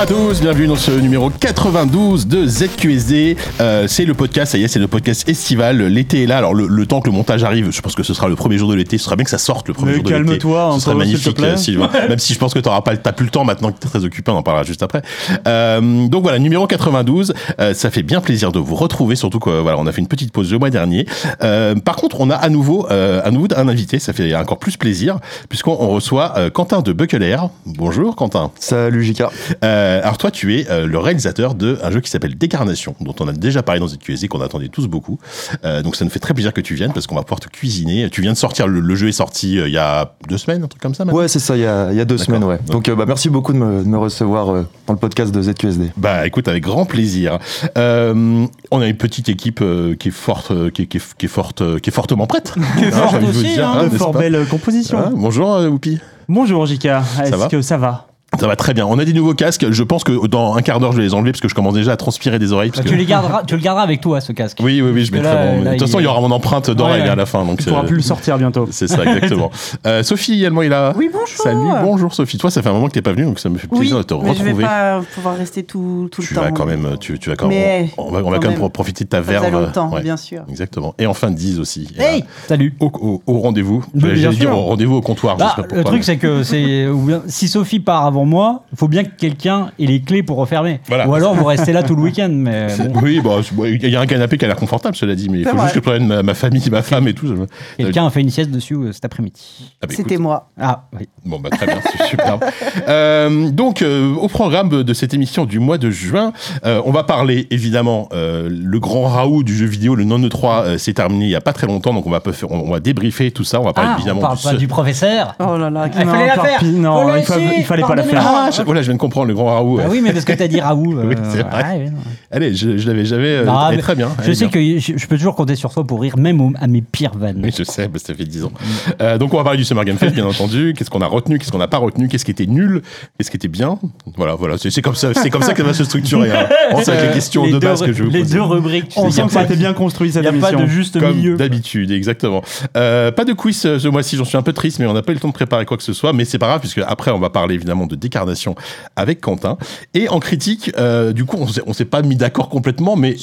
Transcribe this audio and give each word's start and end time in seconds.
Bonsoir 0.00 0.20
à 0.20 0.28
tous, 0.30 0.40
bienvenue 0.42 0.68
dans 0.68 0.76
ce 0.76 0.92
numéro 0.92 1.28
92 1.28 2.28
de 2.28 2.46
ZQSD. 2.46 3.36
Euh, 3.60 3.88
c'est 3.88 4.04
le 4.04 4.14
podcast, 4.14 4.52
ça 4.52 4.58
y 4.58 4.62
est, 4.62 4.68
c'est 4.68 4.78
le 4.78 4.86
podcast 4.86 5.28
estival. 5.28 5.82
L'été 5.88 6.22
est 6.22 6.26
là, 6.26 6.38
alors 6.38 6.54
le, 6.54 6.68
le 6.68 6.86
temps 6.86 7.00
que 7.00 7.08
le 7.10 7.12
montage 7.16 7.42
arrive, 7.42 7.72
je 7.72 7.80
pense 7.80 7.96
que 7.96 8.04
ce 8.04 8.14
sera 8.14 8.28
le 8.28 8.36
premier 8.36 8.58
jour 8.58 8.68
de 8.70 8.76
l'été, 8.76 8.96
ce 8.96 9.06
sera 9.06 9.16
bien 9.16 9.24
que 9.24 9.30
ça 9.30 9.38
sorte 9.38 9.66
le 9.66 9.74
premier 9.74 9.90
Mais 9.90 9.94
jour 9.96 10.04
de 10.04 10.10
l'été. 10.10 10.24
calme-toi, 10.26 10.62
un 10.66 10.78
ce 10.78 10.90
te 10.90 10.94
magnifique, 10.94 11.34
plaît. 11.36 11.56
Sylvain. 11.56 11.90
Même 12.08 12.20
si 12.20 12.32
je 12.32 12.38
pense 12.38 12.54
que 12.54 12.60
t'auras 12.60 12.82
pas, 12.82 12.92
le- 12.92 12.98
t'as 12.98 13.10
plus 13.10 13.24
le 13.24 13.32
temps 13.32 13.42
maintenant 13.44 13.72
que 13.72 13.78
t'es 13.80 13.88
très 13.88 14.04
occupé, 14.04 14.30
on 14.30 14.36
en 14.36 14.42
parlera 14.44 14.62
juste 14.62 14.84
après. 14.84 15.02
Euh, 15.48 16.06
donc 16.06 16.22
voilà, 16.22 16.38
numéro 16.38 16.68
92, 16.68 17.34
euh, 17.60 17.74
ça 17.74 17.90
fait 17.90 18.04
bien 18.04 18.20
plaisir 18.20 18.52
de 18.52 18.60
vous 18.60 18.76
retrouver, 18.76 19.16
surtout 19.16 19.40
que 19.40 19.50
voilà, 19.50 19.78
on 19.80 19.86
a 19.88 19.90
fait 19.90 20.00
une 20.00 20.06
petite 20.06 20.30
pause 20.30 20.52
le 20.52 20.60
mois 20.60 20.70
dernier. 20.70 21.06
Euh, 21.42 21.74
par 21.74 21.96
contre, 21.96 22.20
on 22.20 22.30
a 22.30 22.36
à 22.36 22.48
nouveau, 22.50 22.86
euh, 22.92 23.20
à 23.24 23.32
nouveau 23.32 23.48
un 23.56 23.66
invité, 23.66 23.98
ça 23.98 24.12
fait 24.12 24.32
encore 24.36 24.60
plus 24.60 24.76
plaisir, 24.76 25.18
puisqu'on 25.48 25.76
on 25.80 25.88
reçoit 25.88 26.34
euh, 26.36 26.50
Quentin 26.50 26.82
de 26.82 26.92
Buckler. 26.92 27.36
Bonjour 27.66 28.14
Quentin. 28.14 28.52
Salut 28.60 29.02
Jika. 29.02 29.30
Euh, 29.64 29.87
alors 30.02 30.18
toi, 30.18 30.30
tu 30.30 30.58
es 30.58 30.68
euh, 30.70 30.86
le 30.86 30.98
réalisateur 30.98 31.54
de 31.54 31.78
un 31.82 31.90
jeu 31.90 32.00
qui 32.00 32.10
s'appelle 32.10 32.36
Décarnation, 32.36 32.94
dont 33.00 33.14
on 33.20 33.28
a 33.28 33.32
déjà 33.32 33.62
parlé 33.62 33.80
dans 33.80 33.88
ZQSD, 33.88 34.28
qu'on 34.28 34.40
attendait 34.40 34.68
tous 34.68 34.86
beaucoup. 34.88 35.18
Euh, 35.64 35.82
donc 35.82 35.96
ça 35.96 36.04
nous 36.04 36.10
fait 36.10 36.18
très 36.18 36.34
plaisir 36.34 36.52
que 36.52 36.60
tu 36.60 36.74
viennes 36.74 36.92
parce 36.92 37.06
qu'on 37.06 37.14
va 37.14 37.22
pouvoir 37.22 37.40
te 37.40 37.48
cuisiner. 37.48 38.08
Tu 38.10 38.20
viens 38.22 38.32
de 38.32 38.36
sortir, 38.36 38.66
le, 38.68 38.80
le 38.80 38.94
jeu 38.94 39.08
est 39.08 39.12
sorti 39.12 39.58
euh, 39.58 39.68
il 39.68 39.74
y 39.74 39.78
a 39.78 40.12
deux 40.28 40.38
semaines, 40.38 40.62
un 40.64 40.68
truc 40.68 40.82
comme 40.82 40.94
ça. 40.94 41.04
maintenant 41.04 41.18
Ouais, 41.20 41.28
c'est 41.28 41.38
ça, 41.38 41.56
il 41.56 41.62
y 41.62 41.66
a, 41.66 41.90
il 41.90 41.96
y 41.96 42.00
a 42.00 42.04
deux 42.04 42.18
semaines, 42.18 42.44
ouais. 42.44 42.58
Donc 42.66 42.88
euh, 42.88 42.94
bah, 42.94 43.04
merci 43.06 43.28
beaucoup 43.30 43.52
de 43.52 43.58
me, 43.58 43.82
de 43.82 43.88
me 43.88 43.98
recevoir 43.98 44.50
euh, 44.54 44.66
dans 44.86 44.92
le 44.94 44.98
podcast 44.98 45.32
de 45.32 45.40
ZQSD. 45.42 45.90
Bah 45.96 46.26
écoute, 46.26 46.48
avec 46.48 46.62
grand 46.62 46.84
plaisir. 46.84 47.38
Euh, 47.76 48.46
on 48.70 48.80
a 48.80 48.86
une 48.86 48.96
petite 48.96 49.28
équipe 49.28 49.60
euh, 49.62 49.94
qui 49.94 50.08
est 50.08 50.12
forte, 50.12 50.50
euh, 50.50 50.70
qui, 50.70 50.82
est- 50.82 50.86
qui 50.86 50.96
est, 50.98 51.14
qui 51.16 51.26
est 51.26 51.28
forte, 51.28 51.62
euh, 51.62 51.78
qui 51.78 51.90
est 51.90 51.92
fortement 51.92 52.26
prête. 52.26 52.54
Hein, 52.58 52.62
j'ai 52.80 52.92
envie 52.94 53.26
de 53.26 53.32
vous 53.32 53.40
aussi, 53.44 53.54
dire, 53.54 53.68
hein, 53.68 53.78
hein, 53.82 53.84
de 53.88 53.96
fort 53.96 54.12
belle 54.12 54.46
composition. 54.50 54.98
Hein, 54.98 55.12
bonjour 55.14 55.54
euh, 55.54 55.68
Whoopi. 55.68 55.98
Bonjour 56.28 56.66
Jika, 56.66 57.02
est-ce 57.24 57.48
que 57.48 57.62
ça 57.62 57.78
va? 57.78 58.07
Ça 58.38 58.46
va 58.46 58.54
très 58.56 58.72
bien. 58.74 58.86
On 58.86 58.98
a 58.98 59.04
des 59.04 59.14
nouveaux 59.14 59.34
casques. 59.34 59.66
Je 59.70 59.82
pense 59.82 60.04
que 60.04 60.26
dans 60.28 60.54
un 60.54 60.62
quart 60.62 60.78
d'heure, 60.78 60.92
je 60.92 60.98
vais 60.98 61.02
les 61.02 61.14
enlever 61.14 61.32
parce 61.32 61.40
que 61.40 61.48
je 61.48 61.54
commence 61.54 61.74
déjà 61.74 61.92
à 61.92 61.96
transpirer 61.96 62.38
des 62.38 62.52
oreilles. 62.52 62.70
parce 62.70 62.80
Bah, 62.80 62.84
que- 62.84 62.90
tu, 62.90 62.96
les 62.96 63.06
garderas, 63.06 63.42
tu 63.44 63.56
le 63.56 63.60
garderas 63.62 63.82
avec 63.82 64.00
toi, 64.00 64.20
ce 64.20 64.32
casque. 64.32 64.58
Oui, 64.62 64.80
oui, 64.80 64.90
oui, 64.94 65.04
je 65.04 65.12
mettrai 65.12 65.34
là, 65.34 65.52
mon- 65.56 65.62
là, 65.64 65.72
De 65.72 65.78
toute 65.78 65.88
façon, 65.88 65.98
il- 65.98 66.04
y 66.04 66.06
aura 66.06 66.20
mon 66.20 66.30
empreinte 66.30 66.70
d'oreille 66.70 67.00
Ouais, 67.00 67.06
ouais. 67.06 67.12
à 67.12 67.16
la 67.16 67.26
fin. 67.26 67.44
Donc 67.44 67.58
Tu 67.58 67.64
pourras 67.68 67.82
plus 67.84 67.96
le 67.96 68.02
sortir 68.02 68.38
bientôt. 68.38 68.68
C'est 68.70 68.86
ça, 68.86 69.02
exactement. 69.04 69.50
Euh, 69.86 70.02
Sophie 70.02 70.34
également 70.34 70.62
est 70.62 70.68
là. 70.68 70.92
Oui, 70.96 71.08
bonjour. 71.12 71.26
Salut, 71.42 71.58
bonjour 71.82 72.14
Sophie. 72.14 72.36
Toi, 72.38 72.50
ça 72.50 72.62
fait 72.62 72.68
un 72.68 72.72
moment 72.72 72.86
que 72.88 72.92
t'es 72.92 73.02
pas 73.02 73.12
venue, 73.12 73.24
donc 73.24 73.38
ça 73.40 73.48
me 73.48 73.56
fait 73.58 73.66
Oui, 73.70 73.78
plaisir 73.80 73.96
de 73.98 74.02
te 74.02 74.14
mais 74.14 74.34
je 74.34 74.42
vais 74.42 74.50
retrouver. 74.50 74.64
pas 74.64 75.00
pouvoir 75.14 75.36
rester 75.36 75.62
tout, 75.62 76.08
tout 76.12 76.22
tu 76.22 76.34
le 76.34 76.36
temps. 76.36 76.44
vas 76.44 76.50
quand 76.52 76.66
même, 76.66 76.96
tu, 77.00 77.18
tu 77.18 77.30
vas 77.30 77.36
quand 77.36 77.48
même, 77.48 77.88
on 77.96 78.10
va, 78.10 78.18
on 78.18 78.30
va 78.30 78.36
quand 78.36 78.42
quand 78.42 78.48
même 78.50 78.60
même. 78.60 78.70
profiter 78.70 79.04
de 79.04 79.08
ta 79.08 79.20
verve. 79.20 79.50
longtemps, 79.50 79.90
Ouais, 79.92 80.02
bien 80.02 80.16
sûr. 80.16 80.42
Exactement. 80.48 80.94
Et 80.98 81.06
enfin, 81.06 81.30
Diz 81.30 81.58
aussi. 81.58 81.88
est 81.98 82.02
Hey 82.02 82.20
là. 82.20 82.26
Salut. 82.48 82.74
Au, 82.80 82.86
au- 83.00 83.22
au 83.26 83.38
rendez-vous. 83.40 83.84
Mais 83.94 84.00
J'allais 84.00 84.14
bien 84.14 84.30
dire 84.30 84.40
sûr. 84.50 84.58
au 84.58 84.62
rendez-vous 84.62 84.96
au 84.96 85.00
comptoir. 85.00 85.36
Bah, 85.36 85.56
le 85.72 85.84
truc, 85.84 86.04
c'est 86.04 86.16
que 86.18 86.42
si 86.42 87.48
Sophie 87.48 87.80
part 87.80 88.04
avant 88.06 88.17
moi, 88.26 88.64
il 88.72 88.78
faut 88.78 88.88
bien 88.88 89.04
que 89.04 89.10
quelqu'un 89.16 89.70
ait 89.78 89.86
les 89.86 90.00
clés 90.02 90.22
pour 90.22 90.36
refermer. 90.36 90.80
Voilà. 90.88 91.08
Ou 91.08 91.14
alors 91.14 91.34
vous 91.34 91.44
restez 91.44 91.72
là 91.72 91.82
tout 91.82 91.96
le 91.96 92.02
week-end. 92.02 92.30
Mais 92.32 92.66
bon, 92.88 93.00
Oui, 93.02 93.20
bah, 93.22 93.36
bon, 93.52 93.64
il 93.64 93.88
y 93.88 93.96
a 93.96 94.00
un 94.00 94.06
canapé 94.06 94.38
qui 94.38 94.44
a 94.44 94.48
l'air 94.48 94.56
confortable, 94.56 94.94
cela 94.96 95.14
dit, 95.14 95.28
mais 95.28 95.40
il 95.40 95.44
faut 95.46 95.56
vrai. 95.56 95.62
juste 95.68 95.74
que 95.74 95.80
je 95.80 95.84
prenne 95.90 96.06
ma, 96.06 96.22
ma 96.22 96.34
famille, 96.34 96.62
ma 96.70 96.82
femme 96.82 97.08
et 97.08 97.14
tout. 97.14 97.34
quelqu'un 97.76 98.06
a 98.06 98.10
fait 98.10 98.20
une 98.20 98.30
sieste 98.30 98.50
dessus 98.50 98.74
euh, 98.74 98.92
cet 98.92 99.04
après-midi. 99.04 99.40
Ah, 99.82 99.86
bah, 99.86 99.94
C'était 99.96 100.16
moi. 100.18 100.50
Ah 100.60 100.84
oui. 100.98 101.08
Bon, 101.24 101.40
bah, 101.40 101.50
très 101.50 101.66
bien, 101.66 101.76
c'est 101.96 102.04
superbe. 102.08 102.44
Euh, 102.88 103.50
donc, 103.50 103.82
euh, 103.82 104.14
au 104.14 104.28
programme 104.28 104.68
de 104.82 104.94
cette 104.94 105.14
émission 105.14 105.44
du 105.44 105.58
mois 105.58 105.78
de 105.78 105.90
juin, 105.90 106.32
euh, 106.64 106.80
on 106.84 106.90
va 106.92 107.04
parler 107.04 107.46
évidemment 107.50 108.08
euh, 108.12 108.48
le 108.50 108.78
grand 108.80 109.06
Raoult 109.08 109.42
du 109.42 109.56
jeu 109.56 109.66
vidéo, 109.66 109.94
le 109.94 110.04
non 110.04 110.18
3 110.28 110.62
euh, 110.64 110.78
s'est 110.78 110.94
terminé 110.94 111.26
il 111.26 111.30
y 111.30 111.34
a 111.36 111.40
pas 111.40 111.52
très 111.52 111.66
longtemps, 111.66 111.92
donc 111.94 112.06
on 112.06 112.10
va, 112.10 112.20
peu 112.20 112.32
faire- 112.32 112.50
on 112.50 112.70
va 112.70 112.80
débriefer 112.80 113.30
tout 113.30 113.44
ça. 113.44 113.60
On 113.60 113.64
va 113.64 113.72
parler 113.72 113.90
Ah, 113.90 113.94
on 113.94 113.98
évidemment 113.98 114.20
parle 114.20 114.36
du 114.36 114.42
pas 114.42 114.54
du 114.54 114.68
professeur. 114.68 115.34
Oh 115.38 115.56
là 115.56 115.70
là. 115.70 115.84
Ah, 115.84 116.00
il 116.02 116.06
fallait 116.08 116.26
la 116.26 116.34
faire. 116.42 116.62
non, 116.64 117.16
il 117.58 117.64
fallait 117.64 117.82
pas 117.82 117.94
la 117.94 118.02
Pardonnez-moi. 118.12 118.44
Ah, 118.48 118.50
je- 118.50 118.62
voilà, 118.62 118.80
je 118.82 118.86
viens 118.86 118.94
de 118.94 119.00
comprendre 119.00 119.26
le 119.28 119.34
grand 119.34 119.46
Raoult. 119.46 119.78
Ah 119.80 119.86
euh. 119.86 119.90
oui, 119.90 120.00
mais 120.02 120.12
parce 120.12 120.24
que 120.24 120.32
t'as 120.32 120.48
dit 120.48 120.60
Raoult. 120.60 120.94
Oui, 121.08 121.14
euh, 121.18 121.30
c'est 121.32 121.42
vrai. 121.42 121.62
ouais, 121.62 121.78
ouais, 121.84 121.90
non. 121.90 121.98
Allez, 122.30 122.54
je, 122.54 122.76
je 122.76 122.86
l'avais 122.88 123.04
jamais. 123.04 123.28
euh, 123.28 123.44
Non, 123.44 123.76
très 123.78 123.94
bien. 123.94 124.10
Je 124.22 124.32
sais 124.32 124.46
bien. 124.48 124.48
que 124.48 124.78
je, 124.80 124.92
je 124.96 125.06
peux 125.06 125.16
toujours 125.16 125.34
compter 125.34 125.54
sur 125.56 125.72
toi 125.72 125.84
pour 125.86 126.00
rire, 126.02 126.16
même 126.18 126.40
au- 126.40 126.52
à 126.60 126.66
mes 126.66 126.82
pires 126.82 127.14
vannes. 127.16 127.40
Oui, 127.42 127.52
je 127.56 127.62
sais, 127.64 127.88
bah, 127.88 127.98
ça 128.02 128.14
fait 128.14 128.24
10 128.24 128.44
ans. 128.44 128.52
Euh, 129.00 129.16
donc, 129.18 129.32
on 129.34 129.36
va 129.38 129.44
parler 129.44 129.58
du 129.58 129.64
Summer 129.64 129.84
Game 129.84 129.96
Fest, 129.98 130.14
bien 130.14 130.26
entendu. 130.26 130.74
Qu'est-ce 130.76 130.90
qu'on 130.90 131.00
a 131.00 131.06
retenu, 131.06 131.38
qu'est-ce 131.38 131.50
qu'on 131.52 131.58
n'a 131.58 131.68
pas 131.68 131.78
retenu, 131.78 132.08
qu'est-ce 132.08 132.24
qui 132.24 132.30
était 132.30 132.46
nul, 132.46 132.82
qu'est-ce 133.18 133.30
qui 133.30 133.36
était 133.36 133.48
bien. 133.48 133.78
Voilà, 134.16 134.34
voilà. 134.34 134.58
C'est 134.58 134.70
c'est 134.70 134.82
comme 134.82 134.94
ça, 134.94 135.14
c'est 135.14 135.30
comme 135.30 135.42
ça 135.42 135.52
que 135.54 135.62
ça 135.62 135.68
va 135.68 135.74
se 135.74 135.84
structurer. 135.84 136.30
Hein. 136.30 136.46
On 136.72 136.82
sait 136.82 137.06
les 137.08 137.12
questions 137.14 137.44
Les 137.44 137.52
de 137.52 137.58
base 137.58 137.82
que 137.82 137.92
je 137.92 138.02
vous 138.02 138.10
Les 138.10 138.20
poser. 138.20 138.34
deux 138.34 138.42
rubriques. 138.42 138.88
tu 138.88 138.98
On 138.98 139.10
sent 139.10 139.22
que 139.26 139.32
ça 139.32 139.40
a 139.40 139.44
été 139.44 139.56
bien 139.56 139.72
construit 139.72 140.10
cette 140.12 140.24
Il 140.24 140.30
n'y 140.30 140.38
a 140.38 140.40
pas 140.40 140.48
émission. 140.50 140.60
de 140.66 140.70
juste 140.70 140.96
milieu. 141.00 141.36
d'habitude, 141.36 141.90
exactement. 141.90 142.42
Pas 142.74 143.24
de 143.24 143.32
quiz 143.32 143.56
ce 143.78 143.88
mois-ci, 143.88 144.16
j'en 144.16 144.24
suis 144.24 144.36
un 144.36 144.42
peu 144.42 144.52
triste, 144.52 144.78
mais 144.78 144.86
on 144.86 144.92
n'a 144.92 145.02
pas 145.02 145.12
eu 145.12 145.14
le 145.14 145.20
temps 145.20 145.28
de 145.28 145.32
préparer 145.32 145.64
quoi 145.64 145.76
que 145.76 145.82
ce 145.82 145.92
soit. 145.92 146.12
Mais 146.12 146.24
c'est 146.24 146.38
pas 146.38 146.46
grave, 146.46 146.60
puisque 146.60 146.80
après, 146.86 147.10
on 147.10 147.18
va 147.18 147.30
parler 147.30 147.54
évidemment 147.54 147.86
de 147.86 147.94
décarnation 147.98 148.54
avec 148.96 149.20
Quentin. 149.20 149.58
Et 149.94 150.08
en 150.08 150.20
critique, 150.20 150.70
euh, 150.78 151.12
du 151.12 151.24
coup, 151.24 151.36
on 151.38 151.72
s'est- 151.72 151.84
pas 151.84 152.02
mis 152.02 152.16
d'accord 152.16 152.48
complètement, 152.48 152.96
mais 152.96 153.16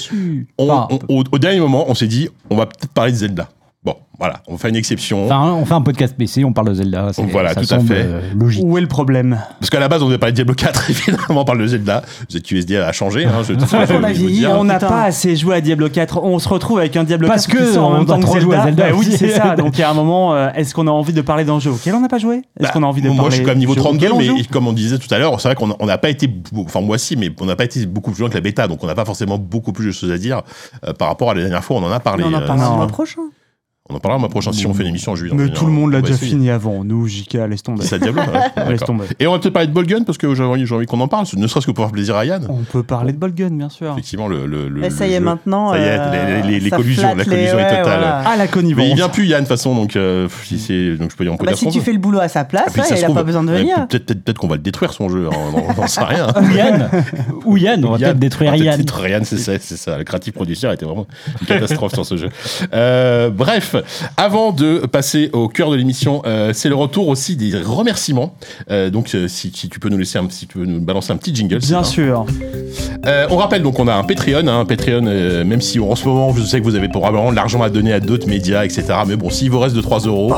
on- 0.58 0.70
Enfin, 0.70 0.88
on- 1.10 1.20
au, 1.20 1.24
au 1.32 1.40
dernier 1.40 1.60
moment, 1.60 1.86
on 1.88 1.96
s'est 1.96 2.08
dit, 2.08 2.30
on 2.50 2.56
va 2.56 2.66
peut-être 2.66 2.92
parler 2.94 3.12
de 3.12 3.18
Zelda. 3.18 3.50
Bon, 3.86 3.96
voilà, 4.18 4.38
on 4.48 4.58
fait 4.58 4.70
une 4.70 4.76
exception. 4.78 5.26
Enfin, 5.26 5.52
on 5.52 5.64
fait 5.64 5.74
un 5.76 5.82
podcast 5.82 6.16
PC, 6.18 6.44
on 6.44 6.54
parle 6.54 6.70
de 6.70 6.74
Zelda. 6.74 7.12
c'est- 7.14 7.22
Voilà, 7.26 7.54
ça 7.54 7.62
tout 7.62 7.72
à 7.72 7.78
fait. 7.80 7.94
euh, 8.04 8.22
logique. 8.36 8.64
Où 8.66 8.80
est 8.80 8.82
le 8.82 8.88
problème 8.88 9.40
Parce 9.60 9.70
qu'à 9.70 9.80
la 9.80 9.88
base, 9.88 10.02
on 10.02 10.08
devait 10.08 10.18
parler 10.18 10.32
de 10.32 10.38
Diablo 10.38 10.56
4, 10.56 10.90
évidemment, 10.90 11.42
on 11.42 11.46
parle 11.46 11.60
de 11.60 11.68
Zelda. 11.68 12.02
ZQSD 12.32 12.78
a 12.78 12.92
changé. 12.94 13.26
Hein, 13.26 13.44
je, 13.48 13.54
qu'on 13.54 14.04
a 14.04 14.12
vieilli, 14.12 14.46
hein. 14.46 14.56
On 14.58 14.64
n'a 14.64 14.80
pas 14.80 15.04
assez 15.04 15.36
joué 15.36 15.56
à 15.58 15.62
Diablo 15.62 15.90
4. 15.90 16.20
On 16.24 16.40
se 16.40 16.50
retrouve 16.50 16.80
avec 16.80 16.96
un 16.98 17.04
Diablo 17.04 17.28
Parce 17.28 17.46
4 17.46 17.58
que 17.60 17.64
qui 17.68 17.74
sort 17.74 17.86
en 17.86 17.92
on 17.94 17.98
même 17.98 18.06
temps 18.08 18.20
a 18.20 18.34
que 18.34 18.40
joué 18.40 18.56
à 18.56 18.64
Zelda 18.64 18.90
Bah 18.90 18.96
oui, 18.98 19.06
c'est 19.12 19.30
ça. 19.30 19.56
Donc 19.58 19.78
il 19.78 19.82
y 19.82 19.84
a 19.84 19.90
un 19.92 19.94
moment, 19.94 20.34
euh, 20.34 20.50
est-ce 20.56 20.74
qu'on 20.74 20.88
a 20.88 20.92
envie 20.92 21.14
de 21.14 21.22
parler 21.22 21.44
d'un 21.46 21.60
jeu 21.60 21.70
auquel 21.70 21.94
on 21.94 22.00
n'a 22.02 22.08
pas 22.08 22.18
joué? 22.18 22.38
Est-ce 22.38 22.64
Bah, 22.64 22.70
qu'on 22.74 22.82
a 22.82 22.88
envie 22.88 23.04
de 23.04 23.10
moi, 23.10 23.18
parler 23.18 23.32
je 23.32 23.36
suis 23.36 23.44
quand 23.46 23.52
même 23.52 23.60
niveau 23.60 23.74
du 23.76 23.80
jeu 23.80 23.84
32, 23.84 24.08
auquel 24.08 24.32
on 24.32 24.36
mais 24.36 24.44
comme 24.46 24.68
on 24.68 24.74
disait 24.74 24.98
tout 24.98 25.14
à 25.14 25.20
l'heure, 25.20 25.40
c'est 25.40 25.48
vrai 25.48 25.56
qu'on 25.56 25.76
on 25.80 25.86
n'a 25.86 25.98
pas 26.00 26.10
été, 26.10 26.28
enfin 26.58 26.82
moi 26.82 26.96
aussi, 26.96 27.16
mais 27.18 27.30
on 27.40 27.46
n'a 27.46 27.56
pas 27.56 27.66
été 27.66 27.86
beaucoup 27.86 28.10
plus 28.12 28.22
loin 28.22 28.30
que 28.30 28.36
la 28.36 28.42
bêta, 28.42 28.68
donc 28.68 28.84
on 28.84 28.88
n'a 28.88 28.96
pas 28.96 29.06
forcément 29.06 29.38
beaucoup 29.38 29.74
plus 29.74 29.86
de 29.86 29.92
choses 29.92 30.12
à 30.12 30.18
dire 30.18 30.42
euh, 30.88 30.94
par 30.94 31.10
rapport 31.10 31.30
à 31.30 31.36
la 31.36 31.42
dernière 31.42 31.64
fois. 31.64 31.78
On 31.78 31.84
en 31.84 31.92
a 31.92 32.00
parlé. 32.00 32.24
On 32.26 32.34
en 32.34 32.42
parlera 32.42 32.88
prochain. 32.88 33.22
On 33.88 33.96
en 33.96 34.00
parlera 34.00 34.18
le 34.18 34.22
mois 34.22 34.30
prochain 34.30 34.52
si 34.52 34.66
on 34.66 34.74
fait 34.74 34.82
une 34.82 34.90
émission 34.90 35.12
en 35.12 35.16
juillet. 35.16 35.34
Mais 35.36 35.50
tout 35.50 35.68
le 35.68 35.72
monde 35.72 35.92
l'a 35.92 36.02
déjà 36.02 36.16
essayer. 36.16 36.32
fini 36.32 36.50
avant. 36.50 36.84
Nous, 36.84 37.08
JK, 37.08 37.34
laisse 37.48 37.62
tomber. 37.62 37.84
C'est 37.84 37.90
ça, 37.90 38.00
Diablo. 38.00 38.22
ouais, 38.24 38.64
Laisse 38.72 38.82
tomber. 38.82 39.06
Et 39.20 39.28
on 39.28 39.32
va 39.34 39.38
peut-être 39.40 39.54
parler 39.54 39.68
de 39.68 39.74
Bolgun 39.74 40.04
parce 40.04 40.18
que 40.18 40.34
j'ai 40.34 40.44
envie, 40.44 40.66
j'ai 40.66 40.74
envie 40.74 40.88
qu'on 40.88 41.00
en 41.02 41.08
parle, 41.08 41.26
ne 41.38 41.46
serait-ce 41.46 41.68
que 41.68 41.72
pour 41.72 41.84
faire 41.86 41.92
plaisir 41.92 42.16
à 42.16 42.26
Yann. 42.26 42.48
On 42.50 42.64
peut 42.64 42.82
parler 42.82 43.14
de 43.14 43.18
Bolgun, 43.20 43.50
bien 43.52 43.70
sûr. 43.70 43.92
Effectivement, 43.92 44.28
le. 44.28 44.48
le, 44.48 44.70
le 44.70 44.82
Mais 44.82 44.90
ça 44.90 45.06
y 45.06 45.14
est, 45.14 45.20
maintenant. 45.20 45.74
Ça 45.74 45.78
y 45.80 45.82
est, 45.84 45.98
euh, 46.00 46.42
les- 46.42 46.52
les- 46.54 46.60
les 46.62 46.70
ça 46.72 46.78
collusions, 46.78 47.10
la 47.16 47.24
les- 47.24 47.30
collusion 47.30 47.60
est 47.60 47.64
ouais, 47.64 47.70
totale. 47.70 47.84
voilà. 47.84 48.24
Ah, 48.26 48.36
la 48.38 48.48
connivence. 48.48 48.84
Mais 48.84 48.90
il 48.90 48.96
vient 48.96 49.10
plus 49.10 49.28
Yann 49.28 49.42
de 49.44 49.48
toute 49.48 49.50
façon, 49.56 49.76
donc 49.76 49.96
euh, 49.96 50.28
si 50.44 50.58
c'est, 50.58 50.96
donc 50.96 51.12
je 51.12 51.16
peux 51.16 51.24
dire, 51.24 51.34
on 51.34 51.38
peut 51.38 51.46
Bah, 51.46 51.52
dire 51.52 51.60
si 51.60 51.68
tu 51.70 51.80
fais 51.82 51.94
le 51.94 52.00
boulot 52.00 52.20
à 52.20 52.28
sa 52.28 52.44
place, 52.44 52.74
il 52.76 52.82
a 52.82 52.98
trouve, 53.04 53.16
pas 53.16 53.24
besoin 53.24 53.44
de 53.44 53.52
venir. 53.52 53.88
Peut-être, 53.88 54.06
peut-être, 54.08 54.24
peut-être 54.24 54.38
qu'on 54.40 54.48
va 54.48 54.56
le 54.56 54.62
détruire 54.64 54.94
son 54.94 55.10
jeu, 55.10 55.30
on 55.32 55.52
n'en- 55.80 55.88
sait 55.88 56.04
rien. 56.04 56.28
Ou 56.42 56.56
Yann. 56.56 56.90
Ou 57.46 57.58
Yann, 57.58 57.86
on 57.86 57.92
va 57.92 57.98
peut-être 58.00 58.18
détruire 58.20 58.56
Yann. 58.56 58.78
détruire 58.78 59.10
Yann, 59.10 59.26
c'est 59.26 59.38
ça, 59.38 59.52
c'est 59.60 59.78
ça. 59.78 59.98
Le 60.00 60.04
creative 60.04 60.34
producer 60.34 60.72
était 60.74 60.86
vraiment 60.86 61.06
une 61.42 61.46
catastrophe 61.48 61.94
sur 61.94 62.06
ce 62.06 62.18
jeu. 62.18 62.30
Euh, 62.74 63.30
bref, 63.82 64.10
avant 64.18 64.52
de 64.52 64.80
passer 64.80 65.30
au 65.34 65.48
cœur 65.48 65.70
de 65.72 65.76
l'émission, 65.76 66.22
euh, 66.26 66.52
c'est 66.54 66.70
le 66.70 66.76
retour 66.76 67.08
aussi 67.08 67.36
des 67.36 67.52
remerciements. 67.58 68.36
Euh, 68.72 68.90
donc, 68.90 69.14
euh, 69.16 69.28
si, 69.28 69.52
si 69.54 69.70
tu 69.70 69.80
peux 69.80 69.90
nous 69.90 69.98
laisser 69.98 70.18
un, 70.18 70.28
si 70.30 70.48
tu 70.48 70.58
peux 70.60 70.66
nous 70.66 70.80
balancer 70.80 71.12
un 71.12 71.18
petit 71.18 71.34
jingle. 71.34 71.60
Bien 71.60 71.84
sûr. 71.84 72.26
Euh, 73.06 73.28
on 73.30 73.38
rappelle 73.38 73.62
donc 73.62 73.80
on 73.80 73.88
a 73.88 73.94
un 73.94 74.04
Patreon, 74.04 74.48
hein, 74.48 74.60
un 74.60 74.66
Patreon, 74.66 75.06
euh, 75.08 75.44
même 75.44 75.62
si 75.62 75.80
en 75.80 75.96
ce 75.96 76.08
moment 76.08 76.34
je 76.36 76.42
sais 76.44 76.60
que 76.60 76.66
vous 76.66 76.76
avez 76.76 76.90
probablement 76.90 77.32
de 77.32 77.36
l'argent 77.36 77.62
à 77.62 77.70
donner 77.70 77.94
à 77.94 78.00
d'autres 78.00 78.28
médias, 78.28 78.64
etc. 78.66 78.86
Mais 79.08 79.16
bon, 79.16 79.30
s'il 79.30 79.50
vous 79.52 79.60
reste 79.60 79.76
de 79.76 79.82
3 79.82 80.00
euros, 80.02 80.34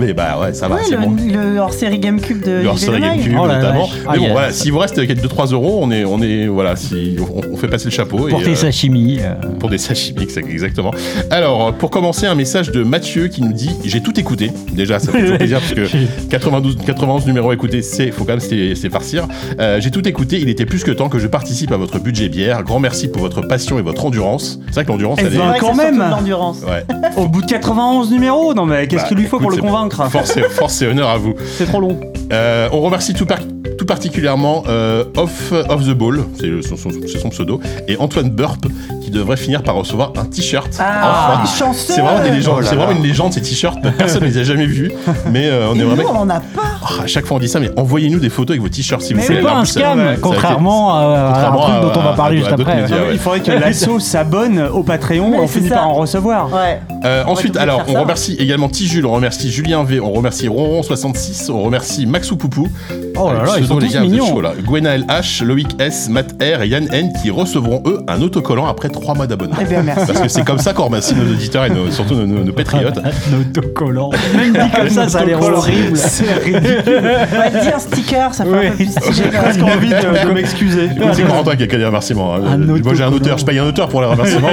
mais 0.00 0.12
bah 0.12 0.38
ouais, 0.40 0.52
ça 0.54 0.68
va, 0.68 0.76
Ouais, 0.76 0.80
c'est 0.84 0.96
le, 0.96 0.98
bon. 0.98 1.16
le 1.16 1.58
hors-série 1.58 1.98
GameCube 1.98 2.42
de 2.44 2.62
Le. 2.62 2.98
GameCube 3.00 3.36
Oh 3.40 3.46
notamment. 3.46 3.88
Mais 3.92 4.00
Ah, 4.08 4.16
bon, 4.16 4.22
yes. 4.22 4.32
voilà, 4.32 4.52
s'il 4.52 4.72
vous 4.72 4.78
reste 4.78 5.06
quelques 5.06 5.22
2-3 5.24 5.52
euros, 5.52 5.78
on 5.82 5.90
est, 5.90 6.04
on 6.04 6.20
est, 6.22 6.46
voilà, 6.46 6.76
si, 6.76 7.16
on, 7.20 7.52
on 7.52 7.56
fait 7.56 7.68
passer 7.68 7.86
le 7.86 7.90
chapeau. 7.90 8.16
Pour 8.28 8.40
et, 8.42 8.48
euh, 8.48 8.54
sashimi. 8.54 9.18
euh, 9.20 9.34
pour 9.58 9.68
des 9.70 9.78
sashimi, 9.78 10.22
exactement. 10.22 10.90
Alors, 11.30 11.72
pour 11.74 11.90
commencer, 11.90 12.26
un 12.26 12.34
message 12.34 12.53
de 12.62 12.82
Mathieu 12.84 13.28
qui 13.28 13.42
nous 13.42 13.52
dit 13.52 13.70
J'ai 13.84 14.00
tout 14.00 14.18
écouté. 14.18 14.50
Déjà, 14.72 14.98
ça 14.98 15.10
fait 15.12 15.20
toujours 15.20 15.38
plaisir 15.38 15.60
parce 15.60 15.72
que 15.74 16.28
92, 16.30 16.76
91 16.86 17.26
numéros 17.26 17.52
écoutés, 17.52 17.82
c'est 17.82 18.10
faut 18.10 18.24
quand 18.24 18.32
même 18.32 18.40
c'est 18.40 18.74
c'est 18.74 18.90
farcir. 18.90 19.26
Euh, 19.58 19.80
J'ai 19.80 19.90
tout 19.90 20.06
écouté. 20.08 20.38
Il 20.40 20.48
était 20.48 20.66
plus 20.66 20.84
que 20.84 20.90
temps 20.90 21.08
que 21.08 21.18
je 21.18 21.26
participe 21.26 21.72
à 21.72 21.76
votre 21.76 21.98
budget 21.98 22.28
bière. 22.28 22.62
Grand 22.62 22.80
merci 22.80 23.08
pour 23.08 23.22
votre 23.22 23.42
passion 23.42 23.78
et 23.78 23.82
votre 23.82 24.04
endurance. 24.06 24.58
C'est 24.66 24.74
vrai 24.74 24.84
que 24.84 24.90
l'endurance, 24.90 25.18
elle 25.20 25.26
est. 25.26 25.30
C'est 25.30 25.36
vrai 25.36 25.58
Quand 25.58 25.74
même. 25.74 25.98
l'endurance. 25.98 26.60
Ouais. 26.62 26.84
Au 27.16 27.26
bout 27.28 27.42
de 27.42 27.46
91 27.46 28.10
numéros 28.10 28.54
Non, 28.54 28.66
mais 28.66 28.86
qu'est-ce 28.86 29.02
Bah, 29.02 29.08
qu'il 29.08 29.18
lui 29.18 29.26
faut 29.26 29.38
pour 29.40 29.50
le 29.50 29.56
convaincre 29.58 30.08
Force 30.10 30.36
et, 30.36 30.42
force 30.42 30.80
et 30.82 30.86
honneur 30.86 31.08
à 31.08 31.16
vous. 31.18 31.34
C'est 31.56 31.66
trop 31.66 31.80
long. 31.80 31.98
Euh, 32.32 32.68
on 32.72 32.80
remercie 32.80 33.14
tout, 33.14 33.26
par- 33.26 33.38
tout 33.84 33.86
particulièrement 33.86 34.64
euh, 34.66 35.04
Off, 35.16 35.52
Off 35.68 35.84
the 35.84 35.90
Ball, 35.92 36.24
c'est 36.40 36.66
son, 36.66 36.76
son- 36.76 36.90
c'est 37.06 37.18
son 37.18 37.28
pseudo, 37.28 37.60
et 37.86 37.96
Antoine 37.98 38.30
Burp 38.30 38.64
qui 39.02 39.10
devrait 39.10 39.36
finir 39.36 39.62
par 39.62 39.74
recevoir 39.74 40.12
un 40.16 40.24
t-shirt. 40.24 40.70
Ah, 40.80 41.36
Enfin. 41.42 41.54
chanceux 41.58 41.92
C'est 41.94 42.00
vraiment 42.00 42.22
des 42.22 42.30
légendes, 42.30 42.60
Oh 42.62 42.66
c'est 42.66 42.76
vraiment 42.76 42.92
une 42.92 43.02
légende 43.02 43.32
ces 43.34 43.42
t-shirts. 43.42 43.78
Personne 43.98 44.22
ne 44.22 44.28
les 44.28 44.38
a 44.38 44.42
jamais 44.42 44.64
vus, 44.66 44.90
mais 45.30 45.48
euh, 45.48 45.68
on 45.70 45.74
Et 45.74 45.80
est 45.80 45.82
nous, 45.82 45.90
vraiment. 45.90 46.12
on 46.14 46.20
en 46.20 46.30
a 46.30 46.40
pas. 46.40 46.62
Oh, 46.82 47.02
à 47.02 47.06
chaque 47.06 47.26
fois 47.26 47.36
on 47.36 47.40
dit 47.40 47.48
ça, 47.48 47.60
mais 47.60 47.70
envoyez-nous 47.76 48.20
des 48.20 48.30
photos 48.30 48.52
avec 48.54 48.62
vos 48.62 48.68
t-shirts 48.70 49.02
si 49.02 49.12
vous 49.12 49.20
voulez. 49.20 49.36
C'est 49.36 49.42
pas 49.42 49.52
En 49.54 49.58
un 49.58 49.64
scam, 49.66 49.98
ça 49.98 50.12
été- 50.12 50.20
contrairement 50.22 50.94
à, 50.94 51.00
un 51.02 51.26
contrairement 51.32 51.60
truc 51.62 51.74
à- 51.74 51.80
dont 51.80 52.00
on 52.00 52.02
va 52.04 52.12
parler 52.14 52.36
à 52.36 52.40
juste 52.40 52.50
d'autres 52.56 52.68
après. 52.70 52.82
médias, 52.82 52.96
ouais. 52.96 53.08
Il 53.12 53.18
faudrait 53.18 53.40
que 53.40 53.50
l'assaut 53.52 53.98
s'abonne 54.00 54.60
au 54.72 54.82
Patreon 54.82 55.30
Mais 55.30 55.36
et 55.36 55.40
on 55.40 55.48
finit 55.48 55.68
ça. 55.68 55.74
par 55.76 55.88
en 55.88 55.94
recevoir. 55.94 56.50
Ouais. 56.52 56.80
Euh, 57.04 57.24
ensuite, 57.26 57.56
alors, 57.58 57.82
on 57.88 58.00
remercie 58.00 58.34
également 58.38 58.68
Tijules, 58.70 59.04
on 59.04 59.12
remercie 59.12 59.50
Julien 59.50 59.84
V, 59.84 60.00
on 60.00 60.12
remercie 60.12 60.48
Ronron66, 60.48 61.50
on 61.50 61.62
remercie 61.62 62.06
Maxou 62.06 62.36
Poupou. 62.36 62.68
Oh 63.16 63.32
là 63.32 63.44
là, 63.44 63.52
ils 63.58 63.66
sont 63.66 63.78
les 63.78 63.88
gars, 63.88 64.00
mignons. 64.00 64.26
chauds, 64.26 64.40
là. 64.40 64.52
Gwenaël 64.64 65.04
H, 65.08 65.44
Loïc 65.44 65.68
S, 65.78 66.08
Matt 66.08 66.32
R 66.42 66.62
et 66.62 66.68
Yann 66.68 66.88
N 66.92 67.12
qui 67.22 67.30
recevront 67.30 67.82
eux 67.86 68.00
un 68.08 68.20
autocollant 68.22 68.66
après 68.66 68.88
3 68.88 69.14
mois 69.14 69.26
d'abonnement. 69.26 69.56
Eh 69.60 69.64
bien, 69.64 69.82
merci. 69.82 70.06
Parce 70.06 70.20
que 70.20 70.28
c'est 70.28 70.44
comme 70.44 70.58
ça 70.58 70.72
qu'on 70.72 70.84
remercie 70.84 71.14
nos 71.14 71.30
auditeurs 71.32 71.64
et 71.66 71.70
nos- 71.70 71.90
surtout 71.90 72.14
nos, 72.14 72.26
nos- 72.26 72.44
nos 72.44 72.52
patriotes. 72.52 72.98
Un 72.98 73.40
autocollant. 73.40 74.10
Même 74.36 74.52
dit 74.52 74.70
comme 74.76 74.88
ça, 74.88 75.08
ça 75.08 75.18
a 75.20 75.24
l'air 75.24 75.40
horrible. 75.40 75.96
C'est 75.96 76.32
ridicule. 76.32 77.02
On 77.32 77.38
va 77.38 77.50
te 77.50 77.62
dire 77.62 77.80
sticker, 77.80 78.34
ça 78.34 78.44
fait 78.44 78.50
Oui. 78.50 78.66
un 78.66 78.70
peu 78.70 78.76
plus 78.76 78.86
stylé. 78.90 79.12
J'ai 79.12 79.38
presque 79.38 79.62
envie 79.62 79.88
de, 79.88 79.94
de 80.28 80.32
m'excuser. 80.32 80.88
C'est 81.12 81.22
Corentin 81.24 81.56
qui 81.56 81.62
a 81.62 81.66
qu'à 81.66 81.76
dire 81.78 81.86
remerciements. 81.86 82.34
hein. 82.34 82.40
Un 82.52 82.58
Moi 82.58 82.94
j'ai 82.94 83.04
un 83.04 83.12
auteur, 83.12 83.38
je 83.38 83.44
paye 83.44 83.58
un 83.58 83.66
auteur 83.66 83.88
pour 83.88 84.00
les 84.00 84.06
remerciements. 84.08 84.48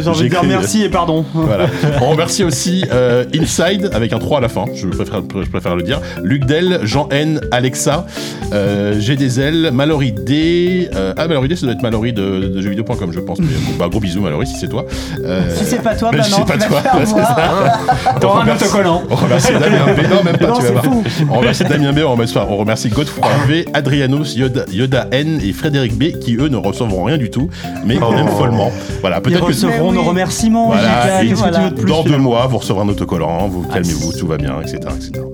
J'ai 0.00 0.08
envie 0.08 0.24
de 0.24 0.28
dire 0.28 0.42
merci 0.44 0.82
et 0.82 0.88
pardon. 0.88 1.24
Voilà. 1.34 1.66
On 2.02 2.10
remercie 2.10 2.44
aussi 2.44 2.84
euh, 2.92 3.24
Inside 3.38 3.90
avec 3.92 4.12
un 4.12 4.18
3 4.18 4.38
à 4.38 4.40
la 4.40 4.48
fin, 4.48 4.64
je 4.74 4.86
préfère, 4.88 5.20
je 5.44 5.48
préfère 5.50 5.76
le 5.76 5.82
dire. 5.82 6.00
Luc 6.22 6.44
Del, 6.44 6.80
Jean 6.82 7.08
N, 7.10 7.40
Alexa, 7.88 8.06
euh, 8.52 8.94
J'ai 8.98 9.16
des 9.16 9.40
ailes, 9.40 9.70
Mallory 9.72 10.12
D. 10.12 10.88
euh, 10.94 11.12
ah, 11.16 11.26
Mallory 11.28 11.48
D, 11.48 11.56
ça 11.56 11.66
doit 11.66 11.74
être 11.74 11.82
Mallory 11.82 12.12
de, 12.12 12.48
de 12.48 12.60
jeuxvideo.com, 12.60 13.10
je 13.12 13.20
pense. 13.20 13.38
Mais, 13.40 13.46
bon, 13.46 13.72
bah, 13.78 13.88
gros 13.90 14.00
bisous, 14.00 14.20
Mallory, 14.20 14.46
si 14.46 14.56
c'est 14.56 14.68
toi. 14.68 14.84
Euh, 15.24 15.54
Si 15.56 15.64
c'est 15.64 15.82
pas 15.82 15.94
toi, 15.94 16.10
mais 16.12 16.18
bah 16.18 16.24
si 16.24 16.30
non, 16.32 16.46
c'est 16.46 16.58
pas 16.58 16.66
toi, 16.66 17.06
ça. 17.06 18.14
T'auras 18.20 18.44
un 18.44 18.54
autocollant. 18.54 19.02
On 19.10 19.14
remercie 19.16 19.52
Damien 19.52 19.94
B. 19.94 20.10
Non, 20.10 20.22
même 20.24 20.36
pas, 20.36 20.46
Non, 20.48 20.54
tu 20.58 20.62
vas 20.62 20.70
voir. 20.70 20.84
On 21.30 21.38
remercie 21.38 21.64
Damien 21.64 21.92
B, 21.92 21.98
on 22.06 22.12
remercie, 22.12 22.38
on 22.38 22.56
remercie 22.56 22.88
Godefroy 22.88 23.28
V, 23.48 23.64
Adrianos, 23.74 24.36
Yoda, 24.36 24.64
Yoda 24.70 25.08
N 25.10 25.40
et 25.42 25.52
Frédéric 25.52 25.96
B 25.96 26.18
qui 26.18 26.36
eux 26.36 26.48
ne 26.48 26.56
recevront 26.56 27.04
rien 27.04 27.18
du 27.18 27.30
tout, 27.30 27.48
mais 27.84 27.98
on 28.02 28.16
aime 28.16 28.28
follement. 28.28 28.70
Voilà, 29.00 29.18
Ils 29.18 29.22
peut-être 29.22 29.40
que 29.40 29.44
recevront 29.46 29.90
Mais 29.90 29.98
nos 29.98 30.04
remerciements. 30.04 30.66
Voilà, 30.68 31.22
et 31.22 31.28
que 31.28 31.86
dans 31.86 32.02
deux 32.02 32.18
mois, 32.18 32.46
vous 32.46 32.58
recevrez 32.58 32.82
un 32.82 32.88
autocollant, 32.88 33.48
vous 33.48 33.62
calmez-vous, 33.62 34.12
tout 34.12 34.26
va 34.26 34.36
bien, 34.36 34.60
etc. 34.60 34.78
etc. 34.96 35.24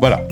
Voilà. 0.00 0.22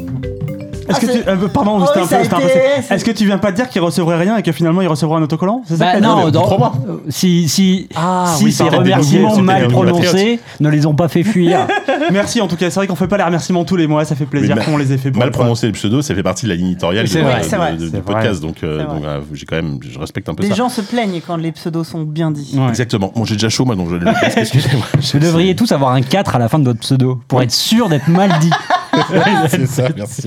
Est-ce 0.88 1.00
que 1.00 1.06
Ah, 1.08 1.12
tu... 1.36 1.44
euh, 1.44 1.48
pardon, 1.48 1.78
Oh, 1.80 1.84
c'était 1.86 2.00
un 2.00 2.04
ça 2.04 2.16
peu, 2.16 2.20
a 2.20 2.24
c'était 2.24 2.34
un 2.34 2.38
peu 2.38 2.44
été- 2.46 2.82
sec. 2.82 2.90
Est-ce 2.90 3.04
que 3.04 3.10
tu 3.10 3.24
viens 3.26 3.38
pas 3.38 3.50
de 3.50 3.56
dire 3.56 3.68
qu'ils 3.68 3.80
recevraient 3.82 4.16
rien 4.18 4.36
et 4.36 4.42
que 4.42 4.52
finalement 4.52 4.80
ils 4.82 4.88
recevront 4.88 5.16
un 5.16 5.22
autocollant 5.22 5.62
C'est 5.66 5.76
ça 5.76 5.84
Bah 5.84 5.92
que 5.92 6.00
t'as 6.02 6.14
dit 6.30 6.32
non, 6.32 6.42
trois 6.42 6.58
mois. 6.58 6.72
euh, 6.88 6.96
si, 7.08 7.48
si, 7.48 7.88
Ah, 7.94 8.32
si 8.36 8.44
oui, 8.44 8.52
ces 8.52 8.64
remerciements 8.64 9.30
c'était 9.30 9.42
mal 9.42 9.62
des 9.66 9.72
prononcés 9.72 10.40
ne 10.60 10.68
les 10.68 10.86
ont 10.86 10.94
pas 10.94 11.08
fait 11.08 11.22
fuir. 11.22 11.66
Merci 12.12 12.40
en 12.40 12.48
tout 12.48 12.56
cas, 12.56 12.70
c'est 12.70 12.80
vrai 12.80 12.86
qu'on 12.86 12.94
fait 12.96 13.08
pas 13.08 13.16
les 13.18 13.24
remerciements 13.24 13.64
tous 13.64 13.76
les 13.76 13.86
mois, 13.86 14.04
ça 14.04 14.14
fait 14.14 14.26
plaisir 14.26 14.56
Oui, 14.58 14.64
qu'on 14.64 14.76
les 14.76 14.92
ait 14.92 14.98
fait 14.98 15.10
pour 15.10 15.18
Mal 15.20 15.28
une 15.28 15.34
fois. 15.34 15.42
prononcer 15.44 15.66
le 15.66 15.72
pseudo, 15.72 16.00
ça 16.02 16.14
fait 16.14 16.22
partie 16.22 16.46
de 16.46 16.50
la 16.50 16.56
ligne 16.56 16.68
éditoriale 16.68 17.06
C'est 17.08 17.18
de- 17.18 17.24
vrai, 17.24 17.40
de- 17.40 17.44
c'est 17.44 17.56
vrai. 17.56 17.72
de- 17.72 17.78
du 17.78 17.90
C'est 17.90 18.00
podcast, 18.02 18.40
donc, 18.40 18.62
euh, 18.62 18.78
C'est 18.78 18.84
donc, 18.84 18.90
vrai. 18.92 18.98
voilà, 19.00 19.20
j'ai 19.32 19.46
quand 19.46 19.56
même, 19.56 19.78
je 19.82 19.98
respecte 19.98 20.28
un 20.28 20.34
peu 20.34 20.42
Les 20.42 20.50
ça. 20.50 20.54
gens 20.54 20.68
se 20.68 20.80
plaignent 20.80 21.20
quand 21.26 21.36
les 21.36 21.52
pseudos 21.52 21.84
sont 21.86 22.02
bien 22.02 22.30
dits. 22.30 22.54
Ouais. 22.56 22.68
Exactement. 22.68 23.12
Bon, 23.14 23.24
j'ai 23.24 23.34
déjà 23.34 23.48
chaud, 23.48 23.64
moi, 23.64 23.74
donc 23.76 23.90
je 23.90 23.96
le. 23.96 24.06
Excusez-moi. 24.36 24.84
Vous 25.12 25.18
devriez 25.18 25.54
tous 25.56 25.70
avoir 25.72 25.92
un 25.92 26.02
4 26.02 26.36
à 26.36 26.38
la 26.38 26.48
fin 26.48 26.58
de 26.58 26.64
votre 26.64 26.80
pseudo 26.80 27.20
pour 27.28 27.42
être 27.42 27.52
sûr 27.52 27.88
d'être 27.88 28.08
mal 28.08 28.30
dit. 28.40 28.50
C'est 29.48 29.66
ça, 29.66 29.84
merci. 29.96 30.22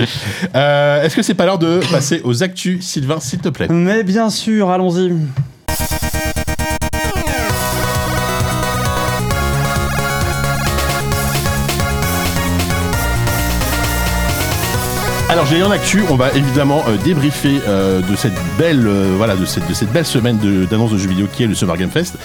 Euh, 0.56 1.04
Est-ce 1.04 1.16
que 1.16 1.22
c'est 1.22 1.34
pas 1.34 1.46
l'heure 1.46 1.60
de 1.60 1.80
passer 1.92 2.22
aux 2.24 2.44
actus, 2.44 2.86
Sylvain, 2.86 3.20
s'il 3.20 3.40
te 3.40 3.50
plaît 3.50 3.68
Mais 3.70 4.04
bien 4.04 4.30
sûr, 4.30 4.70
allons-y. 4.70 5.12
Alors 15.30 15.46
j'ai 15.46 15.64
en 15.64 15.72
actu, 15.72 16.04
on 16.10 16.16
va 16.16 16.32
évidemment 16.34 16.84
euh, 16.90 16.98
débriefer 16.98 17.62
euh, 17.66 18.02
de 18.02 18.16
cette 18.18 18.34
belle 18.58 18.86
euh, 18.86 19.14
voilà 19.16 19.38
de 19.38 19.46
cette 19.46 19.66
de 19.68 19.74
cette 19.74 19.90
belle 19.92 20.06
semaine 20.06 20.38
de- 20.40 20.66
d'annonce 20.66 20.92
de, 20.92 20.98
jeux 20.98 21.08
vidéo 21.08 21.28
qui 21.32 21.44
est 21.44 21.48
le 21.48 21.56
Summer 21.56 21.78
Game 21.78 21.90
Fest. 21.90 22.18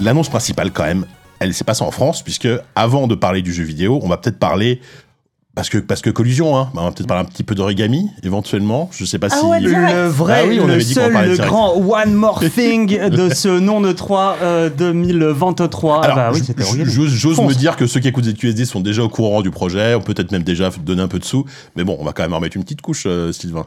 L'annonce 0.00 0.28
principale 0.28 0.72
quand 0.72 0.82
même, 0.82 1.06
elle 1.38 1.54
s'est 1.54 1.62
passée 1.62 1.84
en 1.84 1.92
France 1.92 2.22
puisque 2.22 2.48
avant 2.74 3.06
de 3.06 3.14
parler 3.14 3.42
du 3.42 3.52
jeu 3.52 3.62
vidéo, 3.62 4.00
on 4.02 4.08
va 4.08 4.16
peut-être 4.16 4.40
parler 4.40 4.80
parce 5.54 5.68
que 5.68 5.78
parce 5.78 6.00
que 6.00 6.10
collusion 6.10 6.56
hein, 6.56 6.70
on 6.74 6.82
va 6.82 6.92
peut-être 6.92 7.06
parler 7.06 7.22
un 7.22 7.30
petit 7.30 7.42
peu 7.42 7.54
d'origami 7.54 8.08
éventuellement, 8.22 8.88
je 8.92 9.04
sais 9.04 9.18
pas 9.18 9.28
Ah 9.30 9.36
si 9.38 9.44
ouais, 9.44 9.60
direct. 9.60 9.94
Le 9.94 10.06
vrai, 10.06 10.42
Ah 10.44 10.48
oui, 10.48 10.58
on 10.60 10.66
le 10.66 10.74
avait 10.74 10.84
dit 10.84 10.94
seul, 10.94 11.12
le 11.12 11.36
grand 11.36 11.74
One 11.76 12.14
More 12.14 12.42
Thing 12.54 13.08
de 13.10 13.34
ce 13.34 13.58
nom 13.58 13.80
de 13.80 13.92
3 13.92 14.38
euh, 14.42 14.70
2023. 14.70 15.96
Ah 15.96 16.04
Alors, 16.04 16.16
bah 16.16 16.30
oui, 16.32 16.42
c'était 16.44 16.64
j'ose 16.64 17.40
me 17.40 17.54
dire 17.54 17.76
que 17.76 17.86
ceux 17.86 18.00
qui 18.00 18.08
écoutent 18.08 18.24
ZQSD 18.24 18.64
sont 18.64 18.80
déjà 18.80 19.02
au 19.02 19.08
courant 19.08 19.42
du 19.42 19.50
projet, 19.50 19.94
on 19.94 20.00
peut 20.00 20.14
peut-être 20.14 20.32
même 20.32 20.42
déjà 20.42 20.70
donner 20.82 21.02
un 21.02 21.08
peu 21.08 21.18
de 21.18 21.24
sous, 21.24 21.44
mais 21.76 21.84
bon, 21.84 21.96
on 22.00 22.04
va 22.04 22.12
quand 22.12 22.22
même 22.22 22.34
en 22.34 22.40
mettre 22.40 22.56
une 22.56 22.64
petite 22.64 22.80
couche, 22.80 23.04
euh, 23.06 23.32
Sylvain. 23.32 23.66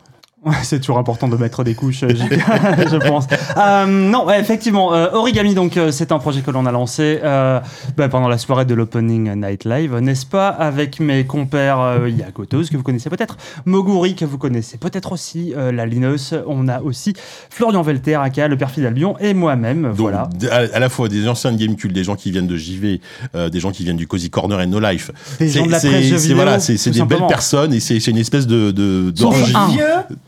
C'est 0.63 0.79
toujours 0.79 0.97
important 0.99 1.27
de 1.27 1.35
mettre 1.37 1.63
des 1.63 1.73
couches, 1.73 2.03
euh, 2.03 2.09
je 2.13 2.97
pense. 2.97 3.25
Euh, 3.57 3.85
non, 3.85 4.25
ouais, 4.25 4.39
effectivement, 4.39 4.93
euh, 4.93 5.07
Origami, 5.13 5.55
donc 5.55 5.77
euh, 5.77 5.91
c'est 5.91 6.11
un 6.11 6.19
projet 6.19 6.41
que 6.41 6.51
l'on 6.51 6.65
a 6.65 6.71
lancé 6.71 7.19
bah, 7.23 8.09
pendant 8.09 8.27
la 8.27 8.37
soirée 8.37 8.65
de 8.65 8.73
l'Opening 8.73 9.33
Night 9.35 9.65
Live, 9.65 9.95
n'est-ce 9.97 10.25
pas? 10.25 10.49
Avec 10.49 10.99
mes 10.99 11.25
compères 11.25 11.99
Yakotos, 12.07 12.65
que 12.71 12.77
vous 12.77 12.83
connaissez 12.83 13.09
peut-être, 13.09 13.37
Moguri, 13.65 14.15
que 14.15 14.25
vous 14.25 14.37
connaissez 14.37 14.77
peut-être 14.77 15.11
aussi, 15.11 15.53
la 15.55 15.85
Linus, 15.85 16.33
on 16.47 16.67
a 16.67 16.81
aussi 16.81 17.13
Florian 17.49 17.81
Velter, 17.81 18.15
aka 18.15 18.47
le 18.47 18.57
perfide 18.57 18.85
Albion, 18.85 19.17
et 19.19 19.33
moi-même, 19.33 19.89
voilà. 19.93 20.29
à, 20.51 20.55
à 20.73 20.79
la 20.79 20.89
fois 20.89 21.07
des 21.09 21.27
anciens 21.27 21.51
de 21.51 21.57
Gamecube, 21.57 21.91
des 21.91 22.03
gens 22.03 22.15
qui 22.15 22.31
viennent 22.31 22.47
de 22.47 22.57
JV, 22.57 23.01
des 23.33 23.59
gens 23.59 23.71
qui 23.71 23.83
viennent 23.83 23.97
du 23.97 24.07
Cozy 24.07 24.29
Corner 24.29 24.59
et 24.61 24.67
No 24.67 24.79
Life. 24.79 25.11
Des 25.39 25.47
C'est- 25.49 25.59
gens 25.59 25.65
de 25.65 25.71
la 25.71 25.79
presse 25.79 25.91
vidéo, 26.21 26.35
Voilà, 26.35 26.59
c'est 26.59 26.89
des 26.91 27.01
belles 27.03 27.27
personnes 27.27 27.73
et 27.73 27.79
c'est 27.79 27.97
une 28.07 28.17
espèce 28.17 28.45
de 28.47 28.71
de. 28.71 29.11
Vieux 29.15 29.83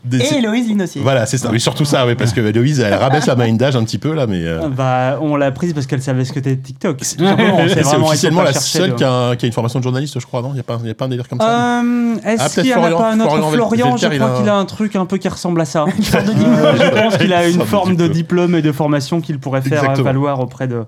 Des- 0.08 0.18
et 0.22 0.38
Héloïse 0.38 0.66
Linossier. 0.68 1.00
Voilà, 1.02 1.26
c'est 1.26 1.38
ça. 1.38 1.50
Oui, 1.50 1.60
surtout 1.60 1.84
ça, 1.84 2.06
oui, 2.06 2.14
parce 2.14 2.32
que 2.32 2.40
Héloïse, 2.40 2.80
elle 2.80 2.94
rabaisse 2.94 3.26
la 3.26 3.36
moyenne 3.36 3.56
d'âge 3.56 3.76
un 3.76 3.84
petit 3.84 3.98
peu 3.98 4.14
là, 4.14 4.26
mais. 4.26 4.42
euh, 4.44 4.68
Bah, 4.68 5.18
on 5.20 5.36
l'a 5.36 5.50
prise 5.52 5.72
parce 5.72 5.86
qu'elle 5.86 6.02
savait 6.02 6.24
ce 6.24 6.30
que 6.32 6.40
c'était 6.40 6.56
TikTok. 6.56 6.98
C'est 7.02 7.18
officiellement 8.02 8.42
la 8.42 8.52
seule 8.52 8.90
de- 8.90 8.94
qui 8.96 9.04
a, 9.04 9.12
un- 9.12 9.36
qui 9.36 9.46
a 9.46 9.48
une 9.48 9.52
formation 9.52 9.78
de 9.78 9.84
journaliste, 9.84 10.18
je 10.18 10.26
crois, 10.26 10.42
non? 10.42 10.50
Il 10.50 10.54
n'y 10.54 10.60
a, 10.60 10.64
pas- 10.64 10.78
y 10.84 10.90
a 10.90 10.94
pas 10.94 11.04
un 11.04 11.08
délire 11.08 11.28
comme 11.28 11.40
ça 11.40 11.80
Euh, 11.82 12.14
Est-ce 12.24 12.42
Ah, 12.44 12.48
qu'il 12.48 12.66
y 12.66 12.74
en 12.74 12.82
a 12.82 12.88
Florian- 12.88 12.98
pas 12.98 13.10
un 13.12 13.20
autre 13.20 13.30
Florian 13.52 13.96
je 13.96 14.06
crois 14.06 14.28
a- 14.36 14.40
qu'il 14.40 14.48
a 14.48 14.54
un 14.56 14.64
truc 14.64 14.96
un 14.96 15.06
peu 15.06 15.18
qui 15.18 15.28
ressemble 15.28 15.60
à 15.60 15.64
ça. 15.64 15.84
sorte 16.02 16.24
de 16.26 16.32
diplôme. 16.32 16.76
je 16.78 17.00
pense 17.02 17.16
qu'il 17.18 17.32
a 17.32 17.48
une 17.48 17.60
forme 17.64 17.96
de 17.96 18.08
diplôme. 18.08 18.54
et 18.54 18.62
de 18.62 18.72
formation 18.72 19.20
qu'il 19.20 19.38
pourrait 19.38 19.62
faire 19.62 19.78
Exactement. 19.80 20.00
euh, 20.00 20.02
valoir 20.10 20.40
auprès 20.40 20.68
de 20.68 20.84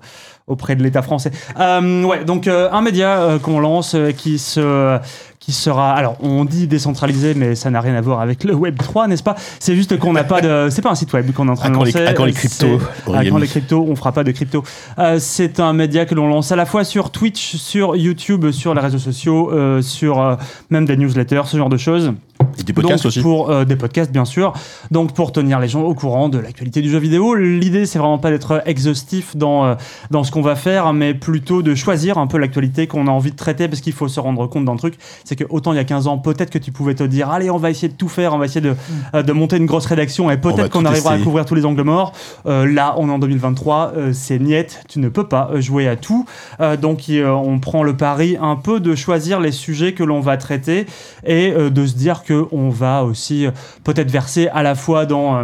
auprès 0.47 0.75
de 0.75 0.83
l'État 0.83 1.01
français. 1.01 1.31
Euh, 1.59 2.03
ouais, 2.03 2.25
donc 2.25 2.47
euh, 2.47 2.67
un 2.71 2.81
média 2.81 3.19
euh, 3.21 3.39
qu'on 3.39 3.59
lance 3.59 3.93
euh, 3.95 4.11
qui 4.11 4.37
se 4.39 4.99
qui 5.41 5.51
sera 5.53 5.93
alors 5.93 6.15
on 6.21 6.45
dit 6.45 6.67
décentralisé 6.67 7.33
mais 7.33 7.55
ça 7.55 7.71
n'a 7.71 7.81
rien 7.81 7.95
à 7.95 8.01
voir 8.01 8.21
avec 8.21 8.43
le 8.43 8.53
Web 8.53 8.77
3 8.77 9.07
n'est-ce 9.07 9.23
pas? 9.23 9.35
C'est 9.59 9.75
juste 9.75 9.97
qu'on 9.97 10.13
n'a 10.13 10.23
pas 10.23 10.39
de 10.39 10.67
c'est 10.71 10.83
pas 10.83 10.91
un 10.91 10.95
site 10.95 11.11
web 11.13 11.31
qu'on 11.33 11.47
est 11.47 11.51
en 11.51 11.55
train 11.55 11.65
À 11.65 11.69
de 11.71 11.75
quand 11.75 11.83
les- 11.83 11.91
lancer. 11.91 12.05
à 12.05 12.13
quand 12.13 12.25
les 12.25 12.33
C'est- 12.33 12.47
cryptos, 12.47 12.79
à 13.13 13.25
quand 13.25 13.37
les 13.39 13.47
cryptos 13.47 13.85
on 13.89 13.95
fera 13.95 14.11
pas 14.11 14.23
de 14.23 14.31
crypto. 14.31 14.63
Euh, 14.99 15.17
c'est 15.19 15.59
un 15.59 15.73
média 15.73 16.05
que 16.05 16.13
l'on 16.13 16.27
lance 16.27 16.51
à 16.51 16.55
la 16.55 16.65
fois 16.67 16.83
sur 16.83 17.09
Twitch 17.09 17.55
sur 17.55 17.95
YouTube 17.95 18.51
sur 18.51 18.73
les 18.75 18.81
réseaux 18.81 18.99
sociaux 18.99 19.51
euh, 19.51 19.81
sur 19.81 20.21
euh, 20.21 20.35
même 20.69 20.85
des 20.85 20.95
newsletters 20.95 21.41
ce 21.45 21.57
genre 21.57 21.69
de 21.69 21.77
choses 21.77 22.13
Et 22.59 22.63
des 22.63 22.73
podcasts 22.73 23.03
donc, 23.03 23.09
aussi. 23.09 23.21
Pour 23.21 23.49
euh, 23.49 23.65
des 23.65 23.75
podcasts, 23.75 24.11
bien 24.11 24.25
sûr. 24.25 24.53
Donc, 24.91 25.13
pour 25.13 25.31
tenir 25.31 25.59
les 25.59 25.67
gens 25.67 25.81
au 25.81 25.93
courant 25.93 26.29
de 26.29 26.37
l'actualité 26.37 26.81
du 26.81 26.89
jeu 26.89 26.99
vidéo. 26.99 27.35
L'idée, 27.35 27.85
c'est 27.85 27.99
vraiment 27.99 28.17
pas 28.17 28.29
d'être 28.29 28.61
exhaustif 28.65 29.35
dans, 29.35 29.65
euh, 29.65 29.75
dans 30.09 30.23
ce 30.23 30.31
qu'on 30.31 30.41
va 30.41 30.55
faire, 30.55 30.91
mais 30.93 31.13
plutôt 31.13 31.61
de 31.61 31.75
choisir 31.75 32.17
un 32.17 32.27
peu 32.27 32.37
l'actualité 32.37 32.87
qu'on 32.87 33.07
a 33.07 33.11
envie 33.11 33.31
de 33.31 33.37
traiter, 33.37 33.67
parce 33.67 33.81
qu'il 33.81 33.93
faut 33.93 34.07
se 34.07 34.19
rendre 34.19 34.47
compte 34.47 34.65
d'un 34.65 34.75
truc. 34.75 34.95
C'est 35.23 35.35
que 35.35 35.45
autant 35.49 35.71
il 35.71 35.77
y 35.77 35.79
a 35.79 35.85
15 35.85 36.07
ans, 36.07 36.17
peut-être 36.17 36.49
que 36.49 36.59
tu 36.59 36.71
pouvais 36.71 36.95
te 36.95 37.03
dire, 37.03 37.29
allez, 37.29 37.49
on 37.49 37.57
va 37.57 37.69
essayer 37.69 37.87
de 37.87 37.95
tout 37.95 38.09
faire, 38.09 38.33
on 38.33 38.37
va 38.37 38.45
essayer 38.45 38.61
de, 38.61 38.75
euh, 39.15 39.23
de 39.23 39.31
monter 39.31 39.57
une 39.57 39.65
grosse 39.65 39.85
rédaction, 39.85 40.29
et 40.29 40.37
Mm. 40.41 40.55
Peut-être 40.55 40.69
qu'on 40.69 40.85
arrivera 40.85 41.11
essayer. 41.11 41.21
à 41.21 41.23
couvrir 41.23 41.45
tous 41.45 41.55
les 41.55 41.65
angles 41.65 41.83
morts. 41.83 42.13
Euh, 42.45 42.71
là, 42.71 42.95
on 42.97 43.09
est 43.09 43.11
en 43.11 43.19
2023, 43.19 43.93
euh, 43.95 44.13
c'est 44.13 44.39
niette, 44.39 44.83
tu 44.87 44.99
ne 44.99 45.09
peux 45.09 45.27
pas 45.27 45.51
jouer 45.59 45.87
à 45.87 45.95
tout. 45.95 46.25
Euh, 46.59 46.77
donc, 46.77 47.09
euh, 47.09 47.29
on 47.29 47.59
prend 47.59 47.83
le 47.83 47.95
pari 47.95 48.37
un 48.39 48.55
peu 48.55 48.79
de 48.79 48.95
choisir 48.95 49.39
les 49.39 49.51
sujets 49.51 49.93
que 49.93 50.03
l'on 50.03 50.19
va 50.19 50.37
traiter 50.37 50.85
et 51.25 51.51
euh, 51.51 51.69
de 51.69 51.85
se 51.85 51.95
dire 51.95 52.23
que 52.23 52.40
on 52.51 52.69
va 52.69 53.03
aussi 53.03 53.45
euh, 53.45 53.51
peut-être 53.83 54.11
verser 54.11 54.47
à 54.49 54.63
la 54.63 54.75
fois 54.75 55.05
dans 55.05 55.37
euh, 55.37 55.43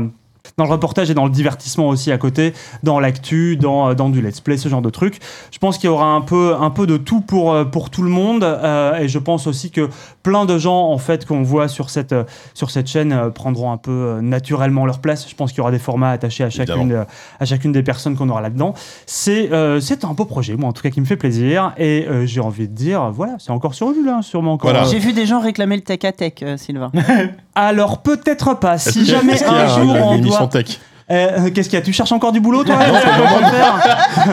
dans 0.58 0.66
le 0.66 0.72
reportage 0.72 1.10
et 1.10 1.14
dans 1.14 1.26
le 1.26 1.32
divertissement 1.32 1.90
aussi 1.90 2.12
à 2.12 2.18
côté, 2.18 2.54
dans 2.84 3.00
l'actu, 3.00 3.58
dans, 3.58 3.90
euh, 3.90 3.94
dans 3.94 4.10
du 4.10 4.22
let's 4.22 4.42
play, 4.42 4.58
ce 4.58 4.70
genre 4.70 4.82
de 4.82 4.90
trucs. 4.90 5.20
Je 5.52 5.58
pense 5.60 5.78
qu'il 5.78 5.88
y 5.88 5.92
aura 5.92 6.08
un 6.14 6.22
peu, 6.22 6.56
un 6.60 6.70
peu 6.70 6.88
de 6.88 6.98
tout 6.98 7.22
pour, 7.22 7.54
euh, 7.54 7.66
pour 7.66 7.90
tout 7.90 8.04
le 8.04 8.10
monde 8.10 8.44
euh, 8.44 8.98
et 8.98 9.08
je 9.08 9.20
pense 9.20 9.48
aussi 9.48 9.72
que 9.72 9.90
plein 10.24 10.46
de 10.46 10.58
gens 10.58 10.92
en 10.92 10.98
fait 10.98 11.26
qu'on 11.26 11.44
voit 11.44 11.68
sur 11.68 11.90
cette, 11.90 12.16
sur 12.54 12.72
cette 12.72 12.88
chaîne 12.88 13.14
euh, 13.14 13.30
prendront 13.30 13.72
un 13.72 13.78
peu 13.78 13.92
euh, 13.92 14.22
naturellement 14.22 14.86
leur 14.86 15.00
place. 15.00 15.30
Je 15.30 15.36
pense 15.36 15.52
qu'il 15.52 15.60
y 15.60 15.62
aura 15.62 15.72
des 15.72 15.80
formats 15.80 16.12
attachés 16.12 16.44
à 16.44 16.50
chacune, 16.50 16.92
euh, 16.92 17.04
à 17.40 17.46
chacune 17.46 17.72
des 17.72 17.84
personnes 17.84 18.16
qu'on 18.16 18.30
aura 18.30 18.42
là-dedans. 18.42 18.74
C'est 19.06 19.52
euh, 19.52 19.80
c'est 19.80 20.06
un 20.06 20.14
beau 20.14 20.26
projet, 20.26 20.56
moi 20.56 20.70
en 20.70 20.74
tout 20.74 20.82
cas 20.82 20.90
qui 20.90 21.02
me 21.02 21.06
fait 21.06 21.16
plaisir 21.16 21.74
et 21.78 22.06
euh, 22.08 22.26
j'ai 22.26 22.42
envie 22.42 22.68
de 22.68 22.74
dire, 22.74 23.12
voilà, 23.12 23.36
c'est 23.40 23.52
encore 23.52 23.74
sur 23.74 23.92
vue 23.92 24.06
là, 24.06 24.22
sûrement 24.22 24.54
encore. 24.54 24.72
Voilà. 24.72 24.86
J'ai 24.88 25.00
vu 25.00 25.14
des 25.14 25.26
gens 25.26 25.40
réclamer 25.40 25.76
le 25.76 25.82
tech 25.82 26.00
à 26.04 26.12
tech, 26.12 26.34
euh, 26.42 26.58
Sylvain. 26.58 26.92
alors 27.56 28.02
peut-être 28.02 28.54
pas. 28.54 28.78
Si 28.78 29.06
jamais 29.06 29.42
un 29.44 29.68
jour 29.68 29.96
on 30.04 30.16
émission 30.16 30.37
tech 30.46 30.80
Euh, 31.10 31.50
Qu'est-ce 31.56 31.70
qu'il 31.70 31.80
y 31.80 31.82
a 31.82 31.86
Tu 31.86 31.94
cherches 31.94 32.12
encore 32.12 32.32
du 32.34 32.40
boulot, 32.42 32.64
toi 32.66 32.76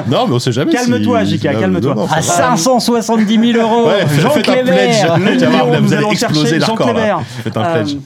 Non, 0.08 0.26
mais 0.26 0.34
on 0.34 0.38
sait 0.38 0.52
jamais. 0.52 0.73
Calme-toi, 0.73 1.25
si- 1.25 1.30
Jika, 1.32 1.52
non, 1.52 1.61
calme-toi. 1.61 2.06
À 2.11 2.20
ça 2.23 2.42
va. 2.50 2.56
570 2.56 3.52
000 3.52 3.62
euros, 3.64 3.87
Ouais, 3.88 4.04
Jean 4.20 4.34
numéro, 4.37 5.80
vous 5.82 5.94
allez 5.94 6.06
exploser 6.11 6.61
Jean. 6.61 6.75
Clément. 6.75 7.23
Faites 7.42 7.56
un 7.56 7.62
Euh, 7.62 7.75
pledge. 7.82 7.96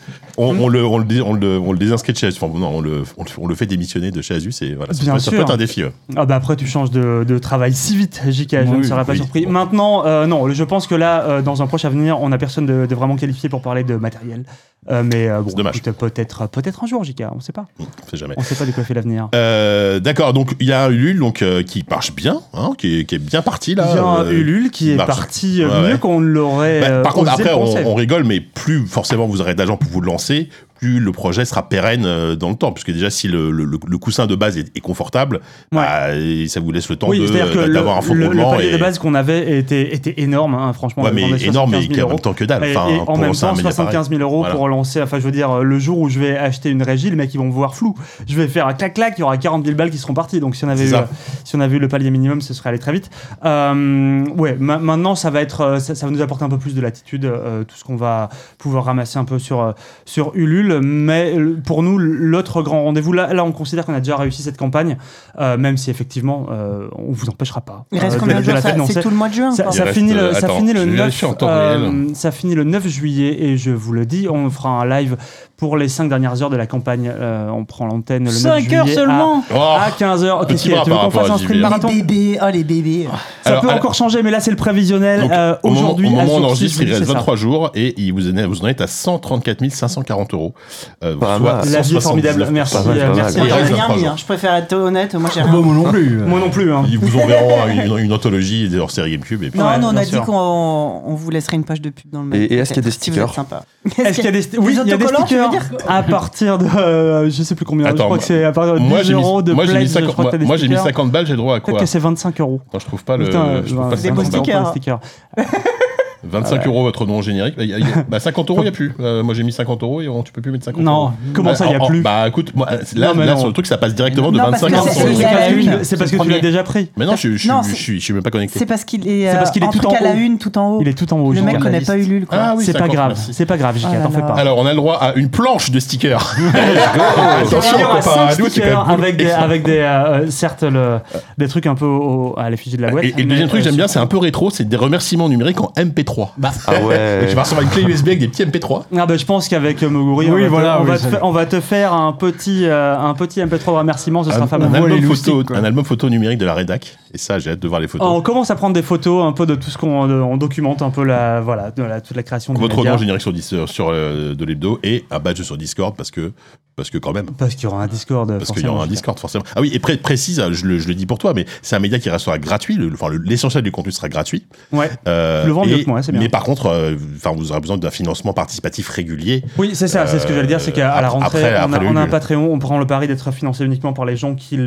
On, 0.40 0.56
on 0.60 0.68
le, 0.68 0.84
on, 0.84 0.98
le, 0.98 1.22
on, 1.22 1.32
le, 1.32 1.58
on 1.58 1.72
le 1.72 1.78
désinscrit 1.78 2.12
de 2.12 2.18
chez 2.18 2.28
Asus. 2.28 2.38
Enfin, 2.40 2.56
non, 2.56 2.68
on 2.74 2.80
le, 2.80 3.02
on, 3.16 3.24
le, 3.24 3.30
on 3.38 3.46
le 3.48 3.54
fait 3.56 3.66
démissionner 3.66 4.12
de 4.12 4.22
chez 4.22 4.34
Asus. 4.34 4.52
Et 4.62 4.74
voilà, 4.74 4.92
ça, 4.94 5.02
Bien 5.02 5.14
peut, 5.14 5.18
ça 5.18 5.30
peut 5.32 5.36
sûr. 5.38 5.44
être 5.44 5.52
un 5.52 5.56
défi. 5.56 5.82
ouais. 5.82 5.92
Ah 6.16 6.26
bah 6.26 6.36
après 6.36 6.54
tu 6.54 6.64
changes 6.66 6.92
de, 6.92 7.24
de 7.26 7.38
travail 7.38 7.72
si 7.72 7.96
vite, 7.96 8.22
JK, 8.28 8.50
je 8.64 8.74
ne 8.76 8.82
serais 8.84 9.04
pas 9.04 9.12
oui. 9.12 9.18
surpris. 9.18 9.46
Maintenant, 9.46 10.04
euh, 10.06 10.26
non, 10.26 10.48
je 10.52 10.62
pense 10.64 10.86
que 10.86 10.94
là, 10.94 11.22
euh, 11.22 11.42
dans 11.42 11.60
un 11.60 11.66
proche 11.66 11.84
avenir, 11.84 12.20
on 12.20 12.28
n'a 12.28 12.38
personne 12.38 12.66
de, 12.66 12.86
de 12.86 12.94
vraiment 12.94 13.16
qualifié 13.16 13.48
pour 13.48 13.62
parler 13.62 13.82
de 13.82 13.96
matériel. 13.96 14.44
Euh, 14.90 15.02
mais 15.04 15.28
euh, 15.28 15.42
bon, 15.42 15.52
dommage. 15.52 15.76
écoute, 15.76 15.92
peut-être 15.98 16.46
peut-être 16.48 16.82
un 16.82 16.86
jour, 16.86 17.04
JK, 17.04 17.24
on 17.34 17.40
sait 17.40 17.52
pas. 17.52 17.66
On 17.78 17.84
sait 18.10 18.16
jamais. 18.16 18.34
On 18.38 18.42
sait 18.42 18.54
pas 18.54 18.64
de 18.64 18.70
quoi 18.72 18.84
fait 18.84 18.94
l'avenir. 18.94 19.28
Euh, 19.34 20.00
D'accord, 20.00 20.32
donc 20.32 20.52
il 20.60 20.66
y 20.66 20.72
a 20.72 20.84
un 20.84 20.90
Ulule 20.90 21.18
donc, 21.18 21.42
euh, 21.42 21.62
qui 21.62 21.84
marche 21.88 22.14
bien, 22.14 22.40
hein, 22.54 22.72
qui, 22.78 23.00
est, 23.00 23.04
qui 23.04 23.16
est 23.16 23.18
bien 23.18 23.42
parti 23.42 23.74
là. 23.74 23.86
Il 23.90 23.96
y 23.96 23.98
a 23.98 24.02
un 24.04 24.24
euh, 24.24 24.30
Ulule 24.32 24.70
qui 24.70 24.92
est 24.92 24.96
marche. 24.96 25.06
parti 25.08 25.62
euh, 25.62 25.68
Ouais, 25.68 25.80
mieux 25.88 25.92
ouais. 25.94 25.98
qu'on 25.98 26.20
ne 26.20 26.26
l'aurait. 26.26 26.80
Bah, 26.80 26.86
euh, 26.88 27.02
par 27.02 27.12
contre, 27.12 27.30
après, 27.32 27.52
on, 27.52 27.64
on 27.86 27.94
rigole, 27.94 28.24
mais 28.24 28.40
plus 28.40 28.86
forcément 28.86 29.26
vous 29.26 29.40
aurez 29.42 29.54
d'argent 29.54 29.76
pour 29.76 29.90
vous 29.90 30.00
lancer, 30.00 30.48
plus 30.78 31.00
le 31.00 31.12
projet 31.12 31.44
sera 31.44 31.68
pérenne 31.68 32.04
euh, 32.06 32.36
dans 32.36 32.50
le 32.50 32.54
temps. 32.54 32.72
Puisque 32.72 32.92
déjà, 32.92 33.10
si 33.10 33.28
le, 33.28 33.50
le- 33.50 33.64
le 33.86 33.98
coussin 33.98 34.26
de 34.26 34.34
base 34.34 34.56
est, 34.58 34.76
est 34.76 34.80
confortable, 34.80 35.40
bah, 35.72 36.14
et 36.14 36.46
ça 36.48 36.60
vous 36.60 36.70
laisse 36.72 36.88
le 36.88 36.96
temps 36.96 37.08
Oui, 37.08 37.20
euh, 37.20 37.66
le, 37.66 37.72
d'avoir 37.72 37.96
un 37.98 38.00
faux 38.00 38.14
le- 38.14 38.28
le 38.28 38.36
palier 38.42 38.68
et- 38.68 38.72
de 38.72 38.78
base 38.78 38.98
qu'on 38.98 39.14
avait 39.14 39.58
était, 39.58 39.94
était 39.94 40.14
énorme, 40.18 40.54
hein, 40.54 40.72
franchement. 40.72 41.02
Ouais, 41.04 41.12
mais 41.12 41.22
énorme, 41.42 41.70
75 41.72 41.88
mais 41.88 41.94
000 41.96 42.06
en 42.06 42.10
même 42.10 42.20
temps 42.20 42.32
que 42.32 42.44
dalle. 42.44 42.64
Et, 42.64 42.76
Enfin, 42.76 42.88
et 42.88 42.98
en 43.00 43.16
même 43.16 43.32
temps, 43.32 43.54
média 43.54 43.70
pareil. 43.70 43.72
75 43.72 44.08
000 44.10 44.20
euros 44.22 44.38
Voilà. 44.40 44.54
pour 44.54 44.68
lancer, 44.68 45.02
enfin 45.02 45.18
je 45.18 45.24
veux 45.24 45.30
dire, 45.30 45.58
le 45.62 45.78
jour 45.78 45.98
où 45.98 46.08
je 46.08 46.18
vais 46.20 46.36
acheter 46.36 46.70
une 46.70 46.82
régie, 46.82 47.10
les 47.10 47.16
mecs 47.16 47.32
ils 47.34 47.38
vont 47.38 47.46
me 47.46 47.52
voir 47.52 47.74
flou. 47.74 47.94
Je 48.28 48.36
vais 48.36 48.48
faire 48.48 48.66
un 48.66 48.74
clac-clac, 48.74 49.14
il 49.16 49.20
y 49.20 49.24
aura 49.24 49.36
40 49.36 49.64
000 49.64 49.76
balles 49.76 49.90
qui 49.90 49.98
seront 49.98 50.14
parties. 50.14 50.40
Donc 50.40 50.54
si 50.56 50.64
on 50.64 50.68
avait, 50.68 50.88
eu, 50.88 50.94
euh, 50.94 51.00
si 51.44 51.56
on 51.56 51.60
avait 51.60 51.76
eu 51.76 51.80
le 51.80 51.88
palier 51.88 52.10
minimum, 52.10 52.40
ce 52.40 52.54
serait 52.54 52.68
allé 52.70 52.78
très 52.78 52.92
vite. 52.92 53.10
Euh, 53.44 54.24
ouais, 54.36 54.56
ma- 54.58 54.78
maintenant 54.78 55.14
ça 55.14 55.30
va 55.30 55.40
être, 55.40 55.60
euh, 55.62 55.78
ça, 55.78 55.94
ça 55.94 56.06
va 56.06 56.12
nous 56.12 56.20
apporter 56.22 56.44
un 56.44 56.48
peu 56.48 56.58
plus 56.58 56.74
de 56.74 56.80
latitude, 56.80 57.24
euh, 57.24 57.64
tout 57.64 57.76
ce 57.76 57.84
qu'on 57.84 57.96
va 57.96 58.28
pouvoir 58.58 58.84
ramasser 58.84 59.18
un 59.18 59.24
peu 59.24 59.38
sur, 59.38 59.60
euh, 59.60 59.72
sur 60.04 60.32
Ulule. 60.34 60.67
Mais 60.82 61.34
pour 61.64 61.82
nous, 61.82 61.98
l'autre 61.98 62.62
grand 62.62 62.84
rendez-vous, 62.84 63.12
là, 63.12 63.32
là 63.32 63.44
on 63.44 63.52
considère 63.52 63.86
qu'on 63.86 63.94
a 63.94 64.00
déjà 64.00 64.16
réussi 64.16 64.42
cette 64.42 64.56
campagne, 64.56 64.96
euh, 65.38 65.56
même 65.56 65.76
si 65.76 65.90
effectivement 65.90 66.46
euh, 66.50 66.88
on 66.92 67.12
vous 67.12 67.28
empêchera 67.28 67.60
pas. 67.60 67.84
Il 67.92 67.98
reste 67.98 68.16
euh, 68.16 68.20
combien 68.20 68.40
de 68.40 68.46
la 68.46 68.76
jours 68.76 68.86
C'est 68.90 69.00
tout 69.00 69.10
le 69.10 69.16
mois 69.16 69.28
de 69.28 69.34
juin 69.34 69.50
ça, 69.50 69.70
finit 69.86 70.12
le, 70.12 70.20
euh, 70.20 70.32
ça 70.34 70.48
finit 70.48 70.72
le 70.72 70.80
je 70.80 70.84
vais 70.84 70.90
9 70.90 70.96
vérifier 70.96 71.28
en 71.28 71.34
temps 71.34 71.48
euh, 71.48 71.78
réel. 71.78 72.06
ça 72.14 72.30
finit 72.30 72.54
le 72.54 72.64
9 72.64 72.86
juillet 72.88 73.42
et 73.42 73.56
je 73.56 73.70
vous 73.70 73.92
le 73.92 74.06
dis, 74.06 74.28
on 74.28 74.50
fera 74.50 74.70
un 74.70 74.86
live 74.86 75.16
pour 75.58 75.76
les 75.76 75.88
5 75.88 76.08
dernières 76.08 76.40
heures 76.42 76.50
de 76.50 76.56
la 76.56 76.66
campagne. 76.66 77.12
Euh, 77.14 77.50
on 77.50 77.64
prend 77.64 77.84
l'antenne 77.86 78.24
le 78.24 78.30
9 78.30 78.34
5 78.38 78.60
juillet 78.60 78.76
heures 78.78 78.86
à- 78.86 78.92
seulement 78.92 79.44
Oh, 79.54 79.58
à, 79.58 79.90
15 79.90 80.24
heures. 80.24 80.38
Petit 80.46 80.52
Qu'est-ce 80.52 80.62
qu'il 80.62 80.70
y 80.72 80.74
a 80.74 80.76
bras 80.78 80.84
Tu 80.84 80.90
veux 80.90 80.96
qu'on 80.96 81.10
fasse 81.10 81.30
à 81.30 81.34
un 81.34 81.38
sprint 81.38 81.54
Les 81.56 81.60
marathon 81.60 81.88
bébés, 81.88 82.38
oh 82.40 82.46
les 82.52 82.64
bébés. 82.64 83.08
Ça 83.42 83.50
Alors, 83.50 83.60
peut 83.62 83.68
alors- 83.68 83.78
encore 83.80 83.94
changer, 83.94 84.22
mais 84.22 84.30
là 84.30 84.38
c'est 84.40 84.50
le 84.52 84.56
prévisionnel. 84.56 85.22
Donc, 85.22 85.32
Euh, 85.32 85.56
Aujourd'hui, 85.64 86.06
au 86.06 86.10
à 86.18 86.22
moment 86.24 86.34
où 86.36 86.40
on 86.40 86.44
enregistre, 86.44 86.80
il 86.82 86.88
reste 86.88 87.00
c'est 87.00 87.06
ça. 87.06 87.14
23 87.14 87.34
jours 87.36 87.70
et 87.74 87.92
il 88.00 88.12
vous 88.12 88.30
en 88.30 88.36
est, 88.36 88.46
vous 88.46 88.62
en 88.62 88.68
êtes 88.68 88.80
à 88.80 88.86
134 88.86 89.68
540 89.68 90.32
euros. 90.32 90.54
Euh, 91.02 91.16
mal. 91.16 91.62
La 91.72 91.80
vie 91.80 91.96
est 91.96 91.98
179%. 91.98 92.00
formidable. 92.02 92.46
Merci, 92.52 92.74
Pas 92.76 92.82
mal, 92.84 92.96
euh, 92.98 93.00
pas 93.00 93.06
mal. 93.08 93.16
merci. 93.16 93.38
Moi, 93.38 93.46
j'ai 93.48 93.54
rien 93.54 93.64
23 93.64 93.96
mis, 93.96 94.06
hein. 94.06 94.14
je 94.16 94.24
préfère 94.24 94.54
être 94.54 94.72
honnête, 94.74 95.14
moi 95.16 95.30
j'ai 95.34 95.40
Bah, 95.40 95.48
rien 95.50 95.60
moi 95.60 95.74
non 95.74 95.90
plus. 95.90 96.18
Moi 96.28 96.38
non 96.40 96.50
plus. 96.50 96.72
hein. 96.72 96.84
Ils 96.88 96.98
vous 96.98 97.18
enverront 97.18 97.66
une, 97.98 97.98
une 98.04 98.12
anthologie 98.12 98.68
des 98.68 98.78
hors-série 98.78 99.10
GameCube. 99.10 99.42
Et 99.42 99.50
puis, 99.50 99.58
Non, 99.58 99.66
Ouais, 99.66 99.78
non, 99.78 99.88
on 99.92 99.96
a 99.96 100.04
dit 100.04 100.16
qu'on 100.24 101.02
on 101.06 101.14
vous 101.14 101.30
laisserait 101.30 101.56
une 101.56 101.64
page 101.64 101.80
de 101.80 101.90
pub 101.90 102.10
dans 102.12 102.22
le 102.22 102.28
mail. 102.28 102.42
Et- 102.42 102.54
et 102.54 102.58
est-ce 102.58 102.72
qu'il 102.72 102.82
y 102.82 102.86
a 102.86 102.88
des 102.88 102.90
stickers 102.92 103.28
êtes 103.30 103.34
sympa. 103.34 103.62
Est-ce 103.98 104.16
qu'il 104.16 104.24
y 104.24 104.28
a 104.28 104.30
des, 104.30 104.40
Des 104.42 104.58
oui, 104.58 104.72
il 104.84 104.88
y 104.88 104.92
a 104.92 104.96
des 104.96 105.04
autocollants, 105.04 105.47
stickers 105.50 105.78
dire 105.78 105.90
à 105.90 106.02
partir 106.02 106.58
de 106.58 106.66
euh, 106.66 107.30
je 107.30 107.42
sais 107.42 107.54
plus 107.54 107.64
combien. 107.64 107.86
je 107.86 107.90
Attends, 107.90 108.04
crois 108.04 108.08
moi- 108.08 108.18
que 108.18 108.24
c'est 108.24 108.44
à 108.44 108.52
partir 108.52 108.74
de 108.74 108.80
moi, 108.80 108.98
10 109.00 109.04
j'ai 109.08 109.14
mis, 109.14 109.22
euros 109.22 109.42
de 109.42 109.52
moi, 109.52 109.64
mis 109.64 109.86
je 109.86 109.92
50, 109.92 110.12
crois 110.12 110.30
des 110.32 110.44
moi, 110.46 110.56
j'ai 110.56 110.68
mis 110.68 110.74
stickers. 110.74 110.84
50 110.94 111.10
balles, 111.10 111.26
j'ai 111.26 111.36
droit 111.36 111.54
à 111.56 111.60
Peut-être 111.60 111.70
quoi 111.70 111.80
que 111.80 111.86
c'est 111.86 111.98
25 111.98 112.40
euros. 112.40 112.60
Non, 112.72 112.78
je 112.78 112.86
trouve 112.86 113.04
pas 113.04 113.16
le. 113.16 113.24
Putain, 113.26 113.62
je 113.64 113.74
trouve 113.74 113.78
bah, 113.84 113.90
pas 113.90 113.96
Des 113.96 114.02
50 114.08 114.16
beaux 114.16 114.22
balles. 114.30 114.30
pour 114.52 114.60
les 114.60 114.66
stickers. 114.70 115.00
stickers. 116.18 116.40
25 116.40 116.66
euros 116.66 116.82
votre 116.82 117.06
nom 117.06 117.22
générique. 117.22 117.56
Bah, 117.56 117.64
il 117.64 117.70
y 117.70 117.74
a- 117.74 117.78
il 117.78 117.88
y 117.88 117.92
a- 117.92 118.04
bah, 118.08 118.20
50 118.20 118.50
euros, 118.50 118.60
il 118.60 118.64
n'y 118.64 118.68
a 118.68 118.72
plus. 118.72 118.92
Euh, 119.00 119.22
moi, 119.22 119.34
j'ai 119.34 119.42
mis 119.42 119.52
50 119.52 119.82
euros 119.82 120.00
et 120.00 120.08
on- 120.08 120.22
tu 120.22 120.32
peux 120.32 120.40
plus 120.40 120.50
mettre 120.52 120.64
50 120.64 120.82
Non. 120.82 120.92
euros. 120.92 121.10
Comment 121.32 121.54
ça, 121.54 121.66
il 121.66 121.72
y 121.72 121.74
a 121.74 121.78
en- 121.80 121.84
en- 121.84 121.86
plus 121.86 122.02
Bah 122.02 122.26
écoute, 122.28 122.52
moi, 122.54 122.68
là, 122.96 123.08
Non, 123.08 123.14
mais 123.14 123.26
là 123.26 123.32
non. 123.34 123.38
sur 123.38 123.46
le 123.48 123.52
truc, 123.52 123.66
ça 123.66 123.78
passe 123.78 123.94
directement 123.94 124.30
de 124.32 124.36
Non, 124.38 124.50
parce 124.50 124.62
25 124.62 124.68
que 124.68 124.74
à 124.74 124.82
c'est- 124.82 125.00
100 125.00 125.00
c'est- 125.06 125.12
euros. 125.12 125.20
a 125.26 125.34
la 125.40 125.48
une. 125.50 125.84
C'est 125.84 125.96
parce 125.96 126.10
que 126.10 126.16
tu 126.16 126.28
l'as 126.28 126.40
déjà 126.40 126.62
pris. 126.62 126.90
Mais 126.96 127.06
non, 127.06 127.16
je, 127.16 127.32
je, 127.32 127.36
je, 127.36 127.48
Non, 127.48 127.62
je, 127.62 127.74
suis, 127.74 127.98
je 128.00 128.04
suis 128.04 128.12
même 128.14 128.22
pas 128.22 128.30
connecté. 128.30 128.58
C'est 128.58 128.66
parce 128.66 128.84
qu'il 128.84 129.06
est, 129.08 129.30
C'est 129.30 129.36
parce 129.36 129.50
euh, 129.50 129.52
qu'il 129.52 129.62
est 129.62 129.66
en 129.66 129.70
tout 129.70 129.86
en 129.86 129.94
à 129.94 130.00
la 130.00 130.10
haut. 130.12 130.16
une, 130.18 130.38
tout 130.38 130.56
en 130.58 130.68
haut. 130.72 130.78
Il 130.82 130.88
est 130.88 130.94
tout 130.94 131.12
en 131.14 131.18
haut. 131.20 131.32
Le 131.32 131.42
mec 131.42 131.54
la 131.54 131.60
connaît 131.60 131.80
pas 131.80 131.96
Ulule, 131.96 132.26
quoi. 132.26 132.38
Ah 132.40 132.54
oui, 132.56 132.64
C'est 132.64 132.76
pas 132.76 132.88
grave, 132.88 133.08
merci. 133.16 133.32
c'est 133.34 133.46
pas 133.46 133.56
grave, 133.56 133.76
JK, 133.78 133.86
Oh 133.90 133.94
là 133.94 134.00
t'en 134.02 134.10
fais 134.10 134.20
là. 134.20 134.26
pas. 134.26 134.34
Alors, 134.34 134.58
on 134.58 134.66
a 134.66 134.70
le 134.70 134.76
droit 134.76 134.96
à 134.96 135.14
une 135.14 135.28
planche 135.30 135.70
de 135.70 135.78
stickers. 135.80 136.36
Il 136.38 136.44
Attention, 137.46 137.78
y 137.78 137.82
aura 137.84 137.96
comparé 137.96 138.02
cinq 138.02 138.20
à 138.20 138.24
nous, 138.26 138.30
c'est 138.34 138.42
quand 138.42 138.48
stickers 138.50 138.86
même 138.86 139.00
avec 139.00 139.16
des, 139.16 139.30
avec 139.30 139.62
des 139.64 139.78
euh, 139.78 140.30
certes 140.30 140.62
le, 140.64 140.98
des 141.38 141.48
trucs 141.48 141.66
un 141.66 141.74
peu 141.74 141.86
au- 141.86 142.34
à 142.38 142.50
l'effigie 142.50 142.76
de 142.76 142.82
la 142.82 142.90
boîte. 142.90 143.04
Et, 143.04 143.08
et 143.08 143.10
le 143.12 143.16
mais, 143.18 143.24
deuxième 143.24 143.48
truc 143.48 143.60
euh, 143.60 143.62
que 143.64 143.68
j'aime 143.68 143.76
bien, 143.76 143.88
c'est 143.88 143.98
un 143.98 144.06
peu 144.06 144.18
rétro, 144.18 144.50
c'est 144.50 144.68
des 144.68 144.76
remerciements 144.76 145.28
numériques 145.28 145.60
en 145.60 145.72
MP3. 145.76 146.07
Bah, 146.36 146.50
Ah 146.66 146.72
ouais. 146.84 147.26
Tu 147.28 147.34
vas 147.34 147.42
recevoir 147.42 147.62
une 147.62 147.68
clé 147.70 147.82
USB 147.82 148.08
avec 148.08 148.18
des 148.20 148.28
petits 148.28 148.44
MP3. 148.44 148.84
Ah 148.96 149.06
bah, 149.06 149.16
je 149.16 149.24
pense 149.24 149.48
qu'avec 149.48 149.82
euh, 149.82 149.88
Moguri, 149.90 150.30
Oui, 150.30 150.40
on, 150.40 150.42
va 150.44 150.48
voilà, 150.48 150.74
te, 150.76 150.78
on, 150.78 150.82
oui, 150.84 150.88
va 150.90 150.96
te 150.96 151.02
ça- 151.02 151.08
fa- 151.10 151.18
on 151.22 151.30
va 151.32 151.46
te 151.46 151.60
faire 151.60 151.92
un 151.92 152.12
petit, 152.12 152.66
euh, 152.66 152.98
un 152.98 153.14
petit 153.14 153.40
MP3 153.40 153.64
de 153.66 153.70
remerciement, 153.78 154.24
ce 154.24 154.30
sera 154.30 154.44
Un, 154.44 154.46
fameux. 154.46 154.66
un 154.66 154.74
album 154.74 155.02
photo, 155.02 155.42
un 155.54 155.64
album 155.64 155.84
photo 155.84 156.08
numérique 156.10 156.38
de 156.38 156.46
la 156.46 156.54
rédac. 156.54 156.96
Et 157.14 157.18
ça, 157.18 157.38
j'ai 157.38 157.50
hâte 157.50 157.60
de 157.60 157.68
voir 157.68 157.80
les 157.80 157.88
photos. 157.88 158.06
On 158.10 158.20
commence 158.20 158.50
à 158.50 158.54
prendre 158.56 158.74
des 158.74 158.82
photos 158.82 159.24
un 159.24 159.32
peu 159.32 159.46
de 159.46 159.54
tout 159.54 159.70
ce 159.70 159.78
qu'on 159.78 160.10
on 160.10 160.36
documente 160.36 160.82
un 160.82 160.90
peu 160.90 161.04
la 161.04 161.40
voilà 161.40 161.70
de 161.70 161.82
la, 161.82 162.00
toute 162.00 162.16
la 162.16 162.22
création 162.22 162.52
Votre 162.54 162.84
nom 162.84 162.96
générique 162.98 163.22
sur, 163.22 163.32
dis- 163.32 163.42
sur, 163.42 163.68
sur, 163.68 163.88
euh, 163.90 164.34
de 164.34 164.44
l'hebdo 164.44 164.78
et 164.82 165.04
un 165.10 165.18
badge 165.18 165.42
sur 165.42 165.56
Discord 165.56 165.96
parce 165.96 166.10
que, 166.10 166.32
parce 166.76 166.90
que 166.90 166.98
quand 166.98 167.12
même. 167.12 167.26
Parce 167.36 167.54
qu'il 167.54 167.64
y 167.64 167.66
aura 167.66 167.82
un 167.82 167.86
Discord. 167.86 168.28
Parce 168.38 168.52
qu'il 168.52 168.62
y 168.64 168.68
aura 168.68 168.84
un 168.84 168.86
Discord, 168.86 169.18
forcément. 169.18 169.44
Ah 169.56 169.60
oui, 169.60 169.70
et 169.72 169.78
pré- 169.78 169.96
précise, 169.96 170.42
je 170.52 170.64
le, 170.66 170.78
je 170.78 170.86
le 170.86 170.94
dis 170.94 171.06
pour 171.06 171.18
toi, 171.18 171.32
mais 171.34 171.44
c'est 171.62 171.74
un 171.76 171.80
média 171.80 171.98
qui 171.98 172.08
restera 172.10 172.38
gratuit. 172.38 172.76
le- 172.76 172.90
Enfin, 172.92 173.08
l'essentiel 173.24 173.62
du 173.64 173.72
contenu 173.72 173.90
sera 173.92 174.08
gratuit. 174.08 174.44
Ouais. 174.72 174.90
Euh, 175.08 175.46
Le 175.46 175.52
vend 175.52 175.64
et- 175.64 175.68
mieux 175.70 175.78
que 175.84 175.88
moi, 175.88 176.02
c'est 176.02 176.12
bien. 176.12 176.20
Mais 176.20 176.28
par 176.28 176.44
contre, 176.44 176.66
euh, 176.66 176.94
vous 176.96 177.50
aurez 177.50 177.60
besoin 177.60 177.78
d'un 177.78 177.90
financement 177.90 178.32
participatif 178.32 178.88
régulier. 178.90 179.42
Oui, 179.56 179.70
c'est 179.74 179.88
ça, 179.88 180.06
c'est 180.06 180.18
ce 180.18 180.26
que 180.26 180.34
j'allais 180.34 180.46
dire, 180.46 180.60
c'est 180.60 180.72
qu'à 180.72 181.00
la 181.00 181.08
rentrée, 181.08 181.38
après- 181.38 181.56
on, 181.56 181.72
a, 181.72 181.76
après 181.76 181.80
le 181.80 181.86
on 181.90 181.96
a 181.96 182.02
un. 182.02 182.06
Patreon, 182.06 182.52
on 182.52 182.58
prend 182.58 182.78
le 182.78 182.86
pari 182.86 183.08
d'être 183.08 183.30
financé 183.32 183.64
uniquement 183.64 183.92
par 183.92 184.04
les 184.04 184.16
gens 184.16 184.34
qui, 184.34 184.58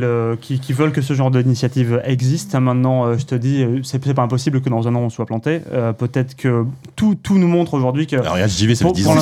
qui, 0.42 0.60
qui 0.60 0.74
veulent 0.74 0.92
que 0.92 1.02
ce 1.02 1.14
genre 1.14 1.32
d'initiative 1.32 2.02
existe. 2.04 2.31
Maintenant, 2.60 3.06
euh, 3.06 3.18
je 3.18 3.26
te 3.26 3.36
dis, 3.36 3.64
euh, 3.64 3.80
c'est 3.84 4.04
c'est 4.04 4.14
pas 4.14 4.22
impossible 4.24 4.62
que 4.62 4.70
dans 4.70 4.88
un 4.88 4.96
an 4.96 5.00
on 5.00 5.10
soit 5.10 5.26
planté. 5.26 5.62
Euh, 5.72 5.94
Peut-être 5.94 6.36
que 6.36 6.66
tout, 6.96 7.16
tout 7.16 7.38
nous 7.38 7.48
montre 7.48 7.74
aujourd'hui 7.74 8.08
que 8.08 8.16
Alors, 8.16 8.34
regarde, 8.34 8.50
JV, 8.52 8.74
ça 8.76 8.80
fait 8.80 8.84
Pour- 8.86 8.94
10 8.94 9.04
pour 9.04 9.12
ans 9.14 9.16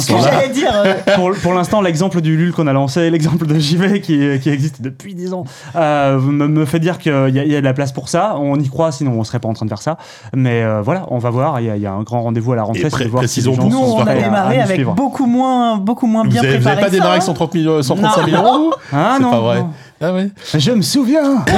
dire. 0.54 0.72
euh, 0.86 0.94
pour, 1.16 1.32
pour 1.42 1.54
l'instant, 1.54 1.82
l'exemple 1.82 2.22
du 2.22 2.38
LUL 2.38 2.52
qu'on 2.54 2.68
a 2.68 2.74
lancé, 2.74 3.10
l'exemple 3.12 3.46
de 3.46 3.58
JV 3.60 4.02
qui, 4.02 4.40
qui 4.40 4.50
existe 4.50 4.82
depuis 4.82 5.16
10 5.16 5.34
ans, 5.34 5.44
euh, 5.76 6.20
me, 6.20 6.48
me 6.48 6.66
fait 6.66 6.80
dire 6.80 6.98
qu'il 6.98 7.12
y, 7.12 7.40
a- 7.40 7.46
il 7.46 7.52
y 7.52 7.56
a 7.56 7.60
de 7.60 7.66
la 7.66 7.74
place 7.74 7.92
pour 7.92 8.10
ça. 8.10 8.36
On 8.40 8.58
y 8.60 8.70
croit, 8.70 8.92
sinon 8.92 9.12
on 9.20 9.24
serait 9.24 9.40
pas 9.40 9.48
en 9.50 9.54
train 9.54 9.66
de 9.66 9.70
faire 9.70 9.82
ça. 9.82 9.98
Mais 10.36 10.62
euh, 10.64 10.82
voilà, 10.82 11.06
on 11.10 11.18
va 11.18 11.30
voir. 11.30 11.60
Il 11.60 11.66
y, 11.66 11.70
a- 11.70 11.76
il 11.76 11.82
y 11.82 11.86
a 11.88 11.92
un 11.94 12.04
grand 12.04 12.22
rendez-vous 12.22 12.54
à 12.54 12.56
la 12.56 12.64
rentrée. 12.64 12.82
Et 12.82 12.84
c'est 12.84 12.90
pré- 12.90 13.04
si 13.06 13.10
précisons 13.12 13.56
pour 13.56 13.70
Nous, 13.70 13.78
on 13.78 14.02
a 14.06 14.16
démarré 14.16 14.60
avec 14.60 14.76
suivre. 14.76 14.94
beaucoup 14.94 15.26
moins, 15.26 15.78
beaucoup 15.78 16.08
moins 16.08 16.24
Vous 16.24 16.30
bien 16.30 16.42
avez, 16.42 16.58
vous 16.58 16.64
préparé. 16.64 16.74
avez 16.76 16.82
pas 16.82 16.88
que 16.88 16.92
ça, 16.92 16.98
démarré 16.98 17.12
avec 17.14 17.24
hein. 17.24 17.26
130 17.26 17.54
000, 17.54 17.82
135 17.82 18.30
000 18.30 18.44
euros 18.46 18.58
vous 18.60 18.74
Ah 18.94 19.14
C'est 19.18 19.24
non, 19.24 19.32
pas 19.32 19.40
vrai. 19.40 19.60
non. 19.60 19.70
Ah 20.02 20.14
ouais. 20.14 20.30
Je 20.58 20.72
me 20.72 20.82
souviens. 20.82 21.44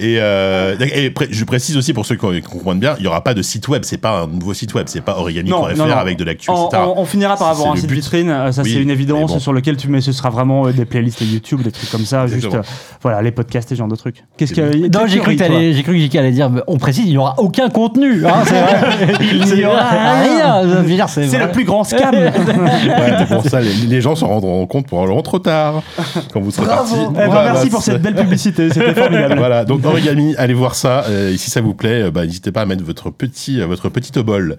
Et, 0.00 0.16
euh, 0.20 0.76
et 0.94 1.10
pré- 1.10 1.26
je 1.30 1.44
précise 1.44 1.76
aussi 1.76 1.92
pour 1.92 2.06
ceux 2.06 2.14
qui 2.14 2.40
comprennent 2.42 2.78
bien, 2.78 2.94
il 2.98 3.04
y 3.04 3.08
aura 3.08 3.24
pas 3.24 3.34
de 3.34 3.42
site 3.42 3.66
web. 3.68 3.82
C'est 3.84 3.98
pas 3.98 4.20
un 4.22 4.26
nouveau 4.28 4.54
site 4.54 4.72
web. 4.74 4.86
C'est 4.88 5.00
pas 5.00 5.16
origami.fr 5.18 5.96
avec 5.98 6.16
de 6.16 6.24
l'actu, 6.24 6.50
On, 6.50 6.68
on- 6.72 6.94
on 6.98 7.04
finira 7.04 7.36
par 7.36 7.48
avoir 7.48 7.72
un 7.72 7.76
site 7.76 7.86
but. 7.88 7.96
vitrine, 7.96 8.30
euh, 8.30 8.52
ça 8.52 8.62
Oui, 8.62 8.72
c'est 8.74 8.80
une 8.82 8.90
évidence 8.90 9.32
bon. 9.32 9.38
sur 9.40 9.52
lequel 9.52 9.76
tu 9.76 9.88
mets, 9.88 10.00
ce 10.00 10.12
sera 10.12 10.30
vraiment 10.30 10.66
euh, 10.66 10.72
des 10.72 10.84
playlists 10.84 11.20
YouTube, 11.20 11.62
des 11.62 11.72
trucs 11.72 11.90
comme 11.90 12.04
ça, 12.04 12.26
juste 12.28 12.54
euh, 12.54 12.62
voilà 13.02 13.22
les 13.22 13.32
podcasts 13.32 13.72
et 13.72 13.74
ce 13.74 13.78
genre 13.78 13.88
de 13.88 13.96
trucs. 13.96 14.22
Qu'est-ce 14.36 14.54
que 14.54 14.86
Non, 14.88 15.06
j'ai 15.06 15.18
cru 15.18 15.34
que 15.36 15.44
j'ai 15.72 15.82
cru 15.82 15.94
que 15.94 15.98
JK 15.98 16.14
allait 16.16 16.30
dire, 16.30 16.50
on 16.68 16.76
précise, 16.78 17.04
il 17.06 17.10
n'y 17.10 17.18
aura 17.18 17.34
aucun 17.38 17.68
contenu. 17.68 18.24
hein, 18.26 18.42
c'est 18.46 18.60
vrai. 18.60 18.78
Il 19.20 19.54
n'y 19.54 19.64
aura 19.64 19.88
rien. 20.22 21.06
C'est 21.08 21.38
le 21.38 21.50
plus 21.50 21.64
grand 21.64 21.82
scam. 21.84 22.14
Ouais, 22.14 22.32
bon, 23.30 23.42
ça, 23.42 23.60
les, 23.60 23.72
les 23.72 24.00
gens 24.00 24.14
s'en 24.14 24.28
rendront 24.28 24.64
compte 24.66 24.86
probablement 24.86 25.22
trop 25.22 25.38
tard 25.38 25.82
quand 26.32 26.40
vous 26.40 26.50
serez 26.50 26.66
Eh 27.10 27.14
ben, 27.14 27.28
merci 27.44 27.68
pour 27.70 27.82
cette 27.82 28.02
belle 28.02 28.14
publicité, 28.14 28.68
c'était 28.70 28.94
formidable. 29.00 29.34
Voilà, 29.38 29.64
donc 29.64 29.84
Origami, 29.84 30.34
allez 30.36 30.54
voir 30.54 30.74
ça. 30.74 31.04
Euh, 31.08 31.32
et 31.32 31.36
si 31.36 31.50
ça 31.50 31.60
vous 31.60 31.74
plaît, 31.74 32.02
euh, 32.04 32.10
bah, 32.10 32.24
n'hésitez 32.26 32.52
pas 32.52 32.62
à 32.62 32.66
mettre 32.66 32.84
votre 32.84 33.10
petit, 33.10 33.60
euh, 33.60 33.66
votre 33.66 33.88
petit 33.88 34.16
obol. 34.18 34.56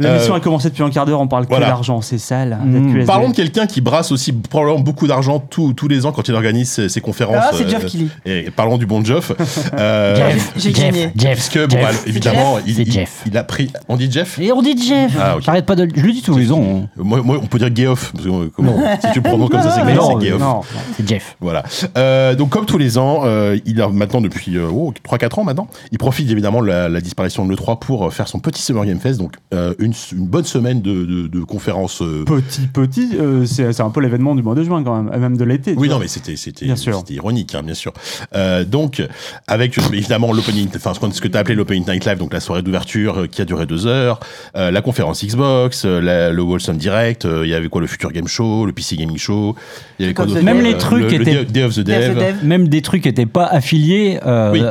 L'émission 0.00 0.34
Euh, 0.34 0.36
a 0.36 0.40
commencé 0.40 0.68
depuis 0.70 0.82
un 0.82 0.90
quart 0.90 1.06
d'heure, 1.06 1.20
on 1.20 1.28
parle 1.28 1.46
voilà. 1.48 1.66
que 1.66 1.70
d'argent, 1.70 2.00
c'est 2.00 2.18
sale. 2.18 2.58
Mm. 2.64 2.88
ZQSD. 2.90 3.06
Parlons 3.06 3.30
de 3.30 3.34
quelqu'un 3.34 3.66
qui 3.66 3.80
brasse 3.80 4.12
aussi 4.12 4.32
probablement 4.32 4.80
beaucoup 4.80 5.06
d'argent 5.06 5.38
tous 5.38 5.72
tous 5.72 5.88
les 5.88 6.06
ans 6.06 6.12
quand 6.12 6.26
il 6.28 6.34
organise 6.34 6.70
ses, 6.70 6.88
ses 6.88 7.00
conférences. 7.00 7.36
Ah, 7.38 7.50
c'est 7.52 7.64
euh, 7.64 7.68
Geoff 7.68 7.86
Keighley. 7.86 8.08
Et 8.26 8.50
parlons 8.50 8.78
du 8.78 8.86
bon 8.86 9.04
Geoff. 9.04 9.32
Euh, 9.78 10.16
Jeff, 10.16 10.52
J'ai 10.56 10.74
Jeff, 10.74 10.84
gagné. 10.84 11.12
Jeff, 11.16 11.50
bon, 11.54 11.68
Jeff. 11.70 11.82
bah, 11.82 11.88
évidemment, 12.06 12.58
il, 12.66 12.74
C'est 12.74 12.82
il- 12.82 12.92
Jeff. 12.92 13.22
il 13.26 13.36
a 13.36 13.44
pris. 13.44 13.70
On 13.88 13.96
dit 13.96 14.10
Jeff 14.10 14.38
Et 14.38 14.50
on 14.52 14.62
dit 14.62 14.76
Jeff. 14.80 15.12
Ah. 15.20 15.36
J'arrête 15.40 15.66
pas 15.66 15.74
de. 15.76 15.88
Je 15.94 16.00
le 16.02 16.12
dis 16.12 16.22
tous 16.22 16.36
les 16.36 16.50
ans. 16.52 16.62
hein. 16.62 16.88
moi, 16.96 17.20
on 17.42 17.46
peut 17.46 17.58
dire 17.58 17.70
Geoff. 17.74 18.12
Parce 18.12 18.24
que, 18.24 18.48
comment- 18.48 18.78
si 19.00 19.10
tu 19.12 19.18
le 19.18 19.22
prononces 19.22 19.50
comme 19.50 19.62
ça, 19.62 19.70
c'est 19.70 19.84
Mais 19.84 19.94
Geoff, 19.94 20.08
non, 20.14 20.20
c'est 20.20 20.26
Geoff. 20.28 20.40
Non. 20.40 20.60
C'est 20.96 21.08
Jeff. 21.08 21.36
Voilà. 21.40 21.57
Voilà. 21.62 21.92
Euh, 21.96 22.34
donc 22.34 22.50
comme 22.50 22.66
tous 22.66 22.78
les 22.78 22.98
ans, 22.98 23.22
euh, 23.24 23.58
il 23.66 23.80
a 23.80 23.88
maintenant 23.88 24.20
depuis 24.20 24.56
euh, 24.56 24.68
oh, 24.72 24.92
3-4 25.08 25.40
ans 25.40 25.44
maintenant, 25.44 25.68
il 25.92 25.98
profite 25.98 26.30
évidemment 26.30 26.60
de 26.62 26.66
la, 26.66 26.88
la 26.88 27.00
disparition 27.00 27.44
de 27.46 27.52
l'E3 27.54 27.78
pour 27.78 28.12
faire 28.12 28.28
son 28.28 28.38
petit 28.38 28.62
Summer 28.62 28.84
Game 28.84 29.00
Fest, 29.00 29.18
donc 29.18 29.34
euh, 29.54 29.74
une, 29.78 29.92
une 30.12 30.26
bonne 30.26 30.44
semaine 30.44 30.80
de, 30.82 31.04
de, 31.04 31.26
de 31.26 31.40
conférences. 31.44 32.02
euh, 32.02 32.24
Petit, 32.24 32.66
petit, 32.72 33.10
euh, 33.20 33.44
c'est 33.46 33.72
c'est 33.72 33.82
un 33.82 33.90
peu 33.90 34.00
l'événement 34.00 34.34
du 34.34 34.42
mois 34.42 34.54
de 34.54 34.62
juin 34.64 34.82
quand 34.82 35.02
même, 35.02 35.20
même 35.20 35.36
de 35.36 35.44
l'été. 35.44 35.74
Oui, 35.76 35.88
vois. 35.88 35.96
non, 35.96 36.00
mais 36.00 36.08
c'était 36.08 36.36
c'était 36.36 36.64
Bien 36.66 36.76
sûr. 36.76 36.96
c'était 36.98 37.14
ironique, 37.14 37.54
hein, 37.54 37.62
bien 37.62 37.74
sûr. 37.74 37.92
Euh, 38.34 38.64
donc, 38.64 39.02
avec 39.46 39.76
évidemment 39.92 40.32
l'opening, 40.32 40.68
enfin 40.76 40.92
ce 40.94 41.20
que 41.20 41.28
tu 41.28 41.36
as 41.36 41.40
appelé 41.40 41.54
l'opening 41.54 41.84
night 41.88 42.04
live, 42.04 42.18
donc 42.18 42.32
la 42.32 42.40
soirée 42.40 42.62
d'ouverture 42.62 43.26
qui 43.30 43.42
a 43.42 43.44
duré 43.44 43.66
deux 43.66 43.86
heures, 43.86 44.20
euh, 44.56 44.70
la 44.70 44.80
conférence 44.82 45.24
Xbox, 45.24 45.84
la- 45.84 46.30
le 46.30 46.42
Wholesome 46.42 46.76
Direct, 46.76 47.24
euh, 47.24 47.44
il 47.46 47.50
y 47.50 47.54
avait 47.54 47.68
quoi 47.68 47.80
le 47.80 47.86
Future 47.86 48.12
Game 48.12 48.28
Show, 48.28 48.66
le 48.66 48.72
PC 48.72 48.96
Gaming 48.96 49.16
Show, 49.18 49.54
il 49.98 50.02
y 50.02 50.04
avait 50.06 50.14
quoi 50.14 50.26
d'autre 50.26 50.42
Même 50.42 50.60
les 50.60 50.76
trucs 50.76 51.10
le, 51.10 51.20
étaient- 51.20 51.44
Day 51.48 51.62
of 51.62 51.74
the. 51.74 51.80
Dev. 51.80 52.44
Même 52.44 52.68
des 52.68 52.82
trucs 52.82 53.02
qui 53.02 53.08
n'étaient 53.08 53.26
pas 53.26 53.46
affiliés 53.46 54.18
euh, 54.24 54.52
Oui. 54.52 54.62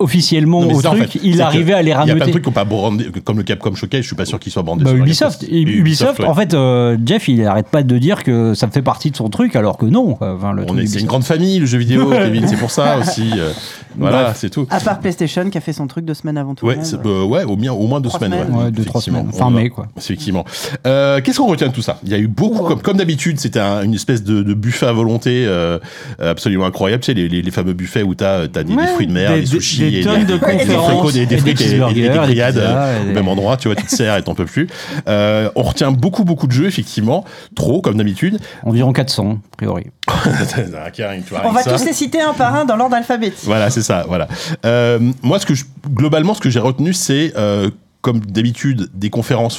Officiellement 0.00 0.62
Non, 0.62 0.72
au 0.74 0.78
en 0.86 0.90
truc, 0.94 1.10
fait. 1.12 1.20
il 1.22 1.40
arrivait 1.40 1.72
à 1.74 1.82
les 1.82 1.90
Il 1.90 1.90
y 1.90 1.92
a 1.92 1.96
plein 1.96 2.06
de 2.06 2.10
rameuter. 2.10 2.30
trucs 2.32 2.42
qui 2.44 2.48
n'ont 2.48 2.54
pas 2.54 2.64
brandé, 2.64 3.06
comme 3.24 3.36
le 3.36 3.42
Capcom 3.44 3.74
Showcase, 3.74 4.02
je 4.02 4.06
suis 4.08 4.16
pas 4.16 4.24
sûr 4.24 4.40
qu'ils 4.40 4.50
soient 4.52 4.62
brandés. 4.64 4.84
Bah, 4.84 4.90
sur 4.90 4.98
Ubisoft. 4.98 5.44
Et 5.48 5.60
Ubisoft, 5.62 6.18
ouais. 6.20 6.26
en 6.26 6.34
fait, 6.34 6.54
euh, 6.54 6.96
Jeff, 7.04 7.28
il 7.28 7.44
arrête 7.46 7.68
pas 7.68 7.82
de 7.84 7.98
dire 7.98 8.24
que 8.24 8.54
ça 8.54 8.68
fait 8.68 8.82
partie 8.82 9.10
de 9.12 9.16
son 9.16 9.28
truc, 9.28 9.54
alors 9.54 9.78
que 9.78 9.86
non. 9.86 10.16
Enfin, 10.20 10.52
le 10.52 10.62
On 10.62 10.66
truc 10.66 10.80
est, 10.80 10.86
c'est 10.86 11.00
une 11.00 11.06
grande 11.06 11.22
famille, 11.24 11.58
le 11.60 11.66
jeu 11.66 11.78
vidéo, 11.78 12.10
Kevin, 12.10 12.48
c'est 12.48 12.56
pour 12.56 12.70
ça 12.72 12.98
aussi. 12.98 13.30
euh, 13.36 13.52
voilà, 13.96 14.24
Bref. 14.24 14.36
c'est 14.40 14.50
tout. 14.50 14.66
À 14.70 14.80
part 14.80 14.98
PlayStation 14.98 15.48
qui 15.50 15.56
a 15.56 15.60
fait 15.60 15.72
son 15.72 15.86
truc 15.86 16.04
deux 16.04 16.14
semaines 16.14 16.36
avant 16.36 16.54
tout 16.54 16.66
Ouais, 16.66 16.76
euh, 17.06 17.24
ouais, 17.24 17.44
au, 17.44 17.56
moins, 17.56 17.70
au 17.72 17.86
moins 17.86 18.00
deux 18.00 18.08
Trois 18.08 18.20
semaines. 18.20 18.40
semaines. 18.46 18.56
ouais, 18.58 18.64
Ouais, 18.64 18.70
deux, 18.72 18.84
trois 18.84 19.00
semaines. 19.00 19.30
Fin 19.32 19.50
mai, 19.50 19.68
quoi. 19.70 19.86
Effectivement. 19.96 20.44
Euh, 20.86 21.20
Qu'est-ce 21.22 21.38
qu'on 21.38 21.46
retient 21.46 21.68
de 21.68 21.72
tout 21.72 21.82
ça? 21.82 21.98
Il 22.02 22.10
y 22.10 22.14
a 22.14 22.18
eu 22.18 22.26
beaucoup, 22.26 22.64
comme, 22.64 22.82
comme 22.82 22.96
d'habitude, 22.96 23.38
c'était 23.38 23.60
un- 23.60 23.82
une 23.82 23.94
espèce 23.94 24.22
de, 24.24 24.42
de 24.42 24.54
buffet 24.54 24.86
à 24.86 24.92
volonté 24.92 25.44
euh, 25.46 25.78
absolument 26.18 26.66
incroyable. 26.66 27.02
Tu 27.02 27.06
sais, 27.12 27.14
les, 27.14 27.28
les, 27.28 27.40
les 27.42 27.50
fameux 27.50 27.72
buffets 27.72 28.02
où 28.02 28.14
t'as 28.14 28.40
as 28.42 28.48
des, 28.48 28.64
des 28.64 28.86
fruits 28.88 29.06
de 29.06 29.12
mer, 29.12 29.32
Des- 29.34 29.60
des, 29.78 29.98
et 30.00 30.02
tonnes 30.02 30.24
de 30.24 30.36
des, 30.38 30.38
des 30.38 30.38
conférences, 30.38 31.12
des, 31.12 31.18
des 31.26 31.34
et 31.34 31.36
des 31.36 31.38
frites 31.38 31.60
et, 31.60 31.76
et, 31.76 32.08
des 32.08 32.08
grillades 32.08 32.58
euh, 32.58 33.02
au 33.02 33.06
des- 33.06 33.12
même 33.12 33.28
endroit. 33.28 33.56
Tu 33.56 33.68
vois, 33.68 33.74
tu 33.76 33.84
te 33.84 33.90
sers 33.90 34.16
et 34.16 34.22
t'en 34.22 34.34
peux 34.34 34.44
plus. 34.44 34.68
Euh, 35.08 35.50
on 35.56 35.62
retient 35.62 35.92
beaucoup, 35.92 36.24
beaucoup 36.24 36.46
de 36.46 36.52
jeux, 36.52 36.66
effectivement. 36.66 37.24
Trop, 37.54 37.80
comme 37.80 37.96
d'habitude. 37.96 38.38
Environ 38.64 38.92
400, 38.92 39.38
a 39.52 39.56
priori. 39.56 39.86
Karim, 40.92 41.22
tu 41.22 41.30
vois, 41.30 41.42
On 41.44 41.52
va 41.52 41.62
ça. 41.62 41.72
tous 41.76 41.84
les 41.84 41.92
citer 41.92 42.20
un 42.20 42.32
par 42.32 42.54
un 42.54 42.64
dans 42.64 42.76
l'ordre 42.76 42.96
alphabétique. 42.96 43.44
Voilà, 43.44 43.70
c'est 43.70 43.82
ça. 43.82 44.04
Voilà. 44.08 44.28
Euh, 44.64 44.98
moi, 45.22 45.38
ce 45.38 45.46
que 45.46 45.54
je, 45.54 45.64
globalement, 45.94 46.34
ce 46.34 46.40
que 46.40 46.50
j'ai 46.50 46.60
retenu, 46.60 46.92
c'est 46.92 47.32
euh, 47.36 47.70
comme 48.00 48.20
d'habitude 48.20 48.88
des 48.94 49.10
conférences 49.10 49.58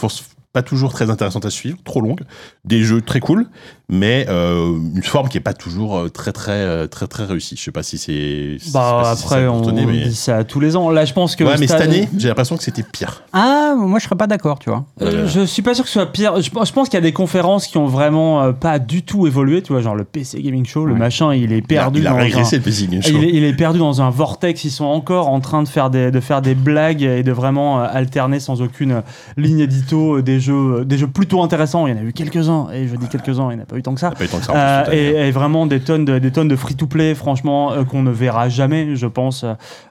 pas 0.54 0.62
toujours 0.64 0.92
très 0.94 1.10
intéressantes 1.10 1.46
à 1.46 1.50
suivre, 1.50 1.78
trop 1.84 2.02
longues, 2.02 2.22
des 2.66 2.82
jeux 2.82 3.02
très 3.02 3.20
cool, 3.20 3.48
mais 3.90 4.26
euh, 4.28 4.76
une 4.96 5.04
forme 5.04 5.30
qui 5.30 5.38
est 5.38 5.42
pas 5.42 5.54
toujours 5.54 5.98
euh, 5.98 6.10
très 6.10 6.34
très 6.34 6.52
euh, 6.52 6.88
très 6.88 7.08
très 7.08 7.24
réussie. 7.26 7.56
Je 7.58 7.64
sais 7.64 7.72
pas 7.72 7.84
si 7.84 7.98
c'est. 7.98 8.58
Bah 8.74 9.00
pas 9.02 9.16
si 9.16 9.24
après, 9.24 9.48
on 9.48 9.62
mais... 9.74 9.86
dit 9.86 10.14
ça 10.16 10.44
tous 10.44 10.60
les 10.60 10.76
ans. 10.76 10.90
Là, 10.90 11.06
je 11.06 11.14
pense 11.14 11.36
que. 11.38 11.44
Ouais, 11.46 11.56
mais 11.58 11.68
cette 11.68 11.80
année, 11.82 12.10
j'ai 12.18 12.28
l'impression 12.28 12.58
que 12.58 12.64
c'était 12.64 12.84
pire. 12.84 13.24
Ah, 13.32 13.76
moi, 13.78 14.00
je 14.00 14.06
serais 14.06 14.16
pas 14.18 14.28
d'accord, 14.28 14.60
tu 14.60 14.70
vois. 14.70 14.86
Euh, 15.02 15.26
je 15.28 15.42
suis 15.46 15.62
pas 15.62 15.74
sûr 15.74 15.84
que 15.86 15.90
ce 15.90 15.94
soit 15.94 16.12
pire. 16.12 16.36
Je, 16.42 16.50
je 16.50 16.72
pense 16.74 16.90
qu'il 16.90 16.96
y 16.96 16.98
a 16.98 17.02
des 17.02 17.14
conférences 17.14 17.68
qui 17.68 17.78
ont 17.78 17.86
vraiment 17.88 18.52
pas 18.54 18.80
du 18.80 19.04
tout 19.04 19.26
évolué. 19.26 19.62
Tu 19.62 19.72
vois, 19.72 19.82
genre 19.82 19.96
le 19.96 20.04
PC 20.04 20.42
Gaming 20.42 20.66
Show, 20.66 20.86
le 20.86 20.94
Ouais. 20.94 21.00
machin, 21.00 21.34
il 21.34 21.54
est 21.54 21.62
perdu. 21.62 22.00
il 22.00 22.08
a, 22.08 22.10
il 22.10 22.14
a 22.14 22.18
dans 22.18 22.24
régressé 22.24 22.56
un- 22.56 22.60
le 22.60 22.64
PC 22.66 22.88
Game 22.88 23.02
Show. 23.02 23.12
Il 23.16 23.24
est, 23.24 23.30
il 23.34 23.44
est 23.46 23.54
perdu 23.54 23.80
dans 23.80 24.02
un 24.02 24.10
vortex. 24.10 24.66
Ils 24.66 24.72
sont 24.72 24.86
encore 24.86 25.30
en 25.30 25.40
train 25.40 25.64
de 25.64 25.68
faire 25.70 25.90
des, 25.90 26.12
de 26.12 26.20
faire 26.20 26.42
des 26.42 26.56
blagues 26.56 27.04
et 27.04 27.24
de 27.24 27.32
vraiment 27.32 27.80
alterner 27.80 28.40
sans 28.42 28.62
aucune 28.62 29.02
ligne 29.38 29.60
édito 29.60 30.22
des 30.22 30.40
jeux, 30.42 30.84
des 30.84 30.98
jeux 30.98 31.08
plutôt 31.08 31.42
intéressants. 31.42 31.88
Il 31.88 31.96
y 31.96 31.98
en 31.98 32.02
a 32.02 32.04
eu 32.06 32.12
quelques-uns. 32.12 32.68
Et 32.74 32.88
je 32.90 32.96
dis 32.98 33.08
quelques-uns, 33.08 33.50
il 33.52 33.56
n'y 33.56 33.62
en 33.62 33.64
a 33.64 33.66
pas 33.66 33.77
eu 33.78 33.84
tant 33.84 33.94
que 33.94 34.00
ça. 34.00 34.08
Il 34.08 34.12
y 34.12 34.16
a 34.16 34.18
pas 34.18 34.26
eu 34.26 34.28
tant 34.28 34.40
que 34.40 34.46
ça, 34.46 34.52
en 34.52 34.84
plus, 34.86 34.94
Euh, 34.94 35.24
et, 35.24 35.28
et 35.28 35.32
vraiment 35.32 35.66
des 35.66 35.80
tonnes 35.80 36.06
de, 36.06 36.20
des 36.20 36.32
tonnes 36.32 36.48
de 36.48 36.56
free-to-play, 36.56 37.16
franchement, 37.16 37.72
euh, 37.72 37.84
qu'on 37.84 38.02
ne 38.04 38.12
verra 38.12 38.50
jamais, 38.50 38.96
je 38.96 39.08
pense, 39.08 39.46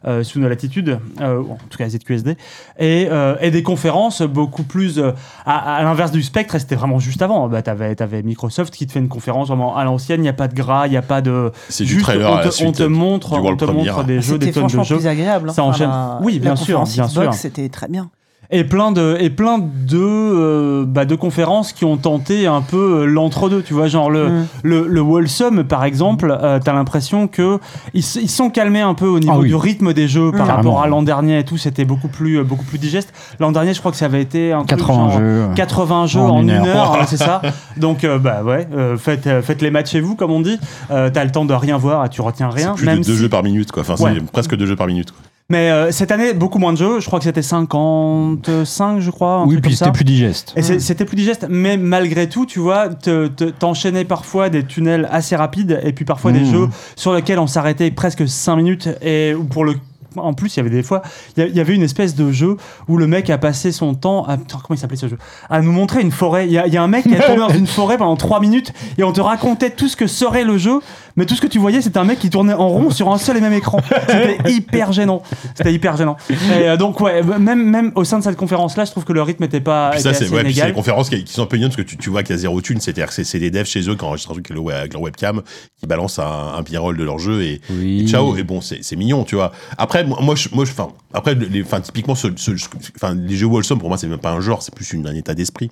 euh, 0.06 0.22
sous 0.22 0.38
nos 0.40 0.48
latitudes, 0.48 0.98
euh, 1.20 1.40
en 1.42 1.58
tout 1.70 1.78
cas 1.78 1.88
ZQSD, 1.88 2.36
et, 2.78 3.08
euh, 3.10 3.36
et 3.40 3.50
des 3.50 3.62
conférences 3.62 4.22
beaucoup 4.22 4.62
plus 4.64 4.98
euh, 4.98 5.12
à, 5.44 5.76
à 5.76 5.82
l'inverse 5.82 6.10
du 6.10 6.22
spectre, 6.22 6.54
et 6.54 6.58
c'était 6.58 6.74
vraiment 6.76 6.98
juste 6.98 7.22
avant. 7.22 7.48
Bah, 7.48 7.62
t'avais, 7.62 7.94
t'avais 7.94 8.22
Microsoft 8.22 8.74
qui 8.74 8.86
te 8.86 8.92
fait 8.92 8.98
une 9.00 9.08
conférence 9.08 9.48
vraiment 9.48 9.76
à 9.76 9.84
l'ancienne, 9.84 10.20
il 10.20 10.22
n'y 10.24 10.28
a 10.28 10.32
pas 10.32 10.48
de 10.48 10.54
gras, 10.54 10.86
il 10.86 10.90
n'y 10.90 10.96
a 10.96 11.02
pas 11.02 11.20
de. 11.20 11.52
C'est 11.68 11.84
du 11.84 11.90
juste, 11.94 12.04
trailer 12.04 12.30
on 12.30 12.36
à 12.36 12.40
te, 12.40 12.44
la 12.46 12.50
suite 12.50 12.68
on 12.68 12.72
te 12.72 12.82
montre, 12.82 13.40
du 13.40 13.46
on 13.46 13.56
te 13.56 13.64
montre 13.64 14.04
des 14.04 14.20
jeux, 14.20 14.32
C'était 14.34 14.46
des 14.46 14.52
tonnes 14.52 14.66
de 14.66 14.82
jeux. 14.82 14.96
plus 14.96 15.06
agréable. 15.06 15.48
hein. 15.50 15.52
Ça 15.52 15.62
enchaîne. 15.64 15.88
la- 15.88 16.18
Oui, 16.22 16.38
bien 16.40 16.50
la 16.50 16.56
sûr, 16.56 16.82
bien 16.84 17.06
Xbox, 17.06 17.12
sûr. 17.12 17.34
C'était 17.34 17.68
très 17.68 17.88
bien. 17.88 18.10
Et 18.50 18.62
plein 18.64 18.92
de, 18.92 19.16
et 19.18 19.28
plein 19.30 19.58
de, 19.58 19.98
euh, 19.98 20.84
bah, 20.86 21.04
de 21.04 21.14
conférences 21.16 21.72
qui 21.72 21.84
ont 21.84 21.96
tenté 21.96 22.46
un 22.46 22.60
peu 22.62 23.00
euh, 23.02 23.04
l'entre-deux, 23.04 23.62
tu 23.62 23.74
vois, 23.74 23.88
genre 23.88 24.10
le, 24.10 24.28
Mm. 24.28 24.46
le, 24.62 24.86
le 24.86 25.00
Wholesome, 25.00 25.64
par 25.64 25.84
exemple, 25.84 26.36
euh, 26.42 26.58
t'as 26.62 26.72
l'impression 26.72 27.26
que 27.26 27.58
ils 27.94 28.02
se 28.04 28.20
ils 28.20 28.30
se 28.30 28.36
sont 28.36 28.50
calmés 28.50 28.80
un 28.80 28.94
peu 28.94 29.06
au 29.06 29.18
niveau 29.18 29.32
Ah 29.34 29.38
oui. 29.38 29.48
du 29.48 29.54
rythme 29.56 29.92
des 29.92 30.06
jeux 30.08 30.30
par 30.32 30.46
Mm. 30.46 30.50
rapport 30.50 30.82
à 30.82 30.86
l'an 30.86 31.02
dernier 31.02 31.38
et 31.40 31.44
tout, 31.44 31.56
c'était 31.56 31.84
beaucoup 31.84 32.08
plus, 32.08 32.38
euh, 32.38 32.44
beaucoup 32.44 32.64
plus 32.64 32.78
digeste. 32.78 33.12
L'an 33.40 33.50
dernier, 33.52 33.74
je 33.74 33.80
crois 33.80 33.90
que 33.90 33.96
ça 33.98 34.04
avait 34.06 34.22
été 34.22 34.52
un 34.52 34.58
truc 34.58 34.68
80 34.78 34.94
genre 35.10 35.18
jeux. 35.18 35.46
80 35.56 36.06
jeux 36.06 36.20
En 36.20 36.28
en, 36.36 36.42
une 36.42 36.50
heure. 36.50 36.66
heure, 36.66 36.98
hein, 37.00 37.04
c'est 37.06 37.16
ça. 37.16 37.42
Donc, 37.76 38.04
euh, 38.04 38.18
bah 38.18 38.42
ouais, 38.44 38.68
euh, 38.74 38.96
faites, 38.96 39.26
euh, 39.26 39.42
faites 39.42 39.60
les 39.62 39.70
matchs 39.70 39.90
chez 39.90 40.00
vous, 40.00 40.14
comme 40.14 40.30
on 40.30 40.40
dit. 40.40 40.58
Euh, 40.90 41.10
t'as 41.12 41.24
le 41.24 41.30
temps 41.32 41.44
de 41.46 41.54
rien 41.54 41.78
voir 41.78 42.04
et 42.04 42.08
tu 42.10 42.20
retiens 42.20 42.50
rien. 42.50 42.74
plus 42.74 42.86
même 42.86 43.00
de 43.00 43.04
deux 43.04 43.12
si- 43.14 43.18
jeux 43.18 43.28
par 43.28 43.42
minute, 43.42 43.72
quoi. 43.72 43.82
Enfin, 43.82 44.02
Ouais. 44.02 44.12
c'est 44.14 44.24
presque 44.30 44.54
deux 44.56 44.66
jeux 44.66 44.76
par 44.76 44.86
minute. 44.86 45.10
quoi. 45.10 45.20
Mais 45.48 45.70
euh, 45.70 45.92
cette 45.92 46.10
année, 46.10 46.32
beaucoup 46.34 46.58
moins 46.58 46.72
de 46.72 46.78
jeux. 46.78 46.98
Je 47.00 47.06
crois 47.06 47.20
que 47.20 47.24
c'était 47.24 47.40
55, 47.42 48.98
je 49.00 49.10
crois. 49.10 49.34
un 49.34 49.42
Oui, 49.44 49.52
truc 49.54 49.62
puis 49.64 49.76
c'était 49.76 49.92
plus 49.92 50.04
digeste. 50.04 50.52
Et 50.56 50.62
c'est- 50.62 50.80
c'était 50.80 51.04
plus 51.04 51.16
digeste, 51.16 51.46
mais 51.48 51.76
malgré 51.76 52.28
tout, 52.28 52.46
tu 52.46 52.58
vois, 52.58 52.88
te- 52.88 53.28
te- 53.28 53.44
t'enchaînais 53.44 54.04
parfois 54.04 54.48
des 54.50 54.64
tunnels 54.64 55.08
assez 55.10 55.36
rapides 55.36 55.80
et 55.84 55.92
puis 55.92 56.04
parfois 56.04 56.32
des 56.32 56.40
Mmh. 56.40 56.50
jeux 56.52 56.68
sur 56.96 57.12
lesquels 57.14 57.38
on 57.38 57.46
s'arrêtait 57.46 57.90
presque 57.92 58.26
5 58.28 58.56
minutes 58.56 58.88
et 59.02 59.34
pour 59.50 59.64
le 59.64 59.74
en 60.18 60.32
plus, 60.32 60.54
il 60.54 60.56
y 60.56 60.60
avait 60.60 60.70
des 60.70 60.82
fois, 60.82 61.02
il 61.36 61.54
y 61.54 61.60
avait 61.60 61.74
une 61.74 61.82
espèce 61.82 62.14
de 62.14 62.32
jeu 62.32 62.56
où 62.88 62.96
le 62.96 63.06
mec 63.06 63.28
a 63.28 63.36
passé 63.36 63.70
son 63.70 63.94
temps 63.94 64.24
à. 64.24 64.38
Putain, 64.38 64.56
comment 64.66 64.74
il 64.74 64.78
s'appelait 64.78 64.96
ce 64.96 65.08
jeu? 65.08 65.18
À 65.50 65.60
nous 65.60 65.72
montrer 65.72 66.00
une 66.00 66.10
forêt. 66.10 66.46
Il 66.46 66.52
y 66.52 66.58
a, 66.58 66.66
il 66.66 66.72
y 66.72 66.78
a 66.78 66.82
un 66.82 66.88
mec 66.88 67.02
qui 67.02 67.12
est 67.12 67.20
tombé 67.20 67.36
dans 67.46 67.50
une 67.50 67.66
forêt 67.66 67.98
pendant 67.98 68.16
3 68.16 68.40
minutes 68.40 68.72
et 68.96 69.04
on 69.04 69.12
te 69.12 69.20
racontait 69.20 69.68
tout 69.68 69.88
ce 69.88 69.94
que 69.96 70.06
serait 70.06 70.44
le 70.44 70.56
jeu, 70.56 70.80
mais 71.16 71.26
tout 71.26 71.34
ce 71.34 71.40
que 71.40 71.46
tu 71.46 71.58
voyais, 71.58 71.80
c'était 71.82 71.98
un 71.98 72.04
mec 72.04 72.18
qui 72.18 72.30
tournait 72.30 72.52
en 72.52 72.68
rond 72.68 72.90
sur 72.90 73.10
un 73.12 73.18
seul 73.18 73.36
et 73.36 73.40
même 73.40 73.52
écran. 73.52 73.80
C'était 74.08 74.38
hyper 74.52 74.92
gênant. 74.92 75.22
C'était 75.54 75.72
hyper 75.72 75.96
gênant. 75.96 76.16
Et 76.30 76.34
euh, 76.68 76.76
donc, 76.76 77.00
ouais, 77.00 77.22
même, 77.22 77.64
même 77.68 77.92
au 77.94 78.04
sein 78.04 78.18
de 78.18 78.24
cette 78.24 78.36
conférence-là, 78.36 78.84
je 78.84 78.90
trouve 78.90 79.04
que 79.04 79.12
le 79.12 79.22
rythme 79.22 79.42
n'était 79.44 79.60
pas. 79.60 79.90
Puis 79.92 80.00
ça, 80.00 80.12
c'est 80.14 80.28
ouais, 80.28 80.42
les 80.42 80.72
conférences 80.72 81.08
qui, 81.08 81.24
qui 81.24 81.32
sont 81.32 81.42
un 81.42 81.46
peu 81.46 81.58
parce 81.58 81.76
que 81.76 81.82
tu, 81.82 81.96
tu 81.96 82.10
vois 82.10 82.22
qu'il 82.22 82.34
y 82.34 82.38
a 82.38 82.40
zéro 82.40 82.60
thune. 82.60 82.80
C'est-à-dire 82.80 83.06
que 83.08 83.22
c'est- 83.22 83.38
des 83.38 83.50
devs 83.50 83.64
chez 83.66 83.88
eux 83.88 83.94
qui 83.96 84.04
enregistrent 84.04 84.30
un 84.30 84.34
truc 84.34 84.50
avec, 84.50 84.62
le- 84.62 84.72
avec 84.74 84.92
leur 84.92 85.02
webcam, 85.02 85.42
qui 85.80 85.86
balancent 85.86 86.18
un, 86.18 86.54
un 86.58 86.62
b-roll 86.62 86.96
de 86.96 87.04
leur 87.04 87.18
jeu 87.18 87.42
et, 87.42 87.60
Oui. 87.70 88.02
et 88.04 88.08
ciao. 88.08 88.36
Et 88.36 88.42
bon, 88.42 88.60
c'est 88.60 88.82
c'est 88.82 88.96
mignon, 88.96 89.24
tu 89.24 89.34
vois. 89.36 89.52
Après, 89.78 90.04
moi, 90.04 90.18
moi, 90.22 90.34
je, 90.34 90.48
moi, 90.52 90.64
je- 90.64 90.72
enfin, 90.72 90.88
après, 91.14 91.34
les, 91.34 91.62
enfin, 91.62 91.80
typiquement, 91.80 92.14
ce, 92.14 92.28
ce- 92.36 92.52
enfin, 92.96 93.14
les 93.14 93.36
jeux 93.36 93.46
Wholesome, 93.46 93.78
pour 93.78 93.88
moi, 93.88 93.96
c'est 93.98 94.06
même 94.06 94.18
pas 94.18 94.30
un 94.32 94.40
genre, 94.40 94.62
c'est 94.62 94.74
plus 94.74 94.92
une, 94.92 95.06
un 95.06 95.14
état 95.14 95.34
d'esprit. 95.34 95.70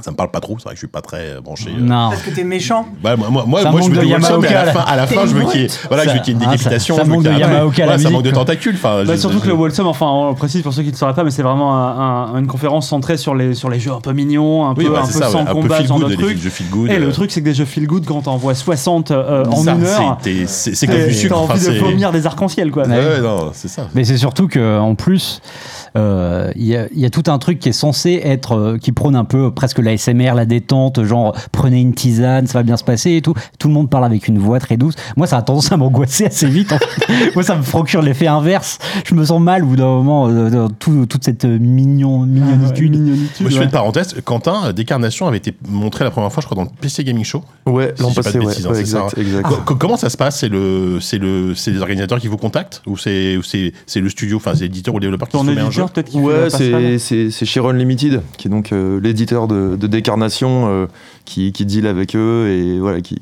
Ça 0.00 0.12
me 0.12 0.16
parle 0.16 0.30
pas 0.30 0.38
trop, 0.40 0.56
c'est 0.56 0.64
vrai 0.64 0.72
que 0.74 0.76
je 0.76 0.82
suis 0.82 0.86
pas 0.88 1.02
très 1.02 1.30
euh, 1.36 1.40
branché. 1.40 1.68
euh. 1.68 1.80
Non. 1.80 2.10
Parce 2.10 2.22
que 2.22 2.30
t'es 2.30 2.44
méchant. 2.44 2.86
Ouais, 3.04 3.16
moi, 3.16 3.28
moi, 3.28 3.44
moi, 3.46 3.60
Ça 3.62 3.70
moi, 3.72 3.80
je 3.82 3.90
me 3.90 3.96
de 3.96 4.00
dis 4.00 4.12
Wholesome, 4.14 4.40
mais 4.40 4.46
à 4.48 4.52
la 4.52 4.58
Yamaoka, 4.66 4.72
fin, 4.86 4.92
à 4.92 4.96
la 4.96 5.06
fin, 5.08 5.26
je 5.26 5.34
veux 5.34 5.44
qu'il 5.46 5.60
y 5.62 5.64
ait, 5.64 5.70
voilà, 5.88 6.04
je 6.04 6.08
veux 6.10 6.14
Ça- 6.16 6.22
qu'il 6.22 6.32
y 6.32 6.36
ait 6.36 6.38
une 6.40 6.42
ah, 6.46 6.50
ça- 6.52 6.56
décapitation. 6.56 6.96
ça 6.96 7.04
manque 7.04 7.22
de 7.24 7.30
Yamaoka 7.32 7.84
voilà, 7.84 7.98
ça 7.98 8.08
manque 8.08 8.22
de 8.22 8.30
tentacules. 8.30 8.76
Enfin, 8.76 9.02
Bah, 9.04 9.14
je- 9.16 9.20
surtout 9.20 9.38
je- 9.38 9.42
que 9.42 9.48
le 9.48 9.54
Wholesome, 9.54 9.88
enfin, 9.88 10.06
on 10.06 10.32
précise 10.34 10.62
pour 10.62 10.72
ceux 10.72 10.82
qui 10.82 10.88
ne 10.88 10.92
le 10.92 10.96
sauraient 10.96 11.12
pas, 11.12 11.24
mais 11.24 11.32
c'est 11.32 11.42
vraiment 11.42 11.74
un- 11.76 12.34
un- 12.34 12.38
une 12.38 12.46
conférence 12.46 12.88
centrée 12.88 13.16
sur 13.16 13.34
les, 13.34 13.52
sur 13.54 13.68
les 13.68 13.80
jeux 13.80 13.92
un 13.92 14.00
peu 14.00 14.12
mignons, 14.12 14.64
un 14.64 14.74
Oui, 14.74 14.84
peu, 14.84 14.92
bah, 14.92 15.00
un 15.02 15.06
peu 15.06 15.12
ça, 15.12 15.26
ouais, 15.26 15.32
sans 15.32 15.40
un 15.40 15.44
peu 15.46 15.52
combat, 15.54 15.82
genre 15.84 15.98
good, 15.98 16.06
de 16.06 16.16
les 16.16 16.22
truc. 16.22 16.38
jeux 16.40 16.50
feel 16.50 16.70
good. 16.70 16.90
Et 16.90 16.94
euh, 16.94 16.98
le 17.00 17.12
truc, 17.12 17.32
c'est 17.32 17.40
que 17.40 17.46
des 17.46 17.54
jeux 17.54 17.64
feel 17.64 17.86
good, 17.88 18.06
quand 18.06 18.22
t'en 18.22 18.36
vois 18.36 18.54
60 18.54 19.10
euh, 19.10 19.44
en 19.46 19.56
ça, 19.56 19.72
une 19.72 19.84
heure, 19.84 20.18
c'est- 20.46 20.70
t'as 20.86 20.86
comme 20.86 20.96
du 21.02 21.06
t'as 21.08 21.12
sucre. 21.12 21.36
envie 21.36 21.52
enfin, 21.52 21.72
de 21.72 21.78
vomir 21.78 22.12
des 22.12 22.26
arcs-en-ciel, 22.26 22.70
quoi. 22.70 22.86
Ouais, 22.86 22.94
ouais, 22.96 23.20
non, 23.20 23.50
c'est 23.52 23.68
ça. 23.68 23.88
Mais 23.94 24.04
c'est 24.04 24.16
surtout 24.18 24.46
que 24.46 24.78
en 24.78 24.94
plus, 24.94 25.42
euh, 25.44 25.79
il 25.96 26.64
y, 26.64 26.76
a- 26.76 26.86
il 26.92 27.00
y 27.00 27.04
a 27.04 27.10
tout 27.10 27.24
un 27.28 27.38
truc 27.38 27.58
qui 27.58 27.68
est 27.68 27.72
censé 27.72 28.20
être, 28.24 28.52
euh, 28.56 28.78
qui 28.78 28.92
prône 28.92 29.16
un 29.16 29.24
peu 29.24 29.50
presque 29.52 29.78
la 29.78 29.92
SMR, 29.96 30.34
la 30.34 30.44
détente, 30.46 31.02
genre 31.04 31.34
prenez 31.52 31.80
une 31.80 31.94
tisane, 31.94 32.46
ça 32.46 32.58
va 32.58 32.62
bien 32.62 32.76
se 32.76 32.84
passer 32.84 33.12
et 33.16 33.22
tout. 33.22 33.34
Tout 33.58 33.68
le 33.68 33.74
monde 33.74 33.90
parle 33.90 34.04
avec 34.04 34.28
une 34.28 34.38
voix 34.38 34.58
très 34.60 34.76
douce. 34.76 34.94
Moi, 35.16 35.26
ça 35.26 35.38
a 35.38 35.42
tendance 35.42 35.72
à 35.72 35.76
m'angoisser 35.76 36.26
assez 36.26 36.46
vite. 36.46 36.72
en 36.72 36.78
fait. 36.78 37.30
Moi, 37.34 37.42
ça 37.42 37.56
me 37.56 37.62
procure 37.62 38.02
l'effet 38.02 38.26
inverse. 38.26 38.78
Je 39.04 39.14
me 39.14 39.24
sens 39.24 39.40
mal 39.40 39.64
au 39.64 39.66
bout 39.68 39.76
d'un 39.76 39.84
moment 39.86 40.28
euh, 40.28 40.50
dans 40.50 40.68
tout- 40.68 41.06
toute 41.06 41.24
cette 41.24 41.44
euh, 41.44 41.58
mignon, 41.58 42.20
mignonitude. 42.26 42.92
Mignonitude, 42.92 43.40
Moi, 43.40 43.50
je 43.50 43.54
fais 43.54 43.58
ouais. 43.60 43.64
une 43.66 43.70
parenthèse. 43.70 44.14
Quentin, 44.24 44.66
euh, 44.66 44.72
Décarnation 44.72 45.26
avait 45.26 45.38
été 45.38 45.54
montré 45.68 46.04
la 46.04 46.10
première 46.10 46.32
fois, 46.32 46.40
je 46.40 46.46
crois, 46.46 46.56
dans 46.56 46.70
le 46.70 46.76
PC 46.80 47.04
Gaming 47.04 47.24
Show. 47.24 47.42
Ouais, 47.66 47.92
Si 47.96 48.02
l'an 48.02 48.10
pas 48.12 48.22
passé, 48.22 48.38
ouais. 48.38 48.44
hein, 48.46 48.70
ouais, 48.70 48.84
ça, 48.84 49.06
exact, 49.16 49.46
comment 49.78 49.96
ça 49.96 50.10
se 50.10 50.16
passe? 50.16 50.38
C'est 50.40 50.48
le, 50.48 50.98
c'est 51.00 51.18
le, 51.18 51.54
c'est 51.54 51.70
les 51.70 51.80
organisateurs 51.80 52.18
qui 52.18 52.28
vous 52.28 52.36
contactent? 52.36 52.82
Ou 52.86 52.96
c'est, 52.96 53.36
ou 53.36 53.42
c'est, 53.42 53.72
c'est 53.86 54.00
le 54.00 54.08
studio, 54.08 54.36
enfin, 54.36 54.52
c'est 54.54 54.62
l'éditeur 54.64 54.94
ou 54.94 54.98
le 54.98 55.02
développeur 55.02 55.28
qui 55.28 55.32
Ton 55.36 55.44
soumet 55.44 55.60
un 55.60 55.70
jeu 55.70 55.79
peut-être 55.88 56.14
Ouais, 56.14 56.50
c'est 56.50 57.44
Chiron 57.44 57.72
Limited 57.72 58.22
qui 58.36 58.48
est 58.48 58.50
donc 58.50 58.72
euh, 58.72 59.00
l'éditeur 59.00 59.48
de, 59.48 59.76
de 59.76 59.86
Décarnation 59.86 60.66
euh, 60.68 60.86
qui 61.24 61.52
qui 61.52 61.64
deal 61.64 61.86
avec 61.86 62.14
eux 62.16 62.48
et 62.48 62.78
voilà 62.78 63.00
qui 63.00 63.18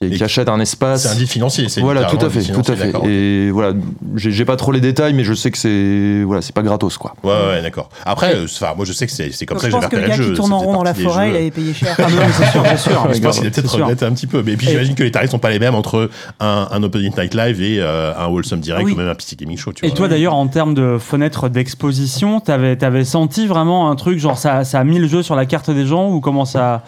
qui, 0.00 0.06
Et 0.06 0.16
qui 0.16 0.24
achète 0.24 0.48
un 0.48 0.58
espace. 0.60 1.02
C'est 1.02 1.08
un 1.10 1.14
deal 1.14 1.26
financier. 1.26 1.68
c'est 1.68 1.82
Voilà, 1.82 2.04
tout 2.04 2.16
à 2.24 2.30
fait, 2.30 2.40
tout 2.40 2.72
à 2.72 2.74
fait. 2.74 2.90
Et 3.06 3.50
voilà, 3.50 3.74
j'ai 4.16 4.30
j'ai 4.32 4.44
pas 4.46 4.56
trop 4.56 4.72
les 4.72 4.80
détails, 4.80 5.12
mais 5.12 5.24
je 5.24 5.34
sais 5.34 5.50
que 5.50 5.58
c'est 5.58 6.22
voilà, 6.24 6.40
c'est 6.40 6.54
pas 6.54 6.62
gratos 6.62 6.96
quoi. 6.96 7.14
Ouais, 7.22 7.30
ouais, 7.30 7.60
d'accord. 7.62 7.90
Après, 8.06 8.34
euh, 8.34 8.44
enfin, 8.44 8.72
moi, 8.74 8.86
je 8.86 8.94
sais 8.94 9.04
que 9.06 9.12
c'est 9.12 9.30
c'est 9.30 9.44
comme 9.44 9.58
Donc, 9.58 9.62
ça 9.62 9.68
je 9.68 9.76
que 9.76 9.80
j'ai 9.82 9.88
pense 9.88 9.90
que 9.90 9.96
le 9.96 10.02
repéré 10.02 10.10
gars 10.10 10.16
le 10.16 10.22
jeu. 10.22 10.30
qui 10.30 10.36
tourne 10.36 10.52
en 10.54 10.58
rond 10.60 10.72
dans 10.72 10.82
la 10.82 10.94
forêt, 10.94 11.28
il 11.30 11.36
avait 11.36 11.50
payé 11.50 11.74
cher. 11.74 11.94
Ah, 11.98 12.06
c'est 12.32 12.46
sûr, 12.50 12.62
c'est 12.66 12.76
sûr. 12.78 13.08
Je 13.14 13.20
pense 13.20 13.38
qu'il 13.38 13.46
a 13.46 13.50
peut-être 13.50 13.74
regretté 13.74 14.04
un 14.06 14.12
petit 14.12 14.26
peu. 14.26 14.42
Mais 14.42 14.56
puis 14.56 14.68
j'imagine 14.68 14.94
que 14.94 15.02
les 15.02 15.10
tarifs 15.10 15.30
sont 15.30 15.38
pas 15.38 15.50
les 15.50 15.58
mêmes 15.58 15.74
entre 15.74 16.08
un, 16.40 16.68
un 16.70 16.82
Open 16.82 17.02
Night 17.02 17.34
Live 17.34 17.60
et 17.62 17.76
euh, 17.80 18.14
un 18.16 18.26
Wholesome 18.28 18.60
Direct 18.60 18.86
Oui. 18.86 18.92
ou 18.94 18.96
même 18.96 19.08
un 19.08 19.14
PC 19.14 19.36
Gaming 19.36 19.58
Show. 19.58 19.74
Tu 19.74 19.84
Et 19.84 19.90
toi 19.90 20.08
d'ailleurs, 20.08 20.34
en 20.34 20.46
termes 20.48 20.72
de 20.72 20.96
fenêtre 20.98 21.50
d'exposition, 21.50 22.40
t'avais 22.40 22.82
avais 22.82 23.04
senti 23.04 23.46
vraiment 23.46 23.90
un 23.90 23.96
truc, 23.96 24.18
genre 24.18 24.38
ça, 24.38 24.64
ça 24.64 24.80
a 24.80 24.84
mis 24.84 24.98
le 24.98 25.08
jeu 25.08 25.22
sur 25.22 25.36
la 25.36 25.44
carte 25.44 25.70
des 25.70 25.84
gens 25.84 26.08
ou 26.10 26.20
comment 26.20 26.46
ça. 26.46 26.84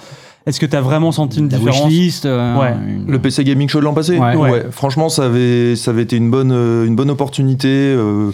Est-ce 0.47 0.59
que 0.61 0.67
t'as 0.67 0.81
vraiment 0.81 1.13
senti 1.13 1.39
une 1.39 1.49
La 1.49 1.59
différence 1.59 1.85
wishlist. 1.91 2.27
euh, 2.27 2.57
Ouais. 2.59 2.73
une- 2.87 3.07
Le 3.11 3.19
PC 3.21 3.45
Gaming 3.45 3.69
Show 3.69 3.79
de 3.81 3.85
l'an 3.85 3.95
passé 3.95 4.19
Ouais. 4.19 4.35
Ouais. 4.37 4.67
Franchement, 4.71 5.09
ça 5.09 5.25
avait, 5.27 5.77
ça 5.77 5.91
avait 5.93 6.03
été 6.03 6.17
une 6.17 6.31
bonne, 6.31 6.53
euh, 6.53 6.85
une 6.87 6.97
bonne 6.97 7.11
opportunité. 7.11 7.69
euh, 7.69 8.31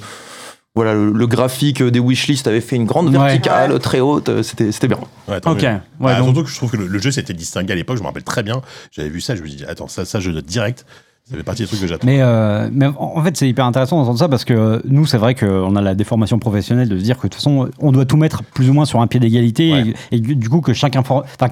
voilà, 0.75 0.95
le, 0.95 1.11
le 1.11 1.27
graphique 1.27 1.83
des 1.83 1.99
wishlists 1.99 2.47
avait 2.47 2.61
fait 2.61 2.77
une 2.77 2.85
grande 2.85 3.11
verticale 3.11 3.73
Ouais. 3.73 3.79
très 3.81 3.99
haute. 4.01 4.43
C'était 4.43 4.71
c'était 4.71 4.87
bien. 4.89 4.99
Ouais, 5.27 5.39
Ok. 5.45 5.63
Ouais, 5.63 5.81
Bah, 5.99 6.15
donc- 6.19 6.27
Surtout 6.27 6.45
que 6.45 6.51
je 6.51 6.55
trouve 6.57 6.71
que 6.71 6.77
le, 6.77 6.87
le 6.87 6.99
jeu 7.01 7.11
s'était 7.11 7.35
distingué 7.35 7.73
à 7.73 7.77
l'époque. 7.77 7.97
Je 7.97 8.03
me 8.03 8.07
rappelle 8.07 8.23
très 8.23 8.43
bien. 8.45 8.61
J'avais 8.93 9.09
vu 9.09 9.21
ça. 9.21 9.35
Je 9.35 9.43
me 9.43 9.49
dis, 9.49 9.65
attends, 9.69 9.89
ça, 9.89 10.05
ça 10.05 10.21
je 10.21 10.31
note 10.31 10.47
direct. 10.47 10.87
Ça 11.31 11.37
fait 11.37 11.43
partie 11.43 11.63
des 11.63 11.69
trucs 11.69 11.81
que 11.81 11.87
j'attends. 11.87 12.07
Mais, 12.07 12.19
euh, 12.23 12.71
mais 12.73 12.87
en 12.99 13.23
fait, 13.23 13.37
c'est 13.37 13.47
hyper 13.49 13.67
intéressant 13.67 13.99
d'entendre 13.99 14.19
ça 14.19 14.29
parce 14.31 14.45
que 14.47 14.55
euh, 14.55 14.79
nous, 14.89 15.05
c'est 15.05 15.19
vrai 15.19 15.35
qu'on 15.35 15.77
a 15.77 15.83
la 15.83 15.95
déformation 15.95 16.39
professionnelle 16.39 16.89
de 16.89 16.97
se 16.99 17.03
dire 17.03 17.17
que 17.19 17.23
de 17.25 17.29
toute 17.29 17.35
façon, 17.35 17.69
on 17.81 17.93
doit 17.93 18.07
tout 18.07 18.17
mettre 18.17 18.43
plus 18.43 18.71
ou 18.71 18.73
moins 18.73 18.87
sur 18.87 19.01
un 19.03 19.07
pied 19.07 19.21
d'égalité 19.21 19.73
Ouais. 19.73 19.95
et, 20.11 20.17
et 20.17 20.21
du 20.21 20.49
coup 20.49 20.63
que 20.63 20.73
chaque, 20.73 20.97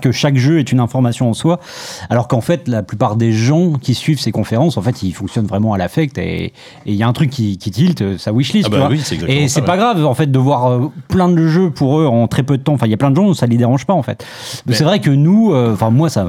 que 0.01 0.13
chaque 0.13 0.37
jeu 0.37 0.59
est 0.61 0.73
une 0.73 0.81
information 0.81 1.29
en 1.29 1.35
soi. 1.35 1.61
Alors 2.09 2.27
qu'en 2.27 2.41
fait, 2.41 2.69
la 2.69 2.83
plupart 2.83 3.17
des 3.17 3.33
gens 3.33 3.73
qui 3.75 3.93
suivent 3.95 4.19
ces 4.19 4.33
conférences, 4.33 4.79
en 4.79 4.83
fait, 4.83 5.03
ils 5.03 5.13
fonctionnent 5.13 5.47
vraiment 5.47 5.75
à 5.75 5.79
l'affect 5.79 6.17
et 6.17 6.55
il 6.87 6.95
y 6.95 7.03
a 7.03 7.09
un 7.09 7.13
truc 7.13 7.29
qui, 7.29 7.59
qui 7.59 7.71
tilt, 7.71 8.01
euh, 8.01 8.17
ça 8.17 8.33
wishlist. 8.33 8.69
Ah 8.73 8.79
bah 8.79 8.89
oui, 8.91 9.03
Et 9.29 9.49
c'est 9.49 9.61
ouais. 9.61 9.67
pas 9.67 9.77
grave 9.77 10.07
en 10.07 10.15
fait 10.15 10.31
de 10.31 10.39
voir 10.39 10.67
euh, 10.71 10.91
plein 11.09 11.29
de 11.29 11.47
jeux 11.49 11.71
pour 11.71 12.01
eux 12.01 12.07
en 12.07 12.29
très 12.29 12.43
peu 12.45 12.57
de 12.57 12.63
temps. 12.63 12.73
Enfin, 12.73 12.87
il 12.87 12.91
y 12.91 12.95
a 12.95 12.99
plein 12.99 13.11
de 13.11 13.17
gens 13.17 13.27
où 13.27 13.35
ça 13.35 13.45
les 13.47 13.59
dérange 13.59 13.85
pas 13.85 13.93
en 13.95 14.03
fait. 14.03 14.25
Mais- 14.67 14.75
C'est 14.75 14.85
vrai 14.85 15.01
que 15.01 15.11
nous, 15.11 15.53
euh, 15.53 15.75
enfin 15.75 15.91
moi, 15.91 16.09
ça. 16.09 16.23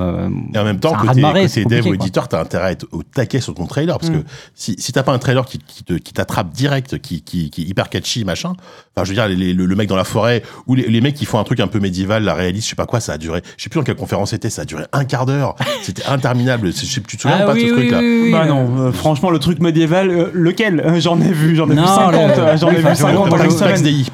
Et 0.53 0.57
en 0.57 0.63
même 0.65 0.79
temps, 0.79 0.93
côté, 0.93 1.21
côté 1.21 1.63
dev 1.65 1.87
ou 1.87 1.93
éditeur, 1.93 2.27
t'as 2.27 2.41
intérêt 2.41 2.65
à 2.67 2.71
être 2.71 2.85
au 2.91 3.03
taquet 3.03 3.36
sur 3.41 3.53
ton 3.55 3.65
trailer. 3.65 3.97
Parce 3.97 4.11
Mm. 4.11 4.21
que 4.21 4.27
si, 4.55 4.75
si 4.77 4.91
t'as 4.91 5.03
pas 5.03 5.13
un 5.13 5.19
trailer 5.19 5.45
qui, 5.45 5.59
qui 5.59 5.83
te- 5.83 5.93
qui 5.93 6.13
t'attrape 6.13 6.51
direct, 6.53 6.99
qui, 7.01 7.21
qui, 7.21 7.49
qui 7.49 7.61
est 7.63 7.65
hyper 7.65 7.89
catchy, 7.89 8.23
machin, 8.25 8.53
enfin, 8.95 9.03
je 9.03 9.09
veux 9.09 9.15
dire, 9.15 9.27
les- 9.27 9.53
le, 9.53 9.65
le 9.65 9.75
mec 9.75 9.87
dans 9.89 9.95
la 9.95 10.03
forêt, 10.03 10.43
ou 10.67 10.75
les, 10.75 10.87
les 10.87 11.01
mecs 11.01 11.15
qui 11.15 11.25
font 11.25 11.39
un 11.39 11.43
truc 11.43 11.59
un 11.59 11.67
peu 11.67 11.79
médiéval, 11.79 12.23
la 12.23 12.33
réaliste, 12.33 12.65
je 12.65 12.69
sais 12.71 12.75
pas 12.75 12.85
quoi, 12.85 12.99
ça 12.99 13.13
a 13.13 13.17
duré, 13.17 13.41
je 13.57 13.63
sais 13.63 13.69
plus 13.69 13.79
dans 13.79 13.83
quelle 13.83 13.95
conférence 13.95 14.31
c'était, 14.31 14.49
ça 14.49 14.63
a 14.63 14.65
duré 14.65 14.83
un 14.93 15.05
quart 15.05 15.25
d'heure. 15.25 15.55
C'était 15.83 16.05
interminable. 16.05 16.67
Je 16.67 16.85
sais- 16.85 17.01
Tu 17.07 17.17
te 17.17 17.21
souviens 17.21 17.37
Ah 17.41 17.45
pas 17.45 17.53
oui, 17.53 17.63
de 17.63 17.67
ce 17.69 17.73
oui, 17.73 17.79
truc-là? 17.81 17.99
oui, 17.99 18.19
oui, 18.25 18.31
Bah 18.31 18.45
non, 18.45 18.67
euh, 18.79 18.91
franchement, 18.91 19.29
le 19.29 19.39
truc 19.39 19.59
médiéval, 19.59 20.09
euh, 20.09 20.29
lequel? 20.33 20.79
Euh, 20.81 20.99
J'en 20.99 21.19
ai 21.21 21.31
vu, 21.31 21.55
j'en 21.55 21.67
ai 21.67 21.73
vu 21.73 21.75
Non, 21.75 21.85
50, 21.87 22.11
le- 22.13 22.19
euh, 22.43 22.57
j'en 22.57 22.69
ai 22.71 22.75
vu 22.75 22.85
enfin, 22.85 22.95
50 22.95 23.29
dans 23.29 23.37
Pax. 23.37 23.55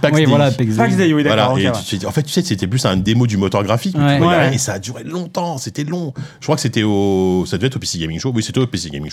Pax 0.02 0.20
voilà, 0.28 0.52
Pax 0.52 0.60
oui, 0.60 1.24
d'accord. 1.24 1.54
Voilà, 1.54 1.54
ouais. 1.54 2.06
en 2.06 2.12
fait, 2.12 2.24
tu 2.24 2.32
sais, 2.34 2.42
c'était 2.42 2.68
plus 2.68 2.86
un 2.86 2.98
démo 2.98 3.26
du 3.28 3.38
moteur 3.38 3.64
graphique. 3.64 3.98
Ouais. 3.98 4.18
vois, 4.18 4.28
Ouais. 4.34 4.56
Et 4.56 4.58
ça 4.58 4.74
a 4.74 4.80
duré 4.80 5.04
longtemps, 5.04 5.58
c'était 5.58 5.84
long. 5.84 6.14
Je 6.40 6.46
crois 6.46 6.56
que 6.56 6.62
c'était 6.62 6.84
au. 6.84 7.46
Ça 7.48 7.58
devait 7.58 7.68
être 7.68 7.76
au 7.76 7.80
PC 7.80 8.00
Gaming 8.00 8.20
Show. 8.20 8.32
Oui, 8.36 8.44
c'était 8.44 8.60
au 8.60 8.68
PC 8.68 8.90
Gaming 8.90 9.10
Show. 9.12 9.13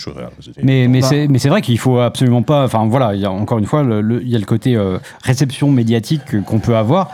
Mais, 0.63 0.87
mais 0.87 1.01
Bah. 1.01 1.07
c'est 1.09 1.27
mais 1.27 1.39
c'est 1.39 1.49
vrai 1.49 1.61
qu'il 1.61 1.77
faut 1.77 1.99
absolument 1.99 2.41
pas. 2.41 2.65
Enfin 2.65 2.85
voilà, 2.87 3.13
il 3.15 3.21
y 3.21 3.25
a 3.25 3.31
encore 3.31 3.57
une 3.59 3.65
fois, 3.65 3.83
il 3.83 4.27
y 4.29 4.35
a 4.35 4.39
le 4.39 4.45
côté 4.45 4.75
euh, 4.75 4.97
réception 5.23 5.71
médiatique 5.71 6.21
que- 6.25 6.37
qu'on 6.37 6.59
peut 6.59 6.75
avoir, 6.75 7.09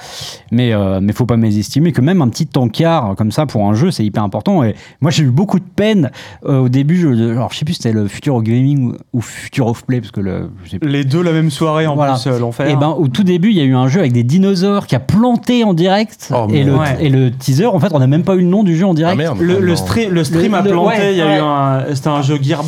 mais 0.52 0.74
euh, 0.74 1.00
mais 1.02 1.14
faut 1.14 1.26
pas 1.26 1.38
mésestimer 1.38 1.92
que 1.92 2.02
même 2.02 2.22
un 2.22 2.30
petit 2.30 2.48
encart 2.56 3.16
comme 3.16 3.32
ça 3.32 3.46
pour 3.46 3.66
un 3.66 3.74
jeu, 3.74 3.92
c'est 3.92 4.06
hyper 4.06 4.24
important. 4.24 4.64
Et 4.64 4.76
moi, 5.02 5.12
j'ai 5.12 5.24
eu 5.24 5.32
beaucoup 5.32 5.60
de 5.60 5.66
peine 5.76 6.12
euh, 6.46 6.60
au 6.60 6.70
début. 6.70 6.98
Je, 6.98 7.32
alors, 7.32 7.52
je 7.54 7.58
sais 7.60 7.66
plus 7.66 7.74
si 7.76 7.82
c'était 7.84 7.94
le 7.96 8.08
Future 8.08 8.36
of 8.36 8.44
Gaming 8.44 8.92
ou, 8.92 8.96
ou 9.14 9.22
Future 9.22 9.68
of 9.68 9.86
Play 9.86 10.00
parce 10.02 10.12
que 10.12 10.22
le. 10.22 10.50
Les 10.82 11.04
deux 11.04 11.22
la 11.24 11.32
même 11.32 11.52
soirée 11.52 11.88
en 11.88 11.96
Voilà. 11.96 12.14
plus, 12.14 12.28
euh, 12.28 12.40
l'enfer. 12.40 12.68
Et 12.70 12.76
ben 12.76 12.90
au 12.90 13.08
tout 13.08 13.24
début, 13.24 13.50
il 13.50 13.58
y 13.58 13.62
a 13.62 13.66
eu 13.66 13.76
un 13.76 13.88
jeu 13.88 14.00
avec 14.00 14.14
des 14.14 14.24
dinosaures 14.24 14.88
qui 14.88 14.96
a 14.96 15.00
planté 15.00 15.64
en 15.64 15.74
direct 15.74 16.32
Oh, 16.34 16.48
et, 16.52 16.64
le, 16.64 16.76
ouais. 16.76 16.98
et 17.00 17.10
le 17.10 17.32
teaser, 17.32 17.66
en 17.66 17.80
fait, 17.80 17.90
on 17.94 18.00
n'a 18.00 18.08
même 18.08 18.24
pas 18.24 18.36
eu 18.36 18.40
le 18.42 18.46
nom 18.48 18.64
du 18.64 18.76
jeu 18.76 18.86
en 18.86 18.94
direct. 18.94 19.16
Ah 19.20 19.24
merde. 19.24 19.40
le, 19.42 19.58
Ah, 19.58 19.60
le, 19.62 19.76
stream, 19.76 20.12
le 20.14 20.24
stream 20.24 20.52
Le- 20.52 20.58
a 20.58 20.64
planté, 20.64 20.88
ouais, 21.00 21.12
il 21.14 21.18
y 21.18 21.22
a 21.22 21.26
ouais. 21.26 21.38
eu 21.38 21.42
un. 21.42 21.96
C'était 21.96 22.08
un 22.10 22.22
jeu 22.22 22.38
Gearbox 22.42 22.67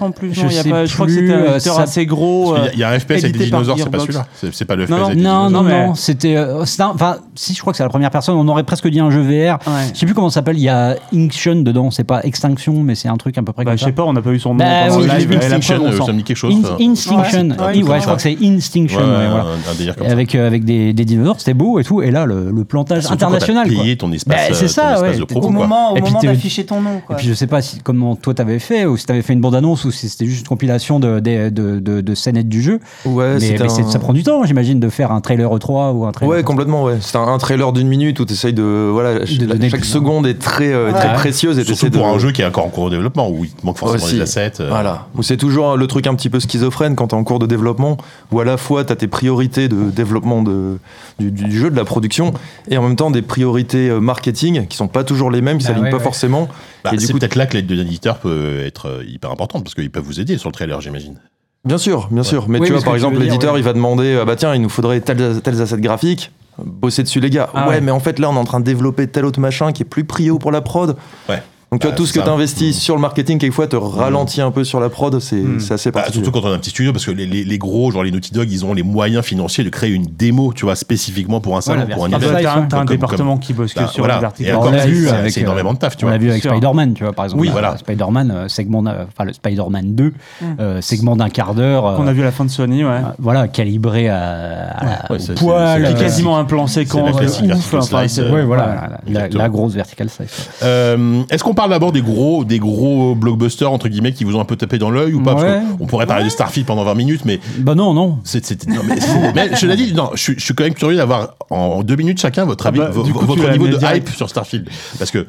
en 0.00 0.10
plus, 0.10 0.32
Je 0.34 0.42
non 0.42 0.48
il 0.50 0.54
y 0.54 0.58
a 0.58 0.62
sais 0.62 0.70
pas, 0.70 0.84
Je 0.84 0.94
crois 0.94 1.06
que 1.06 1.12
c'était 1.12 1.32
un 1.32 1.36
euh, 1.36 1.58
ça- 1.58 1.82
assez 1.82 2.06
gros. 2.06 2.56
Y 2.56 2.60
il 2.74 2.78
y 2.80 2.84
a 2.84 2.90
un 2.90 2.98
FPS 2.98 3.24
avec 3.24 3.36
des 3.38 3.44
dinosaures, 3.46 3.76
c'est 3.78 3.84
pas 3.90 3.98
Gearbox. 3.98 4.02
celui-là. 4.04 4.26
C'est 4.52 4.64
pas 4.64 4.76
le 4.76 4.86
FPS 4.86 4.90
Non, 4.90 4.98
non, 4.98 5.04
avec 5.06 5.16
des 5.18 5.22
Non, 5.22 5.46
dinosaures. 5.48 5.62
non, 5.64 5.86
non, 5.88 5.94
c'était. 5.94 6.36
euh, 6.36 6.62
un- 6.62 6.90
Enfin, 6.94 7.16
si, 7.34 7.54
je 7.54 7.60
crois 7.60 7.72
que 7.72 7.76
c'est 7.76 7.82
la 7.82 7.88
première 7.88 8.10
personne. 8.10 8.36
On 8.36 8.46
aurait 8.48 8.64
presque 8.64 8.88
dit 8.88 9.00
un 9.00 9.10
jeu 9.10 9.20
VR. 9.22 9.58
Ouais. 9.66 9.72
Je 9.94 9.98
sais 9.98 10.06
plus 10.06 10.14
comment 10.14 10.30
ça 10.30 10.34
s'appelle. 10.36 10.56
Il 10.58 10.62
y 10.62 10.68
a 10.68 10.96
Inction 11.14 11.56
dedans. 11.62 11.90
C'est 11.90 12.04
pas 12.04 12.22
Extinction, 12.24 12.74
mais 12.82 12.94
c'est 12.94 13.08
un 13.08 13.16
truc 13.16 13.36
à 13.38 13.42
peu 13.42 13.52
près 13.52 13.64
Bah, 13.64 13.70
comme 13.72 13.78
je 13.78 13.82
ça. 13.82 13.86
sais 13.86 13.92
pas, 13.92 14.04
on 14.04 14.12
n'a 14.12 14.22
pas 14.22 14.30
eu 14.30 14.38
son 14.40 14.50
nom 14.50 14.56
Bah, 14.56 14.64
pendant 14.88 15.00
oui, 15.00 15.06
le 15.08 15.14
live. 15.18 15.28
oui, 15.30 15.36
et 15.36 15.38
la 15.38 15.56
Extinction, 15.56 15.76
preuve, 15.84 15.98
on 15.98 16.02
euh, 16.02 16.06
ça 16.06 16.12
me 16.12 16.18
dit 16.18 16.24
quelque 16.24 16.36
chose. 16.36 16.54
Instinction. 16.80 17.48
Comme 17.56 17.74
je 17.74 18.00
crois 18.02 18.16
que 18.16 18.22
c'est 18.22 18.36
Instinction. 18.42 19.00
Avec, 20.06 20.34
avec 20.34 20.64
des, 20.64 20.92
dinosaures, 20.92 21.36
c'était 21.38 21.54
beau 21.54 21.78
et 21.78 21.84
tout. 21.84 22.02
Et 22.02 22.10
là, 22.10 22.24
le, 22.26 22.64
plantage 22.64 23.10
international. 23.10 23.68
payé 23.68 23.96
ton 23.96 24.10
espace, 24.12 24.48
Bah, 24.48 24.54
c'est 24.54 24.68
ça, 24.68 24.94
ton 24.96 25.04
espace 25.04 25.18
de 25.18 25.24
promo, 25.24 25.48
Au 25.48 25.50
moment, 25.50 25.94
d'afficher 26.22 26.64
ton 26.64 26.80
nom. 26.80 27.00
Et 27.10 27.14
puis 27.14 27.26
je 27.28 27.34
sais 27.34 27.46
pas 27.46 27.60
comment 27.84 28.16
toi 28.16 28.34
t'avais 28.34 28.58
fait, 28.58 28.86
ou 28.86 28.96
si 28.96 29.06
t'avais 29.06 29.21
fait 29.22 29.32
une 29.32 29.40
bande-annonce, 29.40 29.84
ou 29.84 29.90
c'était 29.90 30.26
juste 30.26 30.40
une 30.42 30.48
compilation 30.48 31.00
de, 31.00 31.20
de, 31.20 31.48
de, 31.50 31.78
de, 31.80 32.00
de 32.00 32.14
scénettes 32.14 32.48
du 32.48 32.62
jeu. 32.62 32.80
Ouais, 33.04 33.38
mais 33.40 33.60
un- 33.62 33.68
ça 33.68 33.98
prend 33.98 34.12
du 34.12 34.22
temps, 34.22 34.44
j'imagine, 34.44 34.80
de 34.80 34.88
faire 34.88 35.12
un 35.12 35.20
trailer 35.20 35.50
E3 35.50 35.92
ou 35.94 36.04
un 36.06 36.12
trailer. 36.12 36.30
Ouais, 36.36 36.42
complètement, 36.42 36.84
ouais. 36.84 36.98
C'est 37.00 37.16
un, 37.16 37.26
un 37.26 37.38
trailer 37.38 37.72
d'une 37.72 37.88
minute 37.88 38.18
où 38.20 38.24
tu 38.24 38.32
essayes 38.32 38.52
de. 38.52 38.88
Voilà, 38.92 39.24
chaque 39.26 39.70
plus, 39.70 39.84
seconde 39.84 40.26
est 40.26 40.38
très, 40.38 40.72
euh, 40.72 40.86
Ouais. 40.92 40.98
très 40.98 41.12
précieuse 41.14 41.58
et 41.58 41.64
Surtout 41.64 41.90
pour 41.90 42.06
un 42.06 42.18
jeu 42.18 42.32
qui 42.32 42.42
est 42.42 42.46
encore 42.46 42.66
en 42.66 42.70
cours 42.70 42.86
de 42.90 42.96
développement, 42.96 43.30
où 43.30 43.44
il 43.44 43.50
te 43.50 43.64
manque 43.64 43.78
forcément 43.78 44.04
Aussi. 44.04 44.16
des 44.16 44.20
assets. 44.22 44.52
euh, 44.60 44.68
Voilà. 44.68 45.06
Où 45.16 45.22
c'est 45.22 45.36
toujours 45.36 45.76
le 45.76 45.86
truc 45.86 46.06
un 46.06 46.14
petit 46.14 46.28
peu 46.30 46.40
schizophrène 46.40 46.96
quand 46.96 47.08
t'es 47.08 47.14
en 47.14 47.24
cours 47.24 47.38
de 47.38 47.46
développement, 47.46 47.96
où 48.30 48.40
à 48.40 48.44
la 48.44 48.56
fois 48.56 48.84
t'as 48.84 48.96
tes 48.96 49.06
priorités 49.08 49.68
de 49.68 49.90
développement 49.90 50.42
de, 50.42 50.78
du, 51.18 51.30
du 51.30 51.50
jeu, 51.58 51.70
de 51.70 51.76
la 51.76 51.84
production, 51.84 52.32
et 52.68 52.76
en 52.78 52.82
même 52.82 52.96
temps 52.96 53.10
des 53.10 53.22
priorités 53.22 53.88
euh, 53.88 54.00
marketing 54.00 54.66
qui 54.66 54.76
sont 54.76 54.88
pas 54.88 55.04
toujours 55.04 55.30
les 55.30 55.40
mêmes, 55.40 55.58
qui 55.58 55.64
Ah 55.66 55.68
s'alignent 55.68 55.84
ouais, 55.84 55.90
pas 55.90 55.96
ouais. 55.98 56.02
forcément. 56.02 56.48
Bah, 56.84 56.90
et 56.92 56.96
du 56.96 57.06
c'est 57.06 57.12
coup, 57.12 57.18
peut-être 57.18 57.34
là 57.36 57.46
que 57.46 57.54
l'aide 57.54 57.66
de 57.66 57.74
l'éditeur 57.74 58.18
peut 58.18 58.60
être 58.64 58.86
euh, 58.88 59.04
hyper 59.06 59.30
importante, 59.30 59.64
parce 59.64 59.74
qu'ils 59.74 59.90
peuvent 59.90 60.04
vous 60.04 60.20
aider 60.20 60.38
sur 60.38 60.48
le 60.48 60.54
trailer, 60.54 60.80
j'imagine. 60.80 61.18
Bien 61.64 61.78
sûr, 61.78 62.08
bien 62.10 62.24
sûr. 62.24 62.48
Mais 62.48 62.58
Oui, 62.58 62.66
tu 62.66 62.72
vois, 62.72 62.82
par 62.82 62.94
exemple, 62.94 63.16
dire, 63.16 63.24
l'éditeur, 63.24 63.54
ouais. 63.54 63.60
il 63.60 63.62
va 63.64 63.72
demander 63.72 64.18
ah 64.20 64.24
bah 64.24 64.34
tiens, 64.34 64.54
il 64.54 64.60
nous 64.62 64.68
faudrait 64.68 65.00
tels, 65.00 65.40
tels 65.42 65.60
assets 65.62 65.78
graphiques. 65.78 66.32
Bosser 66.58 67.02
dessus, 67.04 67.20
les 67.20 67.30
gars. 67.30 67.48
Ah 67.54 67.68
ouais, 67.68 67.74
ouais. 67.74 67.80
mais 67.80 67.92
en 67.92 68.00
fait, 68.00 68.18
là, 68.18 68.28
on 68.28 68.34
est 68.34 68.38
en 68.38 68.44
train 68.44 68.60
de 68.60 68.64
développer 68.64 69.06
tel 69.06 69.24
autre 69.24 69.40
machin 69.40 69.72
qui 69.72 69.82
est 69.82 69.86
plus 69.86 70.04
prio 70.04 70.38
pour 70.38 70.50
la 70.50 70.60
prod. 70.60 70.96
Ouais. 71.28 71.42
Donc, 71.72 71.80
tu 71.80 71.86
Bah, 71.86 71.90
vois, 71.92 71.96
tout 71.96 72.04
ce 72.06 72.12
que 72.12 72.20
tu 72.20 72.28
investis 72.28 72.78
sur 72.78 72.94
le 72.94 73.00
marketing, 73.00 73.38
quelquefois, 73.38 73.66
te 73.66 73.76
ralentit 73.76 74.42
un 74.42 74.50
peu 74.50 74.62
sur 74.62 74.78
la 74.78 74.90
prod. 74.90 75.18
C'est 75.20 75.36
Mm. 75.36 75.58
c'est 75.58 75.72
assez 75.74 75.90
Bah, 75.90 76.00
particulier. 76.00 76.24
surtout 76.26 76.38
quand 76.40 76.46
on 76.46 76.52
a 76.52 76.54
un 76.54 76.58
petit 76.58 76.68
studio, 76.68 76.92
parce 76.92 77.06
que 77.06 77.10
les, 77.12 77.24
les, 77.26 77.44
les 77.44 77.58
gros, 77.58 77.90
genre 77.90 78.02
les 78.04 78.10
Naughty 78.10 78.30
Dog, 78.32 78.52
ils 78.52 78.64
ont 78.66 78.74
les 78.74 78.82
moyens 78.82 79.24
financiers 79.24 79.64
de 79.64 79.70
créer 79.70 79.90
une 79.90 80.04
démo, 80.04 80.52
tu 80.52 80.66
vois, 80.66 80.76
spécifiquement 80.76 81.40
pour 81.40 81.56
un 81.56 81.62
salon, 81.62 81.86
la 81.88 81.94
pour 81.94 82.04
un 82.04 82.10
bah, 82.10 82.18
T'as 82.20 82.56
un, 82.58 82.66
Comme- 82.66 82.84
département 82.86 83.38
qui 83.38 83.54
bosse 83.54 83.72
que 83.72 83.80
Bah, 83.80 83.86
sur 83.88 84.00
voilà. 84.04 84.14
le 84.16 84.18
Et 84.18 84.20
vertical. 84.20 84.56
encore, 84.56 84.68
On 84.68 84.72
l'a 84.72 84.82
c'est- 84.82 84.88
vu 84.88 85.06
c'est- 85.06 85.12
avec, 85.14 85.32
c'est 85.32 85.40
énormément 85.40 85.72
de 85.72 85.78
taf, 85.78 85.96
tu 85.96 86.04
On 86.04 86.08
vois. 86.08 86.18
l'a 86.18 86.22
vu 86.22 86.30
avec. 86.30 86.42
Spider-Man, 86.44 86.92
tu 86.92 87.04
vois, 87.04 87.14
par 87.14 87.24
exemple. 87.24 87.40
Oui, 87.40 87.48
Euh, 87.48 87.52
voilà. 87.52 87.76
Spider-Man, 87.78 88.30
euh, 88.30 88.48
segment, 88.48 88.80
enfin 89.08 89.24
le 89.24 89.32
Spider-Man 89.32 89.94
2, 89.94 90.12
euh, 90.60 90.80
segment 90.82 91.16
d'un 91.16 91.30
quart 91.30 91.54
d'heure. 91.54 91.86
euh, 91.86 91.96
Qu'on 91.96 92.06
a 92.06 92.12
vu 92.12 92.20
à 92.20 92.24
la 92.24 92.32
fin 92.32 92.44
de 92.44 92.50
Sony, 92.50 92.84
ouais. 92.84 92.90
euh, 92.90 93.00
voilà, 93.18 93.48
calibré 93.48 94.10
à, 94.10 95.06
poil. 95.08 95.20
Qui 95.20 95.46
euh, 95.48 95.94
quasiment 95.94 96.36
un 96.36 96.44
plan 96.44 96.66
séquence 96.66 97.16
euh, 97.18 98.44
voilà, 98.44 98.90
la- 99.08 99.48
grosse 99.48 99.72
vertical 99.72 100.10
slice. 100.10 100.50
Euh, 100.62 101.22
Est-ce 101.30 101.42
qu'on 101.42 101.54
parle 101.62 101.70
d'abord 101.70 101.92
des 101.92 102.02
gros, 102.02 102.44
des 102.44 102.58
gros 102.58 103.14
blockbusters 103.14 103.70
entre 103.70 103.88
guillemets 103.88 104.12
qui 104.12 104.24
vous 104.24 104.34
ont 104.36 104.40
un 104.40 104.44
peu 104.44 104.56
tapé 104.56 104.78
dans 104.78 104.90
l'œil 104.90 105.14
ou 105.14 105.22
pas 105.22 105.32
Parce 105.34 105.44
Ouais. 105.44 105.60
qu'on 105.78 105.86
pourrait 105.86 106.06
parler 106.06 106.24
de 106.24 106.28
Starfield 106.28 106.66
pendant 106.66 106.84
20 106.84 106.94
minutes, 106.94 107.24
mais 107.24 107.38
Bah 107.58 107.74
non, 107.74 107.94
non. 107.94 108.18
c'est- 108.24 108.44
c'était. 108.44 108.70
non, 108.70 108.80
mais, 108.86 108.96
mais 109.34 109.56
je 109.56 109.66
l'ai 109.66 109.76
dit, 109.76 109.94
non, 109.94 110.10
je, 110.14 110.20
suis- 110.20 110.34
je 110.36 110.44
suis 110.44 110.54
quand 110.54 110.64
même 110.64 110.74
curieux 110.74 110.96
d'avoir 110.96 111.34
en 111.50 111.82
deux 111.82 111.96
minutes 111.96 112.20
chacun 112.20 112.44
votre, 112.44 112.66
Ah 112.66 112.70
avis, 112.70 112.78
bah, 112.78 112.90
vo- 112.90 113.04
coup, 113.04 113.24
votre 113.26 113.50
niveau 113.50 113.68
de 113.68 113.76
direct. 113.76 114.08
hype 114.08 114.16
sur 114.16 114.28
Starfield, 114.28 114.68
parce 114.98 115.10
que 115.10 115.26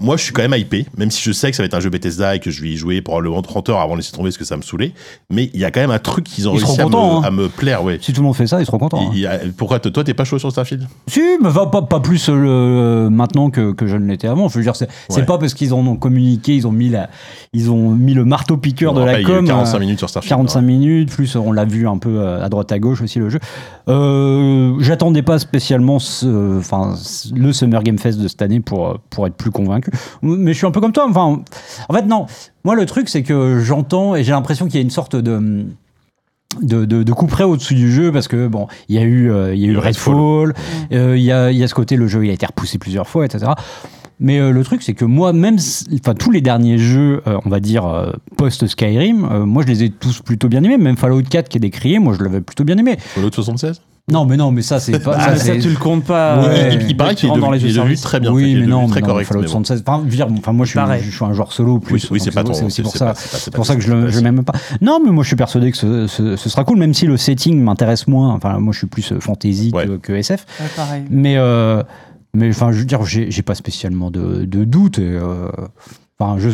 moi 0.00 0.16
je 0.16 0.24
suis 0.24 0.32
quand 0.32 0.42
même 0.42 0.58
hypé, 0.60 0.86
même 0.96 1.10
si 1.10 1.22
je 1.22 1.30
sais 1.32 1.50
que 1.50 1.56
ça 1.56 1.62
va 1.62 1.66
être 1.66 1.74
un 1.74 1.80
jeu 1.80 1.88
Bethesda 1.88 2.34
et 2.34 2.40
que 2.40 2.50
je 2.50 2.60
vais 2.62 2.68
y 2.70 2.76
jouer 2.76 3.00
probablement 3.00 3.40
30 3.42 3.68
heures 3.68 3.80
avant 3.80 3.92
de 3.92 3.98
laisser 3.98 4.10
tomber 4.12 4.28
parce 4.30 4.38
que 4.38 4.44
ça 4.44 4.56
me 4.56 4.62
saoulait, 4.62 4.92
mais 5.30 5.50
il 5.54 5.60
y 5.60 5.64
a 5.64 5.70
quand 5.70 5.80
même 5.80 5.92
un 5.92 5.98
truc 6.00 6.24
qu'ils 6.24 6.48
ont 6.48 6.54
Ils 6.56 6.64
réussi 6.64 6.80
à 6.80 6.84
contents, 6.84 7.20
me, 7.20 7.24
hein. 7.24 7.28
à 7.28 7.30
me 7.30 7.48
plaire, 7.48 7.84
ouais. 7.84 7.98
Si 8.02 8.12
tout 8.12 8.20
le 8.20 8.26
monde 8.26 8.34
fait 8.36 8.46
ça, 8.48 8.60
ils 8.60 8.66
seront 8.66 8.78
contents. 8.78 9.00
hein. 9.08 9.12
Il 9.14 9.24
a- 9.26 9.38
pourquoi 9.56 9.78
toi 9.78 9.90
toi, 9.92 10.02
t'es 10.04 10.14
pas 10.14 10.24
chaud 10.24 10.38
sur 10.38 10.50
Starfield? 10.50 10.86
Si, 11.06 11.20
mais 11.42 11.48
va 11.48 11.66
pas, 11.66 11.82
pas 11.82 12.00
plus 12.00 12.26
euh, 12.28 13.08
maintenant 13.08 13.50
que, 13.50 13.72
que 13.72 13.86
je 13.86 13.96
ne 13.96 14.06
l'étais 14.08 14.26
avant. 14.26 14.48
Je 14.48 14.58
veux 14.58 14.64
dire, 14.64 14.74
c'est 14.76 14.88
c'est 15.08 15.20
Ouais. 15.20 15.26
pas 15.26 15.38
parce 15.38 15.54
qu'ils 15.64 15.74
en 15.74 15.86
ont 15.86 15.96
communiqué, 15.96 16.54
ils 16.54 16.66
ont 16.66 16.72
mis, 16.72 16.88
la, 16.88 17.10
ils 17.52 17.70
ont 17.70 17.90
mis 17.90 18.14
le 18.14 18.24
marteau 18.24 18.56
piqueur 18.56 18.92
On 18.92 19.00
de 19.00 19.04
la 19.04 19.22
com. 19.22 19.46
45 19.46 19.76
euh, 19.76 19.80
minutes 19.80 19.98
sur 19.98 20.08
Starfield. 20.08 20.30
45 20.30 20.58
hein. 20.58 20.62
minutes, 20.62 21.10
plus 21.10 21.36
on 21.36 21.52
l'a 21.52 21.64
vu 21.64 21.88
un 21.88 21.98
peu 21.98 22.20
euh, 22.20 22.44
à 22.44 22.48
droite 22.48 22.70
à 22.72 22.78
gauche 22.78 23.02
aussi 23.02 23.18
le 23.18 23.28
jeu. 23.28 23.40
Euh, 23.88 24.74
J'attendais 24.80 25.22
pas 25.22 25.38
spécialement 25.38 25.98
ce, 25.98 26.58
enfin, 26.58 26.94
le 27.34 27.52
Summer 27.52 27.82
Game 27.82 27.98
Fest 27.98 28.18
de 28.18 28.28
cette 28.28 28.42
année 28.42 28.60
pour, 28.60 28.88
euh, 28.88 28.94
pour 29.10 29.26
être 29.26 29.34
plus 29.34 29.50
convaincu. 29.50 29.90
Mais 30.22 30.52
je 30.52 30.58
suis 30.58 30.66
un 30.66 30.70
peu 30.70 30.80
comme 30.80 30.92
toi. 30.92 31.06
Enfin, 31.08 31.42
en 31.88 31.94
fait, 31.94 32.06
non. 32.06 32.26
Moi, 32.64 32.74
le 32.74 32.86
truc, 32.86 33.08
c'est 33.08 33.22
que 33.22 33.60
j'entends 33.60 34.14
et 34.14 34.24
j'ai 34.24 34.32
l'impression 34.32 34.66
qu'il 34.66 34.76
y 34.76 34.78
a 34.78 34.82
une 34.82 34.90
sorte 34.90 35.16
de. 35.16 35.66
De, 36.62 36.84
de, 36.84 37.02
de 37.02 37.12
coup 37.12 37.26
près 37.26 37.42
au-dessus 37.42 37.74
du 37.74 37.90
jeu 37.90 38.12
parce 38.12 38.28
que 38.28 38.46
bon 38.46 38.68
il 38.88 38.94
y 38.94 38.98
a 38.98 39.02
eu 39.02 39.28
euh, 39.28 39.52
il 39.56 39.60
y 39.60 39.64
a 39.64 39.68
eu 39.68 39.72
Le 39.72 39.80
Redfall 39.80 40.54
euh, 40.92 41.16
il 41.16 41.22
y, 41.24 41.32
a, 41.32 41.50
il 41.50 41.58
y 41.58 41.64
a 41.64 41.66
ce 41.66 41.74
côté 41.74 41.96
le 41.96 42.06
jeu 42.06 42.24
il 42.24 42.30
a 42.30 42.32
été 42.32 42.46
repoussé 42.46 42.78
plusieurs 42.78 43.08
fois 43.08 43.26
etc 43.26 43.50
Mais 44.20 44.38
euh, 44.38 44.50
le 44.52 44.62
truc, 44.64 44.82
c'est 44.82 44.94
que 44.94 45.04
moi, 45.04 45.32
même, 45.32 45.56
enfin, 46.00 46.14
tous 46.14 46.30
les 46.30 46.40
derniers 46.40 46.78
jeux, 46.78 47.22
euh, 47.26 47.38
on 47.44 47.48
va 47.50 47.60
dire 47.60 47.84
euh, 47.86 48.12
post 48.36 48.66
Skyrim, 48.66 49.24
euh, 49.30 49.44
moi, 49.44 49.62
je 49.62 49.68
les 49.68 49.82
ai 49.84 49.90
tous 49.90 50.20
plutôt 50.20 50.48
bien 50.48 50.62
aimés. 50.62 50.78
Même 50.78 50.96
Fallout 50.96 51.22
4 51.28 51.48
qui 51.48 51.58
est 51.58 51.60
décrié, 51.60 51.98
moi, 51.98 52.14
je 52.18 52.22
l'avais 52.22 52.40
plutôt 52.40 52.64
bien 52.64 52.78
aimé. 52.78 52.96
Fallout 52.98 53.32
76 53.32 53.80
Non, 54.12 54.24
mais 54.24 54.36
non, 54.36 54.52
mais 54.52 54.62
ça, 54.62 54.78
c'est 54.78 55.00
pas. 55.00 55.16
Ah, 55.18 55.36
ça, 55.36 55.56
tu 55.56 55.68
le 55.68 55.76
comptes 55.76 56.04
pas. 56.04 56.38
Ouais. 56.40 56.46
euh, 56.48 56.70
il, 56.80 56.90
il 56.90 56.96
paraît 56.96 57.16
tu 57.16 57.26
qu'il 57.26 57.30
est 57.30 57.40
devenu, 57.40 57.54
les 57.56 57.60
il 57.64 57.70
est 57.70 57.74
devenu 57.80 57.96
très 57.96 58.20
bien. 58.20 58.30
fait, 58.30 58.36
oui, 58.36 58.52
il 58.52 58.60
mais 58.60 58.66
non, 58.66 58.86
très 58.86 59.00
mais 59.00 59.06
non, 59.08 59.12
correct. 59.14 59.26
Fallout 59.26 59.40
mais 59.40 59.46
bon. 59.46 59.52
76. 59.64 59.82
Enfin, 59.86 60.02
je 60.04 60.10
veux 60.10 60.16
dire, 60.16 60.28
enfin, 60.38 60.52
moi, 60.52 60.64
je 60.64 60.70
suis, 60.70 61.10
je 61.10 61.16
suis 61.16 61.24
un 61.24 61.32
joueur 61.32 61.52
solo 61.52 61.80
plus. 61.80 62.04
Oui, 62.04 62.08
oui, 62.12 62.20
c'est 62.22 62.30
pas 62.30 62.44
ton. 62.44 62.54
c'est 62.54 62.64
aussi 62.64 62.82
pour 62.82 62.92
c'est 62.92 62.98
ça. 62.98 63.14
c'est 63.16 63.52
pour 63.52 63.66
ça 63.66 63.74
que 63.74 63.82
je, 63.82 64.20
l'aime 64.20 64.44
pas. 64.44 64.52
Non, 64.80 65.00
mais 65.04 65.10
moi 65.10 65.24
je 65.24 65.28
suis 65.28 65.36
persuadé 65.36 65.72
que 65.72 65.76
ce, 65.76 66.06
ce- 66.06 66.36
ce 66.36 66.48
sera 66.48 66.62
cool, 66.64 66.78
même 66.78 66.94
si 66.94 67.06
le 67.06 67.16
setting 67.16 67.60
m'intéresse 67.60 68.06
moins. 68.06 68.32
Enfin, 68.32 68.58
moi 68.60 68.72
je 68.72 68.78
suis 68.78 68.86
plus 68.86 69.12
fantasy 69.18 69.72
Ouais. 69.74 69.86
que, 69.86 69.96
que 69.96 70.12
SF. 70.12 70.46
Ouais, 70.60 70.66
pareil. 70.76 71.02
Mais, 71.10 71.36
euh, 71.36 71.82
mais 72.34 72.50
enfin, 72.50 72.72
je 72.72 72.78
veux 72.78 72.84
dire, 72.84 73.04
j'ai 73.04 73.30
j'ai 73.30 73.42
pas 73.42 73.54
spécialement 73.54 74.10
de, 74.10 74.44
de 74.44 74.64
doute. 74.64 74.98
et, 74.98 75.02
euh, 75.02 75.48
Enfin, 76.20 76.36
je. 76.38 76.50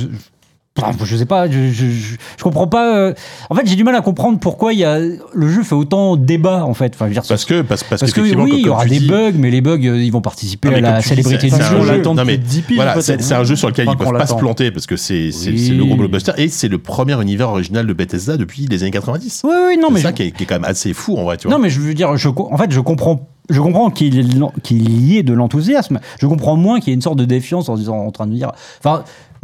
je 1.04 1.16
sais 1.16 1.26
pas, 1.26 1.50
je, 1.50 1.70
je, 1.70 1.86
je- 1.90 2.14
je 2.38 2.42
comprends 2.42 2.66
pas. 2.66 2.96
euh, 2.96 3.12
En 3.50 3.54
fait, 3.54 3.66
j'ai 3.66 3.76
du 3.76 3.84
mal 3.84 3.94
à 3.94 4.00
comprendre 4.00 4.38
pourquoi 4.38 4.72
il 4.72 4.78
y 4.78 4.84
a, 4.84 4.98
le 4.98 5.48
jeu 5.48 5.62
fait 5.62 5.74
autant 5.74 6.16
débat 6.16 6.64
en 6.64 6.72
fait. 6.72 6.92
Enfin, 6.94 7.04
je 7.06 7.08
veux 7.10 7.14
dire, 7.14 7.24
Parce 7.28 7.44
que, 7.44 7.60
parce, 7.60 7.84
parce, 7.84 8.00
parce 8.00 8.12
que 8.12 8.20
oui, 8.22 8.32
il 8.54 8.64
y 8.66 8.68
aura 8.68 8.86
des 8.86 9.00
dis- 9.00 9.06
bugs, 9.08 9.32
mais 9.36 9.50
les 9.50 9.60
bugs, 9.60 9.78
euh, 9.84 10.02
ils 10.02 10.10
vont 10.12 10.22
participer 10.22 10.70
Non, 10.70 10.76
à 10.76 10.80
la 10.80 11.02
célébrité 11.02 11.50
c'est- 11.50 11.56
du 11.58 11.62
c'est 11.62 11.68
jeu. 11.70 11.82
jeu. 11.82 12.02
Non, 12.02 12.14
mais 12.24 12.38
depuis 12.38 12.38
10 12.38 12.62
piges, 12.62 12.76
Voilà, 12.76 13.00
c'est 13.02 13.20
c'est 13.20 13.34
un 13.34 13.44
jeu 13.44 13.56
sur 13.56 13.68
lequel 13.68 13.88
Enfin, 13.88 13.98
ils 14.00 14.04
peuvent 14.04 14.16
pas 14.18 14.26
se 14.26 14.34
planter 14.34 14.70
parce 14.70 14.86
que 14.86 14.96
c'est 14.96 15.32
c'est- 15.32 15.50
Oui. 15.50 15.58
c'est 15.66 15.72
le 15.74 15.84
gros 15.84 15.96
blockbuster 15.96 16.32
et 16.38 16.48
c'est 16.48 16.68
le 16.68 16.78
premier 16.78 17.20
univers 17.20 17.50
original 17.50 17.86
de 17.86 17.92
Bethesda 17.92 18.38
depuis 18.38 18.66
les 18.66 18.82
années 18.82 18.92
90. 18.92 19.42
Oui, 19.44 19.50
oui, 19.68 19.76
non, 19.76 19.88
c'est 19.88 19.94
mais 19.94 20.00
ça 20.00 20.08
je- 20.10 20.14
qui 20.14 20.22
est, 20.22 20.30
qui 20.30 20.44
est 20.44 20.46
quand 20.46 20.54
même 20.54 20.64
assez 20.64 20.94
fou 20.94 21.16
en 21.18 21.24
vrai, 21.24 21.36
tu 21.36 21.48
vois. 21.48 21.56
Non, 21.56 21.62
mais 21.62 21.68
je 21.68 21.80
veux 21.80 21.92
dire, 21.94 22.16
je, 22.16 22.28
en 22.28 22.56
fait, 22.56 22.70
je 22.72 22.80
comprends, 22.80 23.28
je 23.50 23.60
comprends 23.60 23.90
qu'il 23.90 24.14
y 24.14 25.18
ait 25.18 25.22
de 25.22 25.32
l'enthousiasme. 25.32 26.00
Je 26.20 26.26
comprends 26.26 26.56
moins 26.56 26.80
qu'il 26.80 26.88
y 26.88 26.92
ait 26.92 26.94
une 26.94 27.02
sorte 27.02 27.18
de 27.18 27.24
défiance 27.24 27.68
en 27.68 27.76
disant, 27.76 27.98
en 27.98 28.10
train 28.10 28.26
de 28.26 28.32
dire, 28.32 28.52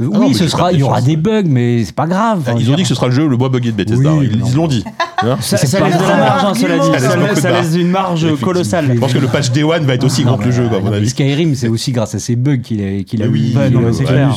euh, 0.00 0.08
Ah 0.12 0.18
non, 0.18 0.20
oui, 0.20 0.28
mais 0.28 0.34
ce 0.34 0.48
sera, 0.48 0.72
il 0.72 0.78
y 0.80 0.82
aura 0.82 1.00
des 1.00 1.16
bugs, 1.16 1.44
mais 1.46 1.84
c'est 1.84 1.94
pas 1.94 2.06
grave. 2.06 2.42
Ah, 2.46 2.52
je 2.56 2.62
ils 2.62 2.70
ont 2.70 2.74
dit 2.74 2.82
que 2.82 2.88
ce 2.88 2.94
sera 2.94 3.06
le 3.06 3.12
jeu 3.12 3.26
le 3.26 3.36
moins 3.36 3.48
buggé 3.48 3.72
de 3.72 3.76
Bethesda. 3.76 4.12
Oui, 4.12 4.28
ils 4.30 4.38
non. 4.38 4.46
ils 4.46 4.54
l'ont 4.54 4.66
dit. 4.66 4.84
hein. 5.22 5.36
Ça, 5.40 5.56
pas 5.56 5.62
laisse 5.88 5.96
de 5.96 6.02
la 6.02 6.08
grave. 6.08 6.18
marge, 6.18 6.44
hein, 6.44 6.54
cela 6.54 6.78
dit. 6.78 6.86
Ça 7.40 7.50
laisse 7.50 7.70
Ça, 7.70 7.78
une 7.78 7.90
marge 7.90 8.40
colossale. 8.40 8.90
Je 8.94 8.98
pense 9.00 9.12
que 9.12 9.18
le 9.18 9.28
patch 9.28 9.50
Day 9.50 9.62
One 9.62 9.84
va 9.84 9.94
être 9.94 10.04
aussi 10.04 10.22
Non, 10.24 10.32
grand 10.32 10.38
que 10.38 10.44
le 10.44 10.50
jeu, 10.50 10.68
quoi, 10.68 10.78
à 10.78 10.80
non, 10.80 10.86
mon 10.86 10.92
avis. 10.92 11.08
Skyrim, 11.08 11.54
c'est 11.54 11.68
aussi 11.68 11.92
grâce 11.92 12.14
à 12.14 12.18
ces 12.18 12.36
bugs 12.36 12.58
qu'il 12.58 12.82
a, 12.82 13.02
qu'il 13.02 13.22
a 13.22 13.26
oui, 13.26 13.54
eu. 13.54 13.70
non, 13.72 13.92
c'est 13.92 14.04
clair. 14.04 14.34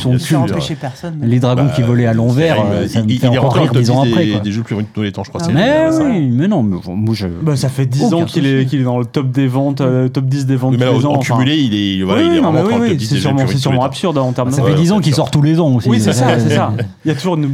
personne. 0.80 1.18
Les 1.22 1.40
dragons 1.40 1.68
qui 1.74 1.82
volaient 1.82 2.06
à 2.06 2.14
l'envers, 2.14 2.56
euh, 2.70 2.86
ça 2.88 3.00
il, 3.06 3.22
est 3.24 3.28
rire 3.28 3.42
dans 3.42 3.54
le 3.64 3.80
dix 3.80 3.90
ans 3.90 4.04
top 4.04 4.06
10 4.06 4.12
après. 4.12 4.40
des, 4.40 4.52
jeux 4.52 4.62
plus 4.62 4.76
tous 4.94 5.02
les 5.02 5.12
temps, 5.12 5.24
je 5.24 5.30
crois. 5.30 5.40
Mais 5.52 5.88
oui, 6.00 6.30
mais 6.32 6.48
non, 6.48 6.62
mais 6.62 6.76
bon, 6.84 6.96
moi 6.96 7.14
je. 7.14 7.26
Bah, 7.26 7.56
ça 7.56 7.68
fait 7.68 7.86
10 7.86 8.04
Aucun 8.04 8.16
ans 8.16 8.24
qu'il 8.24 8.46
est, 8.46 8.58
souci. 8.62 8.70
qu'il 8.70 8.80
est 8.80 8.84
dans 8.84 8.98
le 8.98 9.04
top 9.04 9.30
des 9.30 9.46
ventes, 9.46 9.80
euh, 9.80 10.08
top 10.08 10.24
10 10.26 10.46
des 10.46 10.56
ventes 10.56 10.76
mais 10.78 10.86
en 10.86 11.18
cumulé, 11.18 11.56
il 11.56 11.74
est, 11.74 12.00
non, 12.00 12.06
vraiment 12.06 12.30
oui, 12.30 12.40
dans 12.40 12.52
le 12.52 12.68
top 12.70 12.78
oui, 12.80 12.96
10 12.96 13.06
c'est 13.08 13.58
sûrement, 13.58 13.84
absurde 13.84 14.18
hein, 14.18 14.22
en 14.22 14.32
termes 14.32 14.50
de. 14.50 14.54
Ça 14.54 14.62
fait 14.62 14.74
10 14.74 14.92
ans 14.92 15.00
qu'il 15.00 15.14
sort 15.14 15.30
tous 15.30 15.42
les 15.42 15.49
aussi. 15.58 15.88
Oui, 15.88 16.00
c'est 16.00 16.12
ça, 16.12 16.38
c'est 16.38 16.54
ça. 16.54 16.72
Il 17.04 17.08
y 17.08 17.10
a 17.10 17.14
toujours 17.14 17.34
une 17.36 17.50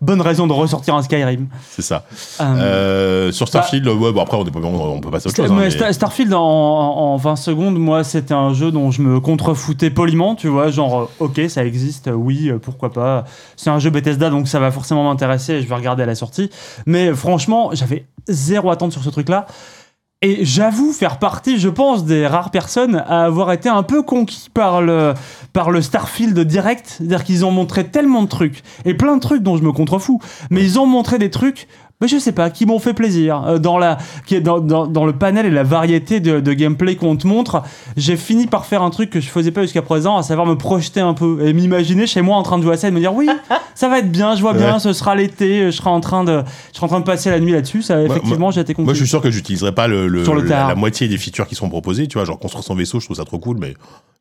bonne 0.00 0.20
raison 0.20 0.46
de 0.46 0.52
ressortir 0.52 0.94
un 0.94 1.02
Skyrim. 1.02 1.46
C'est 1.70 1.80
ça. 1.82 2.04
Euh, 2.40 2.44
Euh, 2.44 3.32
sur 3.32 3.48
Starfield, 3.48 3.86
ouais, 3.88 4.12
bon, 4.12 4.20
après, 4.20 4.36
on, 4.36 4.44
est 4.44 4.50
pas- 4.50 4.58
on, 4.62 4.96
on 4.96 5.00
peut 5.00 5.10
passer 5.10 5.28
à 5.28 5.30
autre 5.30 5.36
chose. 5.36 5.50
hein, 5.50 5.54
mais 5.56 5.64
mais- 5.64 5.70
Star- 5.70 5.94
Starfield 5.94 6.34
en, 6.34 6.40
en 6.42 7.16
20 7.16 7.36
secondes, 7.36 7.78
moi 7.78 8.04
c'était 8.04 8.34
un 8.34 8.52
jeu 8.52 8.70
dont 8.70 8.90
je 8.90 9.00
me 9.00 9.18
contrefoutais 9.20 9.88
poliment, 9.90 10.34
tu 10.34 10.48
vois, 10.48 10.70
genre 10.70 11.02
euh, 11.02 11.24
ok 11.24 11.40
ça 11.48 11.64
existe, 11.64 12.10
oui 12.14 12.50
pourquoi 12.60 12.92
pas. 12.92 13.24
C'est 13.56 13.70
un 13.70 13.78
jeu 13.78 13.88
Bethesda 13.88 14.28
donc 14.28 14.46
ça 14.48 14.58
va 14.60 14.70
forcément 14.70 15.04
m'intéresser 15.04 15.54
et 15.54 15.62
je 15.62 15.68
vais 15.68 15.74
regarder 15.74 16.02
à 16.02 16.06
la 16.06 16.14
sortie. 16.16 16.50
Mais 16.84 17.14
franchement 17.14 17.70
j'avais 17.72 18.04
zéro 18.28 18.70
attente 18.70 18.92
sur 18.92 19.02
ce 19.02 19.08
truc-là. 19.10 19.46
Et 20.24 20.42
j'avoue 20.42 20.92
faire 20.92 21.18
partie, 21.18 21.58
je 21.58 21.68
pense, 21.68 22.06
des 22.06 22.26
rares 22.26 22.50
personnes 22.50 23.04
à 23.06 23.26
avoir 23.26 23.52
été 23.52 23.68
un 23.68 23.82
peu 23.82 24.02
conquis 24.02 24.48
par 24.48 24.80
le, 24.80 25.12
Starfield 25.82 26.38
direct. 26.40 26.94
C'est-à-dire 26.96 27.24
qu'ils 27.24 27.44
ont 27.44 27.50
montré 27.50 27.88
tellement 27.88 28.22
de 28.22 28.28
trucs, 28.28 28.62
et 28.86 28.94
plein 28.94 29.16
de 29.16 29.20
trucs 29.20 29.42
dont 29.42 29.58
je 29.58 29.62
me 29.62 29.70
contrefous, 29.70 30.22
mais 30.48 30.62
ils 30.62 30.80
ont 30.80 30.86
montré 30.86 31.18
des 31.18 31.28
trucs, 31.28 31.68
mais 32.00 32.08
je 32.08 32.18
sais 32.18 32.32
pas, 32.32 32.50
qui 32.50 32.66
m'ont 32.66 32.78
fait 32.78 32.92
plaisir. 32.94 33.42
Euh, 33.46 33.58
dans, 33.58 33.78
la, 33.78 33.98
qui 34.26 34.34
est 34.34 34.40
dans, 34.40 34.58
dans, 34.60 34.86
dans 34.86 35.06
le 35.06 35.12
panel 35.12 35.46
et 35.46 35.50
la 35.50 35.62
variété 35.62 36.20
de, 36.20 36.40
de 36.40 36.52
gameplay 36.52 36.96
qu'on 36.96 37.16
te 37.16 37.26
montre, 37.26 37.62
j'ai 37.96 38.16
fini 38.16 38.46
par 38.46 38.66
faire 38.66 38.82
un 38.82 38.90
truc 38.90 39.10
que 39.10 39.20
je 39.20 39.28
faisais 39.28 39.50
pas 39.52 39.62
jusqu'à 39.62 39.82
présent, 39.82 40.16
à 40.16 40.22
savoir 40.22 40.46
me 40.46 40.56
projeter 40.56 41.00
un 41.00 41.14
peu 41.14 41.46
et 41.46 41.52
m'imaginer 41.52 42.06
chez 42.06 42.20
moi 42.22 42.36
en 42.36 42.42
train 42.42 42.58
de 42.58 42.62
jouer 42.62 42.74
à 42.74 42.76
ça 42.76 42.88
et 42.88 42.90
de 42.90 42.96
me 42.96 43.00
dire 43.00 43.14
oui, 43.14 43.28
ça 43.74 43.88
va 43.88 43.98
être 44.00 44.10
bien, 44.10 44.34
je 44.36 44.40
vois 44.42 44.52
bien, 44.54 44.74
Ouais. 44.74 44.78
ce 44.80 44.92
sera 44.92 45.14
l'été, 45.14 45.66
je 45.66 45.70
serai 45.70 45.90
en 45.90 46.00
train 46.00 46.24
de, 46.24 46.42
je 46.72 46.76
serai 46.76 46.84
en 46.86 46.88
train 46.88 47.00
de 47.00 47.04
passer 47.04 47.30
la 47.30 47.40
nuit 47.40 47.52
là-dessus. 47.52 47.82
Ça, 47.82 48.02
effectivement, 48.02 48.50
j'ai 48.50 48.60
été 48.62 48.74
conquis. 48.74 48.84
Moi, 48.84 48.94
je 48.94 48.98
suis 48.98 49.08
sûr 49.08 49.20
que 49.22 49.30
j'utiliserai 49.30 49.72
pas 49.72 49.86
le, 49.88 50.08
le- 50.08 50.24
Sur 50.24 50.34
le 50.34 50.42
la, 50.42 50.74
moitié 50.74 51.08
des 51.08 51.18
features 51.18 51.46
qui 51.46 51.54
sont 51.54 51.68
proposées, 51.68 52.06
tu 52.08 52.18
vois, 52.18 52.24
genre 52.26 52.38
construire 52.38 52.64
son 52.64 52.74
vaisseau, 52.74 53.00
je 53.00 53.06
trouve 53.06 53.16
ça 53.16 53.24
trop 53.24 53.38
cool, 53.38 53.58
mais 53.58 53.68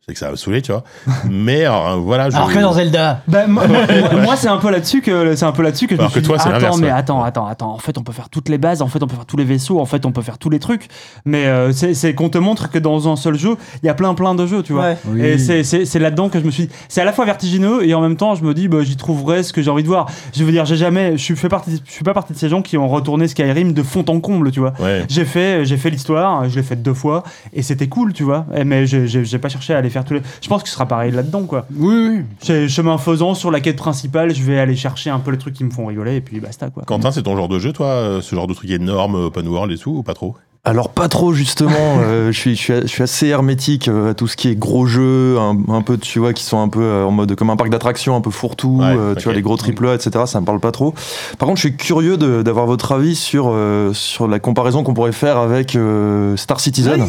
je 0.02 0.08
sais 0.08 0.14
que 0.14 0.20
ça 0.20 0.26
va 0.26 0.32
me 0.32 0.36
saouler, 0.38 0.62
tu 0.62 0.72
vois. 0.74 0.84
mais 1.30 1.64
alors, 1.66 2.00
voilà, 2.02 2.30
je... 2.30 2.36
Alors 2.36 2.52
que 2.52 2.60
dans 2.60 2.74
Zelda. 2.74 3.22
Bah, 3.28 3.48
moi, 3.48 3.66
moi- 3.68 4.22
moi, 4.22 4.36
c'est 4.36 4.50
un 4.50 4.58
peu 4.58 4.70
là-dessus 4.70 5.02
que 5.02 5.36
c'est 5.36 5.46
un 5.46 5.52
peu 5.54 5.64
là-dessus 5.64 5.88
que 5.88 5.96
je 5.96 6.00
Alors 6.02 6.10
me 6.10 6.14
suis 6.14 6.22
que 6.22 6.26
toi, 6.28 6.38
dit, 6.38 6.44
c'est 6.44 6.50
l'inverse, 6.52 6.78
mais 6.78 6.88
ouais. 6.88 6.92
attends 6.92 7.24
attends 7.24 7.46
attends 7.48 7.63
en 7.68 7.78
fait 7.80 7.98
on 7.98 8.04
peut 8.04 8.12
faire 8.14 8.30
toutes 8.30 8.50
les 8.50 8.58
bases 8.58 8.82
en 8.82 8.88
fait 8.88 9.02
on 9.04 9.08
peut 9.08 9.16
faire 9.16 9.26
tous 9.26 9.38
les 9.38 9.44
vaisseaux 9.44 9.80
en 9.80 9.86
fait 9.86 10.06
on 10.06 10.12
peut 10.12 10.22
faire 10.22 10.38
tous 10.38 10.50
les 10.50 10.60
trucs 10.60 10.88
mais 11.26 11.46
euh, 11.46 11.72
c'est 11.72 11.94
c'est 11.94 12.14
qu'on 12.14 12.30
te 12.30 12.38
montre 12.38 12.70
que 12.70 12.78
dans 12.80 13.08
un 13.12 13.16
seul 13.16 13.38
jeu 13.38 13.56
il 13.82 13.86
y 13.86 13.90
a 13.90 13.94
plein 13.94 14.14
plein 14.14 14.36
de 14.36 14.46
jeux 14.46 14.64
tu 14.64 14.74
vois 14.74 14.84
Ouais. 14.84 14.98
Oui. 15.08 15.22
et 15.22 15.38
c'est- 15.38 15.64
c'est 15.64 15.86
c'est 15.86 16.00
là-dedans 16.00 16.30
que 16.30 16.40
je 16.40 16.46
me 16.46 16.52
suis 16.52 16.68
dit 16.68 16.74
c'est 16.90 17.02
à 17.02 17.06
la 17.06 17.14
fois 17.14 17.26
vertigineux 17.26 17.86
et 17.88 17.94
en 17.94 18.02
même 18.02 18.16
temps 18.18 18.36
je 18.36 18.44
me 18.44 18.54
dis 18.54 18.68
bah, 18.68 18.84
j'y 18.84 18.96
trouverai 18.98 19.44
ce 19.44 19.54
que 19.54 19.62
j'ai 19.62 19.70
envie 19.70 19.84
de 19.84 19.88
voir 19.88 20.08
je 20.36 20.44
veux 20.44 20.52
dire 20.52 20.66
j'ai 20.66 20.76
jamais 20.78 21.14
je 21.18 21.24
suis 21.24 21.36
fait 21.36 21.50
partie 21.50 21.82
je 21.86 21.92
suis 21.92 22.04
pas 22.04 22.14
partie 22.14 22.34
de 22.34 22.38
ces 22.38 22.50
gens 22.50 22.62
qui 22.62 22.78
ont 22.78 22.88
retourné 22.88 23.28
Skyrim 23.28 23.74
de 23.74 23.84
fond 23.84 24.06
en 24.08 24.20
comble 24.20 24.52
tu 24.52 24.60
vois 24.60 24.74
Ouais. 24.80 25.06
j'ai 25.10 25.26
fait, 25.26 25.66
j'ai 25.66 25.78
fait 25.78 25.90
l'histoire, 25.90 26.50
je 26.50 26.56
l'ai 26.56 26.64
faite 26.64 26.82
deux 26.84 26.94
fois, 26.94 27.24
et 27.54 27.62
c'était 27.62 27.88
cool, 27.88 28.12
tu 28.14 28.24
vois. 28.24 28.46
Et- 28.56 28.64
Mais 28.64 28.86
j'ai- 28.88 29.08
j'ai 29.08 29.24
j'ai 29.24 29.38
pas 29.38 29.50
cherché 29.50 29.74
à 29.74 29.78
aller 29.78 29.90
faire 29.90 30.04
tous 30.04 30.14
les. 30.16 30.22
Je 30.42 30.48
pense 30.50 30.64
que 30.64 30.68
ce 30.70 30.74
sera 30.76 30.88
pareil 30.88 31.12
là-dedans, 31.12 31.44
quoi. 31.44 31.66
Oui, 31.76 32.24
oui. 32.42 32.68
Chemin 32.70 32.98
faisant, 32.98 33.34
sur 33.36 33.52
la 33.52 33.60
quête 33.62 33.76
principale, 33.78 34.34
je 34.34 34.42
vais 34.44 34.60
aller 34.60 34.76
chercher 34.76 35.10
un 35.10 35.20
peu 35.20 35.32
les 35.32 35.38
trucs 35.38 35.54
qui 35.54 35.64
me 35.64 35.70
font 35.72 35.86
rigoler, 35.86 36.16
et 36.16 36.22
puis 36.22 36.40
basta, 36.40 36.70
quoi. 36.70 36.84
Quentin, 36.86 37.12
c'est 37.12 37.24
ton 37.24 37.36
genre 37.36 37.48
de 37.48 37.53
jeu, 37.60 37.74
toi 37.74 37.88
euh, 37.88 38.22
Ce 38.22 38.36
genre 38.36 38.48
de 38.48 38.54
truc 38.54 38.70
énorme, 38.70 39.16
open 39.16 39.48
world 39.48 39.72
et 39.72 39.78
tout, 39.78 39.92
ou 39.92 40.04
pas 40.04 40.14
trop? 40.14 40.36
Alors 40.66 40.92
pas 40.92 41.10
trop 41.10 41.34
justement, 41.34 41.72
euh, 42.00 42.32
je, 42.32 42.40
suis, 42.40 42.56
je, 42.56 42.62
suis, 42.62 42.74
je 42.84 42.88
suis 42.88 43.04
assez 43.04 43.28
hermétique 43.28 43.90
euh, 43.90 44.12
à 44.12 44.14
tout 44.14 44.28
ce 44.28 44.38
qui 44.38 44.48
est 44.48 44.56
gros 44.56 44.86
jeux, 44.86 45.38
un, 45.38 45.58
un 45.68 45.82
peu 45.82 45.98
tu 45.98 46.20
vois 46.20 46.32
qui 46.32 46.46
sont 46.46 46.62
un 46.62 46.70
peu 46.70 46.82
euh, 46.82 47.04
en 47.04 47.12
mode 47.12 47.36
comme 47.36 47.50
un 47.50 47.58
parc 47.58 47.70
d'attractions, 47.70 48.16
un 48.16 48.22
peu 48.22 48.32
fourre-tout, 48.32 48.78
Ouais, 48.80 48.96
euh, 48.98 49.14
tu 49.16 49.26
vois 49.26 49.34
les 49.34 49.42
gros 49.42 49.58
triple 49.58 49.86
A, 49.90 49.96
etc. 49.96 50.24
Ça 50.26 50.40
me 50.40 50.46
parle 50.46 50.62
pas 50.62 50.72
trop. 50.72 50.94
Par 51.38 51.50
contre, 51.50 51.60
je 51.60 51.68
suis 51.68 51.76
curieux 51.76 52.16
d'avoir 52.16 52.66
votre 52.66 52.94
avis 52.94 53.16
sur 53.18 53.50
euh, 53.52 53.92
sur 53.92 54.26
la 54.30 54.40
comparaison 54.40 54.84
qu'on 54.84 54.94
pourrait 54.94 55.12
faire 55.12 55.36
avec 55.38 55.76
euh, 55.76 56.38
Star 56.38 56.62
Citizen, 56.62 57.06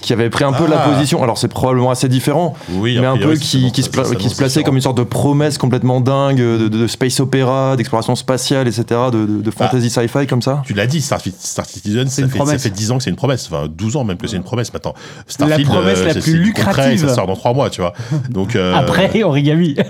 qui 0.00 0.14
avait 0.14 0.30
pris 0.30 0.44
un 0.44 0.54
peu 0.54 0.66
la 0.66 0.80
Ah. 0.80 0.88
position. 0.88 1.22
Alors 1.22 1.36
c'est 1.36 1.48
probablement 1.48 1.90
assez 1.90 2.08
différent, 2.08 2.54
Oui, 2.72 2.96
mais 2.98 3.06
un 3.06 3.16
priori, 3.16 3.34
peu 3.34 3.38
qui, 3.40 3.72
qui, 3.72 3.82
se, 3.82 3.90
pla- 3.90 4.04
ça 4.04 4.14
qui 4.14 4.22
se 4.22 4.28
s'annonce 4.30 4.38
plaçait 4.38 4.62
comme 4.62 4.76
une 4.76 4.80
sorte 4.82 4.96
de 4.96 5.02
promesse 5.02 5.58
complètement 5.58 6.00
dingue 6.00 6.38
de, 6.38 6.56
de- 6.56 6.68
de 6.68 6.86
space 6.86 7.20
opéra, 7.20 7.76
d'exploration 7.76 8.14
spatiale, 8.16 8.66
etc. 8.68 8.84
De, 9.12 9.26
de, 9.26 9.42
Bah, 9.50 9.68
fantasy 9.68 9.90
sci-fi 9.90 10.26
comme 10.26 10.40
ça. 10.40 10.62
Tu 10.64 10.72
l'as 10.72 10.86
dit, 10.86 11.02
Star, 11.02 11.20
Star 11.38 11.66
Citizen, 11.66 12.08
ça 12.08 12.22
une 12.22 12.28
fait, 12.28 12.38
ça 12.38 12.42
promesse. 12.44 12.62
fait 12.62 12.70
10 12.70 12.85
ans 12.92 12.98
que 12.98 13.04
c'est 13.04 13.10
une 13.10 13.16
promesse, 13.16 13.48
enfin 13.50 13.66
12 13.68 13.96
ans 13.96 14.04
même 14.04 14.16
que 14.16 14.26
c'est 14.26 14.36
une 14.36 14.42
promesse 14.42 14.72
maintenant. 14.72 14.94
Starfield, 15.26 15.66
promesse 15.68 16.02
la 16.04 16.12
c'est- 16.14 16.20
plus 16.20 16.32
c'est 16.32 16.38
du 16.38 16.52
concret, 16.52 16.70
lucrative. 16.92 17.08
Ça 17.08 17.14
sort 17.14 17.26
dans 17.26 17.36
3 17.36 17.54
mois, 17.54 17.70
tu 17.70 17.80
vois. 17.80 17.92
Donc, 18.30 18.56
euh, 18.56 18.74
Après, 18.74 19.06
origami. 19.22 19.76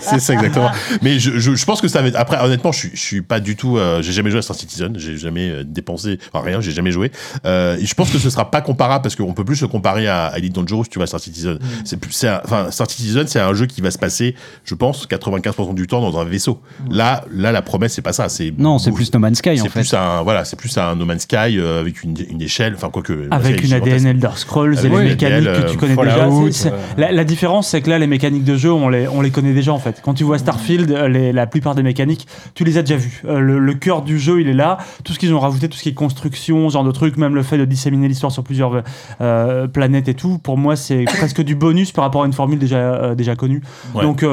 c'est 0.00 0.20
ça 0.20 0.34
exactement. 0.34 0.70
Mais 1.02 1.18
je, 1.18 1.38
je, 1.38 1.54
je 1.54 1.64
pense 1.64 1.80
que 1.80 1.88
ça 1.88 2.02
va 2.02 2.08
être. 2.08 2.16
Après, 2.16 2.38
honnêtement, 2.42 2.72
je 2.72 2.78
suis, 2.78 2.90
je 2.94 3.00
suis 3.00 3.22
pas 3.22 3.40
du 3.40 3.56
tout. 3.56 3.78
euh, 3.78 4.02
j'ai 4.02 4.12
jamais 4.12 4.30
joué 4.30 4.38
à 4.38 4.42
Star 4.42 4.56
Citizen. 4.56 4.94
J'ai 4.98 5.16
jamais 5.16 5.50
euh, 5.50 5.64
dépensé. 5.64 6.18
Enfin, 6.32 6.44
rien. 6.44 6.60
J'ai 6.60 6.72
jamais 6.72 6.92
joué. 6.92 7.10
Euh, 7.44 7.76
et 7.78 7.86
je 7.86 7.94
pense 7.94 8.10
que 8.10 8.18
ce 8.18 8.30
sera 8.30 8.50
pas 8.50 8.60
comparable 8.60 9.02
parce 9.02 9.16
qu'on 9.16 9.32
peut 9.32 9.44
plus 9.44 9.56
se 9.56 9.66
comparer 9.66 10.06
à, 10.08 10.26
à 10.26 10.38
Elite 10.38 10.54
Dangerous. 10.54 10.84
Tu 10.90 10.98
vois, 10.98 11.06
Star 11.06 11.20
Citizen. 11.20 11.58
C'est 11.84 11.96
plus. 11.98 12.12
c'est 12.12 12.28
un- 12.28 12.40
Enfin, 12.44 12.70
Star 12.70 12.88
Citizen, 12.90 13.26
c'est 13.26 13.40
un 13.40 13.52
jeu 13.54 13.66
qui 13.66 13.80
va 13.80 13.90
se 13.90 13.98
passer, 13.98 14.34
je 14.64 14.74
pense, 14.74 15.06
95% 15.08 15.74
du 15.74 15.86
temps 15.86 16.00
dans 16.00 16.18
un 16.20 16.24
vaisseau. 16.24 16.60
Là, 16.90 17.24
là, 17.34 17.50
la 17.52 17.62
promesse, 17.62 17.94
c'est 17.94 18.02
pas 18.02 18.12
ça. 18.12 18.28
C'est 18.28 18.52
Non, 18.56 18.78
c'est 18.78 18.92
plus 18.92 19.12
No 19.12 19.18
Man's 19.18 19.38
Sky 19.38 19.60
en 19.60 19.64
fait. 19.64 19.70
plus 19.70 19.94
un 19.94 20.22
voilà, 20.22 20.44
c'est 20.44 20.56
plus 20.56 20.76
un 20.78 20.95
No 20.96 21.04
Man's 21.04 21.22
Sky 21.22 21.58
euh, 21.58 21.80
avec 21.80 22.02
une, 22.02 22.14
une 22.30 22.42
échelle. 22.42 22.74
Enfin, 22.74 22.90
quoi 22.90 23.02
que. 23.02 23.28
Avec 23.30 23.62
une 23.62 23.72
ADN 23.72 24.06
Elder 24.06 24.28
Scrolls 24.36 24.74
et 24.74 24.78
Avec 24.78 24.92
les 24.92 24.98
mécaniques 25.10 25.44
que 25.66 25.70
tu 25.70 25.76
connais 25.76 25.94
déjà. 25.96 26.28
C'est- 26.52 26.52
c'est- 26.52 26.72
euh. 26.72 26.76
La, 26.96 27.12
la 27.12 27.24
différence, 27.24 27.68
c'est 27.68 27.80
que 27.82 27.90
là, 27.90 27.98
les 27.98 28.06
mécaniques 28.06 28.44
de 28.44 28.56
jeu, 28.56 28.72
on 28.72 28.88
les, 28.88 29.06
on 29.08 29.20
les 29.20 29.30
connaît 29.30 29.52
déjà 29.54 29.72
en 29.72 29.78
fait. 29.78 30.00
Quand 30.04 30.14
tu 30.14 30.24
vois 30.24 30.38
Starfield, 30.38 30.90
euh, 30.90 31.08
les- 31.08 31.32
la 31.32 31.46
plupart 31.46 31.74
des 31.74 31.82
mécaniques, 31.82 32.26
tu 32.54 32.64
les 32.64 32.78
as 32.78 32.82
déjà 32.82 32.96
vues. 32.96 33.22
Euh, 33.26 33.38
le, 33.40 33.58
le 33.58 33.74
cœur 33.74 34.02
du 34.02 34.18
jeu, 34.18 34.40
il 34.40 34.48
est 34.48 34.54
là. 34.54 34.78
Tout 35.04 35.12
ce 35.12 35.18
qu'ils 35.18 35.32
ont 35.34 35.40
rajouté, 35.40 35.68
tout 35.68 35.76
ce 35.78 35.82
qui 35.82 35.88
est 35.90 35.94
construction, 35.94 36.68
ce 36.68 36.72
genre 36.74 36.84
de 36.84 36.92
trucs, 36.92 37.16
même 37.16 37.34
le 37.34 37.42
fait 37.42 37.58
de 37.58 37.64
disséminer 37.64 38.08
l'histoire 38.08 38.32
sur 38.32 38.42
plusieurs 38.42 38.82
euh, 39.20 39.66
planètes 39.68 40.08
et 40.08 40.14
tout, 40.14 40.38
pour 40.38 40.56
moi, 40.58 40.76
c'est 40.76 41.04
presque 41.04 41.42
du 41.42 41.54
bonus 41.54 41.92
par 41.92 42.04
rapport 42.04 42.22
à 42.22 42.26
une 42.26 42.32
formule 42.32 42.58
déjà, 42.58 42.76
euh, 42.78 43.14
déjà 43.14 43.36
connue. 43.36 43.62
Ouais. 43.94 44.02
Donc. 44.02 44.24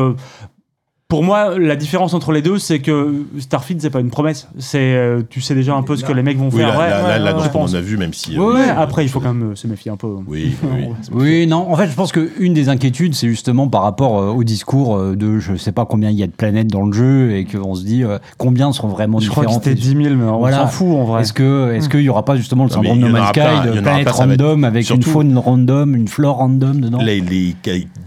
Pour 1.14 1.24
moi, 1.24 1.60
la 1.60 1.76
différence 1.76 2.16
entre 2.16 2.32
les 2.32 2.42
deux, 2.42 2.58
c'est 2.58 2.80
que 2.80 3.14
Starfield, 3.38 3.80
c'est 3.82 3.92
pas 3.92 4.00
une 4.00 4.10
promesse. 4.10 4.48
C'est, 4.58 4.80
euh, 4.96 5.22
tu 5.30 5.42
sais 5.42 5.54
déjà 5.54 5.76
un 5.76 5.84
peu 5.84 5.96
ce 5.96 6.04
que 6.04 6.12
les 6.12 6.24
mecs 6.24 6.40
vont 6.40 6.50
Oui, 6.52 6.58
faire. 6.58 6.70
là, 6.70 6.80
ouais, 6.80 6.90
là, 6.90 7.04
ouais, 7.04 7.08
là, 7.10 7.18
là, 7.20 7.26
ouais, 7.26 7.32
dans 7.34 7.40
je 7.40 7.44
ce 7.44 7.50
qu'on 7.52 7.60
pense. 7.60 7.76
a 7.76 7.82
vu, 7.82 7.98
même 7.98 8.14
si. 8.14 8.36
euh, 8.36 8.40
Ouais, 8.40 8.54
ouais, 8.56 8.70
après, 8.70 9.06
il 9.06 9.10
faut 9.10 9.20
quand 9.20 9.32
même 9.32 9.52
euh, 9.52 9.56
se 9.56 9.68
méfier 9.68 9.92
un 9.92 9.96
peu. 9.96 10.08
Oui, 10.26 10.56
oui, 10.64 10.70
oui. 10.74 10.88
Oui, 11.12 11.46
non. 11.48 11.72
En 11.72 11.76
fait, 11.76 11.88
je 11.88 11.94
pense 11.94 12.12
qu'une 12.12 12.56
des 12.56 12.70
inquiétudes, 12.70 13.14
c'est 13.14 13.28
justement 13.30 13.68
par 13.68 13.84
rapport 13.84 14.18
euh, 14.20 14.30
au 14.32 14.44
discours 14.44 14.96
euh, 14.96 15.16
de 15.16 15.38
je 15.38 15.56
sais 15.56 15.72
pas 15.72 15.86
combien 15.86 16.10
il 16.10 16.18
y 16.18 16.24
a 16.24 16.28
de 16.28 16.32
planètes 16.32 16.68
dans 16.72 16.84
le 16.84 16.94
jeu 16.94 17.36
et 17.36 17.46
qu'on 17.46 17.76
se 17.76 17.84
dit 17.86 18.04
euh, 18.04 18.18
combien 18.40 18.72
seront 18.74 18.88
vraiment 18.88 19.20
Je 19.20 19.30
crois 19.30 19.44
que 19.44 19.50
différentes. 19.50 19.66
c'était 19.66 19.76
10 19.80 20.04
000, 20.06 20.16
mais 20.16 20.24
on 20.26 20.40
Voilà. 20.40 20.62
s'en 20.62 20.68
fout 20.68 20.88
en 20.98 21.04
vrai. 21.04 21.22
Est-ce 21.22 21.34
que 21.34 21.74
est-ce 21.74 21.90
qu'il 21.90 22.02
y 22.02 22.10
aura 22.10 22.26
pas 22.26 22.38
justement 22.38 22.64
le 22.64 22.72
syndrome 22.72 22.98
No 22.98 23.10
Man's 23.10 23.30
Sky 23.30 23.40
de 23.76 23.82
planète 23.82 24.10
random 24.10 24.64
avec 24.64 24.90
une 24.90 25.04
faune 25.04 25.38
random, 25.38 25.96
une 25.96 26.08
flore 26.08 26.38
random 26.38 26.82
dedans 26.82 26.98
Les, 27.04 27.22
les, 27.22 27.56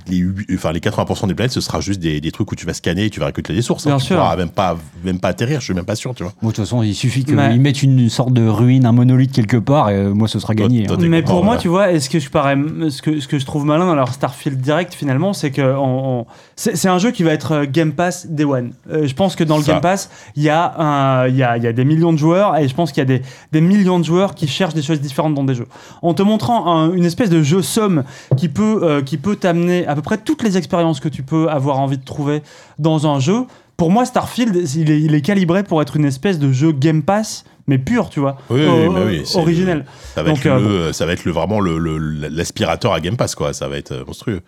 les, 0.08 0.16
huit- 0.18 0.46
enfin, 0.54 0.72
les 0.72 0.80
80% 0.80 1.28
des 1.28 1.34
planètes, 1.34 1.52
ce 1.52 1.60
sera 1.60 1.80
juste 1.80 2.00
des, 2.00 2.20
des 2.20 2.30
trucs 2.32 2.50
où 2.50 2.54
tu 2.54 2.64
vas 2.66 2.74
scanner 2.74 2.95
et 3.04 3.10
tu 3.10 3.20
vas 3.20 3.26
récolter 3.26 3.52
des 3.52 3.62
sources. 3.62 3.86
hein. 3.86 3.90
Bien 3.90 3.98
tu 3.98 4.06
sûr. 4.06 4.16
pourras 4.16 4.36
même 4.36 4.48
pas, 4.50 4.76
même 5.04 5.18
pas 5.20 5.28
atterrir, 5.28 5.60
je 5.60 5.66
suis 5.66 5.74
même 5.74 5.84
pas 5.84 5.96
sûr, 5.96 6.14
tu 6.14 6.22
vois. 6.22 6.32
Bon, 6.42 6.48
de 6.48 6.54
toute 6.54 6.64
façon, 6.64 6.82
il 6.82 6.94
suffit 6.94 7.24
qu'ils 7.24 7.36
mettent 7.36 7.82
une 7.82 8.08
sorte 8.08 8.32
de 8.32 8.46
ruine, 8.46 8.86
un 8.86 8.92
monolithe 8.92 9.32
quelque 9.32 9.56
part, 9.56 9.90
et 9.90 9.94
euh, 9.94 10.14
moi, 10.14 10.28
ce 10.28 10.38
sera 10.38 10.54
gagné. 10.54 10.84
toi, 10.86 10.96
hein. 11.00 11.06
Mais 11.08 11.22
pour 11.22 11.44
moi, 11.44 11.54
ouais. 11.54 11.60
tu 11.60 11.68
vois, 11.68 11.92
est-ce 11.92 12.08
que 12.10 12.18
je 12.18 12.30
parais, 12.30 12.56
ce 12.90 13.02
que, 13.02 13.20
ce 13.20 13.28
que 13.28 13.38
je 13.38 13.44
trouve 13.46 13.64
malin 13.66 13.86
dans 13.86 13.94
leur 13.94 14.12
Starfield 14.12 14.60
Direct 14.60 14.94
finalement, 14.94 15.32
c'est 15.32 15.50
que 15.50 15.62
on- 15.62 16.20
on- 16.20 16.26
c'est 16.56 16.88
un 16.88 16.98
jeu 16.98 17.10
qui 17.10 17.22
va 17.22 17.32
être 17.32 17.52
euh, 17.52 17.64
Game 17.70 17.92
Pass 17.92 18.26
Day 18.28 18.44
One. 18.44 18.72
Euh, 18.90 19.06
je 19.06 19.14
pense 19.14 19.36
que 19.36 19.44
dans 19.44 19.58
le 19.58 19.62
Ça. 19.62 19.72
Game 19.72 19.80
Pass, 19.82 20.10
il 20.36 20.42
y, 20.42 20.48
a 20.48 20.74
un- 20.80 21.28
y, 21.28 21.42
a, 21.42 21.56
il 21.58 21.62
y 21.62 21.66
a 21.66 21.72
des 21.72 21.84
millions 21.84 22.12
de 22.12 22.18
joueurs 22.18 22.56
et 22.56 22.66
je 22.66 22.74
pense 22.74 22.92
qu'il 22.92 23.00
y 23.00 23.02
a 23.02 23.04
des, 23.18 23.22
des 23.52 23.60
millions 23.60 23.98
de 23.98 24.04
joueurs 24.04 24.34
qui 24.34 24.46
cherchent 24.48 24.74
des 24.74 24.82
choses 24.82 25.00
différentes 25.00 25.34
dans 25.34 25.44
des 25.44 25.54
jeux. 25.54 25.66
En 26.02 26.14
te 26.14 26.22
montrant 26.22 26.66
un- 26.74 26.92
une 26.92 27.04
espèce 27.04 27.28
de 27.30 27.42
jeu 27.42 27.60
somme 27.62 28.04
qui 28.36 28.48
peut, 28.48 28.80
euh, 28.82 29.02
qui 29.02 29.16
peut 29.18 29.36
t'amener 29.36 29.86
à 29.86 29.94
peu 29.94 30.02
près 30.02 30.16
toutes 30.18 30.42
les 30.42 30.56
expériences 30.56 31.00
que 31.00 31.08
tu 31.10 31.22
peux 31.22 31.48
avoir 31.50 31.78
envie 31.78 31.98
de 31.98 32.04
trouver 32.04 32.42
dans 32.86 33.06
un 33.06 33.18
jeu. 33.20 33.42
Pour 33.76 33.90
moi, 33.90 34.04
Starfield, 34.06 34.56
il 34.76 34.90
est, 34.90 35.00
il 35.00 35.14
est 35.14 35.20
calibré 35.20 35.62
pour 35.62 35.82
être 35.82 35.96
une 35.96 36.04
espèce 36.06 36.38
de 36.38 36.50
jeu 36.50 36.72
Game 36.72 37.02
Pass, 37.02 37.44
mais 37.66 37.76
pur, 37.78 38.08
tu 38.08 38.20
vois, 38.20 38.38
Oui, 38.48 38.60
oui, 38.60 38.66
Euh, 38.66 38.90
mais 38.90 39.04
oui, 39.04 39.22
c'est- 39.26 39.38
originel. 39.38 39.84
Ça 40.14 40.22
va, 40.22 40.30
Donc, 40.30 40.38
être 40.38 40.46
euh, 40.46 40.86
le, 40.86 40.92
ça 40.94 41.04
va 41.04 41.12
être 41.12 41.24
le, 41.26 41.32
vraiment 41.32 41.60
le- 41.60 41.78
le- 41.78 41.98
l'aspirateur 42.28 42.92
à 42.94 43.00
Game 43.00 43.16
Pass, 43.16 43.34
quoi. 43.34 43.52
Ça 43.52 43.68
va 43.68 43.76
être 43.76 43.92
euh, 43.92 44.04
monstrueux. 44.06 44.40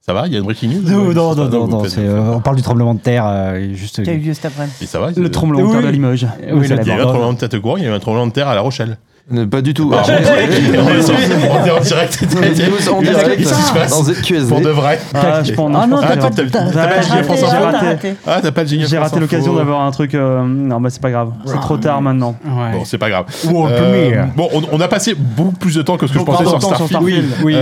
Ça 0.00 0.12
va? 0.12 0.26
Il 0.26 0.32
y 0.32 0.36
a 0.36 0.38
une 0.38 0.44
breaking 0.44 0.68
news 0.70 0.82
Non, 0.82 1.06
Ouais, 1.08 1.14
non, 1.14 1.34
non, 1.34 1.84
euh, 1.98 2.32
on 2.34 2.40
parle 2.40 2.56
du 2.56 2.62
tremblement 2.62 2.94
de 2.94 3.00
terre, 3.00 3.24
euh, 3.26 3.72
juste. 3.74 4.02
Qui 4.02 4.10
a 4.10 4.12
eu 4.14 4.18
lieu 4.18 4.34
cet 4.34 4.46
après-midi. 4.46 4.74
Et 4.82 4.86
ça 4.86 4.98
va 4.98 5.10
Le 5.16 5.30
tremblement 5.30 5.66
de 5.66 5.70
terre 5.72 5.80
Oui. 5.80 5.86
de 5.86 5.90
Limoges. 5.92 6.26
Oui, 6.52 6.66
Il 6.66 6.68
y 6.68 6.72
a 6.72 6.96
eu 6.96 7.00
un 7.00 7.02
tremblement 7.04 7.32
de 7.32 7.38
terre 7.38 7.48
de 7.48 7.58
courant, 7.58 7.76
il 7.76 7.84
y 7.84 7.86
a 7.86 7.90
eu 7.90 7.92
un 7.92 8.00
tremblement 8.00 8.26
de 8.26 8.32
terre 8.32 8.48
à 8.48 8.54
La 8.54 8.60
Rochelle. 8.60 8.98
Euh, 9.32 9.46
Pas 9.46 9.62
du 9.62 9.72
tout. 9.72 9.90
Ah, 9.94 10.02
Alors, 10.06 10.20
on 10.20 10.38
est 10.38 10.78
on 10.78 11.66
est 11.66 11.70
en 11.70 11.80
direct. 11.80 12.18
En 12.90 13.00
qui 13.36 13.44
se 13.44 13.72
passe 13.72 13.90
dans 13.90 14.04
ZQSD. 14.04 14.48
Pour 14.48 14.60
de 14.60 14.68
vrai. 14.68 15.00
Ah, 15.14 15.42
je 15.42 15.52
pense, 15.52 15.74
Ah 15.74 15.86
non, 15.86 15.96
pense 15.96 16.06
t'as 16.06 16.16
pas 16.16 16.30
de-. 16.30 16.48
Ah, 18.26 18.40
t'as 18.42 18.52
pas 18.52 18.62
le 18.62 18.68
gilet 18.68 18.86
J'ai 18.86 18.98
raté 18.98 19.18
l'occasion 19.20 19.54
d'avoir 19.54 19.80
un 19.80 19.90
truc. 19.92 20.14
euh, 20.14 20.42
Non, 20.44 20.78
bah 20.80 20.90
c'est 20.90 21.00
pas 21.00 21.10
grave. 21.10 21.30
C'est 21.46 21.60
trop 21.60 21.78
tard 21.78 22.02
maintenant. 22.02 22.36
Bon, 22.44 22.84
c'est 22.84 22.98
pas 22.98 23.08
grave. 23.08 23.24
World 23.46 23.74
Euh, 23.74 24.24
bon, 24.36 24.48
on, 24.52 24.62
on 24.72 24.80
a 24.80 24.88
passé 24.88 25.14
beaucoup 25.14 25.52
plus 25.52 25.74
de 25.74 25.82
temps 25.82 25.96
que 25.96 26.06
ce 26.06 26.12
que 26.12 26.18
je 26.18 26.24
pensais 26.24 26.44
de 26.44 26.48
sur 26.48 26.60
Starfield. 26.60 27.26
Oui. 27.42 27.56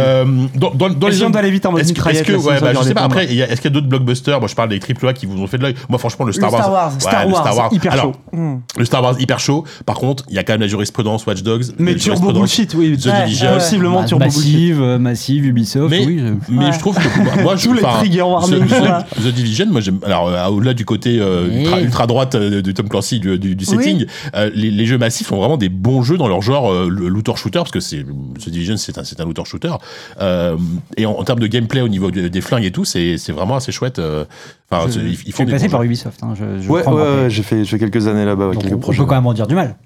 Dans, 0.57 1.09
les 1.09 1.13
si 1.15 1.25
on 1.25 1.31
doit 1.31 1.41
aller 1.41 1.51
vite 1.51 1.67
en 1.67 1.73
mode 1.73 1.85
mitraillette, 1.85 2.27
bah, 2.61 2.73
je 2.75 2.83
sais 2.83 2.95
pas. 2.95 3.03
Après, 3.03 3.25
est-ce 3.25 3.61
qu'il 3.61 3.65
y 3.65 3.73
a 3.73 3.75
d'autres 3.75 3.89
blockbusters? 3.89 4.41
Moi, 4.41 4.49
je 4.49 4.55
parle 4.55 4.71
des 4.71 4.81
triple 4.81 5.07
A 5.07 5.13
qui 5.13 5.27
vous 5.27 5.41
ont 5.41 5.47
fait 5.47 5.59
de 5.59 5.63
l'œil. 5.63 5.75
Moi, 5.89 5.99
franchement, 5.99 6.25
le 6.25 6.33
Star 6.33 6.53
Wars. 6.53 6.93
Star 6.99 7.29
Wars. 7.29 7.69
Hyper 7.73 7.97
chaud. 7.97 8.13
Hmm. 8.33 8.57
Le 8.77 8.85
Star 8.85 9.03
Wars 9.03 9.15
hyper 9.21 9.39
chaud. 9.39 9.65
Par 9.87 9.97
contre, 9.97 10.25
il 10.29 10.35
y 10.35 10.39
a 10.39 10.43
quand 10.43 10.55
même 10.55 10.63
la 10.63 10.67
jurisprudence 10.67 11.25
Watch 11.27 11.43
Dogs. 11.43 11.52
Mais 11.79 11.95
turbo 11.97 12.33
bullshit, 12.33 12.75
oui. 12.75 12.97
The 12.99 13.07
Ouais, 13.07 13.25
Division. 13.25 13.49
ouais. 13.49 13.55
Possiblement 13.55 14.01
Bah, 14.01 14.07
turbo 14.07 14.25
bullshit. 14.25 14.43
massive, 14.45 14.83
euh, 14.83 14.99
massive, 14.99 15.47
Ubisoft, 15.47 15.91
Mais, 15.91 16.07
oui. 16.07 16.19
je- 16.21 16.53
mais 16.55 16.65
Ouais. 16.67 16.73
je 16.73 16.79
trouve 16.79 16.97
que 16.97 17.43
moi, 17.43 17.57
je 17.57 17.65
Tous 17.69 17.73
les 17.75 17.83
trigger 17.83 18.23
warnings, 18.23 18.67
The, 18.67 19.27
Division, 19.35 19.67
moi 19.71 19.81
j'aime. 19.81 19.99
Alors 20.05 20.29
euh, 20.29 20.47
au-delà 20.49 20.75
du 20.75 20.85
côté 20.85 21.19
euh, 21.21 21.49
ultra, 21.61 21.81
ultra 21.81 22.07
droite 22.07 22.35
euh, 22.35 22.63
de 22.63 22.73
Tom 22.73 22.89
Clancy 22.89 23.21
du, 23.21 23.39
du, 23.39 23.55
du 23.55 23.65
setting, 23.65 24.07
euh, 24.35 24.51
les, 24.55 24.71
les 24.71 24.87
jeux 24.87 24.99
massifs 24.99 25.27
sont 25.29 25.37
vraiment 25.37 25.57
des 25.57 25.69
bons 25.69 26.03
jeux 26.03 26.17
dans 26.19 26.29
leur 26.29 26.43
genre 26.43 26.71
euh, 26.73 26.89
looter 26.89 27.33
shooter 27.37 27.59
parce 27.59 27.71
que 27.71 27.81
c'est 27.81 28.05
The 28.05 28.49
Division 28.49 28.77
c'est 28.77 28.99
un 28.99 29.05
c'est 29.05 29.21
un 29.21 29.25
looter 29.25 29.45
shooter 29.45 29.73
euh, 30.21 30.57
et 30.97 31.07
en, 31.07 31.13
en 31.13 31.25
termes 31.25 31.41
de 31.41 31.47
gameplay 31.47 31.81
au 31.81 31.89
niveau 31.89 32.11
de- 32.11 32.29
des 32.29 32.41
flingues 32.41 32.65
et 32.65 32.71
tout 32.71 32.85
c'est 32.85 33.19
c'est 33.19 33.33
vraiment 33.33 33.57
assez 33.57 33.73
chouette. 33.73 33.99
euh, 33.99 34.25
Enfin 34.71 34.87
Je, 34.89 34.93
c'est- 34.93 35.01
ils, 35.01 35.17
je 35.17 35.33
suis 35.35 35.47
passé 35.47 35.69
par. 35.69 35.83
Ubisoft. 35.83 36.19
hein, 36.23 36.35
je, 36.39 36.63
je 36.63 36.69
Ouais, 36.69 36.87
ouais, 36.87 36.93
ouais, 36.95 37.27
j'ai 37.31 37.43
fait, 37.43 37.65
j'ai 37.65 37.71
fait 37.77 37.79
quelques 37.79 38.07
années 38.07 38.25
là-bas 38.25 38.53
quelques 38.59 38.75
on 38.75 38.79
projets. 38.79 38.99
peut 39.01 39.05
quand 39.07 39.15
même 39.17 39.27
en 39.27 39.35
dire 39.35 39.47
du 39.47 39.55
mal. 39.55 39.77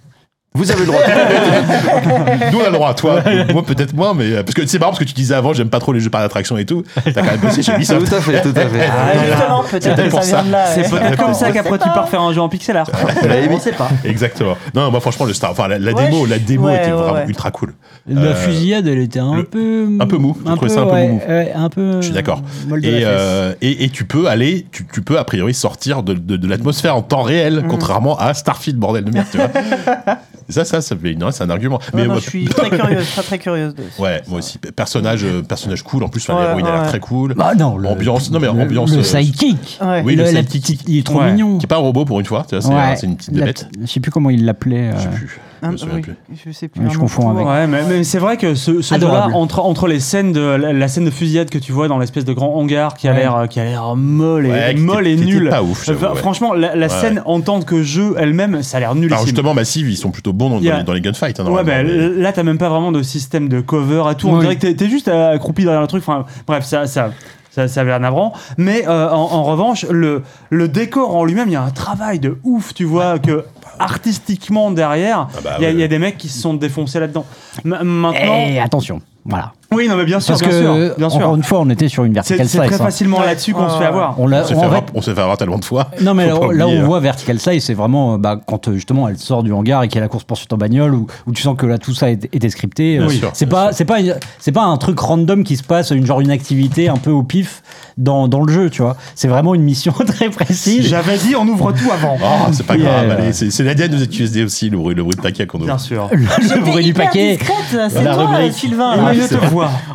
Vous 0.57 0.71
avez 0.71 0.81
le 0.81 0.87
droit. 0.87 1.01
Nous 2.53 2.59
on 2.59 2.63
a 2.63 2.67
le 2.67 2.73
droit, 2.73 2.95
toi, 2.95 3.23
moi 3.53 3.63
peut-être 3.65 3.95
moins, 3.95 4.15
mais 4.15 4.33
euh, 4.33 4.43
parce 4.43 4.55
que 4.55 4.67
c'est 4.67 4.79
marrant 4.79 4.93
parce 4.93 5.01
que 5.01 5.09
tu 5.09 5.13
disais 5.13 5.35
avant 5.35 5.53
j'aime 5.53 5.69
pas 5.69 5.79
trop 5.79 5.93
les 5.93 6.01
jeux 6.01 6.11
par 6.11 6.23
attraction 6.23 6.57
et 6.57 6.65
tout. 6.65 6.83
T'as 7.05 7.13
quand 7.13 7.25
même 7.25 7.41
bossé 7.41 7.63
chez 7.63 7.73
tout 7.73 7.77
Ubisoft. 7.77 8.13
à 8.13 8.21
fait, 8.21 8.43
tout 8.43 8.55
à 8.57 8.67
fait. 8.67 8.87
Ah, 8.97 9.13
Justement, 9.27 9.63
peut-être 9.63 10.23
ça. 10.25 10.45
C'est 10.75 10.91
peut-être 10.91 11.17
comme 11.17 11.35
ça 11.35 11.49
On 11.51 11.53
qu'après 11.53 11.79
tu 11.79 11.89
pars 11.91 12.09
faire 12.09 12.23
un 12.23 12.33
jeu 12.33 12.41
en 12.41 12.49
pixel 12.49 12.77
art. 12.77 12.89
On 13.51 13.59
sait 13.61 13.73
pas. 13.73 13.89
Exactement. 14.05 14.57
Non, 14.75 14.91
moi 14.91 15.01
franchement 15.01 15.27
le 15.27 15.35
Star, 15.35 15.51
enfin 15.51 15.69
la, 15.69 15.79
démo, 15.93 16.27
la 16.27 16.39
démo 16.39 16.71
était 16.71 16.91
vraiment 16.91 17.27
ultra 17.27 17.51
cool. 17.51 17.75
La 18.09 18.21
Euh, 18.21 18.35
fusillade, 18.35 18.87
elle 18.87 19.01
était 19.01 19.19
un 19.19 19.35
le- 19.35 19.43
peu. 19.45 19.89
un 19.99 20.07
peu 20.07 20.17
mou. 20.19 20.37
J'ai 20.47 20.55
trouvé 20.55 20.69
ça 20.71 20.83
un 20.83 20.87
peu 20.87 20.93
ouais, 20.93 21.09
mou. 21.09 21.21
ouais, 21.29 21.53
un 21.55 21.69
peu. 21.69 21.97
Je 22.01 22.07
suis 22.07 22.15
d'accord. 22.15 22.41
Et, 22.83 23.01
la 23.01 23.09
euh, 23.09 23.55
et, 23.61 23.85
et 23.85 23.89
tu 23.89 24.05
peux 24.05 24.29
aller, 24.29 24.67
tu, 24.71 24.87
tu 24.93 25.03
peux 25.03 25.19
a 25.19 25.25
priori 25.25 25.55
sortir 25.55 26.05
de, 26.05 26.15
de, 26.15 26.37
de 26.37 26.47
l'atmosphère 26.49 26.95
en 26.95 27.03
temps 27.03 27.23
réel, 27.23 27.63
Mm. 27.65 27.69
contrairement 27.69 28.17
à 28.19 28.33
Starfield, 28.35 28.79
bordel 28.79 29.05
de 29.05 29.11
merde, 29.11 29.27
tu 29.31 29.39
vois. 29.39 29.51
Ça, 30.49 30.65
ça, 30.65 30.81
ça 30.81 30.95
fait 30.95 31.11
une- 31.11 31.29
c'est 31.33 31.43
un 31.43 31.51
argument. 31.51 31.81
Ouais, 31.93 32.03
non, 32.03 32.13
moi- 32.13 32.21
je 32.25 32.31
suis 32.31 32.45
très 32.45 32.71
curieuse, 32.71 33.05
très 33.11 33.23
très 33.23 33.39
curieuse 33.41 33.75
de 33.75 33.83
ça. 33.97 34.01
Ouais, 34.01 34.23
moi 34.29 34.39
aussi. 34.39 34.59
Personnage, 34.59 35.25
euh, 35.25 35.43
personnage 35.43 35.83
cool. 35.83 36.05
En 36.05 36.09
plus, 36.09 36.29
Ouais, 36.29 36.37
l'héroïne 36.41 36.67
a 36.69 36.71
l'air 36.71 36.83
ouais. 36.83 36.87
très 36.89 37.01
cool. 37.01 37.35
Bah 37.35 37.57
non, 37.57 37.77
le, 37.77 37.89
ambiance- 37.89 38.31
non, 38.31 38.39
mais 38.39 38.47
le- 38.47 38.53
ambiance, 38.63 38.93
Le 38.93 38.99
euh, 38.99 39.03
sidekick. 39.03 39.81
Ouais. 39.83 40.03
Oui, 40.05 40.15
Le- 40.15 40.23
le 40.23 40.31
la 40.31 40.45
petite- 40.45 40.85
il 40.87 40.99
est 40.99 41.03
trop 41.05 41.19
Ouais. 41.19 41.33
mignon. 41.33 41.59
Qui 41.59 41.65
est 41.65 41.67
pas 41.67 41.75
un 41.75 41.79
robot 41.81 42.05
pour 42.05 42.21
une 42.21 42.27
fois, 42.27 42.47
c'est 42.49 42.65
Ouais. 42.65 42.95
une 43.03 43.17
petite 43.17 43.33
La- 43.35 43.41
bébête. 43.41 43.69
Je 43.81 43.87
sais 43.87 43.99
plus 43.99 44.13
comment 44.13 44.31
il 44.31 44.45
l'appelait. 44.45 44.93
Je 44.97 45.01
sais 45.03 45.09
euh, 45.09 45.17
plus. 45.17 45.41
Un- 45.63 45.73
Je 45.73 45.77
souviens 45.79 45.97
oui, 46.29 46.37
je 46.47 46.51
sais 46.53 46.69
plus. 46.69 46.85
Un 46.85 46.91
je 46.91 46.99
confonds 46.99 47.31
avec. 47.31 47.47
Ouais, 47.47 47.67
mais, 47.67 47.83
mais 47.89 48.05
c'est 48.05 48.19
vrai 48.19 48.37
que 48.37 48.55
ce, 48.55 48.83
ce 48.83 48.95
jeu-là, 48.95 49.29
entre, 49.33 49.61
entre 49.61 49.87
les 49.87 50.01
scènes 50.01 50.33
de 50.33 50.41
la, 50.41 50.73
la 50.73 50.89
scène 50.89 51.05
de 51.05 51.11
fusillade 51.11 51.49
que 51.51 51.59
tu 51.59 51.73
vois 51.73 51.89
dans 51.89 51.99
l'espèce 51.99 52.25
de 52.25 52.33
grand 52.33 52.55
hangar 52.57 52.95
qui 52.95 53.09
a 53.09 53.13
Ouais. 53.13 53.19
l'air 53.19 53.47
qui 53.49 53.59
a 53.61 53.65
l'air 53.65 53.97
molle 53.97 54.47
et 54.47 54.51
Ouais, 54.51 54.75
molle 54.75 55.07
et 55.07 55.17
nulle. 55.17 55.49
pas 55.49 55.63
ouf, 55.63 55.89
Enfin, 55.89 56.11
ouais. 56.11 56.17
Franchement, 56.17 56.53
la, 56.53 56.77
la 56.77 56.87
Ouais, 56.87 56.93
scène 56.93 57.23
en 57.25 57.41
tant 57.41 57.61
que 57.63 57.83
jeu 57.83 58.15
elle-même, 58.19 58.63
ça 58.63 58.77
a 58.77 58.81
l'air 58.81 58.95
nul. 58.95 59.13
Alors 59.13 59.25
justement, 59.25 59.55
Massive, 59.55 59.89
ils 59.91 59.97
sont 59.97 60.11
plutôt 60.11 60.33
bons 60.33 60.51
dans, 60.51 60.61
dans 60.61 60.77
les, 60.79 60.83
dans 60.85 60.93
les 60.93 61.01
gunfights. 61.01 61.41
hein, 61.41 61.47
Ouais, 61.51 61.65
bah, 61.65 61.83
mais- 61.83 62.09
là, 62.11 62.33
t'as 62.33 62.43
même 62.43 62.59
pas 62.59 62.69
vraiment 62.69 62.93
de 62.93 63.03
système 63.03 63.49
de 63.49 63.61
cover 63.61 64.03
à 64.09 64.15
tout. 64.15 64.29
On 64.29 64.39
dirait 64.39 64.57
que 64.57 64.61
t'es- 64.61 64.75
t'es 64.75 64.89
juste 64.89 65.09
accroupi 65.09 65.63
derrière 65.65 65.81
le 65.81 65.87
truc. 65.87 66.03
Enfin, 66.07 66.27
bref, 66.47 66.65
ça, 66.65 66.87
ça, 66.87 67.11
ça, 67.57 67.69
ça 67.69 67.81
avait 67.81 67.91
l'air 67.91 68.01
navrant. 68.01 68.33
Mais 68.59 68.87
euh, 68.87 69.09
en, 69.11 69.15
en 69.33 69.43
revanche, 69.45 69.85
le, 69.91 70.23
le 70.51 70.69
décor 70.69 71.17
en 71.17 71.25
lui-même, 71.25 71.49
il 71.49 71.53
y 71.53 71.57
a 71.57 71.63
un 71.63 71.71
travail 71.71 72.21
de 72.21 72.39
ouf, 72.45 72.75
tu 72.75 72.85
vois, 72.85 73.19
que 73.19 73.45
artistiquement 73.79 74.71
derrière, 74.71 75.29
il 75.33 75.39
Ah 75.39 75.41
bah, 75.43 75.51
y, 75.61 75.65
a- 75.65 75.69
ouais. 75.69 75.75
il 75.75 75.81
y 75.81 75.83
a 75.83 75.89
des 75.89 75.99
mecs 75.99 76.19
qui 76.19 76.29
se 76.29 76.39
sont 76.41 76.55
défoncés 76.55 77.01
là-dedans. 77.01 77.25
Ma- 77.65 77.83
Maintenant, 77.83 78.45
Eh, 78.47 78.59
attention. 78.61 79.01
Voilà. 79.25 79.53
Oui, 79.73 79.89
non, 79.89 79.97
mais 79.97 80.05
bien 80.05 80.21
sûr, 80.21 80.35
Parce 80.35 80.41
bien 80.43 80.51
que, 80.51 80.61
sûr, 80.89 80.95
bien 80.97 81.11
sûr. 81.11 81.19
encore 81.19 81.37
une 81.37 81.43
fois, 81.43 81.61
on 81.61 81.69
était 81.71 81.89
sur 81.89 82.05
une 82.05 82.13
C'est 82.23 82.37
vertical 82.37 82.49
c'est 82.49 82.59
slice. 82.59 82.67
très 82.71 82.81
hein. 82.81 82.85
facilement 82.85 83.21
là-dessus 83.21 83.53
qu'on 83.53 83.65
Ouais, 83.65 83.71
se 83.71 83.79
fait 83.79 83.85
avoir. 83.85 84.19
On 84.21 84.31
On 84.33 84.45
s'est 84.45 84.55
fait 84.55 84.61
avoir- 84.65 84.83
on 84.95 85.03
s'est 85.03 85.15
fait 85.15 85.21
avoir 85.21 85.37
tellement 85.37 85.59
de 85.59 85.65
fois. 85.65 85.91
Non, 86.01 86.15
mais 86.15 86.27
là, 86.27 86.37
où 86.37 86.71
on 86.71 86.81
hein. 86.81 86.85
voit 86.85 87.01
Vertical 87.01 87.39
Slice, 87.41 87.65
c'est 87.65 87.75
vraiment 87.75 88.15
euh, 88.15 88.19
bah, 88.19 88.39
quand 88.47 88.69
euh, 88.69 88.75
justement 88.75 89.09
elle 89.09 89.19
sort 89.19 89.43
du 89.43 89.53
hangar 89.53 89.83
et 89.83 89.89
qu'il 89.89 89.97
y 89.97 89.99
a 89.99 90.03
la 90.03 90.09
course 90.09 90.25
poursuite 90.25 90.53
en 90.53 90.57
bagnole 90.57 90.95
où, 90.95 91.07
où 91.27 91.33
tu 91.33 91.43
sens 91.43 91.57
que 91.57 91.67
là 91.67 91.79
tout 91.79 91.95
ça 91.95 92.11
est- 92.11 92.33
était 92.35 92.49
scripté. 92.51 92.99
Bien 92.99 93.07
Euh, 93.07 93.11
sûr, 93.11 93.31
c'est 93.35 93.47
pas 93.47 93.73
c'est 93.73 93.85
pas 93.85 93.97
c'est 94.39 94.53
pas 94.53 94.63
un 94.65 94.77
truc 94.77 94.99
random 95.01 95.43
qui 95.45 95.57
se 95.57 95.63
passe 95.65 95.91
une 95.91 96.07
genre 96.07 96.21
une 96.21 96.31
activité 96.31 96.89
un 96.89 96.97
peu 96.97 97.11
au 97.11 97.23
pif 97.23 97.63
dans, 97.99 98.29
dans 98.29 98.43
le 98.45 98.53
jeu, 98.53 98.71
tu 98.71 98.83
vois. 98.83 98.97
C'est 99.15 99.29
vraiment 99.29 99.55
une 99.55 99.63
mission 99.63 99.93
très 100.07 100.29
précise. 100.31 100.87
J'avais 100.87 101.17
dit, 101.19 101.35
on 101.35 101.47
ouvre 101.49 101.73
tout 101.73 101.91
avant. 101.93 102.17
Oh, 102.23 102.49
c'est 102.53 102.67
pas 102.67 102.77
grave, 102.77 103.11
allez, 103.11 103.33
c'est 103.33 103.51
c'est 103.51 103.63
l'ADN 103.65 103.91
de 103.91 103.99
ZQSD 103.99 104.45
aussi, 104.45 104.71
le 104.71 104.77
bruit, 104.79 104.95
le 104.95 105.03
bruit 105.03 105.17
de 105.17 105.21
paquet 105.23 105.47
qu'on 105.47 105.59
ouvre. 105.59 105.67
Bien 105.67 105.79
sûr. 105.79 106.09
Le, 106.13 106.61
bruit 106.71 106.85
du 106.85 106.95
paquet. 106.95 107.37
discrète, 107.37 107.91
C'est 107.91 108.03
La. 108.05 108.53
Sylvain. 108.53 109.13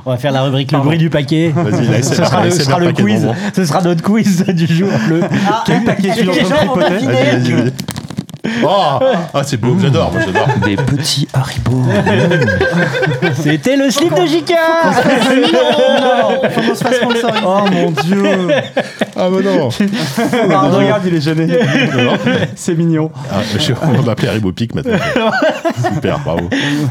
On 0.05 0.11
va 0.11 0.17
faire 0.17 0.31
la 0.31 0.43
rubrique 0.43 0.71
le 0.71 0.79
bruit 0.79 0.97
du 0.97 1.09
paquet. 1.09 1.51
Vas-y, 1.55 2.03
Ce 2.03 2.15
sera, 2.15 2.43
le, 2.43 2.51
sera 2.51 2.79
le 2.79 2.93
quiz. 2.93 3.27
Ce 3.55 3.65
sera 3.65 3.81
notre 3.81 4.01
quiz 4.01 4.45
du 4.45 4.67
jour. 4.67 4.89
Le... 5.09 5.21
Ah, 5.47 5.63
Quel 5.65 5.83
paquet 5.83 6.11
tu 6.13 6.21
es 6.21 7.71
Oh, 8.63 8.99
ah, 9.33 9.43
c'est 9.43 9.57
beau, 9.57 9.75
j'adore, 9.79 10.11
moi 10.11 10.21
j'adore. 10.25 10.47
Des 10.65 10.75
petits 10.75 11.27
haribots. 11.33 11.83
C'était 13.41 13.75
le 13.77 13.89
slip 13.91 14.13
de 14.15 14.25
Jika. 14.25 14.55
Non, 15.51 16.49
faut 16.49 16.61
qu'on 16.61 16.75
se 16.75 16.83
fasse 16.83 16.95
sponsoriser. 17.01 17.27
Oh 17.45 17.59
mon 17.71 17.91
dieu. 17.91 18.23
Ah, 19.15 19.27
mais 19.31 19.43
non. 19.43 19.69
Ah, 20.51 20.69
regarde, 20.69 21.03
il 21.05 21.15
est 21.15 21.21
gêné. 21.21 21.47
C'est 22.55 22.75
mignon. 22.75 23.11
Ah, 23.31 23.37
je, 23.57 23.73
on 23.81 23.91
va 23.93 24.01
m'appeler 24.01 24.29
Haribo 24.29 24.51
Peak 24.51 24.75
maintenant. 24.75 24.97
Super, 25.93 26.19
bravo. 26.19 26.49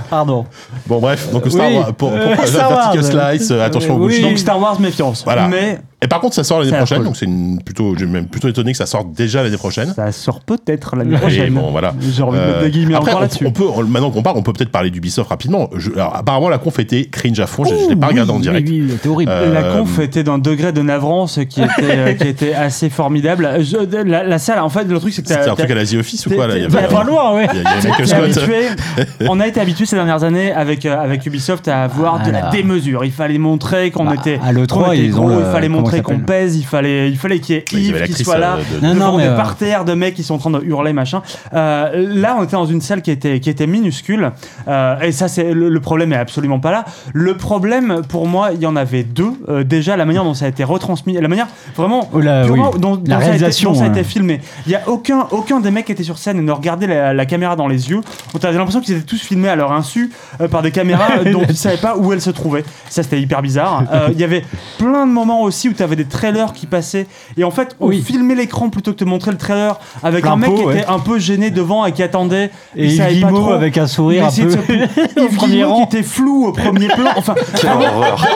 Pardon. 0.08 0.46
Bon, 0.86 0.98
bref, 1.00 1.30
donc 1.32 1.48
Star 1.48 1.68
Oui. 1.68 1.74
Wars, 1.76 1.86
pour, 1.94 2.10
pour, 2.10 2.18
Euh, 2.18 2.34
Vertical 2.36 2.72
Wars. 2.72 3.04
Slice, 3.04 3.50
euh, 3.50 3.64
attention 3.66 3.94
au 3.94 3.98
Oui. 3.98 4.06
bullshit. 4.06 4.22
Donc 4.22 4.38
Star 4.38 4.60
Wars 4.60 4.80
méfiance. 4.80 5.22
Voilà. 5.24 5.48
Mais 5.48 5.78
Et 6.02 6.06
par 6.08 6.20
contre, 6.20 6.34
ça 6.34 6.44
sort 6.44 6.60
l'année 6.60 6.72
prochaine, 6.76 7.02
donc 7.04 7.16
c'est 7.16 7.26
une- 7.26 7.60
plutôt, 7.62 7.94
j'ai 7.98 8.06
même 8.06 8.26
plutôt 8.26 8.48
étonné 8.48 8.72
que 8.72 8.78
ça 8.78 8.86
sorte 8.86 9.12
déjà 9.12 9.42
l'année 9.42 9.58
prochaine. 9.58 9.92
Ça 9.94 10.10
sort 10.12 10.40
peut-être 10.40 10.96
l'année 10.96 11.14
Et 11.14 11.18
prochaine. 11.18 11.52
bon, 11.52 11.70
voilà. 11.72 11.92
J'ai 12.00 12.22
envie 12.22 12.38
de 12.38 12.42
mettre 12.42 12.56
Euh, 12.58 12.64
des 12.64 12.70
guillemets 12.70 12.94
après, 12.94 13.12
encore 13.12 13.28
on- 13.44 13.50
peut, 13.52 13.64
maintenant 13.86 14.10
qu'on 14.10 14.22
parle, 14.22 14.38
on 14.38 14.42
peut 14.42 14.54
peut-être 14.54 14.70
parler 14.70 14.88
d'Ubisoft 14.90 15.28
rapidement. 15.28 15.68
Je- 15.76 15.92
alors, 15.92 16.16
apparemment, 16.16 16.48
la 16.48 16.56
conf 16.58 16.78
était 16.78 17.04
cringe 17.04 17.38
à 17.40 17.46
fond. 17.46 17.64
Je, 17.64 17.74
je 17.84 17.88
l'ai 17.90 17.96
pas 17.96 18.06
regardé 18.06 18.32
en 18.32 18.36
oui, 18.36 18.40
direct. 18.42 18.68
Oui, 18.70 18.80
oui, 18.82 18.88
c'était 18.92 19.08
horrible. 19.10 19.30
Euh, 19.30 19.52
La 19.52 19.62
conf 19.78 19.98
était 19.98 20.22
d'un 20.24 20.38
degré 20.38 20.72
de 20.72 20.80
navrance 20.80 21.38
qui 21.48 21.60
était, 21.60 21.70
euh, 21.82 22.14
qui 22.18 22.28
était 22.28 22.54
assez 22.54 22.88
formidable. 22.88 23.48
Je- 23.60 23.76
la, 24.08 24.22
la 24.24 24.38
salle, 24.38 24.60
en 24.60 24.70
fait, 24.70 24.84
le 24.84 24.98
truc, 24.98 25.12
c'est 25.12 25.20
que 25.22 25.28
C'était 25.28 25.50
un 25.50 25.54
truc 25.54 25.70
à 25.70 25.74
la 25.74 25.84
The 25.84 25.94
Office 25.94 26.26
ou 26.26 26.30
quoi 26.30 26.46
là 26.46 26.56
Il 26.56 26.62
y 26.62 26.64
avait, 26.64 26.88
pas 26.88 27.04
loin, 27.04 27.34
ouais. 27.34 27.46
on 29.28 29.40
a 29.40 29.46
été 29.46 29.60
habitué 29.60 29.86
ces 29.86 29.96
dernières 29.96 30.24
années 30.24 30.52
avec, 30.52 30.86
euh, 30.86 30.98
avec 30.98 31.24
Ubisoft 31.26 31.68
à 31.68 31.82
avoir 31.84 32.22
de 32.24 32.30
la 32.30 32.50
démesure. 32.50 33.04
Il 33.04 33.12
fallait 33.12 33.38
montrer 33.38 33.90
qu'on 33.90 34.04
Bah, 34.04 34.14
était, 34.18 34.38
à 34.42 34.52
l'E3, 34.52 34.66
qu'on 34.68 34.92
était 34.92 35.04
ils 35.04 35.18
ont 35.18 35.26
gros, 35.26 35.28
le- 35.28 35.44
il 35.46 35.52
fallait 35.52 35.68
comment 35.68 35.82
montrer 35.98 36.02
qu'on 36.02 36.20
pèse, 36.20 36.56
il 36.56 36.64
fallait, 36.64 37.08
il 37.10 37.16
fallait 37.18 37.38
qu'il 37.38 37.56
y 37.56 37.58
ait 37.58 37.64
Yves 37.72 38.02
qui 38.04 38.24
soit 38.24 38.38
là. 38.38 38.56
euh, 38.58 38.80
de- 38.80 38.86
Non, 38.86 38.94
devant 38.94 39.12
non, 39.12 39.18
des 39.18 39.24
euh, 39.24 39.36
parterres 39.36 39.84
de 39.84 39.94
mecs 39.94 40.14
qui 40.14 40.22
sont 40.22 40.34
en 40.34 40.38
train 40.38 40.50
de 40.50 40.60
hurler 40.64 40.92
machin. 40.92 41.22
Euh, 41.54 41.90
là, 42.14 42.36
on 42.38 42.44
était 42.44 42.52
dans 42.52 42.66
une 42.66 42.80
salle 42.80 43.02
qui 43.02 43.10
était 43.10 43.40
qui 43.40 43.50
était 43.50 43.66
minuscule 43.66 44.32
Euh, 44.68 45.00
et 45.00 45.12
ça 45.12 45.28
c'est 45.28 45.52
le, 45.52 45.68
le 45.68 45.80
problème 45.80 46.12
est 46.12 46.16
absolument 46.16 46.60
pas 46.60 46.70
là. 46.70 46.84
Le 47.12 47.36
problème 47.36 48.02
pour 48.08 48.26
moi, 48.26 48.50
il 48.52 48.60
y 48.60 48.66
en 48.66 48.76
avait 48.76 49.02
deux. 49.02 49.32
Déjà 49.64 49.96
la 49.96 50.04
manière 50.04 50.24
dont 50.24 50.34
ça 50.34 50.44
a 50.46 50.48
été 50.48 50.64
retransmis, 50.64 51.14
la 51.14 51.28
manière 51.28 51.46
vraiment 51.76 52.08
Oh 52.12 52.20
là, 52.20 52.44
purement 52.44 52.70
oui. 52.74 52.80
dont, 52.80 52.94
La 52.94 52.96
dont 52.96 53.06
ça 53.06 53.14
a 53.14 53.18
été- 53.18 53.24
réalisation, 53.30 53.72
dont 53.72 53.78
ça 53.78 53.84
a 53.84 53.88
été 53.88 54.00
hein. 54.00 54.04
filmé. 54.04 54.40
Il 54.66 54.72
y 54.72 54.74
a 54.74 54.82
aucun 54.88 55.26
aucun 55.30 55.60
des 55.60 55.70
mecs 55.70 55.86
qui 55.86 55.92
étaient 55.92 56.02
sur 56.02 56.18
scène 56.18 56.38
et 56.38 56.42
ne 56.42 56.52
regardaient 56.52 56.86
la, 56.86 57.12
la 57.14 57.26
caméra 57.26 57.56
dans 57.56 57.68
les 57.68 57.90
yeux. 57.90 58.00
On 58.34 58.38
avait 58.44 58.56
l'impression 58.58 58.80
qu'ils 58.80 58.96
étaient 58.96 59.04
tous 59.06 59.20
filmés 59.20 59.48
à 59.48 59.56
leur 59.56 59.72
insu 59.72 60.10
par 60.50 60.62
des 60.62 60.70
caméras 60.70 61.08
dont 61.32 61.42
ils 61.48 61.56
savaient 61.56 61.76
pas 61.76 61.96
où 61.96 62.12
elles 62.12 62.20
se 62.20 62.30
trouvaient. 62.30 62.64
Ça 62.88 63.02
c'était 63.02 63.20
hyper 63.20 63.42
bizarre. 63.42 63.84
Il 64.12 64.18
y 64.20 64.24
avait 64.24 64.44
plein 64.78 65.06
de 65.06 65.12
moments 65.12 65.42
aussi 65.42 65.68
où 65.68 65.72
tu 65.80 65.84
avais 65.84 65.96
des 65.96 66.04
trailers 66.04 66.52
qui 66.52 66.66
passaient 66.66 67.06
et 67.36 67.44
en 67.44 67.50
fait 67.50 67.74
on 67.80 67.88
Oui. 67.88 68.02
filmait 68.02 68.34
l'écran 68.34 68.68
plutôt 68.68 68.92
que 68.92 68.98
de 68.98 69.04
montrer 69.06 69.30
le 69.30 69.38
trailer 69.38 69.78
avec 70.02 70.22
Plein 70.22 70.32
un 70.32 70.36
mec 70.36 70.50
pot, 70.50 70.56
qui 70.58 70.64
ouais. 70.64 70.78
était 70.80 70.86
un 70.86 70.98
peu 70.98 71.18
gêné 71.18 71.50
devant 71.50 71.86
et 71.86 71.92
qui 71.92 72.02
attendait. 72.02 72.50
Et 72.76 72.86
Yves 72.88 72.98
pas 72.98 73.08
Guillemot 73.08 73.40
trop. 73.40 73.52
avec 73.52 73.78
un 73.78 73.86
sourire 73.86 74.26
un 74.26 74.30
peu 74.30 74.42
Yves 75.22 75.36
Guillemot 75.38 75.76
qui 75.76 75.82
était 75.96 76.02
flou 76.02 76.46
au 76.46 76.52
premier 76.52 76.88
plan. 76.88 77.10
Enfin, 77.16 77.34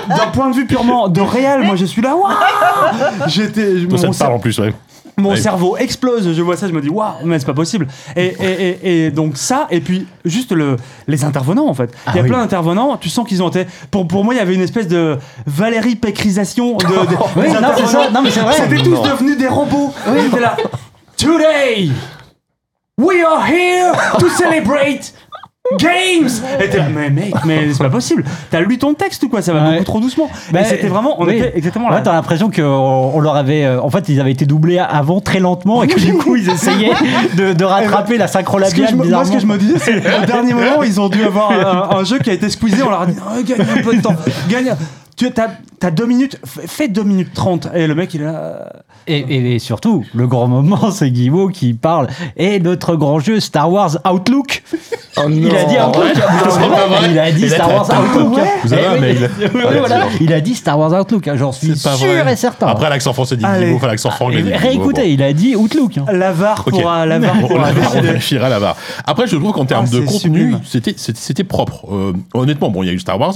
d'un 0.08 0.26
point 0.32 0.50
de 0.50 0.54
vue 0.56 0.66
purement 0.66 1.08
de 1.08 1.20
réel, 1.20 1.62
moi 1.64 1.76
je 1.76 1.84
suis 1.84 2.02
là. 2.02 2.14
Waouh 2.16 2.32
J'étais. 3.28 3.86
Toi, 3.86 3.98
ça 3.98 4.06
mon 4.06 4.12
te 4.12 4.18
parle 4.18 4.32
en 4.34 4.38
plus, 4.38 4.58
ouais. 4.58 4.72
Mon 5.16 5.30
Ouais. 5.30 5.36
cerveau 5.36 5.76
explose, 5.76 6.32
je 6.32 6.42
vois 6.42 6.56
ça, 6.56 6.66
je 6.66 6.72
me 6.72 6.80
dis 6.80 6.88
waouh, 6.88 7.12
mais 7.24 7.38
c'est 7.38 7.46
pas 7.46 7.54
possible. 7.54 7.86
Et, 8.16 8.26
et, 8.26 8.68
et, 8.68 9.06
et 9.06 9.10
donc 9.10 9.36
ça, 9.36 9.66
et 9.70 9.80
puis 9.80 10.06
juste 10.24 10.50
le, 10.52 10.76
les 11.06 11.24
intervenants 11.24 11.68
en 11.68 11.74
fait. 11.74 11.90
Il 12.08 12.16
y 12.16 12.18
a 12.18 12.20
Ah 12.20 12.22
oui. 12.22 12.28
plein 12.28 12.38
d'intervenants, 12.38 12.96
tu 12.96 13.08
sens 13.08 13.26
qu'ils 13.28 13.42
ont 13.42 13.48
été. 13.48 13.66
Pour, 13.90 14.08
pour 14.08 14.24
moi, 14.24 14.34
il 14.34 14.38
y 14.38 14.40
avait 14.40 14.54
une 14.54 14.60
espèce 14.62 14.88
de 14.88 15.16
Valérie 15.46 15.94
Pécrisation 15.96 16.76
de, 16.76 16.84
de- 16.84 16.90
Oui, 17.36 17.46
des 17.46 17.52
non, 17.60 17.68
c'est 17.76 17.86
ça. 17.86 18.10
Non, 18.10 18.22
mais 18.22 18.30
c'est 18.30 18.40
vrai. 18.40 18.54
C'était 18.54 18.82
tous 18.82 19.00
devenus 19.02 19.38
des 19.38 19.48
robots. 19.48 19.92
Ils 20.16 20.26
étaient 20.26 20.40
là. 20.40 20.56
Today, 21.16 21.90
we 22.98 23.22
are 23.24 23.46
here 23.46 23.92
to 24.18 24.28
celebrate. 24.30 25.12
Games 25.78 26.28
Et 26.62 26.68
t'es 26.68 26.78
mais 26.94 27.08
mec, 27.08 27.32
mais 27.46 27.72
c'est 27.72 27.82
pas 27.82 27.88
possible. 27.88 28.22
T'as 28.50 28.60
lu 28.60 28.76
ton 28.76 28.92
texte 28.92 29.22
ou 29.22 29.30
quoi? 29.30 29.40
Ça 29.40 29.54
va 29.54 29.64
Ouais. 29.64 29.72
beaucoup 29.72 29.84
trop 29.84 30.00
doucement. 30.00 30.28
Bah, 30.52 30.60
et 30.60 30.64
c'était 30.64 30.88
vraiment, 30.88 31.18
on 31.22 31.26
oui. 31.26 31.38
était 31.38 31.56
exactement 31.56 31.88
Ouais, 31.88 31.94
là. 31.94 32.00
t'as 32.02 32.12
l'impression 32.12 32.50
qu'on 32.50 32.62
on 33.14 33.18
leur 33.18 33.34
avait. 33.34 33.64
euh, 33.64 33.80
en 33.80 33.88
fait, 33.88 34.10
ils 34.10 34.20
avaient 34.20 34.30
été 34.32 34.44
doublés 34.44 34.78
avant 34.78 35.20
très 35.22 35.40
lentement 35.40 35.82
et 35.82 35.86
que 35.86 35.98
du 35.98 36.12
coup, 36.18 36.36
ils 36.36 36.50
essayaient 36.50 36.92
de, 37.38 37.54
de 37.54 37.64
rattraper 37.64 38.18
la 38.18 38.26
Ce 38.28 38.34
que 38.34 38.38
synchro-labiale 38.40 38.88
je 38.90 38.94
me- 38.96 39.08
moi, 39.08 39.24
ce 39.24 39.32
que 39.32 39.38
je 39.40 39.46
me 39.46 39.56
disais, 39.56 39.78
c'est 39.78 39.96
au 39.96 40.26
dernier 40.26 40.52
moment, 40.52 40.82
ils 40.82 41.00
ont 41.00 41.08
dû 41.08 41.24
avoir 41.24 41.50
un, 41.94 41.96
un 41.98 42.04
jeu 42.04 42.18
qui 42.18 42.28
a 42.28 42.34
été 42.34 42.50
squeezé. 42.50 42.82
On 42.82 42.90
leur 42.90 43.00
a 43.00 43.06
dit, 43.06 43.16
Oh, 43.18 43.42
gagne 43.42 43.62
un 43.62 43.82
peu 43.82 43.96
de 43.96 44.02
temps. 44.02 44.14
Gagne. 44.50 44.76
Tu 45.16 45.26
as, 45.28 45.48
t'as 45.78 45.90
deux 45.92 46.06
minutes, 46.06 46.40
fais 46.44 46.88
deux 46.88 47.04
minutes 47.04 47.32
trente. 47.34 47.68
Et 47.74 47.86
le 47.86 47.94
mec, 47.94 48.12
il 48.14 48.22
là. 48.22 48.30
euh, 48.34 48.64
Et, 49.06 49.18
et- 49.18 49.54
et 49.54 49.58
surtout, 49.60 50.04
le 50.14 50.26
grand 50.26 50.48
moment, 50.48 50.90
c'est 50.90 51.10
Guillemot 51.10 51.48
qui 51.50 51.72
parle. 51.74 52.08
Et 52.36 52.58
notre 52.58 52.96
grand 52.96 53.20
jeu 53.20 53.38
Star 53.38 53.70
Wars 53.70 53.96
Outlook. 54.10 54.64
il 55.28 55.54
a 55.54 55.64
dit 55.64 55.76
Outlook. 55.76 56.04
Ouais, 56.16 56.68
pas 56.68 56.86
vrai. 56.88 57.10
Il 57.12 57.18
a 57.18 57.30
dit 57.30 57.48
Star 57.48 57.72
Wars 57.72 57.88
Outlook. 57.90 58.40
Eh. 58.72 59.16
Il 60.20 60.32
a 60.32 60.40
dit 60.40 60.54
Star 60.54 60.78
Wars 60.78 60.92
Outlook. 61.00 61.28
hein, 61.28 61.36
J'en 61.36 61.52
suis 61.52 61.76
C'est 61.76 61.88
pas 61.90 61.96
sûr 61.96 62.08
vrai. 62.22 62.32
et 62.32 62.36
certain. 62.36 62.66
Après, 62.66 62.88
l'accent 62.90 63.12
français 63.12 63.36
dit 63.36 63.44
Allez. 63.44 63.60
Guillemot, 63.66 63.76
enfin, 63.76 63.86
l'accent 63.88 64.10
franglais 64.10 64.42
dit 64.42 64.52
Réécoutez, 64.52 65.12
il 65.12 65.22
a 65.22 65.32
dit 65.32 65.54
Outlook. 65.56 65.98
hein. 65.98 66.06
La 66.12 66.32
VAR 66.32 66.64
Ok. 66.66 66.70
pourra, 66.80 67.06
la 67.06 67.18
VAR 67.18 67.34
bon. 67.36 67.48
pourra 67.48 67.68
On, 67.68 67.70
on 67.70 67.74
décider. 67.74 68.00
vérifiera 68.00 68.48
la 68.48 68.60
barre. 68.60 68.76
Après, 69.06 69.26
je 69.26 69.36
trouve 69.36 69.52
qu'en 69.52 69.64
termes 69.66 69.86
Ah, 69.88 69.94
de 69.94 70.00
contenu, 70.00 70.18
sublime. 70.18 70.60
c'était 70.64 70.94
c'était- 70.96 71.20
c'était 71.20 71.44
propre. 71.44 71.86
Euh, 71.92 72.12
honnêtement, 72.34 72.70
bon, 72.70 72.82
il 72.82 72.86
y 72.86 72.90
a 72.90 72.92
eu 72.92 72.98
Star 72.98 73.20
Wars. 73.20 73.34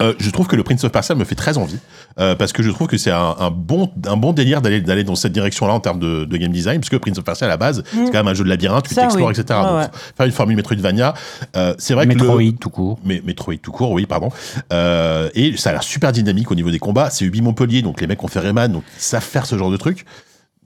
Euh, 0.00 0.14
je 0.18 0.30
trouve 0.30 0.46
que 0.46 0.56
le 0.56 0.62
Prince 0.62 0.82
of 0.84 0.92
Persia 0.92 1.14
me 1.14 1.24
fait 1.24 1.34
très 1.34 1.58
envie 1.58 1.78
euh, 2.18 2.34
parce 2.34 2.52
que 2.52 2.62
je 2.62 2.70
trouve 2.70 2.86
que 2.86 2.96
c'est 2.96 3.10
un, 3.10 3.34
un 3.38 3.50
bon 3.50 3.90
un 4.06 4.16
bon 4.16 4.32
délire 4.32 4.62
d'aller 4.62 4.80
d'aller 4.80 5.04
dans 5.04 5.14
cette 5.14 5.32
direction-là 5.32 5.74
en 5.74 5.80
termes 5.80 5.98
de, 5.98 6.24
de 6.24 6.36
game 6.36 6.50
design 6.52 6.80
parce 6.80 6.88
que 6.88 6.96
Prince 6.96 7.18
of 7.18 7.24
Persia 7.24 7.46
à 7.46 7.50
la 7.50 7.56
base 7.56 7.82
c'est 7.90 8.04
quand 8.06 8.12
même 8.14 8.28
un 8.28 8.34
jeu 8.34 8.44
de 8.44 8.48
labyrinthe 8.48 8.88
tu 8.88 8.94
t'explores 8.94 9.28
oui. 9.28 9.32
etc 9.38 9.58
Ouais, 9.60 9.66
donc 9.66 9.76
ouais. 9.78 9.86
faire 10.16 10.26
une 10.26 10.32
formule 10.32 10.56
Metroidvania 10.56 11.14
euh, 11.56 11.74
c'est 11.78 11.94
vrai 11.94 12.06
que 12.06 12.12
le- 12.12 12.16
Metroid, 12.24 12.52
tout 12.60 12.70
court. 12.70 12.98
mais 13.04 13.22
Metroid 13.24 13.56
tout 13.62 13.72
court, 13.72 13.90
oui, 13.92 14.06
pardon. 14.06 14.30
Euh, 14.72 15.28
et 15.34 15.56
ça 15.56 15.70
a 15.70 15.72
l'air 15.72 15.82
super 15.82 16.12
dynamique 16.12 16.50
au 16.50 16.54
niveau 16.54 16.70
des 16.70 16.78
combats. 16.78 17.10
C'est 17.10 17.24
Ubi 17.24 17.42
Montpellier, 17.42 17.82
donc 17.82 18.00
les 18.00 18.06
mecs 18.06 18.22
ont 18.22 18.28
fait 18.28 18.40
Rayman, 18.40 18.72
donc 18.72 18.84
ils 18.96 19.02
savent 19.02 19.22
faire 19.22 19.46
ce 19.46 19.56
genre 19.58 19.70
de 19.70 19.76
truc. 19.76 20.04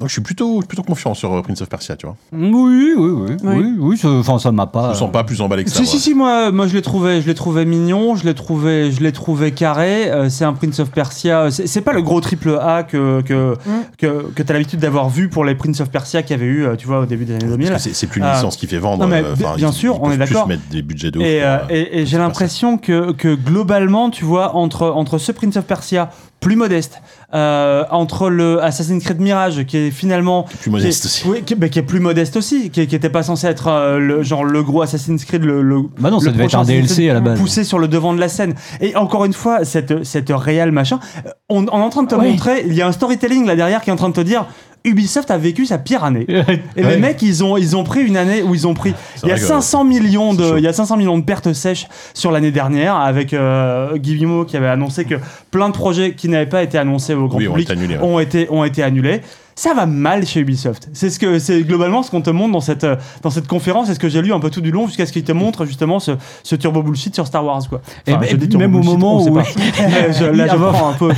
Donc 0.01 0.09
je 0.09 0.15
suis 0.15 0.23
plutôt, 0.23 0.59
plutôt 0.59 0.83
confiant 0.83 1.15
sur 1.15 1.33
euh, 1.33 1.41
Prince 1.43 1.63
of 1.63 1.69
Persia, 1.69 1.95
tu 1.95 2.05
vois. 2.07 2.17
Oui, 2.33 2.95
oui, 2.97 2.97
oui. 2.99 3.37
Oui. 3.45 3.75
Oui, 3.79 4.01
enfin, 4.05 4.41
ça 4.41 4.51
m'a 4.51 4.67
pas. 4.67 4.87
Je 4.87 4.89
me 4.89 4.95
sens 4.95 5.13
pas 5.13 5.23
plus 5.23 5.41
emballé 5.41 5.63
que 5.63 5.71
ça. 5.71 5.77
Si, 5.79 5.87
si, 5.87 6.01
si, 6.01 6.15
moi, 6.15 6.51
moi 6.51 6.67
je 6.67 6.75
l'ai 6.75 6.83
trouvé, 6.83 7.23
je 7.23 7.29
l'ai 7.29 7.35
trouvé 7.35 7.65
mignon, 7.65 8.17
je 8.17 8.25
l'ai 8.25 8.35
trouvé, 8.35 8.91
je 8.91 9.01
l'ai 9.05 9.13
trouvé 9.13 9.53
carré. 9.53 10.11
euh, 10.11 10.29
c'est 10.29 10.45
un 10.45 10.53
Prince 10.53 10.81
of 10.81 10.91
Persia. 10.91 11.49
C'est 11.53 11.69
c'est 11.69 11.81
pas 11.81 11.93
le 11.93 12.03
gros 12.03 12.21
triple 12.21 12.59
A 12.61 12.83
que 12.83 13.21
que 13.23 13.55
que, 13.97 14.33
que 14.35 14.43
t'as 14.43 14.53
l'habitude 14.55 14.81
d'avoir 14.81 15.09
vu 15.11 15.29
pour 15.29 15.45
les 15.45 15.55
Prince 15.55 15.81
of 15.81 15.91
Persia 15.91 16.23
qu'il 16.25 16.33
y 16.33 16.41
avait 16.41 16.51
eu, 16.51 16.65
euh, 16.67 16.75
tu 16.75 16.89
vois, 16.89 16.99
au 16.99 17.07
début 17.07 17.25
des 17.25 17.37
années 17.37 17.47
2000. 17.47 17.71
Parce 17.71 17.85
que 17.87 17.93
c'est- 17.95 18.07
plus 18.09 18.21
une 18.21 18.27
licence 18.29 18.57
qui 18.57 18.67
fait 18.67 18.79
vendre. 18.79 19.05
Non, 19.05 19.09
mais 19.09 19.23
euh, 19.25 19.35
bien- 19.37 19.47
enfin, 19.51 19.57
bien 19.59 19.69
ils- 19.71 19.73
sûr, 19.75 19.95
ils 20.03 20.07
on 20.09 20.11
est 20.11 20.17
d'accord. 20.17 20.49
mettre 20.49 20.63
des 20.73 20.83
budgets 20.83 21.13
de. 21.13 21.21
Et, 21.21 21.41
euh, 21.45 21.59
euh, 21.59 21.59
et- 21.71 22.01
et 22.01 22.07
j'ai 22.07 22.19
l'impression 22.19 22.79
que, 22.79 23.13
que 23.13 23.33
globalement, 23.37 24.11
tu 24.11 24.25
vois, 24.25 24.57
entre, 24.57 24.89
entre 24.89 25.19
ce 25.19 25.31
Prince 25.31 25.57
of 25.57 25.65
Persia 25.67 26.11
plus 26.41 26.57
modeste, 26.57 27.01
euh, 27.35 27.85
entre 27.91 28.31
le 28.31 28.63
Assassin's 28.63 29.03
Creed 29.03 29.21
Mirage 29.21 29.65
qui 29.65 29.77
est 29.77 29.91
finalement 29.91 30.45
Plus 30.61 30.71
modeste 30.71 31.03
qui 31.03 31.07
est- 31.09 31.11
aussi. 31.11 31.29
oui, 31.29 31.43
qui, 31.45 31.57
mais 31.57 31.69
qui 31.71 31.79
est 31.79 31.83
plus 31.83 32.01
modeste 32.01 32.37
aussi, 32.37 32.71
qui, 32.71 32.87
qui 32.87 32.95
était 32.95 33.11
pas 33.11 33.23
censé 33.23 33.47
être 33.47 33.67
euh, 33.69 33.99
le 33.99 34.23
genre 34.23 34.45
le 34.45 34.63
gros 34.63 34.83
Assassin's 34.83 35.25
Creed, 35.25 35.45
le, 35.45 35.63
le 35.63 35.83
Bah 35.99 36.11
non, 36.11 36.21
ça 36.21 36.27
le 36.27 36.33
devait 36.33 36.45
être 36.45 36.55
un 36.59 36.65
DLC 36.65 37.11
à 37.11 37.15
la 37.15 37.21
base. 37.21 37.39
poussé 37.39 37.65
sur 37.65 37.79
le 37.79 37.89
devant 37.89 38.15
de 38.15 38.21
la 38.21 38.29
scène. 38.29 38.55
Et 38.81 38.95
encore 38.97 39.25
une 39.25 39.33
fois, 39.33 39.65
cette 39.65 40.05
cette 40.05 40.31
réelle 40.31 40.71
machin, 40.73 41.01
on, 41.49 41.65
on 41.73 41.81
est 41.81 41.85
en 41.85 41.91
train 41.91 42.03
de 42.05 42.09
te 42.09 42.15
Oui. 42.15 42.31
montrer, 42.31 42.65
il 42.67 42.75
y 42.75 42.83
a 42.83 42.87
un 42.87 42.93
storytelling 42.93 43.47
là 43.47 43.57
derrière 43.57 43.81
qui 43.83 43.91
est 43.91 43.93
en 43.93 43.97
train 43.97 44.09
de 44.11 44.15
te 44.15 44.21
dire. 44.21 44.47
Ubisoft 44.85 45.31
a 45.31 45.39
vécu 45.39 45.65
sa 45.67 45.79
pire 45.79 46.05
année. 46.05 46.27
Et 46.77 46.85
Ouais. 46.85 46.91
les 46.91 46.97
mecs, 46.99 47.23
ils 47.23 47.43
ont, 47.43 47.57
ils 47.57 47.75
ont 47.77 47.85
pris 47.85 48.03
une 48.03 48.17
année 48.17 48.43
où 48.43 48.55
ils 48.55 48.67
ont 48.67 48.75
pris. 48.75 48.93
Il 49.23 49.29
y 49.29 49.33
a 49.33 49.35
vrai 49.35 49.41
que 49.41 49.47
500 49.47 49.85
millions 49.85 50.35
de, 50.35 50.59
il 50.59 50.63
y 50.63 50.69
a 50.69 50.73
500 50.73 50.97
millions 50.99 51.17
de 51.19 51.25
pertes 51.25 51.53
sèches 51.55 51.87
sur 52.13 52.31
l'année 52.31 52.51
dernière 52.51 52.97
avec 52.97 53.33
euh, 53.33 53.97
Guillemot 53.97 54.45
qui 54.45 54.57
avait 54.59 54.69
annoncé 54.69 55.05
que 55.07 55.15
plein 55.51 55.69
de 55.69 55.75
projets 55.75 56.13
qui 56.15 56.29
n'avaient 56.29 56.45
pas 56.47 56.63
été 56.63 56.77
annoncés 56.77 57.15
au 57.15 57.29
grand 57.29 57.39
Oui, 57.39 57.49
ont 57.49 57.53
public 57.53 57.71
été 57.71 57.79
annulés, 57.79 57.97
ouais. 57.97 58.03
ont 58.05 58.19
été, 58.21 58.47
ont 58.51 58.65
été 58.65 58.83
annulés. 58.83 59.21
Ça 59.57 59.73
va 59.75 59.87
mal 59.87 60.27
chez 60.27 60.41
Ubisoft. 60.41 60.89
C'est 60.93 61.11
ce 61.11 61.19
que, 61.19 61.39
c'est 61.39 61.63
globalement 61.63 62.03
ce 62.03 62.11
qu'on 62.11 62.21
te 62.23 62.31
montre 62.31 62.53
dans 62.53 62.61
cette, 62.61 62.85
euh, 62.85 62.97
dans 63.23 63.31
cette 63.31 63.47
conférence 63.47 63.89
et 63.89 63.95
ce 63.95 63.99
que 64.01 64.09
j'ai 64.09 64.21
lu 64.21 64.33
un 64.33 64.41
peu 64.41 64.51
tout 64.51 64.61
du 64.61 64.71
long 64.73 64.87
jusqu'à 64.87 65.07
ce 65.07 65.13
qu'il 65.13 65.23
te 65.25 65.33
montre 65.33 65.65
justement 65.65 66.01
ce, 66.01 66.13
ce 66.43 66.57
turbo 66.57 66.83
bullshit 66.83 67.15
sur 67.15 67.27
Star 67.27 67.45
Wars, 67.45 67.63
quoi. 67.69 67.81
Et 68.07 68.13
je 68.31 68.37
dis 68.37 68.49
turbo 68.49 68.59
même 68.59 68.75
au 68.75 68.83
moment 68.83 69.23
où-. 69.23 69.39
Je- 70.19 70.25
là, 70.25 70.47
je 70.49 70.57
prends 70.57 70.89
un 70.91 70.93
peu. 70.95 71.13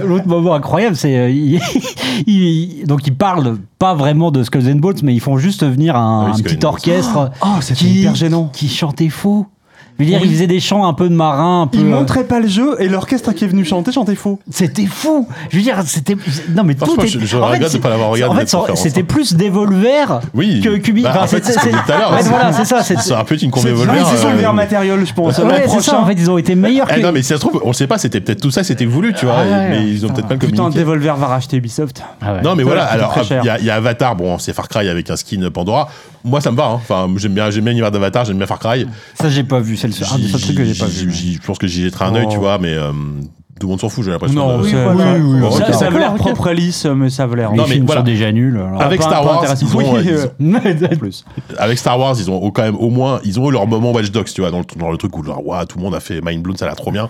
L'autre 0.06 0.26
moment 0.28 0.54
incroyable, 0.54 0.94
c'est 0.96 1.16
euh, 1.16 1.30
il, 1.30 1.60
il- 2.26 2.86
donc 2.86 3.06
ils 3.06 3.14
parlent 3.14 3.58
pas 3.78 3.94
vraiment 3.94 4.30
de 4.30 4.42
Skulls 4.42 4.70
and 4.70 4.76
Bones, 4.76 4.98
mais 5.02 5.14
ils 5.14 5.20
font 5.20 5.36
juste 5.38 5.64
venir 5.64 5.96
un, 5.96 6.22
Ah 6.22 6.24
oui, 6.26 6.30
un 6.30 6.34
Skulls 6.36 6.56
petit 6.56 6.66
orchestre 6.66 7.30
Oh, 7.42 7.46
qui 7.74 8.00
hyper 8.00 8.14
gênant. 8.14 8.50
qui 8.52 8.68
chantait 8.68 9.08
faux. 9.08 9.46
Je 9.98 10.02
veux 10.04 10.10
dire, 10.10 10.18
Oui. 10.20 10.26
ils 10.28 10.34
faisaient 10.34 10.46
des 10.48 10.58
chants 10.58 10.86
un 10.86 10.92
peu 10.92 11.08
de 11.08 11.14
marins, 11.14 11.62
un 11.62 11.66
peu. 11.68 11.78
Ils 11.78 11.84
euh, 11.84 11.88
montraient 11.90 12.24
pas 12.24 12.40
le 12.40 12.48
jeu 12.48 12.74
et 12.80 12.88
l'orchestre 12.88 13.32
qui 13.32 13.44
est 13.44 13.48
venu 13.48 13.64
chanter 13.64 13.92
chantait 13.92 14.16
faux. 14.16 14.40
C'était 14.50 14.86
fou. 14.86 15.28
Je 15.50 15.56
veux 15.56 15.62
dire, 15.62 15.76
c'était 15.86 16.16
non 16.54 16.64
mais 16.64 16.74
tout 16.74 17.00
est- 17.00 17.06
je- 17.06 17.20
je 17.20 17.36
en 17.36 17.46
fait, 17.48 17.54
regrette 17.54 17.72
de 17.74 17.78
pas 17.78 17.90
l'avoir 17.90 18.10
regardé, 18.10 18.34
En 18.34 18.44
fait, 18.44 18.76
c'était 18.76 19.02
hein. 19.02 19.04
plus 19.06 19.34
Devolver 19.34 20.20
Oui. 20.34 20.60
que 20.62 20.76
Cubi. 20.78 21.02
Bah, 21.02 21.20
en 21.22 21.26
fait, 21.28 21.44
c'est 21.44 21.70
voilà, 22.28 22.52
c'est 22.52 22.64
ça. 22.64 22.82
c'est- 22.82 22.94
pu 23.24 23.34
être 23.34 23.42
une 23.42 23.50
convée 23.52 23.72
oui, 23.72 23.78
c'est 24.10 24.16
son 24.16 24.28
euh, 24.30 24.34
meilleur 24.34 24.52
matériel, 24.52 25.04
je 25.06 25.14
pense. 25.14 25.38
Ouais, 25.38 25.66
c'est 25.68 25.80
ça. 25.80 26.00
En 26.00 26.06
fait, 26.06 26.14
ils 26.14 26.30
ont 26.30 26.38
été 26.38 26.54
meilleurs 26.56 26.88
Eh 26.90 26.96
que. 26.96 27.00
non, 27.00 27.12
mais 27.12 27.22
si 27.22 27.28
ça 27.28 27.36
se 27.36 27.40
trouve, 27.40 27.60
on 27.64 27.72
sait 27.72 27.86
pas, 27.86 27.98
c'était 27.98 28.20
peut-être 28.20 28.40
tout 28.40 28.50
ça, 28.50 28.64
c'était 28.64 28.86
voulu, 28.86 29.12
tu 29.14 29.26
vois, 29.26 29.36
Ah 29.38 29.68
mais 29.70 29.88
ils 29.88 30.04
ont 30.04 30.08
peut-être 30.08 30.26
pas 30.26 30.34
le 30.34 30.40
Putain, 30.40 30.56
communiqué. 30.56 30.80
Devolver 30.80 31.16
va 31.16 31.26
racheter 31.28 31.56
Ubisoft. 31.58 32.02
Ah. 32.20 32.40
Non, 32.42 32.56
mais 32.56 32.64
voilà, 32.64 32.84
alors, 32.84 33.10
très 33.12 33.20
hop, 33.20 33.26
cher. 33.28 33.40
il 33.44 33.46
y, 33.46 33.50
a- 33.50 33.58
il 33.60 33.64
y 33.64 33.70
a 33.70 33.76
Avatar, 33.76 34.16
bon, 34.16 34.38
c'est 34.38 34.52
Far 34.52 34.68
Cry 34.68 34.88
avec 34.88 35.08
un 35.10 35.16
skin 35.16 35.48
Pandora. 35.52 35.88
Moi, 36.24 36.40
ça 36.40 36.50
me 36.50 36.56
va, 36.56 36.64
hein. 36.68 36.74
Enfin, 36.74 37.06
j'aime 37.16 37.34
bien, 37.34 37.50
j'aime 37.50 37.64
bien 37.64 37.72
l'univers 37.72 37.90
d'Avatar, 37.90 38.24
j'aime 38.24 38.38
bien 38.38 38.46
Far 38.46 38.58
Cry. 38.58 38.86
Ça, 39.14 39.28
j'ai 39.28 39.44
pas 39.44 39.60
vu. 39.60 39.76
C'est 39.76 39.86
le 39.86 39.92
seul 39.92 40.06
un 40.12 40.18
des 40.18 40.28
seuls 40.28 40.40
trucs 40.40 40.56
que 40.56 40.64
j'ai 40.64 40.74
pas 40.78 40.86
vu. 40.86 41.12
Je 41.12 41.46
pense 41.46 41.58
que 41.58 41.66
j'y 41.66 41.82
jetterai 41.82 42.06
un 42.06 42.14
œil, 42.14 42.24
Oh. 42.28 42.32
tu 42.32 42.38
vois, 42.38 42.56
mais 42.58 42.72
euh, 42.72 42.92
tout 43.60 43.66
le 43.66 43.68
monde 43.68 43.80
s'en 43.80 43.88
fout, 43.90 44.04
j'ai 44.04 44.10
l'impression. 44.10 44.34
Non, 44.48 44.58
de- 44.62 44.66
c'est- 44.68 44.82
voilà. 44.82 45.14
Oui, 45.14 45.20
oui, 45.22 45.40
Bon, 45.40 45.50
oui. 45.54 45.58
ça, 45.66 45.72
ça 45.74 45.86
avait 45.88 45.98
l'air 45.98 46.14
propre 46.14 46.48
et 46.48 46.54
lisse, 46.54 46.86
mais 46.86 47.10
ça 47.10 47.24
avait 47.24 47.36
l'air. 47.36 47.50
Les 47.52 47.56
Non, 47.58 47.64
mais 47.68 47.78
voilà. 47.80 48.00
sont 48.00 48.04
déjà 48.06 48.32
nuls. 48.32 48.56
alors. 48.56 48.80
Avec 48.80 49.00
pas- 49.00 49.06
Star 49.06 49.20
pas 49.20 49.26
Wars, 49.26 49.38
intéressant. 49.42 49.66
ils 49.66 49.74
ont, 49.76 49.78
Oui, 49.94 50.00
ils 50.04 50.10
euh, 50.10 50.26
ont- 50.94 50.96
plus. 50.98 51.24
avec 51.58 51.78
Star 51.78 51.98
Wars, 52.00 52.14
ils 52.18 52.30
ont 52.30 52.50
quand 52.50 52.62
même 52.62 52.76
au 52.76 52.88
moins, 52.90 53.20
ils 53.24 53.38
ont 53.38 53.48
eu 53.50 53.52
leur 53.52 53.66
moment 53.66 53.92
Watch 53.92 54.10
Dogs, 54.10 54.24
tu 54.32 54.40
vois, 54.40 54.50
dans 54.50 54.60
le, 54.60 54.64
dans 54.78 54.90
le 54.90 54.96
truc 54.96 55.16
où 55.18 55.22
genre, 55.22 55.42
tout 55.68 55.76
le 55.78 55.84
monde 55.84 55.94
a 55.94 56.00
fait 56.00 56.20
Mind 56.24 56.42
Blown, 56.42 56.56
ça 56.56 56.64
a 56.64 56.68
l'air 56.68 56.76
trop 56.76 56.90
bien. 56.90 57.08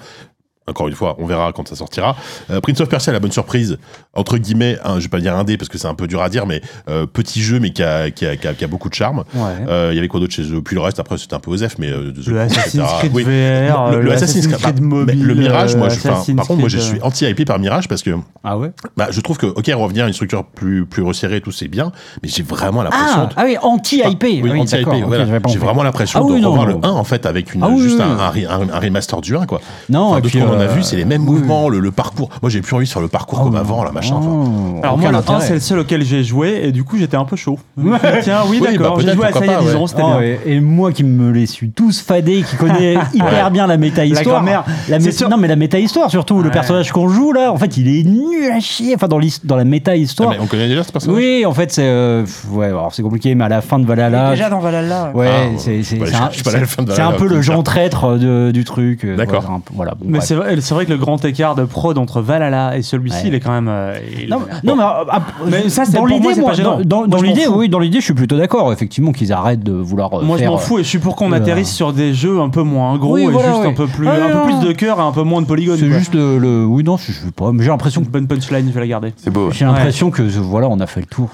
Encore 0.66 0.88
une 0.88 0.94
fois, 0.94 1.16
on 1.18 1.26
verra 1.26 1.52
quand 1.52 1.68
ça 1.68 1.76
sortira. 1.76 2.16
Euh, 2.50 2.58
Prince 2.62 2.80
of 2.80 2.88
Persia, 2.88 3.12
la 3.12 3.20
bonne 3.20 3.30
surprise, 3.32 3.76
entre 4.14 4.38
guillemets, 4.38 4.78
un, 4.82 4.96
je 4.98 5.02
vais 5.04 5.08
pas 5.10 5.20
dire 5.20 5.36
indé 5.36 5.58
parce 5.58 5.68
que 5.68 5.76
c'est 5.76 5.88
un 5.88 5.94
peu 5.94 6.06
dur 6.06 6.22
à 6.22 6.30
dire, 6.30 6.46
mais 6.46 6.62
euh, 6.88 7.04
petit 7.04 7.42
jeu, 7.42 7.60
mais 7.60 7.70
qui 7.70 7.82
a, 7.82 8.10
qui 8.10 8.24
a, 8.24 8.34
qui 8.36 8.48
a, 8.48 8.54
qui 8.54 8.64
a 8.64 8.66
beaucoup 8.66 8.88
de 8.88 8.94
charme. 8.94 9.24
Ouais. 9.34 9.42
Euh, 9.68 9.90
Il 9.92 9.96
y 9.96 9.98
avait 9.98 10.08
quoi 10.08 10.20
d'autre 10.20 10.32
chez 10.32 10.50
eux? 10.54 10.62
Puis 10.62 10.74
le 10.74 10.80
reste, 10.80 10.98
après, 11.00 11.18
c'était 11.18 11.34
un 11.34 11.38
peu 11.38 11.50
OSEF, 11.50 11.76
mais 11.78 11.90
Le 11.90 12.40
Assassin's. 12.40 12.82
Creed 12.98 13.12
Oui. 13.14 13.24
VR, 13.24 13.90
le, 13.90 13.96
le 13.98 14.02
le 14.04 14.12
Assassin's 14.12 14.46
Creed, 14.46 14.58
Creed 14.58 14.80
mobile, 14.80 15.22
le 15.22 15.34
Mirage, 15.34 15.76
moi, 15.76 15.90
je, 15.90 16.00
par 16.00 16.46
contre, 16.46 16.60
moi, 16.60 16.68
je 16.70 16.78
suis 16.78 16.98
anti-hypé 17.02 17.44
par 17.44 17.58
Mirage 17.58 17.86
parce 17.86 18.02
que 18.02 18.12
Ah 18.42 18.56
ouais? 18.56 18.70
bah, 18.96 19.08
je 19.10 19.20
trouve 19.20 19.36
que, 19.36 19.46
ok, 19.46 19.70
revenir 19.74 20.04
à 20.04 20.08
une 20.08 20.14
structure 20.14 20.44
plus, 20.46 20.86
plus 20.86 21.02
resserrée 21.02 21.42
tout, 21.42 21.52
c'est 21.52 21.68
bien, 21.68 21.92
mais 22.22 22.30
j'ai 22.30 22.42
vraiment 22.42 22.82
l'impression. 22.82 23.06
ah, 23.22 23.26
de- 23.26 23.32
ah 23.36 23.44
oui, 23.44 23.56
anti-IP. 23.60 24.24
oui, 24.42 24.60
anti-hypé, 24.60 24.90
ok, 24.90 25.02
voilà. 25.08 25.26
j'avais 25.26 25.40
pas 25.40 25.50
J'ai 25.50 25.58
vraiment 25.58 25.82
l'impression 25.82 26.20
Ah 26.24 26.26
de 26.28 26.32
oui, 26.34 26.40
non, 26.40 26.50
revoir 26.52 26.66
le 26.66 26.76
1 26.82 26.88
en 26.88 27.04
fait 27.04 27.26
avec 27.26 27.54
une, 27.54 27.62
Ah 27.62 27.68
oui, 27.68 27.82
juste 27.82 27.98
oui, 27.98 28.02
un, 28.02 28.32
oui. 28.32 28.46
remaster 28.86 29.20
du 29.20 29.36
1 29.36 29.44
quoi. 29.44 29.60
Non, 29.90 30.16
et 30.16 30.22
de 30.22 30.28
puis, 30.28 30.38
qu'on 30.54 30.60
a 30.60 30.64
euh, 30.64 30.74
vu, 30.74 30.82
c'est 30.82 30.96
les 30.96 31.04
mêmes 31.04 31.22
oui. 31.26 31.34
mouvements, 31.34 31.68
le, 31.68 31.80
le 31.80 31.90
parcours. 31.90 32.28
Moi 32.42 32.50
j'ai 32.50 32.60
plus 32.60 32.74
envie 32.76 32.86
sur 32.86 33.00
le 33.00 33.08
parcours 33.08 33.42
comme 33.42 33.56
avant, 33.56 33.84
là 33.84 33.92
machin. 33.92 34.14
enfin. 34.16 34.28
Oh, 34.28 34.80
Alors 34.82 34.98
moi 34.98 35.10
le 35.10 35.16
1 35.16 35.18
intérêt. 35.20 35.40
c'est 35.40 35.54
le 35.54 35.60
seul 35.60 35.78
auquel 35.80 36.02
j'ai 36.04 36.24
joué 36.24 36.60
et 36.64 36.72
du 36.72 36.84
coup 36.84 36.96
j'étais 36.98 37.16
un 37.16 37.24
peu 37.24 37.36
chaud. 37.36 37.58
Tiens 38.22 38.40
oui 38.48 38.58
Oui, 38.60 38.72
d'accord, 38.72 38.96
bah, 38.96 39.02
j'ai 39.06 39.12
joué 39.14 39.26
à 39.26 39.32
ça 39.32 39.40
il 39.44 39.46
y 39.46 39.50
a 39.50 39.54
pourquoi 39.58 39.70
10 39.72 39.74
pas, 39.76 39.80
ans, 39.82 39.86
c'était 39.86 40.02
Oh, 40.04 40.18
bien. 40.18 40.20
et, 40.22 40.40
et 40.46 40.60
moi 40.60 40.92
qui 40.92 41.04
me 41.04 41.30
les 41.32 41.46
suis 41.46 41.70
tous 41.70 42.00
fadés, 42.00 42.42
qui 42.48 42.56
connaît 42.56 42.94
hyper 43.14 43.50
bien 43.50 43.66
la 43.66 43.76
méta-histoire. 43.76 44.42
La 44.44 44.64
C'est 44.88 44.98
mé- 44.98 45.12
sûr. 45.12 45.28
Non, 45.28 45.36
mais 45.36 45.48
la 45.48 45.56
méta-histoire 45.56 46.10
surtout. 46.10 46.42
Le 46.42 46.50
personnage 46.50 46.92
qu'on 46.92 47.08
joue 47.08 47.32
là, 47.32 47.52
en 47.52 47.56
fait, 47.56 47.76
il 47.76 47.88
est 47.88 48.02
nul 48.04 48.50
à 48.52 48.60
chier. 48.60 48.94
Enfin, 48.94 49.08
dans, 49.08 49.18
la 49.18 49.26
Ah, 49.60 49.64
méta-histoire. 49.64 50.30
mais 50.30 50.36
on 50.40 50.46
connaît 50.46 50.68
déjà 50.68 50.82
ce 50.84 50.92
personnage? 50.92 51.16
Oui, 51.16 51.44
en 51.46 51.52
fait, 51.52 51.72
c'est. 51.72 51.82
euh, 51.86 52.24
ouais, 52.50 52.66
alors 52.66 52.92
c'est 52.94 53.02
compliqué, 53.02 53.34
mais 53.34 53.44
à 53.44 53.48
la 53.48 53.60
fin 53.60 53.78
de 53.78 53.86
Valhalla. 53.86 54.30
déjà 54.30 54.50
dans 54.50 54.60
Valhalla. 54.60 55.10
Ouais, 55.14 55.28
Ah, 55.30 55.58
c'est 55.58 55.72
bah, 55.98 56.06
un, 56.12 56.30
je 56.30 56.34
suis 56.34 56.42
pas 56.42 56.50
là 56.52 56.58
à 56.58 56.60
la 56.60 56.66
fin 56.66 56.82
de 56.82 56.92
c'est 56.92 57.00
un 57.00 57.04
Valhalla, 57.10 57.18
peu 57.18 57.28
le. 57.28 57.42
Jean 57.42 57.62
traître 57.62 58.18
de- 58.18 58.50
du 58.52 58.64
truc. 58.64 59.04
euh, 59.04 59.16
D'accord. 59.16 59.60
voilà, 59.74 59.92
bon, 59.92 60.06
Mais 60.08 60.20
c'est 60.20 60.34
vrai, 60.34 60.43
c'est 60.60 60.74
vrai 60.74 60.86
que 60.86 60.90
le 60.92 60.98
grand 60.98 61.24
écart 61.24 61.54
de 61.54 61.64
prod 61.64 61.96
entre 61.98 62.20
Valhalla 62.20 62.76
et 62.76 62.82
celui-ci, 62.82 63.16
Ouais. 63.16 63.28
il 63.28 63.34
est 63.34 63.40
quand 63.40 63.52
même. 63.52 63.68
euh, 63.68 63.98
il- 64.20 64.28
Non, 64.28 64.40
non, 64.64 64.76
mais, 64.76 64.82
euh, 64.82 65.04
ah, 65.10 65.22
Mais 65.48 65.68
ça, 65.68 65.84
c'est- 65.84 65.92
dans 65.92 66.00
moi, 66.00 66.10
l'idée, 66.10 66.40
moi, 66.40 66.52
dans, 66.84 67.20
l'idée, 67.22 67.46
oui, 67.48 67.68
dans 67.68 67.78
l'idée, 67.78 68.00
je 68.00 68.04
suis 68.04 68.14
plutôt 68.14 68.36
d'accord. 68.36 68.72
Effectivement, 68.72 69.12
qu'ils 69.12 69.32
arrêtent 69.32 69.62
de 69.62 69.72
vouloir. 69.72 70.12
euh, 70.14 70.22
Moi 70.22 70.38
je 70.38 70.44
m'en 70.44 70.54
euh, 70.54 70.58
fous 70.58 70.78
et 70.78 70.82
je 70.84 70.88
suis 70.88 70.98
pour 70.98 71.16
qu'on 71.16 71.28
le- 71.28 71.36
atterrisse 71.36 71.72
sur 71.72 71.92
des 71.92 72.14
jeux 72.14 72.40
un 72.40 72.48
peu 72.48 72.62
moins 72.62 72.96
gros 72.98 73.14
Oui, 73.14 73.22
et 73.24 73.26
voilà, 73.28 73.52
juste 73.52 73.64
un 73.66 73.72
peu 73.72 73.86
plus, 73.86 74.08
Ah, 74.08 74.12
un 74.14 74.28
peu 74.28 74.34
non. 74.52 74.58
plus 74.60 74.68
de 74.68 74.72
cœur 74.72 74.98
et 74.98 75.02
un 75.02 75.12
peu 75.12 75.22
moins 75.22 75.42
de 75.42 75.46
polygones. 75.46 75.78
C'est 75.78 75.90
juste 75.90 76.14
le, 76.14 76.38
le- 76.38 76.64
Oui, 76.64 76.82
non, 76.84 76.96
je 76.96 77.12
je 77.12 77.18
sais 77.18 77.30
pas. 77.34 77.52
Mais 77.52 77.62
j'ai 77.62 77.70
l'impression 77.70 78.00
une 78.00 78.06
que. 78.06 78.12
bonne 78.12 78.26
punchline, 78.26 78.66
je 78.68 78.72
vais 78.72 78.80
la 78.80 78.86
garder. 78.86 79.12
C'est 79.16 79.30
beau. 79.30 79.50
J'ai 79.50 79.64
l'impression 79.64 80.10
que 80.10 80.22
euh, 80.22 80.28
voilà, 80.40 80.68
on 80.68 80.80
a 80.80 80.86
fait 80.86 81.00
le 81.00 81.06
tour. 81.06 81.30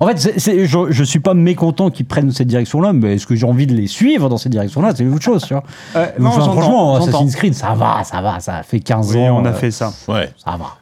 En 0.00 0.06
fait, 0.06 0.32
je, 0.38 0.86
je 0.90 1.04
suis 1.04 1.20
pas 1.20 1.34
mécontent 1.34 1.90
qu'ils 1.90 2.06
prennent 2.06 2.30
cette 2.32 2.48
direction-là, 2.48 2.92
mais 2.92 3.14
est-ce 3.14 3.26
que 3.26 3.34
j'ai 3.36 3.46
envie 3.46 3.66
de 3.66 3.74
les 3.74 3.86
suivre 3.86 4.28
dans 4.28 4.38
cette 4.38 4.52
direction-là? 4.52 4.92
C'est 4.94 5.06
autre 5.06 5.22
chose, 5.22 5.44
tu 5.46 5.54
vois. 5.54 5.62
Euh, 5.96 6.06
franchement. 6.20 6.96
Assassin's 6.96 7.34
Creed, 7.36 7.54
ça 7.54 7.74
va, 7.74 8.02
ça 8.04 8.20
va, 8.20 8.40
ça 8.52 8.62
fait 8.62 8.80
15 8.80 9.14
Oui, 9.14 9.18
ans. 9.22 9.40
on 9.40 9.44
a 9.44 9.50
euh, 9.50 9.52
fait 9.54 9.70
ça. 9.70 9.92
Ouais. 10.08 10.30
Ça 10.44 10.56
va. 10.56 10.76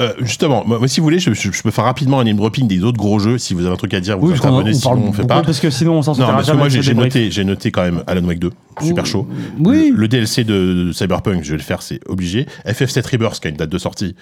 Euh, 0.00 0.12
justement, 0.20 0.62
moi, 0.64 0.78
moi, 0.78 0.86
si 0.86 1.00
vous 1.00 1.04
voulez, 1.04 1.18
je, 1.18 1.32
je- 1.34 1.50
je 1.50 1.60
peux 1.62 1.72
faire 1.72 1.82
rapidement 1.84 2.20
un 2.20 2.24
name 2.24 2.36
dropping 2.36 2.68
des 2.68 2.84
autres 2.84 2.98
gros 2.98 3.18
jeux. 3.18 3.36
Si 3.36 3.52
vous 3.52 3.64
avez 3.64 3.74
un 3.74 3.76
truc 3.76 3.92
à 3.94 4.00
dire, 4.00 4.16
vous 4.16 4.28
Oui, 4.28 4.34
intervenez. 4.34 4.70
on 4.70 4.74
Sinon, 4.74 4.90
parle 4.94 5.08
on 5.08 5.12
fait 5.12 5.26
pas. 5.26 5.42
Parce 5.42 5.58
que 5.58 5.70
sinon 5.70 5.94
on 5.94 6.02
s'en 6.02 6.12
Non, 6.14 6.26
parce 6.28 6.48
que 6.48 6.56
moi 6.56 6.68
j'ai 6.68 6.94
noté, 6.94 7.32
j'ai 7.32 7.42
noté 7.44 7.72
quand 7.72 7.82
même 7.82 8.04
Alan 8.06 8.22
Wake 8.24 8.38
2, 8.38 8.50
super 8.80 9.04
chaud. 9.06 9.26
Oui. 9.58 9.90
Le, 9.92 9.96
le 10.02 10.06
DLC 10.08 10.44
de 10.44 10.92
Cyberpunk, 10.94 11.42
je 11.42 11.50
vais 11.50 11.56
le 11.56 11.62
faire, 11.64 11.82
c'est 11.82 11.98
obligé. 12.08 12.46
FF7 12.64 13.10
Rebirth, 13.10 13.40
qui 13.40 13.48
a 13.48 13.50
une 13.50 13.56
date 13.56 13.70
de 13.70 13.78
sortie. 13.78 14.14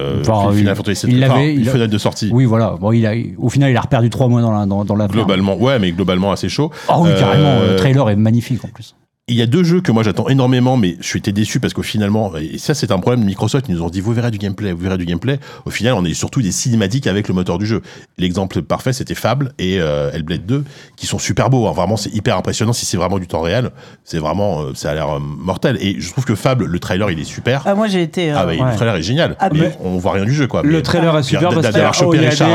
Euh, 0.00 0.20
Enfin, 0.22 0.50
il- 0.52 0.66
Fantasy 0.74 1.06
il 1.08 1.24
enfin, 1.24 1.34
a- 1.40 1.70
fait 1.72 1.78
date 1.78 1.90
de 1.90 1.98
sortie. 1.98 2.30
Oui, 2.32 2.44
voilà. 2.44 2.74
Bon, 2.80 2.90
il 2.90 3.06
a, 3.06 3.12
au 3.38 3.48
final, 3.50 3.70
il 3.70 3.76
a 3.76 3.80
reperdu 3.82 4.10
3 4.10 4.26
mois 4.28 4.40
dans 4.40 4.50
la 4.52 4.66
dans, 4.66 4.84
dans 4.84 4.96
la 4.96 5.06
Globalement, 5.06 5.56
ouais, 5.56 5.78
mais 5.78 5.92
globalement 5.92 6.32
assez 6.32 6.48
chaud. 6.48 6.70
Ah 6.88 6.98
oui, 7.00 7.10
carrément. 7.16 7.60
Le 7.68 7.76
trailer 7.76 8.08
est 8.10 8.16
magnifique 8.16 8.64
en 8.64 8.68
plus. 8.68 8.96
Il 9.32 9.36
y 9.36 9.42
a 9.42 9.46
deux 9.46 9.62
jeux 9.62 9.80
que 9.80 9.92
moi 9.92 10.02
j'attends 10.02 10.28
énormément, 10.28 10.76
mais 10.76 10.96
je 11.00 11.06
suis 11.06 11.20
été 11.20 11.30
déçu 11.30 11.60
parce 11.60 11.72
qu'au 11.72 11.82
finalement, 11.82 12.32
et 12.36 12.58
ça 12.58 12.74
c'est 12.74 12.90
un 12.90 12.98
problème 12.98 13.20
de 13.20 13.26
Microsoft, 13.26 13.66
ils 13.68 13.74
nous 13.76 13.82
ont 13.82 13.88
dit 13.88 14.00
vous 14.00 14.12
verrez 14.12 14.30
du 14.32 14.38
gameplay, 14.38 14.72
vous 14.72 14.82
verrez 14.82 14.98
du 14.98 15.04
gameplay. 15.06 15.38
Au 15.66 15.70
final, 15.70 15.94
on 15.94 16.04
a 16.04 16.08
eu 16.08 16.14
surtout 16.14 16.42
des 16.42 16.50
cinématiques 16.50 17.06
avec 17.06 17.28
le 17.28 17.34
moteur 17.34 17.56
du 17.58 17.64
jeu. 17.64 17.80
L'exemple 18.18 18.60
parfait, 18.62 18.92
c'était 18.92 19.14
Fable 19.14 19.52
et 19.60 19.80
euh, 19.80 20.10
Hellblade 20.12 20.44
2, 20.46 20.64
qui 20.96 21.06
sont 21.06 21.18
super 21.20 21.48
beaux. 21.48 21.68
hein. 21.68 21.72
Vraiment, 21.72 21.96
c'est 21.96 22.12
hyper 22.12 22.36
impressionnant. 22.36 22.72
Si 22.72 22.86
c'est 22.86 22.96
vraiment 22.96 23.18
du 23.20 23.28
temps 23.28 23.40
réel, 23.40 23.70
c'est 24.04 24.18
vraiment, 24.18 24.62
euh, 24.62 24.72
ça 24.74 24.90
a 24.90 24.94
l'air 24.94 25.08
euh, 25.16 25.20
mortel. 25.20 25.78
Et 25.80 26.00
je 26.00 26.10
trouve 26.10 26.24
que 26.24 26.34
Fable, 26.34 26.64
le 26.66 26.78
trailer, 26.80 27.10
il 27.12 27.20
est 27.20 27.24
super. 27.24 27.62
Ah, 27.66 27.74
moi 27.76 27.86
j'ai 27.86 28.02
été. 28.02 28.32
euh, 28.32 28.36
Ah 28.36 28.46
bah, 28.46 28.52
ouais. 28.52 28.70
le 28.70 28.76
trailer 28.76 28.96
est 28.96 29.02
génial. 29.02 29.36
Ah, 29.38 29.48
mais 29.54 29.70
on 29.84 29.96
voit 29.98 30.12
rien 30.12 30.24
du 30.24 30.32
jeu 30.34 30.48
quoi. 30.48 30.62
Le 30.64 30.70
Mais- 30.72 30.82
trailer 30.82 31.16
est 31.16 31.22
super 31.22 31.50
parce 31.50 31.70
d'avoir 31.70 31.92
que 31.92 31.96
chopé 31.98 32.08
oh, 32.10 32.20
il 32.20 32.22
y 32.22 32.26
a 32.26 32.30
Richard 32.30 32.48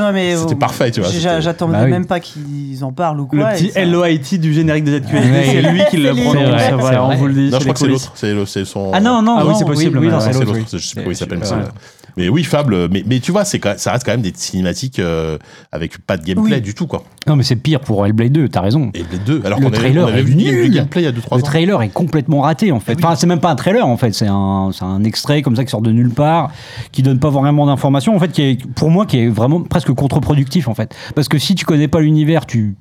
non, 0.00 0.12
mais. 0.12 0.36
C'était 0.36 0.54
euh, 0.54 0.58
parfait, 0.58 0.90
tu 0.90 1.00
vois, 1.00 1.10
J'attendais 1.40 1.72
Bah 1.78 1.84
oui. 1.84 1.90
même 1.90 2.06
pas 2.06 2.20
qu'ils 2.20 2.84
en 2.84 2.92
parlent 2.92 3.20
ou 3.20 3.26
quoi. 3.26 3.38
Le 3.38 3.44
et 3.56 3.70
petit 3.70 3.84
LOIT 3.90 4.38
du 4.38 4.52
générique 4.52 4.84
de 4.84 4.98
ZQSD. 4.98 5.45
C'est 5.46 5.62
lui 5.62 5.80
qui 5.90 5.96
le 5.98 6.10
prononce. 6.14 6.60
C'est 6.60 6.70
vrai, 6.72 6.96
on 6.98 7.14
vous 7.16 7.26
le 7.26 7.34
dit. 7.34 7.50
Non, 7.50 7.58
je 7.58 7.64
crois 7.64 7.72
que 7.74 7.78
c'est 7.80 7.86
l'autre. 7.88 8.12
C'est 8.14 8.34
le- 8.34 8.46
c'est 8.46 8.64
son. 8.64 8.90
Ah 8.92 9.00
non, 9.00 9.22
non, 9.22 9.36
Ah 9.38 9.42
oui, 9.44 9.50
non, 9.52 9.54
c'est 9.58 9.64
possible, 9.64 9.98
Oui, 9.98 10.08
c'est 10.20 10.32
l'autre. 10.32 10.54
je 10.72 10.78
sais 10.78 10.94
plus 10.94 10.94
comment 11.02 11.10
il 11.10 11.16
s'appelle. 11.16 11.38
mais 11.38 11.48
Ouais. 11.50 11.62
c'est- 11.64 11.72
Mais 12.18 12.30
oui, 12.30 12.44
Fable, 12.44 12.88
mais, 12.90 13.02
mais 13.06 13.20
tu 13.20 13.30
vois, 13.30 13.44
c'est 13.44 13.60
ça 13.76 13.92
reste 13.92 14.06
quand 14.06 14.12
même 14.12 14.22
des 14.22 14.32
cinématiques 14.34 15.00
euh, 15.00 15.36
avec 15.70 15.98
pas 15.98 16.16
de 16.16 16.24
gameplay 16.24 16.54
Oui. 16.56 16.60
du 16.62 16.72
tout, 16.72 16.86
quoi. 16.86 17.02
Non, 17.26 17.36
mais 17.36 17.42
c'est 17.42 17.56
pire 17.56 17.80
pour 17.80 18.06
Hellblade 18.06 18.32
2, 18.32 18.48
t'as 18.48 18.62
raison. 18.62 18.90
Les 18.94 19.02
deux, 19.18 19.42
alors 19.44 19.58
Le 19.60 19.66
qu'on 19.66 19.72
avait, 19.72 19.80
trailer 19.80 20.04
on 20.04 20.08
avait 20.08 20.20
est 20.20 20.22
vu 20.22 20.34
du, 20.34 20.44
nul. 20.50 20.70
du 20.70 20.76
gameplay 20.78 21.02
il 21.02 21.04
y 21.04 21.08
a 21.08 21.12
2-3 21.12 21.36
Le 21.36 21.42
ans. 21.42 21.46
trailer 21.46 21.82
est 21.82 21.90
complètement 21.90 22.40
raté 22.40 22.72
en 22.72 22.80
fait. 22.80 22.94
Enfin, 22.96 23.16
c'est 23.16 23.26
même 23.26 23.40
pas 23.40 23.50
un 23.50 23.54
trailer 23.54 23.86
en 23.86 23.98
fait, 23.98 24.12
c'est 24.14 24.28
un, 24.28 24.70
extrait 25.04 25.42
comme 25.42 25.56
ça 25.56 25.64
qui 25.66 25.70
sort 25.70 25.82
de 25.82 25.92
nulle 25.92 26.08
part, 26.08 26.50
qui 26.90 27.02
donne 27.02 27.18
pas 27.18 27.28
vraiment 27.28 27.66
d'informations 27.66 28.16
en 28.16 28.18
fait, 28.18 28.32
qui 28.32 28.40
est 28.42 28.66
pour 28.66 28.88
moi 28.90 29.04
qui 29.04 29.18
est 29.18 29.28
vraiment 29.28 29.60
presque 29.62 29.92
contre-productif 29.92 30.68
en 30.68 30.74
fait. 30.74 30.94
Parce 31.14 31.28
que 31.28 31.36
si 31.38 31.54
tu 31.54 31.66
connais 31.66 31.88
pas 31.88 32.00
l'univers, 32.00 32.46
tu, 32.46 32.76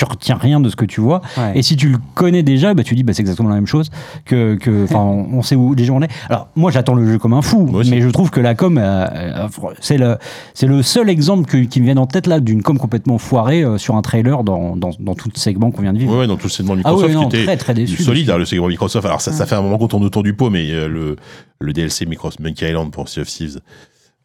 tu 0.00 0.04
retiens 0.10 0.36
rien 0.36 0.60
de 0.60 0.68
ce 0.70 0.76
que 0.76 0.86
tu 0.86 1.00
vois. 1.02 1.20
Ouais. 1.36 1.52
Et 1.58 1.62
si 1.62 1.76
tu 1.76 1.88
le 1.90 1.98
connais 2.14 2.42
déjà, 2.42 2.72
bah, 2.72 2.82
tu 2.82 2.94
dis 2.94 3.02
bah, 3.02 3.12
c'est 3.12 3.20
exactement 3.20 3.50
la 3.50 3.54
même 3.56 3.66
chose 3.66 3.90
que, 4.24 4.54
que 4.54 4.84
enfin, 4.84 4.98
on, 5.00 5.26
on 5.38 5.42
sait 5.42 5.56
où 5.56 5.74
déjà 5.74 5.92
on 5.92 6.00
est. 6.00 6.08
Alors 6.30 6.48
moi 6.56 6.70
j'attends 6.70 6.94
le 6.94 7.06
jeu 7.06 7.18
comme 7.18 7.34
un 7.34 7.42
fou, 7.42 7.68
mais 7.90 8.00
je 8.00 8.08
trouve 8.08 8.30
que 8.30 8.40
la 8.40 8.54
com, 8.54 8.78
euh, 8.78 9.06
euh, 9.12 9.48
c'est 9.80 9.98
le 9.98 10.16
c'est 10.54 10.66
le 10.66 10.82
seul 10.82 11.10
exemple 11.10 11.48
que- 11.50 11.58
qui 11.64 11.80
me 11.80 11.84
vient 11.86 11.96
en 11.98 12.06
tête 12.06 12.26
là 12.26 12.40
d'une 12.40 12.62
com 12.62 12.78
complètement 12.78 13.18
foirée 13.18 13.62
euh, 13.62 13.76
sur 13.76 13.96
un 13.96 14.02
trailer 14.02 14.42
dans, 14.44 14.76
dans, 14.76 14.90
dans 14.98 15.14
tout 15.14 15.28
le 15.34 15.38
segment 15.38 15.70
qu'on 15.70 15.82
vient 15.82 15.92
de 15.92 15.98
vivre. 15.98 16.12
Ouais, 16.12 16.20
ouais, 16.20 16.26
dans 16.26 16.36
tout 16.36 16.46
le 16.46 16.50
segment 16.50 16.72
Ah 16.72 16.76
Microsoft 16.76 17.06
ouais, 17.08 17.14
non, 17.14 17.28
qui 17.28 17.36
était 17.36 17.44
très 17.44 17.56
très 17.58 17.74
déçu. 17.74 18.02
solide, 18.02 18.30
hein, 18.30 18.38
le 18.38 18.44
segment 18.46 18.68
Microsoft. 18.68 19.04
Alors 19.06 19.20
ça, 19.20 19.32
ça 19.32 19.44
fait 19.44 19.54
un 19.56 19.62
moment 19.62 19.76
qu'on 19.76 19.88
tourne 19.88 20.04
autour 20.04 20.22
du 20.22 20.32
pot, 20.34 20.48
mais 20.48 20.70
euh, 20.70 20.88
le, 20.88 21.16
le 21.58 21.72
DLC 21.74 22.06
Microsoft 22.06 22.40
Monkey 22.40 22.68
Island 22.70 22.90
pour 22.90 23.08
Sea 23.08 23.20
of 23.20 23.28
Thieves. 23.28 23.60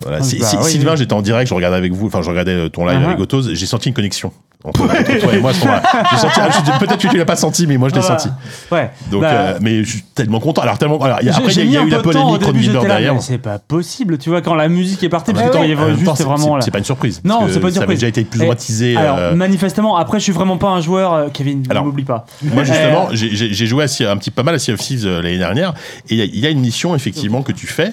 Voilà. 0.02 0.18
Ah, 0.20 0.24
Si- 0.24 0.40
bah 0.40 0.46
si- 0.46 0.58
oui, 0.58 0.64
Sylvain, 0.72 0.92
oui. 0.92 0.98
j'étais 0.98 1.14
en 1.14 1.22
direct, 1.22 1.50
je 1.50 1.54
regardais 1.54 1.78
avec 1.78 1.94
vous, 1.94 2.08
enfin 2.08 2.22
je 2.22 2.30
regardais 2.30 2.70
ton 2.70 2.86
live 2.86 3.00
Uh-huh. 3.00 3.06
avec 3.06 3.18
Gotos, 3.18 3.54
j'ai 3.54 3.66
senti 3.66 3.90
une 3.90 3.96
connexion. 3.96 4.32
Toi 4.74 5.34
et 5.34 5.40
moi, 5.40 5.54
senti- 5.54 5.68
ah, 5.68 6.78
peut-être 6.80 6.98
que 6.98 7.08
tu 7.08 7.18
l'as 7.18 7.26
pas 7.26 7.36
senti, 7.36 7.68
mais 7.68 7.78
moi 7.78 7.90
je 7.90 7.96
l'ai 7.96 8.02
Ah, 8.04 8.18
senti. 8.18 8.30
Ouais. 8.72 8.90
Donc, 9.12 9.22
Bah, 9.22 9.30
euh, 9.32 9.58
mais 9.62 9.84
je 9.84 9.90
suis 9.90 10.02
tellement 10.02 10.40
content. 10.40 10.62
Alors 10.62 10.78
tellement. 10.78 11.00
Alors, 11.02 11.20
il 11.22 11.28
y 11.28 11.30
a- 11.30 11.34
j'ai- 11.34 11.38
après, 11.40 11.54
il 11.54 11.72
y 11.72 11.78
a- 11.78 11.82
y 11.82 11.86
eu 11.86 11.90
la 11.90 12.00
polémique 12.00 12.44
Ron 12.44 12.52
là, 12.74 12.82
derrière. 12.88 13.22
C'est 13.22 13.38
pas 13.38 13.60
possible, 13.60 14.18
tu 14.18 14.30
vois, 14.30 14.42
quand 14.42 14.56
la 14.56 14.68
musique 14.68 15.04
est 15.04 15.10
partie, 15.10 15.32
En 15.32 15.34
parce 15.36 15.50
que 15.50 15.64
il 15.64 15.70
y 15.70 15.74
avait 15.74 15.96
juste 15.96 16.16
c'est- 16.16 16.24
vraiment 16.24 16.60
c'est- 16.62 16.72
pas 16.72 16.78
une 16.80 16.84
surprise. 16.86 17.22
Non, 17.24 17.42
c'est 17.50 17.60
pas 17.60 17.68
une 17.68 17.74
Ça 17.74 17.82
avait 17.84 17.96
surprise. 17.96 18.00
déjà 18.00 18.08
été 18.08 18.24
plus 18.24 18.40
teasé. 18.56 18.96
Alors, 18.98 19.18
euh, 19.18 19.36
manifestement, 19.36 19.98
après, 19.98 20.20
je 20.20 20.24
suis 20.24 20.34
vraiment 20.34 20.58
pas 20.58 20.70
un 20.70 20.82
joueur, 20.82 21.14
euh, 21.14 21.28
Kevin, 21.32 21.62
ne 21.64 21.72
Alors, 21.72 21.86
m'oublie 21.86 22.04
pas. 22.04 22.26
Moi 22.42 22.62
Euh, 22.64 22.66
justement, 22.66 23.08
j'ai- 23.12 23.66
joué 23.66 23.84
un 23.84 24.18
petit 24.18 24.32
pas 24.32 24.44
mal 24.44 24.56
à 24.56 24.60
Sea 24.60 24.74
of 24.74 24.80
Thieves 24.80 25.06
euh, 25.06 25.22
l'année 25.22 25.38
dernière, 25.38 25.74
et 26.10 26.16
il 26.16 26.40
y, 26.40 26.46
a 26.46 26.50
une 26.50 26.60
mission 26.60 26.96
effectivement 26.96 27.42
que 27.42 27.52
tu 27.52 27.68
fais 27.68 27.92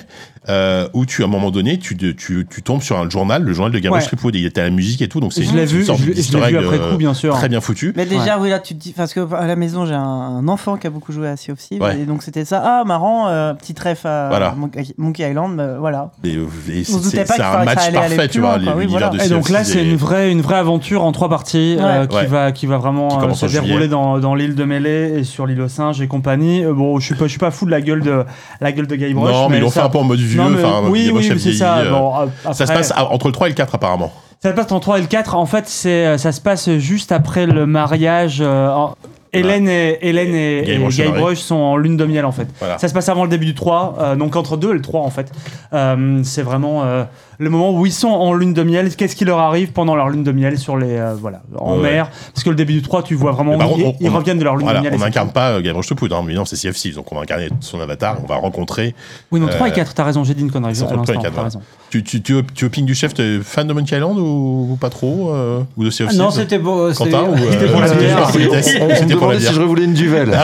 euh, 0.48 0.88
où 0.92 1.06
tu 1.06 1.22
à 1.22 1.26
un 1.26 1.28
moment 1.28 1.50
donné 1.50 1.78
tu, 1.78 1.94
de- 1.94 2.10
tu, 2.12 2.46
tu 2.50 2.62
tombes 2.62 2.82
sur 2.82 2.98
un 2.98 3.08
journal, 3.08 3.42
le 3.42 3.52
journal 3.52 3.70
de 3.72 3.78
Gabriel 3.78 3.92
Ouais. 3.92 4.30
Et 4.34 4.38
il 4.38 4.46
était 4.46 4.60
à 4.60 4.64
la 4.64 4.70
musique 4.70 5.00
et 5.02 5.08
tout, 5.08 5.20
donc 5.20 5.32
c'est 5.32 5.42
Je 5.42 5.50
une, 5.50 5.64
vu, 5.64 5.84
sorte 5.84 6.00
je 6.00 6.06
l'ai- 6.10 6.22
je 6.22 6.36
vu 6.36 6.56
après 6.58 6.78
euh, 6.78 6.90
coup, 6.92 6.96
bien 6.96 7.14
sûr. 7.14 7.34
très 7.34 7.48
bien 7.48 7.60
foutu. 7.60 7.92
Mais 7.96 8.06
déjà, 8.06 8.38
oui, 8.38 8.50
là, 8.50 8.58
tu 8.58 8.74
te 8.74 8.80
dis. 8.80 8.92
Parce 8.92 9.12
que 9.14 9.20
à 9.34 9.46
la 9.46 9.56
maison, 9.56 9.86
j'ai 9.86 9.94
un, 9.94 10.00
un 10.02 10.48
enfant 10.48 10.76
qui 10.76 10.86
a 10.86 10.90
beaucoup 10.90 11.12
joué 11.12 11.28
à 11.28 11.36
Sea 11.36 11.52
of 11.52 11.58
Thieves. 11.58 11.80
Ouais. 11.82 12.00
Et 12.00 12.04
donc, 12.04 12.22
c'était 12.22 12.44
ça. 12.44 12.62
Ah, 12.64 12.84
marrant, 12.84 13.28
euh, 13.28 13.54
petit 13.54 13.74
trèfle 13.74 14.06
à 14.06 14.28
Voilà. 14.28 14.54
Monkey 14.98 15.28
Island. 15.30 15.56
bah, 15.56 15.76
voilà. 15.78 16.10
Et, 16.24 16.30
et 16.34 16.38
On 16.40 16.84
se 16.98 17.02
doutait 17.04 17.24
c'est 17.26 17.40
un 17.40 17.64
match 17.64 17.92
parfait, 17.92 18.28
tu 18.28 18.40
vois, 18.40 18.58
l'univers 18.58 18.88
voilà. 18.88 19.08
de 19.10 19.20
Et 19.22 19.28
donc 19.28 19.40
of 19.44 19.48
là, 19.50 19.64
c'est 19.64 19.78
est- 19.80 19.90
une 19.90 19.96
vraie, 19.96 20.30
une 20.32 20.40
vraie 20.40 20.56
aventure 20.58 21.04
en 21.04 21.12
trois 21.12 21.28
parties 21.28 21.76
qui, 22.10 22.26
va, 22.26 22.52
qui 22.52 22.66
va 22.66 22.78
vraiment 22.78 23.32
se 23.34 23.46
dérouler 23.46 23.88
dans, 23.88 24.18
dans 24.18 24.34
l'île 24.34 24.54
de 24.54 24.64
Mêlée 24.64 25.14
et 25.18 25.24
sur 25.24 25.46
l'île 25.46 25.60
aux 25.60 25.68
singes 25.68 26.00
et 26.00 26.06
compagnie. 26.08 26.64
Bon, 26.64 26.98
je 26.98 27.06
suis 27.06 27.14
pas, 27.14 27.24
je 27.26 27.30
suis 27.30 27.38
pas 27.38 27.50
fou 27.50 27.66
de 27.66 27.70
la 27.70 27.80
gueule 27.80 28.02
de 28.02 28.24
la 28.60 28.72
gueule 28.72 28.86
de 28.86 28.96
Guybrush. 28.96 29.32
Non, 29.32 29.48
mais 29.48 29.58
ils 29.58 29.60
l'ont 29.60 29.70
fait 29.70 29.80
un 29.80 29.88
peu 29.88 29.98
en 29.98 30.04
mode 30.04 30.18
vieux, 30.32 30.42
Non, 30.42 30.50
mais 30.50 30.88
oui, 30.90 31.10
oui, 31.12 31.28
mais 31.30 31.38
c'est 31.38 31.52
ça. 31.52 31.78
euh, 31.78 31.90
Bon, 31.90 32.12
euh, 32.20 32.26
Ça 32.46 32.52
se 32.54 32.62
après- 32.64 32.76
passe 32.76 32.92
entre 32.96 33.26
le 33.28 33.32
3 33.32 33.46
et 33.46 33.50
le 33.50 33.54
4 33.56 33.74
apparemment. 33.74 34.12
Ça 34.42 34.50
se 34.50 34.54
passe 34.56 34.64
entre 34.72 34.80
3 34.80 34.98
et 34.98 35.02
le 35.02 35.06
4. 35.06 35.34
En 35.36 35.46
fait, 35.46 35.70
euh, 35.86 36.18
ça 36.18 36.32
se 36.32 36.40
passe 36.40 36.70
juste 36.78 37.12
après 37.12 37.46
le 37.46 37.66
mariage. 37.66 38.38
euh, 38.40 38.68
en- 38.70 38.94
Hélène 39.34 39.66
et, 39.66 39.98
Hélène 40.06 40.34
et, 40.34 40.58
et 40.58 40.62
Guybrush 40.76 40.96
se 40.96 41.02
Guybrush 41.02 41.38
sont 41.38 41.54
en 41.54 41.76
lune 41.78 41.96
de 41.96 42.04
miel 42.04 42.26
en 42.26 42.32
fait. 42.32 42.46
Voilà. 42.58 42.76
Ça 42.76 42.86
se 42.88 42.92
passe 42.92 43.08
avant 43.08 43.22
le 43.24 43.30
début 43.30 43.46
du 43.46 43.54
3, 43.54 43.94
euh, 43.98 44.14
donc 44.14 44.36
entre 44.36 44.58
2 44.58 44.72
et 44.72 44.74
le 44.74 44.82
3 44.82 45.00
en 45.00 45.08
fait. 45.08 45.32
Euh, 45.72 46.20
c'est 46.22 46.42
vraiment 46.42 46.82
euh, 46.84 47.04
le 47.42 47.50
moment 47.50 47.72
où 47.78 47.84
ils 47.84 47.92
sont 47.92 48.08
en 48.08 48.32
lune 48.32 48.54
de 48.54 48.62
miel. 48.62 48.94
Qu'est-ce 48.96 49.14
qui 49.16 49.24
leur 49.24 49.38
arrive 49.38 49.72
pendant 49.72 49.94
leur 49.96 50.08
lune 50.08 50.22
de 50.24 50.32
miel 50.32 50.58
sur 50.58 50.76
les 50.76 50.96
euh, 50.96 51.14
voilà 51.20 51.42
en 51.58 51.76
Ouais, 51.76 51.82
mer? 51.92 52.10
Parce 52.32 52.44
que 52.44 52.50
le 52.50 52.56
début 52.56 52.72
du 52.72 52.82
3, 52.82 53.02
tu 53.02 53.14
vois 53.14 53.32
vraiment 53.32 53.52
Mais 53.52 53.58
par 53.58 53.68
ils, 53.76 53.84
on- 53.84 53.94
ils 54.00 54.08
on- 54.08 54.12
reviennent 54.14 54.38
de 54.38 54.44
leur 54.44 54.56
lune 54.56 54.64
Voilà, 54.64 54.80
de 54.80 54.84
miel. 54.84 54.94
on 54.94 54.98
n'incarne 54.98 55.30
pas 55.30 55.50
euh, 55.50 55.60
Gabriel 55.60 55.82
Stripwood, 55.84 56.12
hein, 56.12 56.22
mais 56.26 56.34
non, 56.34 56.44
c'est 56.44 56.56
Sea 56.56 56.68
of 56.70 56.76
Thieves, 56.76 56.94
donc 56.94 57.10
on 57.12 57.16
va 57.16 57.22
incarner 57.22 57.48
son 57.60 57.80
avatar, 57.80 58.16
on 58.22 58.26
va 58.26 58.36
rencontrer. 58.36 58.94
Oui, 59.30 59.40
non 59.40 59.48
3 59.48 59.68
et 59.68 59.70
Euh, 59.70 59.74
4, 59.74 59.94
t'as 59.94 60.04
raison, 60.04 60.24
j'ai 60.24 60.34
dit 60.34 60.42
une 60.42 60.50
connerie. 60.50 60.74
c'est 60.74 60.82
à 60.82 60.86
entre 60.86 60.96
le 60.96 61.02
3 61.02 61.14
et 61.14 61.16
l'instant, 61.18 61.22
4, 61.22 61.22
t'as 61.22 61.30
voilà. 61.34 61.44
raison. 61.48 61.60
Tu, 61.90 62.02
tu, 62.02 62.22
tu, 62.22 62.34
tu 62.54 62.64
opines 62.64 62.86
du 62.86 62.94
chef, 62.94 63.12
t'es 63.14 63.38
fan 63.42 63.66
de 63.66 63.72
Monkey 63.74 63.94
Island 63.96 64.18
ou, 64.18 64.68
ou 64.72 64.76
pas 64.80 64.88
trop 64.88 65.30
euh, 65.34 65.60
Ou 65.76 65.84
de 65.84 65.90
Sea 65.90 66.04
of 66.04 66.10
Ah 66.12 66.16
non, 66.16 66.30
c'était 66.30 66.58
beau. 66.58 66.90
Quentin 66.96 67.24
ou, 67.24 67.36
C'était 67.50 67.64
euh, 67.64 67.72
pour 67.72 67.80
la 67.80 67.88
c'était 67.88 68.00
bière. 68.04 68.18
On 68.80 68.94
C'était 68.94 69.16
pour 69.16 69.28
la 69.32 69.40
si 69.40 69.52
je 69.52 69.60
voulais 69.60 69.84
une 69.84 69.92
duvel. 69.94 70.30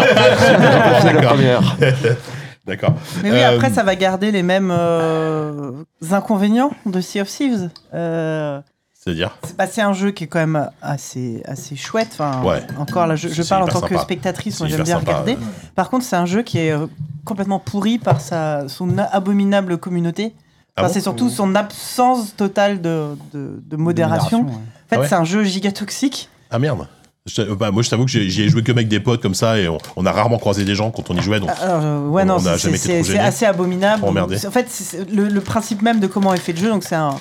C'est 1.03 1.13
la 1.13 1.21
D'accord. 1.21 1.75
D'accord. 2.69 2.93
Mais 3.23 3.33
oui, 3.33 3.39
Euh, 3.39 3.57
après, 3.57 3.71
ça 3.73 3.83
va 3.83 3.97
garder 3.97 4.31
les 4.31 4.43
mêmes 4.45 4.71
euh, 4.71 5.73
inconvénients 6.11 6.71
de 6.87 7.01
Sea 7.01 7.23
of 7.23 7.29
Thieves. 7.29 7.71
Euh, 7.95 8.61
C'est-à-dire 8.93 9.37
c'est 9.43 9.57
bah, 9.57 9.67
c'est 9.67 9.81
un 9.81 9.95
jeu 9.95 10.11
qui 10.11 10.25
est 10.25 10.27
quand 10.27 10.39
même 10.39 10.69
assez, 10.83 11.43
assez 11.47 11.75
chouette. 11.77 12.11
Enfin, 12.13 12.43
Ouais. 12.45 12.63
Encore 12.79 13.07
là, 13.07 13.17
je, 13.17 13.43
parle 13.49 13.63
en 13.65 13.67
tant 13.69 13.81
que 13.81 13.97
spectatrice, 13.99 14.61
moi 14.61 14.69
j'aime 14.69 14.83
bien 14.83 14.99
sympa, 14.99 15.13
regarder. 15.13 15.39
Par 15.75 15.89
contre, 15.89 16.05
c'est 16.05 16.17
un 16.17 16.27
jeu 16.27 16.43
qui 16.43 16.59
est 16.59 16.71
euh, 16.73 16.87
complètement 17.25 17.59
pourri 17.59 17.99
par 17.99 18.21
sa, 18.21 18.69
son 18.69 18.99
abominable 18.99 19.79
communauté. 19.79 20.35
Ah 20.77 20.83
Enfin, 20.83 20.89
bon 20.89 20.95
c'est 20.95 21.01
surtout 21.01 21.29
son 21.31 21.55
absence 21.57 22.37
totale 22.37 22.81
de, 22.81 23.17
de, 23.33 23.61
de 23.67 23.77
modération. 23.77 24.43
ouais. 24.43 24.53
En 24.53 24.89
fait, 24.89 24.97
Ah 24.97 25.01
ouais 25.01 25.09
c'est 25.09 25.15
un 25.17 25.25
jeu 25.25 25.43
giga 25.43 25.73
toxique. 25.73 26.29
Ah 26.51 26.59
merde. 26.59 26.87
Je- 27.29 27.55
bah, 27.55 27.71
moi, 27.71 27.83
je 27.83 27.91
t'avoue 27.91 28.05
que 28.05 28.11
j'ai- 28.11 28.29
j'y 28.29 28.43
ai 28.43 28.49
joué 28.49 28.63
que 28.63 28.73
avec 28.73 28.89
des 28.89 29.01
potes 29.01 29.21
comme 29.23 29.35
ça 29.35 29.59
et 29.59 29.69
on, 29.69 29.79
on 29.97 30.07
a 30.07 30.13
rarement 30.13 30.39
croisé 30.39 30.65
des 30.65 30.75
gens 30.75 30.91
quand 30.91 31.11
on 31.11 31.17
y 31.17 31.21
jouait. 31.23 31.41
Donc, 31.41 31.51
Alors, 31.61 31.85
euh, 31.85 32.09
ouais, 32.09 32.23
On- 32.23 32.27
non, 32.27 32.39
c'est- 32.59 33.19
assez 33.19 33.45
abominable. 33.47 34.03
En 34.47 34.51
fait, 34.51 34.67
le, 35.13 35.29
le 35.29 35.41
principe 35.41 35.83
même 35.83 36.01
de 36.01 36.07
comment 36.07 36.33
est 36.35 36.39
fait 36.39 36.53
le 36.53 36.59
jeu, 36.59 36.69
donc 36.71 36.85
c'est 36.85 36.95
un. 36.97 37.17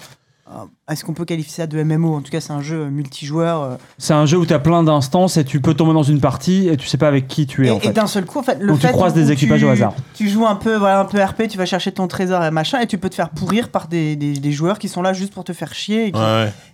un- 0.50 0.70
Est-ce 0.90 1.04
qu'on 1.04 1.14
peut 1.14 1.26
qualifier 1.26 1.52
ça 1.54 1.68
de 1.68 1.84
MMO 1.84 2.16
En 2.16 2.22
tout 2.22 2.32
cas, 2.32 2.40
c'est 2.40 2.54
un 2.54 2.62
jeu 2.62 2.86
multijoueur. 2.86 3.62
euh, 3.62 3.76
C'est 3.98 4.14
un 4.14 4.26
jeu 4.26 4.38
où 4.38 4.46
tu 4.46 4.54
as 4.54 4.60
plein 4.60 4.84
d'instances 4.84 5.36
et 5.36 5.44
tu 5.44 5.60
peux 5.60 5.74
tomber 5.74 5.92
dans 5.92 6.04
une 6.04 6.22
partie 6.22 6.70
et 6.70 6.78
tu 6.78 6.88
sais 6.88 6.98
pas 6.98 7.10
avec 7.10 7.28
qui 7.28 7.46
tu 7.46 7.66
es 7.66 7.68
et 7.68 7.72
en 7.72 7.78
et 7.78 7.82
fait. 7.82 7.92
d'un 7.92 8.08
seul 8.08 8.24
coup, 8.26 8.40
en 8.40 8.44
fait, 8.44 8.58
le 8.62 8.68
Donc 8.68 8.80
tu 8.80 8.88
fait 8.88 8.94
croises 8.94 9.12
où 9.12 9.16
des 9.16 9.26
tu- 9.26 9.32
équipages 9.34 9.62
au 9.66 9.70
hasard. 9.70 9.94
Tu 10.16 10.30
joues 10.30 10.48
un 10.48 10.56
peu, 10.56 10.78
voilà, 10.78 11.02
un 11.02 11.06
peu 11.06 11.22
RP, 11.22 11.50
tu 11.50 11.58
vas 11.58 11.66
chercher 11.66 11.92
ton 11.92 12.08
trésor 12.08 12.42
et 12.46 12.52
machin, 12.52 12.80
et 12.80 12.88
tu 12.88 12.98
peux 12.98 13.10
te 13.10 13.16
faire 13.16 13.32
pourrir 13.32 13.68
par 13.68 13.90
des, 13.90 14.16
des- 14.16 14.32
des 14.40 14.52
joueurs 14.54 14.80
qui 14.80 14.88
sont 14.88 15.02
là 15.02 15.12
juste 15.12 15.34
pour 15.34 15.44
te 15.44 15.52
faire 15.52 15.74
chier. 15.74 16.08
Et 16.08 16.12
ouais, 16.14 16.20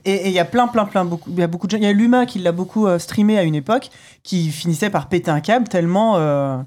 ouais. 0.06 0.22
il 0.28 0.32
y 0.32 0.38
a 0.40 0.46
plein, 0.46 0.68
plein, 0.68 0.86
plein, 0.86 1.06
beaucoup, 1.06 1.32
il 1.32 1.40
y 1.40 1.44
a 1.44 1.48
beaucoup 1.48 1.66
de 1.66 1.72
gens. 1.72 1.78
Il 1.78 1.84
y 1.84 1.88
a 1.88 1.92
Luma 1.92 2.28
qui 2.28 2.38
l'a 2.38 2.52
beaucoup 2.52 2.86
euh, 2.86 3.00
streamé 3.00 3.40
à 3.40 3.44
une 3.44 3.56
époque, 3.56 3.90
qui 4.22 4.50
finissait 4.52 4.92
par 4.92 5.08
péter 5.10 5.32
un 5.32 5.40
câble 5.40 5.68
tellement 5.68 6.18
euh, 6.18 6.58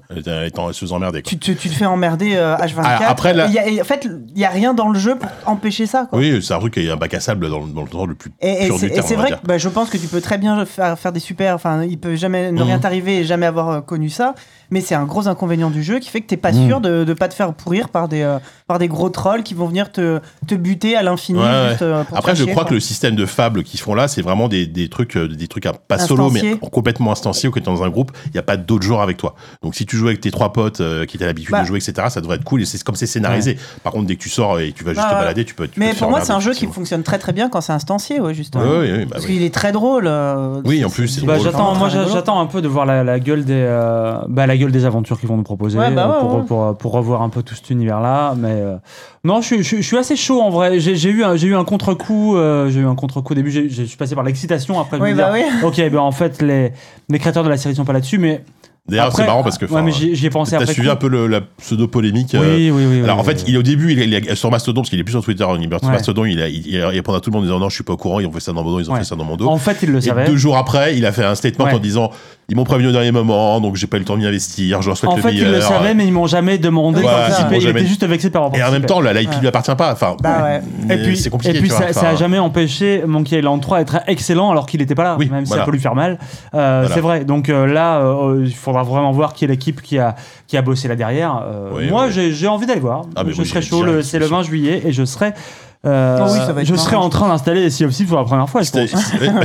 emmerder. 0.91 1.21
Quoi. 1.21 1.29
tu, 1.29 1.37
te- 1.39 1.51
tu 1.53 1.69
te 1.69 1.73
fais 1.73 1.85
emmerder 1.85 2.33
euh, 2.35 2.57
H24. 2.57 2.81
Ah, 2.83 2.99
après, 3.07 3.33
là- 3.33 3.45
Et 3.45 3.49
il 3.49 3.53
y 3.53 3.59
a- 3.59 3.67
et 3.69 3.81
en 3.81 3.85
fait, 3.85 4.05
il 4.35 4.39
y 4.41 4.43
a 4.43 4.49
rien 4.49 4.73
dans 4.73 4.89
le 4.89 4.99
jeu 4.99 5.15
pour 5.17 5.29
empêcher 5.45 5.85
ça. 5.85 6.07
Quoi. 6.09 6.19
Oui, 6.19 6.41
c'est 6.43 6.53
un 6.53 6.59
truc 6.59 6.73
qui 6.73 6.81
est 6.85 6.91
un 6.91 6.97
bac 6.97 7.13
à 7.13 7.21
sable 7.21 7.36
dans, 7.37 7.59
le- 7.59 7.71
dans 7.71 7.83
le 7.83 7.87
temps 7.89 8.05
le 8.05 8.15
plus 8.15 8.31
Et, 8.41 8.65
pur 8.67 8.77
c'est 8.79 8.87
du 8.87 8.91
terme, 8.93 9.07
vrai 9.15 9.29
que 9.41 9.45
bah, 9.47 9.57
je 9.57 9.69
pense 9.69 9.89
que 9.89 9.97
tu 9.97 10.07
peux 10.07 10.21
très 10.21 10.37
bien 10.37 10.65
faire, 10.65 10.97
faire 10.97 11.11
des 11.11 11.19
super. 11.19 11.55
Enfin, 11.55 11.83
il 11.83 11.99
peut 11.99 12.15
jamais 12.15 12.51
ne 12.51 12.57
Mhm. 12.57 12.63
rien 12.63 12.79
t'arriver 12.79 13.17
et 13.19 13.23
jamais 13.23 13.45
avoir 13.45 13.69
euh, 13.69 13.81
connu 13.81 14.09
ça. 14.09 14.33
Mais 14.69 14.81
c'est 14.81 14.95
un 14.95 15.05
gros 15.05 15.27
inconvénient 15.27 15.69
du 15.69 15.81
jeu 15.83 15.99
qui 15.99 16.09
fait 16.09 16.21
que 16.21 16.27
t'es 16.27 16.37
pas 16.37 16.51
sûr 16.53 16.81
de 16.81 17.05
ne 17.07 17.13
pas 17.13 17.27
te 17.27 17.33
faire 17.33 17.53
pourrir 17.53 17.89
par 17.89 18.07
des, 18.07 18.21
euh, 18.21 18.37
par 18.67 18.79
des 18.79 18.87
gros 18.87 19.09
trolls 19.09 19.43
qui 19.43 19.53
vont 19.53 19.67
venir 19.67 19.91
te, 19.91 20.19
te 20.45 20.55
buter 20.55 20.95
à 20.97 21.03
l'infini. 21.03 21.39
Ouais, 21.39 21.45
ouais. 21.45 21.69
juste, 21.69 21.81
euh, 21.83 22.03
Après, 22.13 22.35
je 22.35 22.43
chier, 22.43 22.51
crois 22.51 22.63
quoi. 22.63 22.69
que 22.71 22.73
le 22.75 22.79
système 22.81 23.15
de 23.15 23.25
fables 23.25 23.63
qu'ils 23.63 23.79
font 23.79 23.93
là, 23.95 24.07
c'est 24.07 24.21
vraiment 24.21 24.47
des, 24.49 24.65
des 24.67 24.89
trucs, 24.89 25.15
euh, 25.15 25.27
des 25.27 25.47
trucs 25.47 25.65
à 25.65 25.73
pas 25.73 25.97
solo, 25.97 26.29
mais 26.29 26.57
complètement 26.71 27.11
instanciés, 27.11 27.47
ou 27.49 27.51
que 27.51 27.59
tu 27.59 27.63
es 27.69 27.73
dans 27.73 27.83
un 27.83 27.89
groupe, 27.89 28.11
il 28.25 28.31
n'y 28.33 28.39
a 28.39 28.43
pas 28.43 28.57
d'autres 28.57 28.83
joueurs 28.85 29.01
avec 29.01 29.17
toi. 29.17 29.35
Donc, 29.63 29.73
si 29.75 29.85
tu 29.85 29.95
joues 29.95 30.07
avec 30.07 30.19
tes 30.21 30.31
trois 30.31 30.51
potes 30.53 30.81
euh, 30.81 31.05
qui 31.05 31.17
t'as 31.17 31.25
l'habitude 31.27 31.51
Bah. 31.53 31.61
de 31.61 31.67
jouer, 31.67 31.77
etc., 31.79 32.07
ça 32.09 32.19
devrait 32.21 32.35
être 32.35 32.43
cool. 32.43 32.61
Et 32.61 32.65
c'est 32.65 32.83
comme 32.83 32.95
c'est 32.95 33.05
scénarisé. 33.07 33.57
Par 33.83 33.93
contre, 33.93 34.05
dès 34.07 34.15
que 34.15 34.21
tu 34.21 34.29
sors 34.29 34.59
et 34.59 34.71
tu 34.73 34.83
vas 34.83 34.91
juste 34.91 35.01
Bah, 35.03 35.09
te 35.11 35.13
ouais. 35.15 35.21
balader, 35.21 35.45
tu 35.45 35.53
peux. 35.55 35.67
tu 35.67 35.79
Mais 35.79 35.93
pour 35.93 36.09
moi, 36.09 36.19
c'est 36.21 36.33
un 36.33 36.39
jeu 36.41 36.51
qui 36.53 36.67
fonctionne 36.67 37.03
très 37.03 37.19
très 37.19 37.31
bien 37.31 37.47
quand 37.49 37.61
c'est 37.61 37.73
instancié, 37.73 38.19
ouais, 38.19 38.33
justement. 38.33 38.63
Ouais, 38.65 38.69
ouais, 38.79 38.91
ouais, 38.91 39.05
bah 39.05 39.11
Parce 39.13 39.25
oui. 39.25 39.35
qu'il 39.35 39.43
est 39.43 39.53
très 39.53 39.71
drôle. 39.71 40.07
euh, 40.07 40.61
Oui, 40.65 40.83
en 40.83 40.89
plus, 40.89 41.07
c'est 41.07 41.25
Bah, 41.25 41.35
drôle. 41.35 41.45
j'attends, 41.45 41.73
moi 41.75 41.87
j'attends 41.89 42.41
un 42.41 42.47
peu 42.47 42.61
de 42.61 42.67
voir 42.67 42.85
la, 42.85 43.03
la 43.05 43.19
gueule 43.19 43.45
des, 43.45 43.63
bah, 44.27 44.45
la 44.45 44.56
gueule 44.57 44.71
des 44.71 44.85
aventures 44.85 45.19
qu'ils 45.19 45.29
vont 45.29 45.37
nous 45.37 45.43
proposer 45.43 45.77
Ouais, 45.77 45.91
bah 45.91 46.05
euh, 46.05 46.13
ouais, 46.13 46.19
pour, 46.19 46.35
ouais. 46.35 46.43
Pour, 46.45 46.77
pour 46.77 46.91
revoir 46.93 47.21
un 47.21 47.29
peu 47.29 47.43
tout 47.43 47.55
cet 47.55 47.69
univers-là. 47.69 48.35
Mais 48.37 48.51
euh, 48.53 48.75
non, 49.23 49.41
je, 49.41 49.45
suis- 49.47 49.57
je, 49.57 49.63
suis- 49.63 49.77
je 49.81 49.87
suis 49.87 49.97
assez 49.97 50.15
chaud 50.15 50.41
en 50.41 50.49
vrai. 50.49 50.79
J'ai 50.79 51.09
eu 51.09 51.23
un, 51.23 51.35
eu 51.35 51.55
un 51.55 51.63
contre-coup. 51.65 52.35
euh, 52.37 52.69
j'ai 52.69 52.79
eu 52.81 52.85
un 52.85 52.95
contre-coup 52.95 53.33
au 53.33 53.35
début. 53.35 53.51
j'ai- 53.51 53.69
Je 53.69 53.83
suis 53.83 53.97
passé 53.97 54.15
par 54.15 54.23
l'excitation. 54.23 54.79
Après, 54.79 54.99
Oui, 54.99 55.11
me 55.11 55.17
bah 55.17 55.31
dire, 55.33 55.45
oui. 55.61 55.67
ok, 55.67 55.91
ben 55.91 55.99
en 55.99 56.11
fait 56.11 56.41
les, 56.41 56.71
les 57.09 57.19
créateurs 57.19 57.43
de 57.43 57.49
la 57.49 57.57
série 57.57 57.75
sont 57.75 57.85
pas 57.85 57.93
là-dessus, 57.93 58.17
mais 58.17 58.43
D'ailleurs, 58.89 59.11
c'est 59.13 59.25
marrant 59.25 59.43
parce 59.43 59.57
que. 59.57 59.65
ouais, 59.65 59.71
enfin, 59.73 59.81
mais 59.83 59.91
j'y 59.91 60.15
j'y 60.15 60.25
ai 60.25 60.29
pensé 60.29 60.51
T'as 60.51 60.57
après. 60.61 60.73
suivi 60.73 60.87
coup. 60.87 60.93
un 60.93 60.95
peu 60.97 61.07
le- 61.09 61.27
la 61.27 61.41
pseudo-polémique. 61.41 62.33
euh, 62.35 62.55
Oui, 62.55 62.71
oui, 62.71 62.83
oui. 62.89 63.03
Alors 63.03 63.17
oui, 63.17 63.21
en 63.21 63.23
fait, 63.25 63.37
oui. 63.39 63.43
il 63.47 63.55
est 63.55 63.57
au 63.57 63.63
début, 63.63 63.91
il, 63.91 63.99
il 63.99 64.13
est 64.13 64.35
sur 64.35 64.49
Mastodon 64.49 64.81
parce 64.81 64.89
qu'il 64.89 64.99
est 64.99 65.03
plus 65.03 65.11
sur 65.11 65.23
Twitter. 65.23 65.45
Il 65.59 65.63
est 65.65 65.77
sur 65.79 65.83
Ouais. 65.87 65.91
Mastodon, 65.93 66.25
il, 66.25 66.41
a, 66.41 66.47
il, 66.47 66.65
il 66.67 66.81
répond 66.83 67.13
à 67.13 67.19
tout 67.19 67.29
le 67.29 67.35
monde 67.35 67.43
en 67.43 67.47
disant 67.47 67.59
non, 67.59 67.69
je 67.69 67.75
suis 67.75 67.83
pas 67.83 67.93
au 67.93 67.97
courant. 67.97 68.19
Ils 68.19 68.27
ont 68.27 68.31
fait 68.31 68.39
ça 68.39 68.53
dans 68.53 68.63
mon 68.63 68.71
dos, 68.71 68.79
ils 68.79 68.89
ont 68.89 68.93
Ouais. 68.93 68.99
fait 68.99 69.05
ça 69.05 69.15
dans 69.15 69.23
mon 69.25 69.35
dos. 69.35 69.47
En 69.49 69.57
fait, 69.57 69.77
il 69.83 69.91
le 69.91 69.97
Et 69.99 70.01
savait. 70.01 70.25
deux 70.25 70.37
jours 70.37 70.57
après, 70.57 70.97
il 70.97 71.05
a 71.05 71.11
fait 71.11 71.25
un 71.25 71.35
statement 71.35 71.65
Ouais. 71.65 71.73
en 71.73 71.79
disant 71.79 72.11
ils 72.49 72.55
m'ont 72.55 72.63
prévenu 72.63 72.87
au 72.87 72.91
dernier 72.93 73.11
moment, 73.11 73.59
donc 73.59 73.75
j'ai 73.75 73.87
pas 73.87 73.97
eu 73.97 73.99
le 73.99 74.05
temps 74.05 74.13
de 74.15 74.19
m'y 74.21 74.25
investir. 74.25 74.81
Je 74.81 74.87
leur 74.87 74.95
souhaite 74.97 75.11
En 75.11 75.15
le 75.17 75.21
fait, 75.21 75.31
meilleur. 75.31 75.49
ils 75.49 75.55
le 75.55 75.59
savaient, 75.61 75.93
mais 75.93 76.05
ils 76.05 76.13
m'ont 76.13 76.27
jamais 76.27 76.57
demandé 76.57 77.01
ils 77.51 77.67
était 77.67 77.85
juste 77.85 78.05
vexé 78.05 78.29
par 78.29 78.49
Et 78.55 78.63
en 78.63 78.71
même 78.71 78.85
temps, 78.85 79.01
la 79.01 79.11
l'IP 79.11 79.29
Ouais. 79.31 79.39
lui 79.41 79.47
appartient 79.49 79.75
pas. 79.75 79.91
Enfin, 79.91 80.15
Bah 80.23 80.59
Et 80.89 80.97
puis, 80.97 81.17
c'est 81.17 81.29
compliqué. 81.29 81.57
et 81.57 81.59
puis 81.59 81.69
ça, 81.69 81.87
a 82.07 82.15
jamais 82.15 82.39
empêché 82.39 83.03
Monkey 83.05 83.37
Island 83.39 83.61
3 83.61 83.79
d'être 83.79 83.99
excellent 84.07 84.49
alors 84.51 84.65
qu'il 84.65 84.79
n'était 84.79 84.95
pas 84.95 85.03
là, 85.03 85.15
Oui, 85.19 85.27
même 85.29 85.45
si 85.45 85.51
ça 85.51 85.65
peut 85.65 85.71
lui 85.71 85.79
faire 85.79 85.95
mal. 85.95 86.19
Euh. 86.55 86.87
C'est 86.93 87.01
vrai. 87.01 87.25
Donc 87.25 87.49
euh, 87.49 87.65
là, 87.67 88.01
il 88.43 88.53
faudra 88.55 88.76
vraiment 88.83 89.11
voir 89.11 89.33
qui 89.33 89.45
est 89.45 89.47
l'équipe 89.47 89.81
qui 89.81 89.99
a, 89.99 90.15
qui 90.47 90.57
a 90.57 90.61
bossé 90.61 90.87
là 90.87 90.95
derrière. 90.95 91.41
Euh, 91.45 91.71
Oui, 91.75 91.89
moi, 91.89 92.07
oui. 92.13 92.31
j'ai 92.33 92.47
envie 92.47 92.65
d'aller 92.65 92.79
voir. 92.79 93.03
Ah, 93.15 93.23
je 93.27 93.43
serai 93.43 93.61
chaud. 93.61 93.79
C'est 93.85 93.91
le 93.91 94.01
c'est 94.01 94.19
20 94.19 94.43
juillet 94.43 94.81
et 94.85 94.91
je 94.91 95.03
serai. 95.05 95.33
Euh, 95.85 96.17
Oh 96.21 96.29
oui, 96.33 96.39
ça 96.45 96.53
va 96.53 96.61
être 96.61 96.67
je 96.67 96.75
serai 96.75 96.93
marrant, 96.95 97.05
en 97.05 97.09
train 97.09 97.27
d'installer 97.29 97.69
Sea 97.69 97.85
of 97.85 97.93
Thieves 97.93 98.07
pour 98.07 98.17
la 98.17 98.23
première 98.23 98.49
fois. 98.49 98.61
Si 98.65 98.71
t'as 98.71 98.87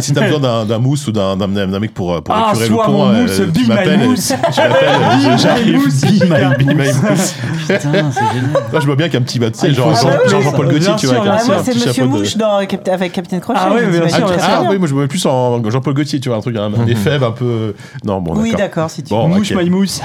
si- 0.00 0.12
besoin 0.12 0.64
d'un- 0.64 0.78
mousse 0.78 1.06
ou 1.06 1.12
d'un 1.12 1.36
mec 1.78 1.92
pour, 1.94 2.20
pour 2.22 2.34
Ah, 2.34 2.48
récurer 2.52 2.68
le 2.68 2.74
soit 2.74 2.84
pont, 2.86 2.92
mon 2.92 3.08
euh, 3.10 3.22
mousse, 3.22 3.36
tu 3.36 3.42
mousse. 3.42 3.52
Tu 3.62 3.66
m'appelles, 3.68 5.38
j'arrive. 5.38 5.74
mousse, 5.76 6.00
Be 6.00 6.64
my- 6.64 6.74
mousse. 6.74 7.34
Putain, 7.60 7.78
c'est 7.78 7.90
génial. 7.90 8.50
Moi, 8.72 8.80
je 8.80 8.86
vois 8.86 8.96
bien 8.96 9.08
qu'un 9.08 9.22
petit, 9.22 9.38
bah, 9.38 9.50
tu 9.50 9.58
sais, 9.58 9.68
Ah, 9.70 9.74
genre 9.74 9.90
Jean- 9.90 9.96
ça. 9.96 10.18
Jean- 10.28 10.40
Jean-Paul 10.40 10.68
Gaultier, 10.70 10.92
tu 10.98 11.06
vois, 11.06 11.16
Ah, 11.24 11.44
moi, 11.46 11.56
c'est 11.64 11.74
Monsieur 11.74 12.06
Mouche 12.06 12.36
avec 12.90 13.12
Captain 13.12 13.38
Crochet. 13.40 13.60
Ah 13.62 13.70
oui, 13.74 13.80
bien 13.98 14.08
sûr, 14.08 14.26
Ah, 14.40 14.46
ah, 14.46 14.62
oui, 14.70 14.78
moi 14.78 14.88
je 14.88 14.94
me 14.94 15.02
mets 15.02 15.08
plus 15.08 15.24
en 15.26 15.62
Jean-Paul 15.70 15.94
Gaultier, 15.94 16.18
tu 16.20 16.28
vois, 16.28 16.38
un 16.38 16.40
truc, 16.40 16.56
un, 16.56 16.72
un 16.74 16.86
effet 16.86 17.22
un 17.22 17.30
peu. 17.30 17.74
Non, 18.04 18.20
bon, 18.20 18.34
Oui, 18.36 18.54
d'accord. 18.56 18.90
si 18.90 19.02
tu 19.02 19.10
Bon, 19.10 19.28
Mouche, 19.28 19.52
my 19.52 19.68
mousse. 19.70 20.00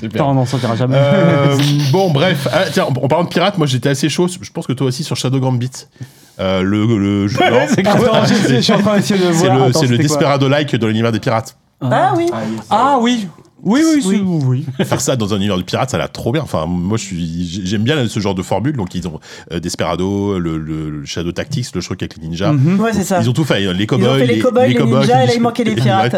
Super. 0.00 0.26
On 0.28 0.34
n'en 0.34 0.46
sortira 0.46 0.76
jamais. 0.76 0.96
Euh, 0.96 1.56
bon, 1.92 2.10
bref. 2.10 2.48
Ah, 2.52 2.60
tiens, 2.72 2.84
en 2.84 2.88
en 3.04 3.08
parlant 3.08 3.24
de 3.24 3.28
pirates, 3.28 3.58
moi 3.58 3.66
j'étais 3.66 3.88
assez 3.90 4.08
chaud. 4.08 4.26
Je 4.40 4.50
pense 4.60 4.66
que 4.66 4.72
toi 4.74 4.88
aussi 4.88 5.04
sur 5.04 5.16
Shadow 5.16 5.40
Gambit. 5.40 5.70
Euh, 6.38 6.60
le, 6.62 6.84
le 6.98 7.28
jeu. 7.28 7.38
C'est 7.76 7.82
le, 9.16 9.90
le 9.92 9.98
Desperado-like 9.98 10.76
dans 10.76 10.86
l'univers 10.86 11.12
des 11.12 11.20
pirates. 11.20 11.56
Ah 11.80 12.12
oui. 12.14 12.26
Ah 12.68 12.98
oui. 13.00 13.26
Oui, 13.26 13.28
oui, 13.62 13.82
Oui. 14.04 14.22
oui. 14.24 14.64
oui. 14.78 14.84
Faire 14.86 15.00
ça 15.00 15.16
dans 15.16 15.32
un 15.34 15.36
univers 15.36 15.56
de 15.56 15.62
pirates, 15.62 15.90
ça 15.90 15.96
a 15.96 16.00
l'air 16.00 16.10
trop 16.12 16.32
bien. 16.32 16.42
Enfin, 16.42 16.66
moi, 16.66 16.96
je 16.98 17.04
suis, 17.04 17.62
j'aime 17.64 17.82
bien 17.82 18.06
ce 18.08 18.20
genre 18.20 18.34
de 18.34 18.42
formule. 18.42 18.76
Donc, 18.76 18.94
ils 18.94 19.06
ont 19.08 19.20
euh, 19.52 19.60
Desperado, 19.60 20.38
le, 20.38 20.58
le- 20.58 21.04
Shadow 21.04 21.32
Tactics, 21.32 21.66
le 21.74 21.82
truc 21.82 22.02
avec 22.02 22.16
les 22.20 22.26
ninjas. 22.28 22.52
Mhm. 22.52 22.80
Ouais, 22.80 22.92
c'est 22.92 23.04
ça. 23.04 23.20
Ils 23.20 23.28
ont 23.28 23.32
tout 23.32 23.44
fait. 23.44 23.60
Les 23.60 23.84
Ils 23.84 23.86
cowboys, 23.86 24.08
ont 24.08 24.14
fait 24.18 24.26
les 24.26 24.38
cowboys, 24.38 24.68
les 24.68 24.84
ninjas, 24.84 25.24
et 25.24 25.26
là, 25.26 25.34
il 25.34 25.40
manquait 25.40 25.64
les 25.64 25.74
pirates. 25.76 26.16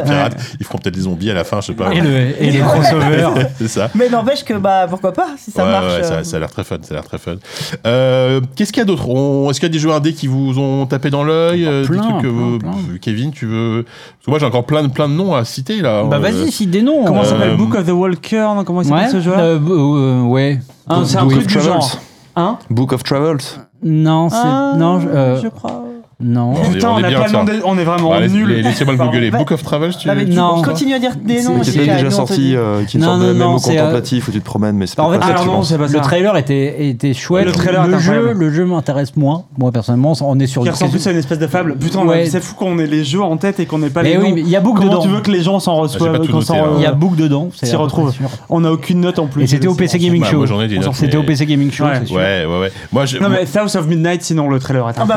Ils 0.61 0.67
feront 0.67 0.79
peut-être 0.79 0.95
des 0.95 1.03
zombies 1.03 1.31
à 1.31 1.35
la 1.35 1.45
fin, 1.45 1.61
je 1.61 1.67
sais 1.69 1.73
pas. 1.75 1.93
Et 1.93 2.01
le, 2.01 2.43
et 2.43 2.51
le 2.51 2.61
crossover. 2.65 3.29
c'est 3.59 3.69
ça. 3.69 3.91
Mais 3.95 4.09
n'empêche 4.09 4.45
que, 4.45 4.55
bah, 4.55 4.87
pourquoi 4.89 5.13
pas, 5.13 5.29
si 5.39 5.51
ça 5.51 5.65
ouais, 5.65 5.71
marche. 5.71 5.93
ouais, 5.95 6.03
ça, 6.03 6.15
euh. 6.15 6.25
ça 6.25 6.37
a 6.37 6.41
l'air 6.41 6.51
très 6.51 6.65
fun, 6.65 6.79
ça 6.83 6.95
a 6.95 6.95
l'air 6.99 7.05
très 7.05 7.19
fun. 7.19 7.37
Euh, 7.87 8.41
Qu'est-ce 8.57 8.73
qu'il 8.73 8.81
y 8.81 8.83
a 8.83 8.87
d'autre? 8.87 9.03
Est-ce 9.51 9.61
qu'il 9.61 9.69
y 9.69 9.71
a 9.71 9.73
des 9.73 9.79
jeux 9.79 9.91
indés 9.93 10.13
qui 10.13 10.27
vous 10.27 10.59
ont 10.59 10.87
tapé 10.87 11.11
dans 11.11 11.25
l'œil 11.25 11.65
euh, 11.67 11.83
Des 11.87 11.97
trucs 11.99 12.23
que 12.23 12.59
plein. 12.59 12.71
Kevin, 13.01 13.31
tu 13.33 13.47
veux? 13.47 13.85
Parce 13.85 14.25
que 14.27 14.31
moi 14.31 14.39
j'ai 14.39 14.47
encore 14.47 14.67
plein 14.67 14.83
de 14.83 14.89
plein 14.89 15.09
de 15.09 15.15
noms 15.15 15.35
à 15.35 15.45
citer 15.45 15.81
là. 15.81 16.05
Bah 16.05 16.19
vas-y, 16.19 16.51
cite 16.51 16.71
des 16.71 16.83
noms. 16.83 17.05
Comment 17.05 17.25
ça 17.25 17.32
s'appelle 17.33 17.57
Book 17.57 17.75
of 17.75 17.87
the 17.87 17.91
Walker 17.91 18.47
non 18.55 18.65
Comment 18.65 18.83
il 18.83 18.89
s'appelle 18.89 19.05
Ouais, 19.07 19.11
ce 19.11 19.21
jeu 19.21 19.33
euh, 19.37 19.59
euh, 19.69 20.23
ouais. 20.23 20.61
Hein, 20.89 21.03
C'est 21.05 21.17
un 21.19 21.23
Book 21.23 21.33
truc 21.33 21.43
of 21.47 21.49
du 21.49 21.55
Travels. 21.59 21.73
genre. 21.73 21.99
Hein? 22.37 22.59
Book 22.71 22.93
of 22.93 23.03
Travels. 23.03 23.39
Non, 23.83 24.29
c'est 24.31 24.37
Ah, 24.43 24.75
non, 24.77 25.01
je- 25.01 25.09
euh, 25.09 25.41
je 25.43 25.49
crois. 25.49 25.83
Non. 26.23 26.53
On 26.55 26.65
est- 26.65 26.75
Putain, 26.75 26.89
on 26.91 26.95
on, 26.95 26.99
est 27.01 27.05
a 27.05 27.09
bien, 27.09 27.21
pas 27.21 27.29
demandé, 27.29 27.53
on 27.65 27.79
est 27.79 27.85
vraiment 27.85 28.11
Bah, 28.11 28.27
nuls. 28.29 28.49
Laissez-moi 28.63 28.95
le 28.95 28.99
googler. 29.05 29.31
Bah, 29.31 29.39
Book 29.39 29.51
of 29.53 29.63
Travels, 29.63 29.97
tu 29.97 30.09
Ah, 30.09 30.15
mais 30.15 30.25
tu 30.25 30.33
Non. 30.33 30.63
continue 30.63 30.95
à 30.95 30.99
dire 30.99 31.13
des 31.23 31.43
noms 31.43 31.55
Qui 31.57 31.61
aussi. 31.61 31.71
était 31.71 31.81
Kyle, 31.85 31.93
déjà 31.95 32.07
on 32.07 32.11
sorti, 32.11 32.57
euh, 32.57 32.85
qui 32.85 32.97
est 32.97 33.01
une 33.01 33.07
Non, 33.07 33.13
sorte 33.19 33.21
de 33.21 33.33
non, 33.33 33.51
non, 33.51 33.57
euh, 33.57 33.59
contemplatif 33.59 34.29
où 34.29 34.31
tu 34.33 34.41
te 34.41 34.45
promènes, 34.45 34.77
mais 34.77 34.87
c'est 34.87 34.99
En 35.01 35.09
pas 35.09 35.15
fait, 35.15 35.21
ah, 35.23 35.41
tu 35.41 35.47
non, 35.47 35.63
c'est 35.63 35.79
pas 35.79 35.87
Le 35.87 36.01
trailer 36.01 36.37
était, 36.37 36.89
était 36.89 37.15
chouette. 37.15 37.47
Le 37.47 37.53
trailer 37.53 37.85
est 37.85 37.89
le 37.89 37.99
jeu, 37.99 38.13
incroyable. 38.13 38.41
le 38.41 38.53
jeu 38.53 38.65
m'intéresse 38.65 39.17
moins. 39.17 39.45
Moi 39.59 39.73
personnellement, 39.73 40.13
on 40.21 40.39
est 40.39 40.47
sur 40.47 40.63
Qui 40.63 40.69
une 40.69 40.73
ressemble 40.73 40.91
plus 40.93 41.07
à 41.07 41.11
une 41.13 41.19
espèce 41.19 41.39
de 41.39 41.47
fable. 41.47 41.77
Putain, 41.77 41.99
on 42.01 42.09
a- 42.09 42.13
Ouais. 42.13 42.27
c'est 42.27 42.41
fou 42.43 42.55
qu'on 42.55 42.79
ait 42.79 42.87
les 42.87 43.05
jeux 43.05 43.23
en 43.23 43.37
tête 43.37 43.61
et 43.61 43.67
qu'on 43.67 43.79
n'ait 43.79 43.91
pas 43.91 44.03
Mais 44.03 44.11
les 44.13 44.17
oui, 44.19 44.29
noms. 44.31 44.35
mais 44.37 44.41
il 44.43 44.49
y 44.49 44.57
a 44.57 44.61
Book 44.61 44.77
Comment 44.79 44.91
dedans. 44.91 45.03
tu 45.03 45.09
veux 45.09 45.21
que 45.21 45.31
les 45.31 45.43
gens 45.43 45.59
s'en 45.61 45.77
j'ai 45.77 45.81
reçoivent 45.99 46.17
re- 46.21 46.77
Il 46.79 46.83
y 46.83 46.87
a 46.87 46.93
Book 46.93 47.17
dedans. 47.17 47.49
S'y 47.55 47.67
à 47.67 47.71
peu 47.77 47.83
retrouve. 47.83 48.09
près 48.09 48.17
sûr. 48.19 48.31
On 48.49 48.61
n'a 48.61 48.73
aucune 48.73 49.01
note 49.01 49.19
en 49.19 49.27
plus. 49.27 49.43
Et 49.43 49.47
c'était 49.47 49.67
au 49.69 49.75
PC 49.75 49.99
Gaming 49.99 50.23
Bah, 50.23 50.29
Show. 50.31 50.45
On 50.51 50.93
C'était 50.93 51.17
au 51.17 51.23
PC 51.23 51.47
Gaming 51.47 51.71
Show, 51.71 51.85
Ouais. 51.85 52.47
Ouais, 52.47 52.47
ouais, 52.93 53.05
Non, 53.21 53.29
mais 53.29 53.47
South 53.47 53.75
of 53.77 53.87
Midnight, 53.87 54.23
sinon 54.23 54.49
le 54.49 54.59
trailer 54.59 54.89
est 54.89 54.95
Ah 54.99 55.05
bah 55.05 55.17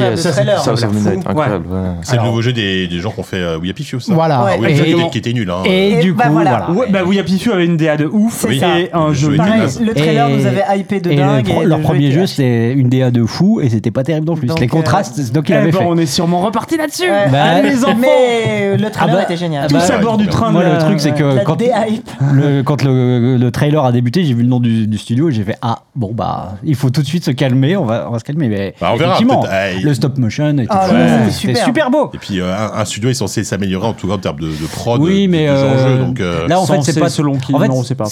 incroyable. 0.00 0.16
oui, 0.16 0.16
Ah 0.16 0.16
incroyable 0.16 0.16
yes, 0.16 0.24
le 0.26 0.32
trailer. 0.32 0.60
South 0.60 0.66
il 0.66 0.70
a 0.70 0.72
of 0.72 0.80
l'air 0.80 0.90
Midnight, 1.02 1.22
fou. 1.24 1.28
incroyable. 1.30 1.66
ouais. 1.70 1.78
c'est 2.02 2.16
le 2.16 2.22
nouveau 2.22 2.42
jeu 2.42 2.52
des, 2.52 2.86
des 2.88 2.98
gens 3.00 3.10
qui 3.10 3.20
ont 3.20 3.24
fait 3.24 3.36
euh, 3.36 3.58
We 3.58 3.70
Happy 3.70 3.84
Few, 3.84 4.00
ça. 4.00 4.14
Voilà. 4.14 4.44
Ah 4.46 4.56
oui, 4.60 4.66
Et- 4.70 4.74
qui, 4.74 4.90
était, 4.90 5.10
qui 5.10 5.18
était 5.18 5.32
nul. 5.32 5.50
Hein. 5.50 5.62
Et, 5.66 5.92
Et 5.92 5.96
du 6.00 6.12
bah 6.12 6.26
coup, 6.26 6.32
voilà. 6.32 6.50
voilà. 6.66 6.70
Ouais, 6.72 6.86
bah 6.90 7.00
oui, 7.06 7.22
Pifu 7.22 7.52
avait 7.52 7.64
une 7.66 7.76
DA 7.76 7.96
de 7.96 8.06
ouf 8.06 8.44
C'est 8.48 8.56
et 8.56 8.58
ça. 8.60 8.68
un 8.92 9.08
Le 9.08 9.14
jeu. 9.14 9.36
Pareil, 9.36 9.62
le 9.80 9.94
trailer 9.94 10.28
nous 10.28 10.46
avait 10.46 10.64
hypé 10.78 11.00
de 11.00 11.10
le 11.10 11.16
dingue. 11.16 11.48
et 11.48 11.64
leur 11.66 11.78
le 11.78 11.84
premier 11.84 12.10
jeu, 12.12 12.26
c'était 12.26 12.72
une 12.72 12.88
DA 12.88 13.10
de 13.10 13.24
fou 13.24 13.60
et 13.60 13.68
c'était 13.68 13.90
pas 13.90 14.02
terrible 14.02 14.26
non 14.26 14.34
plus. 14.36 14.46
Donc, 14.48 14.60
les 14.60 14.66
euh, 14.66 14.68
contrastes, 14.68 15.32
donc 15.32 15.48
il 15.48 15.52
Eh 15.52 15.56
avait 15.58 15.70
ben, 15.72 15.78
fait. 15.78 15.84
on 15.86 15.96
est 15.98 16.06
sûrement 16.06 16.40
reparti 16.40 16.76
là-dessus. 16.76 17.08
Bah. 17.30 17.62
Mais 17.62 18.76
le 18.76 18.90
trailer 18.90 19.14
Ah 19.14 19.16
bah- 19.18 19.22
était 19.24 19.36
génial. 19.36 19.66
ah 19.68 19.72
bah, 19.72 19.80
Tous 19.86 19.92
à 19.92 19.98
bord 19.98 20.16
du 20.16 20.26
train. 20.26 20.50
Moi, 20.50 20.64
le 20.64 20.78
truc, 20.78 21.00
c'est 21.00 21.12
que 21.14 21.44
quand, 21.44 22.82
le, 22.82 23.48
trailer 23.50 23.84
a 23.84 23.92
débuté, 23.92 24.24
j'ai 24.24 24.34
vu 24.34 24.42
le 24.42 24.48
nom 24.48 24.60
du, 24.60 24.86
studio 24.98 25.28
et 25.28 25.32
j'ai 25.32 25.42
fait 25.44 25.56
Ah, 25.62 25.80
bon, 25.94 26.12
bah, 26.12 26.56
il 26.64 26.74
faut 26.74 26.90
tout 26.90 27.02
de 27.02 27.06
suite 27.06 27.24
se 27.24 27.30
calmer, 27.30 27.76
on 27.76 27.84
va, 27.84 28.10
se 28.18 28.24
calmer. 28.24 28.48
Mais 28.48 28.74
Bah, 28.80 28.90
on 28.92 28.96
verra, 28.96 29.12
effectivement. 29.14 29.44
Le 29.90 29.94
stop 29.94 30.18
motion 30.18 30.56
était, 30.58 30.66
Ah, 30.70 30.88
ouais, 31.24 31.30
super. 31.30 31.64
super 31.64 31.90
beau. 31.90 32.10
Et 32.14 32.18
puis, 32.18 32.40
euh, 32.40 32.54
un, 32.56 32.80
un 32.80 32.84
studio 32.84 33.10
est 33.10 33.14
censé 33.14 33.44
s'améliorer 33.44 33.86
en 33.86 33.92
tout 33.92 34.06
cas 34.08 34.14
en 34.14 34.18
termes 34.18 34.40
de, 34.40 34.48
de 34.48 34.66
prod, 34.72 35.00
Oui, 35.00 35.26
de, 35.26 35.30
mais 35.30 35.46
de, 35.46 35.52
de 35.52 35.56
euh, 35.56 35.88
jeu, 35.98 36.04
donc, 36.04 36.20
euh, 36.20 36.48
là, 36.48 36.60
en 36.60 36.66
fait, 36.66 36.82
c'est 36.82 36.98
pas 37.00 37.10
selon 37.10 37.36
qui, 37.38 37.54
En 37.54 37.58
fait, 37.58 37.68
non, 37.68 37.76
on 37.78 37.82
sait 37.82 37.94
pas. 37.94 38.06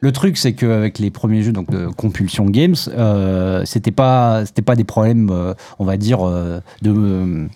Le 0.00 0.12
truc, 0.12 0.38
c'est 0.38 0.54
qu'avec 0.54 0.98
les 0.98 1.10
premiers 1.10 1.42
jeux 1.42 1.52
donc 1.52 1.70
de 1.70 1.88
Compulsion 1.88 2.46
Games, 2.46 2.74
euh, 2.96 3.62
c'était 3.66 3.90
pas 3.90 4.46
c'était 4.46 4.62
pas 4.62 4.76
des 4.76 4.84
problèmes, 4.84 5.28
euh, 5.30 5.52
on 5.78 5.84
va 5.84 5.98
dire 5.98 6.26
euh, 6.26 6.60
de 6.80 6.90
euh, 6.90 7.46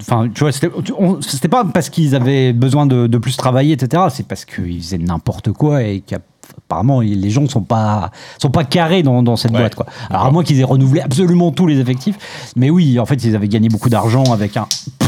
Enfin, 0.00 0.30
tu 0.34 0.40
vois, 0.40 0.52
c'était 0.52 1.48
pas 1.48 1.64
parce 1.66 1.90
qu'ils 1.90 2.14
avaient 2.14 2.54
besoin 2.54 2.86
de, 2.86 3.06
de 3.06 3.18
plus 3.18 3.36
travailler, 3.36 3.74
etc. 3.74 4.04
C'est 4.10 4.26
parce 4.26 4.46
qu'ils 4.46 4.80
faisaient 4.80 4.96
n'importe 4.96 5.52
quoi 5.52 5.82
et 5.82 6.02
qu'apparemment 6.48 7.00
les 7.00 7.30
gens 7.30 7.48
sont 7.48 7.60
pas 7.62 8.10
sont 8.38 8.50
pas 8.50 8.64
carrés 8.64 9.02
dans, 9.02 9.22
dans 9.22 9.36
cette 9.36 9.52
Ouais. 9.52 9.58
boîte, 9.60 9.74
quoi. 9.74 9.86
Alors 10.10 10.26
à 10.26 10.30
moins 10.30 10.42
qu'ils 10.44 10.60
aient 10.60 10.64
renouvelé 10.64 11.00
absolument 11.00 11.50
tous 11.52 11.66
les 11.66 11.78
effectifs, 11.80 12.16
mais 12.56 12.70
oui, 12.70 12.98
en 12.98 13.06
fait, 13.06 13.22
ils 13.24 13.36
avaient 13.36 13.48
gagné 13.48 13.68
beaucoup 13.68 13.88
d'argent 13.88 14.24
avec 14.32 14.56
un. 14.56 14.66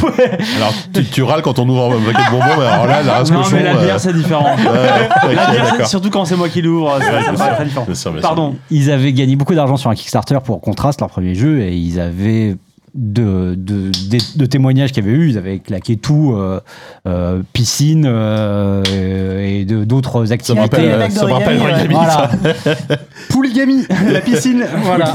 Alors, 0.57 0.73
tu, 0.93 1.05
tu 1.05 1.23
râles 1.23 1.41
quand 1.43 1.59
on 1.59 1.69
ouvre 1.69 1.95
un 1.95 2.13
paquet 2.13 2.27
de 2.27 2.31
bonbons, 2.31 2.45
mais 2.59 2.67
alors 2.67 2.87
là, 2.87 3.03
la 3.03 3.13
race 3.15 3.31
Non, 3.31 3.39
cochon. 3.39 3.57
mais 3.57 3.63
la 3.63 3.75
euh, 3.77 3.83
bière, 3.85 3.99
c'est 4.01 4.13
différent. 4.13 4.55
ouais, 4.57 5.35
La 5.35 5.51
bière, 5.51 5.87
surtout 5.89 6.11
quand 6.11 6.25
c'est 6.27 6.37
moi 6.37 6.49
qui 6.51 6.61
l'ouvre, 6.61 6.99
ça, 7.01 7.23
ça 7.25 7.33
me 7.33 7.37
paraît 7.39 7.55
très 7.55 7.65
différent. 7.65 7.87
Sûr. 7.95 8.15
Pardon. 8.21 8.55
Ils 8.71 8.91
avaient 8.91 9.13
gagné 9.15 9.35
beaucoup 9.37 9.55
d'argent 9.55 9.77
sur 9.79 9.89
un 9.91 9.95
Kickstarter 9.95 10.39
pour 10.45 10.61
Contrast, 10.61 11.01
leur 11.01 11.09
premier 11.09 11.35
jeu, 11.35 11.61
et 11.61 11.75
ils 11.75 11.99
avaient 12.01 12.57
de, 12.95 13.55
de, 13.57 13.91
de, 13.91 14.39
de 14.39 14.47
témoignages 14.47 14.93
qu'il 14.93 15.05
y 15.05 15.09
avait 15.09 15.17
eu, 15.17 15.29
ils 15.31 15.39
avaient 15.39 15.59
claqué 15.59 15.97
tout, 15.97 16.33
euh, 16.37 16.61
euh, 17.09 17.43
piscine 17.53 18.05
euh, 18.07 18.83
et 19.41 19.65
d'autres 19.65 20.25
Ça 20.27 20.29
me 20.55 20.61
activités. 20.61 21.11
ça 21.11 21.27
me 21.27 21.33
rappelle 21.33 21.59
Origami, 21.61 21.95
Voilà. 21.95 22.31
ça. 22.65 22.97
Pouligami, 23.31 23.85
la 24.11 24.21
piscine. 24.21 24.65
Voilà. 24.85 25.13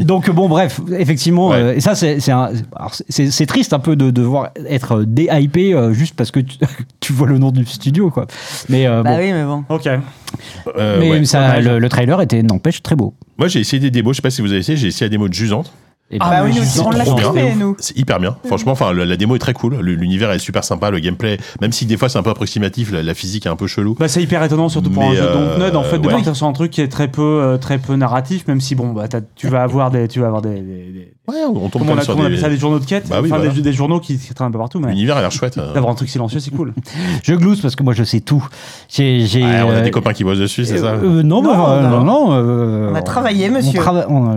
Donc 0.00 0.30
bon 0.30 0.48
bref, 0.48 0.80
effectivement, 0.98 1.48
Ouais. 1.50 1.56
euh, 1.56 1.74
et 1.76 1.80
ça 1.80 1.94
c'est 1.94 3.46
triste 3.46 3.72
un 3.72 3.78
peu 3.78 3.96
de 3.96 4.10
devoir 4.10 4.50
être 4.68 5.02
déhypé 5.04 5.72
euh, 5.74 5.92
juste 5.92 6.14
parce 6.16 6.30
que 6.30 6.40
tu, 6.40 6.56
tu 7.00 7.12
vois 7.12 7.26
le 7.28 7.38
nom 7.38 7.50
du 7.52 7.64
studio 7.64 8.10
quoi. 8.10 8.26
Mais 8.68 8.86
euh, 8.86 9.02
Bah 9.02 9.12
bon, 9.12 9.18
oui, 9.18 9.32
mais 9.32 9.44
bon. 9.44 9.64
Ok. 9.68 9.86
Euh, 9.86 10.96
mais 11.00 11.10
ouais. 11.10 11.24
ça, 11.24 11.60
le 11.60 11.88
trailer 11.88 12.20
était 12.22 12.42
n'empêche 12.42 12.82
très 12.82 12.96
beau. 12.96 13.14
Moi, 13.38 13.48
j'ai 13.48 13.60
essayé 13.60 13.80
des 13.80 13.90
démos. 13.90 14.12
Je 14.12 14.16
sais 14.16 14.22
pas 14.22 14.30
si 14.30 14.42
vous 14.42 14.50
avez 14.50 14.60
essayé. 14.60 14.76
J'ai 14.76 14.88
essayé 14.88 15.06
la 15.06 15.10
démo 15.10 15.28
de 15.28 15.34
Jusante. 15.34 15.72
Et 16.12 16.16
Ah, 16.20 16.28
bah 16.30 16.36
mais 16.44 16.50
oui, 16.50 16.58
nous, 16.58 16.82
on 16.82 16.90
l'a 16.90 17.04
streamé, 17.04 17.54
nous. 17.56 17.76
C'est 17.78 17.96
hyper 17.96 18.18
bien. 18.18 18.36
Franchement, 18.46 18.72
enfin, 18.72 18.92
la 18.92 19.16
démo 19.16 19.36
est 19.36 19.38
très 19.38 19.52
cool. 19.52 19.76
L'univers 19.80 20.32
est 20.32 20.38
super 20.40 20.64
sympa. 20.64 20.90
Le 20.90 20.98
gameplay, 20.98 21.38
même 21.60 21.70
si 21.72 21.86
des 21.86 21.96
fois 21.96 22.08
c'est 22.08 22.18
un 22.18 22.22
peu 22.24 22.30
approximatif, 22.30 22.90
la, 22.90 23.02
la 23.02 23.14
physique 23.14 23.46
est 23.46 23.48
un 23.48 23.54
peu 23.56 23.66
chelou. 23.68 23.94
Bah, 23.98 24.08
c'est 24.08 24.22
hyper 24.22 24.42
étonnant, 24.42 24.68
surtout 24.68 24.90
pour 24.90 25.04
un 25.04 25.10
Mais, 25.10 25.16
jeu 25.16 25.22
euh, 25.24 25.52
Dontnod, 25.54 25.76
en 25.76 25.82
fait, 25.84 25.98
de 25.98 26.06
ouais. 26.08 26.12
partir 26.12 26.34
sur 26.34 26.46
un 26.46 26.52
truc 26.52 26.72
qui 26.72 26.80
est 26.80 26.88
très 26.88 27.06
peu, 27.08 27.22
euh, 27.22 27.58
très 27.58 27.78
peu 27.78 27.94
narratif, 27.94 28.46
même 28.48 28.60
si, 28.60 28.74
bon, 28.74 28.88
bah, 28.92 29.04
tu 29.36 29.46
vas 29.48 29.62
avoir 29.62 29.90
des, 29.92 30.08
tu 30.08 30.18
vas 30.20 30.26
avoir 30.26 30.42
des, 30.42 30.54
des- 30.60 30.60
des- 30.92 31.12
Ouais, 31.28 31.36
on 31.46 31.68
tombe 31.68 31.82
on, 31.88 31.96
a, 31.96 32.00
sur 32.02 32.18
on 32.18 32.28
des. 32.28 32.36
ça, 32.38 32.48
des 32.48 32.56
journaux 32.56 32.80
de 32.80 32.84
quête, 32.84 33.08
Bah 33.08 33.18
oui, 33.22 33.28
enfin, 33.30 33.38
voilà. 33.38 33.52
des, 33.54 33.62
des 33.62 33.72
journaux 33.72 34.00
qui, 34.00 34.18
qui 34.18 34.34
traînent 34.34 34.48
un 34.48 34.50
peu 34.50 34.58
partout, 34.58 34.80
mais 34.80 34.88
L'univers 34.88 35.16
a 35.16 35.20
l'air 35.20 35.30
chouette. 35.30 35.58
euh. 35.58 35.72
d'avoir 35.74 35.92
un 35.92 35.94
truc 35.94 36.08
silencieux, 36.08 36.40
c'est 36.40 36.50
cool. 36.50 36.74
je 37.22 37.34
glousse 37.34 37.60
parce 37.60 37.76
que 37.76 37.84
moi 37.84 37.92
je 37.92 38.02
sais 38.02 38.18
tout. 38.20 38.44
J'ai 38.88 39.20
j'ai, 39.26 39.44
Ouais, 39.44 39.62
on 39.64 39.68
a 39.70 39.74
euh, 39.74 39.82
des 39.82 39.92
copains 39.92 40.12
qui 40.12 40.24
bossent 40.24 40.40
dessus, 40.40 40.64
c'est 40.64 40.78
ça 40.78 40.86
euh, 40.94 41.22
non, 41.22 41.40
Non, 41.40 41.52
bah, 41.56 41.70
euh, 41.70 41.82
non. 41.82 41.98
non, 42.00 42.04
non, 42.04 42.32
euh, 42.32 42.90
On 42.90 42.94
a 42.96 43.02
travaillé, 43.02 43.48
on 43.48 43.52
monsieur. 43.52 43.80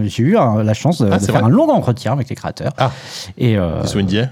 J'ai 0.04 0.22
eu 0.24 0.38
euh, 0.38 0.62
la 0.62 0.74
chance 0.76 1.02
de, 1.02 1.10
Ah, 1.12 1.18
de 1.18 1.24
faire 1.26 1.34
vrai 1.42 1.44
un 1.46 1.50
long 1.50 1.63
entretien 1.72 2.12
avec 2.14 2.30
les 2.30 2.36
créateurs. 2.36 2.74
Ah. 2.78 2.92
Et 3.38 3.58
euh, 3.58 3.80
Ils 3.84 3.88
sont 3.88 4.00
NDA 4.00 4.30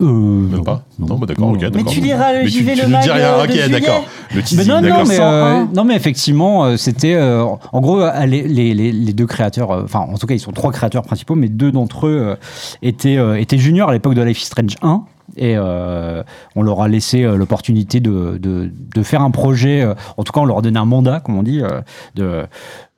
euh, 0.00 0.04
Même 0.06 0.50
non, 0.58 0.62
pas 0.62 0.82
Non, 1.00 1.16
bah 1.18 1.26
d'accord, 1.26 1.48
ok, 1.48 1.60
non. 1.60 1.70
Mais 1.74 1.82
tu 1.84 2.00
liras 2.00 2.32
le 2.32 2.38
Mais 2.40 2.44
tu- 2.44 2.50
JV 2.58 2.74
tu 2.74 2.80
le 2.82 2.86
nous 2.86 2.92
mag 2.92 3.02
dis 3.02 3.10
rien, 3.10 3.34
ok, 3.42 3.70
d'accord. 3.70 4.04
Le 4.30 4.36
Mais 4.36 4.42
teasing, 4.42 4.68
non, 4.68 4.74
non, 4.76 4.80
d'accord. 4.82 5.06
mais, 5.08 5.16
101. 5.16 5.24
euh, 5.24 5.64
non, 5.74 5.84
mais 5.84 5.96
effectivement, 5.96 6.64
euh, 6.66 6.76
c'était. 6.76 7.14
euh, 7.14 7.42
en 7.72 7.80
gros, 7.80 8.00
les, 8.26 8.42
les, 8.46 8.74
les, 8.74 8.92
les 8.92 9.12
deux 9.12 9.26
créateurs, 9.26 9.72
euh, 9.72 9.82
enfin, 9.84 10.00
en 10.00 10.16
tout 10.16 10.26
cas, 10.28 10.34
ils 10.34 10.40
sont 10.40 10.52
trois 10.52 10.70
créateurs 10.70 11.02
principaux, 11.02 11.34
mais 11.34 11.48
deux 11.48 11.72
d'entre 11.72 12.06
eux 12.06 12.20
euh, 12.22 12.36
étaient, 12.82 13.16
euh, 13.16 13.40
étaient 13.40 13.58
juniors 13.58 13.88
à 13.90 13.92
l'époque 13.92 14.14
de 14.14 14.22
Life 14.22 14.40
is 14.40 14.44
Strange 14.46 14.76
1. 14.82 15.02
Et 15.36 15.54
euh, 15.56 16.22
on 16.56 16.62
leur 16.62 16.80
a 16.80 16.88
laissé 16.88 17.22
euh, 17.22 17.36
l'opportunité 17.36 18.00
de, 18.00 18.38
de, 18.40 18.70
de 18.94 19.02
faire 19.02 19.22
un 19.22 19.30
projet. 19.30 19.82
euh, 19.82 19.94
en 20.16 20.24
tout 20.24 20.32
cas, 20.32 20.40
on 20.40 20.44
leur 20.46 20.58
a 20.58 20.62
donné 20.62 20.78
un 20.78 20.84
mandat, 20.84 21.20
comme 21.20 21.36
on 21.38 21.42
dit, 21.42 21.60
euh, 21.62 21.80
de 22.14 22.44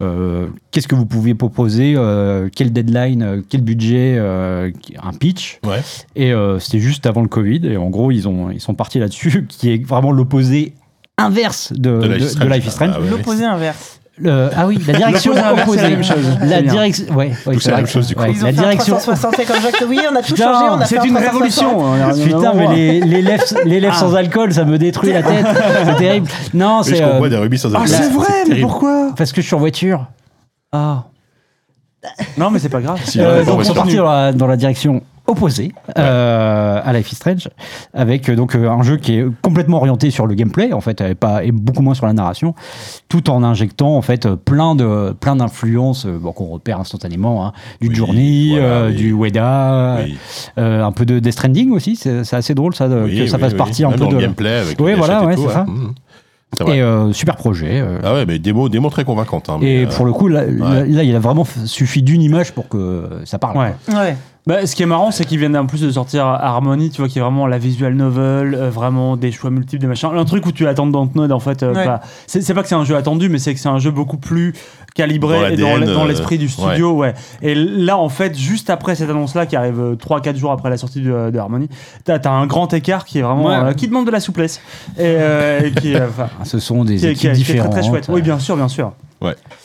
euh, 0.03 0.47
qu'est-ce 0.71 0.89
que 0.89 0.95
vous 0.95 1.07
pouvez 1.07 1.35
proposer, 1.35 1.95
euh, 1.97 2.49
quel 2.55 2.73
deadline, 2.73 3.43
quel 3.49 3.61
budget, 3.63 4.15
euh, 4.19 4.71
un 5.03 5.13
pitch. 5.13 5.59
Ouais. 5.67 5.81
Et 6.17 6.33
euh, 6.33 6.59
c'était 6.59 6.79
juste 6.79 7.05
avant 7.07 7.23
le 7.23 7.29
Covid. 7.29 7.61
Et 7.67 7.77
en 7.77 7.91
gros, 7.91 8.11
ils, 8.11 8.29
ont, 8.29 8.51
ils 8.51 8.61
sont 8.61 8.75
partis 8.75 8.99
là-dessus, 8.99 9.47
qui 9.49 9.71
est 9.71 9.85
vraiment 9.87 10.13
l'opposé 10.13 10.73
inverse 11.19 11.73
de, 11.75 11.99
De 12.01 12.09
de- 12.09 12.15
Life 12.15 12.33
is 12.33 12.39
de 12.39 12.45
Life 12.49 12.67
is 12.67 12.71
Strange. 12.71 12.91
Strange. 12.91 12.95
Ah 12.97 13.01
ouais, 13.01 13.11
L'opposé 13.11 13.45
inverse. 13.45 14.00
Le- 14.23 14.51
ah 14.57 14.67
oui, 14.67 14.79
la 14.87 14.93
direction 14.95 15.33
opposée. 15.33 15.79
c'est 15.79 15.83
la 15.85 15.89
même 15.91 16.05
chose. 16.05 16.39
La 16.43 16.63
direction, 16.63 17.05
ouais, 17.15 17.33
ouais, 17.47 17.57
c'est 17.61 17.71
la 17.71 17.77
même 17.79 17.87
chose, 17.87 18.07
du 18.09 18.15
coup. 18.15 18.23
ouais, 18.23 18.33
Ils 18.33 18.43
ont 18.43 18.47
la 18.47 18.53
direction. 18.53 18.97
360 18.97 19.47
comme 19.47 19.63
Jacques. 19.63 19.85
Oui, 19.89 19.99
on 20.11 20.15
a 20.15 20.21
tout 20.23 20.35
Putain, 20.35 20.53
changé. 20.53 20.67
On 20.71 20.81
a 20.81 20.85
C'est 20.85 20.97
une 20.97 21.15
360. 21.15 21.33
révolution. 21.33 21.93
hein, 21.95 22.11
Putain, 22.25 22.53
mais 22.55 22.75
les, 22.77 23.01
les 23.01 23.23
lèvres, 23.23 23.45
les 23.65 23.81
lèvres 23.81 23.95
Ah. 23.97 24.01
sans 24.01 24.15
alcool, 24.15 24.53
ça 24.53 24.65
me 24.65 24.77
détruit 24.79 25.13
la 25.13 25.23
tête. 25.23 25.47
C'est 25.87 25.97
terrible. 25.97 26.29
Non, 26.53 26.83
c'est 26.83 26.97
je 26.97 27.03
euh, 27.03 27.29
des 27.29 27.37
rubis 27.37 27.59
sans 27.59 27.73
Ah, 27.75 27.79
alcool. 27.81 27.89
c'est 27.97 28.11
vrai, 28.11 28.27
mais 28.43 28.45
terrible. 28.51 28.67
pourquoi 28.69 29.11
parce 29.17 29.33
que 29.33 29.41
je 29.41 29.47
suis 29.47 29.55
en 29.57 29.59
voiture. 29.61 30.07
Ah. 30.73 31.05
Non, 32.39 32.51
mais 32.51 32.59
c'est 32.59 32.69
pas 32.69 32.81
grave. 32.81 32.99
Si, 33.05 33.21
Euh, 33.21 33.45
donc 33.45 33.57
bon, 33.57 33.63
ils 33.63 33.67
sont 33.67 33.73
bah, 33.75 33.81
partis 33.83 33.97
dans 33.97 34.05
la, 34.11 34.33
dans 34.33 34.47
la 34.47 34.57
direction 34.57 35.03
opposée 35.27 35.73
euh, 35.99 36.81
à 36.85 36.93
Life 36.93 37.13
is 37.13 37.15
Strange, 37.17 37.49
avec 37.95 38.29
euh, 38.29 38.37
donc 38.37 38.55
euh, 38.55 38.69
un 38.69 38.83
jeu 38.83 38.97
qui 38.97 39.15
est 39.15 39.25
complètement 39.43 39.77
orienté 39.79 40.11
sur 40.11 40.27
le 40.27 40.35
gameplay 40.35 40.73
en 40.73 40.81
fait, 40.81 41.01
et 41.01 41.15
pas 41.15 41.45
et 41.45 41.53
beaucoup 41.53 41.83
moins 41.83 41.95
sur 41.95 42.07
la 42.07 42.13
narration, 42.13 42.55
tout 43.09 43.31
en 43.31 43.43
injectant 43.43 43.97
en 43.97 44.03
fait 44.03 44.29
plein 44.35 44.75
de 44.75 45.15
plein 45.21 45.37
d'influences 45.37 46.07
bon, 46.07 46.33
qu'on 46.33 46.47
repère 46.47 46.81
instantanément, 46.81 47.47
hein, 47.47 47.53
du 47.81 47.89
Oui, 47.89 47.95
Journey, 47.95 48.49
voilà, 48.51 48.65
euh, 48.67 48.89
oui. 48.89 48.97
du 48.97 49.13
Weda, 49.13 49.99
Oui. 50.05 50.19
euh, 50.59 50.83
un 50.85 50.93
peu 50.93 51.05
de 51.07 51.19
Death 51.21 51.33
Stranding 51.33 51.71
aussi, 51.73 51.97
c'est 51.97 52.25
c'est 52.25 52.37
assez 52.37 52.55
drôle 52.55 52.75
ça, 52.75 52.89
de- 52.89 53.03
Oui, 53.05 53.19
que 53.19 53.27
ça 53.27 53.37
oui, 53.37 53.43
fasse 53.43 53.53
oui. 53.53 53.59
partie 53.59 53.85
un 53.85 53.91
Même 53.91 53.99
peu 54.01 54.07
de 54.07 54.17
gameplay 54.19 54.59
avec 54.59 54.81
Oui, 54.81 54.95
voilà, 54.95 55.25
ouais, 55.25 55.37
c'est 55.37 55.49
ça. 55.49 55.67
C'est 56.59 56.65
vrai. 56.65 56.79
et 56.79 56.83
euh, 56.83 57.13
super 57.13 57.37
projet. 57.37 57.81
euh, 57.81 58.01
Ah 58.03 58.13
ouais, 58.13 58.27
mais 58.27 58.41
démo, 58.41 58.69
démo 58.69 58.91
très 58.91 59.05
convaincante. 59.05 59.49
Hein, 59.49 59.59
mais, 59.61 59.83
et 59.83 59.85
euh, 59.85 59.89
pour 59.89 60.05
le 60.05 60.13
coup, 60.13 60.27
là, 60.27 60.43
là, 60.47 60.85
là, 60.85 61.03
il 61.05 61.15
a 61.15 61.21
vraiment 61.21 61.47
suffi 61.65 62.03
d'une 62.03 62.21
image 62.23 62.51
pour 62.51 62.69
que 62.69 63.09
ça 63.25 63.39
parle. 63.39 63.57
Ouais. 63.57 63.73
Ouais. 63.95 64.17
Bah, 64.47 64.67
ce 64.67 64.75
qui 64.75 64.83
est 64.83 64.87
marrant, 64.87 65.11
c'est 65.11 65.27
qu'ils 65.27 65.39
viennent 65.39 65.57
en 65.57 65.67
plus 65.67 65.83
de 65.83 65.91
sortir 65.91 66.25
Harmony, 66.25 66.91
tu 66.91 67.03
vois, 67.03 67.09
qui 67.09 67.19
est 67.19 67.23
vraiment 67.23 67.47
la 67.47 67.59
visual 67.59 67.95
novel, 67.95 68.55
euh, 68.55 68.71
vraiment 68.71 69.17
des 69.19 69.33
choix 69.33 69.51
multiples, 69.51 69.83
des 69.83 69.87
machins. 69.87 70.09
Un 70.15 70.25
truc 70.25 70.47
où 70.47 70.51
tu 70.53 70.67
attends 70.67 70.87
dans 70.87 71.09
Node, 71.15 71.31
en 71.33 71.41
fait. 71.41 71.63
euh, 71.63 71.75
Ouais. 71.75 71.87
c'est 72.27 72.41
c'est 72.41 72.55
pas 72.55 72.63
que 72.63 72.69
c'est 72.69 72.75
un 72.75 72.85
jeu 72.85 72.97
attendu, 72.97 73.29
mais 73.29 73.39
c'est 73.39 73.53
que 73.55 73.61
c'est 73.61 73.69
un 73.69 73.79
jeu 73.79 73.91
beaucoup 73.91 74.17
plus 74.17 74.55
calibré 74.95 75.57
Dans 75.57 75.77
et 75.79 75.89
euh, 75.89 76.07
l'esprit 76.09 76.39
du 76.39 76.49
studio, 76.49 76.93
ouais. 76.93 77.15
Et 77.43 77.55
là, 77.55 77.99
en 77.99 78.09
fait, 78.09 78.37
juste 78.37 78.71
après 78.71 78.95
cette 78.95 79.11
annonce-là, 79.11 79.45
qui 79.47 79.57
arrive 79.57 79.97
3-4 80.01 80.37
jours 80.37 80.53
après 80.53 80.71
la 80.71 80.79
sortie 80.79 81.01
de, 81.03 81.31
de 81.31 81.39
Harmony, 81.39 81.69
t'as 82.05 82.17
as 82.17 82.31
un 82.31 82.47
grand 82.47 82.73
écart 82.73 83.05
qui 83.05 83.19
est 83.19 83.23
vraiment. 83.23 83.47
Ouais. 83.47 83.55
euh, 83.55 83.73
qui 83.75 83.89
demande 83.89 84.07
de 84.07 84.11
la 84.11 84.21
souplesse. 84.21 84.61
Et, 84.97 85.01
euh, 85.03 85.61
et 85.67 85.71
qui, 85.73 85.95
Ce 86.45 86.59
sont 86.59 86.83
des 86.85 86.97
qui 86.97 87.07
équipes 87.09 87.19
qui 87.21 87.27
est- 87.27 87.33
qui 87.33 87.41
est 87.43 87.45
très 87.45 87.53
différentes. 87.55 87.73
très 87.73 87.83
chouette. 87.83 88.07
Oui, 88.09 88.23
bien 88.23 88.39
sûr, 88.39 88.57
bien 88.57 88.69
sûr. 88.69 88.93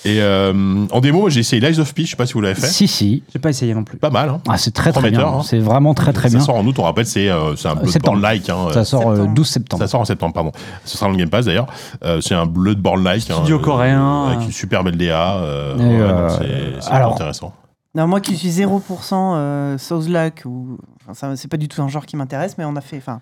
Et 0.04 0.22
euh, 0.22 0.86
en 0.92 1.00
démo, 1.00 1.30
j'ai 1.30 1.40
essayé 1.40 1.62
Lies 1.62 1.80
of 1.80 1.94
P, 1.94 2.04
je 2.04 2.10
sais 2.12 2.16
pas 2.16 2.26
si 2.26 2.34
vous 2.34 2.42
l'avez 2.42 2.56
fait. 2.60 2.68
Si, 2.68 2.88
si. 2.88 3.24
J'ai 3.32 3.40
pas 3.40 3.50
essayé 3.50 3.74
non 3.74 3.84
plus. 3.84 3.98
Pas 3.98 4.10
mal, 4.10 4.30
hein. 4.30 4.42
Ah, 4.50 4.58
c'est 4.58 4.72
très 4.72 4.92
très 4.92 5.00
Prometteur, 5.02 5.30
bien. 5.32 5.40
hein. 5.40 5.44
C'est 5.44 5.60
vraiment 5.60 5.94
très 5.94 6.12
très 6.14 6.30
ça 6.30 6.38
bien. 6.38 6.46
sort 6.46 6.56
en 6.56 6.66
août, 6.66 6.78
on 6.78 6.84
rappelle, 6.84 7.06
c'est 7.06 7.30
euh, 7.30 7.56
c'est 7.56 7.68
un 7.70 7.76
septembre. 7.86 8.18
Bloodborne-like. 8.20 8.50
Hein, 8.50 8.68
Ça 8.74 8.84
sort 8.84 9.10
euh, 9.10 9.16
Septembre. 9.16 9.34
12 9.36 9.48
septembre. 9.48 9.84
Ça 9.84 9.88
sort 9.88 10.02
en 10.02 10.06
septembre, 10.06 10.34
pardon. 10.34 10.52
Ce 10.84 10.98
sera 10.98 11.06
dans 11.08 11.14
le 11.14 11.18
Game 11.18 11.30
Pass 11.30 11.46
d'ailleurs. 11.46 11.68
Euh, 12.04 12.20
c'est 12.22 12.36
un 12.36 12.46
Bloodborne-like. 12.46 13.22
Studio 13.22 13.58
hein, 13.58 13.62
coréen. 13.64 14.26
Avec 14.28 14.46
une 14.46 14.52
super 14.52 14.84
belle 14.84 14.98
DA. 14.98 15.38
euh, 15.38 15.76
Et, 15.78 15.80
ouais, 15.80 16.02
euh, 16.02 16.28
donc 16.28 16.38
c'est 16.40 16.82
c'est 16.82 16.92
alors- 16.92 17.14
intéressant. 17.14 17.54
Non, 17.96 18.08
moi 18.08 18.20
qui 18.20 18.36
suis 18.36 18.50
0% 18.50 18.82
euh, 19.14 19.78
Souls-like, 19.78 20.44
ou... 20.46 20.78
enfin, 21.04 21.14
ça, 21.14 21.36
c'est 21.38 21.48
pas 21.48 21.56
du 21.56 21.70
tout 21.70 21.82
un 21.82 21.88
genre 21.88 22.06
qui 22.06 22.18
m'intéresse, 22.18 22.58
mais 22.58 22.66
on 22.66 22.76
a 22.76 22.82
fait. 22.82 22.98
Enfin, 22.98 23.22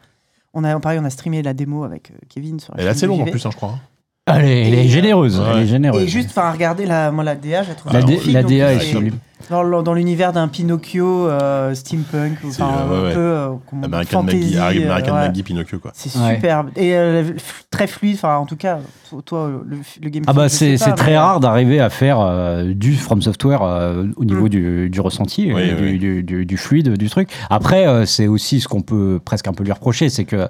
on 0.56 0.64
a, 0.64 0.80
pareil, 0.80 0.98
on 1.00 1.06
a 1.06 1.12
streamé 1.12 1.44
la 1.44 1.54
démo 1.54 1.84
avec 1.84 2.10
euh, 2.10 2.16
Kevin 2.28 2.60
sur 2.60 2.74
la 2.74 2.82
Elle 2.82 2.88
est 2.88 2.90
chaîne 2.90 2.98
assez 2.98 3.02
du 3.06 3.10
longue 3.12 3.22
en 3.22 3.26
JV. 3.26 3.32
plus, 3.32 3.46
hein, 3.46 3.50
je 3.52 3.56
crois. 3.56 3.70
hein. 3.70 3.80
Elle 4.26 4.46
est, 4.46 4.68
elle 4.68 4.74
est 4.76 4.86
Et, 4.86 4.90
généreuse. 4.90 5.38
ouais. 5.40 5.46
Elle 5.54 5.64
est 5.64 5.68
généreuse. 5.68 6.02
Et 6.04 6.08
juste, 6.08 6.30
enfin, 6.30 6.50
regarder 6.52 6.86
la, 6.86 7.12
moi, 7.12 7.26
la 7.26 7.36
DA, 7.36 7.64
je 7.64 7.70
la 7.70 7.76
trouve 7.76 7.92
la, 7.92 8.00
Ah, 8.00 8.02
magnifique, 8.06 8.34
la 8.34 8.44
DA 8.44 8.74
est 8.74 8.80
sublime. 8.80 9.16
Dans, 9.50 9.84
dans 9.84 9.94
l'univers 9.94 10.32
d'un 10.32 10.48
Pinocchio 10.48 11.28
euh, 11.28 11.76
steampunk, 11.76 12.38
enfin, 12.46 12.70
euh, 12.80 12.90
ouais, 12.90 12.96
un 12.98 13.04
ouais. 13.04 13.14
peu 13.14 13.20
euh, 13.20 13.50
American 13.84 14.22
fantasy, 14.22 14.56
Maggie, 14.56 14.80
euh, 14.80 14.86
American. 14.86 15.14
Maggie 15.16 15.44
Pinocchio, 15.44 15.80
quoi. 15.80 15.92
C'est 15.94 16.18
Ouais. 16.18 16.36
superbe. 16.36 16.70
Et 16.78 16.96
euh, 16.96 17.34
très 17.70 17.88
fluide, 17.88 18.16
enfin, 18.16 18.38
en 18.38 18.46
tout 18.46 18.56
cas, 18.56 18.80
toi, 19.26 19.52
le, 19.68 19.80
le 20.02 20.10
game. 20.10 20.24
Ah 20.28 20.32
bah 20.32 20.48
c'est 20.48 20.78
mais- 20.88 20.94
très 20.96 21.18
rare 21.18 21.42
d'arriver 21.42 21.82
à 21.82 21.90
faire 21.90 22.22
euh, 22.22 22.74
du 22.74 22.94
From 22.96 23.22
Software 23.22 23.62
euh, 23.64 24.06
au 24.16 24.24
niveau 24.24 24.46
Mm. 24.46 24.50
du, 24.50 24.90
du 24.90 25.02
ressenti, 25.02 25.52
Oui, 25.54 25.62
euh, 25.62 25.78
oui. 25.82 26.00
du, 26.00 26.46
du- 26.46 26.58
fluide 26.58 26.96
du 26.98 27.10
truc. 27.10 27.28
Après 27.50 27.86
euh, 27.86 28.06
c'est 28.06 28.28
aussi 28.28 28.62
ce 28.62 28.70
qu'on 28.70 28.82
peut 28.82 29.20
presque 29.24 29.50
un 29.50 29.54
peu 29.54 29.66
lui 29.66 29.74
reprocher, 29.74 30.08
c'est 30.08 30.24
que 30.24 30.48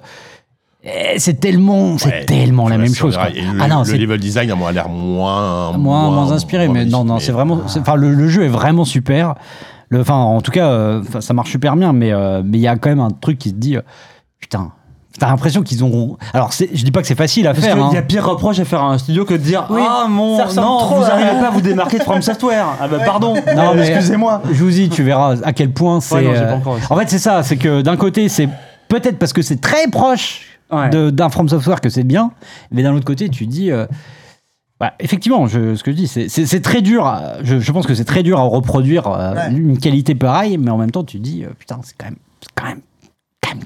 c'est 1.16 1.40
tellement 1.40 1.96
c'est 1.98 2.08
Ouais, 2.08 2.24
tellement 2.24 2.68
la 2.68 2.78
même 2.78 2.94
chose. 2.94 3.16
quoi. 3.16 3.28
Le, 3.30 3.40
Ah 3.60 3.68
non, 3.68 3.82
le 3.86 3.92
level 3.96 4.20
design 4.20 4.50
à 4.50 4.54
moi, 4.54 4.68
a 4.68 4.72
l'air 4.72 4.88
moins, 4.88 5.72
moins, 5.76 6.10
moins 6.10 6.32
inspiré, 6.32 6.68
mais 6.68 6.84
non, 6.84 7.04
non, 7.04 7.18
c'est 7.18 7.32
vraiment. 7.32 7.60
Enfin, 7.64 7.94
le, 7.96 8.12
le 8.14 8.28
jeu 8.28 8.44
est 8.44 8.48
vraiment 8.48 8.84
super. 8.84 9.34
Le, 9.88 10.00
enfin, 10.00 10.14
en 10.16 10.40
tout 10.40 10.50
cas, 10.50 10.66
euh, 10.68 11.02
ça 11.20 11.34
marche 11.34 11.50
super 11.50 11.76
bien, 11.76 11.92
mais 11.92 12.12
euh, 12.12 12.42
mais 12.44 12.58
il 12.58 12.60
y 12.62 12.68
a 12.68 12.76
quand 12.76 12.88
même 12.88 13.00
un 13.00 13.10
truc 13.10 13.38
qui 13.38 13.50
se 13.50 13.54
dit, 13.54 13.76
euh, 13.76 13.82
putain. 14.40 14.72
T'as 15.16 15.28
l'impression 15.28 15.62
qu'ils 15.62 15.84
ont. 15.84 16.16
Alors, 16.32 16.50
je 16.50 16.82
dis 16.84 16.90
pas 16.90 17.00
que 17.00 17.06
c'est 17.06 17.14
facile 17.14 17.46
à 17.46 17.54
Parce 17.54 17.64
faire. 17.64 17.76
hein. 17.80 17.90
y 17.94 17.96
a 17.96 18.02
pire 18.02 18.28
reproche 18.28 18.58
à 18.58 18.64
faire 18.64 18.82
à 18.82 18.86
un 18.92 18.98
studio 18.98 19.24
que 19.24 19.34
de 19.34 19.38
dire 19.38 19.64
Oui, 19.70 19.80
Ah 19.88 20.06
mon 20.08 20.38
non, 20.38 20.78
trop 20.78 20.96
vous 20.96 21.02
n'arrivez 21.02 21.38
pas 21.38 21.46
à 21.46 21.50
vous 21.50 21.60
démarquer 21.60 21.98
de 21.98 22.02
From 22.02 22.20
Software. 22.20 22.66
Ah 22.80 22.88
bah 22.88 22.98
pardon, 23.06 23.34
Non, 23.54 23.74
mais- 23.76 23.86
excusez-moi. 23.90 24.42
Je 24.50 24.64
vous 24.64 24.70
dis, 24.70 24.88
tu 24.88 25.04
verras 25.04 25.36
à 25.44 25.52
quel 25.52 25.70
point 25.70 26.00
c'est. 26.00 26.16
Ouais. 26.26 26.58
En 26.90 26.96
fait, 26.96 27.08
c'est 27.08 27.20
ça, 27.20 27.44
c'est 27.44 27.56
que 27.56 27.80
d'un 27.80 27.96
côté, 27.96 28.28
c'est 28.28 28.48
peut-être 28.88 29.16
parce 29.20 29.32
que 29.32 29.40
c'est 29.42 29.60
très 29.60 29.86
proche 29.86 30.53
Ouais. 30.70 31.12
d'un 31.12 31.28
From 31.28 31.48
Software 31.48 31.80
que 31.80 31.88
c'est 31.88 32.04
bien, 32.04 32.32
mais 32.70 32.82
d'un 32.82 32.94
autre 32.94 33.04
côté, 33.04 33.28
tu 33.28 33.46
dis. 33.46 33.70
euh, 33.70 33.86
Bah, 34.80 34.92
effectivement, 34.98 35.46
je, 35.46 35.76
ce 35.76 35.84
que 35.84 35.92
je 35.92 35.96
dis, 35.96 36.08
c'est- 36.08 36.60
très 36.60 36.82
dur. 36.82 37.06
à- 37.06 37.34
je, 37.44 37.60
je 37.60 37.72
pense 37.72 37.86
que 37.86 37.94
c'est 37.94 38.04
très 38.04 38.24
dur 38.24 38.40
à 38.40 38.42
reproduire 38.42 39.06
euh, 39.06 39.34
Ouais. 39.34 39.52
une 39.52 39.78
qualité 39.78 40.16
pareille, 40.16 40.58
mais 40.58 40.70
en 40.70 40.76
même 40.78 40.90
temps, 40.90 41.04
tu 41.04 41.20
dis, 41.20 41.44
euh, 41.44 41.48
putain, 41.58 41.78
c'est 41.84 41.94
quand 41.96 42.06
même, 42.06 42.16
c'est 42.40 42.48
quand 42.56 42.64
même, 42.66 42.80
quand 42.80 42.80
même 42.80 42.80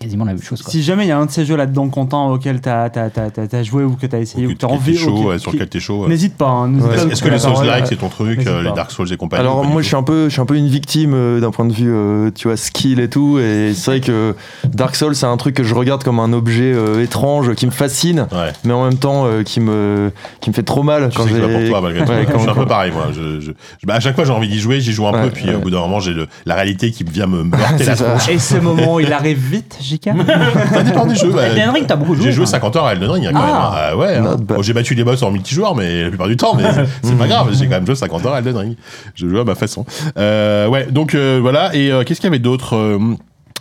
quasiment 0.00 0.24
la 0.24 0.32
même 0.34 0.42
chose. 0.42 0.62
Quoi. 0.62 0.70
Si 0.70 0.82
jamais 0.82 1.04
il 1.04 1.08
y 1.08 1.12
a 1.12 1.18
un 1.18 1.26
de 1.26 1.30
ces 1.30 1.44
jeux 1.44 1.56
là-dedans, 1.56 1.88
Quentin, 1.88 2.26
auquel 2.28 2.60
t'as 2.60 2.84
as, 2.86 3.62
joué 3.62 3.84
ou 3.84 3.92
que 3.96 4.06
t'as 4.06 4.18
essayé 4.20 4.46
ou 4.46 4.50
que 4.50 4.54
t'as 4.54 4.66
T'es 4.68 4.72
envie, 4.72 4.96
chaud, 4.96 5.24
ouais, 5.28 5.38
sur 5.38 5.52
lequel 5.52 5.68
t'es 5.68 5.80
chaud. 5.80 6.02
ouais. 6.02 6.08
n'hésite 6.08 6.36
pas. 6.36 6.48
hein, 6.48 6.74
Ouais. 6.74 6.96
pas 6.96 7.02
Est-ce 7.12 7.22
que 7.22 7.28
les. 7.28 7.38
Souls-like, 7.38 7.86
c'est 7.86 7.96
ton 7.96 8.08
truc, 8.08 8.46
euh, 8.46 8.62
les. 8.62 8.72
Dark 8.72 8.90
Souls 8.90 9.12
et 9.12 9.16
compagnie 9.16 9.40
Alors 9.40 9.64
moi 9.64 9.80
je 9.82 9.86
suis 9.86 9.96
un 9.96 10.02
peu 10.02 10.24
je 10.24 10.30
suis 10.32 10.40
un 10.40 10.46
peu 10.46 10.56
une 10.56 10.68
victime 10.68 11.12
euh, 11.14 11.40
d'un 11.40 11.50
point 11.50 11.64
de 11.64 11.72
vue 11.72 11.90
euh, 11.92 12.30
tu 12.34 12.48
vois 12.48 12.56
skill 12.56 13.00
et 13.00 13.08
tout 13.08 13.38
et 13.38 13.72
c'est 13.74 13.90
vrai 13.90 14.00
que 14.00 14.34
Dark 14.64 14.94
Souls 14.96 15.14
c'est 15.14 15.26
un 15.26 15.36
truc 15.36 15.54
que 15.54 15.62
je 15.64 15.74
regarde 15.74 16.02
comme 16.04 16.20
un 16.20 16.32
objet 16.32 16.72
euh, 16.74 17.02
étrange 17.02 17.54
qui 17.54 17.66
me 17.66 17.70
fascine 17.70 18.26
Ouais. 18.32 18.52
mais 18.64 18.72
en 18.72 18.84
même 18.84 18.98
temps 18.98 19.24
euh, 19.26 19.42
qui 19.42 19.60
me 19.60 20.10
qui 20.40 20.50
me 20.50 20.54
fait 20.54 20.62
trop 20.62 20.82
mal 20.82 21.08
Tu 21.10 21.16
quand 21.16 21.26
pour 21.26 21.68
toi, 21.68 21.80
malgré 21.80 22.04
tout. 22.04 22.10
Ouais, 22.10 22.24
je 22.26 22.32
quand- 22.32 22.38
suis 22.40 22.50
un 22.50 22.54
peu 22.54 22.66
pareil, 22.66 22.92
moi. 22.92 23.06
Je, 23.12 23.40
je- 23.40 23.46
je- 23.50 23.86
bah, 23.86 23.94
à 23.94 24.00
chaque 24.00 24.14
fois, 24.14 24.24
j'ai 24.24 24.32
envie 24.32 24.48
d'y 24.48 24.58
jouer, 24.58 24.80
j'y 24.80 24.92
joue 24.92 25.06
un 25.06 25.12
peu, 25.12 25.30
puis 25.30 25.50
au 25.54 25.58
bout 25.58 25.70
d'un 25.70 25.80
moment, 25.80 26.00
j'ai 26.00 26.14
la 26.46 26.54
réalité 26.54 26.90
qui 26.90 27.04
vient 27.04 27.26
me 27.26 27.42
me 27.44 27.54
heurter 27.60 27.84
la 27.84 27.96
tronche. 27.96 28.28
Et 28.28 28.38
ce 28.38 28.56
moment, 28.56 28.98
il 29.00 29.12
arrive 29.12 29.38
vite, 29.38 29.67
JK 29.80 30.10
Ça 30.72 30.82
dépend 30.82 31.06
des 31.06 31.14
jeux. 31.14 31.30
bah, 31.30 31.46
Elden 31.48 31.70
Ring, 31.70 31.86
t'as 31.86 31.96
beaucoup 31.96 32.14
joué. 32.14 32.24
J'ai 32.24 32.32
joué 32.32 32.44
hein. 32.44 32.46
50 32.46 32.76
heures 32.76 32.86
à 32.86 32.92
Elden 32.92 33.10
Ring, 33.10 33.26
hein, 33.26 33.30
quand 33.32 33.40
Ah. 33.40 33.44
même. 33.46 33.54
Ah 33.92 33.96
ouais. 33.96 34.14
hein. 34.16 34.20
Not 34.22 34.36
bad. 34.38 34.56
Bon, 34.56 34.62
j'ai 34.62 34.72
battu 34.72 34.94
les 34.94 35.04
boss 35.04 35.22
en 35.22 35.30
multijoueur, 35.30 35.74
mais 35.74 36.04
la 36.04 36.08
plupart 36.08 36.28
du 36.28 36.36
temps, 36.36 36.54
mais 36.54 36.64
c'est- 36.72 36.86
c'est 37.02 37.18
pas 37.18 37.26
grave. 37.26 37.48
J'ai 37.52 37.64
quand 37.66 37.72
même 37.76 37.86
joué 37.86 37.94
50 37.94 38.24
heures 38.26 38.34
à 38.34 38.38
Elden 38.38 38.56
Ring. 38.56 38.76
Je 39.14 39.28
joue 39.28 39.38
à 39.38 39.44
ma 39.44 39.54
façon. 39.54 39.84
Euh, 40.18 40.66
ouais, 40.68 40.86
donc 40.90 41.14
euh, 41.14 41.38
voilà. 41.40 41.74
Et 41.74 41.90
euh, 41.92 42.04
qu'est-ce 42.04 42.20
qu'il 42.20 42.28
y 42.28 42.32
avait 42.32 42.38
d'autre 42.38 42.76
Euh, 42.76 42.98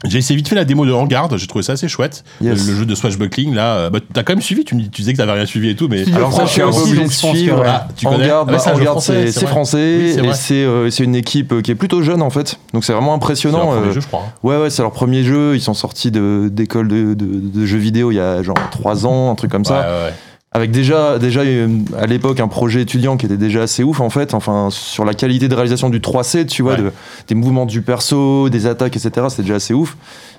j'ai 0.05 0.19
essayé 0.19 0.37
vite 0.37 0.47
fait 0.47 0.55
la 0.55 0.65
démo 0.65 0.85
de 0.85 0.91
Vanguard, 0.91 1.35
j'ai 1.37 1.47
trouvé 1.47 1.63
ça 1.63 1.73
assez 1.73 1.87
chouette. 1.87 2.23
Yes. 2.41 2.65
Le, 2.65 2.71
le 2.73 2.79
jeu 2.79 2.85
de 2.85 2.93
swashbuckling 2.95 3.53
là, 3.55 3.75
euh, 3.75 3.89
bah, 3.89 3.99
t'as 4.13 4.23
quand 4.23 4.33
même 4.33 4.41
suivi, 4.41 4.63
tu, 4.63 4.75
me 4.75 4.81
dis- 4.81 4.89
tu 4.89 5.01
disais 5.01 5.13
que 5.13 5.17
t'avais 5.17 5.31
rien 5.33 5.45
suivi 5.45 5.69
et 5.69 5.75
tout, 5.75 5.87
mais 5.89 6.03
Alors 6.13 6.31
ça, 6.33 6.45
je 6.45 6.51
suis 6.51 6.61
un 6.61 6.69
peu 6.71 6.77
obligé 6.77 7.03
de 7.03 7.09
suivre. 7.11 7.59
ouais. 7.61 7.65
Ah, 7.67 7.87
tu 7.95 8.05
Vanguard, 8.05 8.45
Ah 8.47 8.51
bah, 8.51 8.59
c'est 8.59 8.71
Vanguard, 8.71 8.91
français, 8.93 9.13
c'est 9.13 9.25
c'est 9.27 9.31
c'est 9.39 9.45
vrai. 9.45 9.49
français 9.51 9.97
Oui, 9.99 10.11
c'est 10.13 10.25
et 10.25 10.33
c'est 10.33 10.53
euh, 10.65 10.89
c'est 10.91 11.03
une 11.03 11.15
équipe 11.15 11.51
euh, 11.51 11.61
qui 11.61 11.71
est 11.71 11.75
plutôt 11.75 12.01
jeune 12.03 12.21
en 12.21 12.29
fait. 12.29 12.59
Donc 12.73 12.85
c'est 12.85 12.93
vraiment 12.93 13.11
c'est 13.11 13.15
impressionnant. 13.15 13.57
leur 13.59 13.67
premier 13.75 13.87
euh, 13.87 13.93
jeu, 13.93 14.01
je 14.01 14.07
crois. 14.07 14.23
hein. 14.27 14.31
Ouais, 14.43 14.57
ouais, 14.57 14.69
c'est 14.69 14.81
leur 14.83 14.91
premier 14.91 15.23
jeu. 15.23 15.55
Ils 15.55 15.61
sont 15.61 15.73
sortis 15.73 16.11
d'école 16.11 16.87
de, 16.87 17.13
de- 17.13 17.25
de 17.59 17.65
jeux 17.65 17.77
vidéo 17.77 18.11
il 18.11 18.15
y 18.15 18.19
a 18.19 18.43
genre 18.43 18.55
3 18.71 19.05
ans, 19.07 19.31
un 19.31 19.35
truc 19.35 19.51
comme 19.51 19.65
ça. 19.65 19.79
Ouais, 19.79 19.85
ouais. 20.05 20.13
Avec 20.57 20.71
déjà, 20.71 21.19
déjà 21.19 21.41
euh, 21.41 21.67
à 21.99 22.07
l'époque 22.07 22.39
un 22.39 22.47
projet 22.47 22.81
étudiant 22.81 23.15
qui 23.15 23.27
était 23.27 23.37
déjà 23.37 23.61
assez 23.61 23.83
ouf 23.83 23.99
en 24.01 24.09
fait. 24.09 24.33
Enfin, 24.33 24.69
sur 24.71 25.05
la 25.05 25.13
qualité 25.13 25.47
de 25.47 25.53
réalisation 25.53 25.89
du 25.91 25.99
3C, 25.99 26.47
tu 26.47 26.63
vois, 26.63 26.71
Ouais. 26.73 26.77
de- 26.79 26.91
des 27.27 27.35
mouvements 27.35 27.67
du 27.67 27.81
perso, 27.83 28.49
des 28.49 28.65
attaques, 28.65 28.95
etc. 28.95 29.27
C'était 29.29 29.43
déjà 29.43 29.55
assez 29.55 29.75
ouf. 29.75 29.95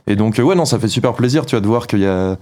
Et 0.09 0.17
donc, 0.17 0.39
euh, 0.39 0.43
ouais, 0.43 0.57
non, 0.57 0.65
ça 0.65 0.79
fait 0.81 0.89
super 0.89 1.13
plaisir, 1.13 1.47
tu 1.47 1.55
vois, 1.55 1.61
de 1.61 1.67
voir 1.69 1.87
qu'il 1.87 2.01
y 2.01 2.07
a. 2.07 2.37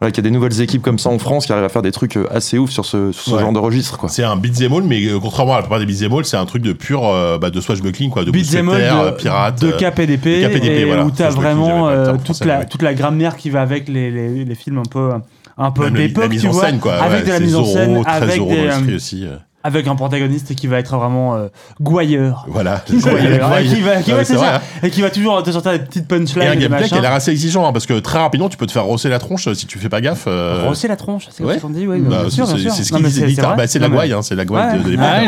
voilà, 0.00 0.12
qu'il 0.12 0.24
y 0.24 0.26
a 0.26 0.30
des 0.30 0.34
nouvelles 0.34 0.60
équipes 0.62 0.80
comme 0.80 0.98
ça 1.00 1.10
en 1.10 1.18
France 1.18 1.44
qui 1.46 1.52
arrivent 1.52 1.64
à 1.64 1.68
faire 1.68 1.82
des 1.82 1.90
trucs 1.92 2.16
euh, 2.16 2.24
assez 2.32 2.56
ouf 2.56 2.70
sur 2.70 2.84
ce, 2.86 3.10
sur 3.12 3.24
ce 3.24 3.30
Ouais. 3.32 3.40
genre 3.40 3.52
de 3.52 3.58
registre. 3.58 3.98
Quoi. 3.98 4.08
C'est 4.08 4.22
un 4.24 4.36
beat'em 4.36 4.72
all, 4.72 4.84
mais 4.84 5.02
contrairement 5.20 5.54
à 5.54 5.56
la 5.56 5.62
plupart 5.62 5.80
des 5.80 5.86
beat'em 5.86 6.12
all, 6.14 6.24
c'est 6.24 6.36
un 6.36 6.46
truc 6.46 6.62
de 6.62 6.72
pur 6.72 7.04
euh, 7.06 7.36
bah, 7.36 7.50
de 7.50 7.60
swashbuckling, 7.60 8.08
quoi, 8.10 8.24
de 8.24 8.30
Beat'em 8.30 8.68
all 8.70 8.80
de, 8.80 9.16
pirate. 9.16 9.60
de 9.60 9.72
KPDP, 9.72 10.24
de 10.42 10.46
KPDP, 10.48 10.64
et 10.80 10.84
voilà. 10.84 11.04
où 11.04 11.10
t'as 11.10 11.30
vraiment 11.30 11.88
euh, 11.88 12.14
toute, 12.24 12.44
la, 12.44 12.64
toute 12.64 12.82
la 12.82 12.94
grammaire 12.94 13.36
qui 13.36 13.50
va 13.50 13.60
avec 13.60 13.88
les, 13.88 14.10
les, 14.12 14.44
les 14.44 14.54
films 14.54 14.78
un 14.78 14.88
peu 14.88 15.10
un 15.58 15.70
peu 15.70 15.90
d'époque 15.90 16.30
tu 16.30 16.46
en 16.46 16.50
vois 16.52 16.66
scène, 16.66 16.78
quoi. 16.78 16.94
avec 16.94 17.20
ouais, 17.20 17.26
de 17.26 17.30
la 17.30 17.40
mise 17.40 17.56
en 17.56 17.64
scène 17.64 18.02
avec 18.06 18.46
des, 18.46 18.94
aussi. 18.94 19.26
Avec 19.64 19.86
un 19.88 19.96
protagoniste 19.96 20.54
qui 20.54 20.66
va 20.68 20.78
être 20.78 20.96
vraiment 20.96 21.34
euh, 21.36 21.48
gouailleur 21.80 22.46
Voilà. 22.48 22.82
Gouailleur, 22.90 23.58
et 23.58 23.64
qui 23.66 23.80
va, 23.80 23.96
qui 24.02 24.10
Ouais, 24.12 24.18
va, 24.18 24.24
c'est 24.24 24.32
c'est 24.32 24.38
vrai, 24.38 24.46
ça, 24.46 24.56
hein. 24.56 24.60
et 24.82 24.90
qui 24.90 25.02
va 25.02 25.10
toujours 25.10 25.42
te 25.42 25.50
sortir 25.50 25.72
des 25.72 25.80
petites 25.80 26.04
Et 26.04 26.06
punchlines 26.18 26.48
un 26.48 26.52
et 26.52 26.56
des 26.56 26.62
gameplay 26.68 26.88
qui 26.88 26.94
a 26.94 27.00
l'air 27.00 27.12
assez 27.12 27.32
exigeant, 27.32 27.66
hein, 27.66 27.72
parce 27.72 27.84
que 27.86 27.98
très 27.98 28.18
rapidement, 28.18 28.48
tu 28.48 28.56
peux 28.56 28.66
te 28.66 28.72
faire 28.72 28.84
rosser 28.84 29.08
la 29.08 29.18
tronche 29.18 29.48
euh, 29.48 29.54
si 29.54 29.66
tu 29.66 29.78
fais 29.78 29.88
pas 29.88 30.00
gaffe. 30.00 30.24
euh, 30.28 30.64
Rosser 30.66 30.86
la 30.88 30.96
tronche, 30.96 31.26
c'est 31.30 31.42
Ouais. 31.44 31.58
comme 31.58 31.72
dit, 31.72 31.86
oui, 31.86 31.98
bah, 32.00 32.08
bien 32.20 32.24
c'est 32.24 32.30
sûr, 32.36 32.46
bien 32.46 32.54
c'est- 32.56 32.62
sûr. 32.62 32.70
c'est 32.72 32.82
ce 32.84 32.88
c'est- 33.34 33.42
bah, 33.42 33.66
c'est 33.66 33.78
la 33.80 33.88
gouaille, 33.88 34.12
hein, 34.12 34.22
c'est 34.22 34.34
la 34.36 34.44
gouaille 34.44 34.72
Ouais. 34.72 34.78
de, 34.78 34.84
de 34.84 34.90
l'époque. 34.90 35.04
Ouais, 35.06 35.26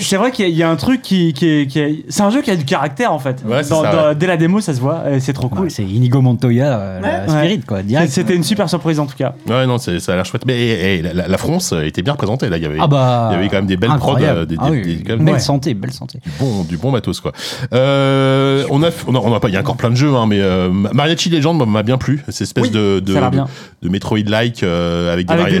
c'est 0.00 0.16
vrai 0.16 0.30
qu'il 0.32 0.48
y 0.50 0.62
a- 0.62 0.70
un 0.70 0.76
truc 0.76 1.02
qui, 1.02 1.28
est- 1.42 2.04
C'est 2.08 2.22
un 2.22 2.30
jeu 2.30 2.42
qui 2.42 2.50
a 2.50 2.56
du 2.56 2.64
caractère 2.64 3.12
en 3.12 3.18
fait. 3.18 3.42
Ouais, 3.46 3.56
ouais. 3.62 4.14
Dès 4.16 4.26
la 4.26 4.36
démo, 4.36 4.60
ça 4.60 4.74
se 4.74 4.80
voit. 4.80 5.04
et 5.10 5.20
C'est 5.20 5.32
trop 5.32 5.48
Bah, 5.48 5.56
cool. 5.58 5.70
c'est 5.70 5.82
Inigo 5.84 6.20
Montoya, 6.20 6.78
euh, 6.78 7.00
Ouais. 7.00 7.28
spirit, 7.28 7.60
quoi. 7.60 7.78
C'était 8.08 8.34
une 8.34 8.42
super 8.44 8.68
surprise 8.68 8.98
en 9.00 9.06
tout 9.06 9.16
cas. 9.16 9.34
Ouais, 9.48 9.66
non, 9.66 9.78
ça 9.78 9.92
a 9.92 10.14
l'air 10.16 10.24
chouette. 10.24 10.44
Mais 10.46 10.54
eh, 10.56 10.98
eh, 10.98 11.02
la, 11.12 11.38
France 11.38 11.72
était 11.84 12.02
bien 12.06 12.12
représentée, 12.14 12.48
là. 12.48 12.56
Il 12.56 12.62
y 12.62 12.66
avait, 12.66 12.78
Ah 12.80 12.86
bah, 12.86 13.28
il 13.30 13.34
y 13.34 13.38
avait 13.38 13.48
quand 13.48 13.56
même 13.56 13.66
des 13.66 13.76
belles 13.76 13.90
prods, 13.90 14.12
incroyable. 14.12 14.38
euh, 14.40 14.46
des- 14.46 14.56
Ah 14.58 14.70
des- 14.70 14.76
oui, 14.76 14.96
des- 14.96 15.02
quand 15.02 15.16
même 15.16 15.24
belle 15.26 15.40
santé, 15.40 15.74
belle 15.74 15.92
santé. 15.92 16.20
du 16.24 16.30
bon, 16.38 16.62
du 16.62 16.76
bon 16.76 16.90
matos, 16.90 17.20
quoi. 17.20 17.32
Euh, 17.74 18.64
on 18.70 18.82
a, 18.82 18.88
on 19.06 19.14
a, 19.14 19.18
on 19.18 19.34
a 19.34 19.40
pas, 19.40 19.48
il 19.48 19.54
y 19.54 19.56
a 19.56 19.60
encore 19.60 19.76
plein 19.76 19.90
de 19.90 19.96
jeux, 19.96 20.14
hein, 20.14 20.26
mais 20.28 20.40
euh, 20.40 20.70
Mariachi 20.70 21.28
Legend 21.30 21.66
m'a 21.66 21.82
bien 21.82 21.98
plu. 21.98 22.22
Cette 22.28 22.42
espèce 22.42 22.62
Oui, 22.64 22.70
de, 22.70 23.00
de, 23.00 23.88
Metroid-like 23.88 24.62
euh, 24.62 25.12
avec 25.12 25.26
des 25.26 25.32
Avec 25.34 25.52
des 25.54 25.60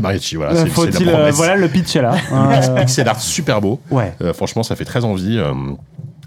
mariachis, 0.00 0.36
voilà. 0.36 0.52
Euh, 0.52 0.64
c'est- 0.74 1.06
euh. 1.08 1.30
Voilà, 1.32 1.56
le 1.56 1.68
pitch 1.68 1.94
là. 1.96 2.14
Euh, 2.32 2.80
Pixel 2.80 3.08
art 3.08 3.20
super 3.20 3.60
beau. 3.60 3.80
Ouais. 3.90 4.12
Euh, 4.20 4.32
franchement, 4.32 4.62
ça 4.62 4.76
fait 4.76 4.84
très 4.84 5.04
envie. 5.04 5.40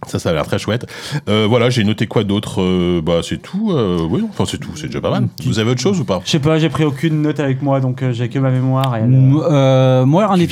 Ça, 0.08 0.20
ça 0.20 0.30
a 0.30 0.34
l'air 0.34 0.46
très 0.46 0.58
chouette. 0.60 0.86
Euh, 1.30 1.46
voilà, 1.50 1.70
j'ai 1.70 1.84
noté 1.84 2.08
quoi 2.08 2.24
d'autre 2.24 2.62
Euh, 2.62 3.02
Bah, 3.04 3.20
c'est 3.24 3.42
tout. 3.42 3.72
euh, 3.72 4.00
oui, 4.10 4.24
enfin, 4.30 4.46
c'est 4.48 4.58
tout. 4.58 4.72
C'est 4.76 4.88
déjà 4.88 5.02
pas 5.02 5.12
mal. 5.12 5.28
Vous 5.46 5.60
avez 5.60 5.72
autre 5.72 5.82
chose 5.82 6.00
ou 6.00 6.06
pas? 6.06 6.22
Je 6.26 6.32
sais 6.32 6.40
pas, 6.40 6.58
j'ai 6.60 6.70
pris 6.70 6.84
aucune 6.84 7.22
note 7.22 7.40
avec 7.40 7.62
moi, 7.62 7.80
donc 7.80 8.02
euh, 8.02 8.12
j'ai 8.12 8.30
que 8.30 8.40
ma 8.40 8.50
mémoire. 8.52 8.96
Et, 8.96 9.00
elle, 9.02 9.14
euh, 9.14 9.52
euh, 9.52 10.06
moi, 10.06 10.32
un 10.32 10.38
des, 10.38 10.48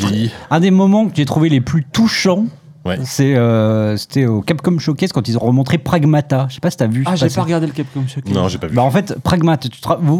un 0.49 0.59
des 0.59 0.71
moments 0.71 1.05
que 1.07 1.13
j'ai 1.15 1.25
trouvé 1.25 1.49
les 1.49 1.61
plus 1.61 1.83
touchants, 1.83 2.45
Ouais. 2.85 2.99
c'est 3.03 3.35
euh, 3.35 3.97
c'était 3.97 4.25
au 4.27 4.41
Capcom 4.41 4.77
Showcase 4.77 5.11
quand 5.11 5.27
ils 5.27 5.35
ont 5.37 5.41
remontré 5.41 5.77
Pragmata. 5.79 6.45
Je 6.49 6.55
sais 6.55 6.59
pas 6.59 6.69
si 6.69 6.77
t'as 6.77 6.85
vu. 6.87 7.03
Ah, 7.07 7.15
j'ai 7.15 7.29
pas 7.29 7.41
regardé 7.41 7.65
le 7.65 7.73
Capcom 7.73 8.03
Showcase. 8.07 8.33
Non, 8.33 8.47
j'ai 8.47 8.57
pas 8.59 8.67
vu. 8.67 8.75
Bah 8.75 8.83
en 8.83 8.91
fait, 8.91 9.15
Pragmata. 9.23 9.67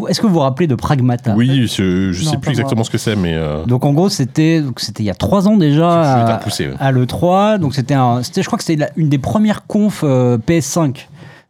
Est-ce 0.08 0.20
que 0.20 0.26
vous 0.26 0.32
vous 0.34 0.40
rappelez 0.40 0.66
de 0.66 0.74
Pragmata? 0.74 1.34
Oui, 1.36 1.66
je, 1.68 2.10
je 2.12 2.24
Non, 2.24 2.30
sais 2.32 2.38
plus 2.38 2.50
exactement 2.50 2.82
ce 2.84 2.90
que 2.90 2.98
c'est, 2.98 3.14
mais. 3.16 3.34
euh, 3.34 3.64
Donc 3.66 3.84
en 3.84 3.92
gros, 3.92 4.08
c'était 4.08 4.60
donc 4.62 4.80
c'était 4.80 5.02
il 5.02 5.06
y 5.06 5.10
a 5.10 5.14
trois 5.14 5.46
ans 5.46 5.56
déjà 5.56 6.24
à, 6.26 6.32
t'en 6.32 6.38
pousser, 6.42 6.66
ouais. 6.68 6.74
à 6.80 6.90
l'E3. 6.92 7.58
Donc 7.58 7.74
c'était 7.74 7.94
un, 7.94 8.22
c'était, 8.24 8.42
je 8.42 8.46
crois 8.46 8.58
que 8.58 8.64
c'était 8.64 8.80
la- 8.80 8.90
une 8.96 9.08
des 9.08 9.18
premières 9.18 9.66
confs 9.66 10.00
euh, 10.04 10.36
PS5. 10.38 11.06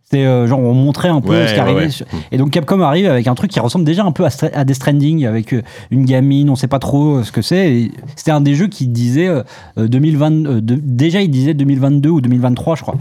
C'était 0.09 0.24
euh, 0.24 0.46
genre 0.46 0.61
on 0.61 0.72
montrait 0.72 1.09
un 1.09 1.20
peu 1.20 1.30
Ouais, 1.32 1.48
ce 1.48 1.54
qui 1.54 1.59
arrivait. 1.59 1.86
ouais. 1.86 2.20
Et 2.30 2.38
donc 2.38 2.50
Capcom 2.52 2.80
arrive 2.80 3.07
avec 3.07 3.26
un 3.26 3.34
truc 3.34 3.50
qui 3.50 3.59
ressemble 3.59 3.84
déjà 3.84 4.04
un 4.04 4.12
peu 4.12 4.24
à, 4.24 4.28
à 4.54 4.64
Death 4.64 4.76
Stranding 4.76 5.26
avec 5.26 5.52
euh, 5.52 5.62
une 5.90 6.04
gamine, 6.04 6.48
on 6.48 6.54
sait 6.54 6.68
pas 6.68 6.78
trop 6.78 7.16
euh, 7.16 7.22
ce 7.24 7.32
que 7.32 7.42
c'est. 7.42 7.90
C'était 8.14 8.30
un 8.30 8.40
des 8.40 8.54
jeux 8.54 8.68
qui 8.68 8.86
disait 8.86 9.26
euh, 9.26 9.42
2020, 9.76 10.61
de- 10.61 10.78
déjà 10.80 11.22
il 11.22 11.30
disait 11.30 11.54
2022 11.54 12.09
ou 12.09 12.20
2023 12.20 12.76
je 12.76 12.82
crois. 12.82 12.94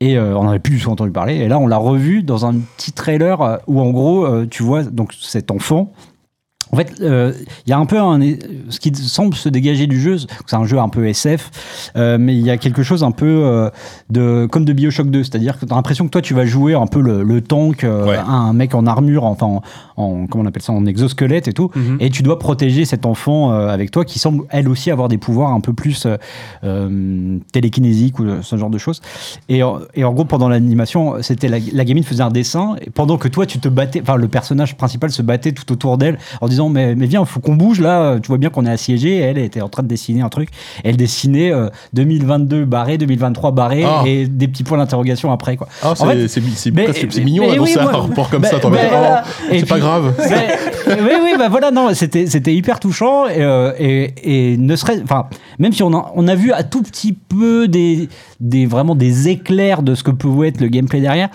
Et 0.00 0.18
on 0.18 0.44
n'avait 0.44 0.58
plus 0.58 0.74
du 0.74 0.82
tout 0.82 0.90
entendu 0.90 1.12
parler. 1.12 1.36
Et 1.36 1.48
là, 1.48 1.58
on 1.58 1.66
l'a 1.66 1.78
revu 1.78 2.22
dans 2.24 2.44
un 2.44 2.54
petit 2.76 2.92
trailer 2.92 3.60
où, 3.68 3.80
en 3.80 3.90
gros, 3.90 4.44
tu 4.46 4.62
vois 4.62 4.82
donc 4.82 5.14
cet 5.18 5.50
enfant. 5.50 5.92
En 6.74 6.76
fait, 6.76 6.94
euh, 7.02 7.32
il 7.66 7.70
y 7.70 7.72
a 7.72 7.78
un 7.78 7.86
peu 7.86 8.00
un, 8.00 8.18
ce 8.68 8.80
qui 8.80 8.92
semble 8.96 9.36
se 9.36 9.48
dégager 9.48 9.86
du 9.86 10.00
jeu. 10.00 10.16
C'est 10.46 10.56
un 10.56 10.64
jeu 10.64 10.80
un 10.80 10.88
peu 10.88 11.06
SF, 11.06 11.92
euh, 11.94 12.18
mais 12.18 12.34
il 12.34 12.42
y 12.44 12.50
a 12.50 12.56
quelque 12.56 12.82
chose 12.82 13.04
un 13.04 13.12
peu 13.12 13.26
euh, 13.44 13.70
de 14.10 14.48
comme 14.50 14.64
de 14.64 14.72
Bioshock 14.72 15.08
2, 15.08 15.22
c'est-à-dire 15.22 15.56
que 15.60 15.66
tu 15.66 15.72
as 15.72 15.76
l'impression 15.76 16.04
que 16.06 16.10
toi, 16.10 16.20
tu 16.20 16.34
vas 16.34 16.44
jouer 16.46 16.74
un 16.74 16.88
peu 16.88 17.00
le, 17.00 17.22
le 17.22 17.40
tank, 17.42 17.84
Ouais. 17.84 18.16
un 18.16 18.52
mec 18.52 18.74
en 18.74 18.86
armure, 18.86 19.22
enfin 19.22 19.46
en, 19.46 19.62
en- 19.96 20.26
comment 20.26 20.42
on 20.42 20.46
appelle 20.48 20.62
ça, 20.62 20.72
en 20.72 20.84
exosquelette 20.84 21.46
et 21.46 21.52
tout, 21.52 21.70
Mhm. 21.76 21.98
et 22.00 22.10
tu 22.10 22.24
dois 22.24 22.40
protéger 22.40 22.84
cet 22.84 23.06
enfant 23.06 23.50
avec 23.52 23.92
toi 23.92 24.04
qui 24.04 24.18
semble 24.18 24.42
elle 24.50 24.68
aussi 24.68 24.90
avoir 24.90 25.06
des 25.08 25.18
pouvoirs 25.18 25.52
un 25.52 25.60
peu 25.60 25.72
plus 25.74 26.08
télékinésiques 27.52 28.18
ou 28.18 28.26
ce 28.42 28.56
genre 28.56 28.70
de 28.70 28.78
choses. 28.78 29.00
Et, 29.48 29.62
en- 29.62 29.78
et 29.94 30.04
en 30.04 30.12
gros, 30.12 30.24
pendant 30.24 30.48
l'animation, 30.48 31.22
c'était 31.22 31.48
la, 31.48 31.58
la 31.72 31.84
gamine 31.84 32.04
faisait 32.04 32.22
un 32.22 32.30
dessin 32.30 32.76
et 32.80 32.90
pendant 32.90 33.16
que 33.18 33.28
toi 33.28 33.46
tu 33.46 33.58
te 33.58 33.68
battais, 33.68 34.00
enfin 34.00 34.16
le 34.16 34.28
personnage 34.28 34.76
principal 34.76 35.10
se 35.10 35.22
battait 35.22 35.52
tout 35.52 35.70
autour 35.72 35.98
d'elle 35.98 36.18
en 36.40 36.48
disant 36.48 36.63
mais, 36.68 36.94
mais 36.94 37.06
viens, 37.06 37.24
faut 37.24 37.40
qu'on 37.40 37.54
bouge 37.54 37.80
là. 37.80 38.18
Tu 38.22 38.28
vois 38.28 38.38
bien 38.38 38.50
qu'on 38.50 38.66
est 38.66 38.70
assiégé. 38.70 39.16
Elle 39.18 39.38
était 39.38 39.60
en 39.60 39.68
train 39.68 39.82
de 39.82 39.88
dessiner 39.88 40.22
un 40.22 40.28
truc. 40.28 40.48
Elle 40.84 40.96
dessinait 40.96 41.52
euh, 41.52 41.68
2022 41.92 42.64
barré, 42.64 42.98
2023 42.98 43.50
barré 43.52 43.84
Ah. 43.86 44.02
et 44.06 44.26
des 44.26 44.48
petits 44.48 44.64
points 44.64 44.78
d'interrogation 44.78 45.30
après 45.32 45.56
quoi. 45.56 45.68
Ah, 45.82 45.94
c'est 45.96 46.40
mignon 47.24 47.46
d'annoncer 47.46 47.78
oui, 47.78 47.84
un 47.86 47.86
rapport 47.90 48.30
comme 48.30 48.42
bah- 48.42 48.48
ça. 48.48 48.58
bah, 48.58 49.22
oh. 49.24 49.52
Et 49.52 49.60
c'est 49.60 49.66
pas 49.66 49.78
grave. 49.78 50.14
Oui, 50.86 50.94
oui, 51.22 51.30
bah 51.38 51.48
voilà, 51.48 51.70
non, 51.70 51.88
c'était, 51.94 52.26
c'était 52.26 52.54
hyper 52.54 52.78
touchant 52.78 53.26
et, 53.26 53.36
euh, 53.38 53.72
et, 53.78 54.52
et 54.52 54.56
ne 54.58 54.76
serait, 54.76 55.00
enfin, 55.02 55.26
même 55.58 55.72
si 55.72 55.82
on 55.82 55.92
a, 55.94 56.12
on 56.14 56.28
a 56.28 56.34
vu 56.34 56.52
à 56.52 56.62
tout 56.62 56.82
petit 56.82 57.12
peu 57.14 57.68
des, 57.68 58.08
des 58.40 58.66
vraiment 58.66 58.94
des 58.94 59.28
éclairs 59.28 59.82
de 59.82 59.94
ce 59.94 60.02
que 60.02 60.10
pouvait 60.10 60.48
être 60.48 60.60
le 60.60 60.68
gameplay 60.68 61.00
derrière, 61.00 61.30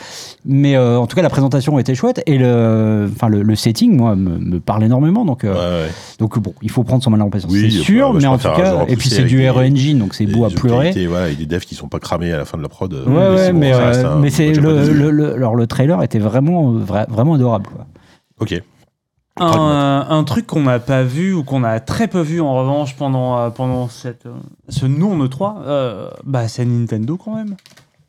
mais 0.45 0.75
euh, 0.75 0.97
en 0.99 1.07
tout 1.07 1.15
cas 1.15 1.21
la 1.23 1.29
présentation 1.29 1.79
était 1.79 1.95
chouette 1.95 2.21
et 2.27 2.37
le, 2.37 3.09
enfin 3.11 3.27
le, 3.27 3.41
le 3.41 3.55
setting, 3.55 3.95
moi, 3.97 4.15
me, 4.15 4.37
me 4.37 4.59
parle 4.59 4.83
énormément, 4.83 5.08
donc, 5.11 5.43
euh, 5.43 5.53
Ouais, 5.53 5.85
ouais. 5.87 5.91
donc 6.19 6.37
bon, 6.39 6.53
il 6.61 6.69
faut 6.71 6.83
prendre 6.83 7.03
son 7.03 7.09
mal 7.11 7.21
en 7.21 7.29
patience, 7.29 7.51
Oui, 7.51 7.71
c'est 7.71 7.79
sûr, 7.83 8.13
bah, 8.13 8.19
mais 8.21 8.27
en 8.27 8.37
tout 8.37 8.43
cas, 8.49 8.85
et 8.87 8.95
puis 8.95 9.09
c'est 9.09 9.23
du 9.23 9.47
RE 9.49 9.59
Engine, 9.59 9.99
donc 9.99 10.13
c'est 10.13 10.25
beau 10.25 10.45
à 10.45 10.49
pleurer. 10.49 10.85
qualité, 10.85 11.07
voilà, 11.07 11.29
et 11.29 11.35
des 11.35 11.45
devs 11.45 11.61
qui 11.65 11.75
sont 11.75 11.87
pas 11.87 11.99
cramés 11.99 12.31
à 12.31 12.37
la 12.37 12.45
fin 12.45 12.57
de 12.57 12.63
la 12.63 12.69
prod. 12.69 12.93
euh, 12.93 13.05
Ouais, 13.05 13.13
mais 13.13 13.29
ouais, 13.29 13.37
c'est 13.37 13.53
bon, 13.53 13.59
mais, 13.59 13.73
euh, 13.73 14.15
mais 14.19 14.29
c'est 14.29 14.53
le, 14.53 14.79
déçu. 14.79 14.93
le, 14.93 15.11
le- 15.11 15.33
alors, 15.33 15.55
le 15.55 15.67
trailer 15.67 16.01
était 16.03 16.19
vraiment, 16.19 16.73
vra- 16.73 17.09
vraiment 17.09 17.33
adorable. 17.35 17.67
Quoi. 17.73 17.85
Ok. 18.41 18.61
Un, 19.41 20.05
un 20.09 20.23
truc 20.25 20.47
qu'on 20.47 20.63
n'a 20.63 20.79
pas 20.79 21.03
vu 21.03 21.33
ou 21.33 21.43
qu'on 21.43 21.63
a 21.63 21.79
très 21.79 22.09
peu 22.09 22.19
vu 22.19 22.41
en 22.41 22.53
revanche 22.55 22.95
pendant, 22.97 23.49
pendant 23.51 23.87
cette, 23.87 24.23
ce 24.67 24.85
non 24.85 25.17
E3, 25.25 25.61
euh, 25.65 26.09
bah, 26.25 26.49
c'est 26.49 26.65
Nintendo 26.65 27.15
quand 27.15 27.35
même. 27.35 27.55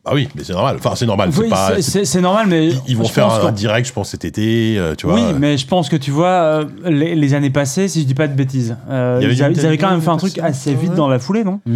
Ah 0.07 0.12
oui, 0.14 0.28
mais 0.34 0.42
c'est 0.44 0.55
normal. 0.55 0.76
Enfin, 0.78 0.94
c'est 0.96 1.05
normal. 1.05 1.28
Oui, 1.38 1.51
c'est 1.82 2.20
normal, 2.22 2.46
mais 2.48 2.68
Ils, 2.68 2.80
ils 2.88 2.96
vont 2.96 3.05
faire 3.05 3.30
un, 3.30 3.46
un 3.48 3.53
direct, 3.53 3.86
je 3.86 3.92
pense, 3.92 4.09
cet 4.11 4.24
été, 4.24 4.76
euh, 4.78 4.94
tu 4.96 5.07
vois. 5.07 5.14
Oui, 5.16 5.22
mais 5.38 5.59
je 5.59 5.66
pense 5.66 5.90
que 5.90 5.96
tu 5.96 6.11
vois, 6.11 6.26
euh, 6.28 6.64
les, 6.86 7.14
les 7.14 7.34
années 7.34 7.51
passées, 7.51 7.86
si 7.86 8.01
je 8.01 8.07
dis 8.07 8.14
pas 8.14 8.26
de 8.26 8.32
bêtises, 8.32 8.76
euh, 8.88 9.18
Il 9.22 9.30
ils, 9.30 9.42
avaient, 9.42 9.53
ils 9.53 9.66
avaient 9.66 9.76
quand 9.76 9.90
même 9.90 10.01
fait 10.01 10.09
un 10.09 10.16
truc 10.16 10.38
assez 10.38 10.72
vite 10.74 10.94
dans 10.94 11.07
la 11.07 11.18
foulée, 11.18 11.44
non 11.44 11.61
Mmh. 11.66 11.72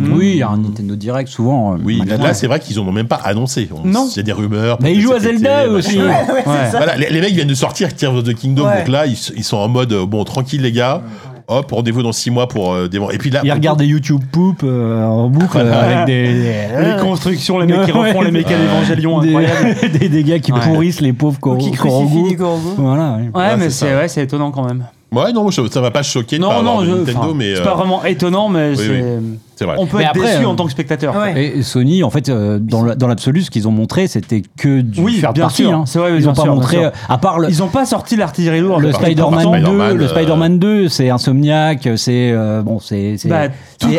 Mmh. 0.00 0.12
Oui, 0.16 0.30
il 0.32 0.36
y 0.38 0.42
a 0.42 0.48
un 0.48 0.56
Nintendo 0.58 0.96
Direct 0.96 1.28
souvent. 1.28 1.74
euh, 1.74 1.76
Oui, 1.84 2.02
là, 2.04 2.34
c'est 2.34 2.46
vrai 2.48 2.58
qu'ils 2.58 2.80
en 2.80 2.88
ont 2.88 2.92
même 2.92 3.06
pas 3.06 3.20
annoncé. 3.22 3.68
On- 3.72 3.86
Non. 3.86 4.08
Il 4.10 4.16
y 4.16 4.20
a 4.20 4.22
des 4.24 4.32
rumeurs. 4.32 4.78
Mais 4.80 4.92
ils 4.94 5.00
jouent 5.00 5.12
à 5.12 5.20
Zelda 5.20 5.66
été, 5.66 5.72
aussi. 5.72 5.98
Ouais, 5.98 6.06
Ouais. 6.08 6.70
Voilà, 6.72 6.96
les, 6.96 7.10
les 7.10 7.20
mecs 7.20 7.32
viennent 7.34 7.46
de 7.48 7.54
sortir 7.54 7.94
Tears 7.94 8.14
of 8.16 8.24
the 8.24 8.34
Kingdom, 8.34 8.66
Ouais. 8.66 8.78
donc 8.78 8.88
là, 8.88 9.06
ils, 9.06 9.16
ils 9.36 9.44
sont 9.44 9.58
en 9.58 9.68
mode, 9.68 9.92
euh, 9.92 10.04
bon, 10.06 10.24
tranquille 10.24 10.62
les 10.62 10.72
gars, 10.72 11.02
hop, 11.50 11.70
rendez-vous 11.72 12.02
dans 12.02 12.12
6 12.12 12.30
mois 12.30 12.48
pour 12.48 12.72
euh, 12.72 12.88
démon- 12.88 13.10
Et 13.10 13.18
puis 13.18 13.30
là, 13.30 13.40
Ils 13.44 13.52
regardent 13.52 13.78
des 13.80 13.86
YouTube 13.86 14.20
poop 14.32 14.62
euh, 14.64 15.04
en 15.04 15.28
boucle 15.28 15.58
euh, 15.58 15.72
avec 15.72 16.06
des, 16.06 16.24
Les 16.96 17.00
constructions, 17.02 17.58
les 17.58 17.66
mecs 17.66 17.82
qui 17.84 17.92
Ouais. 17.92 18.08
refont 18.10 18.22
les 18.22 18.30
mécas 18.30 18.56
d'Evangelion, 18.56 19.20
des, 19.20 19.28
incroyable. 19.28 19.76
des, 19.98 20.08
des 20.08 20.24
gars 20.24 20.38
qui 20.38 20.52
Ouais. 20.52 20.60
pourrissent 20.64 21.00
les 21.00 21.12
pauvres 21.12 21.38
Ou 21.42 21.56
qui 21.58 21.70
crucifie 21.72 21.88
Korogu. 22.06 22.22
Nikorogu. 22.22 22.68
Voilà. 22.78 23.12
ouais. 23.16 23.22
Ouais, 23.34 23.40
Ouais, 23.50 23.56
mais 23.56 23.64
c'est 23.64 23.70
c'est 23.86 23.90
ça. 23.92 23.96
ouais, 23.98 24.08
c'est 24.08 24.22
étonnant 24.22 24.50
quand 24.50 24.64
même. 24.64 24.84
Ouais, 25.12 25.32
non, 25.32 25.50
ça, 25.50 25.62
ça 25.70 25.80
va 25.80 25.90
pas 25.90 26.02
choquer 26.04 26.38
de 26.38 26.42
pas 26.44 26.48
Non, 26.48 26.58
avoir 26.60 26.74
non, 26.76 26.80
de 26.82 26.86
je, 26.86 26.90
Nintendo, 26.92 27.18
enfin, 27.20 27.32
mais 27.34 27.54
c'est 27.56 27.60
euh, 27.60 27.64
pas 27.64 27.74
vraiment 27.74 28.04
étonnant, 28.04 28.48
mais 28.48 28.70
oui, 28.70 28.76
c'est. 28.76 29.18
C'est 29.60 29.66
vrai. 29.66 29.76
On 29.78 29.84
peut 29.86 29.98
Mais 29.98 30.04
être 30.04 30.10
après, 30.16 30.32
déçu 30.32 30.44
euh, 30.44 30.48
en 30.48 30.54
tant 30.54 30.64
que 30.64 30.70
spectateur. 30.70 31.14
Ouais. 31.14 31.52
Et 31.58 31.62
Sony, 31.62 32.02
en 32.02 32.08
fait, 32.08 32.30
euh, 32.30 32.58
dans 32.58 32.82
la- 32.82 32.94
dans 32.94 33.06
l'absolu, 33.08 33.42
ce 33.42 33.50
qu'ils 33.50 33.68
ont 33.68 33.70
montré, 33.72 34.06
c'était 34.06 34.42
que 34.56 34.80
du 34.80 34.98
Oui, 35.02 35.16
faire 35.18 35.34
bien 35.34 35.44
partie. 35.44 35.64
sûr. 35.64 35.72
hein. 35.74 35.84
C'est 35.86 35.98
vrai, 35.98 36.12
Ils 36.18 36.24
n'ont 36.24 36.32
pas 36.32 36.42
sûr, 36.42 36.54
montré, 36.54 36.78
à 37.10 37.18
part 37.18 37.38
le, 37.38 37.50
Ils 37.50 37.62
ont 37.62 37.68
pas 37.68 37.84
sorti 37.84 38.16
l'artillerie 38.16 38.60
lourde. 38.60 38.80
le 38.80 38.92
Spider-Man 38.92 39.44
contre, 39.44 39.50
2, 39.58 39.64
Spider-Man, 39.64 39.96
le 39.98 40.04
euh, 40.04 40.08
Spider-Man 40.08 40.58
2, 40.58 40.88
c'est 40.88 41.10
Insomniac, 41.10 41.88
c'est 41.96 42.30
euh, 42.32 42.62
bon, 42.62 42.78
c'est 42.80 43.16
c'est 43.18 43.28
Bah, 43.28 43.42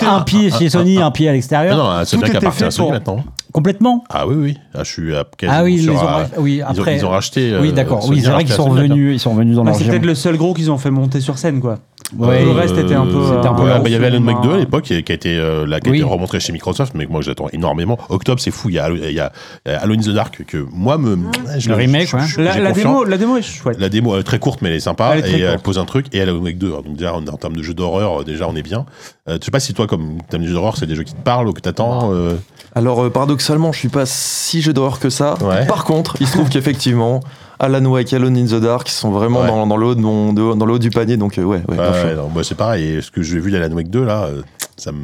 un 0.09 0.21
pied 0.21 0.49
chez 0.49 0.69
Sony, 0.69 0.97
un 0.99 1.11
pied 1.11 1.27
à 1.27 1.31
Ah 1.31 1.33
l'extérieur, 1.33 1.77
non, 1.77 2.01
était 2.01 2.39
partir 2.39 2.51
fait 2.53 2.65
à 2.65 2.71
Sony 2.71 2.89
maintenant. 2.91 3.23
complètement. 3.53 4.03
Ah 4.09 4.25
oui, 4.27 4.35
oui. 4.37 4.57
Ah, 4.73 4.79
je 4.83 4.91
suis 4.91 5.15
à 5.15 5.25
Ah 5.47 5.63
oui, 5.63 5.75
ils 5.79 5.89
ont, 5.91 5.97
à- 5.99 6.25
oui, 6.39 6.55
ils 6.57 6.63
ont- 6.63 6.67
après. 6.81 6.97
ils 6.97 7.05
ont 7.05 7.09
racheté. 7.09 7.55
oui, 7.61 7.71
d'accord. 7.73 8.07
Oui, 8.09 8.21
c'est 8.21 8.27
a 8.29 8.31
vrai 8.33 8.43
qu'ils 8.45 8.53
sont 8.53 8.63
Sony, 8.69 8.75
revenus, 8.89 9.15
ils 9.15 9.19
sont 9.19 9.31
revenus 9.31 9.55
dans 9.55 9.63
Bah, 9.63 9.71
leur 9.71 9.79
c'est 9.79 9.85
peut-être 9.87 10.05
le 10.05 10.15
seul 10.15 10.37
gros 10.37 10.53
qu'ils 10.53 10.71
ont 10.71 10.77
fait 10.77 10.89
monter 10.91 11.19
sur 11.21 11.37
scène, 11.37 11.59
quoi. 11.59 11.77
Ouais, 12.17 12.43
le 12.43 12.51
reste 12.51 12.77
était 12.77 12.93
un 12.95 13.05
peu. 13.05 13.21
c'était 13.35 13.47
un 13.47 13.53
peu 13.53 13.61
euh, 13.63 13.65
Ouais, 13.65 13.79
bah, 13.79 13.83
il 13.85 13.91
y 13.91 13.95
avait 13.95 14.07
Alan 14.07 14.21
Wake 14.23 14.41
2 14.41 14.49
à 14.49 14.53
hein. 14.53 14.57
l'époque 14.57 14.83
qui, 14.83 15.01
qui 15.03 15.11
a 15.11 15.15
été 15.15 15.37
euh, 15.37 15.65
là, 15.65 15.79
qui 15.79 15.87
a 15.87 15.91
Oui. 15.91 15.97
été 15.99 16.05
remontré 16.07 16.39
chez 16.39 16.51
Microsoft, 16.51 16.93
mais 16.95 17.05
moi 17.09 17.21
j'attends 17.21 17.47
énormément. 17.53 17.97
Octobre, 18.09 18.39
c'est 18.41 18.51
fou. 18.51 18.69
Il 18.69 18.75
y 18.75 18.79
a, 18.79 18.89
il 18.89 18.97
y 18.99 19.05
a, 19.19 19.31
il 19.65 19.71
y 19.71 19.73
a 19.75 19.79
Alone 19.81 19.99
in 19.99 20.03
the 20.03 20.09
Dark 20.09 20.43
que 20.45 20.65
moi 20.73 20.97
me. 20.97 21.17
je 21.57 21.69
Le 21.69 21.75
remake, 21.75 22.09
je- 22.09 22.15
ouais. 22.17 22.23
je- 22.27 22.41
La, 22.41 22.71
démo, 22.73 23.03
la 23.05 23.17
démo 23.17 23.37
est 23.37 23.41
chouette. 23.41 23.77
La 23.79 23.89
démo 23.89 24.13
elle 24.15 24.21
est 24.21 24.23
très 24.23 24.39
courte, 24.39 24.61
mais 24.61 24.69
elle 24.69 24.75
est 24.75 24.79
sympa. 24.81 25.11
Elle 25.15 25.25
est 25.25 25.31
et 25.31 25.41
elle 25.41 25.51
courte. 25.53 25.63
pose 25.65 25.79
un 25.79 25.85
truc. 25.85 26.07
Et 26.13 26.21
Alan 26.21 26.35
Wake 26.37 26.57
2, 26.57 26.67
alors, 26.67 26.83
donc 26.83 26.95
déjà 26.97 27.13
en, 27.13 27.25
en 27.25 27.37
termes 27.37 27.55
de 27.55 27.63
jeux 27.63 27.73
d'horreur, 27.73 28.21
euh, 28.21 28.23
déjà 28.23 28.47
on 28.47 28.55
est 28.55 28.63
bien. 28.63 28.85
Euh, 29.29 29.37
je 29.39 29.45
sais 29.45 29.51
pas 29.51 29.59
si 29.59 29.73
toi, 29.73 29.87
comme 29.87 30.17
t'aimes 30.29 30.41
les 30.41 30.47
jeux 30.47 30.53
d'horreur, 30.53 30.75
c'est 30.77 30.87
des 30.87 30.95
jeux 30.95 31.03
qui 31.03 31.13
te 31.13 31.21
parlent 31.21 31.47
ou 31.47 31.53
que 31.53 31.61
t'attends. 31.61 32.11
euh, 32.13 32.35
Alors, 32.75 33.03
euh, 33.03 33.09
paradoxalement, 33.09 33.71
je 33.71 33.79
suis 33.79 33.89
pas 33.89 34.05
si 34.05 34.61
jeu 34.61 34.73
d'horreur 34.73 34.99
que 34.99 35.09
ça. 35.09 35.35
Ouais. 35.41 35.65
Par 35.65 35.85
contre, 35.85 36.15
il 36.19 36.27
se 36.27 36.33
trouve 36.33 36.49
qu'effectivement, 36.49 37.19
Alan 37.63 37.85
Wake, 37.85 38.11
Alone 38.13 38.37
in 38.37 38.45
the 38.45 38.59
Dark, 38.59 38.89
ils 38.89 38.93
sont 38.93 39.11
vraiment 39.11 39.41
Ouais. 39.41 39.47
dans, 39.47 39.67
dans 39.67 39.77
le 39.77 39.85
haut 39.85 39.95
de 39.95 40.01
mon- 40.01 40.33
de- 40.33 40.55
dans 40.55 40.65
le 40.65 40.73
haut 40.73 40.79
du 40.79 40.89
panier. 40.89 41.15
Donc, 41.15 41.37
euh, 41.37 41.43
ouais, 41.43 41.61
ouais, 41.69 41.77
Ouais, 41.77 42.15
moi, 42.33 42.43
c'est 42.43 42.55
pareil. 42.55 42.83
Et 42.85 43.01
ce 43.01 43.11
que 43.11 43.21
j'ai 43.21 43.39
vu 43.39 43.51
d'Alan 43.51 43.73
Wake 43.75 43.89
2, 43.89 44.03
là, 44.03 44.23
euh, 44.25 44.41
ça 44.77 44.91
me, 44.91 44.97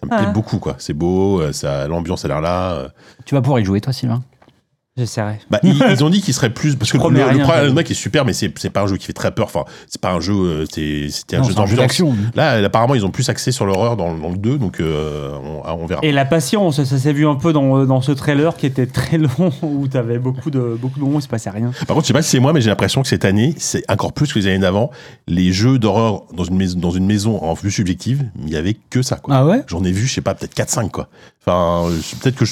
ça 0.00 0.06
me 0.06 0.10
Ah. 0.10 0.16
plaît 0.22 0.32
beaucoup, 0.32 0.58
quoi. 0.58 0.76
C'est 0.78 0.94
beau, 0.94 1.40
euh, 1.42 1.52
ça, 1.52 1.86
l'ambiance 1.86 2.24
a 2.24 2.28
l'air 2.28 2.40
là. 2.40 2.88
Tu 3.26 3.34
vas 3.34 3.42
pouvoir 3.42 3.60
y 3.60 3.64
jouer, 3.66 3.82
toi, 3.82 3.92
Sylvain? 3.92 4.22
J'essaierai. 4.96 5.40
Bah, 5.50 5.58
ils, 5.64 5.82
ils 5.90 6.04
ont 6.04 6.08
dit 6.10 6.20
qu'il 6.22 6.32
serait 6.34 6.50
plus. 6.50 6.76
Parce 6.76 6.92
que 6.92 6.98
le, 6.98 7.66
le 7.66 7.72
Wake 7.72 7.90
est 7.90 7.94
super, 7.94 8.24
mais 8.24 8.32
c'est 8.32 8.48
pas 8.70 8.82
un 8.82 8.86
jeu 8.86 8.96
qui 8.96 9.06
fait 9.06 9.12
très 9.12 9.32
peur. 9.32 9.46
Enfin, 9.46 9.64
c'est 9.88 10.00
pas 10.00 10.12
un 10.12 10.20
jeu. 10.20 10.32
euh, 10.32 10.64
C'était 10.70 11.34
un 11.34 11.40
Non, 11.40 11.44
jeu 11.44 11.50
un 11.50 11.50
jeu 11.50 11.54
d'ambiance. 11.56 11.76
d'action. 11.78 12.14
Là, 12.36 12.52
apparemment, 12.64 12.94
ils 12.94 13.04
ont 13.04 13.10
plus 13.10 13.28
axé 13.28 13.50
sur 13.50 13.66
l'horreur 13.66 13.96
dans, 13.96 14.14
dans 14.16 14.30
le 14.30 14.36
2, 14.36 14.56
donc 14.56 14.78
euh, 14.78 15.32
on, 15.42 15.62
ah, 15.64 15.74
on 15.74 15.86
verra. 15.86 16.00
Et 16.04 16.12
la 16.12 16.24
patience, 16.24 16.80
ça 16.84 16.98
s'est 16.98 17.12
vu 17.12 17.26
un 17.26 17.34
peu 17.34 17.52
dans, 17.52 17.84
dans 17.84 18.00
ce 18.02 18.12
trailer 18.12 18.56
qui 18.56 18.66
était 18.66 18.86
très 18.86 19.18
long, 19.18 19.28
où 19.62 19.88
t'avais 19.88 20.20
beaucoup 20.20 20.52
de, 20.52 20.76
beaucoup 20.80 21.00
de 21.00 21.04
moments 21.04 21.16
où 21.16 21.18
il 21.18 21.22
se 21.22 21.28
passait 21.28 21.50
rien. 21.50 21.72
Par 21.88 21.94
contre, 21.96 22.02
je 22.02 22.06
sais 22.08 22.12
pas 22.12 22.22
si 22.22 22.30
c'est 22.30 22.40
moi, 22.40 22.52
mais 22.52 22.60
j'ai 22.60 22.70
l'impression 22.70 23.02
que 23.02 23.08
cette 23.08 23.24
année, 23.24 23.54
c'est 23.58 23.82
encore 23.90 24.12
plus 24.12 24.32
que 24.32 24.38
les 24.38 24.46
années 24.46 24.60
d'avant. 24.60 24.92
Les 25.26 25.52
jeux 25.52 25.80
d'horreur 25.80 26.22
dans 26.36 26.44
une 26.44 26.56
maison, 26.56 26.78
dans 26.78 26.92
une 26.92 27.06
maison 27.06 27.42
en 27.42 27.54
vue 27.54 27.72
subjective, 27.72 28.24
il 28.44 28.50
y 28.50 28.56
avait 28.56 28.76
que 28.90 29.02
ça, 29.02 29.16
quoi. 29.16 29.34
Ah 29.34 29.44
ouais? 29.44 29.64
J'en 29.66 29.82
ai 29.82 29.90
vu, 29.90 30.06
je 30.06 30.14
sais 30.14 30.20
pas, 30.20 30.34
peut-être 30.34 30.54
4-5, 30.56 30.90
quoi. 30.92 31.08
Enfin, 31.46 31.90
peut-être 32.22 32.36
que 32.36 32.44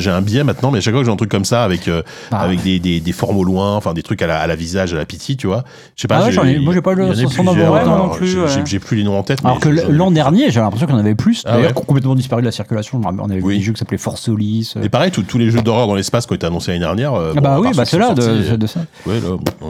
j'ai 0.00 0.10
un 0.10 0.22
biais 0.22 0.42
maintenant, 0.44 0.70
mais 0.72 0.78
à 0.78 0.80
chaque 0.80 0.92
fois 0.94 1.02
que 1.02 1.06
j'ai 1.06 1.12
un 1.12 1.16
truc 1.16 1.30
comme 1.30 1.44
ça, 1.44 1.62
avec, 1.62 1.86
euh, 1.90 2.02
Ah. 2.30 2.40
avec 2.40 2.62
des, 2.62 2.78
des, 2.78 3.00
des 3.00 3.12
formes 3.12 3.36
au 3.36 3.44
loin, 3.44 3.76
enfin, 3.76 3.92
des 3.94 4.02
trucs 4.02 4.22
à 4.22 4.26
la, 4.26 4.38
à 4.40 4.46
la 4.46 4.56
visage, 4.56 4.94
à 4.94 4.96
la 4.96 5.04
pitié, 5.04 5.36
tu 5.36 5.46
vois. 5.46 5.64
Je 5.96 6.02
sais 6.02 6.08
pas. 6.08 6.16
Ah 6.16 6.20
ouais, 6.20 6.26
j'ai- 6.26 6.32
j'en 6.36 6.44
ai- 6.44 6.58
moi, 6.58 6.72
j'ai 6.74 6.80
pas 6.82 6.94
le 6.94 7.06
moi 7.06 7.80
alors, 7.80 8.06
non 8.06 8.08
plus, 8.14 8.26
j'ai- 8.28 8.38
ouais. 8.38 8.46
j'ai- 8.48 8.60
J'ai 8.66 8.78
plus 8.78 8.96
les 8.98 9.04
noms 9.04 9.18
en 9.18 9.22
tête. 9.22 9.40
Alors 9.44 9.58
que 9.60 9.68
l'an 9.68 10.10
dernier, 10.10 10.50
j'avais 10.50 10.64
l'impression 10.64 10.86
y 10.88 10.92
en 10.92 10.98
avait 10.98 11.14
plus. 11.14 11.42
Ah 11.46 11.52
D'ailleurs, 11.54 11.68
ouais 11.76 11.82
complètement 11.86 12.14
disparu 12.14 12.42
de 12.42 12.46
la 12.46 12.52
circulation. 12.52 13.00
On 13.04 13.30
avait 13.30 13.40
Oui. 13.42 13.58
des 13.58 13.62
jeux 13.64 13.72
qui 13.72 13.78
s'appelaient 13.78 13.98
Force 13.98 14.22
Solis. 14.22 14.74
euh. 14.76 14.82
Et 14.82 14.88
pareil, 14.88 15.10
tous 15.10 15.38
les 15.38 15.50
jeux 15.50 15.60
d'horreur 15.62 15.86
dans 15.86 15.94
l'espace 15.94 16.26
qui 16.26 16.32
ont 16.32 16.36
été 16.36 16.46
annoncés 16.46 16.70
l'année 16.72 16.80
dernière. 16.84 17.14
euh, 17.14 17.32
Ah 17.36 17.40
bon, 17.40 17.42
bah 17.42 17.58
oui, 17.60 17.68
bah 17.76 17.84
ceux-là, 17.84 18.08
sont 18.08 18.14
de, 18.14 18.20
ça. 18.66 18.80
là, 19.06 19.14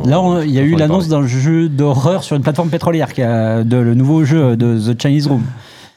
Là, 0.06 0.40
il 0.44 0.50
y 0.50 0.58
a 0.58 0.62
eu 0.62 0.76
l'annonce 0.76 1.08
d'un 1.08 1.26
jeu 1.26 1.68
d'horreur 1.68 2.22
sur 2.24 2.36
une 2.36 2.42
plateforme 2.42 2.68
pétrolière, 2.68 3.08
de 3.16 3.76
le 3.76 3.94
nouveau 3.94 4.24
jeu 4.24 4.56
de 4.56 4.78
The 4.92 5.00
Chinese 5.00 5.26
Room. 5.26 5.42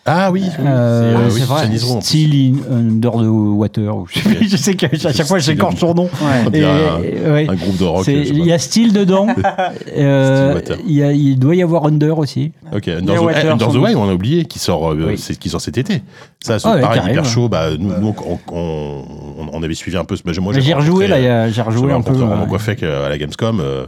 Ah 0.06 0.32
oui, 0.34 0.44
oui, 0.44 0.66
Euh, 0.68 1.30
c'est- 1.30 1.34
oui, 1.34 1.40
c'est 1.40 1.46
vrai. 1.46 1.62
In 2.72 2.76
Under 2.78 3.12
the 3.12 3.26
Water. 3.26 3.96
ou 3.98 4.06
je, 4.08 4.20
sais 4.20 4.30
plus, 4.36 4.50
je 4.50 4.58
sais 4.58 4.74
qu'à 4.74 4.90
chaque 4.98 5.26
fois, 5.26 5.40
j'écorche 5.40 5.78
son 5.78 5.94
nom. 5.94 6.10
Et, 6.54 6.62
un- 6.66 7.00
ouais. 7.32 7.48
un 7.50 7.56
groupe 7.56 7.78
de 7.78 7.86
rock. 7.86 8.06
Il 8.08 8.46
y 8.46 8.52
a 8.52 8.60
Steel 8.60 8.92
dedans. 8.92 9.28
Euh, 9.96 10.60
Steel 10.60 10.78
il, 10.88 10.94
y 10.96 11.04
a- 11.04 11.12
il 11.14 11.40
doit 11.40 11.56
y 11.56 11.62
avoir 11.64 11.86
Under 11.86 12.18
aussi. 12.18 12.52
Ok, 12.76 12.88
Under 12.90 13.16
the, 13.16 13.20
Water, 13.20 13.46
eh, 13.46 13.50
Under 13.50 13.68
the 13.70 13.76
on 13.96 14.10
a 14.10 14.14
oublié, 14.14 14.44
qui 14.46 14.60
sort, 14.60 14.92
euh, 14.92 15.06
Oui. 15.16 15.38
qui 15.40 15.50
sort 15.50 15.62
cet 15.62 15.78
été. 15.78 16.02
Ça, 16.44 16.60
c'est 16.60 16.68
Ah 16.68 16.76
ouais, 16.76 16.82
pareil, 16.82 17.02
hyper 17.10 17.24
chaud. 17.26 17.48
Bah, 17.48 17.70
nous, 17.80 17.94
nous, 18.00 18.14
on, 18.28 18.40
on- 18.52 19.04
on- 19.40 19.50
on 19.54 19.64
avait 19.64 19.74
suivi 19.74 19.96
un 19.96 20.04
peu. 20.06 20.16
ce- 20.18 20.24
Bah, 20.24 20.32
moi, 20.42 20.54
J'ai 20.60 20.74
rejoué 20.74 21.08
là, 21.08 21.16
euh, 21.16 21.50
j'ai 21.52 21.62
rejoué 21.62 21.94
un 21.94 22.02
peu. 22.02 22.14
euh, 22.14 22.26
Roman 22.26 22.46
Coiffec 22.46 22.84
euh, 22.84 23.06
à 23.06 23.10
la 23.10 23.18
Gamescom. 23.18 23.60
euh, 23.62 23.86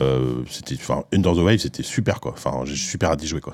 euh, 0.00 0.20
c'était, 0.48 0.76
Under 1.12 1.32
the 1.34 1.38
Wild, 1.38 1.60
c'était 1.60 1.82
super, 1.82 2.20
quoi. 2.20 2.32
Enfin, 2.34 2.60
j'ai 2.64 2.76
super 2.76 3.10
hâte 3.10 3.20
d'y 3.20 3.26
jouer, 3.26 3.40
quoi. 3.40 3.52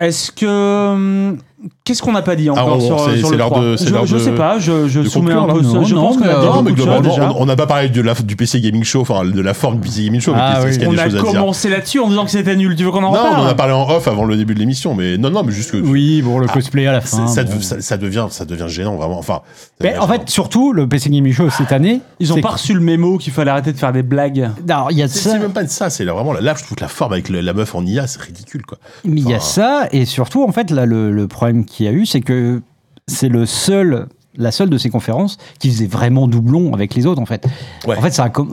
Est-ce 0.00 0.30
que. 0.30 1.36
Qu'est-ce 1.82 2.02
qu'on 2.02 2.12
n'a 2.12 2.22
pas 2.22 2.36
dit 2.36 2.48
encore 2.50 2.68
Ah, 2.70 2.76
on- 2.76 2.80
sur, 2.80 3.00
c'est- 3.00 3.16
sur 3.18 3.26
c'est 3.28 3.32
le 3.32 3.38
l'heure 3.38 3.50
3 3.50 3.62
de- 3.62 3.76
c'est 3.76 3.88
Je, 3.88 4.06
je 4.06 4.14
de- 4.14 4.20
sais 4.20 4.30
pas, 4.32 4.58
je, 4.60 4.86
soumets 5.08 5.32
conclure, 5.34 5.42
un 5.42 5.46
peu 5.54 5.60
Non. 5.62 5.82
Je 5.84 5.94
non, 5.96 6.02
pense 6.02 6.16
qu'on 6.16 6.24
mais, 6.24 6.30
a 6.30 6.38
dit 6.40 6.46
Non, 6.46 6.62
mais 6.62 6.72
globalement, 6.72 7.00
déjà. 7.08 7.32
on- 7.36 7.46
n'a 7.46 7.56
pas 7.56 7.66
parlé 7.66 7.88
de 7.88 8.00
la, 8.00 8.14
du 8.14 8.36
PC 8.36 8.60
Gaming 8.60 8.84
Show, 8.84 9.00
enfin, 9.00 9.24
de 9.24 9.40
la 9.40 9.54
forme 9.54 9.80
du 9.80 9.88
PC 9.88 10.04
Gaming 10.04 10.20
Show, 10.20 10.34
mais 10.34 10.38
Ah 10.40 10.52
qu'est-ce 10.54 10.66
oui. 10.66 10.72
qu'il 10.74 10.82
y 10.82 10.84
a 10.84 10.88
On 11.06 11.08
des 11.08 11.16
a 11.16 11.20
commencé 11.20 11.68
là-dessus 11.68 11.98
en 11.98 12.08
disant 12.08 12.24
que 12.26 12.30
c'était 12.30 12.54
nul. 12.54 12.76
Tu 12.76 12.84
veux 12.84 12.92
qu'on 12.92 12.98
en 12.98 13.10
Non, 13.12 13.18
reparle 13.18 13.40
on 13.40 13.42
en 13.42 13.46
a 13.46 13.54
parlé 13.54 13.72
en 13.72 13.88
off 13.90 14.06
avant 14.06 14.24
le 14.24 14.36
début 14.36 14.54
de 14.54 14.60
l'émission, 14.60 14.94
mais 14.94 15.18
non, 15.18 15.30
non, 15.30 15.42
mais 15.42 15.50
juste 15.50 15.72
que. 15.72 15.78
Oui, 15.78 16.22
bon, 16.22 16.38
le 16.38 16.46
cosplay 16.46 16.86
à 16.86 16.92
la 16.92 17.00
ça, 17.00 17.16
fin. 17.16 17.26
ça, 17.26 17.42
bon. 17.42 17.60
ça- 17.60 17.80
ça 17.80 17.96
devient, 17.96 18.26
ça 18.30 18.44
devient 18.44 18.66
gênant, 18.68 18.94
vraiment. 18.96 19.18
Enfin, 19.18 19.40
Mais 19.80 19.96
en 19.98 20.02
gênant. 20.02 20.12
fait, 20.12 20.28
surtout, 20.30 20.72
le 20.72 20.86
PC 20.86 21.10
Gaming 21.10 21.32
Show 21.32 21.50
cette 21.50 21.72
année. 21.72 22.00
Ils 22.20 22.32
ont 22.32 22.40
pas 22.40 22.50
reçu 22.50 22.72
le 22.74 22.80
mémo 22.80 23.18
qu'il 23.18 23.32
fallait 23.32 23.50
arrêter 23.50 23.72
de 23.72 23.78
faire 23.78 23.92
des 23.92 24.02
blagues. 24.04 24.48
Alors, 24.68 24.92
il 24.92 24.98
y 24.98 25.02
a 25.02 25.08
C'est 25.08 25.18
ça. 25.20 25.30
c'est 25.32 25.38
même 25.40 25.52
pas 25.52 25.64
de 25.64 25.70
ça, 25.70 25.90
c'est 25.90 26.04
vraiment 26.04 26.34
là, 26.34 26.54
je 26.56 26.62
trouve 26.62 26.76
que 26.76 26.82
la 26.82 26.88
forme 26.88 27.14
avec 27.14 27.28
la 27.30 27.52
meuf 27.52 27.74
en 27.74 27.84
IA, 27.84 28.06
c'est 28.06 28.20
ridicule 28.20 28.64
quoi. 28.64 28.78
Mais 29.04 29.20
il 29.22 29.28
y 29.28 29.34
a 29.34 29.40
ça, 29.40 29.88
et 29.90 30.04
surtout, 30.04 30.44
en 30.44 30.52
fait, 30.52 30.70
là, 30.70 30.86
le, 30.86 31.10
le 31.10 31.26
qu'il 31.52 31.86
y 31.86 31.88
a 31.88 31.92
eu, 31.92 32.06
c'est 32.06 32.20
que 32.20 32.60
c'est 33.06 33.28
le 33.28 33.46
seul, 33.46 34.06
la 34.36 34.50
seule 34.52 34.70
de 34.70 34.78
ces 34.78 34.90
conférences 34.90 35.36
qui 35.58 35.68
faisait 35.70 35.86
vraiment 35.86 36.28
doublon 36.28 36.72
avec 36.74 36.94
les 36.94 37.06
autres, 37.06 37.20
en 37.20 37.26
fait. 37.26 37.44
Ouais. 37.86 37.96
En 37.96 38.00
fait, 38.02 38.10
ça 38.12 38.24
a 38.24 38.40
Ouais. 38.40 38.44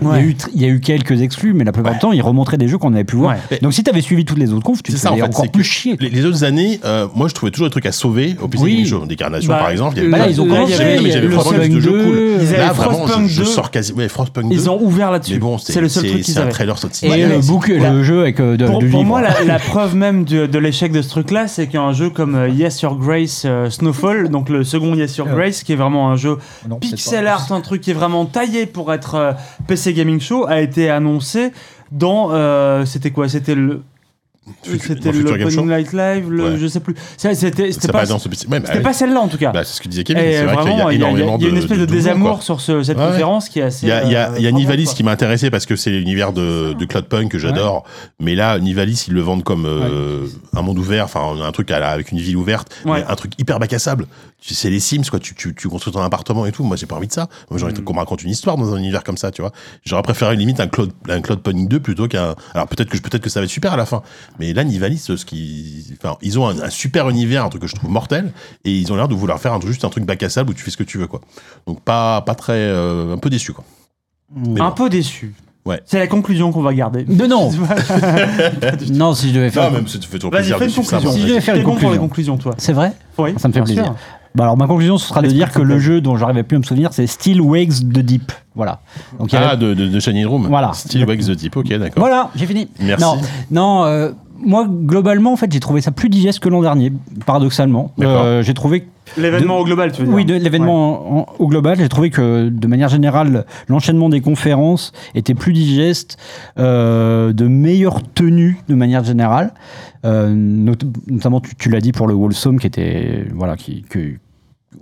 il, 0.00 0.08
y 0.08 0.14
a 0.14 0.20
eu, 0.20 0.32
tr- 0.32 0.48
il 0.54 0.62
y 0.62 0.64
a 0.64 0.68
eu 0.68 0.80
quelques 0.80 1.20
exclus, 1.20 1.52
mais 1.52 1.64
la 1.64 1.72
plupart 1.72 1.92
du 1.92 1.98
temps, 1.98 2.12
ils 2.12 2.22
remontraient 2.22 2.56
des 2.56 2.68
jeux 2.68 2.78
qu'on 2.78 2.94
avait 2.94 3.04
pu 3.04 3.16
voir. 3.16 3.36
Ouais. 3.50 3.58
Donc, 3.60 3.74
si 3.74 3.82
tu 3.84 3.90
avais 3.90 4.00
suivi 4.00 4.24
toutes 4.24 4.38
les 4.38 4.52
autres 4.52 4.62
confs, 4.64 4.82
tu 4.82 4.92
te 4.92 4.96
C'est 4.96 5.02
ça 5.02 5.12
en 5.12 5.16
fait, 5.16 5.22
encore 5.22 5.42
c'est 5.44 5.52
plus 5.52 5.64
chier. 5.64 5.96
les, 6.00 6.08
les 6.08 6.24
autres 6.24 6.44
années, 6.44 6.80
euh, 6.84 7.08
moi 7.14 7.28
je 7.28 7.34
trouvais 7.34 7.50
toujours 7.52 7.66
des 7.66 7.70
trucs 7.72 7.84
à 7.86 7.92
sauver 7.92 8.36
au 8.40 8.48
PC 8.48 8.62
Oui. 8.64 8.92
Des 9.06 9.16
carnations 9.16 9.50
Bah, 9.52 9.58
par 9.58 9.70
exemple. 9.70 9.96
il 9.96 9.98
y 9.98 10.00
avait 10.02 10.10
Bah 10.12 10.18
là, 10.18 10.28
ils 10.28 10.40
ont 10.40 10.46
commencé. 10.46 10.72
mais 11.02 11.10
j'avais 11.10 11.26
le 11.26 11.34
vraiment 11.34 11.58
de 11.58 11.80
jeux 11.80 11.90
2, 11.90 12.04
cool. 12.04 12.56
Là 12.56 12.72
vraiment, 12.72 13.06
je, 13.06 13.26
je 13.28 13.40
2. 13.40 13.44
sors 13.44 13.70
quasi. 13.70 13.92
Ouais, 13.92 14.08
Frostpunk 14.08 14.48
2. 14.48 14.54
Ils 14.54 14.70
ont 14.70 14.80
ouvert 14.80 15.10
là-dessus. 15.10 15.38
Bon, 15.38 15.58
c'est 15.58 15.80
le 15.80 15.88
seul 15.88 16.04
truc 16.06 16.22
qu'ils 16.22 16.32
C'est 16.32 16.38
un 16.38 16.42
avaient. 16.44 16.52
trailer 16.52 16.78
sorti. 16.78 17.06
Et 17.06 17.26
le, 17.26 17.40
book, 17.46 17.68
le 17.68 18.02
jeu 18.02 18.20
avec 18.22 18.40
euh, 18.40 18.56
de, 18.56 18.66
Pour, 18.66 19.04
moi, 19.04 19.20
la, 19.22 19.58
preuve 19.58 19.94
même 19.96 20.24
de, 20.24 20.58
l'échec 20.58 20.90
de 20.92 21.02
ce 21.02 21.08
truc-là, 21.10 21.48
c'est 21.48 21.66
qu'un 21.66 21.92
jeu 21.92 22.08
comme 22.10 22.34
euh, 22.34 22.48
Yes 22.48 22.80
Your 22.82 22.96
Grace 22.96 23.46
Snowfall, 23.68 24.28
donc 24.30 24.48
le 24.48 24.64
second 24.64 24.94
Yes 24.94 25.16
Your 25.16 25.28
Grace, 25.34 25.62
qui 25.62 25.72
est 25.72 25.76
vraiment 25.76 26.10
un 26.10 26.16
jeu 26.16 26.38
Non, 26.68 26.78
pixel 26.78 27.26
art, 27.26 27.52
un 27.52 27.60
truc 27.60 27.80
qui 27.82 27.90
est 27.90 27.94
vraiment 27.94 28.24
taillé 28.26 28.66
pour 28.66 28.92
être 28.92 29.14
euh, 29.14 29.32
PC 29.66 29.92
Gaming 29.94 30.20
Show, 30.20 30.46
a 30.46 30.60
été 30.60 30.90
annoncé 30.90 31.52
dans. 31.92 32.30
euh, 32.32 32.84
c'était 32.84 33.10
quoi? 33.10 33.28
C'était 33.28 33.54
le. 33.54 33.82
Future- 34.62 34.84
C'était 34.88 35.10
l'Opening 35.10 35.66
Night 35.70 35.92
Live, 35.94 36.30
le, 36.30 36.44
Ouais. 36.50 36.56
je 36.58 36.66
sais 36.66 36.80
plus. 36.80 36.94
C'était 37.16 37.88
pas. 37.90 38.04
Ouais, 38.04 38.60
bah, 38.60 38.80
pas 38.82 38.92
celle-là 38.92 39.20
en 39.20 39.28
tout 39.28 39.38
cas. 39.38 39.52
Bah, 39.52 39.64
c'est 39.64 39.72
ce 39.76 39.80
que 39.80 39.88
disait 39.88 40.04
Kevin. 40.04 40.22
C'est 40.22 40.44
vrai 40.44 40.56
qu'il 40.58 40.66
y 40.66 40.68
a 40.68 40.74
il 40.74 40.78
y, 40.78 40.82
a- 40.82 40.92
il 40.92 41.00
y 41.00 41.02
a- 41.04 41.08
énormément 41.08 41.38
une 41.38 41.54
de- 41.54 41.58
espèce 41.60 41.78
de, 41.78 41.86
désamour 41.86 42.32
quoi. 42.34 42.42
sur 42.42 42.60
ce- 42.60 42.82
cette 42.82 42.98
Ouais, 42.98 43.06
conférence 43.06 43.48
qui 43.48 43.60
est 43.60 43.62
assez. 43.62 43.86
Il 43.86 43.88
y 43.88 43.92
a, 43.92 44.04
il 44.04 44.12
y 44.12 44.16
a- 44.16 44.32
euh, 44.32 44.38
y 44.38 44.46
a 44.46 44.52
Nivalis 44.52 44.84
quoi. 44.84 44.92
qui 44.94 45.02
m'a 45.02 45.12
intéressé 45.12 45.50
parce 45.50 45.64
que 45.64 45.76
c'est 45.76 45.88
l'univers 45.88 46.34
de, 46.34 46.74
de 46.74 46.84
Cloudpunk 46.84 47.30
que 47.30 47.38
j'adore. 47.38 47.84
Mais 48.20 48.34
là, 48.34 48.58
Nivalis, 48.58 49.06
ils 49.08 49.14
le 49.14 49.22
vendent 49.22 49.44
comme 49.44 49.64
euh, 49.64 50.26
un 50.54 50.60
monde 50.60 50.78
ouvert, 50.78 51.06
enfin 51.06 51.22
un 51.42 51.52
truc 51.52 51.70
à 51.70 51.78
la- 51.80 51.88
avec 51.92 52.12
une 52.12 52.18
ville 52.18 52.36
ouverte, 52.36 52.68
Ouais. 52.84 52.98
mais 53.00 53.06
un 53.10 53.16
truc 53.16 53.32
hyper 53.38 53.58
bac 53.58 53.72
à 53.72 53.78
sable. 53.78 54.06
Tu- 54.46 54.54
C'est 54.54 54.68
les 54.70 54.80
Sims, 54.80 55.04
quoi. 55.10 55.18
Tu, 55.20 55.34
tu, 55.34 55.54
tu 55.54 55.68
construis 55.68 55.92
ton 55.92 56.00
appartement 56.02 56.44
et 56.44 56.52
tout. 56.52 56.64
Moi, 56.64 56.76
j'ai 56.76 56.86
pas 56.86 56.96
envie 56.96 57.06
de 57.06 57.12
ça. 57.12 57.28
Moi, 57.50 57.58
j'ai 57.58 57.64
envie 57.64 57.74
Mm. 57.80 57.84
qu'on 57.84 57.94
me 57.94 57.98
raconte 57.98 58.22
une 58.22 58.30
histoire 58.30 58.56
dans 58.58 58.74
un 58.74 58.78
univers 58.78 59.02
comme 59.04 59.16
ça, 59.16 59.30
tu 59.30 59.40
vois. 59.42 59.52
J'aurais 59.84 60.02
préféré 60.02 60.36
limite 60.36 60.60
un 60.60 60.66
Cloud, 60.66 60.92
un 61.08 61.20
Cloudpunk 61.22 61.68
2 61.68 61.80
plutôt 61.80 62.08
qu'un. 62.08 62.34
Alors 62.52 62.68
peut-être 62.68 62.90
que 62.90 62.98
peut-être 62.98 63.22
que 63.22 63.30
ça 63.30 63.40
va 63.40 63.44
être 63.44 63.50
super 63.50 63.72
à 63.72 63.76
la 63.76 63.86
fin. 63.86 64.02
Mais 64.38 64.52
là, 64.52 64.62
Nivalis, 64.64 64.98
ce 64.98 65.24
qui, 65.24 65.86
enfin, 65.98 66.16
ils 66.20 66.38
ont 66.38 66.46
un, 66.46 66.60
un 66.60 66.70
super 66.70 67.08
univers, 67.08 67.44
un 67.44 67.48
truc 67.48 67.62
que 67.62 67.68
je 67.68 67.74
trouve 67.74 67.90
mortel, 67.90 68.32
et 68.64 68.72
ils 68.72 68.92
ont 68.92 68.96
l'air 68.96 69.08
de 69.08 69.14
vouloir 69.14 69.40
faire 69.40 69.54
un, 69.54 69.60
juste 69.60 69.84
un 69.84 69.88
truc 69.88 70.04
bac 70.04 70.22
à 70.22 70.28
sable 70.28 70.50
où 70.50 70.54
tu 70.54 70.62
fais 70.62 70.70
ce 70.70 70.76
que 70.76 70.82
tu 70.84 70.98
veux, 70.98 71.06
quoi. 71.06 71.20
Donc 71.66 71.80
pas, 71.80 72.20
pas 72.20 72.34
très, 72.34 72.52
euh, 72.54 73.14
un 73.14 73.18
peu 73.18 73.30
déçu, 73.30 73.52
quoi. 73.54 73.64
Mais 74.34 74.60
Un 74.60 74.68
bon. 74.68 74.74
peu 74.74 74.90
déçu. 74.90 75.34
Ouais. 75.64 75.80
C'est 75.86 75.98
la 75.98 76.06
conclusion 76.06 76.52
qu'on 76.52 76.60
va 76.60 76.74
garder. 76.74 77.06
Non, 77.08 77.26
non. 77.28 77.50
non, 78.90 79.14
si 79.14 79.30
je 79.30 79.34
devais 79.34 79.50
faire. 79.50 79.70
Non, 79.70 79.78
même 79.78 79.88
ça 79.88 79.98
te 79.98 80.04
fait 80.04 80.18
toujours 80.18 80.30
Vas-y, 80.32 80.40
plaisir 80.42 80.58
fais 80.58 80.64
de 80.64 80.68
une 80.68 80.72
suivre 80.74 80.88
ça, 80.90 80.96
conclusion. 80.96 81.16
Si 81.16 81.22
je 81.22 81.28
devais 81.28 81.40
faire 81.40 81.54
une 81.56 81.62
bon 81.62 81.70
pour 81.76 81.90
les 81.90 81.98
conclusion. 81.98 82.34
conclusions, 82.34 82.36
toi. 82.36 82.54
C'est 82.58 82.74
vrai 82.74 82.92
Oui. 83.16 83.30
Ça 83.38 83.48
me 83.48 83.52
fait 83.54 83.62
plaisir. 83.62 83.84
sûr. 83.84 83.94
Bah 84.36 84.44
alors 84.44 84.56
ma 84.56 84.66
conclusion 84.66 84.98
ce 84.98 85.06
sera 85.08 85.22
de 85.22 85.28
dire 85.28 85.52
que 85.52 85.62
le 85.62 85.78
jeu 85.78 86.00
dont 86.00 86.16
j'arrivais 86.16 86.42
plus 86.42 86.56
à 86.56 86.58
me 86.58 86.64
souvenir 86.64 86.92
c'est 86.92 87.06
Still 87.06 87.40
Wakes 87.40 87.80
the 87.92 88.00
Deep. 88.00 88.32
Voilà. 88.56 88.80
Donc 89.18 89.32
avait- 89.32 89.46
Ah, 89.50 89.56
de, 89.56 89.74
de, 89.74 89.86
de 89.86 90.00
Shining 90.00 90.26
Room. 90.26 90.46
Voilà. 90.48 90.72
Style 90.72 91.04
Wax 91.04 91.26
the 91.26 91.36
Type, 91.36 91.56
ok, 91.56 91.68
d'accord. 91.74 91.98
Voilà, 91.98 92.30
j'ai 92.34 92.46
fini. 92.46 92.68
Merci. 92.80 93.04
Non, 93.04 93.16
non 93.52 93.84
euh, 93.84 94.10
moi 94.44 94.66
globalement 94.68 95.32
en 95.32 95.36
fait 95.36 95.52
j'ai 95.52 95.60
trouvé 95.60 95.80
ça 95.80 95.92
plus 95.92 96.08
digeste 96.08 96.40
que 96.40 96.48
l'an 96.48 96.62
dernier, 96.62 96.92
paradoxalement. 97.26 97.92
D'accord. 97.96 98.22
Euh, 98.24 98.42
j'ai 98.42 98.54
trouvé 98.54 98.88
L'événement 99.18 99.56
De- 99.58 99.60
au 99.60 99.64
global, 99.66 99.92
tu 99.92 100.00
veux 100.00 100.06
dire 100.06 100.14
oui 100.16 100.24
l'événement 100.24 101.18
en- 101.20 101.26
au 101.38 101.46
global, 101.46 101.76
j'ai 101.78 101.88
trouvé 101.90 102.08
que 102.10 102.48
de 102.48 102.66
manière 102.66 102.88
générale 102.88 103.44
l'enchaînement 103.68 104.08
des 104.08 104.20
conférences 104.22 104.92
était 105.14 105.34
plus 105.34 105.52
digeste, 105.52 106.16
euh, 106.58 107.32
de 107.34 107.46
meilleure 107.46 108.00
tenue 108.14 108.58
de 108.68 108.74
manière 108.74 109.04
générale. 109.04 109.52
Euh, 110.06 110.32
not- 110.34 110.74
notamment 111.06 111.40
tu, 111.40 111.54
tu 111.54 111.68
l'as 111.70 111.80
dit 111.80 111.92
pour 111.92 112.06
le 112.06 112.14
Wholesome 112.14 112.58
qui 112.58 112.66
était 112.66 113.26
voilà 113.34 113.56
qui 113.56 113.82
que 113.88 114.14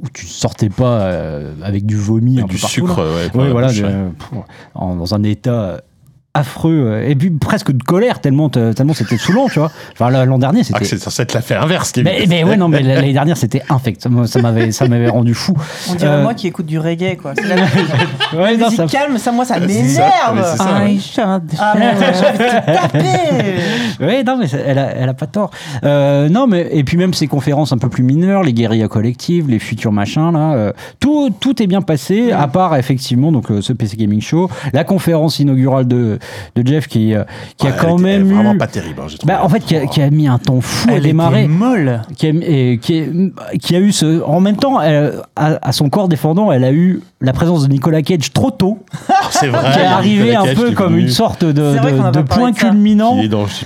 où 0.01 0.09
tu 0.13 0.27
sortais 0.27 0.69
pas 0.71 1.01
euh, 1.03 1.55
avec 1.63 1.85
du 1.87 1.97
vomi 1.97 2.41
un 2.41 2.47
peu 2.47 2.55
du 2.55 2.61
partout, 2.61 2.75
sucre, 2.75 3.03
là. 3.03 3.11
ouais. 3.11 3.15
Ouais, 3.25 3.29
pour 3.31 3.43
la 3.45 3.51
voilà, 3.51 3.67
bouche, 3.69 3.81
de- 3.81 3.85
ouais. 3.87 4.11
pff, 4.19 4.29
en- 4.75 4.97
dans 4.97 5.15
un 5.15 5.23
état 5.25 5.83
affreux 6.35 6.73
euh, 6.87 7.09
et 7.09 7.15
puis 7.15 7.31
presque 7.31 7.73
de 7.73 7.83
colère 7.83 8.21
tellement 8.21 8.49
te- 8.49 8.73
tellement 8.73 8.95
c'était 8.95 9.19
saoulant 9.19 9.49
tu 9.49 9.59
vois 9.59 9.71
enfin 9.93 10.09
l'an 10.25 10.39
dernier 10.39 10.61
Ah, 10.61 10.65
c'était 10.65 10.79
que 10.81 10.85
c'est 10.87 10.99
censé 10.99 11.23
être 11.23 11.35
l'affaire 11.35 11.63
inverse, 11.63 11.93
mais, 11.99 12.25
mais 12.27 12.43
ouais 12.43 12.57
non 12.57 12.69
mais 12.69 12.81
l'année 12.83 13.13
dernière 13.13 13.37
c'était 13.37 13.63
infect 13.69 14.03
ça 14.03 14.09
m'a- 14.09 14.27
ça 14.27 14.41
m'avait 14.41 14.73
ça 14.73 14.89
m'avait 14.89 15.09
rendu 15.11 15.35
fou 15.35 15.55
On 15.91 15.95
dirait 15.95 16.11
Euh, 16.11 16.23
moi 16.23 16.33
qui 16.35 16.47
écoute 16.47 16.67
du 16.67 16.79
reggae, 16.79 17.17
quoi. 17.21 17.33
C'est 17.37 17.47
la 17.47 17.57
ouais, 18.43 18.57
non, 18.57 18.71
ça- 18.71 18.87
calme, 18.87 19.19
ça, 19.19 19.31
moi, 19.33 19.45
ça 19.45 19.59
m'énerve. 19.61 19.83
c'est 20.53 20.57
ça, 20.57 20.83
ouais. 20.85 20.99
Ah, 21.59 21.75
mais 21.79 22.75
taper. 22.75 22.99
Ouais, 24.01 24.25
non, 24.25 24.37
mais 24.39 24.47
elle 24.51 24.79
a, 24.79 24.91
elle 24.97 25.09
a 25.09 25.15
pas 25.15 25.27
tort. 25.27 25.51
Euh, 25.85 26.29
non, 26.29 26.47
mais 26.47 26.69
et 26.73 26.83
puis 26.85 26.97
même 26.97 27.15
ces 27.15 27.27
conférences 27.27 27.73
un 27.73 27.79
peu 27.79 27.89
plus 27.89 28.03
mineures, 28.03 28.43
les 28.43 28.53
guérillas 28.53 28.89
collectives, 28.89 29.49
les 29.49 29.59
futurs 29.59 29.93
machins 29.93 30.33
là, 30.33 30.55
euh, 30.55 30.73
tout, 30.99 31.31
tout 31.41 31.63
est 31.63 31.67
bien 31.67 31.83
passé, 31.83 32.33
à 32.33 32.49
part 32.49 32.77
effectivement 32.77 33.33
donc 33.33 33.51
euh, 33.51 33.61
ce 33.61 33.73
PC 33.73 33.97
Gaming 33.97 34.21
Show, 34.21 34.51
la 34.73 34.85
conférence 34.85 35.39
inaugurale 35.39 35.87
de, 35.87 36.19
de 36.57 36.67
Jeff 36.67 36.87
qui, 36.89 37.15
euh, 37.15 37.25
qui 37.57 37.67
Ouais, 37.67 37.73
a 37.73 37.75
elle 37.75 37.81
quand 37.81 37.95
était 37.99 38.03
même 38.03 38.31
eu, 38.31 38.35
vraiment 38.35 38.57
pas 38.57 38.67
terrible, 38.67 39.01
hein, 39.03 39.07
bah, 39.25 39.41
en 39.43 39.49
fait, 39.49 39.61
qui 39.61 39.77
a, 39.77 39.87
qui 39.87 40.01
a 40.03 40.11
mis 40.11 40.27
un 40.29 40.39
temps 40.39 40.61
fou 40.61 40.89
à 40.91 40.95
Elle 40.95 41.03
démarrer. 41.03 41.41
était 41.45 41.49
molle. 41.49 42.03
qui 42.17 42.27
a, 42.27 42.31
et 42.31 42.79
qui, 42.81 42.95
est- 42.99 43.11
qui 43.61 43.77
a 43.77 43.81
eu 43.81 43.93
ce. 43.93 44.23
En 44.25 44.41
même 44.41 44.57
temps, 44.57 44.81
elle- 44.81 45.15
à, 45.37 45.59
à 45.69 45.73
son 45.73 45.89
corps 45.89 46.09
défendant, 46.09 46.53
elle 46.53 46.65
a 46.65 46.73
eu 46.73 47.01
la 47.21 47.33
présence 47.33 47.63
de 47.67 47.73
Nicolas 47.73 48.03
Cage 48.03 48.33
trop 48.33 48.51
tôt, 48.51 48.79
c'est 49.31 49.49
vrai. 49.49 49.73
qui 49.73 49.79
est 49.79 49.85
arrivé 49.85 50.25
Nicolas 50.25 50.41
un 50.41 50.45
Cage 50.45 50.57
peu 50.57 50.71
comme 50.73 50.93
venu, 50.95 51.03
une 51.03 51.09
sorte 51.09 51.45
de, 51.45 52.23
point 52.23 52.53
culminant. 52.53 53.17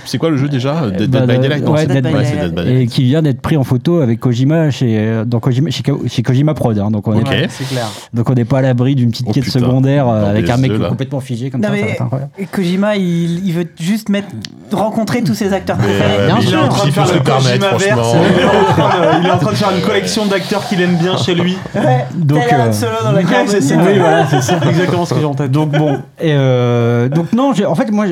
C'est 0.05 0.17
quoi 0.17 0.29
le 0.29 0.37
jeu 0.37 0.47
déjà 0.49 0.89
Dead, 0.89 1.09
Bah, 1.09 1.21
Dead 1.21 1.29
by 1.29 1.35
de- 1.37 1.41
Daylight? 1.41 1.67
ouais, 1.69 1.79
c'est 1.81 1.87
Dead 1.87 2.03
by 2.05 2.11
Daylight. 2.13 2.39
Dead 2.39 2.53
by 2.55 2.61
et 2.61 2.63
Daylight. 2.65 2.89
qui 2.91 3.03
vient 3.03 3.21
d'être 3.21 3.41
pris 3.41 3.57
en 3.57 3.63
photo 3.63 3.99
avec 4.01 4.19
Kojima 4.19 4.69
chez, 4.71 4.95
euh, 4.99 5.25
dans 5.25 5.39
Kojima, 5.39 5.69
chez, 5.69 5.83
Ko- 5.83 6.01
chez 6.07 6.21
Kojima 6.23 6.53
Prod. 6.53 6.77
hein. 6.77 6.91
donc 6.91 7.07
on 7.07 7.17
Ok. 7.17 7.27
est, 7.27 7.29
Ouais, 7.29 7.47
c'est 7.49 7.67
clair. 7.67 7.87
donc 8.13 8.29
on 8.29 8.33
n'est 8.33 8.45
pas 8.45 8.59
à 8.59 8.61
l'abri 8.61 8.95
d'une 8.95 9.09
petite 9.11 9.25
Oh, 9.29 9.33
quête 9.33 9.43
putain. 9.43 9.59
secondaire 9.59 10.07
euh, 10.07 10.29
avec 10.29 10.49
un 10.49 10.57
PS2, 10.57 10.61
mec 10.79 10.89
complètement 10.89 11.19
figé 11.19 11.49
comme 11.49 11.61
Non, 11.61 11.69
ça. 11.69 12.09
Kojima, 12.51 12.95
il, 12.95 13.45
il 13.47 13.53
veut 13.53 13.65
juste 13.79 14.09
mettre, 14.09 14.27
rencontrer 14.71 15.23
tous 15.23 15.33
ses 15.35 15.53
acteurs 15.53 15.77
préférés. 15.77 16.25
Bien 16.27 16.41
sûr. 16.41 16.49
il 16.49 16.53
est 16.53 16.57
en 16.57 16.67
train 16.69 16.85
de 16.87 16.91
faire 16.91 17.05
faut 17.07 17.13
le 17.13 17.19
se 17.19 17.23
permettre, 17.23 17.69
Kojima 17.71 17.95
verse, 17.95 18.09
franchement. 18.09 18.23
Il 18.35 18.39
est 18.41 18.45
en 18.45 18.63
train 18.73 18.87
de- 18.89 19.21
il 19.21 19.27
est 19.27 19.31
en 19.31 19.37
train 19.37 19.51
de 19.51 19.55
faire 19.55 19.71
une 19.75 19.81
collection 19.85 20.25
d'acteurs 20.25 20.67
qu'il 20.67 20.81
aime 20.81 20.95
bien 20.97 21.17
chez 21.17 21.35
lui. 21.35 21.57
Ouais, 21.75 22.05
Donc, 22.15 22.43
euh, 22.51 22.71
Solo 22.71 22.91
dans 23.03 23.11
la 23.11 23.21
ouais, 23.21 23.47
c'est 23.47 23.61
ça. 23.61 23.75
Oui, 23.77 23.97
voilà, 23.99 24.25
c'est 24.29 24.41
ça. 24.41 24.59
Exactement 24.67 25.05
ce 25.05 25.13
que 25.13 25.19
j'ai 25.19 25.25
en 25.25 25.35
tête. 25.35 25.51
Donc 25.51 25.71
bon, 25.71 25.95
et 26.19 26.33
euh, 26.33 27.09
donc 27.09 27.33
non, 27.33 27.53
j'ai- 27.53 27.65
en 27.65 27.75
fait 27.75 27.91
moi, 27.91 28.05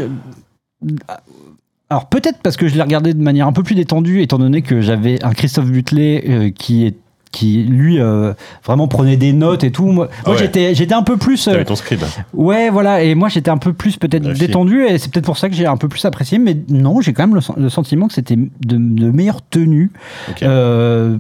alors 1.90 2.08
peut-être 2.08 2.40
parce 2.44 2.58
que 2.58 2.68
je 2.68 2.76
l'ai 2.76 2.82
regardé 2.82 3.14
de 3.14 3.22
manière 3.22 3.48
un 3.48 3.54
peu 3.54 3.64
plus 3.64 3.76
détendue, 3.76 4.22
étant 4.22 4.40
donné 4.40 4.62
que 4.62 4.82
j'avais 4.82 5.24
un 5.24 5.32
Christophe 5.34 5.66
Butler 5.68 6.24
euh, 6.28 6.50
qui 6.50 6.86
est 6.86 6.96
qui 7.36 7.64
lui 7.64 8.00
euh, 8.00 8.34
vraiment 8.64 8.88
prenait 8.88 9.18
des 9.18 9.34
notes 9.34 9.64
et 9.64 9.72
tout. 9.72 9.86
Moi, 9.86 10.08
Ah 10.26 10.32
ouais. 10.32 10.38
j'étais 10.38 10.74
j'étais 10.74 10.94
un 10.96 11.04
peu 11.04 11.18
plus 11.18 11.48
euh, 11.48 11.64
ton 11.64 11.76
scribe. 11.76 12.00
ouais 12.34 12.70
voilà 12.70 13.04
et 13.04 13.14
moi 13.14 13.30
j'étais 13.30 13.52
un 13.52 13.58
peu 13.58 13.74
plus 13.74 13.98
peut-être 13.98 14.24
détendu 14.34 14.84
et 14.86 14.98
c'est 14.98 15.12
peut-être 15.12 15.26
pour 15.26 15.38
ça 15.38 15.50
que 15.50 15.56
j'ai 15.56 15.66
un 15.66 15.78
peu 15.78 15.88
plus 15.90 16.04
apprécié. 16.06 16.40
Mais 16.40 16.58
non, 16.70 17.02
j'ai 17.02 17.14
quand 17.14 17.24
même 17.24 17.36
le, 17.36 17.42
sen- 17.42 17.56
le 17.58 17.70
sentiment 17.70 18.08
que 18.08 18.14
c'était 18.14 18.36
de, 18.38 18.50
de 18.78 19.12
meilleure 19.12 19.42
tenue. 19.48 19.92
Euh, 20.44 21.18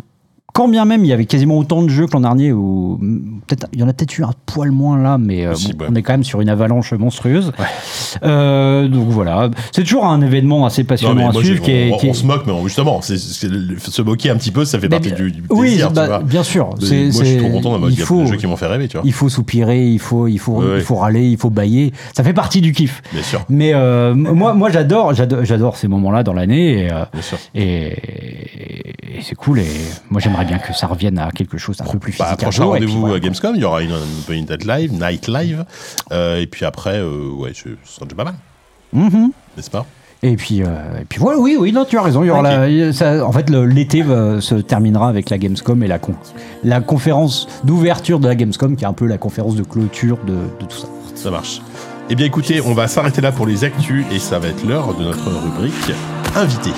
quand 0.56 0.70
bien 0.70 0.86
même 0.86 1.04
il 1.04 1.08
y 1.08 1.14
avait 1.14 1.26
quasiment 1.26 1.58
autant 1.58 1.84
de 1.84 1.90
jeux 1.90 2.06
que 2.08 2.14
l'an 2.14 2.22
dernier, 2.22 2.54
ou 2.54 2.98
peut-être 3.46 3.68
il 3.74 3.80
y 3.82 3.84
en 3.84 3.90
a 3.90 3.94
peut-être 3.94 4.18
eu 4.18 4.24
un 4.24 4.32
poil 4.46 4.72
moins 4.72 4.98
là, 4.98 5.18
mais 5.18 5.46
euh, 5.46 5.50
Possible, 5.52 5.76
bon, 5.80 5.84
ouais. 5.86 5.90
on 5.92 5.96
est 5.96 6.02
quand 6.02 6.14
même 6.14 6.24
sur 6.24 6.40
une 6.40 6.48
avalanche 6.48 6.94
monstrueuse. 6.94 7.52
Euh, 8.24 8.88
donc 8.88 9.10
voilà, 9.10 9.50
c'est 9.74 9.84
toujours 9.84 10.06
un 10.06 10.22
événement 10.22 10.66
assez 10.66 10.84
passionnant 10.86 11.30
à 11.30 11.32
moi, 11.34 11.44
suivre. 11.44 11.68
est- 11.68 11.92
on, 11.92 11.98
qui 11.98 12.08
est- 12.08 12.10
on 12.10 12.14
se 12.14 12.26
moque, 12.26 12.44
mais 12.48 12.54
justement, 12.64 13.02
c'est, 13.02 13.18
c'est 13.18 13.50
le- 13.50 13.78
se 13.78 14.02
moquer 14.02 14.30
un 14.30 14.38
petit 14.38 14.52
peu, 14.52 14.64
ça 14.66 14.80
fait 14.80 14.88
Mais 14.88 15.00
partie 15.00 15.12
du, 15.12 15.32
du 15.32 15.44
oui, 15.50 15.68
plaisir, 15.68 15.92
bah, 15.92 16.04
tu 16.04 16.08
vois. 16.08 16.20
bien 16.20 16.44
sûr. 16.44 16.70
C'est- 16.80 17.12
moi, 17.14 17.24
je 17.24 17.30
suis 17.30 17.38
trop 17.38 17.50
content 17.50 17.80
il 17.90 17.98
faut, 17.98 18.22
des 18.22 18.28
jeux 18.28 18.38
qui 18.38 18.48
m'ont 18.48 18.56
fait 18.56 18.68
rêver, 18.68 18.88
tu 18.88 18.96
vois. 18.98 19.06
il 19.06 19.14
faut 19.14 19.28
soupirer, 19.30 19.86
il 19.86 20.00
faut, 20.00 20.28
il 20.28 20.38
faut, 20.40 20.54
Ouais, 20.62 20.66
ouais. 20.66 20.76
il 20.78 20.82
faut 20.84 20.96
râler, 20.96 21.26
il 21.28 21.38
faut 21.38 21.50
bailler. 21.50 21.92
Ça 22.16 22.24
fait 22.24 22.34
partie 22.34 22.62
du 22.62 22.72
kiff. 22.72 23.02
Bien 23.12 23.24
sûr, 23.24 23.44
Mais 23.50 23.74
euh, 23.74 24.16
moi, 24.16 24.54
moi, 24.54 24.70
j'adore, 24.70 25.14
j'adore, 25.14 25.44
j'adore 25.44 25.76
ces 25.78 25.88
moments-là 25.90 26.24
dans 26.24 26.34
l'année. 26.34 26.86
Et, 26.86 27.22
sûr. 27.22 27.38
et, 27.54 27.88
et 29.18 29.22
c'est 29.22 29.36
cool. 29.36 29.60
Et 29.60 29.66
moi, 30.10 30.22
j'aimerais 30.22 30.45
bien 30.46 30.58
que 30.60 30.74
ça 30.74 30.88
revienne 30.88 31.18
à 31.20 31.30
quelque 31.32 31.58
chose 31.58 31.78
d'un 31.78 31.86
peu 31.86 32.00
plus 32.00 32.18
Bah, 32.18 32.26
physique. 32.26 32.42
un 32.44 32.46
prochain 32.46 32.66
rendez-vous 32.66 33.14
à 33.14 33.20
Gamescom, 33.20 33.56
il 33.56 33.62
y 33.62 33.66
aura 33.66 33.82
une, 33.82 33.96
une, 34.30 34.46
date 34.46 34.64
live, 34.66 34.94
night 34.94 35.28
live, 35.28 35.66
euh, 36.12 36.40
et 36.42 36.48
puis 36.48 36.66
après, 36.66 37.00
euh, 37.00 37.30
ouais, 37.38 37.52
ce 37.54 37.70
sera 37.84 38.06
déjà 38.06 38.16
pas 38.16 38.24
mal, 38.26 38.36
Mhm. 38.94 39.32
n'est-ce 39.58 39.70
pas? 39.70 39.86
Et 40.24 40.38
puis, 40.38 40.64
euh, 40.64 41.02
et 41.02 41.06
puis 41.06 41.20
voilà, 41.20 41.38
oui, 41.40 41.56
oui, 41.60 41.72
non, 41.72 41.86
tu 41.86 41.98
as 42.00 42.02
raison. 42.02 42.24
Il 42.24 42.28
y 42.28 42.30
aura 42.32 42.42
la- 42.42 42.94
ça- 42.94 43.24
en 43.24 43.32
fait, 43.32 43.50
l'été 43.50 44.04
se 44.40 44.56
terminera 44.56 45.08
avec 45.08 45.30
la 45.30 45.38
Gamescom 45.38 45.84
et 45.84 45.88
la, 45.88 46.00
con- 46.00 46.16
la 46.64 46.80
conférence 46.82 47.48
d'ouverture 47.64 48.20
de 48.20 48.28
la 48.28 48.34
Gamescom, 48.34 48.76
qui 48.76 48.86
est 48.86 48.88
un 48.88 48.94
peu 48.94 49.06
la 49.06 49.20
conférence 49.20 49.56
de 49.56 49.64
clôture 49.64 50.18
de, 50.26 50.34
de 50.34 50.66
tout 50.68 50.78
ça. 50.78 50.88
Ça 51.14 51.30
marche. 51.30 51.62
Eh 52.10 52.16
bien, 52.16 52.26
écoutez, 52.26 52.60
on 52.62 52.74
va 52.74 52.88
s'arrêter 52.88 53.22
là 53.22 53.32
pour 53.32 53.46
les 53.46 53.64
actus, 53.66 54.04
et 54.12 54.18
ça 54.20 54.40
va 54.40 54.48
être 54.48 54.66
l'heure 54.66 54.96
de 54.96 55.04
notre 55.04 55.30
rubrique 55.30 55.92
invité. 56.36 56.72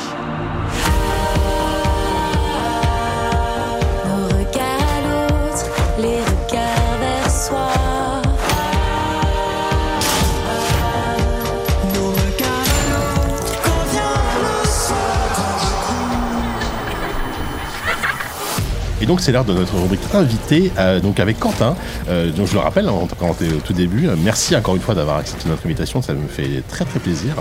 Donc 19.07 19.21
c'est 19.21 19.31
l'heure 19.31 19.45
de 19.45 19.53
notre 19.53 19.75
rubrique 19.75 20.01
invité, 20.13 20.71
euh, 20.77 20.99
donc 20.99 21.19
avec 21.19 21.39
Quentin. 21.39 21.75
Euh, 22.09 22.31
donc 22.31 22.47
je 22.47 22.53
le 22.53 22.59
rappelle, 22.59 22.87
hein, 22.87 23.07
quand 23.19 23.33
t'es 23.37 23.47
au 23.47 23.59
tout 23.63 23.73
début, 23.73 24.07
euh, 24.07 24.15
merci 24.21 24.55
encore 24.55 24.75
une 24.75 24.81
fois 24.81 24.95
d'avoir 24.95 25.17
accepté 25.17 25.47
notre 25.49 25.65
invitation, 25.65 26.01
ça 26.01 26.13
me 26.13 26.27
fait 26.27 26.61
très 26.67 26.85
très 26.85 26.99
plaisir. 26.99 27.33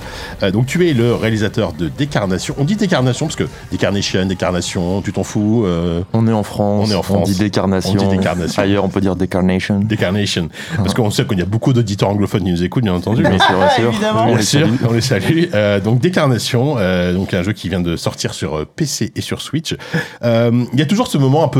Euh, 0.42 0.50
donc 0.50 0.66
tu 0.66 0.88
es 0.88 0.92
le 0.94 1.14
réalisateur 1.14 1.72
de 1.72 1.88
Décarnation. 1.88 2.54
On 2.58 2.64
dit 2.64 2.76
Décarnation 2.76 3.26
parce 3.26 3.36
que 3.36 3.48
Décarnation, 3.70 4.24
Décarnation, 4.26 5.02
tu 5.02 5.12
t'en 5.12 5.24
fous. 5.24 5.64
euh, 5.66 6.02
On 6.12 6.26
est 6.28 6.32
en 6.32 6.42
France, 6.42 6.88
On 6.88 6.92
est 6.92 6.94
en 6.96 7.02
France. 7.02 7.28
dit 7.30 7.38
décarnation. 7.38 7.92
On 7.98 8.08
dit 8.08 8.16
décarnation. 8.16 8.62
Ailleurs, 8.62 8.84
on 8.84 8.88
peut 8.88 9.00
dire 9.00 9.16
décarnation. 9.16 9.80
Décarnation. 9.80 10.48
Parce 10.76 10.94
qu'on 10.94 11.10
sait 11.10 11.24
qu'il 11.26 11.38
y 11.38 11.42
a 11.42 11.46
beaucoup 11.46 11.72
d'auditeurs 11.72 12.08
anglophones 12.10 12.44
qui 12.44 12.50
nous 12.52 12.62
écoutent, 12.62 12.84
bien 12.84 12.94
entendu. 12.94 13.22
Bien 13.22 13.38
sûr, 13.38 13.56
bien 13.56 13.68
sûr. 13.70 13.88
évidemment. 13.88 14.22
On 14.22 14.26
Bien 14.28 14.36
les 14.36 14.42
sûr, 14.42 14.60
salue. 14.60 14.74
on 14.88 14.92
les 14.92 15.00
salue. 15.00 15.44
Euh, 15.54 15.80
donc 15.80 16.00
Décarnation, 16.00 16.76
euh, 16.78 17.12
donc 17.12 17.34
un 17.34 17.42
jeu 17.42 17.52
qui 17.52 17.68
vient 17.68 17.80
de 17.80 17.96
sortir 17.96 18.34
sur 18.34 18.66
PC 18.66 19.12
et 19.16 19.20
sur 19.20 19.40
Switch. 19.42 19.74
Euh, 20.22 20.64
Il 20.72 20.78
y 20.78 20.82
a 20.82 20.86
toujours 20.86 21.08
ce 21.08 21.18
moment 21.18 21.44
un 21.44 21.48
peu, 21.48 21.55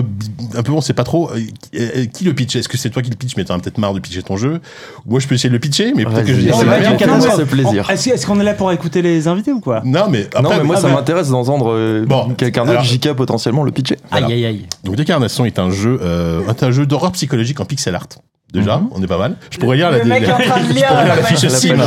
un 0.55 0.63
peu, 0.63 0.73
on 0.73 0.81
sait 0.81 0.95
pas 0.95 1.05
trop 1.05 1.31
euh, 1.31 1.41
euh, 1.75 2.07
qui 2.07 2.25
le 2.25 2.35
pitch. 2.35 2.57
Est-ce 2.57 2.69
que 2.69 2.77
c'est 2.77 2.91
toi 2.91 3.03
qui 3.03 3.11
le 3.11 3.17
pitch, 3.17 3.37
mais 3.37 3.45
t'en 3.45 3.55
as 3.55 3.59
peut-être 3.59 3.79
marre 3.79 3.95
de 3.95 4.01
pitcher 4.01 4.23
ton 4.23 4.37
jeu 4.37 4.61
Ou 5.07 5.11
Moi, 5.11 5.21
je 5.21 5.27
peux 5.27 5.35
essayer 5.35 5.49
de 5.49 5.55
le 5.55 5.61
pitcher, 5.61 5.93
mais 5.95 6.05
peut-être 6.05 6.27
que 6.27 6.35
je 6.35 6.41
dis 6.41 6.51
c'est 7.37 7.47
plaisir. 7.47 7.91
Est-ce 7.91 8.27
qu'on 8.27 8.41
est 8.41 8.45
là 8.45 8.55
pour 8.55 8.73
écouter 8.73 9.03
les 9.03 9.29
invités 9.29 9.53
ou 9.53 9.61
quoi? 9.61 9.83
Non, 9.85 10.07
mais 10.09 10.27
après, 10.35 10.43
non, 10.43 10.51
mais 10.59 10.65
moi, 10.65 10.77
ah 10.79 10.81
ça 10.81 10.89
bah, 10.89 10.95
m'intéresse 10.95 11.31
d'entendre 11.31 11.73
euh, 11.73 12.05
Bon, 12.07 12.31
quelqu'un 12.37 12.65
d'autre, 12.65 12.83
JK, 12.85 13.13
potentiellement 13.13 13.63
le 13.63 13.73
pitcher. 13.73 13.99
Voilà. 14.11 14.27
Aïe, 14.27 14.33
aïe, 14.35 14.47
aïe. 14.47 14.67
Donc 14.85 14.97
Décarnation 14.97 15.45
est 15.45 15.59
un 15.59 15.71
jeu, 15.71 15.99
euh, 16.03 16.49
est 16.49 16.63
un 16.63 16.71
jeu 16.71 16.87
d'horreur 16.87 17.13
psychologique 17.13 17.61
en 17.61 17.65
pixel 17.65 17.95
art. 17.95 18.09
Déjà, 18.53 18.79
Mhm. 18.79 18.89
on 18.93 19.03
est 19.03 19.07
pas 19.09 19.19
mal. 19.19 19.37
Je 19.51 19.59
pourrais 19.59 19.77
lire 19.77 19.91
Le 19.91 19.99
la, 19.99 20.05
mec 20.05 20.23
est 20.23 20.31
en 20.33 20.39
train 20.39 20.61
de 20.63 20.67
je 20.69 20.73
lire 20.75 20.87
pourrais 20.89 21.05
lire 21.05 21.17
la 21.17 21.21
la 21.21 21.27
fiche 21.27 21.49
Steam. 21.49 21.83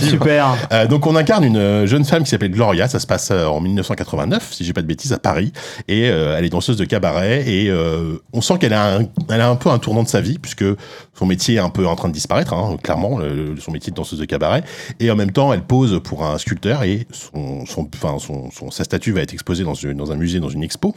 Super. 0.00 0.56
Euh, 0.72 0.86
donc 0.86 1.06
on 1.06 1.14
incarne 1.14 1.44
une 1.44 1.58
euh, 1.58 1.86
jeune 1.86 2.04
femme 2.04 2.24
qui 2.24 2.30
s'appelle 2.30 2.50
Gloria, 2.50 2.88
ça 2.88 2.98
se 2.98 3.06
passe 3.06 3.28
euh, 3.30 3.44
en 3.46 3.60
1989, 3.60 4.52
si 4.52 4.64
j'ai 4.64 4.72
pas 4.72 4.80
de 4.82 4.86
bêtises, 4.86 5.12
à 5.12 5.18
Paris, 5.18 5.52
et 5.86 6.08
euh, 6.08 6.36
elle 6.38 6.44
est 6.44 6.48
danseuse 6.48 6.76
de 6.78 6.84
cabaret, 6.86 7.44
et 7.46 7.68
euh, 7.70 8.14
on 8.32 8.40
sent 8.40 8.54
qu'elle 8.58 8.72
a, 8.72 8.96
un, 8.96 9.02
elle 9.30 9.40
a 9.42 9.48
un 9.48 9.56
peu 9.56 9.68
un 9.68 9.78
tournant 9.78 10.02
de 10.02 10.08
sa 10.08 10.20
vie, 10.22 10.38
puisque 10.38 10.64
son 11.12 11.26
métier 11.26 11.56
est 11.56 11.60
un 11.60 11.68
peu 11.70 11.86
en 11.86 11.96
train 11.96 12.08
de 12.08 12.14
disparaître, 12.14 12.54
hein, 12.54 12.76
clairement, 12.82 13.18
le- 13.18 13.54
son 13.60 13.70
métier 13.70 13.90
de 13.90 13.96
danseuse 13.96 14.18
de 14.18 14.24
cabaret, 14.24 14.64
et 15.00 15.10
en 15.10 15.16
même 15.16 15.32
temps 15.32 15.52
elle 15.52 15.62
pose 15.62 16.00
pour 16.02 16.24
un 16.24 16.38
sculpteur, 16.38 16.82
et 16.84 17.06
son, 17.12 17.66
son, 17.66 17.88
enfin, 17.94 18.16
son, 18.18 18.50
son- 18.50 18.70
sa 18.70 18.84
statue 18.84 19.12
va 19.12 19.20
être 19.20 19.34
exposée 19.34 19.64
dans, 19.64 19.74
une- 19.74 19.94
dans 19.98 20.10
un 20.12 20.16
musée, 20.16 20.40
dans 20.40 20.48
une 20.48 20.62
expo. 20.62 20.94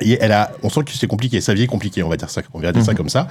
Et 0.00 0.18
elle 0.20 0.30
a, 0.32 0.52
on 0.62 0.68
sent 0.70 0.82
que 0.84 0.92
c'est 0.92 1.08
compliqué, 1.08 1.40
sa 1.40 1.52
vie 1.52 1.62
est 1.64 1.66
compliquée, 1.66 2.02
on 2.04 2.08
va 2.08 2.16
dire 2.16 2.30
ça, 2.30 2.42
on 2.54 2.60
va 2.60 2.70
dire 2.70 2.84
ça 2.84 2.92
Mhm. 2.92 2.96
comme 2.98 3.08
ça. 3.08 3.26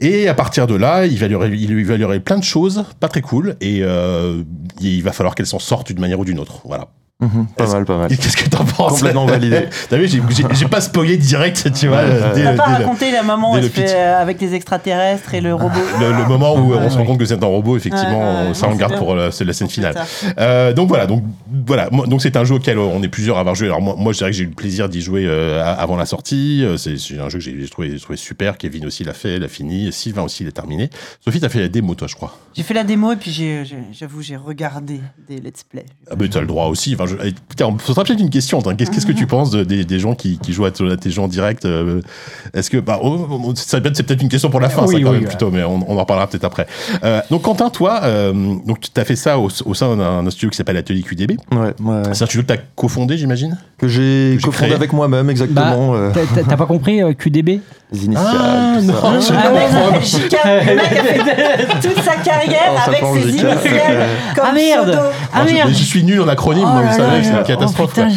Et 0.00 0.28
à 0.28 0.34
partir 0.34 0.66
de 0.66 0.74
là, 0.74 1.04
il 1.04 1.18
va 1.18 1.28
lui 1.28 1.62
il 1.62 2.20
plein 2.20 2.38
de 2.38 2.44
choses, 2.44 2.84
pas 3.00 3.08
très 3.08 3.20
cool, 3.20 3.56
et 3.60 3.80
euh, 3.82 4.42
il 4.80 5.02
va 5.02 5.12
falloir 5.12 5.34
qu'elle 5.34 5.46
s'en 5.46 5.58
sorte 5.58 5.88
d'une 5.88 6.00
manière 6.00 6.18
ou 6.18 6.24
d'une 6.24 6.38
autre. 6.38 6.62
Voilà. 6.64 6.88
Mhm, 7.20 7.46
pas 7.56 7.66
mal, 7.66 7.84
pas 7.84 7.96
mal. 7.98 8.12
Et 8.12 8.16
Qu'est-ce 8.16 8.36
que 8.36 8.48
t'en 8.48 8.64
penses 8.64 8.94
Complètement 8.94 9.26
validé. 9.26 9.66
T'as 9.90 9.96
vu, 9.98 10.08
j'ai- 10.08 10.66
pas 10.68 10.80
spoilé 10.80 11.16
direct, 11.16 11.70
tu 11.74 11.88
vois, 11.88 11.98
Ouais, 11.98 12.04
euh, 12.06 12.34
dès, 12.34 12.44
T'as 12.44 12.52
pas 12.54 12.66
dès 12.66 12.78
le- 12.78 12.84
raconté 12.84 13.10
la 13.12 13.22
maman, 13.22 13.56
le 13.56 13.62
fait 13.62 13.82
pitch. 13.82 13.90
euh, 13.94 14.20
avec 14.22 14.40
les 14.40 14.54
extraterrestres 14.54 15.34
et 15.34 15.40
le 15.40 15.54
robot. 15.54 15.68
le, 16.00 16.12
le 16.12 16.26
moment 16.26 16.54
où 16.54 16.72
euh, 16.72 16.78
on 16.80 16.88
se 16.90 16.96
rend 16.96 17.04
compte 17.04 17.18
que 17.18 17.24
c'est 17.24 17.42
un 17.42 17.46
robot, 17.46 17.76
effectivement, 17.76 18.42
Ouais, 18.42 18.48
ouais, 18.48 18.54
ça 18.54 18.68
on 18.68 18.74
garde 18.76 18.96
pour 18.96 19.16
c'est 19.32 19.44
la 19.44 19.52
scène 19.52 19.68
finale. 19.68 19.94
Euh, 20.38 20.72
donc 20.72 20.88
voilà, 20.88 21.06
donc 21.06 21.22
voilà, 21.66 21.88
donc 21.90 22.22
c'est 22.22 22.36
un 22.36 22.44
jeu 22.44 22.54
auquel 22.54 22.78
on 22.78 23.02
est 23.02 23.08
plusieurs 23.08 23.36
à 23.36 23.40
avoir 23.40 23.54
joué. 23.54 23.66
Alors 23.66 23.80
moi, 23.82 23.94
moi 23.98 24.12
je 24.12 24.18
dirais 24.18 24.30
que 24.30 24.36
j'ai 24.36 24.44
eu 24.44 24.48
le 24.48 24.52
plaisir 24.54 24.88
d'y 24.88 25.00
jouer 25.00 25.24
euh, 25.26 25.62
a- 25.62 25.72
avant 25.72 25.96
la 25.96 26.06
sortie. 26.06 26.64
C'est 26.78 26.94
un 27.18 27.28
jeu 27.28 27.38
que 27.38 27.44
j'ai 27.44 27.68
trouvé, 27.68 27.96
super. 28.16 28.56
Kevin 28.56 28.86
aussi 28.86 29.04
l'a 29.04 29.12
fait, 29.14 29.38
l'a 29.38 29.48
fini. 29.48 29.92
Sylvain 29.92 30.22
aussi 30.22 30.44
l'a 30.44 30.52
terminé. 30.52 30.90
Sophie, 31.24 31.40
t'as 31.40 31.48
fait 31.48 31.60
la 31.60 31.68
démo, 31.68 31.94
toi, 31.94 32.08
je 32.08 32.14
crois. 32.14 32.36
J'ai 32.54 32.62
fait 32.62 32.74
la 32.74 32.84
démo 32.84 33.12
et 33.12 33.16
puis 33.16 33.30
j'avoue, 33.92 34.22
j'ai 34.22 34.36
regardé 34.36 35.00
des 35.28 35.36
let's 35.40 35.64
play. 35.68 35.84
Ah 36.10 36.14
bah 36.16 36.24
t'as 36.30 36.40
le 36.40 36.46
droit 36.46 36.66
aussi. 36.66 36.94
Enfin, 36.94 37.06
je, 37.16 37.28
se 37.84 37.92
sera 37.92 38.04
peut-être 38.04 38.20
une 38.20 38.30
question. 38.30 38.58
hein. 38.66 38.74
Qu'est-ce 38.76 38.90
qu'est-ce 38.90 39.06
que 39.06 39.12
tu 39.12 39.26
penses 39.26 39.50
de- 39.50 39.64
des, 39.64 39.84
des 39.84 39.98
gens 39.98 40.14
qui, 40.14 40.38
qui 40.38 40.52
jouent 40.52 40.64
à, 40.64 40.68
à 40.68 40.96
tes 40.96 41.10
jeux 41.10 41.22
en 41.22 41.28
direct 41.28 41.64
euh, 41.64 42.00
Est-ce 42.54 42.70
que 42.70 42.78
bah, 42.78 42.98
oh, 43.02 43.26
oh, 43.30 43.52
ça 43.56 43.80
peut 43.80 43.88
être- 43.88 43.96
c'est 43.96 44.02
peut-être 44.02 44.22
une 44.22 44.28
question 44.28 44.50
pour 44.50 44.60
la 44.60 44.68
fin, 44.68 44.82
Oui, 44.82 44.94
ça 44.96 45.00
quand 45.02 45.06
oui, 45.08 45.12
même 45.14 45.20
ouais. 45.22 45.26
plutôt, 45.28 45.50
mais 45.50 45.62
on, 45.62 45.84
on 45.88 45.96
en 45.96 46.00
reparlera 46.00 46.26
peut-être 46.26 46.44
après. 46.44 46.66
Euh, 47.04 47.20
donc 47.30 47.42
Quentin, 47.42 47.70
toi, 47.70 48.00
euh, 48.04 48.32
donc 48.66 48.80
tu 48.80 49.00
as 49.00 49.04
fait 49.04 49.16
ça 49.16 49.38
au, 49.38 49.48
au 49.64 49.74
sein 49.74 49.96
d'un 49.96 50.30
studio 50.30 50.50
qui 50.50 50.56
s'appelle 50.56 50.76
Atelier 50.76 51.02
QDB. 51.02 51.32
Ouais, 51.52 51.58
ouais, 51.58 51.72
ouais. 51.80 52.02
C'est 52.12 52.22
un 52.24 52.26
studio 52.26 52.42
que 52.42 52.46
tu 52.48 52.52
as 52.54 52.62
cofondé, 52.76 53.16
j'imagine? 53.18 53.58
Que 53.78 53.88
j'ai 53.88 54.32
j'ai 54.34 54.38
cofondé 54.42 54.72
avec 54.74 54.92
moi-même, 54.92 55.30
exactement. 55.30 55.94
euh, 55.94 56.10
T'as- 56.46 56.56
pas 56.56 56.66
compris 56.66 57.02
euh, 57.02 57.12
QDB 57.14 57.60
les 57.92 58.04
initiales. 58.04 58.26
Ah, 58.38 58.76
tout 58.78 58.84
non, 58.86 58.92
ça. 59.20 59.20
je- 59.20 59.32
Ah, 59.34 59.48
non, 59.48 59.54
mais 59.54 59.72
non. 59.72 59.80
non, 59.80 59.86
le 59.86 60.76
mec 60.76 60.92
a 60.94 61.02
fait 61.02 61.80
toute 61.88 62.04
sa 62.04 62.14
carrière 62.16 62.72
Oh, 62.72 62.76
ça 62.76 62.90
avec 62.90 63.02
ses 63.22 63.28
initiales 63.30 63.58
comme 64.36 64.44
Ah, 64.48 64.52
merde. 64.52 64.90
pseudo. 64.90 65.02
Ah 65.32 65.44
je, 65.46 65.52
merde 65.54 65.70
je 65.70 65.74
suis 65.84 66.04
nul 66.04 66.20
en 66.20 66.28
acronyme, 66.28 66.66
Oh 66.68 66.72
moi, 66.72 66.82
savez, 67.00 67.18
là 67.18 67.24
c'est 67.24 67.30
une 67.38 67.42
catastrophe. 67.44 67.92
Oh 67.96 68.02
putain, 68.02 68.08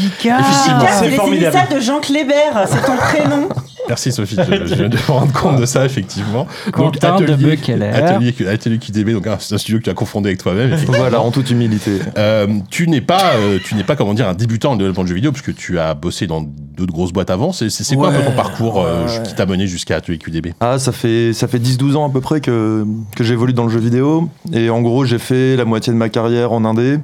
c'est 0.99 1.10
formidable. 1.11 1.55
initiales 1.55 1.76
de 1.76 1.80
Jean 1.80 1.99
Clébert, 1.99 2.68
c'est 2.68 2.85
ton 2.85 2.97
prénom. 2.97 3.49
Merci 3.89 4.11
Sophie, 4.11 4.38
je, 4.38 4.65
je 4.65 4.76
viens 4.76 4.89
de 4.89 4.95
me 4.95 5.11
rendre 5.11 5.34
compte 5.34 5.60
de 5.60 5.65
ça, 5.65 5.85
effectivement. 5.85 6.47
Quentin 6.72 7.19
de 7.19 7.35
Bekeler. 7.35 7.88
Atelier, 7.88 8.47
Atelier 8.47 8.77
QDB, 8.77 9.10
donc 9.11 9.27
hein, 9.27 9.35
c'est 9.39 9.55
un 9.55 9.57
studio 9.57 9.80
que 9.80 9.84
tu 9.84 9.89
as 9.89 9.93
confondé 9.93 10.30
avec 10.30 10.39
toi-même. 10.41 10.76
Voilà, 10.88 11.22
en 11.22 11.31
toute 11.31 11.49
humilité. 11.49 11.99
Euh, 12.18 12.47
tu 12.69 12.88
n'es 12.88 13.01
pas, 13.01 13.34
euh, 13.35 13.60
tu 13.64 13.76
n'es 13.76 13.84
pas 13.84 13.95
comment 13.95 14.14
dire 14.14 14.27
un 14.27 14.34
débutant 14.34 14.72
en 14.72 14.76
développement 14.76 15.03
de 15.03 15.10
jeux 15.10 15.15
vidéo 15.15 15.31
puisque 15.31 15.55
tu 15.55 15.80
as 15.80 15.93
bossé 15.93 16.27
dans 16.27 16.41
d'autres 16.41 16.93
grosses 16.93 17.11
boîtes 17.11 17.30
avant. 17.30 17.51
C'est 17.51 17.95
quoi 17.95 18.10
un 18.10 18.14
peu 18.14 18.23
ton 18.23 18.31
parcours 18.31 18.81
euh, 18.81 19.05
ouais. 19.05 19.23
qui 19.23 19.35
t'a 19.35 19.45
mené 19.45 19.68
jusqu'à 19.68 19.97
Atelier 19.97 20.18
QDB 20.18 20.53
Ah, 20.60 20.80
ça 20.80 20.91
fait, 20.91 21.34
ça 21.34 21.47
fait 21.47 21.60
10-12 21.60 21.95
ans 21.95 22.07
à 22.07 22.11
peu 22.11 22.22
près 22.22 22.41
que, 22.41 22.85
que 23.15 23.23
j'évolue 23.23 23.53
dans 23.53 23.65
le 23.65 23.69
jeu 23.69 23.80
vidéo. 23.80 24.30
Et 24.53 24.69
en 24.69 24.81
gros, 24.81 25.05
j'ai 25.05 25.19
fait 25.19 25.55
la 25.55 25.65
moitié 25.65 25.91
de 25.91 25.97
ma 25.97 26.10
carrière 26.10 26.53
en 26.53 26.64
indé. 26.65 26.99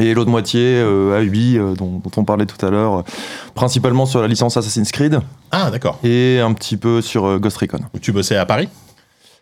Et 0.00 0.14
l'autre 0.14 0.30
moitié 0.30 0.60
euh, 0.62 1.18
à 1.18 1.22
Ubi, 1.22 1.56
euh, 1.58 1.74
dont, 1.74 2.00
dont 2.02 2.10
on 2.16 2.24
parlait 2.24 2.46
tout 2.46 2.64
à 2.64 2.70
l'heure, 2.70 2.98
euh, 2.98 3.02
principalement 3.54 4.06
sur 4.06 4.20
la 4.20 4.28
licence 4.28 4.56
Assassin's 4.56 4.90
Creed 4.92 5.20
Ah 5.50 5.70
d'accord. 5.70 5.98
et 6.02 6.40
un 6.40 6.52
petit 6.54 6.76
peu 6.76 7.00
sur 7.02 7.26
euh, 7.26 7.38
Ghost 7.38 7.58
Recon. 7.58 7.78
Donc, 7.78 8.00
Tu 8.00 8.10
bossais 8.12 8.36
à 8.36 8.46
Paris? 8.46 8.68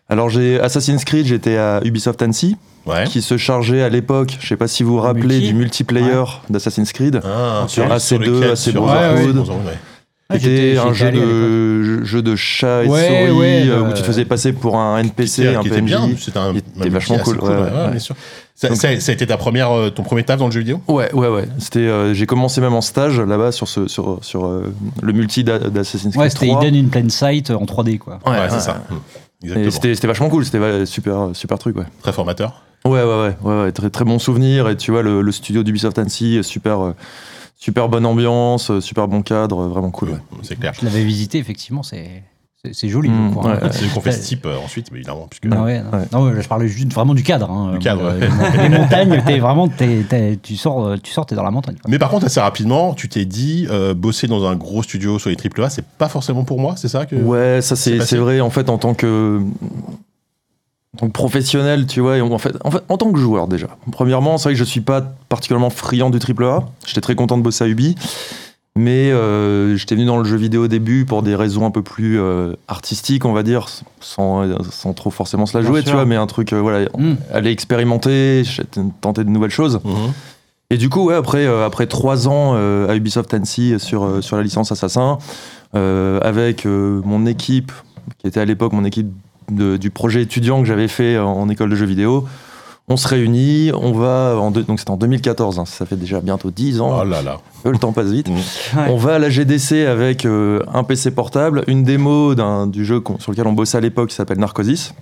Alors 0.09 0.29
j'ai 0.29 0.59
Assassin's 0.59 1.05
Creed, 1.05 1.25
j'étais 1.27 1.57
à 1.57 1.81
Ubisoft 1.83 2.21
Annecy, 2.21 2.57
Ouais. 2.85 3.03
qui 3.05 3.21
se 3.21 3.37
chargeait 3.37 3.83
à 3.83 3.89
l'époque, 3.89 4.37
je 4.39 4.47
sais 4.47 4.55
pas 4.57 4.67
si 4.67 4.81
vous 4.83 4.93
vous 4.93 5.01
rappelez, 5.01 5.35
Multi. 5.35 5.47
du 5.49 5.53
multiplayer 5.53 6.23
d'Assassin's 6.49 6.91
Creed. 6.93 7.21
Ah, 7.23 7.65
Sur 7.67 7.83
celui 8.01 8.27
AC2, 8.27 8.31
lequel- 8.31 8.51
AC 8.51 8.73
Brotherhood. 8.73 9.17
ouais, 9.27 9.33
Brotherhood, 9.33 9.65
ouais. 9.67 9.73
Ah, 10.31 10.35
C'était 10.39 10.55
j'étais- 10.73 10.77
un 10.79 10.93
jeu 10.93 11.11
de, 11.11 12.03
jeu- 12.03 12.21
de 12.21 12.35
chat 12.35 12.83
et 12.83 12.87
Ouais, 12.87 13.07
souris 13.27 13.31
ouais, 13.39 13.63
euh, 13.67 13.75
le- 13.77 13.81
où 13.83 13.87
tu 13.93 14.01
te 14.01 14.05
faisais 14.07 14.25
passer 14.25 14.53
pour 14.53 14.77
un 14.77 14.97
NPC, 14.99 15.41
Qui 15.43 15.47
un 15.55 15.61
PNJ. 15.63 15.95
c'était 16.19 16.89
vachement 16.89 17.17
cool, 17.19 17.39
ouais, 17.39 17.49
ouais. 17.49 17.89
bien 17.91 17.99
sûr. 17.99 18.15
Ça, 18.61 18.67
Donc- 18.67 18.77
ça- 18.77 18.99
ça 18.99 19.11
a 19.11 19.15
été 19.15 19.25
ta 19.25 19.37
première, 19.37 19.71
euh, 19.71 19.89
ton 19.89 20.03
premier 20.03 20.23
taf 20.25 20.37
dans 20.37 20.47
le 20.47 20.51
jeu 20.51 20.59
vidéo? 20.59 20.81
Ouais, 20.89 21.13
ouais, 21.13 21.29
ouais. 21.29 21.47
C'était, 21.59 21.79
euh, 21.79 22.13
j'ai 22.13 22.25
commencé 22.25 22.59
même 22.59 22.73
en 22.73 22.81
stage 22.81 23.17
là-bas 23.17 23.53
sur, 23.53 23.69
ce, 23.69 23.87
sur, 23.87 24.19
sur 24.21 24.45
euh, 24.47 24.73
le 25.01 25.13
multi 25.13 25.45
d'A- 25.45 25.59
d'Assassin's 25.59 26.11
Creed 26.11 26.21
Ouais, 26.21 26.29
c'était 26.29 26.47
3. 26.47 26.65
Hidden 26.65 26.85
in 26.85 26.89
Plain 26.89 27.07
Sight 27.07 27.51
en 27.51 27.63
3D, 27.63 27.97
quoi. 27.99 28.19
Ouais, 28.25 28.33
c'est 28.49 28.55
ouais. 28.55 28.59
ça. 28.59 28.83
Et 29.41 29.45
Exactement. 29.45 29.71
c'était, 29.71 29.95
c'était 29.95 30.07
vachement 30.07 30.27
cool, 30.29 30.43
c'était 30.43 30.85
super, 30.85 31.29
super 31.31 31.57
truc, 31.57 31.77
ouais. 31.77 31.85
Très 32.01 32.11
formateur. 32.11 32.61
Ouais, 32.83 32.91
ouais, 32.91 33.03
ouais, 33.05 33.35
ouais, 33.43 33.61
ouais, 33.63 33.71
très, 33.71 33.89
très 33.89 34.03
bon 34.03 34.19
souvenir. 34.19 34.67
Et 34.67 34.75
tu 34.75 34.91
vois, 34.91 35.03
le, 35.03 35.21
le 35.21 35.31
studio 35.31 35.63
d'Ubisoft 35.63 35.97
Annecy, 35.97 36.43
super, 36.43 36.81
euh, 36.83 36.91
super 37.57 37.87
bonne 37.87 38.05
ambiance, 38.05 38.77
super 38.81 39.07
bon 39.07 39.21
cadre, 39.21 39.67
vraiment 39.67 39.91
cool, 39.91 40.09
ouais. 40.09 40.17
C'est 40.43 40.59
clair. 40.59 40.73
Je 40.77 40.83
l'avais 40.83 41.05
visité, 41.05 41.37
effectivement, 41.37 41.81
c'est 41.83 42.23
c'est- 42.73 42.89
joli. 42.89 43.09
Mm, 43.09 43.27
le 43.29 43.33
coin. 43.33 43.53
ouais. 43.53 43.59
C'est 43.71 43.85
ce 43.85 43.93
qu'on 43.93 44.01
fait 44.01 44.11
ce 44.11 44.25
type 44.27 44.45
euh, 44.45 44.57
ensuite, 44.57 44.91
mais 44.91 44.97
évidemment, 44.99 45.27
puisque 45.29 45.47
Ah 45.51 45.63
ouais, 45.63 45.81
non. 45.81 45.91
Ouais. 45.97 46.05
Non, 46.11 46.23
ouais, 46.23 46.41
je 46.41 46.47
parlais 46.47 46.67
juste 46.67 46.91
vraiment 46.93 47.13
du 47.13 47.23
cadre. 47.23 47.49
hein. 47.49 47.71
Du 47.73 47.79
cadre, 47.79 48.03
Euh, 48.05 48.19
ouais. 48.19 48.69
Les 48.69 48.69
montagnes, 48.77 49.23
t'es 49.25 49.39
vraiment, 49.39 49.69
tu 49.69 50.55
sors, 50.57 50.85
euh, 50.85 50.95
tu 51.01 51.11
sors, 51.11 51.25
t'es 51.25 51.35
dans 51.35 51.43
la 51.43 51.51
montagne. 51.51 51.75
quoi. 51.81 51.89
Mais 51.89 51.99
par 51.99 52.09
contre, 52.09 52.25
assez 52.25 52.39
rapidement, 52.39 52.93
tu 52.93 53.07
t'es 53.09 53.25
dit, 53.25 53.67
euh, 53.69 53.93
bosser 53.93 54.27
dans 54.27 54.45
un 54.47 54.55
gros 54.55 54.83
studio 54.83 55.19
sur 55.19 55.29
les 55.29 55.37
AAA, 55.37 55.69
c'est 55.69 55.85
pas 55.85 56.09
forcément 56.09 56.43
pour 56.43 56.59
moi, 56.59 56.75
c'est 56.77 56.89
ça 56.89 57.05
que... 57.05 57.15
Ouais, 57.15 57.61
ça 57.61 57.75
c'est 57.75 57.97
vrai, 58.17 58.41
en 58.41 58.49
fait, 58.49 58.69
en 58.69 58.77
tant 58.77 58.93
que, 58.93 59.39
en 60.95 60.97
tant 60.97 61.07
que 61.07 61.11
professionnel, 61.13 61.85
tu 61.87 62.01
vois, 62.01 62.17
et 62.17 62.21
en 62.21 62.37
fait, 62.39 62.55
en 62.65 62.71
fait, 62.71 62.83
en 62.89 62.97
tant 62.97 63.11
que 63.11 63.19
joueur 63.19 63.47
déjà. 63.47 63.67
Premièrement, 63.91 64.37
c'est 64.37 64.45
vrai 64.49 64.53
que 64.53 64.59
je 64.59 64.63
suis 64.65 64.81
pas 64.81 65.01
particulièrement 65.29 65.69
friand 65.69 66.09
du 66.09 66.17
AAA. 66.17 66.65
J'étais 66.85 66.99
très 67.01 67.15
content 67.15 67.37
de 67.37 67.43
bosser 67.43 67.63
à 67.63 67.67
Ubi. 67.67 67.95
Mais 68.81 69.11
euh, 69.11 69.75
j'étais 69.75 69.95
venu 69.95 70.05
dans 70.05 70.17
le 70.17 70.23
jeu 70.23 70.37
vidéo 70.37 70.63
au 70.63 70.67
début 70.69 71.03
pour 71.03 71.21
des 71.21 71.35
raisons 71.35 71.65
un 71.65 71.69
peu 71.71 71.81
plus 71.81 72.17
euh, 72.17 72.53
artistiques, 72.69 73.25
on 73.25 73.33
va 73.33 73.43
dire, 73.43 73.67
sans, 73.99 74.45
sans 74.71 74.93
trop 74.93 75.09
forcément 75.11 75.45
se 75.45 75.57
la 75.57 75.65
jouer, 75.65 75.83
tu 75.83 75.91
vois, 75.91 76.05
mais 76.05 76.15
un 76.15 76.27
truc, 76.27 76.53
euh, 76.53 76.61
voilà, 76.61 76.87
Mm. 76.97 77.15
aller 77.33 77.51
expérimenter, 77.51 78.43
tenter 79.01 79.25
de 79.25 79.29
nouvelles 79.29 79.51
choses. 79.51 79.81
Mhm. 79.83 80.13
Et 80.69 80.77
du 80.77 80.87
coup, 80.87 81.07
ouais, 81.07 81.15
après, 81.15 81.45
euh, 81.45 81.65
après 81.65 81.87
trois 81.87 82.29
ans 82.29 82.53
à 82.53 82.95
Ubisoft 82.95 83.33
Annecy 83.33 83.73
sur, 83.79 84.23
sur 84.23 84.37
la 84.37 84.43
licence 84.43 84.71
Assassin, 84.71 85.17
avec 85.73 86.65
mon 86.65 87.25
équipe, 87.25 87.73
qui 88.19 88.27
était 88.27 88.39
à 88.39 88.45
l'époque 88.45 88.71
mon 88.71 88.85
équipe 88.85 89.09
de- 89.51 89.75
du 89.77 89.89
projet 89.89 90.21
étudiant 90.21 90.61
que 90.61 90.67
j'avais 90.67 90.87
fait 90.87 91.17
en, 91.17 91.31
en 91.33 91.49
école 91.49 91.69
de 91.69 91.75
jeux 91.75 91.85
vidéo, 91.85 92.25
on 92.89 92.97
se 92.97 93.07
réunit, 93.07 93.71
on 93.73 93.91
va, 93.93 94.35
en 94.37 94.49
deux- 94.51 94.63
donc 94.63 94.79
c'était 94.79 94.91
en 94.91 94.97
2014, 94.97 95.59
hein, 95.59 95.65
ça 95.65 95.85
fait 95.85 95.95
déjà 95.95 96.19
bientôt 96.21 96.49
10 96.51 96.81
ans, 96.81 96.99
Oh 97.01 97.03
là 97.03 97.21
là. 97.21 97.37
le 97.65 97.77
temps 97.77 97.93
passe 97.93 98.07
vite. 98.07 98.27
Ouais. 98.29 98.85
On 98.89 98.97
va 98.97 99.15
à 99.15 99.19
la 99.19 99.29
GDC 99.29 99.85
avec 99.85 100.25
euh, 100.25 100.61
un 100.73 100.83
PC 100.83 101.11
portable, 101.11 101.63
une 101.67 101.83
démo 101.83 102.33
du 102.67 102.83
jeu 102.85 103.01
sur 103.19 103.31
lequel 103.31 103.47
on 103.47 103.53
bossait 103.53 103.77
à 103.77 103.81
l'époque 103.81 104.09
qui 104.09 104.15
s'appelle 104.15 104.39
Narcosis. 104.39 104.93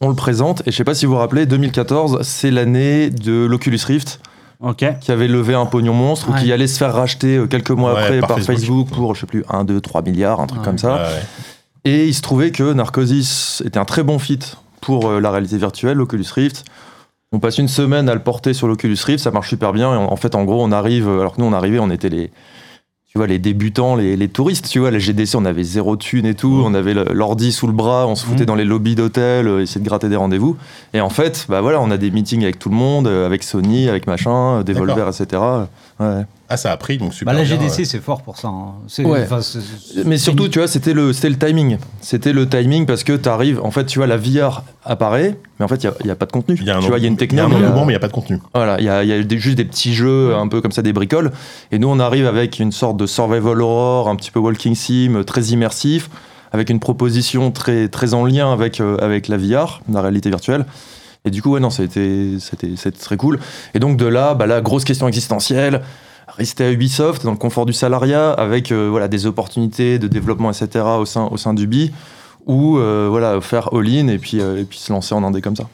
On 0.00 0.08
le 0.08 0.14
présente, 0.16 0.62
et 0.66 0.72
je 0.72 0.76
sais 0.76 0.82
pas 0.84 0.94
si 0.94 1.06
vous 1.06 1.12
vous 1.12 1.18
rappelez, 1.18 1.46
2014, 1.46 2.20
c'est 2.22 2.50
l'année 2.50 3.10
de 3.10 3.44
l'Oculus 3.44 3.78
Rift 3.86 4.20
qui 5.00 5.10
avait 5.10 5.26
levé 5.28 5.54
un 5.54 5.66
pognon 5.66 5.92
monstre 5.92 6.30
ou 6.30 6.34
qui 6.34 6.52
allait 6.52 6.68
se 6.68 6.78
faire 6.78 6.94
racheter 6.94 7.36
euh, 7.36 7.46
quelques 7.48 7.70
mois 7.72 7.94
Ouais, 7.94 8.00
après 8.00 8.20
par 8.20 8.28
par, 8.28 8.38
Facebook. 8.38 8.56
Facebook, 8.58 8.88
pour, 8.90 9.14
je 9.16 9.20
sais 9.22 9.26
plus, 9.26 9.44
1, 9.48 9.64
2, 9.64 9.80
3 9.80 10.02
milliards, 10.02 10.40
un 10.40 10.46
truc 10.46 10.60
Ouais. 10.60 10.64
comme 10.64 10.78
ça. 10.78 10.94
Ouais, 10.94 11.00
ouais. 11.00 11.22
Et 11.84 12.06
il 12.06 12.14
se 12.14 12.22
trouvait 12.22 12.52
que 12.52 12.72
Narcosis 12.72 13.60
était 13.66 13.78
un 13.80 13.84
très 13.84 14.04
bon 14.04 14.20
fit 14.20 14.38
pour 14.82 15.08
euh, 15.08 15.20
la 15.20 15.30
réalité 15.30 15.56
virtuelle, 15.56 15.96
l'Oculus 15.96 16.26
Rift. 16.34 16.64
On 17.32 17.38
passe 17.38 17.56
une 17.56 17.68
semaine 17.68 18.10
à 18.10 18.14
le 18.14 18.20
porter 18.22 18.52
sur 18.52 18.68
l'Oculus 18.68 18.98
Rift, 19.06 19.24
ça 19.24 19.30
marche 19.30 19.48
super 19.48 19.72
bien. 19.72 19.94
Et 19.94 19.96
en, 19.96 20.12
en 20.12 20.16
fait, 20.16 20.34
en 20.34 20.44
gros, 20.44 20.62
on 20.62 20.70
arrive, 20.72 21.08
euh, 21.08 21.20
alors 21.20 21.34
que 21.36 21.40
nous, 21.40 21.46
on 21.46 21.52
arrivait, 21.54 21.78
on 21.78 21.88
était 21.88 22.10
les, 22.10 22.28
tu 23.08 23.16
vois, 23.18 23.26
les 23.26 23.38
débutants, 23.38 23.94
les, 23.94 24.16
les 24.16 24.28
touristes, 24.28 24.68
tu 24.68 24.80
vois, 24.80 24.90
les 24.90 25.00
GDC, 25.00 25.34
on 25.36 25.44
avait 25.46 25.62
zéro 25.62 25.96
thune 25.96 26.26
et 26.26 26.34
tout, 26.34 26.48
Mhm. 26.50 26.64
on 26.64 26.74
avait 26.74 26.94
l'ordi 26.94 27.52
sous 27.52 27.66
le 27.66 27.72
bras, 27.72 28.06
on 28.06 28.14
se 28.16 28.24
foutait 28.26 28.40
Mhm. 28.40 28.46
dans 28.46 28.54
les 28.54 28.64
lobbies 28.64 28.94
d'hôtel, 28.94 29.48
euh, 29.48 29.60
essayer 29.62 29.80
de 29.80 29.86
gratter 29.86 30.08
des 30.10 30.16
rendez-vous. 30.16 30.56
Et 30.94 31.00
en 31.00 31.10
fait, 31.10 31.46
bah 31.48 31.60
voilà, 31.62 31.80
on 31.80 31.90
a 31.90 31.96
des 31.96 32.10
meetings 32.10 32.42
avec 32.42 32.58
tout 32.58 32.68
le 32.70 32.76
monde, 32.76 33.06
avec 33.06 33.42
Sony, 33.44 33.88
avec 33.88 34.06
machin, 34.06 34.62
Devolver, 34.64 35.08
etc. 35.08 35.42
Ouais. 36.00 36.22
Ah, 36.48 36.56
ça 36.56 36.72
a 36.72 36.76
pris, 36.76 36.98
donc 36.98 37.14
super 37.14 37.32
Bah, 37.32 37.38
la 37.38 37.44
GDC, 37.44 37.78
ouais. 37.78 37.84
c'est 37.84 38.00
fort 38.00 38.22
pour 38.22 38.36
ça. 38.36 38.48
hein. 38.48 38.72
C'est- 38.88 39.04
Ouais. 39.04 39.22
enfin, 39.24 39.40
c'est- 39.40 39.60
c'est- 39.60 40.04
Mais 40.04 40.18
surtout, 40.18 40.48
tu 40.48 40.58
vois, 40.58 40.68
c'était 40.68 40.92
le, 40.92 41.12
c'était 41.12 41.30
le 41.30 41.38
timing. 41.38 41.78
C'était 42.00 42.32
le 42.32 42.48
timing 42.48 42.84
parce 42.86 43.04
que 43.04 43.12
tu 43.14 43.28
arrives, 43.28 43.60
en 43.62 43.70
fait, 43.70 43.86
tu 43.86 43.98
vois, 43.98 44.06
la 44.06 44.16
VR 44.16 44.62
apparaît, 44.84 45.38
mais 45.58 45.64
en 45.64 45.68
fait, 45.68 45.82
il 45.84 45.90
n'y 46.04 46.10
a, 46.10 46.14
pas 46.16 46.26
de 46.26 46.32
contenu. 46.32 46.56
Il 46.60 46.66
y 46.66 46.70
a 46.70 46.76
un 46.76 46.80
tu 46.80 46.88
vois, 46.88 46.98
il 46.98 47.02
y 47.02 47.06
a 47.06 47.08
une 47.08 47.16
il 47.20 47.32
y 47.34 47.40
a 47.40 47.44
un 47.44 47.48
mais 47.48 47.54
il 47.56 47.60
y 47.60 47.64
a- 47.64 47.68
engouement, 47.68 47.84
mais 47.86 47.92
il 47.92 47.94
n'y 47.94 47.96
a 47.96 48.00
pas 48.00 48.08
de 48.08 48.12
contenu. 48.12 48.38
Voilà, 48.54 48.78
il 48.80 48.84
y 48.84 48.88
a, 48.88 49.02
il 49.02 49.08
y 49.08 49.12
a 49.12 49.22
des- 49.22 49.38
juste 49.38 49.56
des 49.56 49.64
petits 49.64 49.94
jeux 49.94 50.34
un 50.34 50.48
peu 50.48 50.60
comme 50.60 50.72
ça, 50.72 50.82
des 50.82 50.92
bricoles. 50.92 51.30
Et 51.70 51.78
nous, 51.78 51.88
on 51.88 51.98
arrive 52.00 52.26
avec 52.26 52.58
une 52.58 52.72
sorte 52.72 52.96
de 52.96 53.06
survival 53.06 53.60
horror, 53.62 54.08
un 54.08 54.16
petit 54.16 54.30
peu 54.30 54.40
walking 54.40 54.74
sim, 54.74 55.22
très 55.26 55.42
immersif, 55.44 56.10
avec 56.52 56.68
une 56.68 56.80
proposition 56.80 57.50
très, 57.50 57.88
très 57.88 58.12
en 58.12 58.26
lien 58.26 58.52
avec, 58.52 58.80
euh, 58.80 58.98
avec 59.00 59.28
la 59.28 59.38
VR, 59.38 59.80
la 59.90 60.02
réalité 60.02 60.28
virtuelle. 60.28 60.66
Et 61.24 61.30
du 61.30 61.40
coup, 61.42 61.52
ouais, 61.52 61.60
non, 61.60 61.70
c'était 61.70 62.36
c'était- 62.40 62.74
c'était 62.76 62.98
très 62.98 63.16
cool. 63.16 63.38
Et 63.74 63.78
donc, 63.78 63.96
de 63.96 64.06
là, 64.06 64.34
bah, 64.34 64.46
la 64.46 64.60
grosse 64.60 64.84
question 64.84 65.06
existentielle, 65.06 65.82
rester 66.36 66.64
à 66.64 66.72
Ubisoft, 66.72 67.24
dans 67.24 67.30
le 67.30 67.36
confort 67.36 67.66
du 67.66 67.72
salariat, 67.72 68.32
avec 68.32 68.72
euh, 68.72 68.88
voilà, 68.90 69.06
des 69.08 69.26
opportunités 69.26 69.98
de 69.98 70.08
développement, 70.08 70.50
etc., 70.50 70.84
au 70.98 71.04
sein, 71.04 71.28
au 71.30 71.36
sein 71.36 71.54
d'Ubi, 71.54 71.92
ou 72.46 72.78
euh, 72.78 73.06
voilà, 73.08 73.40
faire 73.40 73.72
all-in 73.72 74.08
et 74.08 74.18
puis, 74.18 74.40
euh, 74.40 74.60
et 74.60 74.64
puis 74.64 74.78
se 74.78 74.92
lancer 74.92 75.14
en 75.14 75.22
indé 75.22 75.40
comme 75.40 75.54
ça. 75.56 75.68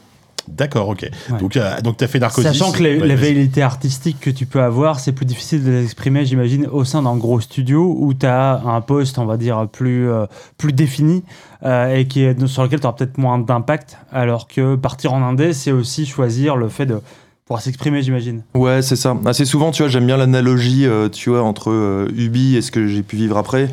D'accord, 0.56 0.88
ok. 0.88 1.08
Ouais. 1.30 1.38
Donc, 1.38 1.56
euh, 1.56 1.80
donc 1.82 1.96
tu 1.98 2.04
as 2.04 2.08
fait 2.08 2.18
Narcosis. 2.18 2.50
Sachant 2.52 2.72
que 2.72 2.82
les, 2.82 2.98
Ouais, 2.98 3.06
les 3.06 3.14
vas-y. 3.14 3.28
velléités 3.34 3.62
artistiques 3.62 4.18
que 4.20 4.30
tu 4.30 4.46
peux 4.46 4.60
avoir, 4.62 4.98
c'est 5.00 5.12
plus 5.12 5.26
difficile 5.26 5.64
de 5.64 5.70
les 5.70 5.84
exprimer, 5.84 6.24
j'imagine, 6.24 6.66
au 6.66 6.84
sein 6.84 7.02
d'un 7.02 7.16
gros 7.16 7.40
studio 7.40 7.94
où 7.98 8.14
tu 8.14 8.26
as 8.26 8.60
un 8.64 8.80
poste, 8.80 9.18
on 9.18 9.26
va 9.26 9.36
dire, 9.36 9.66
plus, 9.70 10.08
euh, 10.10 10.26
plus 10.56 10.72
défini 10.72 11.22
euh, 11.64 11.94
et 11.96 12.06
qui 12.06 12.22
est, 12.22 12.46
sur 12.46 12.62
lequel 12.62 12.80
tu 12.80 12.86
auras 12.86 12.96
peut-être 12.96 13.18
moins 13.18 13.38
d'impact. 13.38 13.98
Alors 14.12 14.48
que 14.48 14.74
partir 14.76 15.12
en 15.12 15.22
indé, 15.22 15.52
c'est 15.52 15.72
aussi 15.72 16.06
choisir 16.06 16.56
le 16.56 16.68
fait 16.68 16.86
de 16.86 17.00
pouvoir 17.44 17.62
s'exprimer, 17.62 18.02
j'imagine. 18.02 18.42
Ouais, 18.54 18.82
c'est 18.82 18.96
ça. 18.96 19.16
Assez 19.24 19.44
souvent, 19.44 19.70
tu 19.70 19.82
vois, 19.82 19.90
j'aime 19.90 20.06
bien 20.06 20.16
l'analogie, 20.16 20.86
euh, 20.86 21.08
tu 21.08 21.30
vois, 21.30 21.42
entre 21.42 21.70
euh, 21.70 22.08
Ubi 22.16 22.56
et 22.56 22.62
ce 22.62 22.70
que 22.70 22.86
j'ai 22.86 23.02
pu 23.02 23.16
vivre 23.16 23.36
après. 23.38 23.68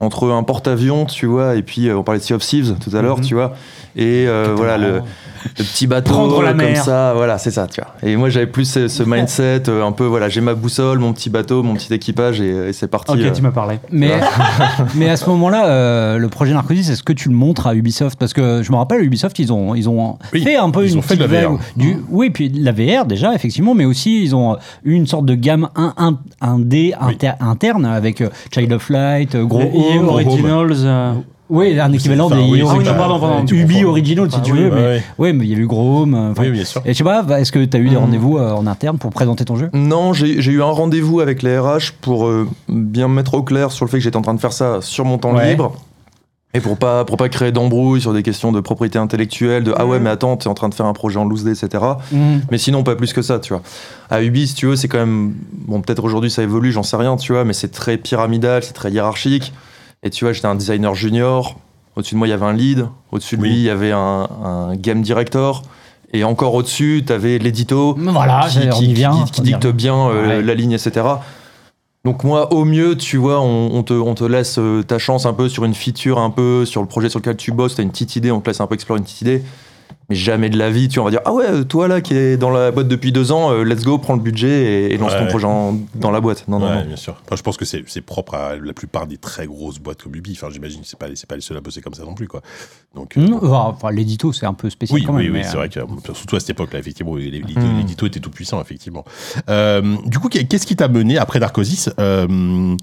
Entre 0.00 0.30
un 0.30 0.44
porte-avions, 0.44 1.06
tu 1.06 1.26
vois, 1.26 1.56
et 1.56 1.62
puis 1.62 1.88
euh, 1.88 1.96
on 1.98 2.04
parlait 2.04 2.20
de 2.20 2.24
Sea 2.24 2.34
of 2.34 2.42
Thieves 2.46 2.76
tout 2.78 2.96
à 2.96 3.02
l'heure, 3.02 3.18
Mhm. 3.18 3.24
tu 3.24 3.34
vois, 3.34 3.54
et 3.96 4.26
euh, 4.28 4.54
voilà 4.56 4.78
le, 4.78 5.02
le 5.58 5.64
petit 5.64 5.86
bateau 5.86 6.12
Prendre 6.12 6.42
la 6.42 6.48
comme 6.50 6.58
mer. 6.58 6.84
ça, 6.84 7.12
voilà, 7.14 7.38
c'est 7.38 7.50
ça, 7.50 7.66
tu 7.66 7.80
vois. 7.80 7.94
Et 8.02 8.16
moi, 8.16 8.28
j'avais 8.28 8.46
plus 8.46 8.64
ce, 8.64 8.88
ce 8.88 9.02
mindset, 9.02 9.62
euh, 9.68 9.84
un 9.84 9.92
peu, 9.92 10.04
voilà, 10.04 10.28
j'ai 10.28 10.40
ma 10.40 10.54
boussole, 10.54 10.98
mon 10.98 11.12
petit 11.12 11.30
bateau, 11.30 11.62
mon 11.62 11.74
petit 11.74 11.92
équipage, 11.92 12.40
et, 12.40 12.68
et 12.68 12.72
c'est 12.72 12.88
parti. 12.88 13.12
Ok, 13.12 13.18
euh. 13.20 13.30
tu 13.32 13.42
m'as 13.42 13.50
parlé. 13.50 13.78
Mais, 13.90 14.10
mais 14.94 15.08
à 15.10 15.16
ce 15.16 15.28
moment-là, 15.30 15.66
euh, 15.66 16.18
le 16.18 16.28
projet 16.28 16.52
Narcosis, 16.52 16.88
est-ce 16.90 17.02
que 17.02 17.12
tu 17.12 17.28
le 17.28 17.34
montres 17.34 17.66
à 17.66 17.74
Ubisoft? 17.74 18.18
Parce 18.18 18.32
que 18.32 18.62
je 18.62 18.70
me 18.72 18.76
rappelle, 18.76 19.02
Ubisoft, 19.02 19.38
ils 19.38 19.52
ont, 19.52 19.74
ils 19.74 19.88
ont 19.88 20.18
Oui, 20.32 20.42
fait 20.42 20.56
un 20.56 20.70
peu 20.70 20.84
ils 20.84 20.92
une 20.92 20.98
ont 20.98 21.02
fait 21.02 21.16
de 21.16 21.20
la 21.22 21.28
petite 21.28 21.42
VR. 21.44 21.50
vague 21.52 21.60
Du, 21.76 21.96
oui, 22.10 22.30
puis 22.30 22.50
de 22.50 22.64
la 22.64 22.72
VR 22.72 23.04
déjà, 23.06 23.34
effectivement, 23.34 23.74
mais 23.74 23.84
aussi 23.84 24.22
ils 24.22 24.34
ont 24.34 24.56
eu 24.84 24.92
une 24.94 25.06
sorte 25.06 25.26
de 25.26 25.34
gamme 25.34 25.68
1, 25.76 25.94
1, 25.96 26.58
1D 26.58 26.94
inter- 27.00 27.32
interne 27.40 27.84
avec 27.86 28.22
Child 28.52 28.72
of 28.72 28.88
Light, 28.90 29.36
Gros 29.36 29.60
Home. 29.62 30.08
Originals. 30.08 31.14
Euh, 31.50 31.54
Oui, 31.54 31.78
un 31.80 31.92
équivalent 31.92 32.28
des 32.30 32.36
oui, 32.36 32.62
pardon, 32.84 33.18
pardon, 33.20 33.44
tu 33.44 33.60
Ubi. 33.60 33.84
Original, 33.84 34.30
si 34.30 34.36
Ah 34.38 34.42
tu 34.44 34.52
oui, 34.52 34.58
veux. 34.64 34.70
Ouais, 34.70 34.74
mais, 34.74 34.82
ouais. 34.86 35.02
ouais, 35.18 35.32
mais 35.32 35.44
il 35.46 35.50
y 35.50 35.54
a 35.54 35.58
eu 35.58 35.64
euh, 35.66 36.30
enfin, 36.30 36.42
Oui, 36.42 36.50
bien 36.50 36.64
sûr. 36.64 36.82
Et 36.84 36.92
je 36.92 36.98
sais 36.98 37.04
pas, 37.04 37.24
est-ce 37.40 37.52
que 37.52 37.64
tu 37.64 37.76
as 37.76 37.80
eu 37.80 37.88
des 37.88 37.96
Mhm. 37.96 38.02
rendez-vous 38.02 38.38
euh, 38.38 38.52
en 38.52 38.66
interne 38.66 38.98
pour 38.98 39.10
présenter 39.10 39.44
ton 39.44 39.56
jeu? 39.56 39.70
Non, 39.72 40.12
j'ai 40.12 40.36
eu 40.52 40.62
un 40.62 40.66
rendez-vous 40.70 41.20
avec 41.20 41.42
les 41.42 41.58
RH 41.58 41.92
pour 42.00 42.26
euh, 42.26 42.46
bien 42.68 43.08
me 43.08 43.14
mettre 43.14 43.34
au 43.34 43.42
clair 43.42 43.72
sur 43.72 43.84
le 43.84 43.90
fait 43.90 43.98
que 43.98 44.02
j'étais 44.04 44.16
en 44.16 44.22
train 44.22 44.34
de 44.34 44.40
faire 44.40 44.52
ça 44.52 44.78
sur 44.80 45.04
mon 45.04 45.18
temps 45.18 45.34
Ouais. 45.34 45.50
libre. 45.50 45.72
Et 46.54 46.60
pour 46.60 46.78
pas, 46.78 47.04
pour 47.04 47.18
pas 47.18 47.28
créer 47.28 47.52
d'embrouille 47.52 48.00
sur 48.00 48.14
des 48.14 48.22
questions 48.22 48.52
de 48.52 48.60
propriété 48.60 48.98
intellectuelle, 48.98 49.64
de 49.64 49.74
ah 49.76 49.84
ouais, 49.86 49.98
Mhm. 49.98 50.04
mais 50.04 50.10
attends, 50.10 50.36
t'es 50.38 50.48
en 50.48 50.54
train 50.54 50.70
de 50.70 50.74
faire 50.74 50.86
un 50.86 50.94
projet 50.94 51.18
en 51.18 51.26
loose 51.26 51.44
day, 51.44 51.50
etc. 51.52 51.84
Mhm. 52.10 52.40
Mais 52.50 52.56
sinon, 52.56 52.82
pas 52.82 52.96
plus 52.96 53.12
que 53.12 53.20
ça, 53.20 53.38
tu 53.38 53.52
vois. 53.52 53.60
À 54.10 54.22
Ubi, 54.22 54.46
si 54.48 54.54
tu 54.54 54.64
veux, 54.66 54.74
c'est 54.76 54.88
quand 54.88 54.98
même. 54.98 55.34
Bon, 55.66 55.82
peut-être 55.82 56.02
aujourd'hui 56.02 56.30
ça 56.30 56.42
évolue, 56.42 56.72
j'en 56.72 56.82
sais 56.82 56.96
rien, 56.96 57.16
tu 57.16 57.32
vois, 57.34 57.44
mais 57.44 57.52
c'est 57.52 57.68
très 57.70 57.98
pyramidal, 57.98 58.62
c'est 58.62 58.72
très 58.72 58.90
hiérarchique. 58.90 59.52
Et 60.02 60.10
tu 60.10 60.24
vois, 60.24 60.32
j'étais 60.32 60.46
un 60.46 60.54
designer 60.54 60.94
junior. 60.94 61.56
Au-dessus 61.96 62.14
de 62.14 62.18
moi, 62.18 62.26
il 62.28 62.30
y 62.30 62.34
avait 62.34 62.46
un 62.46 62.52
lead. 62.52 62.86
Au-dessus 63.10 63.36
de 63.36 63.42
Oui. 63.42 63.48
lui, 63.48 63.56
il 63.56 63.62
y 63.62 63.70
avait 63.70 63.92
un, 63.92 64.28
un 64.44 64.76
game 64.76 65.02
director. 65.02 65.62
Et 66.12 66.24
encore 66.24 66.54
au-dessus, 66.54 67.02
t'avais 67.06 67.38
l'édito 67.38 67.94
Voilà, 67.98 68.46
qui, 68.48 68.94
vient. 68.94 69.24
dicte 69.42 69.66
bien 69.66 70.08
euh, 70.08 70.28
Ouais. 70.38 70.42
la 70.42 70.54
ligne, 70.54 70.72
etc. 70.72 71.06
Donc 72.04 72.24
moi, 72.24 72.52
au 72.54 72.64
mieux, 72.64 72.96
tu 72.96 73.16
vois, 73.18 73.40
on, 73.40 73.70
on 73.74 73.82
te, 73.82 73.92
on 73.92 74.14
te 74.14 74.24
laisse 74.24 74.58
euh, 74.58 74.82
ta 74.82 74.98
chance 74.98 75.26
un 75.26 75.34
peu 75.34 75.48
sur 75.48 75.64
une 75.64 75.74
feature, 75.74 76.18
un 76.18 76.30
peu 76.30 76.64
sur 76.64 76.80
le 76.80 76.86
projet 76.86 77.10
sur 77.10 77.18
lequel 77.18 77.36
tu 77.36 77.50
bosses, 77.52 77.74
t'as 77.74 77.82
une 77.82 77.90
petite 77.90 78.16
idée, 78.16 78.30
on 78.30 78.40
te 78.40 78.48
laisse 78.48 78.60
un 78.60 78.66
peu 78.66 78.74
explorer 78.74 78.98
une 78.98 79.04
petite 79.04 79.20
idée. 79.22 79.42
Mais 80.10 80.14
jamais 80.16 80.48
de 80.48 80.56
la 80.56 80.70
vie, 80.70 80.88
tu 80.88 80.94
vois, 80.94 81.02
on 81.02 81.04
va 81.06 81.10
dire, 81.10 81.20
ah 81.26 81.34
ouais, 81.34 81.44
euh, 81.50 81.64
toi 81.64 81.86
là 81.86 82.00
qui 82.00 82.14
est 82.14 82.38
dans 82.38 82.48
la 82.48 82.70
boîte 82.70 82.88
depuis 82.88 83.12
deux 83.12 83.30
ans, 83.30 83.52
euh, 83.52 83.62
let's 83.62 83.84
go, 83.84 83.98
prends 83.98 84.14
le 84.14 84.22
budget 84.22 84.86
et, 84.88 84.94
et 84.94 84.96
lance 84.96 85.12
Ouais, 85.12 85.18
ton 85.18 85.26
projet 85.26 85.44
en- 85.46 85.78
dans 85.96 86.10
la 86.10 86.20
boîte. 86.22 86.48
Non, 86.48 86.58
non, 86.58 86.66
Ouais, 86.68 86.76
non. 86.76 86.86
bien 86.86 86.96
sûr. 86.96 87.20
Enfin, 87.26 87.36
je 87.36 87.42
pense 87.42 87.58
que 87.58 87.66
c'est 87.66 87.84
c'est 87.86 88.00
propre 88.00 88.34
à 88.34 88.56
la 88.56 88.72
plupart 88.72 89.06
des 89.06 89.18
très 89.18 89.46
grosses 89.46 89.78
boîtes 89.78 90.02
comme 90.02 90.14
Ubi. 90.14 90.32
Enfin, 90.32 90.48
j'imagine 90.50 90.80
que 90.80 90.86
c'est 90.86 90.98
pas, 90.98 91.08
les- 91.08 91.16
c'est 91.16 91.28
pas 91.28 91.34
les 91.34 91.42
seuls 91.42 91.58
à 91.58 91.60
bosser 91.60 91.82
comme 91.82 91.92
ça 91.92 92.04
non 92.04 92.14
plus, 92.14 92.26
quoi. 92.26 92.40
Donc, 92.94 93.18
euh, 93.18 93.26
enfin, 93.42 93.74
enfin, 93.76 93.90
l'édito, 93.90 94.32
c'est 94.32 94.46
un 94.46 94.54
peu 94.54 94.70
spécial 94.70 94.98
Oui, 94.98 95.04
quand 95.04 95.12
même. 95.12 95.20
oui, 95.20 95.28
oui, 95.30 95.32
mais, 95.38 95.42
c'est 95.44 95.56
euh, 95.56 95.58
vrai 95.58 95.68
que 95.68 96.14
surtout 96.14 96.36
à 96.36 96.40
cette 96.40 96.50
époque-là, 96.50 96.78
effectivement, 96.78 97.12
Hmm. 97.12 97.18
l'édito 97.78 98.06
était 98.06 98.20
tout 98.20 98.30
puissant, 98.30 98.62
effectivement. 98.62 99.04
Euh, 99.50 99.96
du 100.06 100.18
coup, 100.18 100.28
qu'est-ce 100.30 100.66
qui 100.66 100.74
t'a 100.76 100.88
mené 100.88 101.18
après 101.18 101.38
Narcosis 101.38 101.90
euh, 102.00 102.74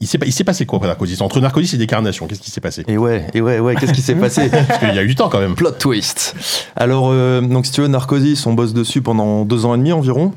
Il 0.00 0.06
s'est 0.06 0.18
il 0.24 0.32
s'est 0.32 0.44
passé 0.44 0.64
quoi 0.64 0.76
après 0.76 0.88
Narcosis? 0.88 1.20
Entre 1.20 1.40
Narcosis 1.40 1.74
et 1.74 1.76
Décarnation, 1.76 2.26
qu'est-ce 2.28 2.40
qui 2.40 2.50
s'est 2.52 2.60
passé? 2.60 2.84
Et 2.86 2.96
ouais, 2.98 3.26
et 3.34 3.40
ouais, 3.40 3.58
ouais, 3.58 3.74
qu'est-ce 3.74 3.92
qui 3.92 4.02
s'est 4.02 4.14
passé? 4.14 4.48
Parce 4.50 4.78
qu'il 4.78 4.94
y 4.94 4.98
a 4.98 5.02
eu 5.02 5.08
du 5.08 5.16
temps 5.16 5.28
quand 5.28 5.40
même. 5.40 5.54
Plot 5.56 5.72
twist. 5.72 6.36
Alors, 6.76 7.08
euh, 7.10 7.40
donc 7.40 7.66
si 7.66 7.72
tu 7.72 7.80
veux, 7.80 7.88
Narcosis, 7.88 8.46
on 8.46 8.52
bosse 8.52 8.72
dessus 8.74 9.02
pendant 9.02 9.44
deux 9.44 9.64
ans 9.66 9.74
et 9.74 9.78
demi 9.78 9.92
environ. 9.92 10.32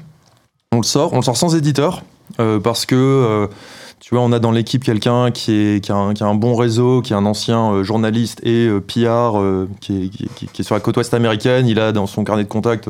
On 0.71 0.77
le 0.77 0.83
sort, 0.83 1.13
on 1.13 1.17
le 1.17 1.21
sort 1.21 1.37
sans 1.37 1.55
éditeur 1.55 2.01
euh, 2.39 2.59
parce 2.59 2.85
que 2.87 2.95
euh, 2.95 3.47
tu 3.99 4.15
vois, 4.15 4.23
on 4.23 4.31
a 4.31 4.39
dans 4.39 4.51
l'équipe 4.51 4.83
quelqu'un 4.83 5.29
qui, 5.29 5.51
est, 5.53 5.83
qui, 5.83 5.91
a 5.91 5.95
un, 5.95 6.13
qui 6.15 6.23
a 6.23 6.25
un 6.25 6.33
bon 6.33 6.55
réseau, 6.55 7.01
qui 7.03 7.13
est 7.13 7.15
un 7.15 7.25
ancien 7.27 7.83
journaliste 7.83 8.39
et 8.43 8.67
PR, 8.87 9.37
qui, 9.79 10.05
est, 10.05 10.09
qui, 10.47 10.61
est 10.61 10.63
sur 10.63 10.73
la 10.73 10.81
côte 10.81 10.97
ouest 10.97 11.13
américaine. 11.13 11.67
Il 11.67 11.79
a 11.79 11.91
dans 11.91 12.07
son 12.07 12.23
carnet 12.23 12.43
de 12.43 12.49
contact 12.49 12.89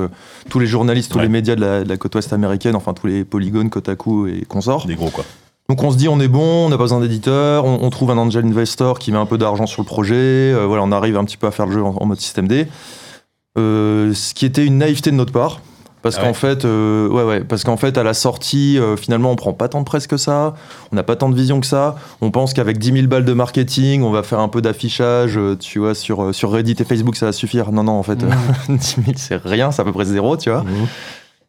tous 0.49 0.59
les 0.59 0.67
journalistes, 0.67 1.11
tous 1.11 1.17
Ouais. 1.17 1.23
les 1.25 1.29
médias 1.29 1.55
de 1.55 1.61
la, 1.61 1.83
de 1.83 1.89
la 1.89 1.97
côte 1.97 2.15
ouest 2.15 2.31
américaine, 2.31 2.75
enfin 2.77 2.93
tous 2.93 3.07
les 3.07 3.25
polygones, 3.25 3.69
Kotaku 3.69 4.27
et 4.27 4.45
consorts. 4.47 4.85
Des 4.87 4.95
gros, 4.95 5.09
quoi. 5.09 5.25
Donc 5.71 5.81
on 5.83 5.91
se 5.91 5.95
dit 5.95 6.09
on 6.09 6.19
est 6.19 6.27
bon, 6.27 6.65
on 6.65 6.67
n'a 6.69 6.75
pas 6.75 6.83
besoin 6.83 6.99
d'éditeur, 6.99 7.63
on, 7.63 7.79
on 7.81 7.89
trouve 7.89 8.11
un 8.11 8.17
angel 8.17 8.43
investor 8.45 8.99
qui 8.99 9.09
met 9.13 9.17
un 9.17 9.25
peu 9.25 9.37
d'argent 9.37 9.65
sur 9.65 9.81
le 9.81 9.85
projet, 9.85 10.15
euh, 10.17 10.65
voilà, 10.67 10.83
on 10.83 10.91
arrive 10.91 11.15
un 11.15 11.23
petit 11.23 11.37
peu 11.37 11.47
à 11.47 11.51
faire 11.51 11.65
le 11.65 11.71
jeu 11.71 11.81
en, 11.81 11.95
en 11.97 12.05
mode 12.05 12.19
système 12.19 12.45
D. 12.45 12.67
Euh, 13.57 14.13
ce 14.13 14.33
qui 14.33 14.45
était 14.45 14.65
une 14.65 14.79
naïveté 14.79 15.11
de 15.11 15.15
notre 15.15 15.31
part. 15.31 15.61
Parce 16.01 16.17
Ah 16.17 16.23
qu'en 16.23 16.27
ouais. 16.27 16.33
fait, 16.33 16.65
euh, 16.65 17.07
ouais, 17.07 17.23
ouais, 17.23 17.39
parce 17.45 17.63
qu'en 17.63 17.77
fait, 17.77 17.97
à 17.97 18.03
la 18.03 18.13
sortie, 18.13 18.77
euh, 18.79 18.97
finalement, 18.97 19.31
on 19.31 19.37
prend 19.37 19.53
pas 19.53 19.69
tant 19.69 19.79
de 19.79 19.85
presse 19.85 20.07
que 20.07 20.17
ça, 20.17 20.55
on 20.91 20.95
n'a 20.97 21.03
pas 21.03 21.15
tant 21.15 21.29
de 21.29 21.35
vision 21.35 21.61
que 21.61 21.67
ça. 21.67 21.95
On 22.19 22.31
pense 22.31 22.53
qu'avec 22.53 22.77
10 22.77 22.91
000 22.91 23.07
balles 23.07 23.23
de 23.23 23.31
marketing, 23.33 24.01
on 24.03 24.11
va 24.11 24.23
faire 24.23 24.39
un 24.39 24.49
peu 24.49 24.61
d'affichage, 24.61 25.37
euh, 25.37 25.55
tu 25.55 25.79
vois, 25.79 25.95
sur, 25.95 26.35
sur 26.35 26.51
Reddit 26.51 26.75
et 26.79 26.83
Facebook, 26.83 27.15
ça 27.15 27.27
va 27.27 27.31
suffire. 27.31 27.71
Non, 27.71 27.83
non, 27.85 27.93
en 27.93 28.03
fait, 28.03 28.21
euh, 28.23 28.29
10 28.67 28.95
000, 29.05 29.11
c'est 29.15 29.41
rien, 29.41 29.71
c'est 29.71 29.83
à 29.83 29.85
peu 29.85 29.93
près 29.93 30.03
zéro, 30.03 30.35
tu 30.35 30.49
vois. 30.49 30.63
Mhm. 30.63 30.87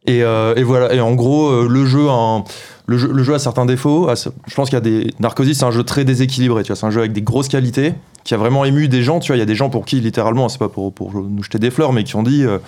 Et, 0.06 0.22
euh, 0.22 0.54
et 0.56 0.62
voilà. 0.64 0.92
Et 0.94 1.00
en 1.00 1.14
gros, 1.14 1.48
euh, 1.48 1.68
le 1.68 1.86
jeu, 1.86 2.08
a 2.08 2.12
un- 2.12 2.44
le 2.86 2.98
jeu, 2.98 3.10
le 3.12 3.22
jeu 3.22 3.34
a 3.34 3.38
certains 3.38 3.66
défauts. 3.66 4.08
Ah, 4.10 4.14
Je 4.16 4.54
pense 4.54 4.68
qu'il 4.68 4.76
y 4.76 4.78
a 4.78 4.80
des 4.80 5.10
Narcosis, 5.20 5.58
c'est 5.58 5.64
un 5.64 5.70
jeu 5.70 5.84
très 5.84 6.04
déséquilibré. 6.04 6.62
Tu 6.64 6.68
vois, 6.68 6.76
c'est 6.76 6.86
un 6.86 6.90
jeu 6.90 7.00
avec 7.00 7.12
des 7.12 7.22
grosses 7.22 7.48
qualités 7.48 7.94
qui 8.24 8.34
a 8.34 8.36
vraiment 8.36 8.64
ému 8.64 8.88
des 8.88 9.02
gens. 9.02 9.20
Tu 9.20 9.28
vois, 9.28 9.36
il 9.36 9.40
y 9.40 9.42
a 9.42 9.46
des 9.46 9.54
gens 9.54 9.70
pour 9.70 9.84
qui, 9.84 10.00
littéralement, 10.00 10.48
c'est 10.48 10.58
pas 10.58 10.68
pour, 10.68 10.92
pour 10.92 11.12
nous 11.14 11.42
jeter 11.44 11.58
des 11.60 11.70
fleurs, 11.70 11.92
mais 11.92 12.02
qui 12.04 12.16
ont 12.16 12.22
dit. 12.24 12.44
euh, 12.44 12.58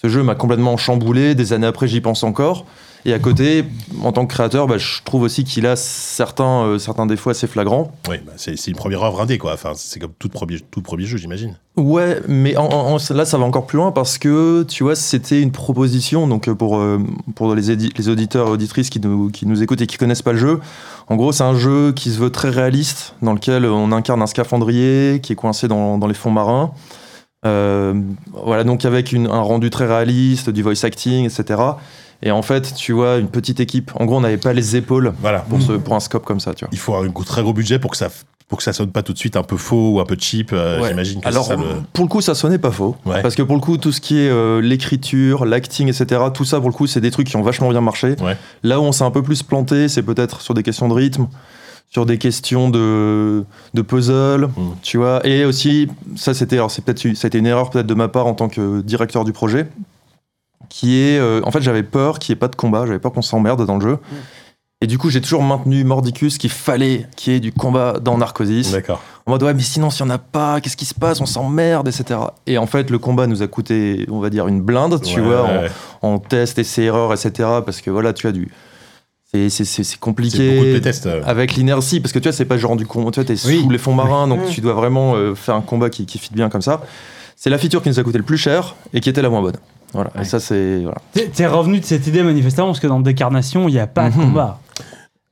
ce 0.00 0.08
jeu 0.08 0.22
m'a 0.22 0.34
complètement 0.34 0.76
chamboulé. 0.76 1.34
Des 1.34 1.52
années 1.52 1.66
après, 1.66 1.88
j'y 1.88 2.00
pense 2.00 2.22
encore. 2.22 2.64
Et 3.04 3.12
à 3.12 3.20
côté, 3.20 3.64
en 4.02 4.10
tant 4.10 4.26
que 4.26 4.34
créateur, 4.34 4.66
bah, 4.66 4.78
je 4.78 5.00
trouve 5.04 5.22
aussi 5.22 5.44
qu'il 5.44 5.64
a 5.68 5.76
certains, 5.76 6.64
euh, 6.64 6.78
certains 6.80 7.06
défauts 7.06 7.30
assez 7.30 7.46
flagrants. 7.46 7.92
Oui, 8.08 8.16
bah, 8.26 8.32
c'est 8.36 8.56
une 8.66 8.74
première 8.74 9.04
œuvre 9.04 9.20
indé, 9.20 9.38
quoi. 9.38 9.52
Enfin, 9.54 9.72
c'est 9.76 10.00
comme 10.00 10.10
tout 10.18 10.28
premier, 10.28 10.58
tout 10.72 10.82
premier 10.82 11.04
jeu, 11.04 11.16
j'imagine. 11.16 11.56
Ouais, 11.76 12.20
mais 12.26 12.56
en- 12.56 12.64
en- 12.66 12.96
en- 12.96 13.14
là, 13.14 13.24
ça 13.24 13.38
va 13.38 13.44
encore 13.44 13.66
plus 13.66 13.76
loin 13.76 13.92
parce 13.92 14.18
que, 14.18 14.64
tu 14.64 14.82
vois, 14.82 14.96
c'était 14.96 15.40
une 15.40 15.52
proposition. 15.52 16.26
Donc, 16.26 16.48
euh, 16.48 16.54
pour, 16.56 16.78
euh, 16.78 16.98
pour 17.36 17.54
les, 17.54 17.76
les 17.76 18.08
auditeurs 18.08 18.48
et 18.48 18.50
auditrices 18.50 18.90
qui 18.90 18.98
nous, 18.98 19.30
qui 19.30 19.46
nous 19.46 19.62
écoutent 19.62 19.82
et 19.82 19.86
qui 19.86 19.98
connaissent 19.98 20.22
pas 20.22 20.32
le 20.32 20.38
jeu, 20.38 20.58
en 21.06 21.14
gros, 21.14 21.30
c'est 21.30 21.44
un 21.44 21.54
jeu 21.56 21.92
qui 21.92 22.10
se 22.10 22.18
veut 22.18 22.30
très 22.30 22.50
réaliste, 22.50 23.14
dans 23.22 23.34
lequel 23.34 23.66
on 23.66 23.92
incarne 23.92 24.20
un 24.20 24.26
scaphandrier 24.26 25.20
qui 25.22 25.32
est 25.32 25.36
coincé 25.36 25.68
dans, 25.68 25.96
dans 25.96 26.08
les 26.08 26.14
fonds 26.14 26.32
marins. 26.32 26.72
Euh, 27.46 27.94
voilà, 28.44 28.64
donc 28.64 28.84
avec 28.84 29.12
une- 29.12 29.26
un 29.28 29.40
rendu 29.40 29.70
très 29.70 29.86
réaliste, 29.86 30.50
du 30.50 30.62
voice 30.62 30.84
acting, 30.84 31.24
etc. 31.26 31.60
Et 32.22 32.30
en 32.30 32.42
fait, 32.42 32.74
tu 32.74 32.92
vois, 32.92 33.16
une 33.18 33.28
petite 33.28 33.60
équipe. 33.60 33.90
En 34.00 34.04
gros, 34.06 34.16
on 34.16 34.20
n'avait 34.20 34.36
pas 34.38 34.52
les 34.52 34.76
épaules 34.76 35.12
Voilà. 35.20 35.40
pour, 35.40 35.60
ce, 35.60 35.72
pour 35.72 35.94
un 35.94 36.00
scope 36.00 36.24
comme 36.24 36.40
ça, 36.40 36.54
tu 36.54 36.64
vois. 36.64 36.70
Il 36.72 36.78
faut 36.78 36.94
avoir 36.94 37.08
un 37.10 37.22
très 37.24 37.42
gros 37.42 37.52
budget 37.52 37.78
pour 37.78 37.90
que 37.90 37.96
ça, 37.98 38.08
pour 38.48 38.56
que 38.58 38.64
ça 38.64 38.72
sonne 38.72 38.90
pas 38.90 39.02
tout 39.02 39.12
de 39.12 39.18
suite 39.18 39.36
un 39.36 39.42
peu 39.42 39.56
faux 39.58 39.92
ou 39.94 40.00
un 40.00 40.06
peu 40.06 40.16
cheap. 40.18 40.50
euh, 40.52 40.80
Ouais. 40.80 40.88
J'imagine 40.88 41.20
que 41.20 41.28
Alors, 41.28 41.44
ça 41.44 41.56
le. 41.56 41.62
pour 41.92 42.04
le 42.04 42.08
coup, 42.08 42.22
ça 42.22 42.34
sonnait 42.34 42.58
pas 42.58 42.70
faux. 42.70 42.96
Ouais. 43.04 43.20
Parce 43.20 43.34
que 43.34 43.42
pour 43.42 43.54
le 43.54 43.60
coup, 43.60 43.76
tout 43.76 43.92
ce 43.92 44.00
qui 44.00 44.18
est 44.18 44.30
euh, 44.30 44.62
l'écriture, 44.62 45.44
l'acting, 45.44 45.88
etc., 45.88 46.22
tout 46.32 46.44
ça, 46.46 46.58
pour 46.58 46.70
le 46.70 46.74
coup, 46.74 46.86
c'est 46.86 47.00
des 47.02 47.10
trucs 47.10 47.28
qui 47.28 47.36
ont 47.36 47.42
vachement 47.42 47.68
bien 47.70 47.82
marché. 47.82 48.14
Ouais. 48.22 48.36
Là 48.62 48.80
où 48.80 48.84
on 48.84 48.92
s'est 48.92 49.04
un 49.04 49.10
peu 49.10 49.22
plus 49.22 49.42
planté, 49.42 49.88
c'est 49.88 50.02
peut-être 50.02 50.40
sur 50.40 50.54
des 50.54 50.62
questions 50.62 50.88
de 50.88 50.94
rythme, 50.94 51.26
sur 51.96 52.04
des 52.04 52.18
questions 52.18 52.68
de, 52.68 53.42
de 53.72 53.80
puzzle, 53.80 54.48
Mm. 54.54 54.62
tu 54.82 54.98
vois. 54.98 55.26
Et 55.26 55.46
aussi, 55.46 55.88
ça, 56.14 56.34
c'était, 56.34 56.56
alors, 56.56 56.70
c'est 56.70 56.84
peut-être, 56.84 57.00
c'était 57.16 57.38
une 57.38 57.46
erreur 57.46 57.70
peut-être 57.70 57.86
de 57.86 57.94
ma 57.94 58.08
part 58.08 58.26
en 58.26 58.34
tant 58.34 58.50
que 58.50 58.82
directeur 58.82 59.24
du 59.24 59.32
projet, 59.32 59.66
qui 60.68 61.00
est, 61.00 61.18
euh, 61.18 61.40
en 61.44 61.50
fait, 61.50 61.62
j'avais 61.62 61.82
peur 61.82 62.18
qu'il 62.18 62.34
n'y 62.34 62.36
ait 62.36 62.38
pas 62.40 62.48
de 62.48 62.56
combat, 62.56 62.84
j'avais 62.84 62.98
peur 62.98 63.12
qu'on 63.12 63.22
s'emmerde 63.22 63.64
dans 63.64 63.76
le 63.78 63.80
jeu. 63.80 63.98
Et 64.82 64.86
du 64.86 64.98
coup, 64.98 65.08
j'ai 65.08 65.22
toujours 65.22 65.42
maintenu 65.42 65.84
mordicus 65.84 66.36
qu'il 66.36 66.50
fallait 66.50 67.06
qu'il 67.16 67.32
y 67.32 67.36
ait 67.36 67.40
du 67.40 67.50
combat 67.50 67.94
dans 67.98 68.18
Narcosis. 68.18 68.72
D'accord. 68.72 69.00
En 69.24 69.30
mode, 69.30 69.42
ouais, 69.42 69.54
mais 69.54 69.62
sinon, 69.62 69.88
s'il 69.88 70.04
n'y 70.04 70.12
en 70.12 70.16
a 70.16 70.18
pas, 70.18 70.60
qu'est-ce 70.60 70.76
qui 70.76 70.84
se 70.84 70.92
passe? 70.94 71.22
On 71.22 71.26
s'emmerde, 71.26 71.88
etc. 71.88 72.20
Et 72.46 72.58
en 72.58 72.66
fait, 72.66 72.90
le 72.90 72.98
combat 72.98 73.26
nous 73.26 73.40
a 73.42 73.46
coûté, 73.46 74.04
on 74.10 74.20
va 74.20 74.28
dire, 74.28 74.48
une 74.48 74.60
blinde, 74.60 75.00
tu 75.00 75.18
Ouais, 75.20 75.26
vois, 75.28 75.44
ouais, 75.44 75.70
en, 76.02 76.08
en 76.10 76.18
test, 76.18 76.58
essais, 76.58 76.82
erreurs, 76.82 77.14
etc. 77.14 77.30
Parce 77.64 77.80
que 77.80 77.88
voilà, 77.90 78.12
tu 78.12 78.26
as 78.26 78.32
du. 78.32 78.50
Et 79.44 79.48
c'est- 79.50 79.64
c'est 79.64 79.82
c'est 79.82 79.84
C'est 79.84 79.94
beaucoup 80.00 80.10
de 80.22 80.28
compliqué 80.28 80.80
euh. 81.06 81.22
avec 81.24 81.54
l'inertie, 81.54 82.00
parce 82.00 82.12
que 82.12 82.18
tu 82.18 82.24
vois, 82.28 82.32
c'est 82.32 82.44
pas 82.44 82.56
genre 82.58 82.76
du 82.76 82.86
combat, 82.86 83.10
tu 83.10 83.20
vois, 83.20 83.24
t'es 83.24 83.34
Oui. 83.46 83.62
sous 83.62 83.70
les 83.70 83.78
fonds 83.78 83.94
marins, 83.94 84.26
donc 84.28 84.40
Mm. 84.40 84.50
tu 84.50 84.60
dois 84.60 84.74
vraiment 84.74 85.14
euh, 85.14 85.34
faire 85.34 85.54
un 85.54 85.60
combat 85.60 85.90
qui, 85.90 86.06
qui 86.06 86.18
fit 86.18 86.30
bien 86.32 86.48
comme 86.48 86.62
ça. 86.62 86.82
C'est 87.36 87.50
la 87.50 87.58
feature 87.58 87.82
qui 87.82 87.88
nous 87.90 87.98
a 87.98 88.02
coûté 88.02 88.18
le 88.18 88.24
plus 88.24 88.38
cher 88.38 88.76
et 88.94 89.00
qui 89.00 89.08
était 89.10 89.20
la 89.22 89.28
moins 89.28 89.42
bonne. 89.42 89.56
Voilà. 89.92 90.10
Ouais. 90.16 90.22
Et 90.22 90.24
ça, 90.24 90.40
c'est. 90.40 90.80
Voilà. 90.82 90.98
T'es 91.34 91.46
revenu 91.46 91.80
de 91.80 91.84
cette 91.84 92.06
idée 92.06 92.22
manifestement 92.22 92.66
parce 92.66 92.80
que 92.80 92.86
dans 92.86 93.00
Décarnation, 93.00 93.68
il 93.68 93.72
n'y 93.72 93.78
a 93.78 93.86
pas 93.86 94.08
de 94.10 94.16
Mhm. 94.16 94.22
combat. 94.24 94.60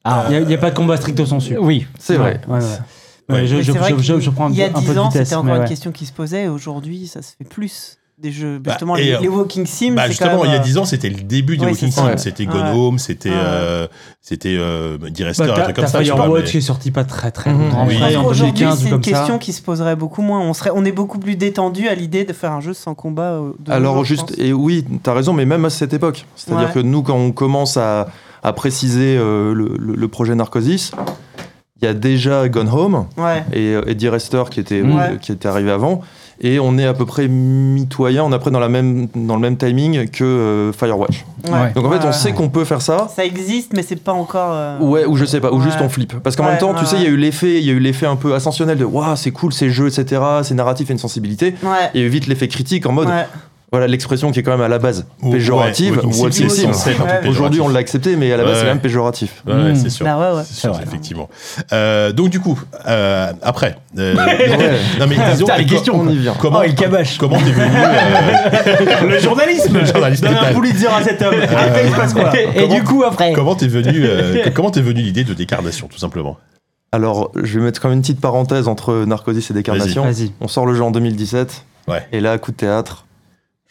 Ah, 0.04 0.26
Il 0.30 0.44
n'y 0.46 0.54
a, 0.54 0.58
pas 0.58 0.70
de 0.70 0.76
combat 0.76 0.96
stricto 0.98 1.24
sensu. 1.24 1.56
oui. 1.58 1.86
C'est 1.98 2.16
vrai. 2.16 2.40
Ouais, 2.46 2.58
ouais. 2.58 2.60
Ouais. 2.60 3.36
Ouais, 3.36 3.46
je, 3.46 3.56
Mais 3.56 3.62
je, 3.62 3.72
je- 3.72 4.20
je- 4.20 4.30
prends 4.30 4.48
un, 4.48 4.50
il 4.50 4.56
y 4.56 4.62
a 4.62 4.68
peu- 4.68 4.76
un 4.76 4.80
10 4.80 4.86
peu 4.86 4.94
de 4.94 4.98
ans, 4.98 5.08
vitesse. 5.08 5.22
c'était 5.28 5.34
encore 5.36 5.44
mais 5.46 5.52
une 5.56 5.62
ouais. 5.62 5.66
question 5.68 5.92
qui 5.92 6.04
se 6.04 6.12
posait. 6.12 6.48
Aujourd'hui, 6.48 7.06
ça 7.06 7.22
se 7.22 7.32
fait 7.38 7.44
plus. 7.48 7.96
Des 8.24 8.32
jeux, 8.32 8.58
Bah, 8.58 8.70
justement, 8.72 8.96
et, 8.96 9.04
les, 9.04 9.12
euh, 9.12 9.18
les 9.20 9.28
Walking 9.28 9.66
Sim. 9.66 9.92
Bah 9.94 10.08
justement, 10.08 10.38
même, 10.38 10.46
il 10.46 10.50
y 10.52 10.56
a 10.56 10.60
euh, 10.60 10.62
10 10.62 10.78
ans, 10.78 10.84
c'était 10.86 11.10
le 11.10 11.20
début 11.20 11.58
des 11.58 11.64
Ouais, 11.66 11.72
Walking 11.72 11.90
c'est 11.90 12.00
Sim. 12.00 12.06
ça. 12.12 12.16
C'était 12.16 12.46
Ouais. 12.46 12.54
Gnome, 12.54 12.98
c'était 12.98 13.28
Ouais. 13.28 13.36
euh, 13.38 13.86
c'était 14.22 14.56
euh, 14.58 14.96
Direster, 15.10 15.44
Bah, 15.46 15.54
un 15.58 15.62
truc 15.64 15.76
comme 15.76 15.86
ça. 15.86 16.02
Firewatch 16.02 16.44
mais- 16.44 16.50
qui 16.50 16.56
est 16.56 16.60
sorti 16.62 16.90
pas 16.90 17.04
très 17.04 17.30
très 17.30 17.52
Mhm. 17.52 17.60
longtemps 17.64 17.86
Oui. 17.86 17.98
2015 17.98 18.82
c'est 18.82 18.88
une 18.88 19.00
question 19.02 19.26
ça. 19.34 19.38
qui 19.38 19.52
se 19.52 19.60
poserait 19.60 19.94
beaucoup 19.94 20.22
moins. 20.22 20.40
On, 20.40 20.54
serait, 20.54 20.70
on 20.74 20.86
est 20.86 20.92
beaucoup 20.92 21.18
plus 21.18 21.36
détendu 21.36 21.86
à 21.88 21.94
l'idée 21.94 22.24
de 22.24 22.32
faire 22.32 22.52
un 22.52 22.62
jeu 22.62 22.72
sans 22.72 22.94
combat. 22.94 23.32
euh, 23.34 23.52
de 23.58 23.70
Alors 23.70 24.02
juste, 24.06 24.32
et 24.38 24.54
oui, 24.54 24.86
t'as 25.02 25.12
raison, 25.12 25.34
mais 25.34 25.44
même 25.44 25.66
à 25.66 25.70
cette 25.70 25.92
époque. 25.92 26.24
C'est-à-dire 26.34 26.68
Ouais. 26.68 26.72
que 26.72 26.78
nous, 26.80 27.02
quand 27.02 27.16
on 27.18 27.30
commence 27.32 27.76
à, 27.76 28.08
à 28.42 28.52
préciser 28.54 29.18
euh, 29.18 29.52
le, 29.52 29.76
le- 29.78 29.94
le 29.96 30.08
projet 30.08 30.34
Narcosis, 30.34 30.92
il 31.82 31.84
y 31.84 31.88
a 31.88 31.92
déjà 31.92 32.48
Gone 32.48 32.70
Home 32.72 33.04
Ouais. 33.18 33.44
et, 33.52 33.74
euh, 33.74 33.82
et 33.86 33.94
Dear 33.94 34.14
Esther 34.14 34.48
qui 34.48 34.60
était, 34.60 34.82
qui 35.20 35.32
était 35.32 35.48
arrivé 35.48 35.70
avant. 35.70 36.00
Et 36.40 36.58
on 36.58 36.76
est 36.78 36.84
à 36.86 36.94
peu 36.94 37.06
près 37.06 37.28
mitoyen, 37.28 38.24
on 38.24 38.32
est 38.32 38.34
après 38.34 38.50
dans, 38.50 38.58
la 38.60 38.68
même, 38.68 39.06
dans 39.14 39.34
le 39.36 39.40
même 39.40 39.56
timing 39.56 40.08
que 40.08 40.24
euh, 40.24 40.72
Firewatch. 40.72 41.24
Ouais. 41.48 41.72
Donc 41.74 41.84
en 41.86 41.90
fait, 41.90 41.96
Ouais, 41.98 42.02
on 42.04 42.06
ouais. 42.06 42.12
sait 42.12 42.32
qu'on 42.32 42.48
peut 42.48 42.64
faire 42.64 42.82
ça. 42.82 43.08
Ça 43.14 43.24
existe, 43.24 43.72
mais 43.72 43.82
c'est 43.82 43.96
pas 44.02 44.12
encore. 44.12 44.50
euh, 44.52 44.78
Ouais, 44.80 45.04
ou 45.06 45.16
je 45.16 45.24
sais 45.24 45.40
pas, 45.40 45.50
ou 45.52 45.58
Ouais. 45.58 45.64
juste 45.64 45.78
on 45.80 45.88
flippe. 45.88 46.14
Parce 46.22 46.34
qu'en 46.36 46.44
Ouais, 46.44 46.50
même 46.50 46.58
temps, 46.58 46.74
tu 46.74 46.80
ouais, 46.80 46.86
sais, 46.86 46.96
il 46.96 47.02
y 47.02 47.06
a 47.06 47.10
eu 47.10 47.16
l'effet, 47.16 47.58
il 47.60 47.64
y 47.64 47.70
a 47.70 47.72
eu 47.72 47.78
l'effet 47.78 48.06
un 48.06 48.16
peu 48.16 48.34
ascensionnel 48.34 48.78
de 48.78 48.84
waouh, 48.84 49.16
c'est 49.16 49.30
cool 49.30 49.52
ces 49.52 49.70
jeux, 49.70 49.86
etc. 49.88 50.20
C'est 50.42 50.54
narratif 50.54 50.90
et 50.90 50.92
une 50.92 50.98
sensibilité. 50.98 51.54
Ouais. 51.62 51.90
Il 51.94 52.00
y 52.00 52.04
a 52.04 52.06
eu 52.06 52.10
vite 52.10 52.26
l'effet 52.26 52.48
critique 52.48 52.86
en 52.86 52.92
mode, 52.92 53.08
Ouais. 53.08 53.26
Voilà, 53.74 53.88
l'expression 53.88 54.30
qui 54.30 54.38
est 54.38 54.42
quand 54.44 54.52
même 54.52 54.60
à 54.60 54.68
la 54.68 54.78
base 54.78 55.04
Ou- 55.20 55.32
péjorative. 55.32 55.96
ouais, 56.04 56.30
truc 56.30 56.98
Ouais. 57.00 57.28
Aujourd'hui, 57.28 57.60
on 57.60 57.68
l'a 57.68 57.80
accepté, 57.80 58.14
mais 58.14 58.32
à 58.32 58.36
la 58.36 58.44
base, 58.44 58.52
Ouais, 58.52 58.58
c'est 58.58 58.64
ouais. 58.66 58.68
même 58.70 58.80
péjoratif. 58.80 59.42
Ouais, 59.46 59.52
ouais, 59.54 59.72
Mm. 59.72 59.74
c'est 59.76 59.90
sûr. 59.90 60.06
Bah 60.06 60.16
ouais, 60.16 60.36
ouais. 60.36 60.42
C'est 60.46 60.54
sûr, 60.60 60.72
vrai. 60.72 60.84
effectivement. 60.86 61.28
Euh, 61.72 62.12
donc 62.12 62.30
du 62.30 62.38
coup, 62.38 62.58
euh, 62.86 63.32
après, 63.42 63.76
euh, 63.98 64.14
Ouais. 64.16 64.48
non 65.00 65.06
mais 65.08 65.16
disons, 65.32 65.46
Putain, 65.46 65.58
les 65.58 65.66
questions, 65.66 66.00
on 66.00 66.08
y 66.08 66.16
vient. 66.16 66.34
Comment, 66.40 66.60
Oh, 66.62 66.66
le 66.66 66.72
cabache. 66.72 67.18
comment 67.18 67.36
t'es 67.38 67.50
venu 67.50 67.66
euh, 67.74 69.08
Le 69.10 69.18
journalisme 69.18 69.78
Le 69.80 70.20
Donne 70.20 70.34
un 70.36 70.52
Pulitzer 70.54 70.86
à 70.88 71.02
cet 71.02 71.20
homme. 71.22 71.34
Après, 71.42 71.82
il 71.86 71.90
se 71.90 71.96
passe 71.96 72.14
quoi 72.14 72.30
Et 72.38 72.48
Comment- 72.62 72.74
du 72.74 72.82
coup, 72.84 73.02
après. 73.04 73.32
Comment 73.32 73.54
t'es 73.56 73.66
venu 73.68 74.06
Comment 74.54 74.70
t'es 74.70 74.80
venu 74.82 75.02
l'idée 75.02 75.24
de 75.24 75.34
décarnation, 75.34 75.88
tout 75.88 75.98
simplement 75.98 76.36
Alors, 76.92 77.32
je 77.42 77.58
vais 77.58 77.64
mettre 77.64 77.80
quand 77.80 77.88
même 77.88 77.96
une 77.96 78.02
petite 78.02 78.20
parenthèse 78.20 78.68
entre 78.68 79.04
Narcosis 79.04 79.50
et 79.50 79.54
Décarnation. 79.54 80.04
Vas-y. 80.04 80.32
On 80.40 80.48
sort 80.48 80.64
le 80.66 80.74
jeu 80.74 80.82
en 80.84 80.90
2017. 80.90 81.64
Ouais. 81.88 82.06
Et 82.12 82.20
là, 82.20 82.38
coup 82.38 82.50
de 82.52 82.56
théâtre, 82.56 83.04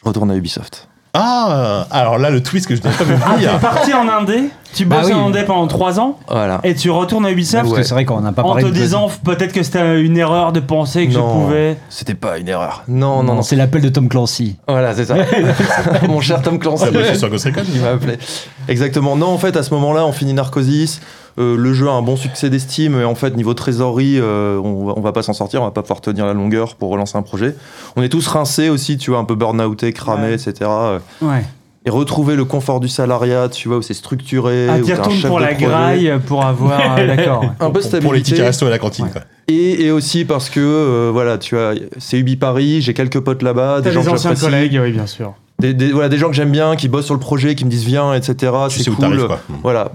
retourne 0.04 0.30
à 0.30 0.34
Ubisoft. 0.36 0.88
Ah, 1.16 1.86
alors 1.92 2.18
là, 2.18 2.28
le 2.30 2.42
twist 2.42 2.66
que 2.66 2.74
je 2.74 2.82
n'avais 2.82 2.96
pas 2.96 3.04
vu 3.04 3.14
Ah, 3.24 3.30
t'es 3.38 3.44
venir. 3.46 3.58
parti 3.60 3.94
en 3.94 4.08
Indé, 4.08 4.50
tu 4.74 4.84
Bah 4.84 4.96
bosses 4.98 5.06
oui. 5.10 5.12
en 5.14 5.28
Indé 5.28 5.44
pendant 5.44 5.68
3 5.68 6.00
ans, 6.00 6.18
Voilà. 6.28 6.58
et 6.64 6.74
tu 6.74 6.90
retournes 6.90 7.24
à 7.24 7.30
Ubisoft 7.30 7.66
Parce 7.66 7.76
que 7.76 7.82
c'est 7.84 7.94
vrai 7.94 8.04
qu'on 8.04 8.20
n'a 8.20 8.32
pas 8.32 8.42
en 8.42 8.46
parlé 8.48 8.64
te 8.64 8.68
de- 8.70 8.72
disant 8.74 9.08
peut-être 9.24 9.52
que 9.52 9.62
c'était 9.62 10.02
une 10.02 10.18
erreur 10.18 10.50
de 10.50 10.58
penser 10.58 11.06
que 11.06 11.12
Non. 11.14 11.28
je 11.28 11.32
pouvais. 11.44 11.76
C'était 11.88 12.14
pas 12.14 12.38
une 12.38 12.48
erreur. 12.48 12.82
Non, 12.88 13.22
non, 13.22 13.34
non. 13.36 13.42
c'est 13.42 13.54
l'appel 13.54 13.80
de 13.82 13.90
Tom 13.90 14.08
Clancy. 14.08 14.56
Voilà, 14.66 14.92
c'est 14.92 15.04
ça. 15.04 15.14
Mon 16.08 16.20
cher 16.20 16.42
Tom 16.42 16.58
Clancy. 16.58 16.86
Ça 16.92 17.14
sur 17.14 17.30
Ghost 17.30 17.44
Recon 17.44 17.62
Il 17.72 17.80
m'a 17.80 17.90
appelé. 17.90 18.18
Exactement. 18.66 19.14
Non, 19.14 19.28
en 19.28 19.38
fait, 19.38 19.56
à 19.56 19.62
ce 19.62 19.72
moment-là, 19.74 20.04
on 20.06 20.12
finit 20.12 20.34
Narcosis. 20.34 21.00
Euh, 21.38 21.56
le 21.56 21.72
jeu 21.74 21.88
a 21.88 21.92
un 21.92 22.02
bon 22.02 22.16
succès 22.16 22.48
d'estime. 22.50 23.00
Et 23.00 23.04
en 23.04 23.14
fait, 23.14 23.36
niveau 23.36 23.54
trésorerie, 23.54 24.18
euh, 24.18 24.58
on, 24.62 24.86
va, 24.86 24.92
on 24.96 25.00
va 25.00 25.12
pas 25.12 25.22
s'en 25.22 25.32
sortir. 25.32 25.62
On 25.62 25.64
va 25.64 25.70
pas 25.70 25.82
pouvoir 25.82 26.00
tenir 26.00 26.26
la 26.26 26.32
longueur 26.34 26.76
pour 26.76 26.90
relancer 26.90 27.16
un 27.18 27.22
projet. 27.22 27.54
On 27.96 28.02
est 28.02 28.08
tous 28.08 28.26
rincés 28.26 28.68
aussi, 28.68 28.96
tu 28.98 29.10
vois, 29.10 29.18
un 29.20 29.24
peu 29.24 29.34
burn-outés, 29.34 29.92
cramés, 29.92 30.28
Ouais. 30.28 30.34
etc. 30.34 30.52
Euh, 30.62 30.98
Ouais. 31.22 31.44
Et 31.86 31.90
retrouver 31.90 32.34
le 32.34 32.46
confort 32.46 32.80
du 32.80 32.88
salariat, 32.88 33.50
tu 33.50 33.68
vois, 33.68 33.76
où 33.76 33.82
c'est 33.82 33.92
structuré. 33.92 34.68
Ah, 34.70 34.74
un 34.76 34.76
retournes 34.80 35.10
chef 35.16 35.28
pour 35.28 35.38
de 35.38 35.44
la 35.44 35.50
projet. 35.50 35.66
graille 35.66 36.12
pour 36.26 36.42
avoir. 36.42 36.80
euh, 36.98 37.06
D'accord. 37.16 37.44
Un 37.60 37.70
peu 37.70 37.80
pour, 37.80 37.98
pour 38.00 38.12
les 38.14 38.22
tickets 38.22 38.38
stabilité. 38.38 38.42
resto 38.42 38.66
à 38.66 38.70
la 38.70 38.78
cantine. 38.78 39.04
Ouais. 39.04 39.10
quoi. 39.10 39.20
Et, 39.48 39.84
et 39.84 39.90
aussi 39.90 40.24
parce 40.24 40.48
que, 40.48 40.60
euh, 40.60 41.10
voilà, 41.12 41.36
tu 41.36 41.58
as, 41.58 41.74
c'est 41.98 42.18
Ubi 42.18 42.36
Paris, 42.36 42.80
j'ai 42.80 42.94
quelques 42.94 43.20
potes 43.20 43.42
là-bas, 43.42 43.82
des 43.82 43.92
gens 43.92 44.00
des 44.00 44.06
que 44.06 44.12
anciens 44.12 44.34
collègues, 44.34 44.80
oui, 44.82 44.92
bien 44.92 45.06
sûr. 45.06 45.34
Des, 45.60 45.72
des- 45.72 45.92
voilà, 45.92 46.08
des 46.08 46.18
gens 46.18 46.28
que 46.28 46.34
j'aime 46.34 46.50
bien, 46.50 46.74
qui 46.76 46.88
bossent 46.88 47.04
sur 47.06 47.14
le 47.14 47.20
projet, 47.20 47.54
qui 47.54 47.64
me 47.64 47.70
disent 47.70 47.84
viens, 47.84 48.12
etc. 48.14 48.52
Tu 48.68 48.80
C'est 48.80 48.90
où 48.90 48.94
cool. 48.94 49.04
t'arrives, 49.04 49.26
quoi. 49.26 49.40
Voilà. 49.62 49.92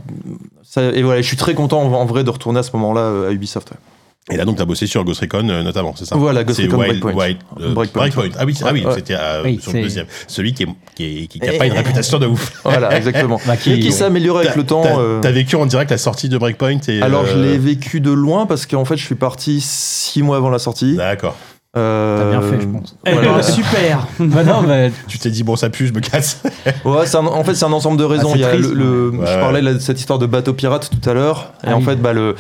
Ça- 0.64 0.84
et 0.84 1.02
voilà, 1.03 1.22
je 1.22 1.27
suis 1.27 1.38
très 1.38 1.53
content 1.53 1.81
en, 1.81 1.91
en 1.94 2.06
vrai 2.06 2.23
de 2.23 2.30
retourner 2.30 2.60
à 2.60 2.64
ce 2.64 2.72
moment-là 2.73 3.02
euh, 3.02 3.30
à 3.30 3.31
Ubisoft. 3.31 3.72
ouais. 3.72 3.77
Et 4.31 4.38
là, 4.38 4.45
donc, 4.45 4.57
t'as 4.57 4.65
bossé 4.65 4.86
sur 4.86 5.03
Ghost 5.03 5.22
Recon, 5.22 5.49
euh, 5.49 5.64
notamment, 5.64 5.95
c'est 5.98 6.06
ça? 6.06 6.15
Voilà, 6.15 6.44
Ghost 6.44 6.60
Recon 6.61 6.77
Wild- 6.77 6.99
Breakpoint. 6.99 7.14
Wild- 7.26 7.38
euh, 7.61 7.73
Breakpoint. 7.73 8.02
Breakpoint. 8.10 8.30
Ah 8.40 8.45
oui, 8.45 8.56
ah 8.64 8.69
oui 8.72 8.86
Ouais. 8.86 8.94
c'était 8.94 9.15
euh, 9.19 9.41
Oui, 9.44 9.60
sur 9.60 9.73
le 9.73 9.81
deuxième. 9.81 10.06
Celui 10.27 10.53
qui 10.53 10.65
n'a 10.68 10.73
qui 10.94 11.27
qui- 11.27 11.40
qui 11.40 11.49
a 11.49 11.53
pas 11.57 11.65
une 11.65 11.73
réputation 11.73 12.19
de 12.19 12.27
ouf. 12.27 12.53
Voilà, 12.64 12.95
exactement. 12.95 13.41
Bah, 13.48 13.57
qui- 13.57 13.73
Et 13.73 13.80
qui 13.80 13.91
s'est 13.91 14.03
amélioré 14.03 14.44
avec 14.45 14.56
le 14.56 14.65
temps. 14.65 14.84
T'as 14.84 15.22
t'as 15.22 15.31
vécu 15.31 15.56
en 15.56 15.65
direct 15.65 15.90
la 15.90 15.98
sortie 15.98 16.30
de 16.30 16.38
Breakpoint 16.38 16.77
et. 16.88 17.02
Alors, 17.02 17.26
je 17.26 17.38
l'ai 17.40 17.57
vécu 17.57 18.02
de 18.02 18.11
loin 18.11 18.45
parce 18.45 18.68
qu'en 18.68 18.86
fait, 18.86 18.98
je 18.98 19.06
suis 19.06 19.15
parti 19.15 19.61
six 19.61 20.22
mois 20.22 20.38
avant 20.38 20.52
la 20.52 20.60
sortie. 20.60 20.95
D'accord. 20.95 21.36
Euh, 21.78 22.18
T'as 22.18 22.40
bien 22.40 22.41
fait, 22.50 22.62
je 22.62 22.68
pense. 22.68 22.98
Voilà. 23.06 23.32
ben, 23.34 23.41
super. 23.44 24.08
Bah 24.20 24.44
non, 24.44 24.64
bah, 24.64 24.90
Tu 25.08 25.20
t'es 25.20 25.30
dit, 25.30 25.44
bon, 25.44 25.56
ça 25.56 25.70
pue, 25.70 25.86
je 25.88 25.94
me 25.94 26.00
casse. 26.00 26.41
Ouais, 26.86 27.06
c'est 27.06 27.18
un- 27.18 27.26
en 27.28 27.44
fait, 27.44 27.54
c'est 27.56 27.66
un 27.66 27.72
ensemble 27.72 27.98
de 27.98 28.04
raisons. 28.06 28.30
Ah, 28.30 28.34
c'est 28.34 28.40
Il 28.40 28.41
y 28.41 28.46
a 28.46 28.50
triste, 28.50 28.70
le, 28.74 29.12
le- 29.12 29.18
ouais. 29.20 29.28
je 29.28 29.40
parlais 29.40 29.62
de 29.62 29.78
cette 29.80 30.00
histoire 30.00 30.18
de 30.20 30.26
bateau 30.26 30.54
pirate 30.54 30.90
tout 30.90 31.10
à 31.10 31.14
l'heure. 31.14 31.54
Et 31.64 31.68
Ah 31.68 31.76
en 31.76 31.80
oui. 31.80 31.86
fait, 31.86 31.96
bah, 31.98 32.14
le, 32.14 32.36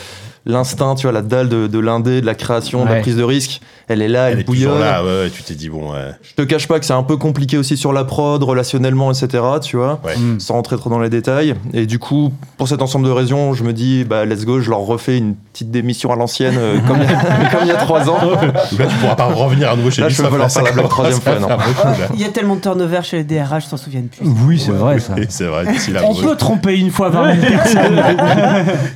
l'instinct, 0.49 0.95
tu 0.95 1.03
vois, 1.03 1.11
la 1.11 1.21
dalle 1.21 1.47
de, 1.49 1.67
de 1.67 1.79
l'indé, 1.79 2.21
de 2.21 2.25
la 2.25 2.35
création, 2.35 2.83
de 2.83 2.89
la 2.89 2.95
Ouais. 2.95 3.01
prise 3.01 3.15
de 3.15 3.23
risque, 3.23 3.61
elle 3.87 4.01
est 4.01 4.07
là, 4.07 4.27
elle, 4.27 4.33
Elle 4.33 4.39
est 4.41 4.43
toujours 4.43 4.73
bouillonne. 4.73 4.79
là, 4.87 5.03
ouais, 5.03 5.09
ouais, 5.23 5.29
tu 5.29 5.41
t'es 5.43 5.55
dit, 5.55 5.69
bon, 5.69 5.91
ouais. 5.93 6.11
Je 6.21 6.33
te 6.35 6.41
cache 6.43 6.67
pas 6.67 6.79
que 6.79 6.85
c'est 6.85 6.93
un 6.93 7.03
peu 7.03 7.17
compliqué 7.17 7.57
aussi 7.57 7.75
sur 7.77 7.91
la 7.93 8.03
prod, 8.03 8.41
relationnellement, 8.43 9.11
etc. 9.11 9.43
Tu 9.61 9.77
vois, 9.77 9.99
Ouais. 10.03 10.15
Mm. 10.17 10.39
sans 10.39 10.55
rentrer 10.55 10.77
trop 10.77 10.89
dans 10.89 10.99
les 10.99 11.09
détails. 11.09 11.55
Et 11.73 11.85
du 11.85 11.97
coup, 11.99 12.31
pour 12.57 12.67
cet 12.67 12.81
ensemble 12.81 13.05
de 13.07 13.11
raisons, 13.11 13.53
je 13.53 13.63
me 13.63 13.73
dis, 13.73 14.03
bah, 14.03 14.25
let's 14.25 14.45
go, 14.45 14.59
je 14.59 14.69
leur 14.69 14.79
refais 14.81 15.17
une 15.17 15.35
petite 15.35 15.71
démission 15.71 16.11
à 16.11 16.15
l'ancienne, 16.15 16.55
euh, 16.57 16.77
comme, 16.87 16.97
il 17.01 17.09
y 17.09 17.13
a- 17.13 17.49
comme 17.51 17.59
il 17.63 17.67
y 17.67 17.71
a 17.71 17.75
trois 17.75 18.09
ans. 18.09 18.19
Là, 18.21 18.85
tu 18.87 18.95
pourras 19.01 19.15
pas 19.15 19.25
revenir 19.25 19.71
à 19.71 19.75
nouveau 19.75 19.89
chez 19.91 20.01
Là, 20.01 20.09
je 20.09 20.13
Ubisoft, 20.13 20.29
peux 20.29 20.35
pas 20.35 20.41
leur 20.43 20.51
faire 20.51 20.63
la 20.63 20.71
blague 20.71 20.87
troisième 20.89 21.21
fois, 21.21 21.39
non. 21.39 21.47
Il 22.13 22.21
y 22.21 22.25
a 22.25 22.29
tellement 22.29 22.55
de 22.55 22.61
turnover 22.61 23.01
chez 23.03 23.17
les 23.17 23.23
DRH, 23.23 23.65
ils 23.65 23.69
s'en 23.69 23.77
souviennent 23.77 24.07
plus. 24.07 24.25
oui, 24.45 24.59
c'est 24.59 24.71
vrai 24.71 24.99
ça. 24.99 25.15
C'est 25.29 25.45
vrai, 25.45 25.65
d'ici 25.71 25.91
là, 25.91 26.01
On 26.05 26.13
peut 26.15 26.35
tromper 26.35 26.77
une 26.77 26.91
fois 26.91 27.09
20 27.09 27.35
000 27.35 27.47
personnes. 27.51 28.01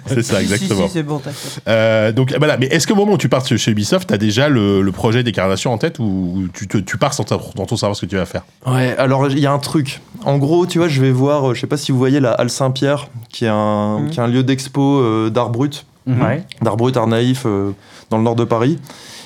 c'est 0.08 0.22
ça, 0.24 0.40
Si, 0.40 0.46
si, 0.48 0.54
exactement. 0.54 0.88
si, 0.88 0.94
c'est 0.94 1.04
bon, 1.04 1.18
t'inquiète. 1.18 1.43
Euh, 1.68 2.12
donc 2.12 2.34
voilà, 2.38 2.58
mais 2.58 2.66
est-ce 2.68 2.88
qu'au 2.88 2.96
moment 2.96 3.14
où 3.14 3.18
tu 3.18 3.30
pars 3.30 3.46
chez 3.46 3.72
Ubisoft, 3.72 4.10
t'as 4.10 4.18
déjà 4.18 4.50
le, 4.50 4.82
le 4.82 4.92
projet 4.92 5.24
d'incarnation 5.24 5.72
en 5.74 5.78
tête 5.78 6.00
ou 6.00 6.48
tu, 6.54 6.68
te- 6.68 6.78
tu 6.78 6.98
pars 6.98 7.14
sans, 7.14 7.24
ta- 7.24 7.40
sans 7.40 7.66
trop 7.66 7.78
savoir 7.78 7.96
ce 7.96 8.02
que 8.02 8.10
tu 8.10 8.16
vas 8.16 8.26
faire? 8.26 8.44
Ouais, 8.66 8.96
alors 8.98 9.30
il 9.30 9.40
y 9.40 9.46
a 9.46 9.52
un 9.52 9.60
truc. 9.60 10.02
En 10.26 10.38
gros, 10.38 10.66
tu 10.66 10.78
vois, 10.80 10.88
je 10.88 11.02
vais 11.02 11.12
voir, 11.12 11.50
euh, 11.50 11.54
je 11.54 11.62
sais 11.62 11.68
pas 11.68 11.78
si 11.78 11.92
vous 11.92 11.98
voyez 11.98 12.20
la 12.20 12.32
Halle 12.32 12.50
Saint-Pierre, 12.50 13.08
qui 13.30 13.46
est 13.46 13.50
un, 13.50 14.00
Mhm. 14.00 14.10
qui 14.10 14.20
est 14.20 14.24
un 14.24 14.28
lieu 14.28 14.44
d'expo 14.44 15.00
euh, 15.00 15.30
d'art 15.30 15.50
brut, 15.50 15.86
Ouais. 16.08 16.44
d'art 16.62 16.76
brut, 16.78 16.96
art 16.98 17.08
naïf, 17.08 17.44
euh, 17.46 17.72
dans 18.10 18.18
le 18.18 18.24
nord 18.24 18.36
de 18.36 18.44
Paris. 18.44 18.78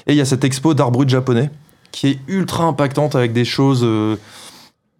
Et 0.05 0.13
il 0.13 0.17
y 0.17 0.21
a 0.21 0.25
cette 0.25 0.43
expo 0.43 0.73
d'art 0.73 0.91
brut 0.91 1.09
japonais, 1.09 1.49
qui 1.91 2.07
est 2.07 2.19
ultra 2.27 2.63
impactante 2.65 3.15
avec 3.15 3.33
des 3.33 3.45
choses 3.45 3.81
euh, 3.83 4.15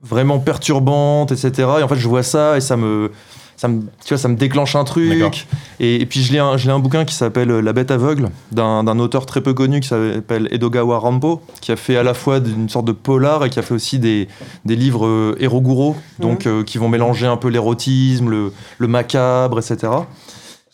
vraiment 0.04 0.40
perturbantes, 0.40 1.32
etc. 1.32 1.52
Et 1.80 1.84
en 1.84 1.88
fait, 1.88 1.96
je 1.96 2.08
vois 2.08 2.24
ça 2.24 2.58
et 2.58 2.62
ça 2.62 2.78
me, 2.78 3.12
ça 3.58 3.68
me, 3.68 3.82
tu 3.82 4.10
vois, 4.10 4.18
ça 4.20 4.28
me 4.28 4.36
déclenche 4.36 4.76
un 4.76 4.84
truc. 4.84 5.48
Et, 5.80 5.96
et 5.96 6.06
puis 6.06 6.22
je 6.22 6.32
lis 6.32 6.38
un, 6.40 6.58
je 6.58 6.68
lis 6.68 6.72
un 6.72 6.80
bouquin 6.80 7.06
qui 7.06 7.16
s'appelle 7.16 7.50
La 7.50 7.74
bête 7.74 7.90
aveugle, 7.92 8.30
d'un 8.52 8.84
d'un 8.84 9.00
auteur 9.00 9.26
très 9.26 9.42
peu 9.42 9.54
connu 9.54 9.80
qui 9.80 9.88
s'appelle 9.88 10.48
Edogawa 10.52 11.00
Rampo, 11.00 11.42
qui 11.60 11.72
a 11.72 11.76
fait 11.76 11.98
à 11.98 12.04
la 12.04 12.14
fois 12.14 12.38
une 12.38 12.70
sorte 12.70 12.86
de 12.86 12.92
polar 12.92 13.44
et 13.44 13.50
qui 13.50 13.58
a 13.58 13.64
fait 13.64 13.74
aussi 13.74 13.98
des, 13.98 14.28
des 14.64 14.76
livres 14.76 15.08
euh, 15.08 15.36
Eroguro, 15.42 15.96
donc 16.20 16.46
euh, 16.46 16.64
qui 16.64 16.78
vont 16.78 16.88
mélanger 16.88 17.26
un 17.26 17.38
peu 17.38 17.50
l'érotisme, 17.50 18.30
le, 18.30 18.54
le 18.78 18.88
macabre, 18.88 19.60
etc. 19.60 19.92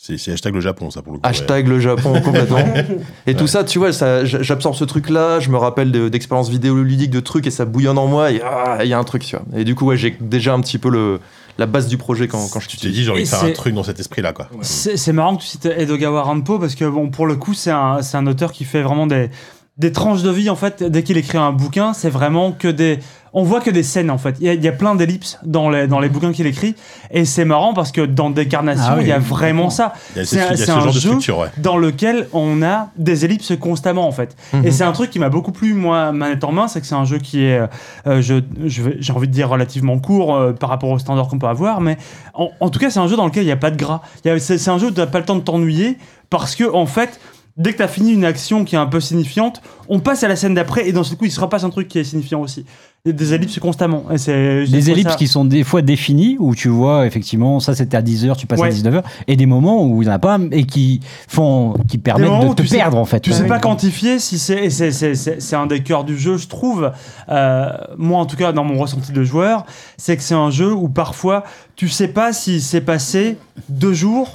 C'est 0.06 0.34
hashtag 0.34 0.54
le 0.54 0.60
Japon, 0.60 0.92
ça, 0.92 1.02
pour 1.02 1.14
le 1.14 1.20
coup. 1.20 1.24
ouais. 1.24 1.30
Hashtag 1.30 1.66
le 1.66 1.80
Japon 1.80 2.20
complètement. 2.22 2.58
Et 3.26 3.36
tout 3.36 3.48
ça, 3.48 3.64
tu 3.64 3.80
vois, 3.80 3.92
j'absorbe 4.26 4.76
ce 4.76 4.84
truc-là, 4.84 5.40
je 5.40 5.50
me 5.50 5.56
rappelle 5.56 5.94
de- 5.94 6.10
d'expériences 6.10 6.50
vidéoludiques, 6.50 7.10
de 7.10 7.22
trucs, 7.22 7.48
et 7.48 7.52
ça 7.52 7.64
bouillonne 7.64 7.98
en 7.98 8.08
moi, 8.08 8.32
et 8.32 8.42
ah, 8.44 8.80
il 8.84 8.90
y 8.90 8.94
a 8.94 9.00
un 9.00 9.04
truc, 9.06 9.24
tu 9.24 9.38
vois. 9.38 9.46
Et 9.58 9.64
du 9.64 9.76
coup, 9.76 9.86
ouais, 9.86 9.96
j'ai 9.96 10.18
déjà 10.20 10.54
un 10.54 10.60
petit 10.60 10.78
peu 10.78 10.90
le, 10.90 11.22
la 11.58 11.68
base 11.68 11.88
du 11.88 11.98
projet 11.98 12.28
quand, 12.28 12.50
quand 12.52 12.60
je 12.60 12.68
Tu 12.68 12.76
t'es 12.76 12.90
dit, 12.90 13.06
j'ai 13.06 13.12
envie 13.12 13.24
de 13.24 13.28
faire 13.30 13.46
un 13.46 13.52
truc 13.52 13.74
dans 13.74 13.84
cet 13.84 14.02
esprit-là, 14.02 14.34
quoi. 14.34 14.50
C'est 14.62 14.98
c'est 14.98 15.14
marrant 15.14 15.38
que 15.38 15.42
tu 15.42 15.48
cites 15.48 15.68
Edogawa 15.68 16.24
Rampo 16.24 16.60
parce 16.60 16.76
que 16.76 16.84
bon, 16.84 17.10
pour 17.10 17.26
le 17.26 17.38
coup, 17.38 17.54
c'est 17.54 17.72
un, 17.72 18.28
auteur 18.28 18.52
qui 18.52 18.66
fait 18.66 18.82
vraiment 18.82 19.08
des, 19.08 19.30
des 19.78 19.94
tranches 19.94 20.22
de 20.22 20.32
vie 20.32 20.50
en 20.50 20.58
fait. 20.58 20.84
Dès 20.84 21.04
qu'il 21.04 21.16
écrit 21.16 21.38
un 21.38 21.54
bouquin, 21.54 21.94
c'est 21.94 22.10
vraiment 22.10 22.52
que 22.52 22.68
des 22.68 23.00
on 23.34 23.44
voit 23.44 23.62
que 23.62 23.72
des 23.72 23.84
scènes 23.84 24.12
en 24.12 24.18
fait. 24.18 24.36
Il 24.40 24.46
y 24.46 24.50
a, 24.50 24.54
il 24.54 24.64
y 24.64 24.68
a 24.68 24.72
plein 24.72 24.96
d'ellipses 24.96 25.40
dans 25.44 25.70
les, 25.70 25.88
dans 25.88 26.00
les 26.00 26.08
bouquins 26.10 26.32
qu'il 26.32 26.46
écrit. 26.46 26.76
Et 27.12 27.26
c'est 27.26 27.46
marrant 27.46 27.74
parce 27.74 27.92
que 27.92 28.02
dans 28.02 28.30
Décarnation, 28.30 28.84
Ah 28.88 28.96
oui, 28.98 29.04
il 29.04 29.08
y 29.08 29.12
a 29.12 29.20
vraiment 29.20 29.70
ça. 29.70 29.94
C'est 30.24 30.40
un- 30.42 30.56
ce 30.56 30.72
un 30.72 30.80
genre 30.80 30.88
de 30.88 30.92
jeu 30.92 31.00
structure, 31.10 31.40
ouais. 31.40 31.48
dans 31.58 31.78
lequel 31.78 32.28
on 32.34 32.62
a 32.62 32.90
des 32.98 33.26
ellipses 33.26 33.54
constamment 33.60 34.08
en 34.08 34.12
fait. 34.12 34.36
Mhm. 34.54 34.66
Et 34.68 34.72
c'est 34.72 34.84
un 34.84 34.92
truc 34.92 35.10
qui 35.10 35.20
m'a 35.20 35.30
beaucoup 35.30 35.52
plu 35.52 35.74
moi 35.74 36.12
manette 36.12 36.44
en 36.44 36.52
main, 36.52 36.68
c'est 36.68 36.80
que 36.80 36.88
c'est 36.88 36.96
un 36.96 37.06
jeu 37.06 37.18
qui 37.18 37.44
est, 37.44 37.60
euh, 38.08 38.22
je, 38.22 38.36
vais- 38.82 38.98
j'ai 39.00 39.14
envie 39.14 39.28
de 39.28 39.34
dire 39.34 39.50
relativement 39.50 39.98
court 40.00 40.36
euh, 40.36 40.54
par 40.54 40.70
rapport 40.70 40.90
au 40.92 41.00
standard 41.00 41.28
qu'on 41.28 41.40
peut 41.40 41.48
avoir, 41.48 41.82
mais 41.82 41.98
en, 42.34 42.50
en 42.60 42.70
tout 42.70 42.80
cas 42.80 42.90
c'est 42.90 43.00
un 43.00 43.08
jeu 43.08 43.16
dans 43.16 43.26
lequel 43.26 43.44
il 43.44 43.48
n'y 43.48 43.52
a 43.52 43.58
pas 43.58 43.72
de 43.72 43.78
gras. 43.78 44.02
C'est 44.40 44.68
un 44.70 44.78
jeu 44.78 44.88
où 44.88 44.92
tu 44.92 45.00
n'as 45.00 45.08
pas 45.08 45.20
le 45.20 45.26
temps 45.26 45.36
de 45.36 45.42
t'ennuyer 45.42 45.98
parce 46.30 46.56
que 46.56 46.72
en 46.72 46.86
fait 46.86 47.20
dès 47.56 47.72
que 47.72 47.78
tu 47.78 47.84
as 47.84 47.88
fini 47.88 48.12
une 48.14 48.26
action 48.26 48.66
qui 48.66 48.74
est 48.76 48.80
un 48.80 48.88
peu 48.88 49.00
signifiante, 49.00 49.62
on 49.88 50.00
passe 50.00 50.24
à 50.24 50.28
la 50.28 50.36
scène 50.36 50.56
d'après 50.56 50.88
et 50.88 50.92
dans 50.92 51.04
ce 51.04 51.14
coup 51.14 51.26
il 51.26 51.32
se 51.32 51.40
repasse 51.40 51.64
un 51.64 51.70
truc 51.70 51.88
qui 51.88 52.00
est 52.00 52.04
signifiant 52.04 52.42
aussi. 52.42 52.66
Des 53.06 53.34
ellipses 53.34 53.60
constamment. 53.60 54.06
Et 54.12 54.66
Des 54.66 54.90
ellipses 54.90 55.10
ça- 55.12 55.16
qui 55.18 55.28
sont 55.28 55.44
des 55.44 55.66
fois 55.66 55.82
définies, 55.82 56.38
où 56.40 56.56
tu 56.56 56.70
vois 56.70 57.06
effectivement, 57.06 57.60
ça 57.60 57.76
c'était 57.76 57.98
à 57.98 58.02
10h, 58.02 58.38
tu 58.38 58.48
passes 58.48 58.62
à 58.62 58.64
Ouais. 58.64 58.70
19h, 58.70 59.04
et 59.28 59.36
des 59.36 59.46
moments 59.46 59.84
où 59.86 60.02
il 60.02 60.06
n'y 60.06 60.10
en 60.12 60.16
a 60.16 60.20
pas, 60.20 60.40
et 60.54 60.64
qui 60.64 61.02
font, 61.28 61.74
qui 61.90 61.98
permettent 61.98 62.48
de 62.48 62.54
te 62.54 62.62
tu 62.62 62.68
sais- 62.70 62.78
perdre 62.78 62.98
en 62.98 63.04
fait. 63.04 63.20
Tu 63.20 63.34
sais 63.34 63.42
oui. 63.42 63.50
pas 63.50 63.60
quantifier 63.60 64.20
si 64.20 64.40
c'est 64.40 64.70
c'est 64.70 64.92
c'est- 64.94 65.16
c'est- 65.16 65.42
c'est 65.42 65.56
un 65.58 65.66
des 65.66 65.84
cœurs 65.84 66.06
du 66.06 66.18
jeu, 66.18 66.38
je 66.38 66.48
trouve. 66.48 66.94
Euh, 67.28 67.72
moi, 67.98 68.20
en 68.22 68.26
tout 68.26 68.38
cas, 68.38 68.54
dans 68.54 68.64
mon 68.64 68.80
ressenti 68.80 69.12
de 69.12 69.24
joueur, 69.26 69.66
c'est 69.98 70.16
que 70.16 70.24
c'est 70.24 70.34
un 70.34 70.50
jeu 70.50 70.72
où 70.74 70.88
parfois 70.88 71.44
tu 71.76 71.90
sais 71.90 72.08
pas 72.08 72.32
s'il 72.32 72.62
s'est 72.62 72.80
passé 72.80 73.38
deux 73.68 73.94
jours 73.94 74.30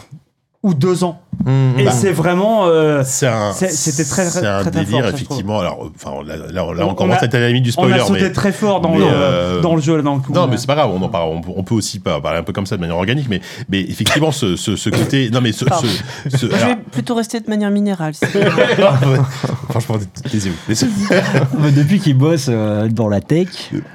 ou 0.63 0.75
deux 0.75 1.05
ans. 1.05 1.23
Mhm. 1.45 1.79
Et 1.79 1.85
Bah. 1.85 1.91
c'est 1.93 2.11
vraiment. 2.13 2.67
euh, 2.67 3.03
c'était 3.05 4.05
très, 4.05 4.29
très, 4.29 4.45
un 4.47 4.63
très, 4.63 4.71
très 4.71 4.85
délire, 4.85 5.01
fort, 5.05 5.11
effectivement. 5.15 5.61
Alors, 5.61 5.85
euh, 5.85 5.91
enfin, 5.95 6.23
là, 6.27 6.37
là, 6.37 6.47
là, 6.53 6.65
On- 6.87 6.91
on 6.91 6.95
commence 6.95 7.17
on 7.17 7.19
a- 7.19 7.23
à 7.23 7.25
être 7.27 7.35
à 7.35 7.39
la 7.41 7.49
limite 7.49 7.63
du 7.65 7.71
on 7.71 7.73
spoiler, 7.73 7.95
a 8.01 8.05
sauté 8.05 8.23
mais. 8.23 8.33
très 8.33 8.53
fort 8.53 8.81
dans, 8.81 8.91
mais, 8.93 8.99
le, 8.99 9.05
euh, 9.09 9.61
dans 9.61 9.75
le 9.77 9.81
jeu, 9.81 9.97
là, 9.97 10.03
dans 10.03 10.15
le 10.17 10.21
coup. 10.21 10.33
Non, 10.33 10.47
mais 10.49 10.57
c'est 10.57 10.67
pas 10.67 10.75
grave, 10.75 10.91
on 10.93 11.01
en 11.03 11.09
parle, 11.09 11.31
on, 11.31 11.41
peut- 11.41 11.53
on 11.57 11.63
peut 11.63 11.75
aussi 11.77 12.01
pas 12.01 12.21
parler 12.21 12.39
un 12.39 12.43
peu 12.43 12.53
comme 12.53 12.67
ça 12.67 12.77
de 12.77 12.81
manière 12.81 12.97
organique, 12.97 13.29
mais, 13.31 13.41
mais 13.69 13.81
effectivement, 13.81 14.33
ce, 14.33 14.57
ce, 14.57 14.75
ce 14.77 14.91
côté. 14.91 15.31
Non, 15.31 15.41
mais 15.41 15.53
ce. 15.53 15.65
Ce, 15.65 16.37
ce- 16.39 16.47
Moi, 16.47 16.57
je 16.59 16.65
alors- 16.65 16.77
vais 16.77 16.83
plutôt 16.93 17.15
rester 17.15 17.41
de 17.41 17.49
manière 17.49 17.71
minérale. 17.71 18.15
si- 18.15 18.25
Franchement, 19.71 19.97
taisez-vous. 20.31 20.57
Depuis 21.77 22.01
qu'il 22.01 22.17
bosse 22.17 22.47
euh, 22.49 22.89
dans 22.89 23.09
la 23.09 23.21
tech, 23.21 23.49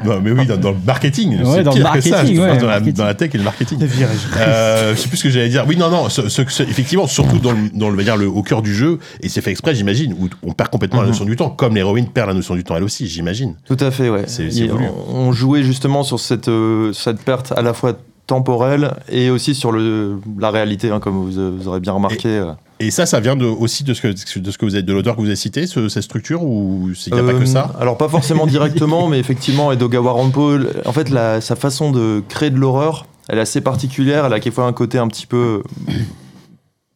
Non, 0.05 0.19
mais 0.21 0.31
oui, 0.31 0.45
dans, 0.45 0.57
dans 0.57 0.71
le 0.71 0.77
marketing. 0.85 1.41
Ouais, 1.43 1.55
c'est 1.57 1.63
dans 1.63 1.73
le 1.75 1.81
marketing, 1.83 2.39
ouais, 2.39 2.57
dans, 2.57 2.67
la, 2.67 2.79
dans 2.79 3.05
la 3.05 3.13
tech 3.15 3.31
et 3.33 3.37
le 3.37 3.43
marketing. 3.43 3.79
Je- 3.81 4.03
Euh, 4.39 4.95
je 4.95 4.99
sais 5.01 5.07
plus 5.07 5.17
ce 5.17 5.23
que 5.23 5.29
j'allais 5.29 5.49
dire. 5.49 5.65
Oui, 5.67 5.75
non, 5.77 5.89
non. 5.89 6.07
Effectivement, 6.07 7.07
surtout 7.07 7.32
dans, 7.39 7.51
le, 7.51 7.69
dans 7.73 7.91
dire, 7.93 8.18
le, 8.18 8.27
au 8.27 8.43
cœur 8.43 8.61
du 8.61 8.73
jeu, 8.73 8.99
et 9.22 9.30
c'est 9.30 9.41
fait 9.41 9.51
exprès, 9.51 9.76
j'imagine, 9.76 10.14
où 10.19 10.27
on 10.43 10.51
perd 10.53 10.69
complètement 10.69 10.99
la 11.01 11.05
Mhm. 11.07 11.11
notion 11.11 11.26
du 11.26 11.35
temps, 11.35 11.49
comme 11.49 11.76
l'héroïne 11.76 12.07
perd 12.07 12.27
la 12.27 12.34
notion 12.34 12.55
du 12.55 12.64
temps 12.64 12.76
elle 12.76 12.84
aussi, 12.84 13.07
j'imagine. 13.07 13.55
Tout 13.65 13.77
à 13.80 13.91
fait, 13.91 14.10
ouais. 14.10 14.26
On, 15.10 15.15
on 15.15 15.31
jouait 15.31 15.64
justement 15.64 16.03
sur 16.03 16.19
cette, 16.19 16.47
euh, 16.47 16.91
cette 16.93 17.22
perte 17.23 17.51
à 17.55 17.61
la 17.61 17.73
fois 17.73 17.93
temporelle 18.26 18.93
et 19.11 19.30
aussi 19.30 19.53
sur 19.53 19.72
le, 19.73 20.18
la 20.39 20.49
réalité, 20.49 20.89
hein, 20.89 20.99
comme 21.01 21.15
vous, 21.15 21.57
vous 21.57 21.68
aurez 21.68 21.80
bien 21.81 21.91
remarqué. 21.91 22.30
euh. 22.30 22.51
Et 22.80 22.89
ça, 22.89 23.05
ça 23.05 23.19
vient 23.19 23.35
de, 23.35 23.45
aussi 23.45 23.84
de 23.84 23.93
ce 23.93 24.01
que, 24.01 24.07
de 24.39 24.51
ce 24.51 24.57
que 24.57 24.65
vous 24.65 24.76
avez, 24.76 24.84
de 24.84 24.93
l'auteur 24.93 25.15
que 25.15 25.22
vous 25.22 25.27
avez 25.27 25.35
cité, 25.35 25.68
ce- 25.68 25.89
cette 25.89 26.03
structure, 26.03 26.41
ou 26.43 26.89
il 27.07 27.14
n'y 27.14 27.19
a 27.19 27.23
pas 27.23 27.31
Euh, 27.34 27.39
que 27.39 27.45
ça 27.45 27.72
Alors 27.80 27.97
pas 27.97 28.07
forcément 28.10 28.47
directement, 28.47 29.07
mais 29.10 29.19
effectivement, 29.19 29.72
Edogawa 29.73 30.11
Rampo, 30.14 30.53
en 30.85 30.91
fait, 30.93 31.10
la- 31.10 31.41
sa 31.41 31.55
façon 31.55 31.91
de 31.91 32.23
créer 32.30 32.49
de 32.49 32.57
l'horreur, 32.57 33.05
elle 33.30 33.38
est 33.38 33.41
assez 33.41 33.61
particulière. 33.61 34.26
Elle 34.26 34.34
a 34.34 34.39
quelquefois 34.39 34.65
un 34.65 34.73
côté 34.73 34.97
un 34.97 35.07
petit 35.07 35.27
peu 35.27 35.61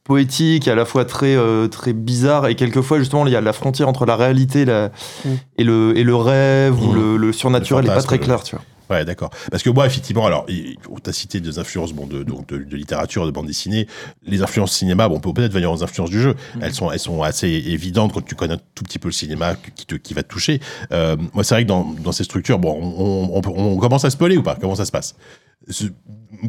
poétique, 0.07 0.67
à 0.67 0.73
la 0.75 0.85
fois 0.85 1.05
très 1.05 1.35
euh, 1.35 1.67
très 1.67 1.93
bizarre, 1.93 2.47
et 2.47 2.55
quelquefois 2.55 2.97
justement, 2.99 3.27
il 3.27 3.33
y 3.33 3.35
a 3.35 3.41
la 3.41 3.53
frontière 3.53 3.87
entre 3.89 4.05
la 4.05 4.15
réalité 4.15 4.65
la- 4.65 4.89
Mm. 5.25 5.29
et 5.59 5.63
le 5.63 5.97
et 5.97 6.03
le 6.03 6.15
rêve 6.15 6.81
ou 6.81 6.91
Mm. 6.91 6.95
le, 6.95 7.17
le 7.17 7.33
surnaturel 7.33 7.85
n'est 7.85 7.93
pas 7.93 8.01
très 8.01 8.17
clair, 8.19 8.41
tu 8.43 8.55
vois. 8.55 8.63
Ouais, 8.89 9.03
d'accord. 9.03 9.31
Parce 9.51 9.63
que 9.63 9.69
moi, 9.69 9.85
effectivement, 9.85 10.25
alors, 10.25 10.45
on 10.89 10.97
t'a 10.97 11.11
cité 11.11 11.41
des 11.41 11.59
influences 11.59 11.91
bon, 11.91 12.07
de, 12.07 12.23
donc 12.23 12.47
de, 12.47 12.57
de 12.57 12.75
littérature, 12.77 13.25
de 13.25 13.31
bande 13.31 13.45
dessinée. 13.45 13.85
Les 14.25 14.41
influences 14.41 14.71
cinéma, 14.71 15.09
bon, 15.09 15.17
on 15.17 15.19
peut 15.19 15.33
peut-être 15.33 15.51
venir 15.51 15.69
aux 15.69 15.83
influences 15.83 16.09
du 16.09 16.21
jeu. 16.21 16.35
Elles, 16.61 16.73
sont, 16.73 16.89
elles 16.89 16.99
sont 16.99 17.21
assez 17.21 17.49
évidentes 17.49 18.13
quand 18.13 18.23
tu 18.23 18.35
connais 18.35 18.53
un 18.53 18.59
tout 18.75 18.85
petit 18.85 18.97
peu 18.97 19.09
le 19.09 19.13
cinéma 19.13 19.55
qui, 19.75 19.85
te, 19.85 19.95
qui 19.95 20.13
va 20.13 20.23
te 20.23 20.29
toucher. 20.29 20.61
Euh, 20.93 21.17
moi, 21.33 21.43
c'est 21.43 21.55
vrai 21.55 21.63
que 21.63 21.67
dans, 21.67 21.83
dans 22.01 22.13
ces 22.13 22.23
structures, 22.23 22.59
bon, 22.59 22.79
on, 22.81 23.29
on, 23.33 23.41
peut- 23.41 23.51
on 23.53 23.75
commence 23.75 24.05
à 24.05 24.09
spoiler 24.09 24.37
ou 24.37 24.43
pas? 24.43 24.55
Comment 24.55 24.75
ça 24.75 24.85
se 24.85 24.91
passe? 24.93 25.15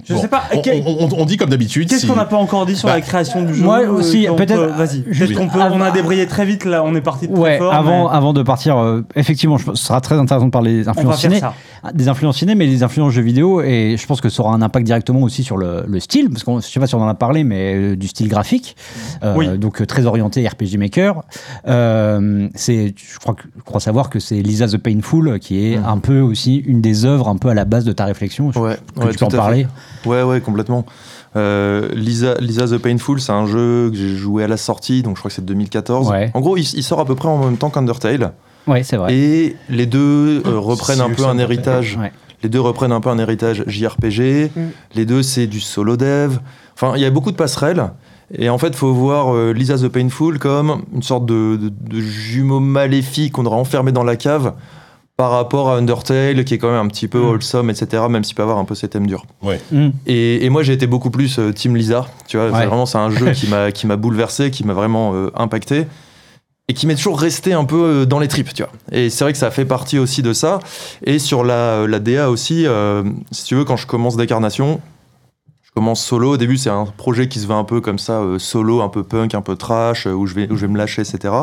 Je 0.04 0.12
bon, 0.12 0.20
sais 0.20 0.28
pas, 0.28 0.42
On, 0.54 0.60
quel- 0.60 0.82
on- 0.84 1.04
on- 1.04 1.20
on 1.20 1.24
dit 1.24 1.36
comme 1.36 1.50
d'habitude. 1.50 1.88
Qu'est-ce 1.88 2.00
si- 2.02 2.06
qu'on 2.08 2.16
n'a 2.16 2.24
pas 2.24 2.36
encore 2.36 2.66
dit 2.66 2.74
sur 2.76 2.88
Bah, 2.88 2.96
la 2.96 3.00
création 3.00 3.42
du 3.42 3.54
jeu 3.54 3.62
moi 3.62 3.80
euh, 3.82 3.90
aussi, 3.92 4.26
peut-être- 4.36 4.54
peut- 4.66 4.72
Vas-y. 4.76 5.02
Peut-être 5.02 5.34
qu'on 5.34 5.48
peut. 5.48 5.60
On 5.60 5.80
a 5.80 5.90
débrayé 5.92 6.26
très 6.26 6.44
vite 6.44 6.64
là. 6.64 6.82
On 6.84 6.94
est 6.96 7.00
parti 7.00 7.28
de 7.28 7.32
très 7.32 7.40
ouais, 7.42 7.58
fort. 7.58 7.72
avant, 7.72 8.08
mais 8.10 8.16
avant 8.16 8.32
de 8.32 8.42
partir, 8.42 8.76
euh, 8.76 9.02
effectivement, 9.14 9.56
je 9.56 9.64
pense 9.64 9.74
que 9.74 9.78
ce 9.80 9.86
sera 9.86 10.00
très 10.00 10.16
intéressant 10.16 10.46
de 10.46 10.50
parler 10.50 10.72
des 10.78 10.88
influences 10.88 11.20
ciné. 11.20 11.40
des 11.94 12.08
influences 12.08 12.38
ciné, 12.38 12.54
mais 12.56 12.66
des 12.66 12.82
influences 12.82 13.12
jeux 13.12 13.22
vidéo, 13.22 13.60
et 13.62 13.94
je 13.96 14.06
pense 14.06 14.20
que 14.20 14.28
ça 14.28 14.42
aura 14.42 14.52
un 14.52 14.62
impact 14.62 14.84
directement 14.84 15.22
aussi 15.22 15.44
sur 15.44 15.56
le, 15.56 15.84
le 15.86 16.00
style, 16.00 16.28
parce 16.28 16.42
qu'on 16.42 16.60
je 16.60 16.66
sais 16.66 16.80
pas 16.80 16.88
si 16.88 16.96
on 16.96 17.02
en 17.02 17.08
a 17.08 17.14
parlé, 17.14 17.44
mais 17.44 17.74
euh, 17.76 17.96
du 17.96 18.08
style 18.08 18.28
graphique, 18.28 18.76
Euh, 19.22 19.34
Oui. 19.36 19.58
donc 19.58 19.80
euh, 19.80 19.86
très 19.86 20.06
orienté 20.06 20.46
RPG 20.46 20.76
Maker. 20.78 21.22
Euh, 21.66 22.48
c'est, 22.54 22.94
je 22.96 23.18
crois, 23.18 23.34
que- 23.34 23.42
je 23.56 23.62
crois 23.62 23.80
savoir 23.80 24.10
que 24.10 24.18
c'est 24.20 24.36
Lisa 24.42 24.66
the 24.68 24.76
Painful 24.78 25.38
qui 25.38 25.72
est 25.72 25.76
Mhm. 25.78 25.84
un 25.86 25.98
peu 25.98 26.20
aussi 26.20 26.56
une 26.56 26.80
des 26.80 27.04
œuvres 27.04 27.28
un 27.28 27.36
peu 27.36 27.48
à 27.48 27.54
la 27.54 27.64
base 27.64 27.84
de 27.84 27.92
ta 27.92 28.04
réflexion. 28.04 28.52
Je- 28.52 28.58
Ouais, 28.58 28.76
que 28.96 29.00
ouais, 29.04 29.12
tu 29.12 29.18
peux 29.18 29.24
en 29.24 29.28
tout 29.28 29.36
parler. 30.04 30.22
Ouais, 30.22 30.22
ouais, 30.34 30.40
complètement. 30.40 30.84
Euh, 31.36 31.88
Lisa, 31.94 32.34
Lisa 32.40 32.66
the 32.66 32.78
Painful, 32.78 33.20
c'est 33.20 33.32
un 33.32 33.46
jeu 33.46 33.90
que 33.90 33.96
j'ai 33.96 34.16
joué 34.16 34.44
à 34.44 34.48
la 34.48 34.56
sortie, 34.56 35.02
donc 35.02 35.16
je 35.16 35.20
crois 35.20 35.28
que 35.28 35.34
c'est 35.34 35.44
2014. 35.44 36.08
Ouais. 36.10 36.30
En 36.34 36.40
gros, 36.40 36.56
il, 36.56 36.62
il 36.62 36.82
sort 36.82 37.00
à 37.00 37.04
peu 37.04 37.14
près 37.14 37.28
en 37.28 37.38
même 37.44 37.56
temps 37.58 37.70
qu'Undertale. 37.70 38.32
Ouais, 38.66 38.82
c'est 38.82 38.96
vrai. 38.96 39.14
Et 39.14 39.56
les 39.68 39.86
deux 39.86 40.42
euh, 40.46 40.58
reprennent 40.58 41.00
un 41.00 41.10
peu 41.10 41.24
un 41.24 41.30
Undertale. 41.30 41.40
héritage. 41.52 41.98
Ouais. 42.00 42.12
Les 42.42 42.48
deux 42.48 42.60
reprennent 42.60 42.92
un 42.92 43.00
peu 43.00 43.08
un 43.10 43.18
héritage 43.18 43.64
JRPG. 43.66 44.50
Mm. 44.54 44.60
Les 44.94 45.04
deux, 45.06 45.22
c'est 45.22 45.46
du 45.46 45.60
solo 45.60 45.96
dev. 45.96 46.38
Enfin, 46.74 46.92
il 46.96 47.02
y 47.02 47.04
a 47.04 47.10
beaucoup 47.10 47.30
de 47.32 47.36
passerelles. 47.36 47.90
Et 48.32 48.48
en 48.50 48.58
fait, 48.58 48.68
il 48.68 48.76
faut 48.76 48.92
voir 48.92 49.34
euh, 49.34 49.52
Lisa 49.52 49.76
the 49.78 49.88
Painful 49.88 50.38
comme 50.38 50.82
une 50.94 51.02
sorte 51.02 51.24
de, 51.26 51.56
de- 51.56 51.68
de 51.70 52.00
jumeau 52.00 52.60
maléfique 52.60 53.32
qu'on 53.32 53.46
aura 53.46 53.56
enfermé 53.56 53.90
dans 53.90 54.04
la 54.04 54.16
cave 54.16 54.52
par 55.18 55.32
rapport 55.32 55.68
à 55.70 55.76
Undertale, 55.78 56.44
qui 56.44 56.54
est 56.54 56.58
quand 56.58 56.70
même 56.70 56.86
un 56.86 56.88
petit 56.88 57.08
peu 57.08 57.18
Mm. 57.18 57.24
wholesome, 57.26 57.70
etc., 57.70 58.04
même 58.08 58.22
s'il 58.22 58.36
peut 58.36 58.42
avoir 58.44 58.56
un 58.58 58.64
peu 58.64 58.76
ses 58.76 58.86
thèmes 58.88 59.08
durs. 59.08 59.24
Mm. 59.72 59.88
Et, 60.06 60.44
et 60.44 60.48
moi, 60.48 60.62
j'ai 60.62 60.72
été 60.72 60.86
beaucoup 60.86 61.10
plus 61.10 61.40
euh, 61.40 61.52
Team 61.52 61.74
Lisa. 61.76 62.06
Tu 62.28 62.36
vois, 62.36 62.46
Ouais. 62.46 62.66
vraiment, 62.66 62.86
c'est 62.86 62.98
un 62.98 63.10
jeu 63.10 63.32
qui 63.32 63.48
m'a, 63.48 63.72
qui 63.72 63.88
m'a 63.88 63.96
bouleversé, 63.96 64.52
qui 64.52 64.64
m'a 64.64 64.74
vraiment 64.74 65.14
euh, 65.14 65.30
impacté. 65.34 65.86
Et 66.68 66.74
qui 66.74 66.86
m'est 66.86 66.94
toujours 66.94 67.18
resté 67.18 67.52
un 67.52 67.64
peu 67.64 67.82
euh, 67.82 68.04
dans 68.06 68.20
les 68.20 68.28
tripes, 68.28 68.54
tu 68.54 68.62
vois. 68.62 68.70
Et 68.92 69.10
c'est 69.10 69.24
vrai 69.24 69.32
que 69.32 69.38
ça 69.40 69.50
fait 69.50 69.64
partie 69.64 69.98
aussi 69.98 70.22
de 70.22 70.32
ça. 70.32 70.60
Et 71.02 71.18
sur 71.18 71.42
la, 71.42 71.86
la 71.88 71.98
DA 71.98 72.30
aussi, 72.30 72.64
euh, 72.66 73.02
si 73.32 73.42
tu 73.44 73.56
veux, 73.56 73.64
quand 73.64 73.76
je 73.76 73.88
commence 73.88 74.16
Décarnation, 74.16 74.80
je 75.64 75.70
commence 75.74 76.00
solo. 76.04 76.34
Au 76.34 76.36
début, 76.36 76.58
c'est 76.58 76.70
un 76.70 76.84
projet 76.84 77.26
qui 77.26 77.40
se 77.40 77.48
veut 77.48 77.54
un 77.54 77.64
peu 77.64 77.80
comme 77.80 77.98
ça, 77.98 78.20
euh, 78.20 78.38
solo, 78.38 78.82
un 78.82 78.88
peu 78.88 79.02
punk, 79.02 79.34
un 79.34 79.40
peu 79.40 79.56
trash, 79.56 80.06
où 80.06 80.26
je 80.28 80.34
vais, 80.34 80.48
où 80.48 80.54
je 80.56 80.60
vais 80.66 80.72
me 80.72 80.78
lâcher, 80.78 81.02
etc. 81.02 81.34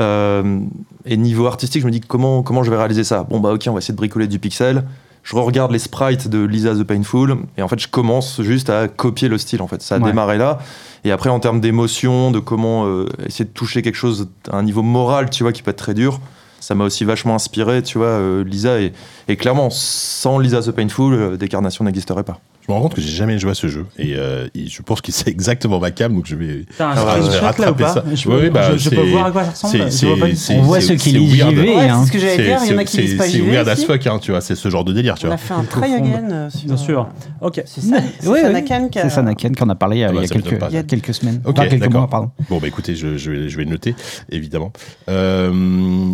Euh, 0.00 0.60
et 1.04 1.16
niveau 1.16 1.46
artistique, 1.46 1.80
je 1.82 1.86
me 1.86 1.92
dis 1.92 2.00
comment, 2.00 2.42
comment 2.42 2.62
je 2.62 2.70
vais 2.70 2.76
réaliser 2.76 3.04
ça? 3.04 3.24
Bon, 3.24 3.40
bah 3.40 3.52
ok, 3.52 3.64
on 3.68 3.72
va 3.72 3.78
essayer 3.78 3.92
de 3.92 3.96
bricoler 3.98 4.26
du 4.26 4.38
pixel. 4.38 4.84
Je 5.22 5.34
regarde 5.34 5.72
les 5.72 5.78
sprites 5.80 6.28
de 6.28 6.44
Lisa 6.44 6.74
the 6.74 6.84
Painful 6.84 7.36
et 7.56 7.62
en 7.62 7.66
fait, 7.68 7.80
je 7.80 7.88
commence 7.88 8.40
juste 8.42 8.70
à 8.70 8.86
copier 8.86 9.28
le 9.28 9.38
style. 9.38 9.60
En 9.60 9.66
fait, 9.66 9.82
ça 9.82 9.96
a 9.96 9.98
Ouais. 9.98 10.04
démarré 10.04 10.38
là. 10.38 10.58
Et 11.04 11.10
après, 11.10 11.30
en 11.30 11.40
termes 11.40 11.60
d'émotion, 11.60 12.30
de 12.30 12.38
comment 12.38 12.86
euh, 12.86 13.06
essayer 13.26 13.44
de 13.44 13.50
toucher 13.50 13.82
quelque 13.82 13.96
chose 13.96 14.28
à 14.52 14.56
un 14.58 14.62
niveau 14.62 14.82
moral, 14.82 15.30
tu 15.30 15.42
vois, 15.42 15.52
qui 15.52 15.62
peut 15.62 15.70
être 15.72 15.78
très 15.78 15.94
dur, 15.94 16.20
ça 16.60 16.74
m'a 16.76 16.84
aussi 16.84 17.04
vachement 17.04 17.34
inspiré, 17.34 17.82
tu 17.82 17.98
vois, 17.98 18.06
euh, 18.06 18.44
Lisa. 18.44 18.80
Et, 18.80 18.92
et 19.26 19.36
clairement, 19.36 19.68
sans 19.70 20.38
Lisa 20.38 20.60
the 20.62 20.70
Painful, 20.70 21.36
Décarnation 21.38 21.84
n'existerait 21.84 22.22
pas. 22.24 22.38
Je 22.66 22.72
me 22.72 22.76
rends 22.76 22.82
compte 22.82 22.94
que 22.94 23.00
j'ai 23.00 23.08
jamais 23.14 23.38
joué 23.38 23.52
à 23.52 23.54
ce 23.54 23.68
jeu 23.68 23.86
et, 23.96 24.14
euh, 24.16 24.48
et 24.56 24.66
je 24.66 24.82
pense 24.82 25.00
que 25.00 25.12
c'est 25.12 25.28
exactement 25.28 25.78
ma 25.78 25.92
cam, 25.92 26.12
donc 26.12 26.26
je 26.26 26.34
vais. 26.34 26.64
Un 26.80 26.84
Ah 26.96 27.16
je 27.20 27.22
vais 27.26 27.30
là 27.32 27.38
ou 27.38 27.44
rattraper 27.44 27.84
pas 27.84 27.94
ça. 27.94 28.04
Je, 28.12 28.28
Oui, 28.28 28.34
oui, 28.42 28.50
bah, 28.50 28.72
je- 28.72 28.78
je 28.78 28.90
peux 28.90 28.96
c'est- 28.96 29.02
voir 29.10 29.26
à 29.26 29.30
quoi 29.30 29.44
ça 29.44 29.50
ressemble. 29.68 29.90
c'est- 29.92 30.34
c'est-. 30.34 30.54
On 30.56 30.62
voit 30.62 30.80
c'est- 30.80 30.88
ceux 30.88 30.94
qui 30.96 31.10
c'est 31.12 31.18
lisent. 31.18 31.34
JV, 31.36 31.68
Ouais, 31.76 31.88
hein. 31.88 32.00
c'est 32.00 32.06
ce 32.08 32.12
que 32.12 32.18
j'allais 32.18 32.36
C'est 32.36 32.42
dire. 32.42 32.58
Il 32.64 32.70
y 32.70 32.74
en 32.74 32.78
a 32.78 32.80
c'est- 32.80 32.84
qui 32.86 32.96
lisent 33.02 33.16
pas 33.18 33.24
c'est- 33.24 33.30
c'est 33.30 33.38
JV 33.38 33.50
weird 33.52 33.68
as 33.68 33.76
fuck, 33.84 34.06
hein, 34.08 34.18
tu 34.20 34.30
vois, 34.32 34.40
c'est 34.40 34.56
ce 34.56 34.68
genre 34.68 34.84
de 34.84 34.92
délire, 34.92 35.14
tu 35.16 35.26
On 35.26 35.28
vois. 35.28 35.34
a 35.34 35.38
fait 35.38 35.54
un 35.54 35.62
try 35.62 35.94
again. 35.94 36.28
euh, 36.32 36.50
sur- 36.50 36.66
Bien 36.66 36.76
sûr. 36.76 37.08
Ok. 37.40 37.62
C'est. 37.66 37.80
C'est 37.82 38.42
Sanakan 38.42 38.88
qui 38.88 38.98
a- 38.98 39.02
C'est 39.02 39.10
Sanaken 39.10 39.54
qui 39.54 39.62
en 39.62 39.68
a 39.68 39.74
parlé 39.76 40.02
Ah 40.02 40.08
bah, 40.08 40.14
il 40.14 40.16
y 40.16 40.18
a 40.18 40.22
m'étonne 40.22 40.42
quelques, 40.42 40.58
pas. 40.58 40.66
il 40.70 40.74
y 40.74 40.78
a 40.78 40.82
quelques 40.82 41.14
semaines. 41.14 41.40
Ok, 41.44 41.54
quelques 41.56 41.78
d'accord. 41.78 42.00
mois, 42.00 42.10
pardon. 42.10 42.30
Bon, 42.50 42.58
bah 42.58 42.66
écoutez, 42.66 42.96
je, 42.96 43.16
je 43.16 43.30
vais, 43.30 43.48
je 43.48 43.56
vais 43.56 43.64
le 43.64 43.70
noter, 43.70 43.94
évidemment. 44.32 44.72
Euh, 45.08 45.50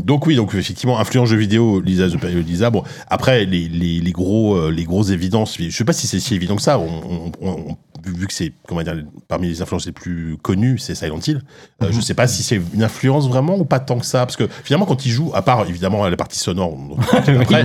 donc 0.05 0.27
oui, 0.27 0.37
donc 0.37 0.55
effectivement, 0.55 0.99
influence 0.99 1.29
jeux 1.29 1.37
vidéo, 1.37 1.81
Lisa, 1.81 2.09
the- 2.09 2.23
Lisa. 2.47 2.71
Bon, 2.71 2.83
après, 3.09 3.45
les, 3.47 3.69
les, 3.69 4.01
les 4.01 4.13
gros, 4.13 4.71
les 4.71 4.85
grosses 4.85 5.11
évidences, 5.11 5.57
je 5.59 5.71
sais 5.75 5.85
pas 5.85 5.93
si 5.93 6.07
c'est 6.07 6.21
si 6.21 6.35
évident 6.43 6.57
que 6.57 6.63
ça, 6.63 6.79
on, 6.79 7.33
on- 7.41 7.49
on- 7.49 7.77
vu 8.05 8.27
que 8.27 8.33
c'est, 8.35 8.53
comment 8.67 8.83
dire, 8.83 8.97
parmi 9.29 9.47
les 9.47 9.63
influences 9.63 9.87
les 9.87 9.93
plus 9.93 10.37
connues, 10.43 10.77
c'est 10.79 10.97
Silent 10.97 11.21
Hill. 11.25 11.41
Euh, 11.85 11.89
Je 11.93 12.01
sais 12.01 12.15
pas 12.15 12.27
si 12.27 12.43
c'est 12.43 12.61
une 12.75 12.83
influence 12.83 13.29
vraiment 13.29 13.57
ou 13.57 13.65
pas 13.65 13.79
tant 13.79 13.97
que 13.99 14.05
ça, 14.07 14.27
parce 14.27 14.35
que 14.35 14.49
finalement, 14.65 14.87
quand 14.87 15.07
il 15.07 15.11
joue, 15.13 15.31
à 15.35 15.43
part 15.43 15.65
évidemment 15.69 16.05
la 16.09 16.17
partie 16.17 16.39
sonore, 16.41 16.77
après, 17.13 17.65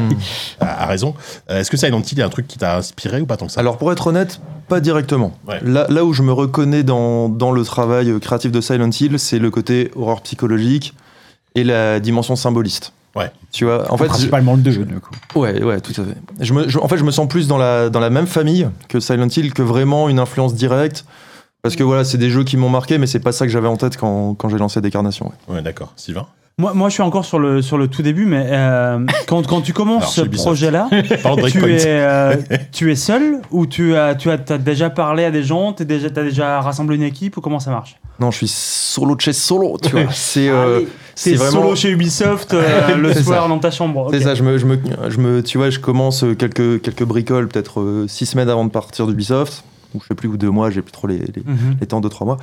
a, 0.60 0.84
a 0.84 0.86
raison, 0.86 1.16
euh, 1.50 1.60
est-ce 1.60 1.72
que 1.72 1.78
Silent 1.78 2.02
Hill 2.04 2.20
est 2.20 2.24
un 2.24 2.30
truc 2.30 2.48
qui 2.48 2.60
t'a 2.60 2.78
inspiré 2.78 3.20
ou 3.20 3.26
pas 3.26 3.36
tant 3.36 3.48
que 3.48 3.52
ça? 3.52 3.60
Alors 3.60 3.80
pour 3.80 3.92
être 3.92 4.06
honnête, 4.06 4.40
pas 4.68 4.80
directement. 4.80 5.34
Ouais. 5.48 5.60
Là, 5.64 5.88
là 5.90 6.06
où 6.06 6.14
je 6.14 6.22
me 6.22 6.32
reconnais 6.32 6.84
dans, 6.84 7.30
dans 7.30 7.52
le 7.52 7.64
travail 7.64 8.12
euh, 8.12 8.20
créatif 8.20 8.52
de 8.52 8.62
Silent 8.62 8.92
Hill, 8.92 9.18
c'est 9.18 9.40
le 9.40 9.50
côté 9.50 9.90
horreur 9.96 10.22
psychologique 10.22 10.94
et 11.56 11.64
la 11.64 12.00
dimension 12.00 12.36
symboliste. 12.36 12.94
Ouais. 13.16 13.32
Tu 13.52 13.66
vois, 13.66 13.92
en 13.92 13.98
fait, 13.98 14.04
je- 14.06 14.10
principalement 14.10 14.54
le 14.56 14.62
2 14.62 14.72
du 14.86 15.00
coup. 15.00 15.40
Ouais, 15.40 15.64
ouais, 15.64 15.80
tout 15.82 15.94
à 16.00 16.04
fait. 16.04 16.18
Je 16.40 16.54
me, 16.54 16.68
je- 16.70 16.78
en 16.80 16.88
fait, 16.88 16.98
je 16.98 17.04
me 17.04 17.12
sens 17.12 17.28
plus 17.28 17.48
dans 17.48 17.58
la, 17.58 17.90
dans 17.90 18.00
la 18.00 18.10
même 18.10 18.28
famille 18.28 18.68
que 18.90 19.00
Silent 19.00 19.28
Hill 19.36 19.54
que 19.54 19.62
vraiment 19.64 20.10
une 20.10 20.20
influence 20.20 20.54
directe. 20.54 21.06
Parce 21.64 21.76
que 21.76 21.84
voilà, 21.84 22.04
c'est 22.04 22.20
des 22.20 22.30
jeux 22.30 22.44
qui 22.44 22.56
m'ont 22.58 22.70
marqué, 22.70 22.98
mais 23.00 23.08
c'est 23.08 23.20
pas 23.20 23.32
ça 23.32 23.46
que 23.46 23.52
j'avais 23.52 23.68
en 23.68 23.78
tête 23.78 23.98
quand, 23.98 24.36
quand 24.36 24.50
j'ai 24.50 24.58
lancé 24.60 24.80
Décarnation. 24.82 25.32
ouais. 25.48 25.56
Ouais, 25.56 25.62
d'accord. 25.64 25.92
Sylvain 25.96 26.28
Moi, 26.60 26.74
moi, 26.76 26.88
je 26.90 26.94
suis 26.94 27.02
encore 27.04 27.26
sur 27.26 27.40
le, 27.40 27.62
sur 27.64 27.78
le 27.80 27.88
tout 27.88 28.04
début, 28.04 28.26
mais 28.26 28.46
euh, 28.52 29.00
quand, 29.28 29.46
quand 29.48 29.62
tu 29.62 29.74
commences 29.74 30.14
ce 30.16 30.22
projet-là, 30.22 30.88
tu 31.52 31.72
es, 31.74 31.82
euh, 31.88 32.36
tu 32.72 32.92
es 32.92 32.96
seul 32.96 33.42
ou 33.52 33.66
tu 33.66 33.96
as, 33.96 34.14
tu 34.16 34.30
as 34.30 34.38
t'as 34.38 34.60
déjà 34.60 34.90
parlé 34.92 35.24
à 35.26 35.32
des 35.32 35.44
gens, 35.44 35.74
tu 35.74 35.82
as 35.82 35.86
déjà, 35.86 36.10
t'as 36.12 36.24
déjà 36.24 36.62
rassemblé 36.62 36.96
une 36.96 37.04
équipe 37.04 37.36
ou 37.38 37.42
comment 37.42 37.60
ça 37.60 37.72
marche? 37.72 37.98
Non, 38.20 38.30
je 38.32 38.38
suis 38.38 38.48
solo 38.48 39.16
de 39.16 39.22
chez 39.22 39.34
solo, 39.34 39.78
tu 39.82 39.90
vois. 39.90 40.06
C'est 40.12 40.48
euh, 40.50 40.82
c'est 41.18 41.34
vraiment. 41.36 41.64
solo 41.64 41.76
chez 41.76 41.90
Ubisoft 41.90 42.54
euh, 42.54 42.96
le 42.98 43.14
soir 43.14 43.44
ça. 43.44 43.48
dans 43.50 43.60
ta 43.60 43.72
chambre. 43.72 44.10
C'est 44.12 44.22
ça, 44.22 44.36
je 44.36 44.44
me, 44.44 44.58
je, 44.58 44.66
me, 44.66 44.78
je 45.10 45.18
me, 45.18 45.42
tu 45.44 45.58
vois, 45.58 45.70
je 45.70 45.80
commence 45.80 46.24
euh, 46.24 46.36
quelques, 46.36 46.82
quelques 46.82 47.04
bricoles, 47.04 47.48
peut-être 47.48 47.82
euh, 47.82 48.06
six 48.08 48.26
semaines 48.26 48.50
avant 48.50 48.66
de 48.66 48.70
partir 48.72 49.08
d'Ubisoft, 49.08 49.64
ou 49.96 50.00
je 50.02 50.08
sais 50.08 50.16
plus, 50.16 50.28
ou 50.30 50.38
deux 50.38 50.50
mois, 50.52 50.70
j'ai 50.70 50.82
plus 50.82 50.92
trop 50.92 51.08
les, 51.08 51.18
les, 51.18 51.44
Mhm. 51.46 51.78
les 51.82 51.88
temps, 51.88 52.02
deux, 52.02 52.10
trois 52.10 52.26
mois. 52.26 52.38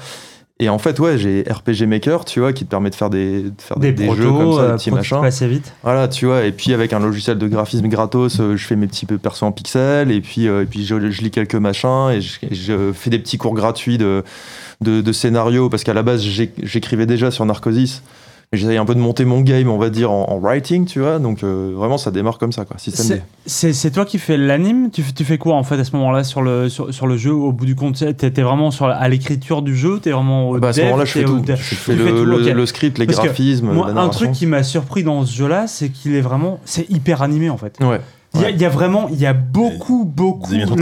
Et 0.61 0.69
en 0.69 0.79
fait, 0.79 1.01
ouais, 1.01 1.19
j'ai 1.19 1.43
RPG 1.51 1.85
Maker, 1.87 2.25
tu 2.25 2.39
vois, 2.39 2.53
qui 2.53 2.65
te 2.65 2.71
permet 2.71 2.89
de 2.89 2.95
faire 2.95 3.11
des, 3.11 3.43
de 3.43 3.53
faire 3.59 3.77
Des, 3.77 3.93
des, 3.93 4.07
protos, 4.07 4.23
jeux 4.23 4.29
comme 4.31 4.53
ça, 4.55 4.61
euh, 4.61 4.69
des 4.71 4.75
petits 4.77 4.91
machins. 4.93 5.25
assez 5.25 5.49
vite. 5.49 5.73
Voilà, 5.83 6.07
tu 6.07 6.27
vois, 6.27 6.45
et 6.45 6.53
puis 6.53 6.73
avec 6.73 6.93
un 6.93 7.01
logiciel 7.01 7.39
de 7.39 7.49
graphisme 7.49 7.89
gratos, 7.89 8.37
je 8.41 8.57
fais 8.65 8.77
mes 8.77 8.87
petits 8.87 9.05
persos 9.07 9.43
en 9.43 9.51
pixels, 9.53 10.13
et 10.13 10.21
puis, 10.21 10.45
et 10.47 10.65
puis 10.65 10.85
je, 10.85 11.11
je 11.11 11.23
lis 11.23 11.33
quelques 11.33 11.57
machins, 11.57 12.11
et 12.13 12.21
je, 12.21 12.93
fais 12.93 13.11
des 13.11 13.19
petits 13.19 13.37
cours 13.37 13.55
gratuits 13.55 13.99
de, 13.99 14.23
de, 14.81 15.01
de 15.01 15.13
scénario, 15.13 15.69
parce 15.69 15.83
qu'à 15.83 15.93
la 15.95 16.05
base, 16.05 16.23
j'écrivais 16.23 17.07
déjà 17.07 17.33
sur 17.33 17.45
Narcosis, 17.47 18.03
j'essaye 18.53 18.77
un 18.77 18.85
peu 18.85 18.95
de 18.95 19.01
monter 19.01 19.25
mon 19.25 19.41
game, 19.41 19.69
on 19.69 19.79
va 19.79 19.91
dire, 19.91 20.11
en, 20.11 20.29
en 20.31 20.39
writing, 20.39 20.85
tu 20.87 21.01
vois, 21.01 21.19
donc 21.19 21.43
euh, 21.43 21.73
vraiment, 21.75 21.99
ça 21.99 22.11
démarre 22.11 22.39
comme 22.39 22.53
ça, 22.53 22.65
quoi. 22.65 22.77
C'est- 22.79 23.91
toi 23.91 24.05
qui 24.05 24.19
fais 24.19 24.37
l'anime? 24.37 24.91
Tu, 24.93 25.03
fais- 25.03 25.13
tu 25.13 25.25
fais 25.25 25.39
quoi 25.39 25.55
en 25.57 25.63
fait 25.65 25.79
à 25.79 25.85
ce 25.85 25.95
moment-là 25.97 26.25
sur 26.25 26.43
le, 26.43 26.69
sur, 26.69 26.93
sur 26.93 27.07
le 27.07 27.17
jeu? 27.17 27.33
Au 27.33 27.53
bout 27.53 27.67
du 27.67 27.75
compte, 27.75 27.97
t'es 28.17 28.31
t'es 28.31 28.43
vraiment 28.43 28.71
sur, 28.71 28.87
à 28.87 29.09
l'écriture 29.09 29.63
du 29.63 29.77
jeu? 29.77 29.99
T'es 30.01 30.11
vraiment 30.11 30.51
au 30.51 30.59
Bah, 30.59 30.69
à 30.69 30.73
ce 30.73 30.83
moment-là, 30.83 31.05
je 31.05 31.13
fais 31.13 31.25
tout. 31.25 31.43
Je 31.47 31.55
fais 31.55 31.95
le, 31.95 32.05
fais 32.05 32.11
tout, 32.11 32.25
le- 32.25 32.49
ok. 32.49 32.55
le 32.55 32.67
script, 32.67 32.99
les 32.99 33.07
Parce 33.07 33.19
graphismes, 33.19 33.71
Moi, 33.73 33.91
un 33.91 34.09
truc 34.09 34.33
qui 34.33 34.47
m'a 34.47 34.63
surpris 34.63 35.03
dans 35.05 35.25
ce 35.27 35.35
jeu-là, 35.35 35.67
c'est 35.67 35.89
qu'il 35.89 36.15
est 36.15 36.21
vraiment. 36.21 36.61
C'est 36.65 36.89
hyper 36.91 37.23
animé 37.23 37.51
en 37.51 37.57
fait. 37.57 37.77
Ouais. 37.81 38.01
Il 38.37 38.41
y, 38.41 38.45
a- 38.45 38.51
il 38.51 38.61
y 38.61 38.65
a 38.65 38.69
vraiment. 38.69 39.09
Il 39.11 39.19
y 39.21 39.27
a 39.27 39.33
beaucoup, 39.33 40.05
beaucoup. 40.05 40.51
Le- 40.69 40.77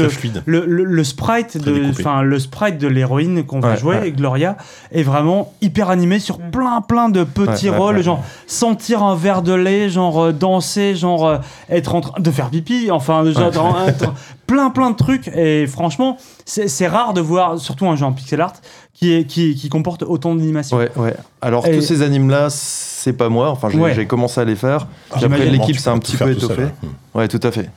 le, 0.47 0.65
le- 0.67 0.85
le 0.85 1.05
sprite 1.05 1.59
de 1.63 1.71
enfin 1.91 2.23
le 2.23 2.39
sprite 2.39 2.79
de 2.79 2.89
l'héroïne 2.89 3.45
qu'on 3.45 3.61
va 3.61 3.77
jouer 3.77 3.99
ouais. 3.99 4.11
Gloria 4.13 4.57
est 4.91 5.03
vraiment 5.03 5.53
hyper 5.61 5.91
animé 5.91 6.19
sur 6.19 6.39
plein 6.39 6.81
plein 6.81 7.09
de 7.11 7.25
petits 7.25 7.69
rôles 7.79 7.97
ouais. 7.97 8.03
genre 8.03 8.23
sentir 8.47 9.03
un 9.03 9.15
verre 9.17 9.43
de 9.43 9.53
lait 9.53 9.89
genre 9.91 10.19
euh, 10.21 10.33
danser 10.33 10.95
genre 10.95 11.27
euh, 11.27 11.39
être 11.69 11.95
en 11.95 12.01
train 12.01 12.21
de 12.21 12.31
faire 12.31 12.49
pipi 12.51 12.91
enfin 12.91 13.25
être- 13.27 14.15
plein 14.53 14.71
plein 14.71 14.91
de 14.91 14.97
trucs 14.97 15.29
et 15.29 15.67
franchement 15.67 16.17
c'est 16.45 16.87
rare 16.89 17.15
de 17.15 17.21
voir 17.21 17.59
surtout 17.59 17.87
un 17.87 17.97
jeu 17.97 18.05
en 18.05 18.13
pixel 18.13 18.41
art 18.41 18.53
qui 18.93 19.13
est 19.15 19.25
qui, 19.25 19.55
qui 19.55 19.69
comporte 19.69 20.03
autant 20.03 20.35
d'animation 20.35 20.77
Ouais, 20.77 20.91
ouais. 20.97 21.15
Alors, 21.41 21.67
Et- 21.67 21.73
tous 21.75 21.81
ces 21.81 22.03
animes-là, 22.03 22.49
c'est 22.51 23.15
pas 23.15 23.29
moi. 23.29 23.51
Enfin, 23.51 23.69
j'ai 23.71 23.79
Ouais. 23.81 24.07
commencé 24.07 24.41
à 24.41 24.45
les 24.45 24.55
faire. 24.55 24.87
Puis 25.11 25.21
J'imagine. 25.21 25.47
après, 25.47 25.59
l'équipe 25.59 25.77
s'est 25.79 25.89
un 25.91 25.99
petit 25.99 26.17
peu 26.17 26.31
étoffée. 26.31 26.63
ouais. 26.63 26.71
Ouais, 27.15 27.29
tout 27.29 27.41
à 27.43 27.51
fait. 27.51 27.69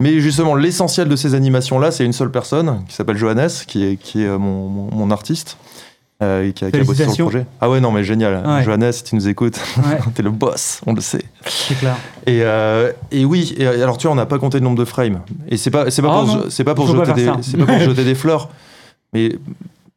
Mais 0.00 0.20
justement, 0.20 0.54
l'essentiel 0.54 1.08
de 1.08 1.16
ces 1.16 1.34
animations-là, 1.34 1.90
c'est 1.90 2.04
une 2.04 2.12
seule 2.12 2.30
personne 2.30 2.84
qui 2.88 2.94
s'appelle 2.94 3.16
Johannes, 3.16 3.48
qui 3.66 3.84
est, 3.84 3.96
qui 3.96 4.22
est 4.22 4.26
euh, 4.26 4.38
mon, 4.38 4.68
mon, 4.68 4.94
mon 4.94 5.10
artiste, 5.10 5.56
euh, 6.22 6.50
qui 6.52 6.64
a, 6.64 6.70
qui 6.70 6.80
a 6.80 6.84
bossé 6.84 7.08
sur 7.08 7.26
le 7.26 7.30
projet. 7.30 7.46
Ah 7.60 7.70
ouais, 7.70 7.80
non, 7.80 7.92
mais 7.92 8.02
génial. 8.04 8.44
Ouais. 8.46 8.64
Johannes, 8.64 8.92
si 8.92 9.04
tu 9.04 9.14
nous 9.14 9.28
écoutes, 9.28 9.58
Ouais, 9.78 9.98
t'es 10.14 10.22
le 10.22 10.30
boss, 10.30 10.80
on 10.86 10.92
le 10.92 11.00
sait. 11.00 11.24
c'est 11.46 11.78
clair 11.78 11.96
Et, 12.26 12.40
euh, 12.42 12.92
et 13.12 13.24
oui, 13.24 13.54
et 13.56 13.66
alors 13.66 13.98
tu 13.98 14.06
vois, 14.06 14.12
on 14.12 14.16
n'a 14.16 14.26
pas 14.26 14.38
compté 14.38 14.58
le 14.58 14.64
nombre 14.64 14.78
de 14.78 14.84
frames. 14.84 15.20
Et 15.48 15.56
c'est 15.56 15.70
pas, 15.70 15.90
c'est 15.90 16.02
pas, 16.02 16.10
Ah 16.12 16.24
pour, 16.24 16.46
c'est 16.52 16.64
pas 16.64 16.74
pour 16.74 16.88
faut 16.88 16.94
pas 16.94 17.04
jeter 17.04 17.22
des, 17.22 17.58
pas 17.64 17.66
pour 17.66 17.78
jeter 17.78 18.04
des 18.04 18.14
fleurs, 18.14 18.48
mais 19.12 19.32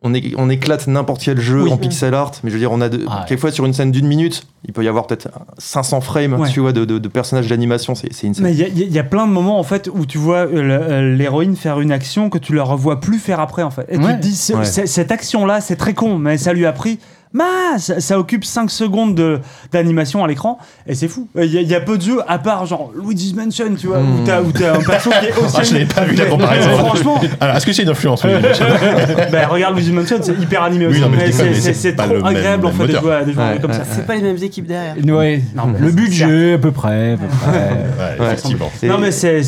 on, 0.03 0.49
éclate 0.49 0.87
n'importe 0.87 1.21
quel 1.23 1.39
jeu 1.39 1.63
Oui. 1.63 1.71
en 1.71 1.77
pixel 1.77 2.13
art. 2.15 2.31
Mais 2.43 2.49
je 2.49 2.55
veux 2.55 2.59
dire, 2.59 2.71
on 2.71 2.81
a 2.81 2.89
de, 2.89 3.05
Ah 3.07 3.19
ouais. 3.19 3.25
quelquefois 3.27 3.51
sur 3.51 3.65
une 3.67 3.73
scène 3.73 3.91
d'une 3.91 4.07
minute, 4.07 4.47
il 4.65 4.73
peut 4.73 4.83
y 4.83 4.87
avoir 4.87 5.05
peut-être 5.05 5.29
500 5.59 6.01
frames, 6.01 6.33
Ouais. 6.33 6.49
tu 6.49 6.59
vois, 6.59 6.73
de, 6.73 6.85
de, 6.85 6.97
de 6.97 7.07
personnages 7.07 7.47
d'animation. 7.47 7.93
C'est, 7.93 8.11
c'est 8.11 8.27
insane. 8.27 8.43
Mais 8.45 8.51
il 8.53 8.57
y, 8.59 8.63
a- 8.63 8.67
il 8.67 8.91
y 8.91 8.97
a 8.99 9.03
plein 9.03 9.27
de 9.27 9.31
moments 9.31 9.59
en 9.59 9.63
fait 9.63 9.89
où 9.93 10.05
tu 10.07 10.17
vois 10.17 10.37
euh, 10.47 10.49
euh, 10.53 11.15
l'héroïne 11.15 11.55
faire 11.55 11.79
une 11.79 11.91
action 11.91 12.29
que 12.31 12.39
tu 12.39 12.55
la 12.55 12.63
revois 12.63 12.99
plus 12.99 13.19
faire 13.19 13.39
après 13.39 13.61
en 13.63 13.69
fait. 13.71 13.85
Et 13.89 13.97
tu 13.97 14.03
te 14.03 14.13
dis 14.21 14.35
cette 14.35 15.11
action 15.11 15.45
là 15.45 15.61
c'est 15.61 15.75
très 15.75 15.93
con 15.93 16.17
mais 16.17 16.37
ça 16.37 16.53
lui 16.53 16.65
a 16.65 16.71
pris 16.71 16.99
bah, 17.33 17.77
ça, 17.77 17.99
ça 17.99 18.19
occupe 18.19 18.43
5 18.45 18.69
secondes 18.69 19.15
de- 19.15 19.39
d'animation 19.71 20.23
à 20.23 20.27
l'écran 20.27 20.57
et 20.87 20.95
c'est 20.95 21.07
fou. 21.07 21.27
Il 21.35 21.45
y, 21.45 21.57
a- 21.57 21.61
il 21.61 21.67
y 21.67 21.75
a 21.75 21.79
peu 21.81 21.97
de 21.97 22.03
jeux 22.03 22.19
à 22.27 22.37
part 22.39 22.65
genre 22.65 22.91
Luigi's 22.95 23.33
Mansion 23.35 23.73
tu 23.77 23.87
vois 23.87 23.99
où 23.99 24.21
Mm. 24.21 24.23
t'as 24.25 24.41
où 24.41 24.51
t'as 24.51 24.75
un 24.77 24.81
perso 24.81 25.09
qui 25.19 25.25
est 25.27 25.37
aussi 25.43 25.55
Ah, 25.57 25.63
je 25.63 25.73
n'avais 25.73 25.85
pas 25.85 26.03
vu 26.03 26.15
la 26.15 26.25
comparaison. 26.25 26.69
Franchement, 26.77 27.21
Alors, 27.39 27.55
est-ce 27.55 27.65
que 27.65 27.73
c'est 27.73 27.83
une 27.83 27.89
influence 27.89 28.23
bah, 29.31 29.47
regarde 29.49 29.75
Luigi's 29.75 29.93
Mansion 29.93 30.17
c'est 30.21 30.37
hyper 30.39 30.63
animé 30.63 30.87
Oui, 30.87 31.01
aussi. 31.01 31.73
c'est- 31.73 31.95
trop 31.95 32.25
agréable 32.25 32.65
en 32.65 32.71
fait 32.71 32.87
de 32.87 32.97
jouer 32.97 33.13
à 33.13 33.23
des 33.23 33.33
jeux 33.33 33.39
Ouais, 33.39 33.59
comme 33.61 33.71
ouais. 33.71 33.77
ça. 33.77 33.83
C'est 33.89 34.05
pas 34.05 34.15
les 34.15 34.21
mêmes 34.21 34.41
équipes 34.41 34.67
derrière. 34.67 34.95
Ouais. 35.05 35.41
Non, 35.55 35.63
mais 35.67 35.79
le 35.79 35.91
budget, 35.91 36.53
à 36.53 36.57
peu 36.57 36.71
près. 36.71 37.13
à 37.13 37.17
peu 37.17 37.25
près. 37.27 37.51
Ouais, 37.51 38.19
Ouais. 38.27 38.33
effectivement. 38.33 38.71
Et, 38.83 38.87
Non 38.87 38.97
mais 38.97 39.11
c'est 39.11 39.41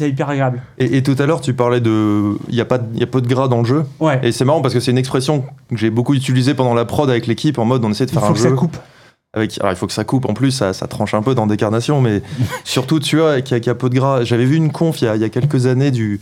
hyper 0.00 0.28
agréable. 0.30 0.62
et, 0.78 0.96
et 0.98 1.02
tout 1.02 1.16
à 1.18 1.26
l'heure, 1.26 1.40
tu 1.40 1.54
parlais 1.54 1.80
de. 1.80 2.36
Il 2.48 2.54
y, 2.54 2.60
a 2.60 2.64
pas 2.64 2.78
de- 2.78 2.86
il 2.94 3.00
y 3.00 3.02
a 3.02 3.06
peu 3.06 3.20
de 3.20 3.28
gras 3.28 3.48
dans 3.48 3.58
le 3.58 3.64
jeu. 3.64 3.84
Ouais. 4.00 4.20
Et 4.22 4.32
c'est 4.32 4.44
marrant 4.44 4.60
parce 4.60 4.74
que 4.74 4.80
c'est 4.80 4.90
une 4.90 4.98
expression 4.98 5.44
que 5.70 5.76
j'ai 5.76 5.90
beaucoup 5.90 6.14
utilisée 6.14 6.54
pendant 6.54 6.74
la 6.74 6.84
prod 6.84 7.08
avec 7.10 7.25
l'équipe 7.26 7.58
en 7.58 7.64
mode 7.64 7.84
on 7.84 7.90
essaie 7.90 8.06
de 8.06 8.10
Il 8.10 8.14
faire 8.14 8.22
faut 8.22 8.28
un 8.30 8.32
que 8.34 8.38
jeu. 8.38 8.48
ça 8.50 8.54
coupe. 8.54 8.76
Avec, 9.34 9.58
alors 9.60 9.72
il 9.72 9.76
faut 9.76 9.86
que 9.86 9.92
ça 9.92 10.04
coupe 10.04 10.24
en 10.24 10.32
plus, 10.34 10.50
ça, 10.50 10.72
ça 10.72 10.86
tranche 10.86 11.12
un 11.12 11.20
peu 11.22 11.34
dans 11.34 11.46
Décarnation, 11.46 12.00
mais 12.00 12.22
surtout, 12.64 13.00
tu 13.00 13.18
vois, 13.18 13.40
qu'il 13.42 13.56
y, 13.64 13.68
a- 13.68 13.74
peu 13.74 13.90
de 13.90 13.94
gras. 13.94 14.24
J'avais 14.24 14.46
vu 14.46 14.56
une 14.56 14.72
conf 14.72 15.02
il 15.02 15.04
y 15.04 15.08
a, 15.08 15.16
il 15.16 15.20
y 15.20 15.24
a 15.24 15.28
quelques 15.28 15.66
années 15.66 15.90
du, 15.90 16.20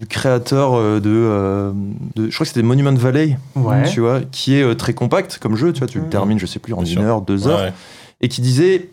du 0.00 0.06
créateur 0.06 0.74
euh, 0.74 0.98
de, 0.98 1.10
euh, 1.12 1.72
de- 2.16 2.28
Je 2.28 2.34
crois 2.34 2.44
que 2.44 2.48
c'était 2.48 2.62
Monument 2.62 2.92
Valley, 2.94 3.38
Ouais. 3.54 3.84
tu 3.88 4.00
vois, 4.00 4.20
qui 4.32 4.56
est 4.56 4.62
euh, 4.64 4.74
très 4.74 4.94
compact 4.94 5.38
comme 5.40 5.54
jeu, 5.54 5.72
tu 5.72 5.78
vois, 5.78 5.86
tu 5.88 5.98
le 5.98 6.04
Mhm. 6.04 6.10
termines, 6.10 6.38
je 6.40 6.46
sais 6.46 6.58
plus, 6.58 6.72
en 6.72 6.78
Bien 6.82 6.86
une 6.86 6.98
sûr. 7.00 7.02
heure, 7.02 7.20
deux 7.22 7.46
heures, 7.46 7.60
ouais. 7.60 7.72
et 8.20 8.26
qui 8.28 8.40
disait 8.40 8.88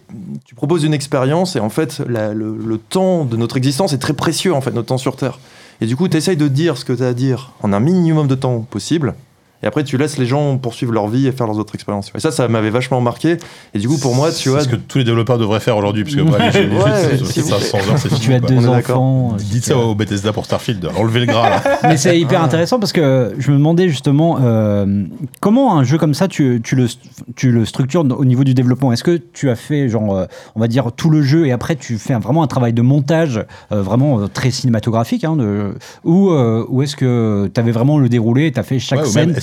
tu 0.46 0.54
proposes 0.54 0.84
une 0.84 0.94
expérience 0.94 1.56
et 1.56 1.60
en 1.60 1.70
fait, 1.70 2.04
la- 2.08 2.34
le, 2.36 2.56
le 2.64 2.78
temps 2.78 3.26
de 3.26 3.38
notre 3.38 3.58
existence 3.58 3.92
est 3.92 3.98
très 3.98 4.14
précieux, 4.14 4.54
en 4.54 4.62
fait, 4.62 4.72
notre 4.72 4.88
temps 4.90 4.98
sur 5.00 5.16
Terre. 5.16 5.40
Et 5.82 5.86
du 5.88 5.96
coup, 5.96 6.08
tu 6.08 6.18
essayes 6.18 6.38
de 6.38 6.48
dire 6.48 6.78
ce 6.78 6.86
que 6.86 6.94
tu 6.94 7.04
as 7.04 7.08
à 7.08 7.14
dire 7.14 7.54
en 7.64 7.74
un 7.74 7.80
minimum 7.80 8.28
de 8.28 8.36
temps 8.36 8.60
possible. 8.62 9.16
Et 9.64 9.68
après, 9.68 9.84
tu 9.84 9.98
laisses 9.98 10.18
les 10.18 10.26
gens 10.28 10.58
poursuivre 10.58 10.92
leur 10.94 11.08
vie 11.08 11.26
et 11.28 11.32
faire 11.32 11.48
leurs 11.48 11.58
autres 11.58 11.74
expériences. 11.74 12.12
Et 12.16 12.20
ça, 12.20 12.32
ça 12.32 12.48
m'avait 12.48 12.70
vachement 12.70 13.02
marqué. 13.02 13.38
Et 13.74 13.80
du 13.80 13.88
coup, 13.88 13.98
pour 13.98 14.14
moi, 14.16 14.32
tu 14.32 14.50
vois, 14.50 14.60
C'est 14.60 14.66
ce 14.66 14.70
que 14.72 14.76
tous 14.76 15.00
les 15.00 15.04
développeurs 15.04 15.38
devraient 15.40 15.60
faire 15.60 15.78
aujourd'hui, 15.78 16.04
parce 16.04 16.16
que 16.16 16.22
bah, 16.30 16.38
les 16.54 16.68
Ouais, 16.68 17.18
s'il 17.26 17.42
vous 17.44 17.50
500 17.50 17.78
heures, 17.78 17.98
c'est 17.98 18.10
Si 18.10 18.16
fini. 18.16 18.20
tu 18.20 18.34
as 18.36 18.40
deux 18.40 18.68
enfants. 18.68 19.32
euh, 19.34 19.38
Dites 19.38 19.64
si 19.64 19.70
ça 19.70 19.78
au 19.78 19.96
Bethesda 19.96 20.32
pour 20.32 20.46
Starfield, 20.46 20.88
enlevez 20.96 21.22
le 21.22 21.26
gras 21.26 21.50
là. 21.50 21.64
Mais 21.84 21.98
c'est 21.98 22.20
hyper 22.20 22.44
intéressant 22.44 22.80
parce 22.80 22.92
que 22.94 23.34
je 23.40 23.52
me 23.52 23.58
demandais 23.58 23.90
justement 23.90 24.38
euh, 24.42 25.04
comment 25.40 25.78
un 25.78 25.84
jeu 25.84 25.98
comme 25.98 26.14
ça 26.14 26.28
tu, 26.28 26.62
tu, 26.64 26.76
le, 26.76 26.88
tu 27.36 27.52
le 27.52 27.66
structures 27.66 28.06
au 28.18 28.26
niveau 28.26 28.44
du 28.44 28.54
développement? 28.54 28.94
Est-ce 28.94 29.04
que 29.04 29.18
tu 29.34 29.50
as 29.50 29.56
fait 29.56 29.90
genre 29.90 30.16
euh, 30.16 30.26
on 30.56 30.60
va 30.60 30.68
dire 30.68 30.92
tout 30.96 31.10
le 31.10 31.22
jeu 31.24 31.48
et 31.48 31.52
après 31.52 31.76
tu 31.76 31.98
fais 31.98 32.14
un- 32.14 32.20
vraiment 32.20 32.44
un 32.44 32.48
travail 32.48 32.74
de 32.74 32.82
montage 32.82 33.44
euh, 33.72 33.82
vraiment 33.82 34.28
très 34.28 34.52
cinématographique 34.52 35.24
hein, 35.24 35.36
de, 35.36 35.74
ou, 36.04 36.30
euh, 36.30 36.64
ou 36.70 36.82
est-ce 36.84 36.96
que 36.96 37.50
tu 37.54 37.60
avais 37.60 37.72
vraiment 37.72 37.98
le 37.98 38.08
déroulé 38.10 38.46
et 38.48 38.52
tu 38.52 38.60
as 38.60 38.64
fait 38.64 38.80
chaque 38.80 39.00
Ouais, 39.00 39.06
ou 39.08 39.12
scène 39.12 39.36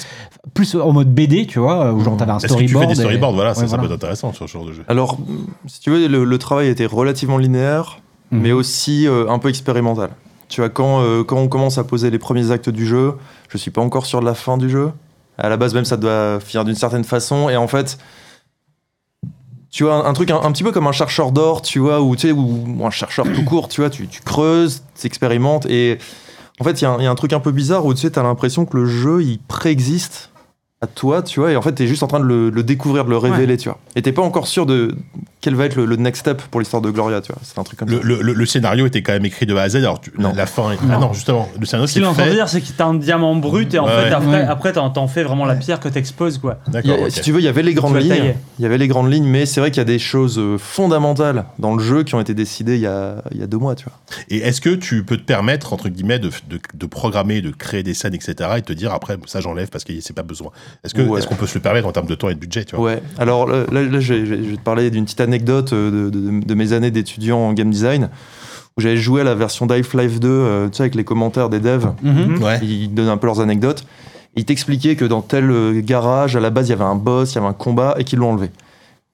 plus 0.54 0.74
en 0.76 0.92
mode 0.92 1.12
BD 1.12 1.46
tu 1.46 1.58
vois 1.58 1.92
où 1.92 2.00
genre 2.04 2.16
tu 2.16 2.22
avais 2.22 2.32
un 2.32 2.36
est-ce 2.38 2.46
que 2.46 2.48
tu 2.48 2.68
storyboard 2.68 2.82
fais 2.84 2.86
des 2.94 3.00
et- 3.00 3.02
storyboards 3.02 3.32
Voilà, 3.34 3.54
ça, 3.54 3.62
Ouais, 3.62 3.66
ça 3.66 3.76
voilà. 3.76 3.82
peut 3.88 3.94
être 3.94 3.98
intéressant 4.02 4.32
sur 4.32 4.46
ce 4.48 4.52
genre 4.52 4.64
de 4.66 4.72
jeu. 4.72 4.84
Alors, 4.88 5.18
si 5.66 5.80
tu 5.80 5.90
veux, 5.90 6.06
le, 6.06 6.24
le 6.24 6.38
travail 6.38 6.68
était 6.68 6.86
relativement 6.86 7.38
linéaire, 7.38 8.00
Mhm. 8.30 8.40
mais 8.40 8.52
aussi 8.52 9.06
euh, 9.06 9.28
un 9.28 9.38
peu 9.38 9.48
expérimental. 9.48 10.10
Tu 10.48 10.60
vois, 10.60 10.70
quand, 10.70 11.00
euh, 11.02 11.24
quand 11.24 11.38
on 11.38 11.48
commence 11.48 11.78
à 11.78 11.84
poser 11.84 12.10
les 12.10 12.18
premiers 12.18 12.50
actes 12.50 12.68
du 12.70 12.86
jeu, 12.86 13.14
je 13.48 13.56
suis 13.58 13.70
pas 13.70 13.80
encore 13.82 14.06
sûr 14.06 14.20
de 14.20 14.26
la 14.26 14.34
fin 14.34 14.56
du 14.58 14.68
jeu. 14.70 14.90
À 15.38 15.48
la 15.48 15.56
base, 15.56 15.74
même, 15.74 15.84
ça 15.84 15.96
doit 15.96 16.38
finir 16.40 16.64
d'une 16.64 16.74
certaine 16.76 17.04
façon. 17.04 17.48
Et 17.48 17.56
en 17.56 17.66
fait, 17.66 17.98
tu 19.70 19.82
vois, 19.84 19.94
un, 19.94 20.04
un 20.10 20.12
truc 20.12 20.30
un, 20.30 20.40
un 20.40 20.52
petit 20.52 20.62
peu 20.62 20.70
comme 20.70 20.86
un 20.86 20.92
chercheur 20.92 21.32
d'or, 21.32 21.60
tu 21.62 21.80
vois, 21.80 22.00
ou, 22.00 22.14
tu 22.14 22.28
sais, 22.28 22.32
ou, 22.32 22.64
ou 22.78 22.86
un 22.86 22.90
chercheur 22.90 23.26
tout 23.34 23.42
court, 23.44 23.68
tu 23.68 23.80
vois, 23.80 23.90
tu, 23.90 24.06
tu 24.06 24.20
creuses, 24.22 24.84
tu 25.00 25.06
expérimentes. 25.06 25.66
Et 25.66 25.98
en 26.60 26.64
fait, 26.64 26.80
il 26.80 26.84
y, 26.84 26.86
a 26.86 26.90
un- 26.90 26.98
il 26.98 27.04
y 27.04 27.06
a 27.06 27.10
un 27.10 27.14
truc 27.14 27.32
un 27.32 27.40
peu 27.40 27.50
bizarre 27.52 27.84
où 27.86 27.94
tu 27.94 28.00
sais, 28.00 28.18
as 28.18 28.22
l'impression 28.22 28.64
que 28.64 28.76
le 28.76 28.86
jeu, 28.86 29.22
il 29.22 29.38
préexiste 29.40 30.30
à 30.80 30.86
toi, 30.86 31.22
tu 31.22 31.40
vois, 31.40 31.50
et 31.52 31.56
en 31.56 31.62
fait, 31.62 31.74
tu 31.74 31.82
es 31.82 31.86
juste 31.86 32.02
en 32.02 32.06
train 32.06 32.20
de 32.20 32.24
le, 32.26 32.50
le 32.50 32.62
découvrir, 32.62 33.04
de 33.04 33.10
le 33.10 33.16
révéler, 33.16 33.56
tu 33.56 33.68
vois. 33.68 33.78
Et 33.96 34.02
t'es 34.02 34.12
pas 34.12 34.22
encore 34.22 34.46
sûr 34.46 34.66
de 34.66 34.94
quel 35.44 35.54
va 35.56 35.66
être 35.66 35.76
le, 35.76 35.84
le 35.84 35.96
next 35.96 36.20
step 36.20 36.40
pour 36.50 36.58
l'histoire 36.60 36.80
de 36.80 36.90
Gloria, 36.90 37.20
tu 37.20 37.30
vois. 37.30 37.40
C'est 37.44 37.58
un 37.58 37.64
truc 37.64 37.78
comme 37.78 37.90
Le, 37.90 37.98
ça. 37.98 38.02
le- 38.02 38.22
le- 38.22 38.32
le 38.32 38.46
scénario 38.46 38.86
était 38.86 39.02
quand 39.02 39.12
même 39.12 39.26
écrit 39.26 39.44
de 39.44 39.54
A 39.54 39.60
à 39.62 39.68
Z. 39.68 39.76
Alors, 39.76 40.00
tu- 40.00 40.10
Non. 40.18 40.32
la 40.34 40.46
fin. 40.46 40.72
est- 40.72 40.78
Ah 40.90 40.96
non, 40.96 41.12
justement, 41.12 41.48
le 41.60 41.66
scénario 41.66 41.86
Ce 41.86 41.92
qu'il 41.92 42.00
est 42.02 42.04
c'est 42.06 42.10
en 42.10 42.14
train 42.14 42.24
de 42.24 42.28
fait. 42.30 42.34
dire, 42.36 42.48
c'est 42.48 42.60
que 42.62 42.66
t'as 42.74 42.86
un 42.86 42.94
diamant 42.94 43.36
brut 43.36 43.74
et 43.74 43.78
en 43.78 43.84
Ouais, 43.86 44.04
fait, 44.04 44.12
après, 44.12 44.26
Ouais. 44.28 44.40
après 44.48 44.72
t'en, 44.72 44.88
t'en 44.88 45.06
fais 45.06 45.22
vraiment 45.22 45.44
la 45.44 45.54
pierre 45.56 45.80
que 45.80 45.88
t'exposes, 45.88 46.38
quoi. 46.38 46.58
D'accord. 46.68 46.96
Si 47.10 47.20
tu 47.20 47.30
veux, 47.32 47.40
il 47.40 47.44
y 47.44 47.48
avait 47.48 47.62
les 47.62 47.74
grandes 47.74 47.96
lignes. 48.00 48.34
Il 48.58 48.62
y 48.62 48.66
avait 48.66 48.78
les 48.78 48.88
grandes 48.88 49.12
lignes, 49.12 49.28
mais 49.28 49.44
c'est 49.44 49.60
vrai 49.60 49.70
qu'il 49.70 49.78
y 49.78 49.82
a 49.82 49.84
des 49.84 49.98
choses 49.98 50.38
euh, 50.38 50.56
fondamentales 50.58 51.44
dans 51.58 51.74
le 51.74 51.82
jeu 51.82 52.02
qui 52.04 52.14
ont 52.14 52.20
été 52.20 52.34
décidées 52.34 52.76
il 52.76 52.80
y 52.82 52.86
a, 52.86 53.16
il 53.32 53.38
y 53.40 53.42
a 53.42 53.46
deux 53.46 53.58
mois, 53.58 53.74
tu 53.74 53.84
vois. 53.84 53.92
Et 54.30 54.38
est-ce 54.38 54.60
que 54.60 54.70
tu 54.70 55.04
peux 55.04 55.16
te 55.16 55.22
permettre, 55.22 55.72
entre 55.72 55.88
guillemets, 55.88 56.18
de, 56.18 56.30
de, 56.48 56.58
de 56.72 56.86
programmer, 56.86 57.40
de 57.42 57.50
créer 57.50 57.82
des 57.82 57.94
scènes, 57.94 58.14
etc., 58.14 58.34
et 58.56 58.62
te 58.62 58.72
dire 58.72 58.92
après, 58.92 59.16
ça 59.26 59.40
j'enlève 59.40 59.68
parce 59.68 59.84
que 59.84 59.92
c'est 60.00 60.14
pas 60.14 60.22
besoin 60.22 60.50
Est-ce 60.84 60.94
que 60.94 61.02
Ouais. 61.02 61.18
est-ce 61.18 61.26
qu'on 61.26 61.34
peut 61.34 61.46
se 61.46 61.54
le 61.56 61.60
permettre 61.60 61.86
en 61.86 61.92
termes 61.92 62.06
de 62.06 62.14
temps 62.14 62.28
et 62.30 62.34
de 62.34 62.38
budget 62.40 62.64
tu 62.64 62.76
vois? 62.76 62.84
Ouais. 62.86 63.02
Alors 63.18 63.46
là, 63.46 63.64
là, 63.72 63.82
là, 63.82 64.00
je, 64.00 64.14
vais, 64.14 64.26
je 64.26 64.34
vais 64.34 64.56
te 64.56 64.60
parler 64.62 64.90
d'une 64.90 65.04
petite 65.04 65.20
anecdote 65.20 65.33
anecdote 65.34 65.72
euh, 65.72 65.90
de, 66.10 66.10
de- 66.10 66.44
de 66.44 66.54
mes 66.54 66.72
années 66.72 66.90
d'étudiant 66.90 67.38
en 67.38 67.52
game 67.52 67.70
design 67.70 68.08
où 68.76 68.80
j'avais 68.80 68.96
joué 68.96 69.20
à 69.20 69.24
la 69.24 69.34
version 69.36 69.66
d'Half-Life 69.66 70.18
2, 70.18 70.28
euh, 70.28 70.68
tu 70.68 70.76
sais, 70.78 70.82
avec 70.82 70.94
les 70.96 71.04
commentaires 71.04 71.48
des 71.48 71.60
devs. 71.60 71.92
Mhm. 72.02 72.42
Ouais. 72.42 72.58
Ils 72.62 72.92
donnaient 72.92 73.10
un 73.10 73.16
peu 73.18 73.26
leurs 73.28 73.40
anecdotes. 73.40 73.84
Ils 74.36 74.44
t'expliquaient 74.44 74.96
que 74.96 75.04
dans 75.04 75.22
tel 75.22 75.48
euh, 75.50 75.80
garage, 75.80 76.34
à 76.34 76.40
la 76.40 76.50
base, 76.50 76.66
il 76.66 76.70
y 76.70 76.72
avait 76.74 76.82
un 76.82 76.96
boss, 76.96 77.32
il 77.32 77.34
y 77.36 77.38
avait 77.38 77.46
un 77.46 77.52
combat 77.52 77.94
et 77.98 78.04
qu'ils 78.04 78.18
l'ont 78.18 78.30
enlevé. 78.32 78.50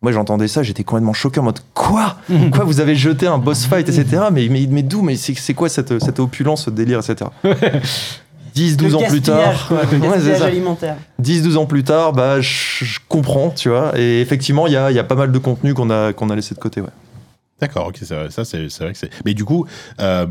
Moi, 0.01 0.13
j'entendais 0.13 0.49
ça, 0.49 0.63
j'étais 0.63 0.83
complètement 0.83 1.13
choqué 1.13 1.41
en 1.41 1.43
mode 1.43 1.59
Quoi? 1.75 2.17
Quoi 2.53 2.65
Vous 2.65 2.81
avez 2.81 2.95
jeté 2.95 3.27
un 3.27 3.37
boss 3.37 3.67
fight, 3.67 3.87
etc. 3.87 4.23
Mais, 4.33 4.49
mais, 4.51 4.67
mais 4.71 4.83
d'où? 4.83 5.03
Mais 5.03 5.17
c'est 5.17 5.35
c'est 5.39 5.53
quoi 5.53 5.69
cette, 5.69 6.03
cette 6.03 6.21
opulence, 6.21 6.65
ce 6.65 6.71
délire, 6.71 7.01
etc. 7.01 7.29
10, 8.55 8.77
12 8.77 8.93
Le 8.93 8.97
ans 8.99 9.09
plus 9.09 9.21
tard, 9.23 9.67
quoi, 9.69 9.83
le 9.85 9.89
Ouais, 9.99 9.99
c'est 10.05 10.09
gaspillage 10.11 10.39
ça. 10.39 10.45
alimentaire. 10.47 10.97
10, 11.19 11.43
12 11.43 11.57
ans 11.57 11.67
plus 11.67 11.85
tard, 11.85 12.13
bah, 12.13 12.41
je, 12.41 12.85
je 12.85 12.99
comprends, 13.09 13.51
tu 13.51 13.69
vois. 13.69 13.93
Et 13.99 14.21
effectivement, 14.21 14.67
il 14.67 14.73
y 14.73 14.77
a, 14.77 14.91
il 14.91 14.95
y 14.97 14.99
a 15.01 15.05
pas 15.05 15.15
mal 15.15 15.31
de 15.33 15.39
contenu 15.39 15.75
qu'on 15.75 15.91
a, 15.91 16.13
qu'on 16.13 16.31
a 16.31 16.37
laissé 16.37 16.55
de 16.55 16.61
côté, 16.61 16.81
ouais. 16.81 16.89
D'accord, 17.61 17.89
ok, 17.89 17.99
c'est 18.01 18.15
vrai, 18.15 18.31
ça 18.31 18.43
c'est 18.47 18.71
c'est 18.71 18.85
vrai 18.85 18.93
que 18.95 18.99
c'est. 18.99 19.11
Mais 19.27 19.35
du 19.35 19.45
coup, 19.45 19.67
euh, 20.01 20.27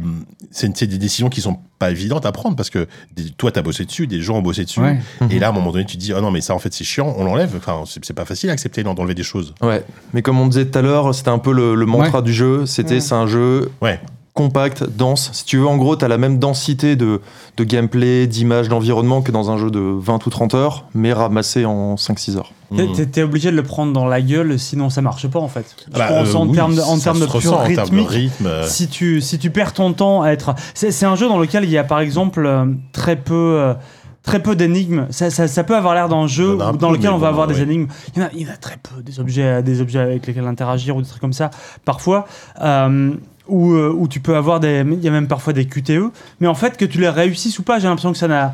c'est 0.49 0.75
c'est 0.75 0.87
des 0.87 0.97
décisions 0.97 1.29
qui 1.29 1.41
sont 1.41 1.57
pas 1.77 1.91
évidentes 1.91 2.25
à 2.25 2.31
prendre 2.31 2.55
parce 2.55 2.71
que 2.71 2.87
des- 3.15 3.29
toi 3.29 3.51
t'as 3.51 3.61
bossé 3.61 3.85
dessus, 3.85 4.07
des 4.07 4.19
gens 4.19 4.37
ont 4.37 4.41
bossé 4.41 4.63
dessus, 4.63 4.79
Ouais. 4.79 4.97
et 5.29 5.37
là 5.37 5.45
à 5.45 5.49
un 5.51 5.53
moment 5.53 5.71
donné 5.71 5.85
tu 5.85 5.95
te 5.95 6.01
dis 6.01 6.11
oh 6.11 6.21
non 6.21 6.31
mais 6.31 6.41
ça 6.41 6.55
en 6.55 6.59
fait 6.59 6.73
c'est 6.73 6.83
chiant, 6.83 7.13
on 7.19 7.25
l'enlève. 7.25 7.53
Enfin 7.55 7.83
c'est 7.85 8.13
pas 8.15 8.25
facile 8.25 8.49
à 8.49 8.53
accepter 8.53 8.81
d'enlever 8.81 9.13
des 9.13 9.21
choses. 9.21 9.53
Ouais, 9.61 9.83
mais 10.15 10.23
comme 10.23 10.39
on 10.39 10.47
disait 10.47 10.65
tout 10.65 10.79
à 10.79 10.81
l'heure, 10.81 11.13
c'était 11.13 11.29
un 11.29 11.37
peu 11.37 11.53
le, 11.53 11.75
le 11.75 11.85
mantra 11.85 12.23
du 12.23 12.33
jeu. 12.33 12.65
C'était 12.65 12.95
Ouais. 12.95 12.99
c'est 12.99 13.13
un 13.13 13.27
jeu 13.27 13.69
Ouais. 13.79 14.01
Compact, 14.33 14.83
dense. 14.83 15.29
Si 15.33 15.45
tu 15.45 15.57
veux, 15.57 15.67
en 15.67 15.77
gros, 15.77 15.95
tu 15.95 16.05
as 16.05 16.07
la 16.07 16.17
même 16.17 16.39
densité 16.39 16.95
de, 16.95 17.21
de 17.57 17.63
gameplay, 17.63 18.27
d'image, 18.27 18.69
d'environnement 18.69 19.21
que 19.21 19.31
dans 19.31 19.51
un 19.51 19.57
jeu 19.57 19.69
de 19.71 19.79
20 19.79 20.25
ou 20.25 20.29
30 20.29 20.53
heures, 20.53 20.85
mais 20.93 21.11
ramassé 21.13 21.65
en 21.65 21.95
5-6 21.95 22.37
heures. 22.37 22.51
T'es- 22.75 22.85
Mhm. 22.87 22.93
T'es 22.95 23.05
t'es 23.07 23.23
obligé 23.23 23.49
de 23.51 23.55
le 23.55 23.63
prendre 23.63 23.91
dans 23.93 24.05
la 24.05 24.21
gueule, 24.21 24.59
sinon 24.59 24.89
ça 24.91 25.01
marche 25.01 25.27
pas 25.27 25.39
en 25.39 25.47
fait. 25.47 25.75
Je 25.91 25.97
Bah, 25.97 26.07
pense 26.07 26.29
euh, 26.29 26.37
en 26.37 26.47
oui, 26.47 26.53
termes 26.53 26.75
de, 26.75 26.81
en 26.81 26.97
ça 26.97 27.03
termes 27.05 27.17
se 27.17 27.21
de 27.21 27.25
pur 27.25 27.35
ressent 27.35 27.55
en 27.55 27.65
termes 27.65 27.75
de 27.75 27.81
rythmique. 27.81 28.09
rythme. 28.09 28.45
euh, 28.45 28.63
Si 28.67 28.87
tu, 28.87 29.21
si 29.21 29.39
tu 29.39 29.49
perds 29.49 29.73
ton 29.73 29.91
temps 29.93 30.21
à 30.21 30.29
être. 30.29 30.53
C'est 30.75 30.91
c'est 30.91 31.07
un 31.07 31.15
jeu 31.15 31.27
dans 31.27 31.39
lequel 31.39 31.63
il 31.63 31.71
y 31.71 31.77
a 31.79 31.83
par 31.83 31.99
exemple 31.99 32.45
euh, 32.45 32.65
très 32.93 33.15
peu. 33.15 33.33
euh, 33.59 33.73
Très 34.21 34.43
peu 34.43 34.53
d'énigmes. 34.55 35.07
Ça, 35.11 35.29
ça, 35.31 35.47
ça 35.47 35.63
peut 35.63 35.75
avoir 35.77 35.95
l'air 35.95 36.09
d'un 36.09 36.27
jeu 36.27 36.57
dans 36.57 36.73
peu, 36.73 36.91
lequel 36.91 37.09
on 37.11 37.17
va 37.17 37.27
bon, 37.27 37.31
avoir 37.33 37.47
des 37.47 37.61
énigmes. 37.61 37.87
Il 38.15 38.19
y, 38.19 38.21
en 38.23 38.27
a, 38.27 38.29
il 38.35 38.41
y 38.41 38.45
en 38.47 38.53
a 38.53 38.57
très 38.57 38.75
peu, 38.75 39.01
des 39.01 39.19
objets, 39.21 39.63
des 39.63 39.79
objets 39.81 39.99
avec 39.99 40.27
lesquels 40.27 40.45
interagir 40.45 40.97
ou 40.97 41.01
des 41.01 41.07
trucs 41.07 41.21
comme 41.21 41.33
ça, 41.33 41.49
parfois. 41.85 42.27
Euh, 42.61 43.13
où, 43.49 43.73
euh, 43.73 43.93
où 43.95 44.07
tu 44.07 44.19
peux 44.19 44.35
avoir 44.35 44.59
des. 44.59 44.83
Il 44.89 45.01
y 45.03 45.07
a 45.07 45.11
même 45.11 45.27
parfois 45.27 45.53
des 45.53 45.65
QTE. 45.65 46.11
Mais 46.39 46.47
en 46.47 46.55
fait, 46.55 46.77
que 46.77 46.85
tu 46.85 46.99
les 46.99 47.09
réussisses 47.09 47.59
ou 47.59 47.63
pas, 47.63 47.79
j'ai 47.79 47.87
l'impression 47.87 48.11
que 48.11 48.17
ça 48.17 48.27
n'a 48.27 48.53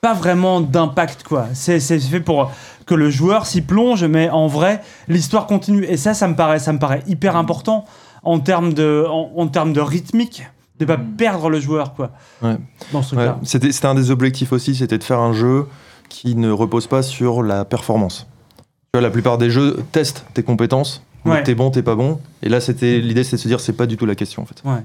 pas 0.00 0.14
vraiment 0.14 0.60
d'impact, 0.60 1.22
quoi. 1.22 1.46
C'est 1.54 1.78
c'est 1.80 1.98
fait 2.00 2.20
pour 2.20 2.50
que 2.86 2.94
le 2.94 3.10
joueur 3.10 3.46
s'y 3.46 3.62
plonge, 3.62 4.04
mais 4.04 4.28
en 4.30 4.46
vrai, 4.48 4.80
l'histoire 5.08 5.46
continue. 5.46 5.84
Et 5.84 5.96
ça, 5.96 6.14
ça 6.14 6.26
me 6.28 6.34
paraît, 6.34 6.58
ça 6.58 6.72
me 6.72 6.78
paraît 6.78 7.02
hyper 7.06 7.36
important 7.36 7.84
en 8.24 8.40
termes 8.40 8.72
de, 8.74 9.06
en, 9.08 9.30
en 9.36 9.46
termes 9.48 9.72
de 9.72 9.80
rythmique, 9.80 10.44
de 10.80 10.84
pas 10.84 10.96
perdre 10.98 11.48
le 11.50 11.60
joueur, 11.60 11.94
quoi. 11.94 12.10
Ouais. 12.42 12.56
Dans 12.92 13.02
ce 13.02 13.14
Ouais, 13.14 13.26
truc-là. 13.26 13.40
C'était 13.44 13.70
c'était 13.72 13.86
un 13.86 13.94
des 13.94 14.10
objectifs 14.10 14.52
aussi, 14.52 14.74
c'était 14.74 14.98
de 14.98 15.04
faire 15.04 15.20
un 15.20 15.32
jeu 15.32 15.66
qui 16.08 16.34
ne 16.34 16.50
repose 16.50 16.86
pas 16.88 17.02
sur 17.02 17.42
la 17.42 17.64
performance. 17.64 18.26
Tu 18.58 18.98
vois, 18.98 19.00
la 19.02 19.10
plupart 19.10 19.38
des 19.38 19.50
jeux 19.50 19.78
testent 19.92 20.24
tes 20.34 20.42
compétences. 20.42 21.02
Ouais. 21.24 21.42
T'es 21.42 21.54
bon, 21.54 21.70
t'es 21.70 21.82
pas 21.82 21.94
bon. 21.94 22.18
Et 22.42 22.48
là, 22.48 22.60
c'était 22.60 22.98
l'idée, 22.98 23.22
c'est 23.24 23.36
de 23.36 23.40
se 23.40 23.48
dire, 23.48 23.60
c'est 23.60 23.72
pas 23.74 23.86
du 23.86 23.96
tout 23.96 24.06
la 24.06 24.14
question 24.14 24.42
en 24.42 24.46
fait. 24.46 24.60
Ouais. 24.64 24.82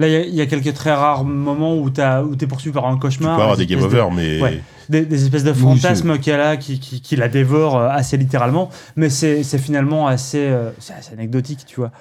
Là, 0.00 0.08
il 0.08 0.12
y 0.12 0.16
a- 0.16 0.20
il 0.24 0.34
y, 0.34 0.40
a 0.40 0.46
quelques 0.46 0.74
très 0.74 0.92
rares 0.92 1.24
moments 1.24 1.76
où 1.78 1.88
tu 1.88 2.00
es 2.00 2.46
poursuivi 2.48 2.74
par 2.74 2.86
un 2.86 2.94
tu 2.94 3.00
cauchemar. 3.00 3.36
peux 3.36 3.42
avoir 3.42 3.56
des 3.56 3.62
espèces 3.62 3.78
game 3.80 3.90
de- 3.90 3.96
over, 3.96 4.08
mais 4.14 4.42
Ouais. 4.42 4.60
des, 4.88 5.06
des 5.06 5.22
espèces 5.24 5.44
de 5.44 5.52
Oui, 5.52 5.58
fantasmes 5.58 6.18
qu'il 6.18 6.32
y 6.32 6.34
a 6.34 6.38
là 6.38 6.56
qui, 6.56 6.80
qui, 6.80 7.00
qui 7.00 7.14
la 7.14 7.28
dévorent 7.28 7.76
euh, 7.78 7.88
assez 7.90 8.16
littéralement, 8.16 8.70
mais 8.96 9.08
c'est 9.08 9.44
c'est 9.44 9.58
finalement 9.58 10.08
assez, 10.08 10.38
euh, 10.48 10.70
c'est 10.80 10.94
assez 10.94 11.12
anecdotique, 11.12 11.60
tu 11.64 11.76
vois. 11.76 11.92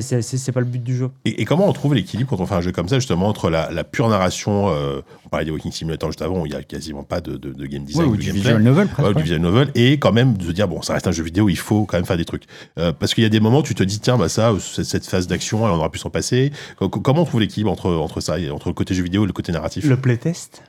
C'est- 0.00 0.52
pas 0.52 0.60
le 0.60 0.66
but 0.66 0.82
du 0.82 0.96
jeu. 0.96 1.10
Et, 1.24 1.42
et 1.42 1.44
comment 1.44 1.68
on 1.68 1.72
trouve 1.72 1.94
l'équilibre 1.94 2.30
quand 2.30 2.40
on 2.40 2.46
fait 2.46 2.54
un 2.54 2.60
jeu 2.60 2.70
comme 2.70 2.88
ça, 2.88 2.98
justement, 3.00 3.26
entre 3.26 3.50
la, 3.50 3.70
la 3.72 3.82
pure 3.82 4.08
narration, 4.08 4.68
euh, 4.68 5.00
on 5.26 5.28
parlait 5.28 5.44
des 5.44 5.50
Walking 5.50 5.72
Simulator 5.72 6.10
juste 6.10 6.22
avant, 6.22 6.40
où 6.42 6.46
il 6.46 6.52
y 6.52 6.54
a 6.54 6.62
quasiment 6.62 7.02
pas 7.02 7.20
de, 7.20 7.36
de- 7.36 7.52
de 7.52 7.66
game 7.66 7.82
design, 7.84 8.04
Ouais, 8.06 8.12
ou 8.12 8.16
de 8.16 8.20
du 8.20 8.26
gameplay. 8.28 8.42
visual 8.42 8.62
novel 8.62 8.86
Ouais, 8.86 8.92
presque. 8.92 9.10
ou 9.10 9.14
du 9.14 9.22
visual 9.22 9.40
novel, 9.40 9.70
et 9.74 9.98
quand 9.98 10.12
même 10.12 10.36
de 10.36 10.44
se 10.44 10.52
dire, 10.52 10.68
bon, 10.68 10.80
ça 10.82 10.92
reste 10.94 11.06
un 11.08 11.12
jeu 11.12 11.22
vidéo, 11.24 11.48
il 11.48 11.56
faut 11.58 11.84
quand 11.86 11.96
même 11.96 12.06
faire 12.06 12.16
des 12.16 12.24
trucs. 12.24 12.44
Euh, 12.78 12.92
parce 12.92 13.14
qu'il 13.14 13.24
y 13.24 13.26
a 13.26 13.30
des 13.30 13.40
moments 13.40 13.58
où 13.58 13.62
tu 13.64 13.74
te 13.74 13.82
dis, 13.82 13.98
tiens, 14.00 14.16
bah 14.16 14.28
ça, 14.28 14.52
cette, 14.60 14.84
cette 14.84 15.06
phase 15.06 15.26
d'action, 15.26 15.64
on 15.64 15.68
aura 15.68 15.90
pu 15.90 15.98
s'en 15.98 16.10
passer. 16.10 16.52
Co- 16.78 16.88
co- 16.88 17.00
Comment 17.00 17.22
on 17.22 17.24
trouve 17.24 17.40
l'équilibre 17.40 17.70
entre, 17.72 17.90
entre 17.90 18.20
ça, 18.20 18.38
et 18.38 18.50
entre 18.50 18.68
le 18.68 18.74
côté 18.74 18.94
jeu 18.94 19.02
vidéo 19.02 19.24
et 19.24 19.26
le 19.26 19.32
côté 19.32 19.50
narratif? 19.52 19.84
Le 19.84 19.96
playtest? 19.96 20.62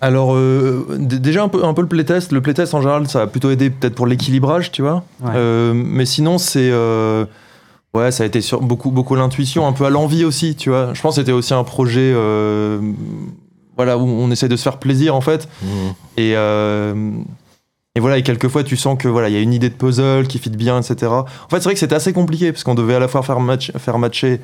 Alors, 0.00 0.34
euh, 0.36 0.96
déjà 1.00 1.42
un 1.42 1.48
peu, 1.48 1.64
un 1.64 1.74
peu 1.74 1.82
le 1.82 1.88
playtest. 1.88 2.30
Le 2.30 2.40
playtest 2.40 2.72
en 2.74 2.80
général, 2.80 3.08
ça 3.08 3.22
a 3.22 3.26
plutôt 3.26 3.50
aidé 3.50 3.70
peut-être 3.70 3.96
pour 3.96 4.06
l'équilibrage, 4.06 4.70
tu 4.70 4.82
vois. 4.82 5.02
Ouais. 5.20 5.32
Euh, 5.34 5.72
mais 5.74 6.06
sinon, 6.06 6.38
c'est. 6.38 6.70
euh, 6.70 7.24
ouais, 7.94 8.10
ça 8.10 8.24
a 8.24 8.26
été 8.26 8.40
sur 8.40 8.60
beaucoup, 8.60 8.90
beaucoup 8.90 9.14
l'intuition, 9.14 9.66
un 9.66 9.72
peu 9.72 9.84
à 9.84 9.90
l'envie 9.90 10.24
aussi, 10.24 10.54
tu 10.54 10.70
vois. 10.70 10.94
Je 10.94 11.00
pense 11.00 11.16
que 11.16 11.20
c'était 11.20 11.32
aussi 11.32 11.54
un 11.54 11.64
projet. 11.64 12.12
euh, 12.14 12.80
voilà, 13.78 13.96
où 13.96 14.02
on 14.02 14.30
essaie 14.32 14.48
de 14.48 14.56
se 14.56 14.62
faire 14.62 14.78
plaisir 14.78 15.14
en 15.14 15.20
fait. 15.20 15.48
Mmh. 15.62 15.66
Et, 16.16 16.32
euh, 16.34 17.12
et 17.94 18.00
voilà, 18.00 18.18
et 18.18 18.24
quelquefois 18.24 18.64
tu 18.64 18.76
sens 18.76 18.98
que 18.98 19.06
voilà, 19.06 19.28
il 19.28 19.34
y 19.34 19.38
a 19.38 19.40
une 19.40 19.54
idée 19.54 19.70
de 19.70 19.74
puzzle 19.74 20.26
qui 20.26 20.40
fit 20.40 20.50
bien, 20.50 20.80
etc. 20.80 21.06
En 21.12 21.24
fait, 21.48 21.58
c'est 21.58 21.64
vrai 21.64 21.74
que 21.74 21.80
c'était 21.80 21.94
assez 21.94 22.12
compliqué 22.12 22.50
parce 22.50 22.64
qu'on 22.64 22.74
devait 22.74 22.96
à 22.96 22.98
la 22.98 23.06
fois 23.06 23.22
faire, 23.22 23.38
match, 23.38 23.70
faire 23.78 23.98
matcher 23.98 24.40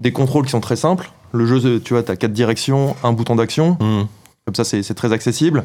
des 0.00 0.10
contrôles 0.10 0.46
qui 0.46 0.52
sont 0.52 0.60
très 0.62 0.76
simples. 0.76 1.12
Le 1.32 1.46
jeu, 1.46 1.80
tu 1.80 1.92
vois, 1.92 2.02
tu 2.02 2.10
as 2.10 2.16
quatre 2.16 2.32
directions, 2.32 2.96
un 3.04 3.12
bouton 3.12 3.36
d'action. 3.36 3.76
Mmh. 3.78 4.06
Comme 4.46 4.54
ça, 4.54 4.64
c'est 4.64 4.94
très 4.94 5.12
accessible. 5.12 5.64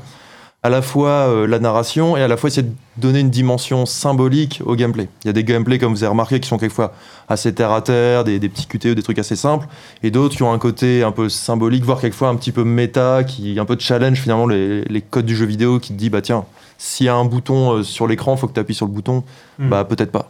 À 0.63 0.69
la 0.69 0.81
fois 0.81 1.09
euh, 1.29 1.47
la 1.47 1.59
narration 1.59 2.17
et 2.17 2.21
à 2.21 2.27
la 2.27 2.35
fois 2.35 2.49
essayer 2.49 2.67
de 2.67 2.73
donner 2.97 3.19
une 3.19 3.29
dimension 3.29 3.85
symbolique 3.85 4.61
au 4.65 4.75
gameplay. 4.75 5.07
Il 5.23 5.27
y 5.27 5.29
a 5.29 5.34
des 5.34 5.43
gameplays, 5.43 5.77
comme 5.77 5.93
vous 5.93 6.03
avez 6.03 6.09
remarqué, 6.09 6.39
qui 6.39 6.47
sont 6.49 6.57
quelquefois 6.57 6.93
assez 7.29 7.53
terre 7.53 7.71
à 7.71 7.81
terre, 7.81 8.23
des, 8.23 8.39
des 8.39 8.49
petits 8.49 8.65
QTE, 8.65 8.88
des 8.95 9.03
trucs 9.03 9.19
assez 9.19 9.35
simples, 9.35 9.67
et 10.03 10.09
d'autres 10.11 10.35
qui 10.35 10.43
ont 10.43 10.51
un 10.51 10.57
côté 10.59 11.03
un 11.03 11.11
peu 11.11 11.29
symbolique, 11.29 11.84
voire 11.85 12.01
quelquefois 12.01 12.29
un 12.29 12.35
petit 12.35 12.51
peu 12.51 12.63
méta, 12.63 13.23
qui 13.23 13.57
un 13.59 13.65
peu 13.65 13.75
de 13.75 13.81
challenge 13.81 14.19
finalement 14.19 14.47
les, 14.47 14.81
les 14.85 15.01
codes 15.01 15.25
du 15.27 15.35
jeu 15.35 15.45
vidéo, 15.45 15.79
qui 15.79 15.93
te 15.93 15.97
dit 15.97 16.09
bah 16.09 16.21
tiens, 16.21 16.43
s'il 16.79 17.05
y 17.05 17.09
a 17.09 17.15
un 17.15 17.25
bouton 17.25 17.77
euh, 17.77 17.84
sur 17.84 18.07
l'écran, 18.07 18.35
faut 18.35 18.47
que 18.47 18.53
tu 18.53 18.59
appuies 18.59 18.75
sur 18.75 18.88
le 18.88 18.91
bouton. 18.91 19.23
Mm. 19.59 19.69
Bah 19.69 19.85
peut-être 19.85 20.11
pas. 20.11 20.27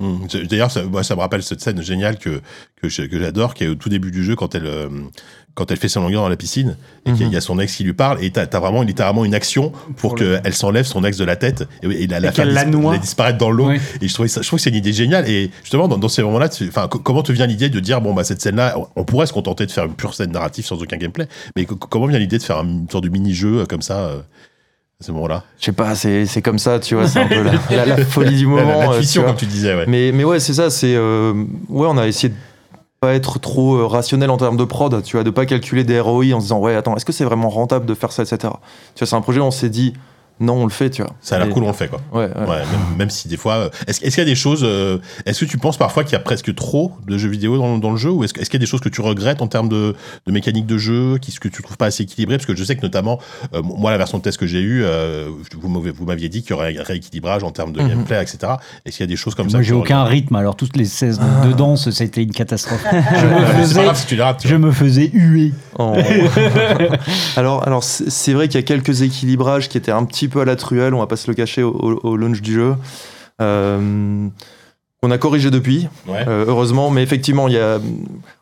Mmh. 0.00 0.14
C'est- 0.28 0.44
D'ailleurs, 0.44 0.70
ça, 0.70 0.84
moi, 0.84 1.02
ça 1.02 1.14
me 1.14 1.20
rappelle 1.20 1.42
cette 1.42 1.60
scène 1.60 1.80
géniale 1.82 2.18
que, 2.18 2.40
que 2.82 2.88
j'adore, 2.88 3.54
qui 3.54 3.64
est 3.64 3.68
au 3.68 3.74
tout 3.76 3.88
début 3.88 4.10
du 4.10 4.24
jeu, 4.24 4.36
quand 4.36 4.54
elle, 4.54 4.66
euh, 4.66 4.88
quand 5.56 5.70
elle 5.72 5.78
fait 5.78 5.88
son 5.88 6.02
longueur 6.02 6.22
dans 6.22 6.28
la 6.28 6.36
piscine, 6.36 6.76
et 7.06 7.10
qu'il 7.12 7.20
y 7.20 7.22
a- 7.22 7.26
Mhm. 7.26 7.32
il 7.32 7.34
y 7.34 7.36
a 7.36 7.40
son 7.40 7.58
ex 7.58 7.74
qui 7.74 7.82
lui 7.82 7.94
parle, 7.94 8.22
et 8.22 8.30
t'as 8.30 8.42
as 8.44 8.60
vraiment 8.60 8.82
littéralement 8.82 9.24
une 9.24 9.34
action 9.34 9.70
pour, 9.96 10.10
Pour 10.14 10.16
le- 10.16 10.38
qu'elle 10.38 10.54
s'enlève 10.54 10.84
son 10.84 11.02
ex 11.02 11.16
de 11.16 11.24
la 11.24 11.34
tête, 11.34 11.66
et, 11.82 11.86
et 12.04 12.06
la, 12.06 12.20
la 12.20 12.28
Et 12.28 12.32
faire 12.32 12.44
la 12.44 12.64
dis- 12.64 12.76
la 12.80 12.98
disparaître 12.98 13.38
dans 13.38 13.50
l'eau. 13.50 13.70
Et 13.72 14.06
je, 14.06 14.12
trouvais 14.14 14.28
ça, 14.28 14.42
je 14.42 14.46
trouve 14.46 14.58
que 14.58 14.62
c'est 14.62 14.70
une 14.70 14.76
idée 14.76 14.92
géniale. 14.92 15.28
Et 15.28 15.50
justement, 15.62 15.88
dans, 15.88 15.98
dans 15.98 16.08
ces 16.08 16.22
moments-là, 16.22 16.48
tu- 16.50 16.68
enfin, 16.68 16.86
co- 16.88 16.98
comment 17.00 17.22
te 17.22 17.32
vient 17.32 17.46
l'idée 17.46 17.68
de 17.70 17.80
dire, 17.80 18.00
bon, 18.00 18.14
bah, 18.14 18.22
cette 18.22 18.40
scène-là, 18.40 18.76
on- 18.78 18.86
on 19.00 19.04
pourrait 19.04 19.26
se 19.26 19.32
contenter 19.32 19.66
de 19.66 19.70
faire 19.72 19.86
une 19.86 19.94
pure 19.94 20.14
scène 20.14 20.30
narrative 20.30 20.64
sans 20.66 20.80
aucun 20.82 20.98
gameplay, 20.98 21.26
mais 21.56 21.64
co- 21.64 21.74
comment 21.76 22.06
vient 22.06 22.18
l'idée 22.18 22.38
de 22.38 22.42
faire 22.42 22.58
une 22.60 22.86
sorte 22.90 23.04
de 23.04 23.08
mini-jeu 23.08 23.60
euh, 23.60 23.64
comme 23.66 23.82
ça 23.82 23.98
euh, 24.00 24.18
à 25.00 25.04
ce 25.04 25.10
moment-là? 25.12 25.42
Je 25.58 25.64
sais 25.64 25.72
pas, 25.72 25.94
c'est 25.94 26.26
c'est 26.26 26.42
comme 26.42 26.58
ça, 26.58 26.78
tu 26.80 26.94
vois, 26.96 27.08
c'est 27.08 27.18
un 27.20 27.28
peu 27.28 27.42
la, 27.42 27.52
la- 27.70 27.86
la 27.86 28.04
folie 28.04 28.36
du 28.36 28.44
La- 28.44 28.50
moment. 28.50 28.80
la- 28.90 28.96
euh, 28.96 29.00
tu 29.02 29.18
vois. 29.20 29.28
comme 29.28 29.36
tu 29.36 29.46
disais, 29.46 29.74
ouais. 29.74 29.84
Mais, 29.88 30.12
mais 30.12 30.24
ouais, 30.24 30.38
c'est 30.38 30.52
ça, 30.54 30.68
c'est. 30.68 30.94
euh, 30.94 31.32
ouais, 31.70 31.86
on 31.90 31.96
a 31.96 32.06
essayé 32.06 32.28
de 32.28 32.34
pas 33.00 33.14
être 33.14 33.38
trop 33.38 33.76
euh, 33.76 33.86
rationnel 33.86 34.30
en 34.30 34.36
termes 34.36 34.56
de 34.56 34.64
prod, 34.64 35.02
tu 35.02 35.16
vois, 35.16 35.24
de 35.24 35.30
pas 35.30 35.46
calculer 35.46 35.84
des 35.84 36.00
ROI 36.00 36.32
en 36.32 36.40
se 36.40 36.44
disant, 36.44 36.58
ouais, 36.58 36.74
attends, 36.74 36.96
est-ce 36.96 37.04
que 37.04 37.12
c'est 37.12 37.24
vraiment 37.24 37.50
rentable 37.50 37.86
de 37.86 37.94
faire 37.94 38.12
ça, 38.12 38.22
etc. 38.22 38.38
Tu 38.94 39.00
vois, 39.00 39.06
c'est 39.06 39.16
un 39.16 39.20
projet 39.20 39.40
où 39.40 39.44
on 39.44 39.50
s'est 39.50 39.68
dit, 39.68 39.94
non, 40.38 40.54
on 40.54 40.64
le 40.64 40.70
fait, 40.70 40.90
tu 40.90 41.02
vois. 41.02 41.12
Ça 41.22 41.36
a 41.36 41.38
l'air 41.38 41.48
cool, 41.48 41.64
on 41.64 41.68
le 41.68 41.72
fait, 41.72 41.88
quoi. 41.88 42.00
Ouais, 42.12 42.24
ouais. 42.26 42.46
Ouais, 42.46 42.58
même, 42.58 42.96
même 42.98 43.10
si 43.10 43.26
des 43.28 43.36
fois. 43.38 43.54
euh, 43.54 43.68
Est-ce 43.86 44.00
qu'il 44.00 44.18
y 44.18 44.20
a 44.20 44.24
des 44.24 44.34
choses. 44.34 44.60
euh, 44.64 44.98
Est-ce 45.24 45.40
que 45.44 45.50
tu 45.50 45.56
penses 45.56 45.78
parfois 45.78 46.04
qu'il 46.04 46.12
y 46.12 46.16
a 46.16 46.20
presque 46.20 46.54
trop 46.54 46.92
de 47.06 47.16
jeux 47.16 47.28
vidéo 47.30 47.56
dans, 47.56 47.78
dans 47.78 47.90
le 47.90 47.96
jeu 47.96 48.10
Ou 48.10 48.24
est-ce 48.24 48.34
qu'il 48.34 48.52
y 48.52 48.56
a 48.56 48.58
des 48.58 48.66
choses 48.66 48.80
que 48.80 48.88
tu 48.90 49.00
regrettes 49.00 49.40
en 49.40 49.46
termes 49.46 49.68
de, 49.70 49.94
de 50.26 50.32
mécanique 50.32 50.66
de 50.66 50.76
jeu 50.78 51.16
qui, 51.18 51.32
que 51.38 51.48
tu 51.48 51.62
trouves 51.62 51.78
pas 51.78 51.86
assez 51.86 52.02
équilibré 52.02 52.36
Parce 52.36 52.46
que 52.46 52.54
je 52.54 52.62
sais 52.64 52.76
que 52.76 52.82
notamment, 52.82 53.18
euh, 53.54 53.62
moi, 53.62 53.90
la 53.92 53.96
version 53.98 54.18
de 54.18 54.22
test 54.22 54.38
que 54.38 54.46
j'ai 54.46 54.60
eue, 54.60 54.82
euh, 54.84 55.30
vous 55.58 56.04
m'aviez 56.04 56.28
dit 56.28 56.42
qu'il 56.42 56.50
y 56.50 56.54
aurait 56.54 56.76
un 56.78 56.82
rééquilibrage 56.82 57.42
en 57.42 57.50
termes 57.50 57.72
de 57.72 57.80
Mhm. 57.80 57.88
gameplay, 57.88 58.20
etc. 58.22 58.38
Est-ce 58.84 58.96
qu'il 58.98 59.04
y 59.04 59.08
a 59.08 59.10
des 59.10 59.16
choses 59.16 59.34
comme 59.34 59.48
ça 59.48 59.56
Moi, 59.56 59.62
j'ai 59.62 59.72
aucun 59.74 60.04
rythme, 60.04 60.36
alors 60.36 60.54
toutes 60.56 60.76
les 60.76 60.84
16 60.84 61.18
de 61.46 61.52
danse, 61.52 61.88
c'était 61.90 62.22
une 62.22 62.32
catastrophe. 62.32 62.84
je, 62.92 63.26
me 63.26 63.44
faisais, 63.62 63.82
grave 63.84 63.96
si 63.96 64.06
tu 64.06 64.16
les 64.16 64.22
rates. 64.22 64.40
tu 64.40 64.48
je 64.48 64.56
me 64.56 64.70
faisais 64.70 65.10
huer. 65.14 65.52
En- 65.78 65.96
alors, 67.36 67.66
alors 67.66 67.84
c'est 67.84 68.10
c'est 68.10 68.32
vrai 68.32 68.48
qu'il 68.48 68.58
y 68.58 68.62
a 68.62 68.66
quelques 68.66 69.02
équilibrages 69.02 69.68
qui 69.68 69.78
étaient 69.78 69.92
un 69.92 70.04
petit 70.04 70.25
peu 70.28 70.40
à 70.40 70.44
la 70.44 70.56
truelle, 70.56 70.94
on 70.94 70.98
va 70.98 71.06
pas 71.06 71.16
se 71.16 71.28
le 71.30 71.34
cacher 71.34 71.62
au, 71.62 71.70
au- 71.70 72.00
au 72.10 72.16
launch 72.16 72.40
du 72.40 72.54
jeu. 72.54 72.74
Euh, 73.40 74.28
on 75.02 75.10
a 75.10 75.18
corrigé 75.18 75.50
depuis. 75.50 75.88
Ouais. 76.08 76.24
euh, 76.26 76.44
heureusement, 76.48 76.90
mais 76.90 77.02
effectivement, 77.02 77.48
il 77.48 77.54
y 77.54 77.58
a, 77.58 77.78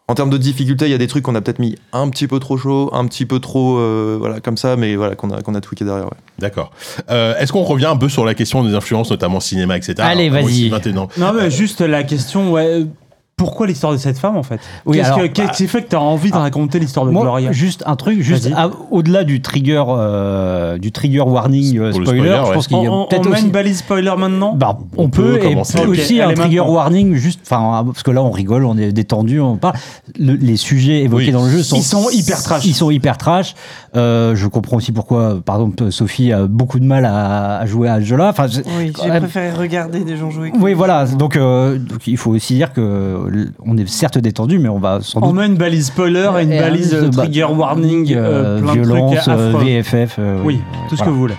en 0.08 0.14
termes 0.14 0.30
de 0.30 0.38
difficulté, 0.38 0.86
il 0.86 0.90
y 0.92 0.94
a 0.94 0.98
des 0.98 1.08
trucs 1.08 1.24
qu'on 1.24 1.34
a 1.34 1.40
peut-être 1.40 1.58
mis 1.58 1.76
un 1.92 2.08
petit 2.08 2.26
peu 2.26 2.38
trop 2.38 2.56
chaud, 2.56 2.90
un 2.92 3.06
petit 3.06 3.26
peu 3.26 3.38
trop, 3.40 3.78
euh, 3.78 4.16
voilà, 4.18 4.40
comme 4.40 4.56
ça, 4.56 4.76
mais 4.76 4.94
voilà, 4.96 5.14
qu'on 5.16 5.30
a, 5.30 5.42
qu'on 5.42 5.54
a 5.54 5.60
tweaké 5.60 5.84
derrière. 5.84 6.04
ouais. 6.06 6.18
D'accord. 6.38 6.70
Euh, 7.10 7.36
Est-ce 7.38 7.52
qu'on 7.52 7.64
revient 7.64 7.86
un 7.86 7.96
peu 7.96 8.08
sur 8.08 8.24
la 8.24 8.34
question 8.34 8.62
des 8.64 8.74
influences, 8.74 9.10
notamment 9.10 9.40
cinéma, 9.40 9.76
etc. 9.76 9.94
Allez, 9.98 10.30
vas-y. 10.30 10.44
aussi, 10.44 10.68
21 10.70 10.96
ans. 10.98 11.08
Non, 11.18 11.32
mais 11.34 11.50
juste 11.50 11.80
la 11.80 12.02
question, 12.04 12.52
ouais. 12.52 12.86
Pourquoi 13.36 13.66
l'histoire 13.66 13.92
de 13.92 13.98
cette 13.98 14.16
femme 14.18 14.36
en 14.36 14.42
fait? 14.44 14.60
Oui, 14.86 14.96
Qu'est-ce 14.96 15.06
alors, 15.08 15.18
que- 15.22 15.26
qu'est-ce 15.26 15.56
qui 15.56 15.66
fait 15.66 15.82
que 15.82 15.88
tu 15.90 15.96
as 15.96 16.00
envie 16.00 16.30
de 16.30 16.36
ah, 16.36 16.40
raconter 16.40 16.78
l'histoire 16.78 17.04
de 17.04 17.10
Moi, 17.10 17.22
Gloria? 17.22 17.50
juste 17.50 17.82
un 17.84 17.96
truc, 17.96 18.20
juste 18.20 18.48
au-delà 18.92 19.24
du 19.24 19.42
trigger, 19.42 19.82
euh, 19.88 20.78
du 20.78 20.92
trigger 20.92 21.20
warning 21.22 21.78
euh, 21.78 21.90
spoiler, 21.92 22.06
spoiler, 22.20 22.36
je 22.42 22.48
ouais. 22.48 22.54
pense 22.54 22.68
qu'il 22.68 22.76
y 22.78 22.86
a 22.86 22.90
peut-être 22.90 23.26
on 23.26 23.30
met 23.30 23.36
aussi. 23.36 23.44
une 23.46 23.50
balise 23.50 23.78
spoiler 23.78 24.12
maintenant? 24.16 24.54
Bah, 24.54 24.78
on, 24.96 25.04
On 25.04 25.08
peut, 25.08 25.22
peut 25.22 25.36
et 25.46 25.50
commencer. 25.50 25.78
Ok, 25.80 25.88
aussi 25.88 26.20
un 26.20 26.32
trigger 26.32 26.58
maintenant. 26.58 26.72
warning 26.74 27.14
juste 27.16 27.40
enfin 27.44 27.82
parce 27.84 28.02
que 28.04 28.10
là 28.12 28.22
on 28.22 28.30
rigole 28.30 28.64
on 28.64 28.78
est 28.78 28.92
détendu 28.92 29.40
on 29.40 29.56
parle 29.56 29.74
Le- 30.18 30.34
les 30.34 30.56
sujets 30.56 31.02
évoqués 31.02 31.26
Oui. 31.26 31.32
dans 31.32 31.44
le 31.44 31.50
jeu 31.50 31.62
sont 31.64 31.76
Ils 31.76 31.82
sont 31.82 32.10
hyper 32.10 32.40
trash. 32.42 32.64
ils 32.64 32.74
sont 32.74 32.90
hyper 32.90 33.18
trash 33.18 33.54
Euh, 33.96 34.34
je 34.36 34.46
comprends 34.46 34.76
aussi 34.76 34.92
pourquoi 34.92 35.40
par 35.44 35.56
exemple 35.56 35.90
Sophie 35.90 36.32
a 36.32 36.46
beaucoup 36.46 36.78
de 36.78 36.84
mal 36.84 37.04
à, 37.04 37.58
à 37.58 37.66
jouer 37.66 37.88
à 37.88 37.96
ce 38.00 38.04
jeu-là 38.04 38.28
enfin 38.28 38.46
je- 38.46 38.60
Oui, 38.78 38.92
j'ai 39.02 39.08
préféré 39.18 39.50
regarder 39.52 40.00
des 40.04 40.16
gens 40.16 40.30
jouer. 40.30 40.52
oui 40.58 40.72
voilà 40.74 41.04
donc, 41.06 41.36
euh, 41.36 41.78
donc 41.78 42.06
il 42.06 42.16
faut 42.16 42.30
aussi 42.32 42.54
dire 42.54 42.72
que 42.72 43.23
on 43.64 43.76
est 43.76 43.88
certes 43.88 44.18
détendu 44.18 44.58
mais 44.58 44.68
on 44.68 44.78
va 44.78 45.00
sans 45.00 45.22
On 45.22 45.28
doute 45.28 45.36
met 45.36 45.46
une 45.46 45.56
balise 45.56 45.86
spoiler 45.86 46.28
et 46.38 46.42
une 46.42 46.50
balise 46.50 46.94
euh, 46.94 47.08
trigger 47.10 47.44
warning, 47.44 48.12
euh, 48.14 48.60
euh, 48.60 48.72
violence 48.72 49.28
euh. 49.28 49.52
VFF 49.58 50.16
euh, 50.18 50.40
Oui, 50.44 50.60
tout 50.88 50.96
ce 50.96 51.02
que 51.02 51.08
vous 51.08 51.18
voulez. 51.18 51.34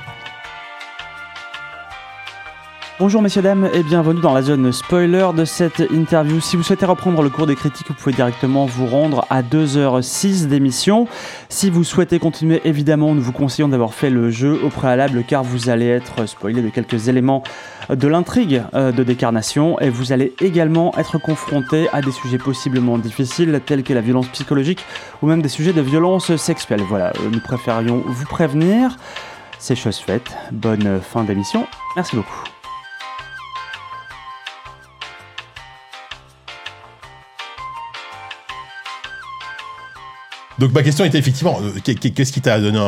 Bonjour 2.98 3.22
messieurs, 3.22 3.42
dames 3.42 3.70
et 3.74 3.84
bienvenue 3.84 4.22
dans 4.22 4.34
la 4.34 4.42
zone 4.42 4.72
spoiler 4.72 5.28
de 5.36 5.44
cette 5.44 5.82
interview. 5.92 6.40
Si 6.40 6.56
vous 6.56 6.64
souhaitez 6.64 6.86
reprendre 6.86 7.22
le 7.24 7.30
cours 7.30 7.46
des 7.46 7.58
critiques, 7.58 7.90
vous 7.90 7.94
pouvez 7.94 8.16
directement 8.16 8.66
vous 8.68 8.86
rendre 8.86 9.26
à 9.30 9.42
2h06 9.42 10.48
d'émission. 10.48 11.06
Si 11.50 11.70
vous 11.70 11.84
souhaitez 11.84 12.20
continuer, 12.20 12.62
évidemment, 12.64 13.14
nous 13.14 13.22
vous 13.22 13.34
conseillons 13.34 13.68
d'avoir 13.68 13.94
fait 13.94 14.10
le 14.10 14.32
jeu 14.32 14.62
au 14.64 14.70
préalable 14.70 15.26
car 15.28 15.44
vous 15.44 15.68
allez 15.68 15.88
être 15.88 16.26
spoilé 16.26 16.62
de 16.62 16.70
quelques 16.70 17.10
éléments 17.10 17.44
de 17.90 18.08
l'intrigue 18.08 18.64
euh, 18.74 18.94
de 18.94 19.04
Décarnation 19.04 19.78
et 19.82 19.90
vous 19.90 20.14
allez 20.14 20.34
également 20.40 20.98
être 20.98 21.18
confronté 21.18 21.90
à 21.92 22.02
des 22.02 22.14
sujets 22.14 22.38
possiblement 22.38 22.98
difficiles 22.98 23.60
tels 23.66 23.84
que 23.84 23.92
la 23.92 24.00
violence 24.00 24.30
psychologique 24.30 24.86
ou 25.22 25.28
même 25.28 25.42
des 25.42 25.50
sujets 25.50 25.74
de 25.74 25.82
violence 25.82 26.34
sexuelle. 26.38 26.82
Voilà, 26.88 27.08
euh, 27.08 27.30
nous 27.30 27.42
préférions 27.42 28.04
vous 28.08 28.26
prévenir. 28.26 28.96
C'est 29.60 29.76
chose 29.76 29.98
faite. 29.98 30.32
Bonne 30.54 31.02
fin 31.02 31.26
d'émission. 31.26 31.68
Merci 31.98 32.16
beaucoup. 32.16 32.55
Donc 40.58 40.72
ma 40.74 40.84
question 40.84 41.04
était 41.04 41.18
effectivement, 41.18 41.60
euh, 41.62 41.72
qu'est- 41.84 41.96
qu'est- 41.96 42.12
qu'est-ce 42.12 42.32
qui 42.32 42.40
t'a 42.40 42.60
donné 42.62 42.80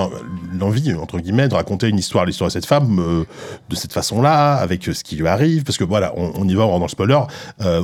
l'envie, 0.57 0.93
entre 0.93 1.19
guillemets, 1.19 1.49
de 1.49 1.53
raconter 1.53 1.89
une 1.89 1.97
histoire, 1.97 2.25
l'histoire 2.25 2.47
de 2.47 2.53
cette 2.53 2.65
femme 2.65 2.99
euh, 2.99 3.25
de 3.69 3.75
cette 3.75 3.91
façon-là, 3.91 4.55
avec 4.55 4.87
euh, 4.87 4.93
ce 4.93 5.03
qui 5.03 5.17
lui 5.17 5.27
arrive? 5.27 5.63
Parce 5.63 5.77
que 5.77 5.83
voilà, 5.83 6.13
on, 6.15 6.47
y 6.47 6.55
va 6.55 6.65
on 6.65 6.71
va 6.73 6.79
dans 6.79 6.85
le 6.85 6.89
spoiler. 6.89 7.19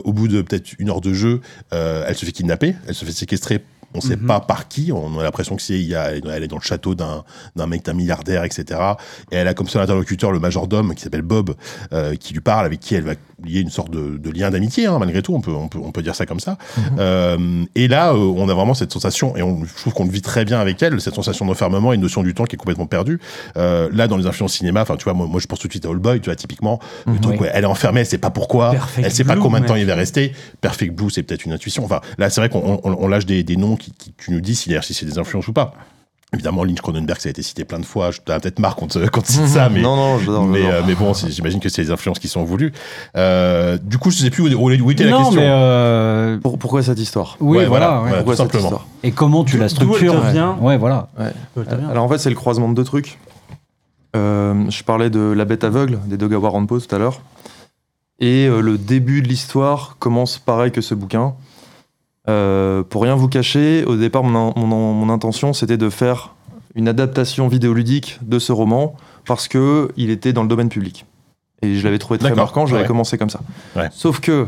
au 0.06 0.14
bout 0.14 0.28
de 0.30 0.42
peut-être 0.42 0.72
une 0.80 0.90
heure 0.90 1.02
de 1.02 1.14
jeu, 1.14 1.42
elle 1.72 2.16
se 2.16 2.26
fait 2.26 2.32
kidnapper, 2.32 2.76
elle 2.88 2.96
se 2.96 3.04
fait 3.04 3.12
séquestrer. 3.12 3.62
On 3.94 4.02
sait 4.02 4.16
Mhm. 4.16 4.28
pas 4.28 4.40
par 4.40 4.68
qui. 4.68 4.92
On 4.92 5.20
a 5.20 5.24
l'impression 5.24 5.56
que 5.56 5.62
c'est, 5.62 5.74
il 5.80 5.88
y 5.88 5.96
a, 5.96 6.12
elle 6.12 6.44
est 6.44 6.48
dans 6.48 6.58
le 6.58 6.62
château 6.62 6.96
d'un 6.96 7.24
d'un 7.56 7.68
mec, 7.68 7.84
d'un 7.86 7.94
milliardaire, 7.94 8.44
etc. 8.44 8.80
Et 9.32 9.36
elle 9.36 9.48
a 9.48 9.54
comme 9.54 9.68
seul 9.68 9.82
interlocuteur 9.82 10.32
le 10.32 10.40
majordome 10.40 10.94
qui 10.96 11.02
s'appelle 11.04 11.22
Bob, 11.22 11.56
euh, 11.94 12.16
qui 12.16 12.34
lui 12.34 12.42
parle, 12.42 12.66
avec 12.66 12.80
qui 12.80 12.96
elle 12.96 13.04
va 13.04 13.14
lier 13.44 13.60
une 13.60 13.70
sorte 13.70 13.90
de, 13.92 14.18
de 14.18 14.30
lien 14.32 14.50
d'amitié, 14.52 14.86
hein, 14.88 14.98
malgré 15.00 15.22
tout. 15.22 15.34
On 15.36 15.42
peut, 15.42 15.52
on 15.52 15.68
peut, 15.68 15.80
on 15.84 15.92
peut 15.92 16.02
dire 16.02 16.16
ça 16.16 16.26
comme 16.26 16.40
ça. 16.40 16.58
Euh, 17.00 17.64
et 17.76 17.88
là, 17.88 18.14
euh, 18.14 18.18
on 18.18 18.48
a 18.50 18.54
vraiment 18.54 18.74
cette 18.74 18.92
sensation, 18.92 19.36
et 19.36 19.42
on, 19.42 19.64
je 19.66 19.74
trouve 19.76 19.94
qu'on 19.94 20.06
le 20.06 20.12
vit 20.12 20.22
très 20.22 20.46
bien 20.46 20.60
avec 20.60 20.82
elle, 20.82 21.00
cette 21.02 21.16
sensation 21.16 21.46
d'enfermement 21.46 21.92
et 21.94 21.96
une 21.96 22.02
notion 22.02 22.24
du 22.24 22.34
temps 22.34 22.46
qui 22.46 22.56
est 22.56 22.58
complètement 22.58 22.86
perdue. 22.86 23.20
Euh, 23.58 23.90
là, 23.94 24.08
dans 24.08 24.18
les 24.18 24.28
influences 24.28 24.54
cinéma, 24.54 24.82
enfin, 24.82 24.96
tu 24.96 25.04
vois, 25.06 25.14
moi, 25.14 25.28
moi, 25.28 25.40
je 25.40 25.48
pense 25.48 25.60
tout 25.60 25.68
de 25.68 25.74
suite 25.74 25.86
à 25.86 25.90
All 25.90 25.98
Boy, 25.98 26.20
tu 26.22 26.26
vois, 26.30 26.36
typiquement, 26.36 26.80
le 27.08 27.20
truc, 27.20 27.34
Oui. 27.36 27.40
ouais, 27.48 27.52
elle 27.54 27.64
est 27.64 27.68
enfermée, 27.68 28.02
elle 28.02 28.06
sait 28.06 28.18
pas 28.18 28.30
pourquoi, 28.30 28.72
Perfect 28.72 29.06
elle 29.08 29.12
sait 29.14 29.24
pas 29.24 29.36
combien 29.36 29.60
de 29.60 29.66
temps 29.66 29.76
il 29.76 29.86
va 29.86 29.96
rester. 29.96 30.34
Perfect 30.62 30.94
Blue, 30.96 31.10
c'est 31.10 31.24
peut-être 31.24 31.46
une 31.46 31.54
intuition. 31.54 31.84
Enfin, 31.86 32.02
là, 32.18 32.30
c'est 32.30 32.42
vrai 32.42 32.50
qu'on 32.50 32.80
on, 32.84 32.98
on 33.04 33.08
lâche 33.08 33.26
des, 33.26 33.44
des 33.44 33.56
noms 33.58 33.76
qui, 33.84 33.92
qui- 33.92 34.14
tu 34.18 34.32
nous 34.32 34.42
dis 34.42 34.56
si, 34.56 34.74
si 34.82 34.94
c'est 34.94 35.06
des 35.06 35.18
influences 35.20 35.48
ou 35.48 35.54
pas. 35.54 35.74
Évidemment, 36.34 36.64
Lynch 36.64 36.82
Cronenberg, 36.82 37.20
ça 37.20 37.30
a 37.30 37.32
été 37.32 37.44
cité 37.44 37.64
plein 37.64 37.78
de 37.78 37.86
fois. 37.86 38.10
Je 38.10 38.20
t'as 38.26 38.40
peut-être 38.40 38.58
marre 38.58 38.76
quand, 38.76 38.98
quand 39.12 39.22
tu 39.22 39.34
cites 39.34 39.46
ça, 39.46 39.70
mais, 39.70 39.82
non, 39.84 39.96
non, 39.96 40.18
j'adore. 40.18 40.46
mais, 40.48 40.66
euh, 40.66 40.82
mais 40.88 40.96
bon, 40.96 41.14
j'imagine 41.14 41.60
que 41.60 41.70
c'est 41.70 41.84
des 41.84 41.92
influences 41.92 42.18
qui 42.18 42.28
sont 42.28 42.44
voulues. 42.44 42.74
Euh, 43.16 43.78
du 43.78 44.00
coup, 44.00 44.10
je 44.10 44.18
sais 44.18 44.32
plus 44.32 44.42
où, 44.56 44.58
où, 44.60 44.72
où 44.72 44.90
était 44.92 45.04
la 45.04 45.12
non 45.12 45.18
question. 45.26 45.36
mais 45.40 45.48
euh, 45.48 46.40
Pour- 46.40 46.58
pourquoi 46.58 46.82
cette 46.82 46.98
histoire? 47.00 47.38
Oui 47.40 47.60
Ouais, 47.60 47.66
voilà, 47.68 48.02
ouais. 48.02 48.10
Pourquoi 48.16 48.36
tout 48.36 48.42
cette 48.42 48.52
simplement. 48.52 48.64
histoire? 48.64 48.88
Et 49.04 49.12
comment 49.12 49.44
tu 49.44 49.60
la 49.60 49.68
te 49.68 49.76
structures 49.76 50.20
vient? 50.32 50.58
Ouais 50.60 50.76
voilà 50.78 51.08
Alors 51.92 52.04
en 52.04 52.10
fait, 52.10 52.18
c'est 52.18 52.30
le 52.32 52.36
croisement 52.36 52.68
de 52.70 52.74
deux 52.74 52.84
trucs. 52.84 53.20
Euh, 54.16 54.70
je 54.70 54.84
parlais 54.84 55.12
de 55.12 55.20
La 55.20 55.46
bête 55.46 55.64
aveugle 55.64 56.00
des 56.08 56.18
Dogawa 56.18 56.50
Rampo 56.50 56.80
tout 56.80 56.96
à 56.96 56.98
l'heure. 56.98 57.22
Et 58.20 58.48
euh, 58.48 58.60
le 58.62 58.78
début 58.80 59.22
de 59.22 59.28
l'histoire 59.28 59.98
commence 60.00 60.40
pareil 60.40 60.72
que 60.72 60.82
ce 60.82 60.96
bouquin. 60.96 61.36
Euh, 62.30 62.84
pour 62.84 63.04
rien 63.04 63.16
vous 63.16 63.28
cacher, 63.28 63.84
au 63.86 63.96
départ, 63.98 64.24
mon, 64.24 64.50
in- 64.50 64.54
mon, 64.56 64.66
in- 64.92 64.94
mon 64.94 65.10
intention, 65.10 65.52
c'était 65.54 65.78
de 65.78 65.90
faire 65.90 66.34
une 66.76 66.88
adaptation 66.88 67.48
vidéoludique 67.48 68.18
de 68.22 68.40
ce 68.40 68.52
roman 68.52 68.96
parce 69.26 69.48
que 69.48 69.90
il 69.98 70.10
était 70.10 70.32
dans 70.34 70.42
le 70.44 70.48
domaine 70.48 70.70
public. 70.70 71.06
Et 71.62 71.76
je 71.76 71.84
l'avais 71.84 72.00
trouvé 72.00 72.20
très 72.20 72.34
marquant, 72.34 72.66
j'avais 72.66 72.82
ouais. 72.82 72.88
commencé 72.88 73.18
comme 73.18 73.30
ça. 73.30 73.40
Ouais. 73.76 73.90
Sauf 73.92 74.20
que, 74.20 74.48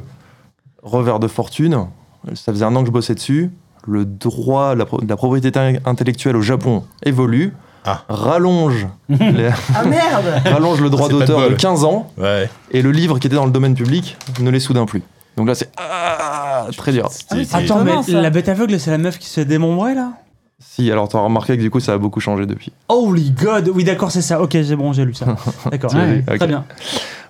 revers 0.83 1.19
de 1.19 1.27
fortune, 1.27 1.85
ça 2.33 2.51
faisait 2.51 2.65
un 2.65 2.75
an 2.75 2.81
que 2.81 2.87
je 2.87 2.91
bossais 2.91 3.15
dessus, 3.15 3.51
le 3.87 4.03
droit, 4.05 4.73
la, 4.75 4.85
pro- 4.85 5.01
la 5.07 5.15
propriété 5.15 5.51
intellectuelle 5.85 6.35
au 6.35 6.41
Japon 6.41 6.83
évolue, 7.03 7.53
Ah. 7.85 8.03
rallonge, 8.09 8.87
les- 9.09 9.49
Ah 9.75 9.83
merde 9.85 10.25
rallonge 10.45 10.81
le 10.81 10.89
droit 10.89 11.07
de 11.07 11.13
d'auteur 11.19 11.41
de 11.41 11.47
bol. 11.49 11.55
15 11.57 11.83
ans, 11.83 12.11
Ouais. 12.17 12.49
et 12.71 12.81
le 12.81 12.91
livre 12.91 13.19
qui 13.19 13.27
était 13.27 13.35
dans 13.35 13.45
le 13.45 13.51
domaine 13.51 13.75
public 13.75 14.17
ne 14.41 14.49
l'est 14.49 14.59
soudain 14.59 14.85
plus. 14.85 15.03
Donc 15.37 15.47
là, 15.47 15.55
c'est 15.55 15.69
ah, 15.77 16.67
très 16.77 16.91
dur. 16.91 17.09
C'est- 17.11 17.53
Attends, 17.55 17.83
mais 17.83 17.93
la 18.13 18.29
bête 18.29 18.49
aveugle, 18.49 18.79
c'est 18.79 18.91
la 18.91 18.97
meuf 18.97 19.17
qui 19.19 19.27
se 19.27 19.41
fait 19.41 19.45
démembrer 19.45 19.93
là? 19.95 20.13
Si, 20.59 20.89
alors 20.89 21.09
t'as 21.09 21.19
remarqué 21.19 21.57
que 21.57 21.61
du 21.61 21.69
coup, 21.69 21.81
ça 21.81 21.93
a 21.93 21.97
beaucoup 21.97 22.21
changé 22.21 22.45
depuis. 22.45 22.71
Holy 22.87 23.31
God 23.31 23.69
Oui, 23.73 23.83
d'accord, 23.83 24.11
c'est 24.11 24.21
ça. 24.21 24.41
Ok, 24.41 24.51
c'est 24.53 24.75
bon, 24.77 24.93
j'ai 24.93 25.03
lu 25.03 25.13
ça. 25.13 25.25
D'accord. 25.71 25.91
Très 25.91 26.47
bien. 26.47 26.63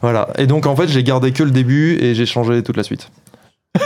Voilà. 0.01 0.29
Et 0.37 0.45
donc, 0.45 0.67
en 0.67 0.75
fait, 0.75 0.87
j'ai 0.87 1.03
gardé 1.03 1.31
que 1.31 1.41
le 1.41 1.49
début 1.49 1.97
et 1.99 2.13
j'ai 2.13 2.27
changé 2.27 2.61
toute 2.61 2.77
la 2.77 2.83
suite. 2.83 3.09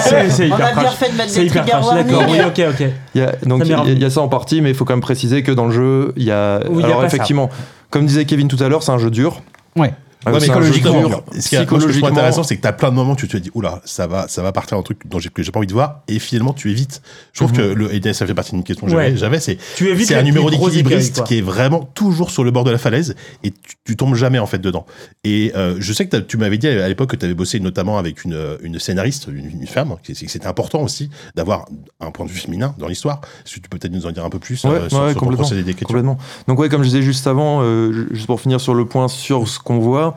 C'est 0.00 0.30
c'est 0.30 0.44
On 0.50 0.54
hyper 0.54 0.78
a 0.78 0.80
bien 0.80 0.90
fait 0.90 1.10
de 1.12 1.16
mettre 1.16 1.34
des 1.34 1.44
hyper 1.44 1.66
trash, 1.66 1.94
d'accord. 1.94 2.24
Oui, 2.30 2.38
ok, 2.40 2.62
ok. 2.70 2.86
Il 3.14 3.20
y 3.20 3.24
a, 3.24 3.32
donc, 3.44 3.58
Ça 3.66 3.82
il 3.86 3.98
y, 3.98 4.04
a- 4.04 4.08
y 4.08 4.10
ça 4.10 4.22
en 4.22 4.28
partie, 4.28 4.62
mais 4.62 4.70
il 4.70 4.74
faut 4.74 4.86
quand 4.86 4.94
même 4.94 5.02
préciser 5.02 5.42
que 5.42 5.52
dans 5.52 5.66
le 5.66 5.72
jeu, 5.72 6.14
il 6.16 6.22
y 6.22 6.30
a. 6.30 6.60
Oui, 6.70 6.76
il 6.76 6.80
y 6.80 6.84
a 6.84 6.86
alors, 6.86 7.00
ça. 7.02 7.06
effectivement, 7.08 7.50
comme 7.90 8.06
disait 8.06 8.24
Kevin 8.24 8.48
tout 8.48 8.62
à 8.62 8.68
l'heure, 8.70 8.82
c'est 8.82 8.92
un 8.92 8.96
jeu 8.98 9.10
dur. 9.10 9.42
Ouais. 9.76 9.92
Euh, 10.26 10.32
mais 10.32 10.38
psychologiquement, 10.40 11.06
dur. 11.08 11.22
ce 11.38 11.48
qui 11.48 11.54
est, 11.54 11.58
Psychologiquement, 11.60 12.08
intéressant, 12.08 12.42
c'est 12.42 12.56
que 12.56 12.60
t'as 12.60 12.72
plein 12.72 12.90
de 12.90 12.94
moments 12.96 13.12
où 13.12 13.16
tu 13.16 13.28
te 13.28 13.36
dis, 13.36 13.50
oula, 13.54 13.80
ça 13.84 14.06
va, 14.08 14.26
ça 14.26 14.42
va 14.42 14.50
partir 14.52 14.76
un 14.76 14.82
truc 14.82 15.06
dont 15.06 15.18
j'ai, 15.20 15.28
que 15.28 15.42
j'ai 15.44 15.52
pas 15.52 15.58
envie 15.60 15.68
de 15.68 15.72
voir, 15.72 16.00
et 16.08 16.18
finalement, 16.18 16.52
tu 16.52 16.70
évites. 16.70 17.02
Je 17.32 17.38
trouve 17.38 17.52
Mhm. 17.52 17.56
que 17.56 17.62
le, 17.62 17.94
et 17.94 18.12
ça 18.12 18.26
fait 18.26 18.34
partie 18.34 18.50
d'une 18.50 18.64
question 18.64 18.86
que 18.86 18.92
j'avais, 18.92 19.10
Ouais. 19.12 19.16
j'avais, 19.16 19.38
c'est, 19.38 19.58
Tu 19.76 19.88
évites 19.88 20.08
c'est 20.08 20.16
un 20.16 20.22
numéro 20.22 20.50
d'équilibriste 20.50 21.22
qui 21.24 21.38
est 21.38 21.40
vraiment 21.40 21.88
toujours 21.94 22.30
sur 22.32 22.42
le 22.42 22.50
bord 22.50 22.64
de 22.64 22.70
la 22.72 22.78
falaise, 22.78 23.14
et 23.44 23.52
tu, 23.52 23.58
tu 23.84 23.96
tombes 23.96 24.16
jamais, 24.16 24.40
en 24.40 24.46
fait, 24.46 24.58
dedans. 24.58 24.86
Et, 25.22 25.52
euh, 25.56 25.76
je 25.78 25.92
sais 25.92 26.06
que 26.08 26.16
tu 26.16 26.36
m'avais 26.36 26.58
dit 26.58 26.66
à 26.66 26.88
l'époque 26.88 27.10
que 27.10 27.16
tu 27.16 27.24
avais 27.24 27.34
bossé 27.34 27.60
notamment 27.60 27.96
avec 27.98 28.24
une, 28.24 28.58
une 28.62 28.78
scénariste, 28.80 29.28
une, 29.32 29.50
une 29.60 29.66
femme, 29.68 29.94
que 30.04 30.14
c'était 30.14 30.46
important 30.48 30.82
aussi 30.82 31.10
d'avoir 31.36 31.66
un 32.00 32.10
point 32.10 32.26
de 32.26 32.30
vue 32.30 32.40
féminin 32.40 32.74
dans 32.78 32.88
l'histoire. 32.88 33.20
Est-ce 33.46 33.54
que 33.56 33.60
tu 33.60 33.68
peux 33.68 33.78
peut-être 33.78 33.92
nous 33.92 34.06
en 34.06 34.10
dire 34.10 34.24
un 34.24 34.30
peu 34.30 34.38
plus 34.40 34.64
Ouais, 34.64 34.70
euh, 34.70 34.88
sur, 34.88 34.98
ouais, 34.98 35.04
sur 35.10 35.14
ton 35.14 35.20
complètement. 35.20 35.36
procédé 35.44 35.62
d'écriture? 35.62 35.86
Complètement. 35.88 36.18
Donc 36.48 36.58
ouais, 36.58 36.68
comme 36.68 36.82
je 36.82 36.88
disais 36.88 37.02
juste 37.02 37.26
avant, 37.28 37.60
euh, 37.62 37.92
ju- 37.92 38.08
juste 38.12 38.26
pour 38.26 38.40
finir 38.40 38.60
sur 38.60 38.74
le 38.74 38.84
point 38.84 39.06
sur 39.08 39.46
ce 39.48 39.58
qu'on 39.60 39.78
voit, 39.78 40.07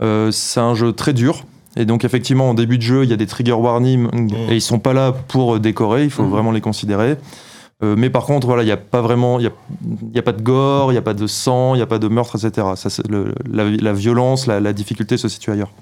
euh, 0.00 0.30
c'est 0.30 0.60
un 0.60 0.74
jeu 0.74 0.92
très 0.92 1.12
dur. 1.12 1.44
Et 1.76 1.84
donc 1.86 2.04
effectivement, 2.04 2.50
en 2.50 2.54
début 2.54 2.76
de 2.76 2.82
jeu, 2.82 3.04
il 3.04 3.10
y 3.10 3.12
a 3.14 3.16
des 3.16 3.26
trigger 3.26 3.52
warnings 3.52 4.08
et 4.50 4.56
ils 4.56 4.60
sont 4.60 4.78
pas 4.78 4.92
là 4.92 5.12
pour 5.12 5.58
décorer. 5.58 6.04
Il 6.04 6.10
faut 6.10 6.22
Mhm. 6.24 6.30
vraiment 6.30 6.50
les 6.52 6.60
considérer. 6.60 7.16
Euh, 7.82 7.94
mais 7.96 8.10
par 8.10 8.24
contre, 8.26 8.46
voilà, 8.46 8.62
il 8.62 8.66
n'y 8.66 8.72
a 8.72 8.76
pas 8.76 9.00
vraiment, 9.00 9.40
il 9.40 9.44
y 9.44 9.48
a, 9.48 9.52
il 10.10 10.14
y 10.14 10.18
a 10.18 10.22
pas 10.22 10.32
de 10.32 10.42
gore, 10.42 10.90
il 10.92 10.94
n'y 10.94 10.98
a 10.98 11.02
pas 11.02 11.14
de 11.14 11.26
sang, 11.26 11.74
il 11.74 11.78
n'y 11.78 11.82
a 11.82 11.86
pas 11.86 11.98
de 11.98 12.06
meurtre, 12.08 12.36
etc. 12.36 12.66
Ça, 12.76 12.90
c'est 12.90 13.08
le- 13.08 13.34
la, 13.50 13.64
la 13.64 13.92
violence, 13.92 14.46
la, 14.46 14.60
la 14.60 14.72
difficulté 14.72 15.16
se 15.16 15.28
situe 15.28 15.50
ailleurs. 15.50 15.72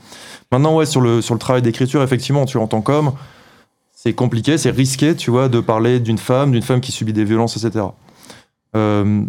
Maintenant, 0.53 0.75
ouais, 0.77 0.87
sur 0.87 1.01
le, 1.03 1.21
sur 1.21 1.35
le 1.35 1.41
travail 1.41 1.61
d'écriture, 1.61 2.03
effectivement, 2.03 2.47
tu 2.47 2.57
entends 2.57 2.81
comme 2.81 3.13
c'est 3.93 4.15
compliqué, 4.15 4.57
c'est 4.57 4.71
risqué, 4.71 5.15
tu 5.15 5.31
vois, 5.31 5.49
de 5.51 5.61
parler 5.61 6.01
d'une 6.01 6.17
femme, 6.17 6.53
d'une 6.53 6.63
femme 6.63 6.81
qui 6.81 6.91
subit 6.93 7.13
des 7.13 7.25
violences, 7.25 7.63
etc. 7.63 7.85
Euh, 8.77 9.23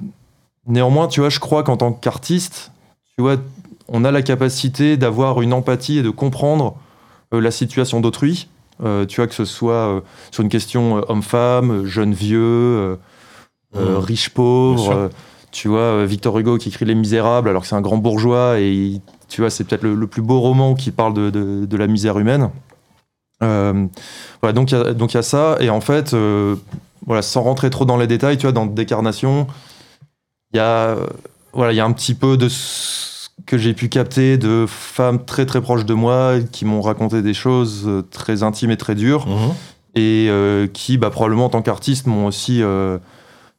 néanmoins, 0.65 1.07
tu 1.07 1.19
vois, 1.19 1.29
je 1.29 1.39
crois 1.39 1.63
qu'en 1.63 1.75
tant 1.75 1.91
qu'artiste, 1.91 2.71
tu 3.17 3.21
vois, 3.21 3.35
on 3.91 4.03
a 4.05 4.11
la 4.11 4.21
capacité 4.23 4.97
d'avoir 4.97 5.41
une 5.41 5.53
empathie 5.53 5.99
et 5.99 6.01
de 6.03 6.09
comprendre 6.09 6.75
euh, 7.33 7.39
la 7.39 7.51
situation 7.51 7.99
d'autrui. 8.01 8.47
Euh, 8.83 9.05
tu 9.05 9.17
vois, 9.17 9.27
que 9.27 9.35
ce 9.35 9.45
soit 9.45 9.73
euh, 9.73 10.01
sur 10.31 10.41
une 10.43 10.49
question 10.49 11.03
homme-femme, 11.07 11.85
jeune-vieux, 11.85 12.97
Mhm. 13.75 13.97
riche-pauvre. 13.97 15.09
Tu 15.51 15.67
vois, 15.67 16.05
Victor 16.05 16.37
Hugo 16.39 16.57
qui 16.57 16.69
écrit 16.69 16.85
Les 16.85 16.95
Misérables, 16.95 17.47
alors 17.49 17.61
que 17.61 17.67
c'est 17.67 17.75
un 17.75 17.81
grand 17.81 17.97
bourgeois, 17.97 18.59
et 18.59 19.01
tu 19.29 19.41
vois, 19.41 19.49
c'est 19.49 19.63
peut-être 19.65 19.83
le, 19.83 19.95
le 19.95 20.07
plus 20.07 20.21
beau 20.21 20.39
roman 20.39 20.75
qui 20.75 20.91
parle 20.91 21.13
de, 21.13 21.29
de- 21.29 21.65
de 21.65 21.77
la 21.77 21.87
misère 21.87 22.17
humaine. 22.19 22.49
Euh, 23.43 23.85
voilà, 24.41 24.53
donc 24.53 24.71
il 24.71 24.77
y 24.77 24.81
a- 24.81 24.93
donc 24.93 25.13
il 25.13 25.17
y 25.17 25.19
a 25.19 25.23
ça, 25.23 25.57
et 25.59 25.69
en 25.69 25.81
fait, 25.81 26.13
euh, 26.13 26.55
voilà, 27.05 27.21
sans 27.21 27.41
rentrer 27.43 27.69
trop 27.69 27.85
dans 27.85 27.97
les 27.97 28.07
détails, 28.07 28.37
tu 28.37 28.43
vois, 28.43 28.51
dans 28.53 28.65
Décarnation, 28.65 29.47
il 30.53 30.57
y 30.57 30.59
a, 30.59 30.95
voilà, 31.53 31.73
il 31.73 31.75
y 31.75 31.79
a 31.81 31.85
un 31.85 31.91
petit 31.93 32.13
peu 32.13 32.37
de 32.37 32.47
que 33.45 33.57
j'ai 33.57 33.73
pu 33.73 33.89
capter 33.89 34.37
de 34.37 34.65
femmes 34.67 35.23
très 35.25 35.45
très 35.45 35.61
proches 35.61 35.85
de 35.85 35.93
moi 35.93 36.35
qui 36.51 36.65
m'ont 36.65 36.81
raconté 36.81 37.21
des 37.21 37.33
choses 37.33 37.83
euh, 37.87 38.01
très 38.01 38.43
intimes 38.43 38.71
et 38.71 38.77
très 38.77 38.95
dures 38.95 39.27
Mhm. 39.27 39.53
et 39.95 40.27
euh, 40.29 40.67
qui 40.67 40.97
bah, 40.97 41.09
probablement 41.09 41.45
en 41.45 41.49
tant 41.49 41.61
qu'artiste 41.61 42.07
m'ont 42.07 42.25
aussi 42.27 42.61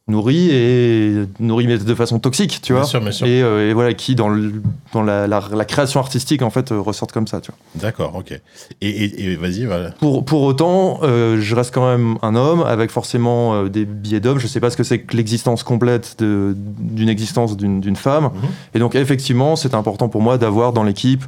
euh, 0.09 0.13
nourri 0.13 0.49
et 0.51 1.15
nourri 1.41 1.67
mais 1.67 1.79
de 1.79 1.95
façon 1.95 2.19
toxique 2.19 2.61
tu 2.63 2.73
Bien 2.73 2.81
vois 2.83 2.89
sûr, 2.89 3.01
bien 3.01 3.13
sûr. 3.13 3.27
et, 3.27 3.43
euh, 3.43 3.71
et 3.71 3.73
voilà 3.75 3.95
qui 3.95 4.15
dans, 4.15 4.29
le- 4.29 4.61
dans 4.93 5.03
la, 5.03 5.27
la- 5.27 5.43
la 5.55 5.65
création 5.65 6.01
artistique 6.01 6.43
en 6.43 6.51
fait 6.51 6.73
euh, 6.73 6.81
ressortent 6.81 7.13
comme 7.13 7.27
ça 7.27 7.41
tu 7.41 7.51
vois. 7.53 7.59
D'accord, 7.81 8.15
ok. 8.17 8.33
Et, 8.81 8.89
et, 8.89 9.33
et 9.33 9.37
vas-y, 9.37 9.65
voilà. 9.65 9.91
Pour, 9.93 10.25
pour 10.25 10.43
autant, 10.43 10.99
euh, 11.03 11.41
je 11.41 11.55
reste 11.55 11.73
quand 11.73 11.87
même 11.89 12.17
un 12.23 12.35
homme 12.35 12.63
avec 12.63 12.91
forcément 12.91 13.55
euh, 13.55 13.69
des 13.69 13.85
biais 13.85 14.21
d'homme. 14.21 14.39
Je 14.39 14.47
sais 14.47 14.61
pas 14.61 14.71
ce 14.71 14.77
que 14.77 14.85
c'est 14.85 15.01
que 15.01 15.17
l'existence 15.17 15.63
complète 15.63 16.17
d'une 16.21 17.09
existence 17.09 17.57
d'une 17.57 17.97
femme. 17.97 18.25
Mhm. 18.25 18.31
Et 18.75 18.79
donc, 18.79 18.95
effectivement, 18.95 19.57
c'est 19.57 19.75
important 19.75 20.09
pour 20.09 20.21
moi 20.23 20.37
d'avoir 20.39 20.73
dans 20.73 20.83
l'équipe, 20.85 21.25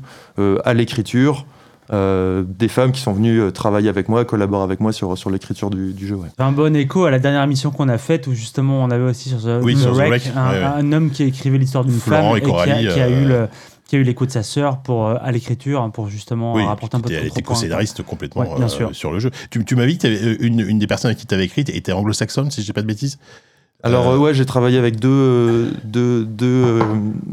à 0.64 0.74
l'écriture, 0.74 1.46
euh, 1.92 2.42
des 2.46 2.68
femmes 2.68 2.92
qui 2.92 3.00
sont 3.00 3.12
venues 3.12 3.40
euh, 3.40 3.50
travailler 3.50 3.88
avec 3.88 4.08
moi, 4.08 4.24
collaborer 4.24 4.64
avec 4.64 4.80
moi 4.80 4.92
sur, 4.92 5.16
sur 5.18 5.30
l'écriture 5.30 5.70
du, 5.70 5.92
du 5.92 6.06
jeu. 6.06 6.14
ouais. 6.16 6.28
Un 6.38 6.52
bon 6.52 6.74
écho 6.76 7.04
à 7.04 7.10
la 7.10 7.18
dernière 7.18 7.42
émission 7.42 7.70
qu'on 7.70 7.88
a 7.88 7.98
faite 7.98 8.26
où 8.26 8.32
justement 8.34 8.82
on 8.82 8.90
avait 8.90 9.04
aussi 9.04 9.28
sur 9.28 9.38
The, 9.42 9.60
Oui, 9.62 9.74
The 9.74 9.78
sur 9.78 9.92
The 9.92 9.96
Wreck, 9.96 10.08
Wreck, 10.10 10.32
un, 10.36 10.50
ouais, 10.50 10.58
ouais. 10.58 10.64
un 10.64 10.92
homme 10.92 11.10
qui 11.10 11.24
écrivait 11.24 11.58
l'histoire 11.58 11.84
d'une 11.84 11.98
Florent 11.98 12.34
femme 12.34 12.36
et 12.36 12.38
et, 12.38 12.42
qui 12.42 12.46
a, 12.46 12.50
Coralie, 12.50 12.88
qui 12.88 13.00
a 13.00 13.04
euh, 13.06 13.22
eu 13.22 13.24
le 13.26 13.48
qui 13.86 13.96
a 13.96 13.98
eu 13.98 14.02
l'écho 14.02 14.24
de 14.24 14.30
sa 14.30 14.42
sœur 14.42 14.78
pour 14.78 15.06
euh, 15.06 15.16
à 15.20 15.30
l'écriture 15.30 15.82
hein, 15.82 15.90
pour 15.90 16.08
justement 16.08 16.54
Oui, 16.54 16.62
euh, 16.62 16.66
rapporter 16.66 16.96
un 16.96 17.00
peu 17.00 17.10
de 17.10 17.14
elle 17.16 17.26
était 17.26 17.42
co-scénariste 17.42 18.02
complètement 18.02 18.40
Ouais, 18.40 18.56
bien 18.56 18.64
euh, 18.64 18.68
sûr. 18.68 18.94
sur 18.94 19.12
le 19.12 19.18
jeu. 19.18 19.30
Tu, 19.50 19.62
tu 19.66 19.76
m'as 19.76 19.84
dit 19.84 19.98
que 19.98 20.42
une, 20.42 20.60
une 20.60 20.78
des 20.78 20.86
personnes 20.86 21.10
avec 21.10 21.18
qui 21.18 21.26
tu 21.26 21.34
avais 21.34 21.44
écrit 21.44 21.60
était 21.68 21.92
anglo-saxonne, 21.92 22.50
si 22.50 22.62
je 22.62 22.66
dis 22.66 22.72
pas 22.72 22.80
de 22.80 22.86
bêtises? 22.86 23.18
Alors, 23.84 24.08
Euh, 24.08 24.14
euh, 24.14 24.18
ouais, 24.18 24.32
j'ai 24.34 24.46
travaillé 24.46 24.78
avec 24.78 24.98
deux, 24.98 25.08
euh, 25.10 25.70
deux, 25.84 26.24
deux, 26.24 26.46
euh, 26.64 26.80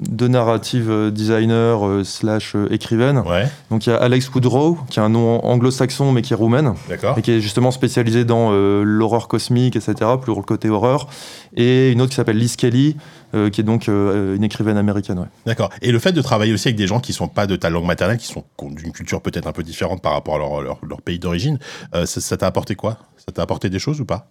deux 0.09 0.27
narrative 0.27 1.09
designers 1.13 2.03
slash 2.03 2.57
écrivaines. 2.69 3.19
Ouais, 3.19 3.47
Donc, 3.69 3.87
il 3.87 3.89
y 3.89 3.93
a 3.93 3.95
Alex 3.95 4.29
Woodrow, 4.33 4.77
qui 4.89 4.99
a 4.99 5.03
un 5.03 5.09
nom 5.09 5.43
anglo-saxon 5.45 6.11
mais 6.11 6.21
qui 6.21 6.33
est 6.33 6.35
roumaine. 6.35 6.73
d'accord. 6.89 7.17
et 7.17 7.21
qui 7.21 7.31
est 7.31 7.39
justement 7.39 7.71
spécialisé 7.71 8.25
dans 8.25 8.51
l'horreur 8.51 9.27
cosmique, 9.29 9.75
etc., 9.77 9.93
plus 10.21 10.35
le 10.35 10.41
côté 10.41 10.69
horreur, 10.69 11.07
et 11.55 11.91
une 11.91 12.01
autre 12.01 12.09
qui 12.09 12.15
s'appelle 12.17 12.37
Liz 12.37 12.55
Kelly, 12.57 12.97
qui 13.33 13.61
est 13.61 13.63
donc 13.63 13.87
une 13.87 14.43
écrivaine 14.43 14.77
américaine. 14.77 15.19
Ouais. 15.19 15.25
D'accord. 15.45 15.69
Et 15.81 15.91
le 15.93 15.99
fait 15.99 16.11
de 16.11 16.21
travailler 16.21 16.53
aussi 16.53 16.67
avec 16.67 16.75
des 16.77 16.87
gens 16.87 16.99
qui 16.99 17.13
sont 17.13 17.29
pas 17.29 17.47
de 17.47 17.55
ta 17.55 17.69
langue 17.69 17.85
maternelle, 17.85 18.17
qui 18.17 18.27
sont 18.27 18.43
d'une 18.61 18.91
culture 18.91 19.21
peut-être 19.21 19.47
un 19.47 19.53
peu 19.53 19.63
différente 19.63 20.01
par 20.01 20.11
rapport 20.13 20.35
à 20.35 20.39
leur, 20.39 20.61
leur, 20.61 20.79
leur 20.87 21.01
pays 21.01 21.17
d'origine, 21.19 21.59
ça 22.05 22.35
t'a 22.37 22.47
apporté 22.47 22.75
quoi? 22.75 22.97
Ça 23.25 23.31
t'a 23.31 23.41
apporté 23.41 23.69
des 23.69 23.79
choses 23.79 24.01
ou 24.01 24.05
pas? 24.05 24.27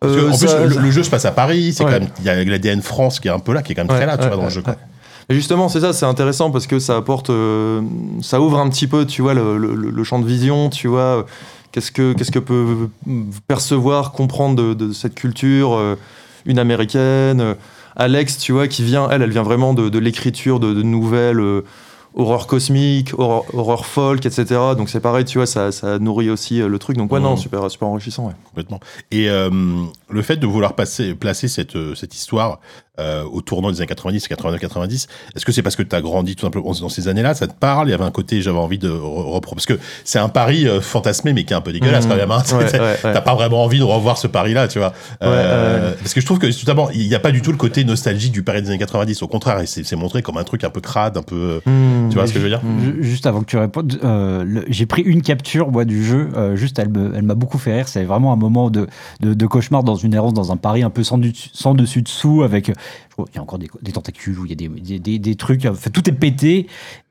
Parce 0.00 0.14
que, 0.14 0.18
Euh, 0.20 0.30
en 0.30 0.32
ça- 0.32 0.56
plus, 0.66 0.76
le, 0.76 0.82
le 0.82 0.90
jeu 0.90 1.02
se 1.02 1.10
passe 1.10 1.24
à 1.24 1.32
Paris, 1.32 1.72
c'est 1.72 1.84
Ouais. 1.84 1.90
quand 1.92 1.98
même 2.00 2.08
il 2.20 2.24
y 2.24 2.28
a 2.28 2.44
l'ADN 2.44 2.82
France 2.82 3.18
qui 3.20 3.28
est 3.28 3.32
un 3.32 3.38
peu 3.40 3.52
là, 3.52 3.62
qui 3.62 3.72
est 3.72 3.74
quand 3.74 3.82
même 3.82 3.90
Ouais, 3.90 3.96
très 3.96 4.06
là, 4.06 4.16
tu 4.16 4.26
vois, 4.28 4.36
dans 4.36 4.44
le 4.44 4.50
jeu. 4.50 4.62
Quoi. 4.62 4.76
Et 5.30 5.34
justement, 5.34 5.68
c'est 5.68 5.80
ça, 5.80 5.92
c'est 5.92 6.06
intéressant 6.06 6.50
parce 6.50 6.66
que 6.66 6.78
ça 6.78 6.96
apporte, 6.96 7.30
euh, 7.30 7.82
ça 8.22 8.40
ouvre 8.40 8.58
un 8.58 8.68
petit 8.70 8.86
peu, 8.86 9.04
tu 9.06 9.22
vois, 9.22 9.34
le, 9.34 9.58
le- 9.58 9.74
le 9.90 10.04
champ 10.04 10.18
de 10.20 10.26
vision, 10.26 10.70
tu 10.70 10.88
vois. 10.88 11.00
euh, 11.00 11.22
Qu'est-ce 11.72 11.92
que, 11.92 12.14
qu'est-ce 12.14 12.30
que 12.30 12.38
peut 12.38 12.88
percevoir, 13.46 14.12
comprendre 14.12 14.56
de, 14.56 14.74
de 14.74 14.92
cette 14.92 15.14
culture, 15.14 15.74
euh, 15.74 15.96
une 16.46 16.58
américaine. 16.58 17.40
euh, 17.40 17.54
Alex, 17.96 18.38
tu 18.38 18.52
vois, 18.52 18.68
qui 18.68 18.82
vient, 18.84 19.08
elle, 19.10 19.22
elle 19.22 19.30
vient 19.30 19.42
vraiment 19.42 19.74
de, 19.74 19.88
de 19.88 19.98
l'écriture 19.98 20.60
de, 20.60 20.72
de 20.72 20.82
nouvelles. 20.82 21.40
Horreur 22.14 22.46
cosmique, 22.46 23.12
horreur, 23.18 23.44
horreur 23.54 23.86
folk, 23.86 24.24
etc. 24.26 24.44
Donc 24.76 24.88
c'est 24.88 25.00
pareil, 25.00 25.24
tu 25.24 25.38
vois, 25.38 25.46
ça, 25.46 25.72
ça 25.72 25.98
nourrit 25.98 26.30
aussi 26.30 26.60
euh, 26.60 26.68
le 26.68 26.78
truc. 26.78 26.96
Donc 26.96 27.12
ouais, 27.12 27.20
non, 27.20 27.36
super, 27.36 27.70
super 27.70 27.88
enrichissant. 27.88 28.26
Ouais. 28.26 28.34
complètement. 28.44 28.80
Et 29.10 29.28
euh, 29.28 29.50
le 30.10 30.22
fait 30.22 30.36
de 30.36 30.46
vouloir 30.46 30.74
passer, 30.74 31.14
placer 31.14 31.48
cette, 31.48 31.76
euh, 31.76 31.94
cette 31.94 32.14
histoire 32.14 32.60
euh, 33.00 33.22
au 33.30 33.42
tournant 33.42 33.70
des 33.70 33.78
années 33.78 33.86
90, 33.86 34.26
89-90, 34.28 35.06
est-ce 35.36 35.44
que 35.46 35.52
c'est 35.52 35.62
parce 35.62 35.76
que 35.76 35.84
tu 35.84 35.94
as 35.94 36.00
grandi 36.00 36.34
tout 36.34 36.42
simplement 36.46 36.72
dans 36.72 36.88
ces 36.88 37.06
années-là 37.06 37.32
Ça 37.34 37.46
te 37.46 37.52
parle 37.54 37.86
Il 37.86 37.92
y 37.92 37.94
avait 37.94 38.02
un 38.04 38.10
côté, 38.10 38.42
j'avais 38.42 38.58
envie 38.58 38.78
de 38.78 38.90
reprendre. 38.90 39.54
Parce 39.54 39.66
que 39.66 39.78
c'est 40.04 40.18
un 40.18 40.28
pari 40.28 40.66
euh, 40.66 40.80
fantasmé, 40.80 41.32
mais 41.32 41.44
qui 41.44 41.52
est 41.52 41.56
un 41.56 41.60
peu 41.60 41.72
dégueulasse 41.72 42.06
Mhm. 42.06 42.10
quand 42.10 42.16
même. 42.16 42.30
Hein. 42.32 42.42
Ouais, 42.52 42.66
T'as- 42.70 42.78
ouais, 42.78 42.84
ouais. 43.04 43.12
T'as 43.12 43.20
pas 43.20 43.34
vraiment 43.36 43.62
envie 43.62 43.78
de 43.78 43.84
revoir 43.84 44.18
ce 44.18 44.26
pari-là, 44.26 44.66
tu 44.66 44.78
vois. 44.80 44.92
Euh, 45.22 45.92
Parce 46.00 46.12
que 46.14 46.20
je 46.20 46.26
trouve 46.26 46.38
que, 46.40 46.46
notamment, 46.46 46.90
il 46.90 47.06
n'y 47.06 47.14
a 47.14 47.20
pas 47.20 47.30
du 47.30 47.40
tout 47.42 47.52
le 47.52 47.56
côté 47.56 47.84
nostalgique 47.84 48.32
du 48.32 48.42
Paris 48.42 48.62
des 48.62 48.68
années 48.70 48.78
90. 48.78 49.22
Au 49.22 49.28
contraire, 49.28 49.60
c'est 49.66 49.92
montré 49.96 50.22
comme 50.22 50.36
un 50.36 50.44
truc 50.44 50.64
un 50.64 50.70
peu 50.70 50.80
crade, 50.80 51.16
un 51.16 51.22
peu. 51.22 51.60
Hmm. 51.66 52.08
Tu 52.08 52.16
vois 52.16 52.26
ce 52.26 52.32
que 52.32 52.38
je 52.40 52.44
veux 52.44 52.50
dire? 52.50 52.60
Ju- 52.82 52.96
Juste 53.02 53.26
avant 53.26 53.40
que 53.40 53.46
tu 53.46 53.56
répondes, 53.58 53.98
euh, 54.02 54.62
j'ai 54.68 54.86
pris 54.86 55.02
une 55.02 55.22
capture 55.22 55.70
moi, 55.70 55.84
du 55.84 56.04
jeu. 56.04 56.28
euh, 56.36 56.56
juste, 56.56 56.78
elle 56.80 56.88
m'a 57.22 57.34
beaucoup 57.34 57.58
fait 57.58 57.74
rire. 57.74 57.86
C'est 57.88 58.04
vraiment 58.04 58.32
un 58.32 58.36
moment 58.36 58.70
de, 58.70 58.88
de, 59.20 59.34
de 59.34 59.46
cauchemar 59.46 59.84
dans 59.84 59.94
une 59.98 60.14
errance 60.14 60.34
dans 60.34 60.52
un 60.52 60.56
Paris 60.56 60.82
un 60.82 60.90
peu 60.90 61.02
sans, 61.02 61.18
du- 61.18 61.32
dessus 61.76 62.02
dessous 62.02 62.42
avec. 62.42 62.70
euh, 62.70 62.74
qu'il 63.26 63.34
y 63.34 63.38
a 63.38 63.42
encore 63.42 63.58
des, 63.58 63.92
tentacules 63.92 64.38
où 64.38 64.46
il 64.46 64.50
y 64.50 64.94
a 64.94 65.18
des, 65.18 65.34
trucs. 65.34 65.62
Tout 65.92 66.08
est 66.08 66.12
pété. 66.12 66.66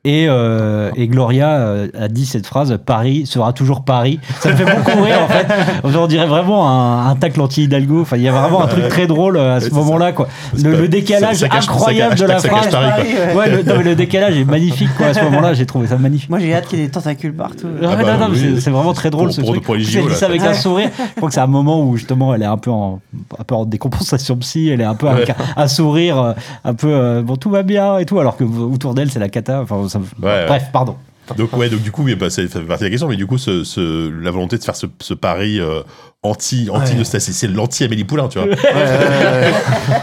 Et, 0.10 0.26
euh, 0.30 0.90
et 0.96 1.08
Gloria 1.10 1.50
euh, 1.58 1.88
a 2.00 2.08
dit 2.08 2.26
cette 2.26 2.48
phrase 2.48 2.78
Paris 2.86 3.26
sera 3.26 3.52
toujours 3.52 3.84
Paris. 3.84 4.22
Ça 4.40 4.52
me 4.52 4.56
fait 4.56 4.64
beaucoup 4.64 5.02
rire 5.04 5.20
en 5.22 5.28
fait. 5.28 5.46
On 5.84 6.08
dirait 6.08 6.28
vraiment 6.28 6.70
un, 6.70 7.10
un 7.10 7.16
tacle 7.18 7.42
anti-Hidalgo. 7.42 8.02
Enfin, 8.04 8.16
il 8.16 8.24
y 8.24 8.28
a 8.30 8.32
vraiment 8.32 8.64
un 8.64 8.68
truc 8.68 8.88
très 8.88 9.06
drôle 9.06 9.36
euh, 9.36 9.58
à 9.58 9.60
ce 9.60 9.70
moment-là. 9.72 10.14
quoi. 10.14 10.30
Le, 10.64 10.88
décalage 10.88 11.36
ça- 11.36 11.48
ça 11.48 11.50
cache- 11.50 11.66
incroyable 11.70 12.18
ça 12.18 12.24
de 12.24 12.30
la 12.30 12.40
phrase. 12.40 12.70
Paris. 12.72 13.08
Ouais, 13.36 13.50
le, 13.50 13.64
non, 13.64 13.74
mais 13.80 13.84
le 13.84 13.96
décalage 13.96 14.38
est 14.38 14.46
magnifique 14.46 14.96
quoi. 14.96 15.08
À 15.08 15.14
ce 15.14 15.22
moment-là, 15.26 15.54
j'ai 15.54 15.66
trouvé 15.66 15.88
ça 15.88 15.98
magnifique. 15.98 16.30
Moi 16.30 16.40
j'ai 16.40 16.54
hâte 16.54 16.68
qu'il 16.68 16.80
y 16.80 16.84
ait 16.84 16.86
des 16.86 16.92
tentacules 16.92 17.34
partout. 17.34 17.68
Ouais, 17.68 17.88
Ah 17.92 17.96
bah 17.98 18.14
non, 18.14 18.20
non, 18.28 18.30
mais 18.32 18.40
oui. 18.40 18.62
c'est- 18.62 18.70
vraiment 18.72 18.94
très 18.94 19.10
drôle 19.10 19.26
Pour- 19.28 19.36
ce 19.36 19.42
pour- 19.42 19.50
truc. 19.52 19.64
pour 19.66 19.78
JO, 19.78 20.08
là. 20.08 20.16
ça 20.16 20.28
avec 20.28 20.42
un 20.42 20.54
sourire. 20.54 20.90
Je 20.98 21.16
crois 21.18 21.28
que 21.28 21.34
c'est 21.36 21.42
un 21.42 21.48
moment 21.48 21.84
où 21.84 21.98
justement 21.98 22.34
elle 22.34 22.44
est 22.44 22.46
un 22.46 22.58
peu 22.58 22.72
en, 22.72 23.02
un 23.38 23.44
peu 23.44 23.56
en 23.56 23.66
décompensation 23.66 24.38
psy, 24.38 24.70
elle 24.70 24.80
est 24.80 24.86
un 24.86 24.96
peu 24.96 25.10
avec 25.10 25.30
un, 25.32 25.36
un 25.58 25.68
sourire, 25.68 26.36
un 26.64 26.74
peu 26.74 26.88
euh, 26.92 27.22
bon 27.24 27.36
tout 27.36 27.50
va 27.50 27.64
bien 27.64 27.98
et 27.98 28.06
tout, 28.06 28.20
alors 28.20 28.38
que 28.38 28.46
autour 28.46 28.94
d'elle 28.94 29.12
c'est 29.12 29.20
la 29.20 29.28
cata. 29.30 29.62
Enfin, 29.64 29.76
ça 30.06 30.16
me- 30.20 30.26
Ouais, 30.26 30.46
bref, 30.48 30.66
pardon. 30.72 30.96
Donc 31.38 31.52
ouais, 31.58 31.70
donc 31.70 31.82
du 31.82 31.92
coup, 31.92 32.06
bah, 32.18 32.30
ça 32.30 32.42
fait 32.48 32.60
partie 32.62 32.84
de 32.84 32.86
la 32.86 32.90
question, 32.90 33.10
mais 33.10 33.18
du 33.18 33.28
coup, 33.28 33.38
ce, 33.38 33.64
ce- 33.66 34.10
la 34.10 34.32
volonté 34.32 34.58
de 34.58 34.64
faire 34.64 34.76
ce, 34.78 34.86
ce 35.02 35.14
pari 35.14 35.60
euh, 35.60 35.82
anti, 36.28 36.70
anti 36.72 36.96
nostalgie, 36.96 37.34
c'est 37.34 37.48
l'anti 37.48 37.84
Amélie 37.84 38.04
Poulain, 38.04 38.28
tu 38.28 38.40
vois. 38.40 38.48
Ouais, 38.48 38.56
ouais, 38.56 39.52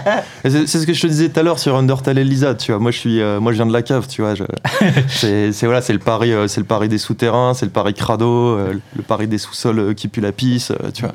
ouais. 0.09 0.22
C'est 0.51 0.66
ce 0.66 0.86
que 0.86 0.92
je 0.92 1.01
te 1.01 1.06
disais 1.06 1.28
tout 1.30 1.40
à 1.40 1.42
l'heure 1.42 1.59
sur 1.59 1.74
Undertale 1.74 2.18
et 2.18 2.24
Lisa, 2.24 2.55
tu 2.55 2.70
vois. 2.72 2.78
Moi, 2.80 2.90
je 2.90 2.98
suis, 2.98 3.20
euh, 3.22 3.40
moi, 3.40 3.52
je 3.52 3.56
viens 3.56 3.66
de 3.66 3.72
la 3.72 3.80
cave, 3.82 4.06
tu 4.09 4.20
vois. 4.22 4.34
C'est 5.09 5.51
voilà, 5.62 5.80
c'est 5.80 5.92
le 5.94 5.98
pari, 5.98 6.32
euh, 6.32 6.48
c'est 6.48 6.60
le 6.60 6.66
pari 6.66 6.88
des 6.88 6.98
souterrains, 6.98 7.55
c'est 7.55 7.64
le 7.66 7.72
pari 7.72 7.94
crado, 7.94 8.26
euh, 8.28 8.74
le 8.96 9.02
pari 9.02 9.26
des 9.26 9.38
sous-sols 9.38 9.78
euh, 9.78 9.94
qui 9.94 10.09
puent 10.09 10.20
la 10.20 10.32
pisse, 10.32 10.70
euh, 10.70 10.90
tu 10.92 11.02
vois. 11.02 11.12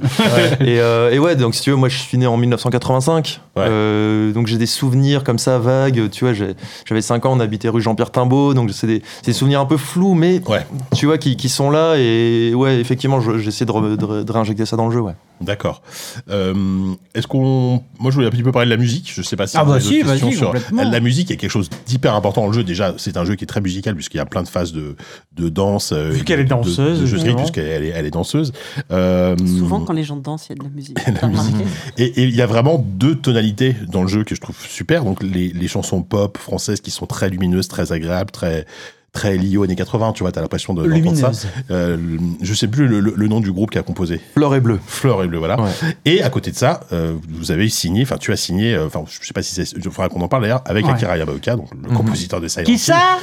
Et, 0.61 0.79
euh, 0.79 1.11
et 1.11 1.19
ouais, 1.19 1.35
donc 1.35 1.53
si 1.55 1.61
tu 1.61 1.69
veux, 1.69 1.75
moi, 1.75 1.89
je 1.89 1.97
suis 1.97 2.17
né 2.17 2.25
en 2.27 2.37
1985, 2.37 3.41
Ouais. 3.55 3.65
euh, 3.67 4.31
donc 4.31 4.47
j'ai 4.47 4.57
des 4.57 4.65
souvenirs 4.65 5.23
comme 5.23 5.37
ça 5.37 5.59
vagues, 5.59 6.09
tu 6.11 6.25
vois. 6.25 6.33
J'avais 6.33 7.01
5 7.01 7.25
ans, 7.25 7.33
on 7.35 7.39
habitait 7.39 7.69
rue 7.69 7.81
Jean-Pierre 7.81 8.11
Timbaud, 8.11 8.53
donc 8.53 8.71
c'est 8.71 8.87
des, 8.87 9.01
c'est 9.21 9.27
des 9.31 9.33
souvenirs 9.37 9.59
un 9.59 9.65
peu 9.65 9.77
flous, 9.77 10.13
mais 10.13 10.41
Ouais. 10.47 10.65
tu 10.95 11.05
vois, 11.05 11.17
qui, 11.17 11.35
qui 11.35 11.49
sont 11.49 11.69
là. 11.69 11.95
Et 11.97 12.53
ouais, 12.55 12.79
effectivement, 12.79 13.19
je- 13.21 13.37
j'essaie 13.37 13.65
de, 13.65 13.95
de, 13.95 14.23
de 14.23 14.31
réinjecter 14.31 14.65
ça 14.65 14.75
dans 14.77 14.87
le 14.87 14.93
jeu, 14.93 14.98
ouais. 14.99 15.13
D'accord. 15.41 15.81
Euh, 16.29 16.93
Est-ce 17.15 17.25
qu'on, 17.25 17.81
moi, 17.97 18.11
je 18.11 18.15
voulais 18.15 18.27
un 18.27 18.29
petit 18.29 18.43
peu 18.43 18.51
parler 18.51 18.65
de 18.65 18.71
la 18.71 18.77
musique. 18.77 19.09
Je 19.15 19.21
sais 19.21 19.37
pas 19.37 19.47
si 19.47 19.55
Ah 19.55 19.63
vous 19.63 19.69
bah 19.69 19.75
avez 19.77 19.85
si, 19.85 20.03
questions 20.03 20.27
vas-y, 20.27 20.35
sur 20.35 20.47
complètement. 20.47 20.89
la 20.91 20.99
musique 20.99 21.31
est 21.31 21.37
quelque 21.37 21.49
chose 21.49 21.69
d'hyper 21.85 22.13
important 22.13 22.41
dans 22.41 22.47
le 22.47 22.53
jeu. 22.53 22.65
Déjà, 22.65 22.93
c'est 22.97 23.15
un 23.15 23.23
jeu 23.23 23.35
qui 23.35 23.45
est 23.45 23.47
très 23.47 23.61
musical 23.61 23.95
puisqu'il 23.95 24.17
y 24.17 24.19
a 24.19 24.25
plein 24.25 24.43
de 24.43 24.49
phases 24.49 24.73
de, 24.73 24.97
de 25.37 25.47
danse. 25.47 25.93
euh, 25.93 26.09
Vu 26.09 26.25
qu'elle 26.25 26.41
est 26.41 26.43
danseuse, 26.43 26.99
de, 26.99 27.05
jeu 27.05 27.19
de 27.19 27.33
puisqu'elle 27.35 27.85
est, 27.85 27.87
elle 27.87 28.05
est 28.05 28.11
danseuse. 28.11 28.51
Euh, 28.91 29.37
Souvent, 29.37 29.79
quand 29.79 29.93
les 29.93 30.03
gens 30.03 30.17
dansent, 30.17 30.47
il 30.49 30.57
y 30.57 30.59
a 30.59 30.61
de 30.61 30.63
la 30.63 30.75
musique. 30.75 30.97
la 31.21 31.27
musique. 31.29 31.55
et 31.97 32.21
il 32.23 32.35
y 32.35 32.41
a 32.41 32.45
vraiment 32.45 32.77
deux 32.77 33.15
tonalités 33.15 33.77
dans 33.87 34.01
le 34.01 34.09
jeu 34.09 34.25
que 34.25 34.35
je 34.35 34.41
trouve 34.41 34.57
super. 34.67 35.05
Donc 35.05 35.23
les, 35.23 35.53
les 35.53 35.67
chansons 35.69 36.01
pop 36.01 36.37
françaises 36.37 36.81
qui 36.81 36.91
sont 36.91 37.05
très 37.05 37.29
lumineuses, 37.29 37.69
très 37.69 37.93
agréables, 37.93 38.31
très 38.31 38.65
très 39.11 39.37
liées 39.37 39.57
aux 39.57 39.63
années 39.63 39.75
80. 39.75 40.13
Tu 40.13 40.23
vois, 40.23 40.31
t'as 40.31 40.41
l'impression 40.41 40.73
de 40.73 40.87
d'entendre 40.87 41.15
ça. 41.15 41.31
Euh, 41.71 41.97
je 42.41 42.53
sais 42.53 42.67
plus 42.67 42.87
le, 42.87 42.99
le- 42.99 43.13
le 43.15 43.27
nom 43.27 43.39
du 43.39 43.51
groupe 43.51 43.71
qui 43.71 43.77
a 43.77 43.81
composé. 43.83 44.19
Fleur 44.35 44.53
et 44.55 44.59
bleu. 44.61 44.79
Fleur 44.85 45.23
et 45.23 45.27
bleu, 45.27 45.37
voilà. 45.39 45.59
Ouais. 45.59 45.69
Et 46.05 46.21
à 46.23 46.29
côté 46.29 46.51
de 46.51 46.55
ça, 46.55 46.81
euh, 46.93 47.15
vous 47.29 47.51
avez 47.51 47.67
signé, 47.69 48.03
enfin 48.03 48.17
tu 48.17 48.31
as 48.31 48.37
signé, 48.37 48.73
euh, 48.75 48.85
enfin 48.87 49.03
je 49.09 49.25
sais 49.25 49.33
pas 49.33 49.41
si 49.41 49.53
c'est, 49.53 49.71
il 49.75 49.83
faudra 49.83 50.09
qu'on 50.09 50.21
en 50.21 50.27
parle 50.27 50.43
d'ailleurs, 50.43 50.61
avec 50.65 50.85
Ouais. 50.85 50.91
Akira 50.93 51.17
Yamaoka, 51.17 51.55
donc 51.55 51.69
le 51.73 51.89
Mhm. 51.89 51.95
compositeur 51.97 52.39
de 52.41 52.47
Silent 52.47 52.65
Qui 52.65 52.77
ça 52.77 53.17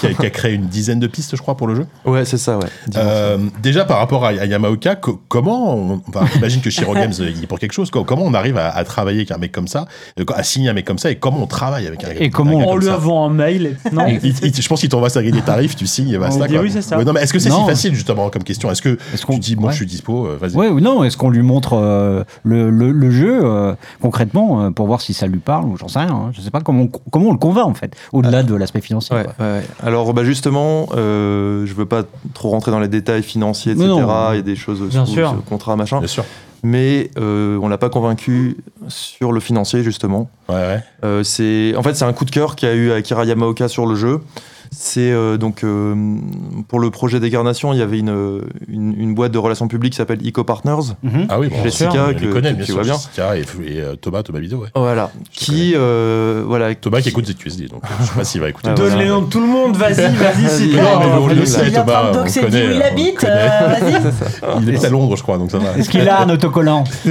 qui 0.00 0.06
a, 0.06 0.14
qui 0.14 0.26
a 0.26 0.30
créé 0.30 0.54
une 0.54 0.66
dizaine 0.66 1.00
de 1.00 1.06
pistes, 1.06 1.36
je 1.36 1.42
crois, 1.42 1.56
pour 1.56 1.66
le 1.66 1.74
jeu. 1.74 1.86
Ouais, 2.04 2.24
c'est 2.24 2.38
ça, 2.38 2.58
ouais. 2.58 2.66
Ça. 2.92 3.00
Euh, 3.00 3.38
déjà 3.62 3.84
par 3.84 3.98
rapport 3.98 4.24
à, 4.24 4.28
à 4.28 4.44
Yamaoka, 4.46 4.96
co- 4.96 5.20
comment, 5.28 5.74
on, 5.76 6.02
enfin, 6.08 6.26
j'imagine 6.34 6.60
que 6.60 6.70
Shiro 6.70 6.94
Games 6.94 7.12
euh, 7.20 7.30
il 7.34 7.42
est 7.44 7.46
pour 7.46 7.58
quelque 7.58 7.72
chose. 7.72 7.90
co- 7.90 8.04
Comment 8.04 8.24
on 8.24 8.34
arrive 8.34 8.56
à, 8.56 8.68
à 8.70 8.84
travailler 8.84 9.18
avec 9.18 9.30
un 9.30 9.38
mec 9.38 9.52
comme 9.52 9.68
ça, 9.68 9.86
euh, 10.18 10.24
à 10.34 10.42
signer 10.42 10.68
un 10.70 10.72
mec 10.74 10.84
comme 10.86 10.98
ça, 10.98 11.10
et 11.10 11.16
comment 11.16 11.42
on 11.42 11.46
travaille 11.46 11.86
avec 11.86 12.02
un, 12.04 12.08
Et 12.18 12.30
comment 12.30 12.58
un 12.58 12.60
gars 12.60 12.64
En 12.66 12.70
comme 12.72 12.80
lui 12.80 12.86
ça 12.86 12.96
envoie 12.96 13.20
un 13.20 13.30
mail. 13.30 13.76
Non 13.92 14.06
Il- 14.22 14.34
il- 14.42 14.54
je 14.62 14.68
pense 14.68 14.80
qu'il 14.80 14.88
t'envoie 14.88 15.10
sa 15.10 15.17
grille 15.22 15.32
des 15.32 15.42
tarifs, 15.42 15.76
tu 15.76 15.86
signes 15.86 16.10
et 16.10 16.18
basta. 16.18 16.46
quoi. 16.48 16.60
oui, 16.60 16.70
c'est 16.70 16.82
ça. 16.82 16.98
Ouais, 16.98 17.04
non, 17.04 17.12
mais 17.12 17.20
est-ce 17.22 17.32
que 17.32 17.38
c'est 17.38 17.50
si 17.50 17.64
facile 17.66 17.94
justement 17.94 18.30
comme 18.30 18.42
question? 18.44 18.70
Est-ce 18.70 18.82
que 18.82 18.98
Est-ce 19.14 19.24
qu'on 19.26 19.34
tu 19.34 19.40
dis 19.40 19.56
bon, 19.56 19.66
ouais. 19.66 19.72
je 19.72 19.76
suis 19.76 19.86
dispo, 19.86 20.26
euh, 20.26 20.38
vas-y. 20.40 20.54
Ouais 20.56 20.68
ou 20.68 20.80
non 20.80 21.04
Est-ce 21.04 21.16
qu'on 21.16 21.30
lui 21.30 21.42
montre 21.42 21.74
euh, 21.74 22.24
le, 22.44 22.70
le- 22.70 22.92
le 22.92 23.10
jeu 23.10 23.40
euh, 23.42 23.74
concrètement 24.00 24.62
euh, 24.64 24.70
pour 24.70 24.86
voir 24.86 25.00
si 25.00 25.14
ça 25.14 25.26
lui 25.26 25.38
parle 25.38 25.66
ou 25.66 25.76
j'en 25.76 25.88
sais 25.88 25.98
rien. 26.00 26.10
hein. 26.10 26.30
Je 26.32 26.40
sais 26.40 26.50
pas 26.50 26.60
comment 26.60 26.84
on, 26.84 27.10
comment 27.10 27.28
on 27.30 27.32
le 27.32 27.38
convainc 27.38 27.66
en 27.66 27.74
fait, 27.74 27.94
au-delà 28.12 28.42
de 28.42 28.54
l'aspect 28.54 28.80
financier. 28.80 29.14
Ouais, 29.16 29.24
quoi. 29.24 29.34
ouais, 29.38 29.52
ouais. 29.58 29.64
Alors 29.82 30.12
bah 30.14 30.24
justement, 30.24 30.88
euh, 30.96 31.66
je 31.66 31.74
veux 31.74 31.86
pas 31.86 32.02
trop 32.34 32.50
rentrer 32.50 32.70
dans 32.70 32.80
les 32.80 32.88
détails 32.88 33.22
financiers, 33.22 33.72
etc. 33.72 33.86
Il 33.88 34.36
y 34.36 34.38
a 34.38 34.42
des 34.42 34.56
choses 34.56 34.80
Bien 34.82 35.04
sous 35.06 35.12
sûr. 35.12 35.34
ce 35.44 35.48
contrat, 35.48 35.76
machin. 35.76 35.98
Bien 35.98 36.06
sûr. 36.08 36.24
mais 36.62 37.10
euh, 37.18 37.58
on 37.62 37.68
l'a 37.68 37.78
pas 37.78 37.88
convaincu 37.88 38.56
sur 38.88 39.32
le 39.32 39.40
financier 39.40 39.82
justement. 39.82 40.28
Ouais, 40.48 40.54
ouais. 40.56 40.80
Euh, 41.04 41.22
c'est 41.22 41.74
en 41.76 41.82
fait 41.82 41.94
c'est 41.94 42.04
un 42.04 42.12
coup 42.12 42.24
de 42.24 42.30
cœur 42.30 42.56
qu'a 42.56 42.74
eu 42.74 42.90
Akira 42.92 43.24
Yamaoka 43.24 43.68
sur 43.68 43.86
le 43.86 43.94
jeu. 43.94 44.20
C'est 44.70 45.10
euh, 45.12 45.36
donc 45.38 45.64
euh, 45.64 45.94
pour 46.68 46.80
le 46.80 46.90
projet 46.90 47.20
d'incarnation, 47.20 47.72
il 47.72 47.78
y 47.78 47.82
avait 47.82 47.98
une, 47.98 48.42
une, 48.68 48.94
une 48.98 49.14
boîte 49.14 49.32
de 49.32 49.38
relations 49.38 49.68
publiques 49.68 49.92
qui 49.92 49.96
s'appelle 49.96 50.20
Eco 50.26 50.44
Partners. 50.44 50.94
Mhm. 51.02 51.26
Ah 51.28 51.38
oui, 51.40 51.48
bon, 51.48 51.62
Jessica, 51.62 52.12
que- 52.14 52.26
connaît, 52.32 52.50
que 52.50 52.56
bien 52.56 52.64
tu 52.64 52.72
sûr. 52.72 52.74
vois 52.76 52.84
bien. 52.84 52.94
Jessica 52.94 53.36
et, 53.36 53.40
et, 53.40 53.80
euh, 53.80 53.94
Thomas, 53.96 54.22
Thomas 54.22 54.38
Vidéo, 54.40 54.58
ouais. 54.58 54.68
Voilà, 54.74 55.10
Je 55.32 55.38
qui 55.46 55.72
euh, 55.74 56.42
voilà 56.46 56.74
Thomas 56.74 56.98
qui 56.98 57.04
qui- 57.04 57.08
écoute 57.10 57.26
ZQSD, 57.26 57.68
donc 57.68 57.82
euh, 57.84 57.88
je 58.00 58.04
sais 58.06 58.14
pas 58.14 58.24
s'il 58.24 58.40
va 58.40 58.48
écouter. 58.50 58.68
Ah, 58.70 58.74
Donne 58.74 58.88
voilà. 58.88 59.02
les 59.02 59.08
noms 59.08 59.22
de 59.22 59.28
tout 59.30 59.40
le 59.40 59.46
monde, 59.46 59.76
vas-y, 59.76 59.94
vas-y, 59.94 60.42
Vas-y, 60.42 60.48
c'est 60.48 60.64
non, 60.66 60.72
clair. 60.72 60.98
mais 61.00 61.06
on 61.20 61.26
le 61.28 61.46
sait, 61.46 61.70
Thomas, 61.72 62.10
on 62.12 62.40
connaît, 62.40 62.68
où 62.68 62.72
il 62.72 62.82
habite, 62.82 63.24
euh, 63.24 63.68
vas-y. 63.68 64.62
Il 64.62 64.70
est 64.74 64.84
à 64.84 64.88
Londres, 64.90 65.16
je 65.16 65.22
crois, 65.22 65.38
donc 65.38 65.50
ça 65.50 65.58
va. 65.58 65.76
Est-ce 65.78 65.88
qu'il 65.90 66.08
a 66.08 66.22
un 66.22 66.28
autocollant 66.30 66.84
Ah 67.06 67.10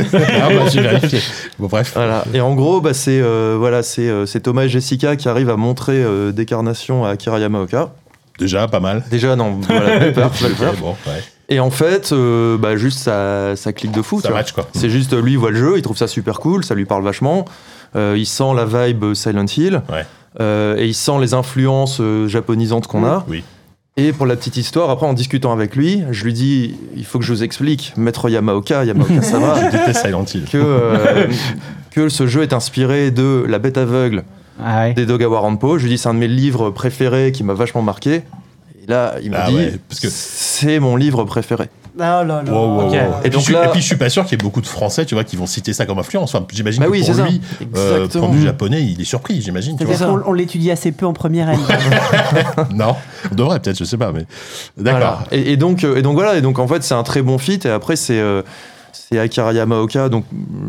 bah 0.49 0.67
j'ai 0.71 0.81
vérifié. 0.81 1.19
Bon 1.59 1.67
bref. 1.67 1.91
Voilà. 1.95 2.23
Et 2.33 2.41
en 2.41 2.53
gros, 2.55 2.81
bah, 2.81 2.93
c'est 2.93 3.19
euh, 3.21 3.55
voilà, 3.57 3.83
c'est 3.83 4.07
euh, 4.09 4.25
c'est 4.25 4.41
Thomas 4.41 4.63
et 4.63 4.69
Jessica 4.69 5.15
qui 5.15 5.27
arrivent 5.29 5.49
à 5.49 5.55
montrer 5.57 5.93
euh, 6.03 6.31
Décarnation 6.31 7.05
à 7.05 7.09
Akira 7.09 7.39
Yamaoka. 7.47 7.93
Déjà 8.39 8.67
pas 8.67 8.79
mal. 8.79 9.03
Déjà, 9.09 9.35
non, 9.35 9.59
voilà, 9.67 9.99
belle 9.99 10.09
Ok, 10.09 10.13
perf. 10.57 10.79
bon, 10.79 10.91
ouais. 11.07 11.23
Et 11.49 11.59
en 11.59 11.71
fait, 11.71 12.11
euh, 12.11 12.57
bah, 12.57 12.75
juste 12.75 12.99
ça, 12.99 13.55
ça 13.55 13.73
clique 13.73 13.91
de 13.93 14.01
fou. 14.01 14.21
Ça 14.21 14.29
match 14.31 14.51
quoi. 14.51 14.67
C'est 14.73 14.89
juste, 14.89 15.13
lui, 15.13 15.31
il 15.33 15.37
voit 15.37 15.51
le 15.51 15.57
jeu, 15.57 15.73
il 15.77 15.81
trouve 15.81 15.97
ça 15.97 16.07
super 16.07 16.39
cool, 16.39 16.63
ça 16.63 16.75
lui 16.75 16.85
parle 16.85 17.03
vachement. 17.03 17.45
Euh, 17.95 18.15
il 18.17 18.25
sent 18.25 18.53
la 18.55 18.65
vibe 18.65 19.13
Silent 19.13 19.45
Hill. 19.45 19.81
Ouais. 19.89 20.05
Euh, 20.39 20.75
et 20.77 20.85
il 20.85 20.93
sent 20.93 21.19
les 21.19 21.33
influences 21.33 21.99
euh, 21.99 22.27
japonisantes 22.27 22.85
qu'on 22.87 23.05
a. 23.05 23.25
Oui. 23.27 23.43
Et 23.95 24.13
pour 24.13 24.27
la 24.27 24.35
petite 24.35 24.57
histoire, 24.57 24.91
après 24.91 25.07
en 25.07 25.13
discutant 25.13 25.51
avec 25.51 25.75
lui, 25.75 26.03
je 26.11 26.23
lui 26.23 26.33
dis 26.33 26.75
il 26.95 27.03
faut 27.05 27.17
que 27.17 27.25
je 27.25 27.33
vous 27.33 27.43
explique, 27.43 27.93
maître 27.97 28.29
Yamaoka, 28.29 28.83
Yamaoka 28.85 29.23
Sama, 29.23 29.55
Je 29.87 29.93
Silent 29.93 30.25
Hill. 30.25 30.45
que, 30.51 30.57
euh, 30.57 31.27
que 31.89 32.07
ce 32.09 32.27
jeu 32.27 32.43
est 32.43 32.53
inspiré 32.53 33.09
de 33.09 33.43
La 33.47 33.57
bête 33.57 33.79
aveugle 33.79 34.23
Ah 34.63 34.81
ouais. 34.85 34.93
des 34.93 35.05
Dogawa 35.05 35.39
Rampo. 35.39 35.77
Je 35.77 35.83
lui 35.83 35.91
dis 35.91 35.97
c'est 35.97 36.09
un 36.09 36.13
de 36.13 36.19
mes 36.19 36.27
livres 36.27 36.69
préférés 36.71 37.31
qui 37.31 37.43
m'a 37.43 37.53
vachement 37.53 37.81
marqué. 37.81 38.23
Et 38.83 38.87
là, 38.87 39.15
il 39.21 39.31
m'a 39.31 39.37
Ah 39.45 39.49
dit 39.49 39.55
ouais, 39.55 39.79
parce 39.89 39.99
que- 39.99 40.07
c'est 40.09 40.79
mon 40.79 40.95
livre 40.95 41.23
préféré. 41.25 41.69
Oh 41.99 41.99
là 41.99 42.23
là. 42.23 42.43
Wow, 42.47 42.75
wow, 42.77 42.81
Ok. 42.85 42.91
wow. 42.91 42.95
Et 43.23 43.27
Et, 43.27 43.29
donc 43.31 43.43
puis, 43.43 43.53
je- 43.53 43.57
là- 43.57 43.65
et 43.65 43.71
puis 43.71 43.81
je 43.81 43.85
suis 43.87 43.95
pas 43.95 44.07
sûr 44.09 44.23
qu'il 44.23 44.33
y 44.33 44.35
ait 44.35 44.43
beaucoup 44.43 44.61
de 44.61 44.67
Français, 44.67 45.03
tu 45.05 45.15
vois, 45.15 45.23
qui 45.23 45.35
vont 45.35 45.47
citer 45.47 45.73
ça 45.73 45.87
comme 45.87 45.97
influence. 45.97 46.35
Enfin, 46.35 46.45
j'imagine 46.53 46.79
Bah 46.81 46.85
que 46.85 46.91
oui, 46.91 46.99
pour 46.99 47.07
c'est 47.07 47.13
ça. 47.15 47.25
lui, 47.27 47.41
euh, 47.75 48.07
vue 48.31 48.43
japonais, 48.43 48.83
il 48.83 49.01
est 49.01 49.03
surpris, 49.03 49.41
j'imagine. 49.41 49.75
Qu'on 49.79 50.21
on 50.27 50.33
l'étudie 50.33 50.69
assez 50.69 50.91
peu 50.91 51.07
en 51.07 51.13
première 51.13 51.49
année. 51.49 51.57
Non, 52.73 52.95
on 53.31 53.35
devrait 53.35 53.59
peut-être, 53.59 53.79
je 53.79 53.83
sais 53.83 53.97
pas, 53.97 54.11
mais 54.11 54.25
d'accord. 54.77 54.99
Voilà. 54.99 55.23
Et, 55.31 55.53
et 55.53 55.57
donc, 55.57 55.83
euh, 55.83 55.95
et 55.97 56.01
donc 56.03 56.13
voilà, 56.15 56.37
et 56.37 56.41
donc 56.41 56.59
en 56.59 56.67
fait 56.67 56.83
c'est 56.83 56.93
un 56.93 57.03
très 57.03 57.23
bon 57.23 57.39
fit. 57.39 57.59
Et 57.65 57.69
après 57.69 57.95
c'est 57.95 58.19
euh, 58.19 58.43
c'est 58.93 59.17
Akira 59.17 59.53
Yamaoka. 59.53 60.09
Donc 60.09 60.25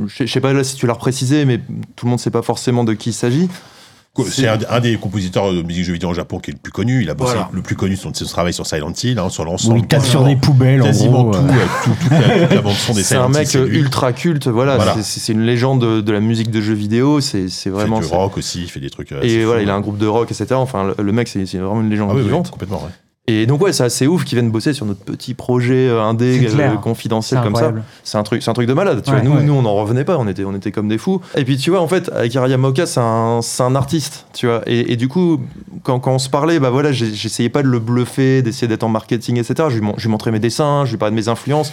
je 0.06 0.24
sais 0.26 0.40
pas 0.40 0.52
là 0.54 0.64
si 0.64 0.76
tu 0.76 0.86
l'as 0.86 0.94
reprécisé, 0.94 1.44
mais 1.44 1.58
tout 1.96 2.06
le 2.06 2.10
monde 2.10 2.20
sait 2.20 2.30
pas 2.30 2.42
forcément 2.42 2.84
de 2.84 2.94
qui 2.94 3.10
il 3.10 3.14
s'agit. 3.14 3.48
C'est 4.26 4.48
un, 4.48 4.58
un 4.70 4.80
des 4.80 4.96
compositeurs 4.96 5.52
de 5.52 5.62
musique 5.62 5.84
jeux 5.84 5.92
vidéo 5.92 6.08
en 6.10 6.14
Japon 6.14 6.38
qui 6.38 6.50
est 6.50 6.54
le 6.54 6.58
plus 6.58 6.72
connu. 6.72 7.02
Il 7.02 7.10
a 7.10 7.14
bossé 7.14 7.32
Voilà. 7.32 7.48
le 7.52 7.62
plus 7.62 7.76
connu 7.76 7.96
sur 7.96 8.10
son 8.14 8.24
travail 8.26 8.52
sur 8.52 8.66
Silent 8.66 8.92
Hill, 9.02 9.18
hein, 9.18 9.28
sur 9.28 9.44
l'ensemble. 9.44 9.78
il 9.78 9.86
tape 9.86 10.04
sur 10.04 10.24
des 10.24 10.36
poubelles 10.36 10.82
en 10.82 10.86
Quasiment 10.86 11.24
gros. 11.24 11.32
tout, 11.32 11.38
euh. 11.38 11.50
euh, 11.50 11.66
tout- 11.84 11.90
toute 12.00 12.10
la, 12.10 12.38
toute 12.46 12.54
la 12.56 12.60
bande 12.62 12.74
son 12.74 12.94
des 12.94 13.02
C'est 13.02 13.08
Silent 13.14 13.24
un 13.24 13.28
Hill, 13.32 13.38
mec 13.38 13.48
c'est 13.48 13.58
euh, 13.58 13.66
ultra 13.68 14.12
culte. 14.12 14.48
Voilà, 14.48 14.76
Voilà. 14.76 14.96
c'est- 15.02 15.32
une 15.32 15.42
légende 15.44 15.80
de, 15.80 16.00
de 16.00 16.12
la 16.12 16.20
musique 16.20 16.50
de 16.50 16.60
jeux 16.60 16.74
vidéo. 16.74 17.20
C'est 17.20 17.48
c'est 17.48 17.48
Il 17.48 17.50
fait 17.60 17.70
vraiment. 17.70 18.00
du 18.00 18.06
rock 18.06 18.38
aussi, 18.38 18.62
il 18.62 18.70
fait 18.70 18.80
des 18.80 18.90
trucs. 18.90 19.12
euh, 19.12 19.20
Et 19.22 19.44
voilà, 19.44 19.60
fous, 19.60 19.66
il 19.66 19.70
a 19.70 19.74
un 19.74 19.80
groupe 19.80 19.98
de 19.98 20.06
rock, 20.06 20.30
etc. 20.30 20.46
Enfin, 20.54 20.92
le, 20.98 21.02
le 21.04 21.12
mec, 21.12 21.28
c'est 21.28 21.44
vraiment 21.44 21.80
une 21.80 21.90
légende 21.90 22.08
Ah 22.10 22.14
oui, 22.14 22.20
oui, 22.20 22.26
vivante. 22.26 22.50
complètement, 22.50 22.78
ouais. 22.82 22.90
Et 23.30 23.46
donc, 23.46 23.60
ouais, 23.62 23.72
c'est 23.72 23.84
assez 23.84 24.06
ouf 24.06 24.24
qu'ils 24.24 24.36
viennent 24.38 24.50
bosser 24.50 24.72
sur 24.72 24.86
notre 24.86 25.00
petit 25.04 25.34
projet 25.34 25.86
euh, 25.88 26.02
indé, 26.02 26.48
euh, 26.58 26.76
confidentiel 26.76 27.40
comme 27.42 27.54
ça. 27.54 27.72
C'est 28.02 28.16
un 28.18 28.22
truc, 28.22 28.42
c'est 28.42 28.50
un 28.50 28.54
truc 28.54 28.66
de 28.66 28.72
malade. 28.72 29.02
Tu 29.04 29.10
Ouais, 29.10 29.20
vois, 29.20 29.24
nous, 29.28 29.36
ouais. 29.36 29.42
nous, 29.42 29.52
on 29.52 29.62
n'en 29.62 29.74
revenait 29.74 30.04
pas. 30.04 30.16
On 30.18 30.26
était, 30.26 30.44
on 30.44 30.54
était 30.54 30.72
comme 30.72 30.88
des 30.88 30.96
fous. 30.98 31.20
Et 31.36 31.44
puis, 31.44 31.58
tu 31.58 31.70
vois, 31.70 31.80
en 31.80 31.88
fait, 31.88 32.10
Akira 32.16 32.48
Yamaoka, 32.48 32.86
c'est 32.86 33.00
un, 33.00 33.40
c'est 33.42 33.62
un 33.62 33.74
artiste, 33.76 34.26
tu 34.32 34.46
vois. 34.46 34.62
Et, 34.66 34.92
et 34.92 34.96
du 34.96 35.08
coup, 35.08 35.40
quand, 35.82 36.00
quand 36.00 36.14
on 36.14 36.18
se 36.18 36.30
parlait, 36.30 36.58
bah 36.58 36.70
voilà, 36.70 36.90
j'essayais 36.90 37.50
pas 37.50 37.62
de 37.62 37.68
le 37.68 37.78
bluffer, 37.78 38.40
d'essayer 38.42 38.66
d'être 38.66 38.84
en 38.84 38.88
marketing, 38.88 39.36
etc. 39.38 39.68
Je 39.70 39.78
lui, 39.78 39.86
je 39.98 40.02
lui 40.04 40.10
montrais 40.10 40.30
mes 40.30 40.38
dessins, 40.40 40.84
je 40.86 40.92
lui 40.92 40.96
parlais 40.98 41.12
de 41.14 41.20
mes 41.20 41.28
influences. 41.28 41.72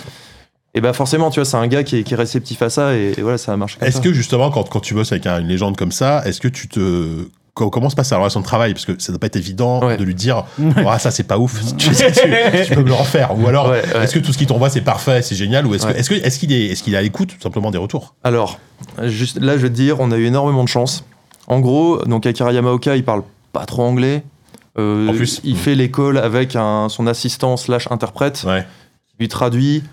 Et 0.74 0.82
bah 0.82 0.92
forcément, 0.92 1.30
tu 1.30 1.40
vois, 1.40 1.46
c'est 1.46 1.56
un 1.56 1.68
gars 1.68 1.84
qui 1.84 2.00
est, 2.00 2.04
qui 2.04 2.16
est 2.16 2.18
réceptif 2.18 2.62
à 2.62 2.70
ça. 2.70 2.96
Et, 2.98 3.14
et 3.18 3.22
voilà, 3.22 3.38
ça 3.38 3.54
a 3.54 3.56
marché. 3.56 3.78
Est-ce 3.82 4.02
que 4.02 4.12
justement, 4.12 4.52
quand, 4.52 4.68
quand 4.68 4.82
tu 4.82 4.94
bosses 4.94 5.14
avec 5.14 5.26
un- 5.26 5.40
une 5.40 5.48
légende 5.48 5.78
comme 5.78 5.94
ça, 5.94 6.22
est-ce 6.26 6.42
que 6.42 6.50
tu 6.50 6.68
te. 6.68 7.28
Co- 7.56 7.72
Comment 7.72 7.90
se 7.90 7.96
passe 7.96 8.12
la 8.12 8.18
relation 8.20 8.40
de 8.42 8.46
travail? 8.46 8.74
Parce 8.74 8.86
que 8.86 8.94
ça 9.00 9.12
doit 9.12 9.18
pas 9.20 9.26
être 9.28 9.36
évident 9.38 9.84
Ouais. 9.84 9.98
de 9.98 10.04
lui 10.04 10.14
dire 10.14 10.44
Ah, 10.88 11.00
ça 11.00 11.10
c'est 11.10 11.24
pas 11.24 11.40
ouf, 11.40 11.60
tu, 11.78 11.90
tu- 11.90 11.96
tu 11.96 12.76
peux 12.76 12.82
me 12.82 12.88
le 12.88 12.94
refaire. 12.94 13.36
Ou 13.38 13.48
alors, 13.48 13.70
Ouais, 13.70 13.82
ouais. 13.96 14.04
est-ce 14.04 14.14
que 14.14 14.20
tout 14.20 14.32
ce 14.32 14.38
qu'il 14.38 14.46
t'envoie 14.48 14.70
c'est 14.70 14.82
parfait, 14.82 15.22
c'est 15.24 15.36
génial? 15.36 15.66
Ou 15.66 15.74
est-ce 15.74 15.88
Ouais. 15.88 15.98
est-ce 16.00 16.10
que- 16.12 16.40
qu'il 16.40 16.52
est, 16.54 16.68
est, 16.68 16.82
qu'il 16.82 16.94
est 16.94 16.98
à 16.98 17.02
l'écoute 17.02 17.30
tout 17.36 17.42
simplement 17.42 17.72
des 17.72 17.78
retours? 17.80 18.14
Alors, 18.24 18.60
juste 19.04 19.40
là, 19.42 19.58
je 19.58 19.64
vais 19.64 19.70
te 19.70 19.74
dire, 19.74 20.00
on 20.00 20.12
a 20.12 20.18
eu 20.18 20.26
énormément 20.26 20.64
de 20.64 20.70
chance. 20.70 21.04
En 21.48 21.60
gros, 21.60 22.04
donc 22.06 22.26
Akira 22.26 22.52
Yamaoka, 22.52 22.96
il 22.96 23.04
parle 23.04 23.24
pas 23.54 23.66
trop 23.66 23.84
anglais. 23.84 24.24
Euh, 24.78 25.08
En 25.08 25.14
plus. 25.14 25.40
il 25.46 25.56
fait 25.56 25.74
l'école 25.76 26.18
avec 26.18 26.56
un, 26.58 26.90
son 26.90 27.08
assistant 27.08 27.56
slash 27.56 27.88
interprète 27.92 28.42
qui 28.42 29.16
lui 29.20 29.28
traduit. 29.30 29.84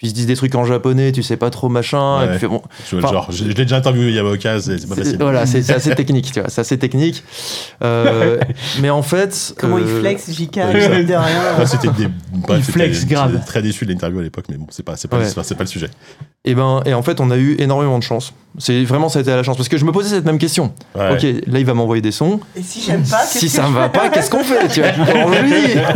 Puis 0.00 0.06
ils 0.06 0.10
se 0.12 0.14
disent 0.14 0.26
des 0.26 0.34
trucs 0.36 0.54
en 0.54 0.64
japonais, 0.64 1.12
tu 1.12 1.22
sais 1.22 1.36
pas 1.36 1.50
trop 1.50 1.68
machin. 1.68 2.20
Ouais. 2.26 2.34
Et 2.34 2.38
puis, 2.38 2.46
bon, 2.46 2.62
genre. 2.90 3.26
Je, 3.30 3.36
je 3.44 3.48
l'ai 3.48 3.52
déjà 3.52 3.76
interviewé 3.76 4.12
Yamaoka, 4.12 4.58
c'est 4.58 4.78
c'est 4.78 4.86
pas 4.88 4.94
facile. 4.94 5.18
voilà, 5.20 5.44
c'est 5.44 5.68
assez 5.70 5.94
technique, 5.94 6.32
tu 6.32 6.40
vois, 6.40 6.48
c'est 6.48 6.62
assez 6.62 6.78
technique. 6.78 7.22
Euh, 7.84 8.38
mais 8.80 8.88
en 8.88 9.02
fait, 9.02 9.54
Comment 9.58 9.76
il 9.76 9.84
euh, 9.84 10.00
flex, 10.00 10.30
JK, 10.32 10.56
ouais, 10.56 11.00
il 11.00 11.06
de 11.06 11.12
rien. 11.14 11.66
C'était 11.66 11.88
des, 11.88 12.08
bref, 12.32 12.60
c'était- 12.64 12.72
flex 12.72 13.00
j'étais 13.00 13.14
grave. 13.14 13.40
très 13.44 13.60
déçu 13.60 13.84
de 13.84 13.90
l'interview 13.92 14.20
à 14.20 14.22
l'époque, 14.22 14.46
mais 14.48 14.56
bon, 14.56 14.66
c'est 14.70 14.82
pas, 14.82 14.96
c'est 14.96 15.08
pas, 15.08 15.18
Ouais. 15.18 15.26
pas 15.34 15.42
le 15.60 15.66
sujet. 15.66 15.90
Et 16.46 16.54
ben, 16.54 16.80
et 16.86 16.94
en 16.94 17.02
fait, 17.02 17.20
on 17.20 17.30
a 17.30 17.36
eu 17.36 17.56
énormément 17.58 17.98
de 17.98 18.02
chance. 18.02 18.32
C'est 18.58 18.82
vraiment 18.84 19.08
ça 19.10 19.18
a 19.18 19.22
été 19.22 19.30
à 19.30 19.36
la 19.36 19.42
chance 19.42 19.56
parce 19.58 19.68
que 19.68 19.76
je 19.76 19.84
me 19.84 19.92
posais 19.92 20.08
cette 20.08 20.24
même 20.24 20.38
question. 20.38 20.72
Ouais. 20.98 21.12
Ok, 21.12 21.22
là 21.46 21.58
il 21.60 21.64
va 21.66 21.74
m'envoyer 21.74 22.00
des 22.02 22.10
sons. 22.10 22.40
Et 22.56 22.62
si 22.62 22.80
j'aime 22.80 23.04
pas, 23.04 23.24
Si 23.26 23.48
ça 23.48 23.68
me 23.68 23.74
va 23.74 23.88
pas, 23.90 24.08
qu'est-ce 24.08 24.30
qu'on 24.30 24.42
fait 24.42 24.66
tu 24.68 24.80
vois 24.80 24.90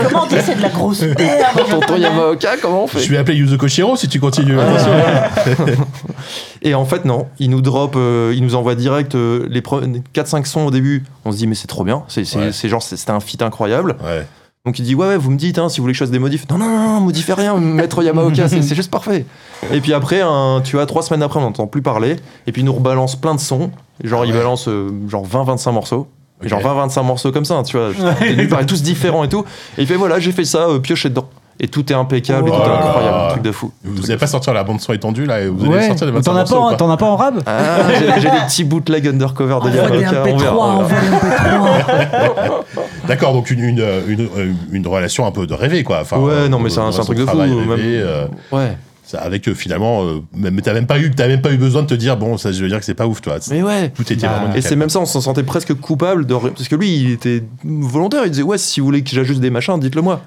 Comment 0.05 0.25
on 0.25 0.27
dit 0.27 0.37
c'est 0.45 0.57
de 0.57 0.63
la 0.63 0.69
grosse 0.69 1.01
merde 1.03 1.17
Tonton 1.71 1.97
Yamaoka, 1.97 2.59
comment 2.63 2.85
on 2.85 2.87
fait? 2.87 3.01
Je 3.01 3.11
vais 3.11 3.17
appeler 3.17 3.39
Yuzo 3.39 3.57
Koshiro 3.57 3.94
si 3.97 4.09
tu 4.09 4.21
continues. 4.21 4.59
Ah. 4.59 5.29
Et 6.63 6.75
en 6.75 6.85
fait, 6.85 7.05
non, 7.05 7.27
il 7.39 7.51
nous 7.51 7.61
drop, 7.61 7.95
euh, 7.97 8.33
il 8.35 8.43
nous 8.43 8.55
envoie 8.55 8.75
direct 8.75 9.15
euh, 9.15 9.47
les 9.51 9.61
4-5 9.61 10.45
sons 10.47 10.67
au 10.67 10.71
début. 10.71 11.05
On 11.25 11.33
se 11.33 11.37
dit, 11.37 11.47
mais 11.47 11.55
c'est 11.55 11.67
trop 11.67 11.85
bien, 11.85 12.03
c'est 12.09 12.25
c'est- 12.25 12.39
Ouais. 12.39 12.53
c'est 12.53 12.69
genre, 12.69 12.83
c'est- 12.83 12.97
c'était 12.97 13.13
un 13.13 13.21
feat 13.21 13.43
incroyable. 13.43 13.97
Ouais. 14.05 14.27
Donc 14.65 14.79
il 14.79 14.83
dit, 14.83 14.95
ouais, 14.95 15.09
ouais, 15.09 15.17
vous 15.19 15.31
me 15.31 15.37
dites, 15.37 15.59
hein, 15.59 15.69
si 15.69 15.79
vous 15.79 15.83
voulez 15.85 15.93
que 15.93 15.99
je 15.99 16.05
fasse 16.05 16.11
des 16.11 16.19
modifs. 16.19 16.49
Non, 16.49 16.57
non, 16.57 16.67
non, 16.69 16.95
non 16.95 17.01
modifiez 17.01 17.35
rien, 17.35 17.55
maître 17.61 18.03
Yamaoka, 18.03 18.49
c'est 18.49 18.75
juste 18.75 18.91
parfait. 18.91 19.27
Et 19.73 19.81
puis 19.83 19.93
après, 19.93 20.23
un, 20.23 20.63
tu 20.65 20.77
vois, 20.77 20.87
trois 20.87 21.03
semaines 21.03 21.23
après, 21.23 21.39
on 21.39 21.43
n'entend 21.43 21.67
plus 21.67 21.83
parler. 21.83 22.17
Et 22.47 22.53
puis 22.53 22.63
il 22.63 22.65
nous 22.65 22.73
rebalance 22.73 23.17
plein 23.17 23.35
de 23.35 23.41
sons. 23.41 23.71
Genre, 24.03 24.25
il 24.25 24.33
Ouais. 24.33 24.39
balance 24.39 24.67
euh, 24.69 24.89
genre 25.09 25.27
20-25 25.27 25.71
morceaux. 25.73 26.09
Ok. 26.43 26.49
Genre 26.49 26.61
20-25 26.63 27.03
morceaux 27.05 27.31
comme 27.31 27.45
ça, 27.45 27.57
hein, 27.59 27.63
tu 27.63 27.77
vois. 27.77 27.91
Paraissent 28.51 28.67
tous 28.67 28.83
différents 28.83 29.23
et 29.25 29.29
tout. 29.29 29.45
Et 29.79 29.83
il 29.83 29.87
fait, 29.87 29.97
voilà, 29.97 30.19
j'ai 30.19 30.33
fait 30.33 30.45
ça, 30.47 30.67
euh, 30.69 30.79
pioché 30.79 31.11
dedans. 31.11 31.29
Et 31.61 31.69
tout 31.69 31.91
est 31.93 31.95
impeccable, 31.95 32.49
et 32.49 32.53
Oh 32.53 32.57
tout 32.57 32.63
est 32.63 32.69
là. 32.69 32.87
incroyable, 32.87 33.17
un 33.17 33.29
truc 33.29 33.43
de 33.43 33.53
fou. 33.53 33.71
Vous 33.85 34.03
n'allez 34.03 34.17
pas 34.17 34.27
sortir 34.27 34.53
la 34.55 34.65
bande 34.65 34.81
son 34.81 34.93
étendue 34.93 35.25
là 35.25 35.41
et 35.41 35.49
Vous 35.49 35.65
allez 35.67 35.75
Ouais, 35.75 35.87
sortir 35.87 36.07
les 36.09 36.13
t'en 36.21 36.33
25 36.33 36.33
as 36.33 36.45
pas, 36.45 36.71
pas 36.71 36.77
t'en 36.77 36.91
as 36.91 36.97
pas 36.97 37.07
en 37.07 37.17
rab 37.17 37.43
Ah, 37.47 37.79
j'ai 38.19 38.29
des 38.31 38.37
petits 38.47 38.65
bootlegs 38.65 39.07
undercover 39.07 39.51
de 39.65 39.69
Envoie 39.69 39.91
des 39.91 40.01
Yamaoka. 40.01 40.23
on 40.23 40.27
MP3, 40.37 40.41
verra, 40.41 40.57
on 40.57 40.83
verra. 40.83 41.01
envoie 41.01 41.01
des 41.01 42.07
MP3. 42.07 42.65
D'accord, 43.09 43.33
donc 43.35 43.51
une, 43.51 43.61
une, 43.61 43.85
une, 44.09 44.29
une 44.73 44.87
relation 44.87 45.27
un 45.27 45.31
peu 45.31 45.47
de 45.47 45.55
rêver, 45.55 45.85
quoi. 45.85 46.01
Enfin, 46.01 46.19
Ouais, 46.19 46.49
non, 46.49 46.59
mais 46.59 46.71
c'est 46.71 46.81
un, 46.81 46.91
truc 46.91 47.19
de 47.19 47.27
fou. 47.27 47.39
euh, 47.39 48.27
Ouais. 48.51 48.77
ça, 49.05 49.21
avec 49.21 49.47
euh, 49.49 49.55
finalement, 49.55 50.03
euh, 50.05 50.23
même, 50.35 50.61
t'as 50.63 50.73
même 50.73 50.87
pas 50.87 50.99
eu, 50.99 51.11
t'as 51.11 51.29
même 51.29 51.43
pas 51.43 51.53
eu 51.53 51.57
besoin 51.59 51.83
de 51.83 51.87
te 51.87 51.95
dire, 51.95 52.17
bon, 52.17 52.37
ça, 52.39 52.51
je 52.51 52.63
veux 52.63 52.69
dire 52.69 52.79
que 52.79 52.85
c'est 52.85 52.95
pas 52.95 53.07
ouf, 53.07 53.21
toi. 53.21 53.37
Mais 53.51 53.63
ouais. 53.63 53.91
Tout 53.91 54.11
était 54.13 54.27
Bah, 54.27 54.39
vraiment. 54.41 54.55
Et 54.55 54.61
c'est 54.63 54.77
même 54.77 54.89
ça, 54.89 55.01
on 55.01 55.07
s'en 55.07 55.21
sentait 55.21 55.43
presque 55.43 55.75
coupable 55.75 56.27
de. 56.27 56.35
Parce 56.35 56.69
que 56.69 56.77
lui, 56.77 56.97
il 56.97 57.11
était 57.13 57.45
volontaire. 57.65 58.23
Il 58.25 58.31
disait, 58.31 58.43
ouais, 58.43 58.59
si 58.59 58.81
vous 58.81 58.87
voulez 58.87 59.03
que 59.03 59.11
j'ajuste 59.11 59.41
des 59.41 59.51
machins, 59.51 59.79
dites-le 59.79 60.03
moi. 60.03 60.21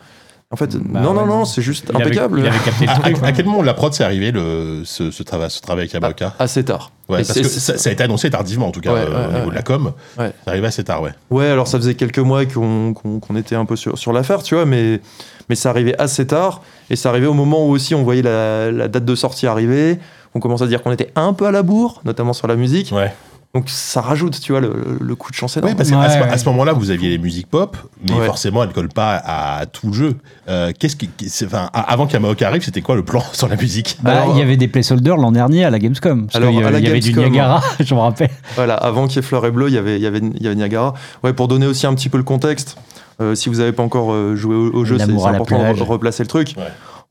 En 0.49 0.55
fait, 0.55 0.77
Bah 0.77 1.01
non, 1.01 1.13
non, 1.13 1.21
ouais. 1.23 1.27
non, 1.27 1.43
c'est 1.45 1.61
juste 1.61 1.87
Il 1.89 1.95
avait- 1.97 2.05
impeccable. 2.05 2.39
Il 2.39 2.47
avait 2.47 2.57
capté 2.59 2.85
le 2.85 2.91
À, 2.91 2.99
truc. 2.99 3.17
à- 3.21 3.25
à 3.27 3.31
quel 3.33 3.45
moment 3.45 3.61
la 3.61 3.73
prod 3.73 3.93
s'est 3.93 4.05
arrivé 4.05 4.31
le, 4.31 4.83
ce, 4.85 5.11
ce, 5.11 5.21
travail, 5.21 5.51
ce 5.51 5.59
travail 5.59 5.81
avec 5.81 5.93
Yamaoka 5.93 6.35
Assez 6.39 6.63
tard. 6.63 6.91
Ouais, 7.09 7.17
parce 7.17 7.33
que 7.33 7.43
c'est- 7.43 7.59
ça, 7.59 7.77
ça 7.77 7.89
a 7.89 7.93
été 7.93 8.03
annoncé 8.03 8.29
tardivement, 8.29 8.67
en 8.67 8.71
tout 8.71 8.79
cas, 8.79 8.93
Ouais, 8.93 9.01
euh, 9.01 9.09
ouais, 9.09 9.25
au 9.25 9.27
niveau 9.33 9.43
ouais. 9.45 9.49
de 9.49 9.55
la 9.55 9.61
com. 9.61 9.91
Ouais. 10.17 10.31
C'est 10.45 10.49
arrivé 10.49 10.67
assez 10.67 10.85
tard, 10.85 11.01
ouais. 11.01 11.11
Ouais, 11.31 11.47
alors 11.47 11.67
ça 11.67 11.77
faisait 11.77 11.95
quelques 11.95 12.19
mois 12.19 12.45
qu'on 12.45 13.35
était 13.35 13.55
un 13.55 13.65
peu 13.65 13.75
sur, 13.75 13.97
sur 13.97 14.13
l'affaire, 14.13 14.41
tu 14.41 14.55
vois, 14.55 14.65
mais, 14.65 15.01
mais 15.49 15.55
ça 15.55 15.69
arrivait 15.69 15.99
assez 15.99 16.25
tard. 16.25 16.61
Et 16.89 16.95
ça 16.95 17.09
arrivait 17.09 17.27
au 17.27 17.33
moment 17.33 17.65
où 17.65 17.71
aussi 17.71 17.93
on 17.93 18.03
voyait 18.03 18.21
la, 18.21 18.71
la 18.71 18.87
date 18.87 19.03
de 19.03 19.15
sortie 19.15 19.47
arriver. 19.47 19.99
On 20.33 20.39
commence 20.39 20.61
à 20.61 20.67
dire 20.67 20.81
qu'on 20.81 20.91
était 20.93 21.11
un 21.17 21.33
peu 21.33 21.45
à 21.45 21.51
la 21.51 21.61
bourre, 21.63 21.99
notamment 22.05 22.31
sur 22.31 22.47
la 22.47 22.55
musique. 22.55 22.93
Ouais, 22.93 23.13
Donc 23.57 23.69
ça 23.69 24.01
rajoute, 24.01 24.39
tu 24.39 24.51
vois, 24.51 24.61
le, 24.61 24.71
le 25.01 25.15
coup 25.15 25.31
de 25.31 25.35
chance 25.35 25.57
énorme. 25.57 25.71
Ouais, 25.71 25.75
parce 25.75 25.89
qu'à 25.89 25.97
Ouais, 25.99 26.09
ce, 26.09 26.17
ouais. 26.19 26.29
à 26.29 26.37
ce 26.37 26.45
moment-là, 26.49 26.73
vous 26.73 26.91
aviez 26.91 27.09
les 27.09 27.17
musiques 27.17 27.47
pop, 27.47 27.75
mais 28.07 28.13
Ouais. 28.13 28.25
forcément, 28.27 28.61
elles 28.61 28.69
ne 28.69 28.73
collent 28.73 28.87
pas 28.87 29.19
à, 29.25 29.65
tout 29.65 29.87
le 29.87 29.93
jeu. 29.93 30.15
Euh, 30.47 30.71
Qu'est-ce 30.77 30.95
qui, 30.95 31.09
enfin, 31.45 31.71
avant 31.73 32.05
qu'Yamaoka 32.05 32.47
arrive, 32.47 32.61
c'était 32.63 32.81
quoi 32.81 32.95
le 32.95 33.03
plan 33.03 33.23
sur 33.33 33.47
la 33.47 33.55
musique? 33.55 33.97
Bah, 34.03 34.11
Alors, 34.21 34.35
il 34.35 34.37
y 34.39 34.41
avait 34.43 34.57
des 34.57 34.67
placeholders 34.67 35.17
l'an 35.17 35.31
dernier 35.31 35.65
à 35.65 35.71
la 35.71 35.79
Gamescom. 35.79 36.27
Parce 36.27 36.35
Alors, 36.35 36.51
y, 36.51 36.63
à 36.63 36.69
il 36.77 36.83
y 36.83 36.87
avait 36.87 36.99
du 36.99 37.13
Niagara, 37.13 37.63
je 37.79 37.95
me 37.95 37.99
rappelle. 37.99 38.29
Voilà, 38.55 38.75
avant 38.75 39.07
qu'il 39.07 39.15
y 39.15 39.19
ait 39.19 39.21
Fleur 39.23 39.43
et 39.47 39.49
Bleu, 39.51 39.69
il 39.69 39.73
y 39.73 39.77
avait, 39.79 39.95
il 39.95 40.03
y 40.03 40.05
avait, 40.05 40.19
il 40.19 40.43
y 40.43 40.45
avait 40.45 40.55
Niagara. 40.55 40.93
Ouais, 41.23 41.33
pour 41.33 41.47
donner 41.47 41.65
aussi 41.65 41.87
un 41.87 41.95
petit 41.95 42.09
peu 42.09 42.17
le 42.19 42.23
contexte, 42.23 42.77
euh, 43.21 43.33
si 43.33 43.49
vous 43.49 43.55
n'avez 43.55 43.71
pas 43.71 43.81
encore 43.81 44.13
euh, 44.13 44.35
joué 44.35 44.55
au, 44.55 44.71
au 44.71 44.85
jeu, 44.85 44.99
c'est 44.99 45.07
L'amour 45.07 45.23
c'est 45.23 45.29
à 45.29 45.31
la 45.31 45.37
important 45.39 45.73
de 45.73 45.81
replacer 45.81 46.21
le 46.21 46.27
truc. 46.27 46.53
Ouais. 46.57 46.63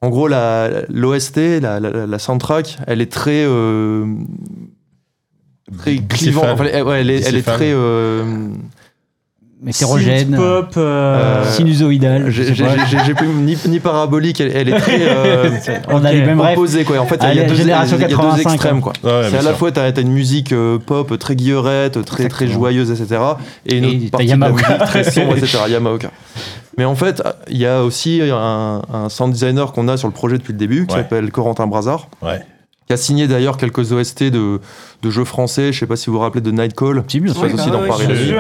En 0.02 0.10
gros, 0.10 0.28
la- 0.28 0.82
l'OST, 0.90 1.60
la, 1.60 1.81
la, 1.81 2.06
la 2.06 2.18
soundtrack, 2.20 2.78
elle 2.86 3.01
est 3.01 3.10
très. 3.10 3.44
Euh, 5.72 5.76
très 5.78 5.97
clivante. 5.97 6.44
Enfin, 6.48 6.64
elle, 6.72 6.82
ouais, 6.82 7.01
elle 7.01 7.10
est, 7.10 7.16
elle 7.20 7.26
est 7.34 7.38
Bicéphale. 7.38 7.55
très. 7.56 7.72
euh, 7.72 8.48
Hétérogène, 9.66 10.32
Synth 10.32 10.36
pop. 10.36 10.74
euh, 10.76 11.43
Euh, 11.43 11.51
sinusoïdal. 11.51 12.30
je 12.30 12.43
j'ai 12.43 13.14
plus 13.14 13.26
ni, 13.26 13.56
ni 13.68 13.80
parabolique, 13.80 14.38
elle, 14.40 14.52
elle 14.55 14.68
est 14.68 14.78
très. 14.78 14.98
euh, 15.09 15.51
On 15.88 16.05
a 16.05 16.12
les 16.12 16.20
mêmes 16.20 16.38
opposée, 16.40 16.84
quoi. 16.84 16.98
En 17.01 17.06
fait, 17.06 17.18
il 17.22 17.36
y 17.36 17.40
a- 17.40 17.44
y, 17.44 17.47
deux- 17.47 17.55
génération 17.55 17.97
il 17.97 18.02
y 18.02 18.05
a 18.05 18.09
deux 18.09 18.14
85, 18.16 18.52
extrêmes, 18.52 18.76
hein. 18.76 18.80
quoi. 18.80 18.93
Ouais, 19.02 19.28
c'est 19.30 19.38
à 19.38 19.43
la 19.43 19.55
fois, 19.55 19.72
t'as 19.72 19.84
as 19.90 20.01
une 20.01 20.12
musique 20.12 20.52
euh, 20.52 20.78
pop 20.78 21.18
très 21.18 21.34
guillerette, 21.36 22.05
très, 22.05 22.28
très 22.28 22.47
joyeuse, 22.48 22.90
etc. 22.90 23.20
Et 23.64 23.78
une 23.78 23.84
Et 23.84 23.88
autre 23.88 23.97
t'as 24.05 24.10
partie 24.10 24.26
de 24.26 24.30
la 24.32 24.34
Yamaoka. 24.47 24.68
musique 24.74 24.84
très 24.84 25.05
sombre, 25.10 25.36
etc. 25.38 25.59
Yamaoka. 25.70 26.10
Mais 26.76 26.84
en 26.84 26.94
fait, 26.94 27.22
il 27.48 27.56
y 27.56 27.66
a 27.66 27.82
aussi 27.82 28.20
un, 28.30 28.82
un 28.93 29.09
sound 29.09 29.32
designer 29.32 29.72
qu'on 29.72 29.88
a 29.88 29.97
sur 29.97 30.06
le 30.06 30.12
projet 30.14 30.36
depuis 30.36 30.52
le 30.52 30.59
début, 30.59 30.86
qui 30.86 30.94
Ouais. 30.94 31.01
s'appelle 31.01 31.30
Corentin 31.32 31.66
Brazard, 31.66 32.09
Ouais. 32.20 32.40
qui 32.86 32.93
a 32.93 32.98
signé 32.98 33.26
d'ailleurs 33.26 33.56
quelques 33.56 33.90
OST 33.93 34.24
de, 34.30 34.60
de 35.06 35.10
jeux 35.10 35.24
français. 35.24 35.72
Je 35.72 35.78
sais 35.78 35.86
pas 35.86 35.96
si 35.96 36.06
vous 36.10 36.14
vous 36.14 36.18
rappelez 36.22 36.40
de 36.40 36.50
Nightcall. 36.50 37.04
Si, 37.08 37.20
bien 37.20 37.32
sûr. 37.32 37.42
aussi 37.44 37.70
bah. 37.70 37.76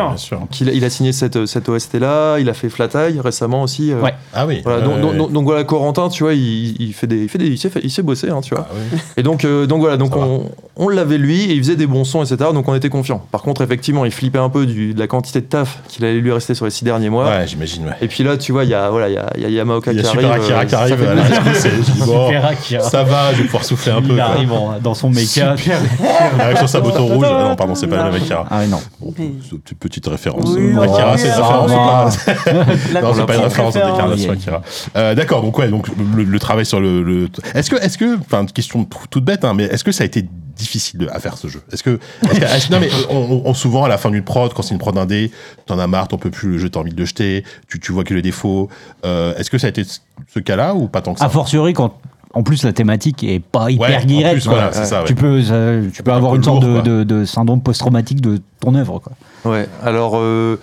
Bien 0.08 0.16
sûr. 0.16 0.38
Donc, 0.40 0.60
il, 0.60 0.68
a- 0.68 0.72
il 0.72 0.84
a 0.84 0.90
signé 0.90 1.12
cette, 1.12 1.46
cette 1.46 1.68
OST-là, 1.68 2.38
il 2.38 2.48
a 2.48 2.54
fait 2.54 2.68
Flat 2.68 2.88
Eye 2.94 3.20
récemment 3.20 3.62
aussi. 3.62 3.92
euh, 3.92 4.00
Ouais. 4.00 4.14
Ah 4.34 4.46
oui. 4.46 4.60
Voilà, 4.64 4.80
donc, 4.82 4.94
ouais, 4.96 5.00
donc- 5.00 5.12
ouais. 5.12 5.18
donc- 5.18 5.32
donc 5.32 5.44
voilà, 5.44 5.64
Corentin, 5.64 6.08
tu 6.08 6.22
vois, 6.24 6.34
il, 6.34 6.80
il 6.80 6.92
fait 6.92 7.06
des, 7.06 7.22
il 7.22 7.28
fait 7.28 7.38
des, 7.38 7.46
il 7.46 7.58
sait, 7.58 7.70
il 7.82 7.90
sait 7.90 8.02
bosser, 8.02 8.30
hein, 8.30 8.40
tu 8.42 8.54
vois. 8.54 8.66
Ah 8.70 8.74
oui. 8.92 8.98
Et 9.16 9.22
donc, 9.22 9.44
euh, 9.44 9.66
donc 9.66 9.80
voilà, 9.80 9.96
donc 9.96 10.12
Ça 10.14 10.18
on, 10.20 10.50
on 10.76 10.88
l'avait 10.88 11.18
lui 11.18 11.42
et 11.42 11.52
il 11.52 11.58
faisait 11.58 11.76
des 11.76 11.86
bons 11.86 12.04
sons, 12.04 12.22
etc. 12.22 12.50
Donc 12.52 12.68
on 12.68 12.74
était 12.74 12.88
confiant. 12.88 13.24
Par 13.30 13.42
contre, 13.42 13.62
effectivement, 13.62 14.04
il 14.04 14.10
flippait 14.10 14.38
un 14.38 14.48
peu 14.48 14.66
du, 14.66 14.94
de 14.94 14.98
la 14.98 15.06
quantité 15.06 15.40
de 15.40 15.46
taf 15.46 15.80
qu'il 15.88 16.04
allait 16.04 16.20
lui 16.20 16.32
rester 16.32 16.54
sur 16.54 16.64
les 16.64 16.70
six 16.70 16.84
derniers 16.84 17.10
mois. 17.10 17.26
Ouais, 17.26 17.46
j'imagine, 17.46 17.84
ouais. 17.86 17.92
Et 18.00 18.08
puis 18.08 18.24
là, 18.24 18.36
tu 18.36 18.52
vois, 18.52 18.64
il 18.64 18.70
y 18.70 18.74
a, 18.74 18.90
voilà, 18.90 19.08
il 19.08 19.14
y 19.14 19.18
a, 19.18 19.30
il 19.36 19.42
y 19.42 19.46
a 19.46 19.48
Yamaoka 19.50 19.92
Il 19.92 19.96
y 19.98 20.00
a 20.00 20.02
qui 20.02 20.08
Super 20.10 20.30
arrive. 20.30 20.42
Akira 20.44 20.60
euh, 20.60 20.64
qui 20.64 20.70
ça 20.70 20.80
arrive 20.80 20.96
fait 20.96 21.06
à 21.06 21.14
la 21.14 21.22
plaisir. 21.22 21.42
rescousse 21.42 21.64
et 21.64 21.70
je 21.76 21.80
dis, 21.92 21.98
bon, 22.06 22.26
Super 22.26 22.46
Akira. 22.46 22.82
ça 22.82 23.02
va, 23.04 23.32
je 23.32 23.38
vais 23.38 23.44
pouvoir 23.44 23.64
souffler 23.64 23.92
un 23.92 24.02
peu. 24.02 24.12
Il 24.12 24.20
arrive 24.20 24.50
dans 24.82 24.94
son 24.94 25.10
méca. 25.10 25.54
Il 25.56 26.55
arrive 26.56 26.68
sur 26.68 26.68
sa 26.68 26.80
moto 26.80 27.04
rouge. 27.06 27.26
Ah 27.28 27.48
non, 27.50 27.56
pardon, 27.56 27.74
c'est 27.74 27.86
pas 27.86 27.96
le 28.04 28.10
même 28.12 28.22
Akira. 28.22 28.46
Ah 28.50 28.58
oui, 28.60 28.68
non. 28.68 28.80
Bon, 29.00 29.14
petite 29.78 30.06
référence. 30.06 30.44
Oui, 30.56 30.72
Akira, 30.78 31.12
oui, 31.12 31.18
c'est 31.18 31.26
une 31.28 31.32
référence 31.34 31.70
pas 31.72 32.10
La 32.92 33.00
Non, 33.02 33.14
c'est 33.14 33.26
pas 33.26 33.34
une 33.36 33.40
petite 33.42 33.42
référence 33.44 33.74
déclaration 33.74 34.30
Akira. 34.32 34.62
Euh, 34.96 35.14
D'accord, 35.14 35.42
donc 35.42 35.58
ouais, 35.58 35.68
donc 35.68 35.88
le, 36.16 36.24
le 36.24 36.38
travail 36.38 36.66
sur 36.66 36.80
le. 36.80 37.02
le- 37.02 37.28
Est-ce 37.54 37.70
que, 37.70 37.76
est-ce 37.76 37.98
que, 37.98 38.18
enfin, 38.20 38.44
question 38.46 38.86
toute 39.10 39.24
bête, 39.24 39.44
hein, 39.44 39.54
mais 39.54 39.64
est-ce 39.64 39.84
que 39.84 39.92
ça 39.92 40.02
a 40.02 40.06
été 40.06 40.24
difficile 40.56 41.00
de- 41.00 41.08
à 41.08 41.18
faire 41.20 41.36
ce 41.36 41.48
jeu? 41.48 41.62
Est-ce 41.72 41.82
que, 41.82 41.98
non 42.70 42.80
mais 42.80 42.88
on, 43.10 43.42
on- 43.44 43.54
souvent 43.54 43.84
à 43.84 43.88
la 43.88 43.98
fin 43.98 44.10
d'une 44.10 44.24
prod, 44.24 44.52
quand 44.54 44.62
c'est 44.62 44.72
une 44.74 44.78
prod 44.80 44.96
indé, 44.96 45.30
t'en 45.66 45.78
as 45.78 45.86
marre, 45.86 46.08
t'en 46.08 46.16
peux 46.18 46.30
plus, 46.30 46.52
le 46.52 46.58
jeu 46.58 46.70
t'as 46.70 46.80
envie 46.80 46.92
de 46.94 46.98
le 46.98 47.04
jeter, 47.04 47.44
tu, 47.68 47.78
tu 47.80 47.92
vois 47.92 48.04
que 48.04 48.14
les 48.14 48.22
défauts. 48.22 48.68
Euh, 49.04 49.34
est-ce 49.36 49.50
que 49.50 49.58
ça 49.58 49.66
a 49.66 49.70
été 49.70 49.84
ce 49.84 49.98
ce 50.32 50.40
cas-là 50.40 50.74
ou 50.74 50.88
pas 50.88 51.02
tant 51.02 51.12
que 51.12 51.20
ça? 51.20 51.26
A 51.26 51.28
fortiori, 51.28 51.72
quand 51.74 51.98
en 52.36 52.42
plus 52.42 52.62
la 52.64 52.72
thématique 52.72 53.24
est 53.24 53.40
pas 53.40 53.70
hyper 53.70 54.00
Ouais, 54.00 54.06
guirette. 54.06 54.32
plus, 54.34 54.46
voilà, 54.46 54.72
ça. 54.72 55.02
Tu 55.06 55.14
peux, 55.14 55.40
euh, 55.50 55.88
tu 55.92 56.02
peux 56.02 56.12
un 56.12 56.16
avoir 56.16 56.34
une 56.36 56.44
sorte 56.44 56.62
de, 56.62 56.72
quoi. 56.74 56.82
de- 56.82 57.02
de 57.04 57.24
syndrome 57.24 57.60
post-traumatique 57.62 58.20
de 58.20 58.38
ton 58.60 58.74
œuvre. 58.74 59.00
Quoi. 59.00 59.12
Ouais, 59.50 59.68
alors 59.82 60.12
euh, 60.16 60.58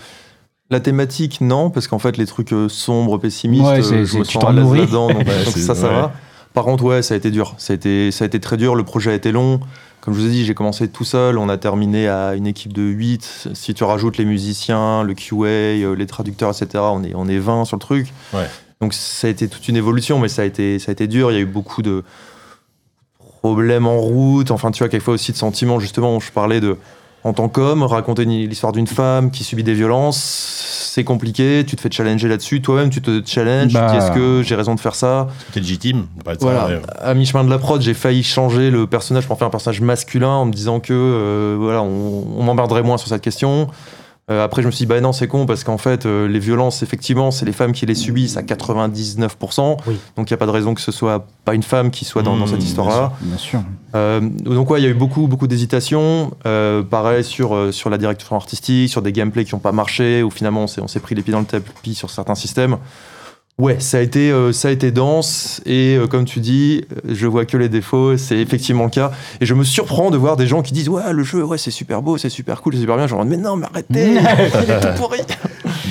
la 0.70 0.80
thématique, 0.80 1.42
non, 1.42 1.70
parce 1.70 1.88
qu'en 1.88 2.00
fait, 2.00 2.18
les 2.18 2.26
trucs 2.26 2.54
euh, 2.54 2.70
sombres, 2.70 3.18
pessimistes, 3.18 3.64
Ouais, 3.66 3.82
je 3.82 3.96
me 4.18 4.24
sens 4.24 4.34
t'en 4.40 4.48
à 4.48 4.54
l'aise 4.54 4.64
nourris. 4.64 4.80
là-dedans, 4.80 5.08
donc, 5.10 5.18
Ouais, 5.28 5.44
donc 5.46 5.54
c'est- 5.54 5.60
ça, 5.62 5.76
ça 5.76 5.88
ouais. 5.88 5.94
va. 5.94 6.12
Par 6.54 6.66
contre, 6.66 6.84
ouais, 6.84 7.02
ça 7.02 7.16
a 7.16 7.18
été 7.18 7.32
dur. 7.32 7.56
Ça 7.58 7.74
a 7.74 7.76
été, 7.76 8.12
ça 8.12 8.26
a 8.26 8.28
été 8.28 8.40
très 8.40 8.58
dur. 8.58 8.76
Le 8.76 8.84
projet 8.84 9.12
a 9.12 9.16
été 9.16 9.32
long. 9.32 9.60
Comme 10.02 10.14
je 10.14 10.20
vous 10.20 10.28
ai 10.28 10.30
dit, 10.30 10.46
j'ai 10.46 10.54
commencé 10.54 10.88
tout 10.88 11.06
seul. 11.06 11.38
On 11.40 11.50
a 11.50 11.58
terminé 11.58 12.08
à 12.08 12.36
une 12.36 12.46
équipe 12.46 12.74
de 12.74 12.84
8. 12.84 13.48
Si 13.54 13.74
tu 13.74 13.84
rajoutes 13.84 14.18
les 14.18 14.26
musiciens, 14.26 15.02
le 15.02 15.16
QA, 15.16 15.96
les 15.96 16.06
traducteurs, 16.06 16.50
etc., 16.52 16.84
on 16.92 17.04
est, 17.04 17.14
on 17.16 17.28
est 17.28 17.40
20 17.40 17.66
sur 17.66 17.78
le 17.78 17.82
truc. 17.82 18.14
Ouais. 18.34 18.46
Donc 18.84 18.94
ça 18.94 19.28
a 19.28 19.30
été 19.30 19.48
toute 19.48 19.70
une 19.70 19.78
évolution, 19.78 20.20
mais 20.20 20.28
ça 20.28 20.42
a 20.42 20.46
été, 20.46 20.78
ça 20.78 20.92
a 20.92 20.94
été 20.94 21.08
dur. 21.08 21.32
Il 21.32 21.36
y 21.36 21.38
a 21.38 21.40
eu 21.40 21.46
beaucoup 21.46 21.82
de 21.82 22.04
problèmes 23.42 23.88
en 23.88 23.98
route. 23.98 24.52
Enfin, 24.52 24.72
tu 24.72 24.80
vois, 24.80 24.90
quelquefois 24.90 25.14
aussi 25.14 25.32
de 25.32 25.38
sentiments. 25.38 25.80
Justement, 25.80 26.20
je 26.20 26.30
parlais 26.34 26.60
de, 26.60 26.76
en 27.24 27.32
tant 27.32 27.48
qu'homme, 27.48 27.84
raconter 27.84 28.26
l'histoire 28.26 28.74
d'une 28.74 28.88
femme 28.88 29.32
qui 29.32 29.46
subit 29.46 29.64
des 29.64 29.74
violences, 29.74 30.18
c'est 30.94 31.06
compliqué. 31.06 31.64
Tu 31.66 31.78
te 31.78 31.82
fais 31.82 31.90
challenger 31.90 32.28
là-dessus. 32.28 32.62
Toi-même, 32.62 32.90
tu 32.90 33.02
te 33.02 33.22
challenges. 33.26 33.70
Tu 33.70 33.76
te 33.76 33.80
dis, 33.80 33.86
Bah. 33.86 33.98
est-ce 33.98 34.12
que 34.12 34.42
j'ai 34.44 34.56
raison 34.56 34.76
de 34.76 34.82
faire 34.82 34.96
ça? 34.96 35.30
C'était 35.48 35.62
légitime. 35.62 36.08
ça, 36.38 36.46
ouais. 36.68 36.82
à 37.00 37.14
mi-chemin 37.14 37.46
de 37.46 37.50
la 37.50 37.60
prod, 37.60 37.82
j'ai 37.82 37.94
failli 37.94 38.22
changer 38.22 38.70
le 38.70 38.86
personnage 38.86 39.28
pour 39.28 39.38
faire 39.38 39.48
un 39.48 39.52
personnage 39.52 39.80
masculin 39.80 40.28
en 40.28 40.46
me 40.46 40.52
disant 40.52 40.82
que 40.82 40.92
euh, 40.92 41.56
voilà, 41.58 41.82
on, 41.84 42.26
on 42.38 42.44
m'emmerderait 42.44 42.84
moins 42.84 42.98
sur 42.98 43.08
cette 43.08 43.22
question. 43.22 43.70
Euh, 44.32 44.44
après, 44.44 44.62
je 44.62 44.68
me 44.68 44.72
suis 44.72 44.86
dit, 44.86 44.90
bah 44.90 45.02
non, 45.02 45.12
c'est 45.12 45.28
con 45.28 45.46
parce 45.46 45.66
qu'en 45.66 45.78
fait, 45.78 46.06
euh, 46.06 46.30
les 46.30 46.40
violences, 46.40 46.82
effectivement, 46.82 47.30
c'est 47.30 47.46
les 47.46 47.52
femmes 47.52 47.74
qui 47.74 47.86
les 47.86 47.96
subissent 47.96 48.38
à 48.38 48.42
99%. 48.42 49.78
Oui. 49.86 50.00
Donc, 50.16 50.30
il 50.30 50.34
n'y 50.34 50.36
a 50.36 50.38
pas 50.38 50.46
de 50.46 50.52
raison 50.52 50.74
que 50.74 50.82
ce 50.82 50.94
soit 50.94 51.26
pas 51.44 51.54
une 51.54 51.64
femme 51.64 51.92
qui 51.92 52.06
soit 52.06 52.24
dans, 52.24 52.38
dans 52.38 52.46
Mmh, 52.46 52.48
cette 52.48 52.58
bien 52.60 52.68
histoire-là. 52.68 53.12
Bien 53.22 53.38
sûr. 53.38 53.62
Euh, 53.96 54.22
donc 54.22 54.70
ouais, 54.70 54.80
il 54.80 54.84
y 54.84 54.88
a 54.88 54.90
eu 54.90 54.94
beaucoup, 54.96 55.28
beaucoup 55.28 55.48
d'hésitations. 55.48 56.32
Euh, 56.46 56.84
pareil 56.84 57.24
sur, 57.24 57.54
euh, 57.54 57.72
sur 57.72 57.90
la 57.90 57.98
direction 57.98 58.36
artistique, 58.36 58.90
sur 58.90 59.02
des 59.02 59.12
gameplays 59.12 59.46
qui 59.46 59.54
n'ont 59.54 59.60
pas 59.60 59.72
marché, 59.72 60.24
où 60.24 60.32
finalement 60.32 60.64
on 60.64 60.68
s'est, 60.68 60.82
on 60.82 60.88
s'est 60.88 61.00
pris 61.02 61.16
les 61.16 61.22
pieds 61.22 61.34
dans 61.34 61.40
le 61.42 61.46
tapis 61.46 61.94
sur 61.94 62.10
certains 62.10 62.36
systèmes. 62.36 62.78
Ouais, 63.60 63.80
ça 63.80 63.98
a 63.98 64.02
été, 64.02 64.32
euh, 64.32 64.52
ça 64.52 64.70
a 64.70 64.72
été 64.72 64.92
dense 64.92 65.62
et 65.68 65.96
euh, 65.96 66.08
comme 66.08 66.26
tu 66.26 66.40
dis, 66.40 66.86
je 67.08 67.28
vois 67.28 67.46
que 67.46 67.56
les 67.56 67.70
défauts, 67.70 68.18
c'est 68.18 68.38
effectivement 68.38 68.86
le 68.86 68.90
cas. 68.90 69.12
Et 69.42 69.46
je 69.46 69.54
me 69.54 69.64
surprends 69.64 70.10
de 70.10 70.18
voir 70.18 70.38
des 70.38 70.48
gens 70.48 70.64
qui 70.64 70.74
disent 70.74 70.90
ouais 70.90 71.14
le 71.14 71.24
jeu, 71.24 71.44
ouais 71.44 71.60
c'est 71.60 71.70
super 71.70 72.02
beau, 72.02 72.18
c'est 72.18 72.30
super 72.30 72.64
cool, 72.64 72.74
c'est 72.74 72.80
super 72.80 72.98
bien. 72.98 73.06
Je 73.06 73.14
me 73.14 73.24
dis 73.24 73.30
mais 73.30 73.38
non, 73.38 73.56
mais 73.56 73.68
arrêtez, 73.68 74.14
il 74.64 74.72
est 74.72 74.80
tout 74.80 75.00
pourri. 75.00 75.20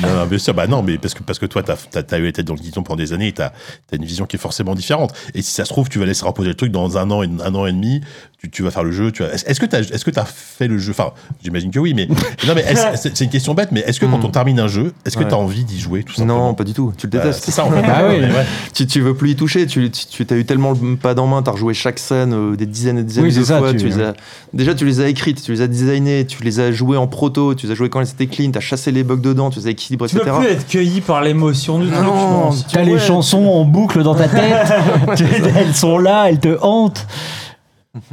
Non, 0.00 0.14
non, 0.14 0.26
bien 0.26 0.38
sûr, 0.38 0.54
bah 0.54 0.66
non, 0.66 0.82
mais 0.82 0.98
parce 0.98 1.14
que, 1.14 1.22
parce 1.22 1.38
que 1.38 1.46
toi, 1.46 1.62
t'as 1.62 1.74
as, 1.74 2.18
eu 2.18 2.24
la 2.24 2.32
tête 2.32 2.46
dans 2.46 2.54
le 2.54 2.60
guidon 2.60 2.82
pendant 2.82 2.96
des 2.96 3.12
années 3.12 3.28
et 3.28 3.32
t'as 3.32 3.46
as 3.92 3.96
une 3.96 4.04
vision 4.04 4.24
qui 4.26 4.36
est 4.36 4.38
forcément 4.38 4.74
différente. 4.74 5.12
Et 5.34 5.42
si 5.42 5.50
ça 5.52 5.64
se 5.64 5.70
trouve, 5.70 5.88
tu 5.88 5.98
vas 5.98 6.06
laisser 6.06 6.24
reposer 6.24 6.48
le 6.48 6.54
truc 6.54 6.72
dans 6.72 6.96
un 6.98 7.10
an, 7.10 7.22
et, 7.22 7.28
un 7.44 7.54
an 7.54 7.66
et 7.66 7.72
demi, 7.72 8.00
tu, 8.38 8.50
tu 8.50 8.62
vas 8.62 8.70
faire 8.70 8.84
le 8.84 8.92
jeu. 8.92 9.12
tu 9.12 9.22
vas- 9.22 9.32
Est-ce 9.32 9.60
que 9.60 9.66
t'as 9.66 9.80
est-ce 9.80 10.04
que 10.04 10.10
t'as 10.10 10.24
fait 10.24 10.66
le 10.68 10.78
jeu? 10.78 10.90
Enfin, 10.92 11.12
j'imagine 11.42 11.70
que 11.70 11.78
oui, 11.78 11.94
mais 11.94 12.06
non, 12.46 12.54
mais 12.54 12.64
c'est 12.96 13.20
une 13.20 13.30
question 13.30 13.54
bête, 13.54 13.70
mais 13.72 13.80
est-ce 13.80 14.00
que 14.00 14.06
quand 14.06 14.18
Mm. 14.18 14.24
on 14.24 14.30
termine 14.30 14.60
un 14.60 14.68
jeu, 14.68 14.92
est-ce 15.04 15.16
que 15.16 15.22
Ouais. 15.24 15.28
t'as 15.30 15.36
envie 15.36 15.64
d'y 15.64 15.78
jouer 15.80 16.02
tout 16.04 16.14
simplement? 16.14 16.48
Non, 16.48 16.54
pas 16.54 16.64
du 16.64 16.72
tout. 16.72 16.92
Tu 16.96 17.06
le 17.06 17.12
Bah, 17.12 17.18
détestes. 17.18 17.44
c'est 17.44 17.50
ça 17.52 17.64
en 17.64 17.70
fait. 17.70 17.82
Ah 17.86 18.06
oui. 18.08 18.16
Mais 18.20 18.26
ouais. 18.28 18.44
tu, 18.74 18.86
tu 18.86 19.00
veux 19.00 19.14
plus 19.14 19.30
y 19.32 19.36
toucher, 19.36 19.66
tu, 19.66 19.90
tu, 19.90 20.06
tu 20.06 20.26
t'as 20.26 20.36
eu 20.36 20.44
tellement 20.44 20.72
le 20.72 20.96
pas 20.96 21.14
en 21.18 21.26
main, 21.26 21.42
t'as 21.42 21.50
rejoué 21.52 21.74
chaque 21.74 21.98
scène 21.98 22.32
euh, 22.32 22.56
des 22.56 22.66
dizaines 22.66 22.98
et 22.98 23.02
des 23.02 23.06
dizaines 23.08 23.24
Oui, 23.24 23.34
de 23.34 23.42
ça, 23.44 23.58
fois. 23.58 23.72
tu- 23.72 23.78
tu 23.78 23.86
les 23.88 24.00
as- 24.00 24.14
déjà, 24.54 24.74
tu 24.74 24.84
les 24.86 25.00
as 25.00 25.08
écrites, 25.08 25.42
tu 25.42 25.52
les 25.52 25.60
as 25.60 25.66
designées, 25.68 26.26
tu 26.26 26.42
les 26.42 26.58
as 26.60 26.72
jouées 26.72 26.96
en 26.96 27.06
proto, 27.06 27.54
tu 27.54 27.66
les 27.66 27.72
as 27.72 27.74
jouées 27.74 27.90
quand 27.90 28.00
elles 28.00 28.08
étaient 28.08 28.26
clean, 28.26 28.50
t'as 28.50 28.60
chassé 28.60 28.90
les 28.92 29.04
bugs 29.04 29.16
dedans, 29.16 29.50
tu 29.50 29.58
les 29.60 29.66
as 29.66 29.70
équilibrées, 29.84 30.08
Tu 30.08 30.16
peux 30.16 30.22
etc. 30.22 30.36
plus 30.38 30.48
être 30.48 30.66
cueilli 30.66 31.00
par 31.00 31.20
l'émotion 31.22 31.78
du 31.78 31.90
truc, 31.90 32.04
Non, 32.04 32.50
les 32.84 32.98
chansons 32.98 33.44
en 33.46 33.64
boucle 33.64 34.02
dans 34.02 34.14
ta 34.14 34.28
tête. 34.28 34.72
Elles 35.56 35.74
sont 35.74 35.98
là, 35.98 36.26
elles 36.28 36.40
te 36.40 36.56
hantent. 36.60 37.06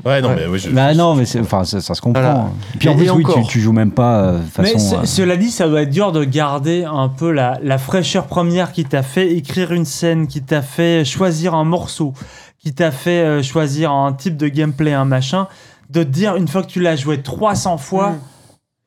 Ouais, 0.05 0.19
non, 0.21 0.29
Ouais. 0.29 0.35
mais 0.35 0.47
ouais, 0.47 0.59
je- 0.59 0.69
Bah 0.71 0.93
non, 0.93 1.15
mais 1.15 1.23
c'est- 1.25 1.39
enfin, 1.39 1.63
ça, 1.63 1.79
ça 1.79 1.93
se 1.95 2.01
comprend. 2.01 2.21
Voilà. 2.21 2.45
Puis 2.79 2.89
en 2.89 2.93
Et- 2.93 2.95
plus, 2.97 3.11
oui, 3.11 3.23
tu, 3.23 3.31
encore. 3.31 3.47
tu 3.47 3.61
joues 3.61 3.71
même 3.71 3.91
pas 3.91 4.19
euh, 4.23 4.39
Mais 4.59 4.77
ce- 4.77 4.95
euh, 4.95 5.05
cela 5.05 5.37
dit, 5.37 5.51
ça 5.51 5.69
doit 5.69 5.83
être 5.83 5.89
dur 5.89 6.11
de 6.11 6.25
garder 6.25 6.83
un 6.83 7.07
peu 7.07 7.31
la, 7.31 7.57
la 7.63 7.77
fraîcheur 7.77 8.25
première 8.25 8.73
qui 8.73 8.83
t'a 8.83 9.03
fait 9.03 9.31
écrire 9.31 9.71
une 9.71 9.85
scène, 9.85 10.27
qui 10.27 10.41
t'a 10.41 10.61
fait 10.61 11.05
choisir 11.05 11.55
un 11.55 11.63
morceau, 11.63 12.13
qui 12.61 12.73
t'a 12.73 12.91
fait 12.91 13.21
euh, 13.23 13.41
choisir 13.41 13.91
un 13.93 14.11
type 14.11 14.35
de 14.35 14.49
gameplay, 14.49 14.91
un 14.91 15.05
machin, 15.05 15.47
de 15.89 16.03
te 16.03 16.09
dire 16.09 16.35
une 16.35 16.49
fois 16.49 16.61
que 16.61 16.67
tu 16.67 16.81
l'as 16.81 16.97
joué 16.97 17.21
300 17.21 17.77
fois, 17.77 18.09
Mm. 18.09 18.19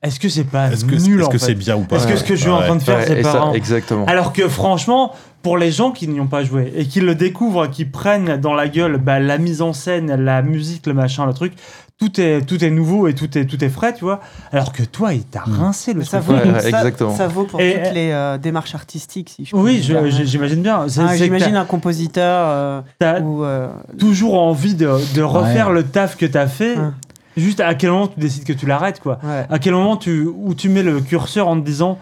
Est-ce 0.02 0.18
que 0.20 0.28
c'est 0.28 0.44
pas 0.44 0.70
Est-ce 0.72 0.84
que 0.84 0.94
nul 0.96 1.20
est-ce 1.20 1.26
en 1.26 1.30
que 1.30 1.38
fait 1.38 1.46
c'est 1.46 1.54
bien 1.54 1.76
ou 1.76 1.82
pas 1.82 1.96
Est-ce 1.96 2.06
que 2.06 2.16
ce 2.16 2.24
que 2.24 2.34
je 2.34 2.40
suis 2.42 2.50
en 2.50 2.60
train 2.60 2.76
de 2.76 2.82
faire, 2.82 2.98
Ouais, 2.98 3.06
c'est 3.06 3.18
et 3.20 3.22
pas 3.22 3.32
ça, 3.32 3.50
exactement. 3.54 4.04
Alors 4.06 4.32
que 4.32 4.48
franchement, 4.48 5.12
pour 5.42 5.56
les 5.58 5.70
gens 5.72 5.90
qui 5.92 6.08
n'y 6.08 6.20
ont 6.20 6.26
pas 6.26 6.44
joué 6.44 6.72
et 6.76 6.86
qui 6.86 7.00
le 7.00 7.14
découvrent, 7.14 7.66
qui 7.68 7.84
prennent 7.84 8.36
dans 8.40 8.54
la 8.54 8.68
gueule 8.68 8.96
bah, 8.98 9.18
la 9.20 9.38
mise 9.38 9.62
en 9.62 9.72
scène, 9.72 10.14
la 10.24 10.42
musique, 10.42 10.86
le 10.86 10.94
machin, 10.94 11.26
le 11.26 11.32
truc, 11.32 11.52
tout 11.98 12.20
est, 12.20 12.40
tout 12.44 12.64
est 12.64 12.70
nouveau 12.70 13.06
et 13.06 13.14
tout 13.14 13.38
est, 13.38 13.44
tout 13.44 13.62
est 13.64 13.68
frais, 13.68 13.94
tu 13.94 14.02
vois. 14.04 14.18
Alors 14.50 14.72
que 14.72 14.82
toi, 14.82 15.14
il 15.14 15.22
t'a 15.22 15.42
rincé 15.42 15.92
le 15.94 16.02
ça 16.02 16.18
truc. 16.20 16.36
vaut, 16.36 16.50
Ouais, 16.52 16.60
ça, 16.60 16.68
exactement. 16.68 17.16
ça 17.16 17.28
vaut 17.28 17.44
pour 17.44 17.60
Et- 17.60 17.74
toutes 17.74 17.94
les 17.94 18.10
euh, 18.10 18.38
démarches 18.38 18.74
artistiques, 18.74 19.30
si 19.30 19.44
je 19.44 19.54
Oui, 19.54 19.80
je- 19.82 19.92
dire. 19.92 20.10
je- 20.10 20.24
j'imagine 20.24 20.62
bien. 20.62 20.88
C'est- 20.88 21.00
Ah, 21.00 21.08
c'est 21.10 21.18
que 21.18 21.24
J'imagine 21.24 21.54
un 21.54 21.64
compositeur 21.64 22.46
euh, 22.48 22.80
T'as 22.98 23.20
ou 23.20 23.44
euh, 23.44 23.68
toujours 24.00 24.40
envie 24.42 24.74
de, 24.74 24.90
de 25.14 25.22
refaire 25.22 25.68
Ouais. 25.68 25.74
le 25.74 25.82
taf 25.84 26.16
que 26.16 26.26
t'as 26.26 26.48
fait. 26.48 26.76
Ouais. 26.76 26.88
Juste 27.36 27.60
à 27.60 27.74
quel 27.74 27.90
moment 27.90 28.08
tu 28.08 28.20
décides 28.20 28.44
que 28.44 28.52
tu 28.52 28.66
l'arrêtes, 28.66 29.00
quoi. 29.00 29.18
ouais. 29.22 29.46
À 29.48 29.58
quel 29.58 29.72
moment 29.72 29.96
tu, 29.96 30.24
où 30.26 30.54
tu 30.54 30.68
mets 30.68 30.82
le 30.82 31.00
curseur 31.00 31.48
en 31.48 31.58
te 31.60 31.64
disant 31.64 31.98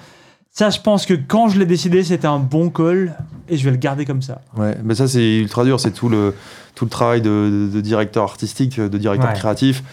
ça, 0.52 0.68
je 0.70 0.80
pense 0.80 1.06
que 1.06 1.14
quand 1.14 1.48
je 1.48 1.58
l'ai 1.60 1.66
décidé, 1.66 2.02
c'était 2.02 2.26
un 2.26 2.40
bon 2.40 2.70
call 2.70 3.16
et 3.48 3.56
je 3.56 3.64
vais 3.64 3.70
le 3.70 3.76
garder 3.76 4.04
comme 4.04 4.20
ça. 4.22 4.40
Ouais, 4.56 4.76
mais 4.82 4.96
ça 4.96 5.06
c'est 5.06 5.36
ultra 5.38 5.64
dur, 5.64 5.78
c'est 5.78 5.92
tout 5.92 6.08
le, 6.08 6.34
tout 6.74 6.84
le 6.84 6.90
travail 6.90 7.20
de, 7.22 7.28
de- 7.68 7.70
de 7.72 7.80
directeur 7.80 8.24
artistique, 8.24 8.80
de 8.80 8.98
directeur 8.98 9.28
Ouais. 9.30 9.36
créatif, 9.36 9.84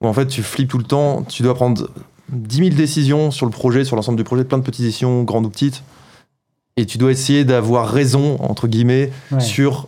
où 0.00 0.08
en 0.08 0.12
fait 0.12 0.26
tu 0.26 0.42
flippes 0.42 0.68
tout 0.70 0.78
le 0.78 0.84
temps, 0.84 1.22
tu 1.22 1.44
dois 1.44 1.54
prendre 1.54 1.88
10 2.32 2.56
000 2.56 2.68
décisions 2.70 3.30
sur 3.30 3.46
le 3.46 3.52
projet, 3.52 3.84
sur 3.84 3.94
l'ensemble 3.94 4.18
du 4.18 4.24
projet, 4.24 4.42
plein 4.44 4.58
de 4.58 4.64
petites 4.64 4.84
décisions, 4.84 5.22
grandes 5.22 5.46
ou 5.46 5.50
petites, 5.50 5.84
et 6.76 6.84
tu 6.84 6.98
dois 6.98 7.12
essayer 7.12 7.44
d'avoir 7.44 7.88
raison, 7.88 8.36
entre 8.40 8.66
guillemets, 8.66 9.12
Ouais. 9.30 9.38
sur 9.40 9.86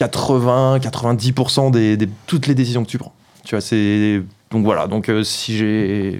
80-90% 0.00 1.70
des, 1.70 1.96
des- 1.96 2.08
toutes 2.26 2.46
les 2.46 2.54
décisions 2.54 2.84
que 2.84 2.88
tu 2.90 2.98
prends. 2.98 3.12
Tu 3.44 3.54
vois, 3.54 3.60
c'est... 3.60 4.22
Donc 4.50 4.64
voilà, 4.64 4.86
donc 4.86 5.08
euh, 5.08 5.24
si 5.24 5.56
j'ai... 5.56 6.18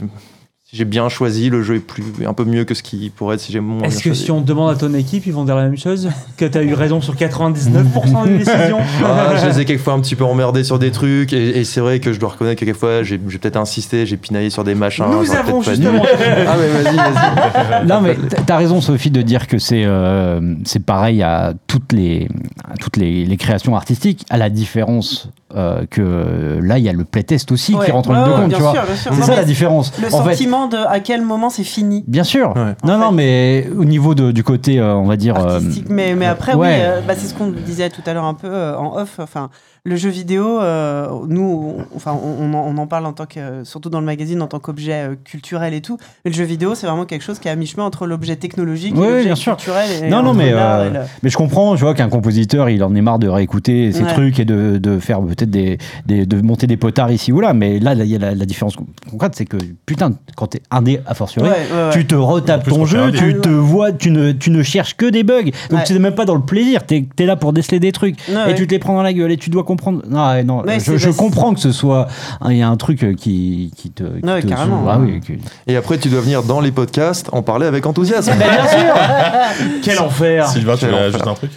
si 0.65 0.77
j'ai 0.77 0.87
bien 0.87 1.11
choisi, 1.11 1.51
le 1.51 1.63
jeu 1.63 1.77
est 1.77 1.81
plus, 1.81 2.03
un 2.27 2.33
peu 2.33 2.45
mieux 2.47 2.65
que 2.65 2.73
ce 2.73 2.83
qui 2.83 3.11
pourrait 3.11 3.35
être 3.35 3.43
si 3.43 3.53
j'ai 3.53 3.61
moins 3.61 3.83
Est-ce 3.83 3.99
que 3.99 4.05
choisi. 4.05 4.25
si 4.25 4.31
on 4.31 4.41
demande 4.41 4.71
à 4.71 4.75
ton 4.75 4.95
équipe, 4.95 5.27
ils 5.27 5.33
vont 5.35 5.45
dire 5.45 5.55
la 5.55 5.65
même 5.65 5.77
chose 5.77 6.09
Que 6.39 6.47
tu 6.47 6.57
as 6.57 6.63
eu 6.63 6.73
raison 6.73 7.03
sur 7.03 7.15
99% 7.15 8.25
des 8.25 8.39
décisions 8.39 8.79
Ah, 9.05 9.35
je 9.37 9.47
les 9.49 9.61
ai 9.61 9.65
quelquefois 9.67 9.93
un 9.93 10.01
petit 10.01 10.17
peu 10.17 10.25
emmerdés 10.25 10.65
sur 10.65 10.79
des 10.79 10.91
trucs 10.91 11.35
et, 11.35 11.59
et 11.59 11.65
c'est 11.65 11.81
vrai 11.83 12.01
que 12.01 12.15
je 12.15 12.19
dois 12.19 12.31
reconnaître 12.31 12.59
que 12.59 12.65
quelquefois 12.65 13.03
j'ai 13.03 13.21
j'ai 13.29 13.39
peut-être 13.39 13.59
insisté, 13.59 14.07
j'ai 14.07 14.17
pinaillé 14.17 14.49
sur 14.49 14.65
des 14.65 14.75
machins. 14.75 15.05
Nous 15.11 15.31
avons 15.33 15.61
justement. 15.61 16.03
Ah 16.47 16.57
mais 16.59 16.83
vas-y, 16.83 16.97
vas-y. 16.97 17.87
Non, 17.87 18.01
mais 18.01 18.17
t'as 18.47 18.57
raison, 18.57 18.81
Sophie, 18.81 19.11
de 19.11 19.21
dire 19.21 19.47
que 19.47 19.59
c'est 19.59 19.85
euh, 19.85 20.55
c'est 20.65 20.85
pareil 20.85 21.23
à 21.23 21.53
toutes 21.67 21.93
les, 21.93 22.29
à 22.65 22.77
toutes 22.79 22.97
les, 22.97 23.27
les 23.27 23.37
créations 23.37 23.77
artistiques, 23.77 24.25
à 24.31 24.39
la 24.39 24.49
différence 24.49 25.29
euh, 25.57 25.85
que 25.91 26.59
là, 26.63 26.79
il 26.79 26.85
y 26.85 26.89
a 26.89 26.93
le 26.93 27.05
playtest 27.05 27.51
aussi 27.53 27.77
qui 27.79 27.91
rentre 27.91 28.11
en 28.11 28.13
Ouais, 28.15 28.19
ligne 28.19 28.27
de 28.27 28.31
ouais, 28.33 28.41
compte, 28.41 28.49
bien 28.49 28.57
tu 28.59 28.63
vois. 28.63 28.73
sûr, 28.73 28.83
sûr. 28.87 28.97
C'est 29.15 29.21
Non, 29.21 29.27
ça 29.27 29.37
la 29.37 29.45
différence. 29.45 29.93
Le 30.01 30.07
en 30.15 30.23
fait, 30.25 30.31
sentiment 30.31 30.67
de 30.69 30.77
à 30.77 31.01
quel 31.01 31.23
moment 31.23 31.51
c'est 31.51 31.65
fini. 31.65 32.05
bien 32.07 32.25
sûr. 32.25 32.55
Ouais. 32.57 32.75
Non, 32.85 32.95
En 32.95 32.99
non, 32.99 33.09
fait. 33.11 33.15
mais 33.17 33.69
au 33.77 33.85
niveau 33.85 34.15
de- 34.15 34.33
du 34.33 34.43
côté, 34.45 34.79
euh, 34.79 34.95
on 34.95 35.05
va 35.07 35.17
dire. 35.17 35.37
euh, 35.37 35.55
artistique. 35.57 35.87
mais, 35.89 36.15
mais 36.15 36.27
après, 36.27 36.55
oui, 36.55 36.67
euh, 36.71 37.01
bah, 37.07 37.15
c'est 37.17 37.27
ce 37.27 37.35
qu'on 37.35 37.49
disait 37.49 37.91
tout 37.91 38.03
à 38.07 38.13
l'heure 38.15 38.25
un 38.25 38.35
peu 38.35 38.49
euh, 38.49 38.77
en 38.77 38.97
off. 38.97 39.17
Enfin, 39.19 39.51
le 39.85 39.97
jeu 39.97 40.11
vidéo, 40.11 40.61
euh, 40.61 41.09
nous, 41.27 41.75
on, 41.91 41.97
enfin, 41.97 42.13
on, 42.13 42.55
on 42.55 42.79
en, 42.79 42.87
parle 42.87 43.05
en 43.05 43.13
tant 43.13 43.27
que, 43.27 43.65
surtout 43.65 43.91
dans 43.91 43.99
le 43.99 44.07
magazine, 44.07 44.41
en 44.41 44.47
tant 44.47 44.61
qu'objet 44.61 44.93
euh, 45.11 45.15
culturel 45.25 45.75
et 45.75 45.81
tout. 45.81 45.97
Mais 46.25 46.31
le 46.31 46.37
jeu 46.37 46.45
vidéo, 46.45 46.77
c'est 46.77 46.87
vraiment 46.87 47.05
quelque 47.05 47.23
chose 47.25 47.41
qui 47.41 47.49
est 47.49 47.51
à 47.51 47.57
mi-chemin 47.57 47.83
entre 47.85 48.07
l'objet 48.07 48.37
technologique 48.37 48.95
Oui, 48.97 49.05
et 49.07 49.25
l'objet 49.29 49.35
culturel. 49.51 50.05
Et 50.05 50.09
Non, 50.09 50.23
non, 50.23 50.35
mais, 50.35 50.53
euh, 50.53 50.89
le- 50.89 51.01
Mais 51.25 51.31
je 51.31 51.37
comprends, 51.37 51.75
tu 51.75 51.81
vois, 51.83 51.95
qu'un 51.95 52.09
compositeur, 52.09 52.71
il 52.71 52.85
en 52.85 52.95
est 52.95 53.01
marre 53.01 53.19
de 53.19 53.27
réécouter 53.27 53.91
ses 53.91 54.05
Ouais. 54.05 54.13
trucs 54.13 54.39
et 54.39 54.45
de, 54.45 54.79
de 54.79 55.01
faire 55.01 55.21
peut-être 55.21 55.51
des, 55.51 55.79
des- 56.07 56.27
de 56.27 56.41
monter 56.41 56.69
des 56.69 56.77
potards 56.77 57.11
ici 57.11 57.33
ou 57.33 57.41
là. 57.41 57.53
Mais 57.53 57.81
là, 57.81 57.95
il 57.95 58.07
y 58.07 58.15
a 58.15 58.21
la, 58.21 58.37
la 58.37 58.45
différence 58.47 58.77
concrète, 59.11 59.35
c'est 59.35 59.47
que 59.47 59.57
putain, 59.85 60.13
quand 60.37 60.47
t'es 60.47 60.63
indé 60.71 61.01
a 61.07 61.15
fortiori, 61.15 61.49
Ouais, 61.49 61.57
ouais, 61.57 61.87
ouais. 61.87 61.91
tu 61.93 62.07
te 62.07 62.15
retapes 62.15 62.69
ton 62.69 62.85
jeu, 62.87 63.11
tu 63.11 63.35
te 63.41 63.49
vois, 63.49 63.91
tu 63.91 64.13
ne, 64.13 64.31
tu 64.31 64.51
ne 64.53 64.63
cherches 64.63 64.97
que 64.97 65.07
des 65.07 65.25
bugs. 65.25 65.43
Donc 65.71 65.81
Ouais. 65.81 65.85
tu 65.85 65.93
n'es 65.93 65.99
même 65.99 66.15
pas 66.15 66.25
dans 66.25 66.37
le 66.37 66.43
plaisir, 66.43 66.87
t'es 66.87 67.05
es 67.19 67.27
là 67.27 67.35
pour 67.35 67.53
déceler 67.53 67.81
des 67.81 67.91
trucs 67.91 68.17
Ouais, 68.29 68.35
et 68.35 68.37
ouais. 68.51 68.55
tu 68.55 68.69
te 68.69 68.71
les 68.73 68.79
prends 68.79 68.95
dans 68.95 69.03
la 69.03 69.13
gueule 69.13 69.33
et 69.33 69.37
tu 69.37 69.51
dois 69.51 69.65
comprendre. 69.73 70.03
Non, 70.09 70.29
ouais, 70.29 70.45
non, 70.45 70.63
Ouais, 70.63 70.79
je, 70.81 71.11
comprends 71.11 71.53
que 71.55 71.61
ce 71.61 71.73
soit. 71.73 72.07
Il 72.49 72.57
y 72.57 72.63
a 72.63 72.69
un 72.69 72.77
truc 72.77 73.17
qui, 73.17 73.73
qui 73.77 73.91
te. 73.91 74.05
qui 74.05 74.25
Ouais, 74.27 74.43
te- 74.43 74.47
carrément. 74.47 74.85
Ah 74.89 74.99
oui, 75.01 75.21
que- 75.21 75.33
Et 75.67 75.77
après 75.77 75.99
tu 75.99 76.09
dois 76.09 76.21
venir 76.21 76.43
dans 76.43 76.61
les 76.61 76.73
podcasts 76.73 77.29
en 77.33 77.43
parler 77.43 77.67
avec 77.67 77.87
enthousiasme. 77.87 78.33
bien 78.37 78.69
sûr 78.69 78.95
Quel 79.83 79.99
enfer 79.99 80.47
Sylvain, 80.49 80.77
tu 80.77 80.85
enfer. 80.87 80.99
ajouter 81.03 81.29
un 81.29 81.35
truc 81.35 81.51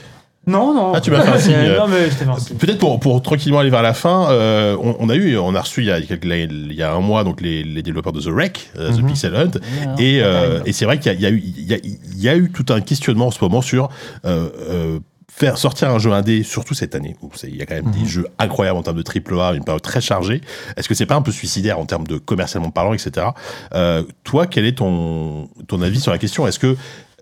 Non, 0.47 0.73
non. 0.73 0.91
Ah, 0.93 1.01
tu 1.01 1.09
m'as 1.11 1.21
fait 1.21 1.31
un 1.31 1.39
signe, 1.39 1.53
euh. 1.55 1.77
Non, 1.79 1.87
mais 1.87 2.09
je. 2.09 2.53
Peut-être 2.53 2.77
pour, 2.77 2.99
pour 2.99 3.21
tranquillement 3.21 3.59
aller 3.59 3.69
vers 3.71 3.81
la 3.81 3.93
fin, 3.93 4.27
euh, 4.29 4.77
on, 4.81 4.95
on 4.99 5.09
a 5.09 5.15
eu, 5.15 5.37
on 5.37 5.55
a 5.55 5.61
reçu 5.61 5.81
il 5.81 5.87
y 5.87 5.91
a, 5.91 5.99
quelques- 6.01 6.25
il 6.25 6.73
y 6.73 6.83
a 6.83 6.93
un 6.93 6.99
mois 6.99 7.23
donc 7.23 7.41
les, 7.41 7.63
les 7.63 7.81
développeurs 7.81 8.13
de 8.13 8.21
The 8.21 8.27
Wreck, 8.27 8.69
euh, 8.77 8.91
The 8.91 8.99
Mhm. 9.01 9.07
Pixel 9.07 9.35
Hunt, 9.35 9.51
et, 9.97 10.19
euh, 10.21 10.59
et 10.65 10.71
c'est 10.73 10.85
vrai 10.85 10.99
qu'il 10.99 11.11
y, 11.13 11.21
y 11.21 11.25
a 11.25 11.29
eu, 11.31 11.41
il 11.57 11.65
y 11.67 11.73
a, 11.73 11.77
y 12.17 12.29
a 12.29 12.35
eu 12.35 12.51
tout 12.51 12.65
un 12.73 12.81
questionnement 12.81 13.27
en 13.27 13.31
ce 13.31 13.39
moment 13.43 13.61
sur 13.61 13.89
euh, 14.25 14.49
euh, 14.69 14.99
faire 15.31 15.57
sortir 15.57 15.89
un 15.89 15.99
jeu 15.99 16.11
indé, 16.11 16.43
surtout 16.43 16.73
cette 16.73 16.95
année 16.95 17.15
où 17.21 17.29
il 17.43 17.55
y 17.55 17.61
a 17.61 17.65
quand 17.65 17.75
même 17.75 17.91
des 17.91 18.05
jeux 18.05 18.27
incroyables 18.39 18.77
en 18.77 18.83
termes 18.83 18.97
de 18.97 19.01
triple 19.01 19.39
A, 19.39 19.53
une 19.53 19.63
période 19.63 19.81
très 19.81 20.01
chargée. 20.01 20.41
Est-ce 20.77 20.87
que 20.87 20.95
c'est 20.95 21.05
pas 21.05 21.15
un 21.15 21.21
peu 21.21 21.31
suicidaire 21.31 21.79
en 21.79 21.85
termes 21.85 22.07
de 22.07 22.17
commercialement 22.17 22.71
parlant, 22.71 22.93
etc. 22.93 23.27
Euh, 23.73 24.03
toi, 24.23 24.47
quel 24.47 24.65
est 24.65 24.77
ton 24.77 25.49
ton 25.67 25.81
avis 25.81 25.99
sur 25.99 26.11
la 26.11 26.17
question? 26.17 26.47
Est-ce 26.47 26.59
que 26.59 26.77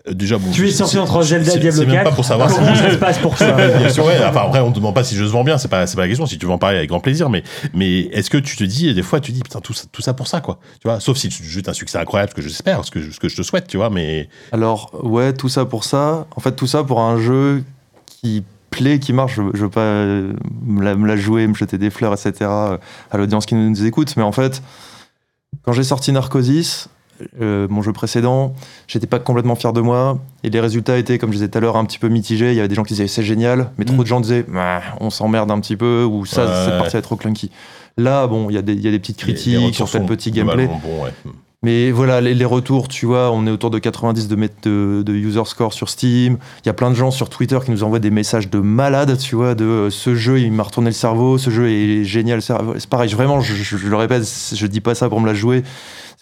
euh, 0.06 0.12
déjà 0.12 0.36
bon, 0.36 0.50
Tu 0.50 0.68
es 0.68 0.70
sorti 0.70 0.98
entre 0.98 1.22
Zelda 1.22 1.54
et 1.54 1.58
Diablo 1.58 1.80
C'est 1.80 1.86
4. 1.86 1.94
même 1.94 2.04
pas 2.04 2.12
pour 2.12 2.24
savoir 2.24 2.50
si 2.50 2.56
Comment 2.56 2.74
ça 2.74 2.90
se 2.90 2.96
passe 2.96 3.18
pour 3.18 3.34
toi 3.36 3.52
Bien 3.78 3.88
sûr, 3.88 4.04
ouais. 4.04 4.18
Enfin, 4.24 4.42
après, 4.46 4.60
on 4.60 4.70
te 4.70 4.76
demande 4.76 4.94
pas 4.94 5.04
si 5.04 5.16
je 5.16 5.24
se 5.24 5.30
vends 5.30 5.44
bien, 5.44 5.56
c'est 5.58 5.68
pas, 5.68 5.86
c'est 5.86 5.96
pas 5.96 6.02
la 6.02 6.08
question. 6.08 6.26
Si 6.26 6.38
tu 6.38 6.46
veux 6.46 6.52
en 6.52 6.58
parler 6.58 6.76
avec 6.76 6.90
grand 6.90 7.00
plaisir, 7.00 7.30
mais, 7.30 7.42
mais 7.72 8.00
est-ce 8.12 8.28
que 8.28 8.38
tu 8.38 8.56
te 8.56 8.64
dis, 8.64 8.92
des 8.92 9.02
fois, 9.02 9.20
tu 9.20 9.32
te 9.32 9.36
dis, 9.36 9.42
putain, 9.42 9.60
tout 9.60 9.72
ça, 9.72 9.86
tout 9.90 10.02
ça 10.02 10.12
pour 10.12 10.28
ça, 10.28 10.40
quoi? 10.40 10.58
Tu 10.80 10.88
vois, 10.88 11.00
sauf 11.00 11.16
si 11.16 11.28
tu 11.28 11.42
jettes 11.42 11.68
un 11.68 11.72
succès 11.72 11.98
incroyable, 11.98 12.30
ce 12.30 12.34
que 12.34 12.42
j'espère, 12.42 12.84
ce 12.84 12.90
que, 12.90 13.10
ce 13.10 13.18
que 13.18 13.28
je 13.28 13.36
te 13.36 13.42
souhaite, 13.42 13.66
tu 13.66 13.76
vois, 13.76 13.90
mais. 13.90 14.28
Alors 14.52 14.90
ouais, 15.02 15.32
tout 15.32 15.48
ça 15.48 15.64
pour 15.64 15.84
ça. 15.84 16.26
En 16.36 16.40
fait, 16.40 16.52
tout 16.52 16.66
ça 16.66 16.84
pour 16.84 17.00
un 17.00 17.18
jeu 17.18 17.64
qui 18.24 18.42
plaît, 18.70 18.98
qui 18.98 19.12
marche. 19.12 19.34
Je, 19.36 19.42
je 19.52 19.62
veux 19.64 19.70
pas 19.70 19.80
euh, 19.82 20.32
me 20.66 20.82
la, 20.82 20.96
me 20.96 21.06
la 21.06 21.16
jouer, 21.16 21.46
me 21.46 21.54
jeter 21.54 21.78
des 21.78 21.90
fleurs, 21.90 22.12
etc. 22.14 22.32
euh, 22.42 22.78
à 23.10 23.18
l'audience 23.18 23.44
qui 23.46 23.54
nous 23.54 23.84
écoute. 23.84 24.14
Mais 24.16 24.22
en 24.22 24.32
fait, 24.32 24.62
quand 25.62 25.72
j'ai 25.72 25.84
sorti 25.84 26.10
Narcosis, 26.10 26.88
euh, 27.40 27.68
mon 27.70 27.82
jeu 27.82 27.92
précédent, 27.92 28.54
j'étais 28.88 29.06
pas 29.06 29.18
complètement 29.20 29.54
fier 29.54 29.72
de 29.72 29.80
moi. 29.80 30.18
Et 30.42 30.50
les 30.50 30.58
résultats 30.60 30.96
étaient, 30.98 31.18
comme 31.18 31.30
je 31.30 31.36
disais 31.36 31.48
tout 31.48 31.58
à 31.58 31.60
l'heure, 31.60 31.76
un 31.76 31.84
petit 31.84 31.98
peu 31.98 32.08
mitigés. 32.08 32.50
Il 32.50 32.56
y 32.56 32.58
avait 32.58 32.68
des 32.68 32.74
gens 32.74 32.82
qui 32.82 32.94
disaient 32.94 33.06
c'est 33.06 33.22
génial, 33.22 33.70
mais 33.78 33.84
trop 33.84 33.96
Mm. 33.96 34.00
de 34.02 34.06
gens 34.06 34.20
disaient 34.20 34.46
Ah, 34.56 34.80
on 35.00 35.10
s'emmerde 35.10 35.50
un 35.50 35.60
petit 35.60 35.76
peu, 35.76 36.04
ou 36.04 36.24
ça, 36.26 36.46
Ouais. 36.46 36.64
cette 36.64 36.78
partie 36.78 36.96
est 36.96 37.02
trop 37.02 37.16
clunky. 37.16 37.50
Là, 37.96 38.26
bon, 38.26 38.50
il 38.50 38.54
y, 38.54 38.58
a 38.58 38.62
des- 38.62 38.72
il 38.72 38.80
y 38.82 38.88
a 38.88 38.90
des 38.90 38.98
petites 38.98 39.18
critiques 39.18 39.74
sur 39.76 39.88
tel 39.88 40.04
petit 40.06 40.32
gameplay. 40.32 40.66
ouais. 40.66 41.12
Mais 41.64 41.92
voilà, 41.92 42.20
les, 42.20 42.44
retours, 42.44 42.88
tu 42.88 43.06
vois, 43.06 43.30
on 43.32 43.46
est 43.46 43.50
autour 43.50 43.70
de 43.70 43.78
90 43.78 44.28
de, 44.28 45.02
de, 45.02 45.12
user 45.14 45.44
score 45.46 45.72
sur 45.72 45.88
Steam. 45.88 46.36
Il 46.62 46.66
y 46.66 46.68
a 46.68 46.74
plein 46.74 46.90
de 46.90 46.94
gens 46.94 47.10
sur 47.10 47.30
Twitter 47.30 47.58
qui 47.64 47.70
nous 47.70 47.82
envoient 47.82 48.00
des 48.00 48.10
messages 48.10 48.50
de 48.50 48.58
malades, 48.58 49.16
tu 49.16 49.34
vois, 49.34 49.54
de 49.54 49.64
euh, 49.64 49.90
ce 49.90 50.14
jeu, 50.14 50.38
il 50.40 50.52
m'a 50.52 50.62
retourné 50.64 50.90
le 50.90 50.94
cerveau, 50.94 51.38
ce 51.38 51.48
jeu 51.48 51.70
est 51.70 52.04
génial. 52.04 52.42
C'est 52.42 52.86
pareil, 52.90 53.10
vraiment, 53.10 53.40
je, 53.40 53.54
je- 53.54 53.78
je 53.78 53.88
le 53.88 53.96
répète, 53.96 54.24
je 54.54 54.66
dis 54.66 54.82
pas 54.82 54.94
ça 54.94 55.08
pour 55.08 55.22
me 55.22 55.26
la 55.26 55.32
jouer. 55.32 55.62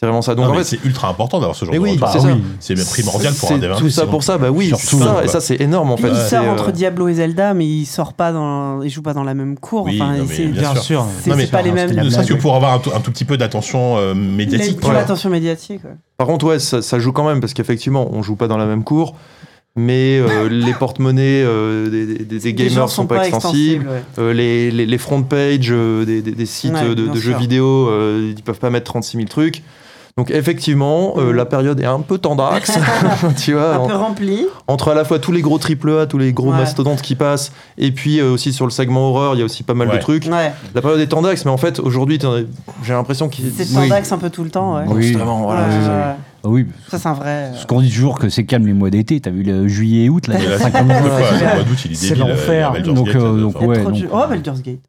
C'est 0.03 0.07
vraiment 0.09 0.21
ça. 0.21 0.35
Donc 0.35 0.47
Non, 0.47 0.51
en 0.51 0.55
mais 0.55 0.65
fait, 0.65 0.77
c'est 0.79 0.85
ultra 0.85 1.09
important 1.09 1.39
d'avoir 1.39 1.55
ce 1.55 1.65
genre 1.65 1.71
mais 1.73 1.79
de 1.79 1.83
oui, 1.85 1.91
retour. 1.93 2.09
c'est 2.09 2.19
Bah 2.19 2.25
ça. 2.25 2.35
oui. 2.35 2.43
C'est 2.59 2.75
même 2.75 2.85
primordial 2.87 3.35
pour 3.35 3.53
un 3.53 3.59
dev 3.59 3.77
Tout 3.79 3.89
ça 3.89 4.05
pour 4.07 4.25
ça, 4.25 4.37
bah 4.37 4.51
oui, 4.51 4.67
Surtout, 4.77 4.99
ça, 4.99 5.07
quoi. 5.13 5.25
et 5.25 5.29
ça 5.29 5.41
c'est 5.41 5.61
énorme 5.61 5.93
en 5.93 5.97
fait. 5.97 6.09
il 6.09 6.17
sort 6.17 6.43
euh, 6.45 6.51
entre 6.51 6.73
Diablo 6.73 7.07
et 7.07 7.15
Zelda, 7.15 7.55
mais 7.55 7.67
il 7.67 7.87
sort 7.87 8.13
pas 8.15 8.33
dans, 8.33 8.83
il 8.83 8.91
joue 8.91 9.03
pas 9.03 9.15
dans 9.15 9.23
la 9.23 9.35
même 9.35 9.57
cour. 9.57 9.85
Oui, 9.85 10.01
enfin, 10.03 10.17
non, 10.17 10.25
mais 10.29 10.35
c'est 10.35 10.47
bien 10.47 10.73
Bien 10.73 10.75
sûr. 10.83 11.07
c'est- 11.23 11.51
pas 11.53 11.63
les 11.63 11.71
mêmes. 11.71 11.93
Ne 11.95 12.11
serait-ce 12.11 12.33
que 12.33 12.35
pour 12.35 12.57
avoir 12.57 12.73
un, 12.75 12.79
tout- 12.81 12.91
un 12.93 12.99
tout 12.99 13.13
petit 13.13 13.25
peu 13.25 13.37
d'attention 13.37 13.97
euh, 13.97 14.13
médiatique. 14.13 14.81
quoi. 14.81 14.93
l'attention 14.93 15.31
médiatique. 15.31 15.85
ouais. 15.85 15.95
Par 16.17 16.27
contre, 16.27 16.47
ouais, 16.47 16.59
ça, 16.59 16.83
ça 16.83 16.99
joue 16.99 17.13
quand 17.13 17.25
même 17.29 17.41
parce 17.41 17.55
qu'effectivement, 17.55 18.09
on 18.13 18.23
joue 18.25 18.35
pas 18.35 18.49
dans 18.49 18.57
la 18.59 18.67
même 18.67 18.83
cour. 18.83 19.15
Mais 19.77 20.19
euh, 20.21 20.49
les 20.51 20.75
porte-monnaies 20.75 21.45
euh, 21.45 21.89
des, 21.89 22.07
des- 22.07 22.25
des 22.25 22.39
Les 22.41 22.55
gamers 22.55 22.73
gens 22.73 22.89
sont 22.89 23.07
pas 23.07 23.25
extensibles. 23.29 23.87
ouais. 23.89 24.03
Euh, 24.19 24.33
les, 24.35 24.73
les, 24.73 24.85
les 24.85 24.99
front 24.99 25.23
pages 25.23 25.69
euh, 25.71 26.05
des, 26.05 26.23
des- 26.23 26.33
des 26.33 26.47
sites 26.47 26.73
Ouais, 26.75 26.81
euh, 26.89 26.95
de, 26.97 27.07
de 27.07 27.21
jeux 27.21 27.37
vidéo, 27.37 27.89
euh, 27.89 28.33
ils 28.37 28.43
peuvent 28.43 28.59
pas 28.59 28.69
mettre 28.71 28.87
36 28.87 29.17
000 29.19 29.29
trucs. 29.29 29.63
Donc 30.19 30.31
effectivement, 30.31 31.15
euh, 31.17 31.31
Mhm. 31.31 31.37
la 31.37 31.45
période 31.47 31.81
est 31.81 31.87
un 31.87 32.01
peu 32.01 32.19
tendax, 32.19 32.73
tu 33.43 33.55
vois, 33.55 33.75
Un 33.75 33.79
en- 33.79 33.87
peu 33.89 33.95
rempli. 33.95 34.47
entre 34.69 34.91
à 34.91 34.95
la 34.95 35.05
fois 35.05 35.19
tous 35.19 35.33
les 35.33 35.41
gros 35.41 35.57
triple 35.59 35.91
A, 35.91 36.07
tous 36.07 36.19
les 36.19 36.33
gros 36.35 36.51
Ouais. 36.51 36.57
mastodontes 36.59 37.01
qui 37.01 37.15
passent, 37.15 37.51
et 37.79 37.93
puis 37.93 38.21
euh, 38.21 38.31
aussi 38.33 38.53
sur 38.53 38.67
le 38.67 38.71
segment 38.71 39.09
horreur, 39.09 39.35
il 39.35 39.39
y 39.39 39.43
a 39.43 39.45
aussi 39.47 39.63
pas 39.63 39.73
mal 39.75 39.89
Ouais. 39.89 39.97
de 39.97 40.01
trucs. 40.01 40.27
Ouais. 40.27 40.53
La 40.75 40.83
période 40.83 41.01
est 41.01 41.07
tendax, 41.07 41.45
mais 41.47 41.51
en 41.51 41.57
fait 41.57 41.81
aujourd'hui, 41.81 42.19
j'ai 42.85 42.93
l'impression 42.93 43.29
qu'il 43.31 43.51
C'est 43.57 43.69
Oui. 43.75 43.89
tendax 43.89 44.13
un 44.13 44.19
peu 44.19 44.29
tout 44.29 44.45
le 44.45 44.51
temps. 44.51 44.77
Ouais. 44.77 44.85
Oui. 44.89 45.13
Constamment, 45.13 45.43
voilà. 45.45 45.67
Ah 46.45 46.49
oui, 46.49 46.67
Ça, 46.91 46.99
c'est 46.99 47.09
un 47.09 47.13
vrai. 47.15 47.29
euh, 47.29 47.55
ce 47.55 47.67
qu'on 47.67 47.81
dit 47.81 47.89
toujours 47.91 48.19
que 48.19 48.29
c'est 48.29 48.45
calme 48.45 48.67
les 48.67 48.73
mois 48.73 48.91
d'été. 48.91 49.21
T'as 49.21 49.31
vu 49.31 49.45
le 49.45 49.69
juillet 49.69 50.07
et 50.07 50.09
août 50.11 50.27
là, 50.27 50.35
il 50.39 50.43
y 50.43 50.47
a 50.47 50.51
Là, 50.51 50.59
50 50.59 50.89
c'est- 50.89 50.99
jours. 50.99 51.09
quoi, 51.09 51.77
c'est 51.95 52.15
l'enfer. 52.17 52.73
Donc, 52.83 53.09
euh, 53.09 53.41
donc, 53.41 53.61
ouais, 53.63 53.83
donc-. 53.83 53.95
Oh, 54.13 54.25
Baldur's 54.29 54.61
Gate. 54.61 54.81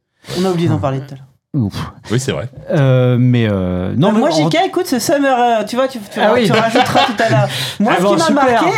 On 0.42 0.46
a 0.46 0.50
oublié 0.52 0.68
d'en 0.68 0.80
parler 0.80 0.98
tout 1.00 1.14
à 1.14 1.18
l'heure. 1.18 1.26
Ouf. 1.56 1.92
Oui, 2.12 2.20
c'est 2.20 2.32
vrai. 2.32 2.50
Euh, 2.72 3.16
mais 3.20 3.48
euh, 3.48 3.94
non, 3.96 4.08
Euh, 4.10 4.12
mais 4.14 4.20
moi, 4.22 4.30
en- 4.34 4.50
JK, 4.50 4.58
écoute 4.66 4.88
ce 4.88 4.98
Summer, 4.98 5.38
euh, 5.40 5.64
tu 5.64 5.76
vois, 5.76 5.88
tu, 5.88 6.00
tu, 6.00 6.20
Ah 6.20 6.32
oui. 6.34 6.46
tu 6.48 6.52
rajouteras 6.52 7.06
tout 7.06 7.24
à 7.24 7.30
l'heure. 7.30 7.48
Moi, 7.80 7.92
Ah 7.96 7.98
ce 8.00 8.04
bon, 8.04 8.16
qui 8.16 8.34
m'a 8.34 8.44
marqué, 8.44 8.70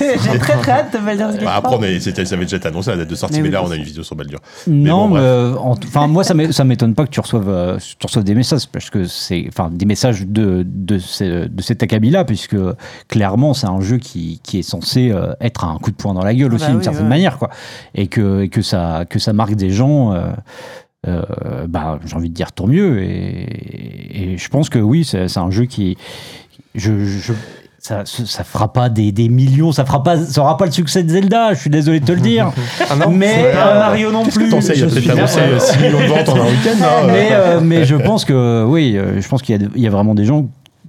j'ai 0.00 0.38
très 0.40 0.56
très 0.56 0.72
hâte 0.72 0.92
de 0.92 0.98
Baldur's 0.98 1.34
Gate. 1.34 1.44
Bah, 1.44 1.52
après, 1.54 1.76
3. 1.76 1.86
on 1.86 2.00
c'était- 2.00 2.24
ça 2.24 2.34
avait 2.34 2.44
déjà 2.44 2.56
été 2.56 2.66
annoncé 2.66 2.90
la 2.90 2.96
date 2.96 3.08
de 3.08 3.14
sortie, 3.14 3.36
Mais 3.36 3.42
mais, 3.42 3.48
oui, 3.50 3.52
là, 3.54 3.62
on 3.64 3.70
a 3.70 3.76
une 3.76 3.84
vidéo 3.84 4.02
sur 4.02 4.16
Baldur. 4.16 4.40
Non, 4.66 5.06
mais 5.06 5.20
euh, 5.20 5.54
en 5.58 5.74
enfin 5.74 6.08
moi 6.08 6.24
ça 6.24 6.34
m'é- 6.34 6.50
ça 6.50 6.64
m'étonne 6.64 6.96
pas 6.96 7.04
que 7.04 7.10
tu 7.10 7.20
reçoives, 7.20 7.48
euh, 7.48 7.78
tu 7.78 8.04
reçoives 8.04 8.24
des 8.24 8.34
messages 8.34 8.66
parce 8.66 8.90
que 8.90 9.04
c'est 9.04 9.44
enfin 9.46 9.70
des 9.72 9.86
messages 9.86 10.26
de 10.26 10.64
de, 10.66 10.98
ce- 10.98 11.46
de 11.46 11.62
cet 11.62 11.84
acabit 11.84 12.10
là 12.10 12.24
puisque 12.24 12.56
clairement 13.06 13.54
c'est 13.54 13.68
un 13.68 13.80
jeu 13.80 13.98
qui, 13.98 14.40
qui 14.42 14.58
est 14.58 14.62
censé 14.62 15.12
euh, 15.12 15.34
être 15.40 15.64
un 15.64 15.78
coup 15.78 15.92
de 15.92 15.96
poing 15.96 16.14
dans 16.14 16.24
la 16.24 16.34
gueule 16.34 16.48
Bah 16.48 16.56
aussi 16.56 16.66
d'une 16.66 16.78
oui, 16.78 16.84
certaine 16.84 17.04
ouais. 17.04 17.08
manière 17.08 17.38
quoi 17.38 17.50
et 17.94 18.08
que 18.08 18.42
et 18.42 18.48
que 18.48 18.60
ça 18.62 19.04
que 19.08 19.20
ça 19.20 19.32
marque 19.32 19.54
des 19.54 19.70
gens 19.70 20.12
bah 21.68 21.98
j'ai 22.04 22.14
envie 22.16 22.28
de 22.30 22.34
dire 22.34 22.52
tant 22.52 22.66
mieux 22.66 23.02
et, 23.02 24.32
et 24.34 24.38
je 24.38 24.48
pense 24.48 24.68
que 24.68 24.78
oui 24.78 25.04
c'est 25.04 25.36
un 25.38 25.50
jeu 25.50 25.64
qui 25.64 25.96
je, 26.74 27.04
je 27.04 27.32
ça, 27.78 28.02
ça 28.06 28.44
fera 28.44 28.72
pas 28.72 28.88
des, 28.88 29.12
des 29.12 29.28
millions, 29.28 29.70
ça 29.70 29.84
fera 29.84 30.02
pas, 30.02 30.16
ça 30.16 30.40
aura 30.40 30.56
pas 30.56 30.64
le 30.64 30.72
succès 30.72 31.02
de 31.02 31.10
Zelda. 31.10 31.52
Je 31.52 31.60
suis 31.60 31.68
désolé 31.68 32.00
de 32.00 32.06
te 32.06 32.12
le 32.12 32.20
dire. 32.22 32.50
Ah 32.90 32.96
non 32.96 33.10
mais 33.10 33.52
Pas 33.52 33.74
euh, 33.74 33.78
Mario 33.78 34.10
non 34.10 34.24
que 34.24 34.30
plus. 34.30 34.48
t'en 34.48 34.62
sais 34.62 34.72
Il 34.74 34.80
y 34.80 34.84
a 34.84 34.88
je 34.88 34.94
peut-être 34.94 35.02
suis 35.02 35.10
annoncé 35.10 35.40
d'accord. 35.40 35.60
6 35.60 35.78
millions 35.80 36.00
de 36.00 36.06
ventes 36.06 36.28
en 36.30 36.36
un 36.36 36.46
week-end. 36.46 36.82
hein, 36.82 37.02
mais, 37.08 37.28
euh. 37.32 37.36
euh, 37.58 37.60
mais 37.62 37.84
je 37.84 37.96
pense 37.96 38.24
que 38.24 38.64
oui, 38.66 38.96
euh, 38.96 39.20
je 39.20 39.28
pense 39.28 39.42
qu'il 39.42 39.60
y, 39.60 39.62
a- 39.62 39.68
il 39.76 39.82
y 39.82 39.86
a 39.86 39.90
vraiment 39.90 40.14
des 40.14 40.24
gens 40.24 40.46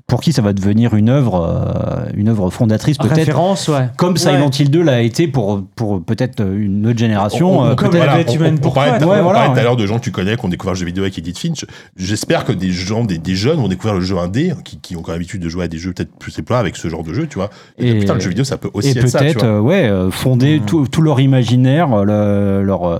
pour 0.07 0.21
qui 0.21 0.33
ça 0.33 0.43
va 0.43 0.53
devenir 0.53 0.93
une 0.93 1.09
œuvre, 1.09 1.41
euh, 1.43 2.11
une 2.15 2.29
œuvre 2.29 2.51
fondatrice 2.51 2.97
peut-être, 2.99 3.15
Référence, 3.15 3.67
ouais. 3.69 3.89
comme 3.97 4.17
Silent. 4.17 4.51
Hill 4.51 4.69
2 4.69 4.83
l'a 4.83 5.01
été 5.01 5.27
pour, 5.27 5.63
pour 5.75 6.03
peut-être 6.03 6.45
une 6.45 6.85
autre 6.85 6.99
génération. 6.99 7.59
On- 7.59 7.61
on- 7.63 7.65
euh, 7.71 7.75
comme 7.75 7.89
bête 7.89 8.35
humaine 8.35 8.59
pour 8.59 8.75
parlait 8.75 8.91
toi, 8.91 8.99
tout- 8.99 9.05
ouais, 9.09 9.19
on 9.19 9.23
voilà, 9.23 9.39
parlait 9.39 9.53
tout 9.55 9.59
à 9.59 9.63
l'heure 9.63 9.75
de 9.75 9.85
gens 9.87 9.97
que 9.97 10.03
tu 10.03 10.11
connais, 10.11 10.35
qui 10.37 10.45
ont 10.45 10.49
découvert 10.49 10.73
le 10.73 10.79
jeu 10.79 10.85
vidéo 10.85 11.03
avec 11.03 11.17
Edith 11.17 11.39
Finch. 11.39 11.65
J'espère 11.97 12.45
que 12.45 12.51
des 12.51 12.71
gens, 12.71 13.03
des, 13.03 13.17
des 13.17 13.33
jeunes 13.35 13.57
vont 13.57 13.67
découvrir 13.67 13.95
le 13.95 14.01
jeu 14.01 14.17
indé, 14.19 14.53
qui, 14.63 14.77
qui 14.77 14.95
ont 14.95 15.01
quand 15.01 15.11
même 15.11 15.19
l'habitude 15.19 15.41
de 15.41 15.49
jouer 15.49 15.63
à 15.65 15.67
des 15.67 15.79
jeux 15.79 15.91
peut-être 15.91 16.15
plus 16.19 16.31
simples 16.31 16.53
avec 16.53 16.75
ce 16.75 16.87
genre 16.87 17.03
de 17.03 17.11
jeu, 17.13 17.25
tu 17.27 17.35
vois. 17.39 17.49
Et, 17.79 17.89
Et- 17.89 17.99
putain, 17.99 18.13
le 18.13 18.19
jeu 18.19 18.29
vidéo, 18.29 18.43
ça 18.45 18.57
peut 18.57 18.69
aussi 18.75 18.89
et 18.89 18.91
être 18.99 19.07
ça, 19.07 19.19
tu 19.19 19.25
peut-être 19.25 19.43
euh, 19.43 19.59
ouais, 19.59 19.91
fonder 20.11 20.59
Mhm. 20.59 20.65
tout, 20.67 20.87
tout 20.87 21.01
leur 21.01 21.19
imaginaire, 21.19 22.05
le- 22.05 22.61
leur, 22.63 22.83
euh, 22.87 22.99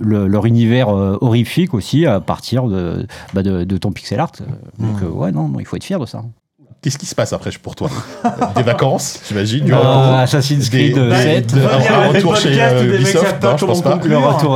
le- 0.00 0.26
leur 0.26 0.46
univers 0.46 0.88
euh, 0.90 1.16
horrifique 1.20 1.74
aussi 1.74 2.06
à 2.06 2.20
partir 2.20 2.64
de, 2.64 3.06
bah, 3.34 3.42
de, 3.42 3.64
de 3.64 3.76
ton 3.78 3.90
pixel 3.92 4.20
art. 4.20 4.32
Donc 4.78 5.00
Mhm. 5.00 5.06
euh, 5.08 5.10
ouais, 5.10 5.32
non, 5.32 5.48
non, 5.48 5.60
il 5.60 5.66
faut 5.66 5.76
être 5.76 5.84
fier 5.84 5.98
de 5.98 6.06
ça. 6.06 6.22
qu'est-ce 6.80 6.96
qui 6.98 7.06
se 7.06 7.14
passe 7.16 7.32
après 7.32 7.50
pour 7.60 7.74
toi? 7.74 7.90
Des 8.54 8.62
vacances, 8.62 9.18
j'imagine, 9.26 9.64
du 9.64 9.72
Euh, 9.72 9.78
repos 9.78 10.14
Assassin's 10.18 10.70
des, 10.70 10.92
Creed 10.92 10.94
des- 11.08 11.16
7. 11.16 11.54
de- 11.54 11.60
Va 11.60 11.74
un, 11.76 12.08
retour 12.08 12.36
chez 12.36 12.60
euh, 12.62 12.94
Ubisoft, 12.94 13.42
non, 13.42 13.56
je 13.56 13.64
pense 13.66 13.82
pas. 13.82 13.98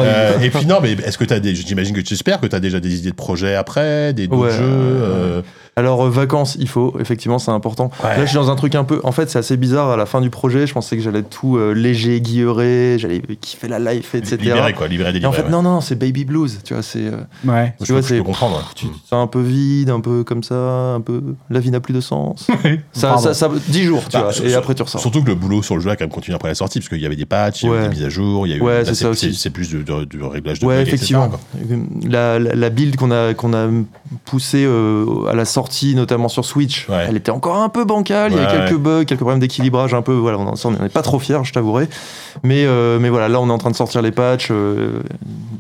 Euh, 0.05 0.39
et 0.41 0.51
puis 0.51 0.67
non, 0.67 0.79
mais 0.81 0.93
est-ce 0.93 1.19
que 1.19 1.25
tu 1.25 1.35
as 1.35 1.41
des, 1.41 1.55
j'imagine 1.57 1.95
que 1.97 2.01
tu 2.01 2.15
espères 2.15 2.41
que 2.41 2.47
tu 2.47 2.55
as 2.55 2.61
déjà 2.61 2.79
des 2.79 2.97
idées 2.99 3.11
de 3.11 3.17
projets 3.17 3.57
après, 3.57 4.13
des 4.13 4.29
Ouais, 4.29 4.51
jeux 4.53 4.59
euh, 4.63 5.43
Alors, 5.75 6.05
euh, 6.05 6.11
vacances, 6.11 6.57
il 6.61 6.69
faut, 6.69 6.95
effectivement, 7.01 7.39
c'est 7.39 7.51
important. 7.51 7.91
Ouais. 8.05 8.11
Là, 8.19 8.23
je 8.25 8.27
suis 8.27 8.37
dans 8.37 8.51
un 8.51 8.57
truc 8.57 8.75
un 8.75 8.85
peu. 8.85 9.01
En 9.05 9.13
fait, 9.13 9.31
c'est 9.31 9.39
assez 9.39 9.57
bizarre. 9.57 9.89
À 9.89 9.97
la 9.97 10.05
fin 10.05 10.21
du 10.21 10.29
projet, 10.29 10.67
je 10.67 10.75
pensais 10.75 10.99
que 10.99 11.03
j'allais 11.03 11.21
être 11.21 11.31
tout 11.31 11.57
euh, 11.57 11.73
léger, 11.73 12.21
guilleré, 12.21 12.97
j'allais 12.99 13.23
kiffer 13.41 13.69
la 13.69 13.79
life, 13.79 14.15
etc. 14.15 14.37
libéré 14.39 14.75
quoi, 14.75 14.87
libéré 14.87 15.09
Et 15.09 15.13
en 15.13 15.13
délivré. 15.15 15.37
fait, 15.39 15.43
ouais. 15.45 15.51
non, 15.51 15.63
non, 15.63 15.81
c'est 15.81 15.95
baby 15.95 16.27
blues. 16.27 16.59
Tu 16.63 16.75
vois, 16.75 16.83
c'est. 16.83 17.07
euh, 17.07 17.13
Ouais. 17.47 17.73
Je 17.81 17.87
tu 17.87 17.93
vois, 17.93 18.03
je 18.03 18.07
c'est- 18.09 18.19
peux 18.19 18.23
comprendre. 18.23 18.57
ouais. 18.57 18.63
tu 18.75 18.85
c'est 19.09 19.17
un 19.17 19.27
peu 19.27 19.41
vide, 19.41 19.89
un 19.89 20.01
peu 20.01 20.25
comme 20.25 20.43
ça, 20.43 20.55
un 20.95 21.01
peu. 21.01 21.23
La 21.49 21.59
vie 21.61 21.71
n'a 21.71 21.81
plus 21.81 21.95
de 21.95 22.03
sens. 22.03 22.49
ça, 22.93 23.17
ça, 23.17 23.33
ça, 23.33 23.51
10 23.69 23.85
jours, 23.85 24.03
tu 24.05 24.11
Bah, 24.19 24.25
vois, 24.25 24.33
sur- 24.35 24.45
et 24.45 24.53
après 24.53 24.75
tu 24.75 24.83
ressors. 24.83 25.01
Surtout 25.01 25.23
que 25.23 25.29
le 25.29 25.37
boulot 25.37 25.63
sur 25.63 25.77
le 25.77 25.81
jeu 25.81 25.89
a 25.89 25.97
quand 25.97 26.05
même 26.05 26.11
continué 26.13 26.35
après 26.37 26.49
la 26.49 26.55
sortie, 26.55 26.81
parce 26.81 26.91
qu'il 26.91 27.01
y 27.01 27.07
avait 27.07 27.17
des 27.17 27.25
patchs, 27.25 27.63
il 27.63 27.71
y 27.71 27.73
avait 27.73 27.89
des 27.89 27.95
mises 27.95 28.05
à 28.05 28.11
jour, 28.11 28.47
il 28.47 28.51
y 28.51 28.53
a 28.53 28.57
eu. 28.57 28.61
Ouais, 28.61 28.85
c'est 28.85 28.95
ça 28.95 29.09
aussi. 29.09 29.33
C'est 29.35 29.49
plus 29.49 29.71
du, 29.71 29.83
réglage 30.23 30.59
de 30.59 30.67
Ouais, 30.67 30.83
effectivement. 30.83 31.31
La, 32.07 32.39
la, 32.39 32.55
la 32.55 32.69
build 32.69 32.97
qu'on 32.97 33.11
a, 33.11 33.33
qu'on 33.33 33.55
a 33.55 33.69
poussée 34.27 34.65
euh, 34.67 35.07
à 35.31 35.35
la 35.35 35.47
sortie, 35.47 35.62
notamment 35.95 36.29
sur 36.29 36.45
Switch, 36.45 36.89
Ouais. 36.89 37.07
elle 37.09 37.17
était 37.17 37.31
encore 37.31 37.57
un 37.57 37.69
peu 37.69 37.85
bancale. 37.85 38.33
Il 38.33 38.37
y 38.37 38.41
Ouais, 38.41 38.47
a 38.47 38.51
quelques 38.51 38.73
ouais. 38.73 38.79
bugs, 38.79 39.05
quelques 39.05 39.21
problèmes 39.21 39.41
d'équilibrage, 39.41 39.95
un 39.95 40.03
peu. 40.03 40.13
Voilà, 40.15 40.39
on 40.39 40.45
n'en 40.45 40.85
est 40.85 40.89
pas 40.93 41.03
trop 41.03 41.19
fiers, 41.19 41.39
je 41.45 41.53
t'avouerai. 41.53 41.89
Mais, 42.43 42.65
euh, 42.65 42.99
mais 43.01 43.09
voilà, 43.09 43.29
là, 43.29 43.41
on 43.41 43.49
est 43.49 43.53
en 43.53 43.59
train 43.59 43.71
de 43.71 43.77
sortir 43.77 44.03
les 44.03 44.11
patchs. 44.13 44.49
euh, 44.51 45.01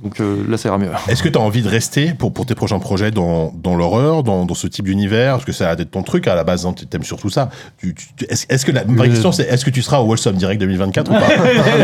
donc 0.02 0.20
euh, 0.20 0.42
là, 0.48 0.56
ça 0.56 0.68
ira 0.68 0.78
mieux. 0.78 0.88
Est-ce 1.08 1.22
que 1.22 1.28
tu 1.28 1.38
as 1.38 1.40
envie 1.40 1.62
de 1.62 1.68
rester 1.68 2.12
pour, 2.12 2.32
pour 2.32 2.44
tes 2.46 2.54
prochains 2.56 2.80
projets 2.80 3.10
dans, 3.12 3.52
dans 3.62 3.76
l'horreur, 3.76 4.22
dans, 4.24 4.44
dans 4.46 4.54
ce 4.54 4.66
type 4.66 4.84
d'univers? 4.86 5.34
Parce 5.34 5.44
que 5.44 5.52
ça 5.52 5.70
a 5.70 5.76
d'être 5.76 5.92
ton 5.92 6.02
truc 6.02 6.26
à 6.26 6.34
la 6.34 6.42
base, 6.44 6.66
hein, 6.66 6.74
tu 6.76 6.84
aimes 6.92 7.04
surtout 7.04 7.30
ça. 7.30 7.50
Tu, 7.78 7.94
tu- 7.94 8.06
tu- 8.16 8.24
est-ce, 8.28 8.46
est-ce 8.48 8.66
que 8.66 8.72
la 8.72 8.82
vraie 8.84 9.06
Euh. 9.06 9.10
question, 9.10 9.30
c'est 9.32 9.44
est-ce 9.44 9.64
que 9.64 9.70
tu 9.70 9.80
seras 9.82 9.98
au 10.00 10.06
Wholesome 10.06 10.34
Direct 10.36 10.60
2024 10.60 11.10
ou 11.10 11.14
pas? 11.14 11.20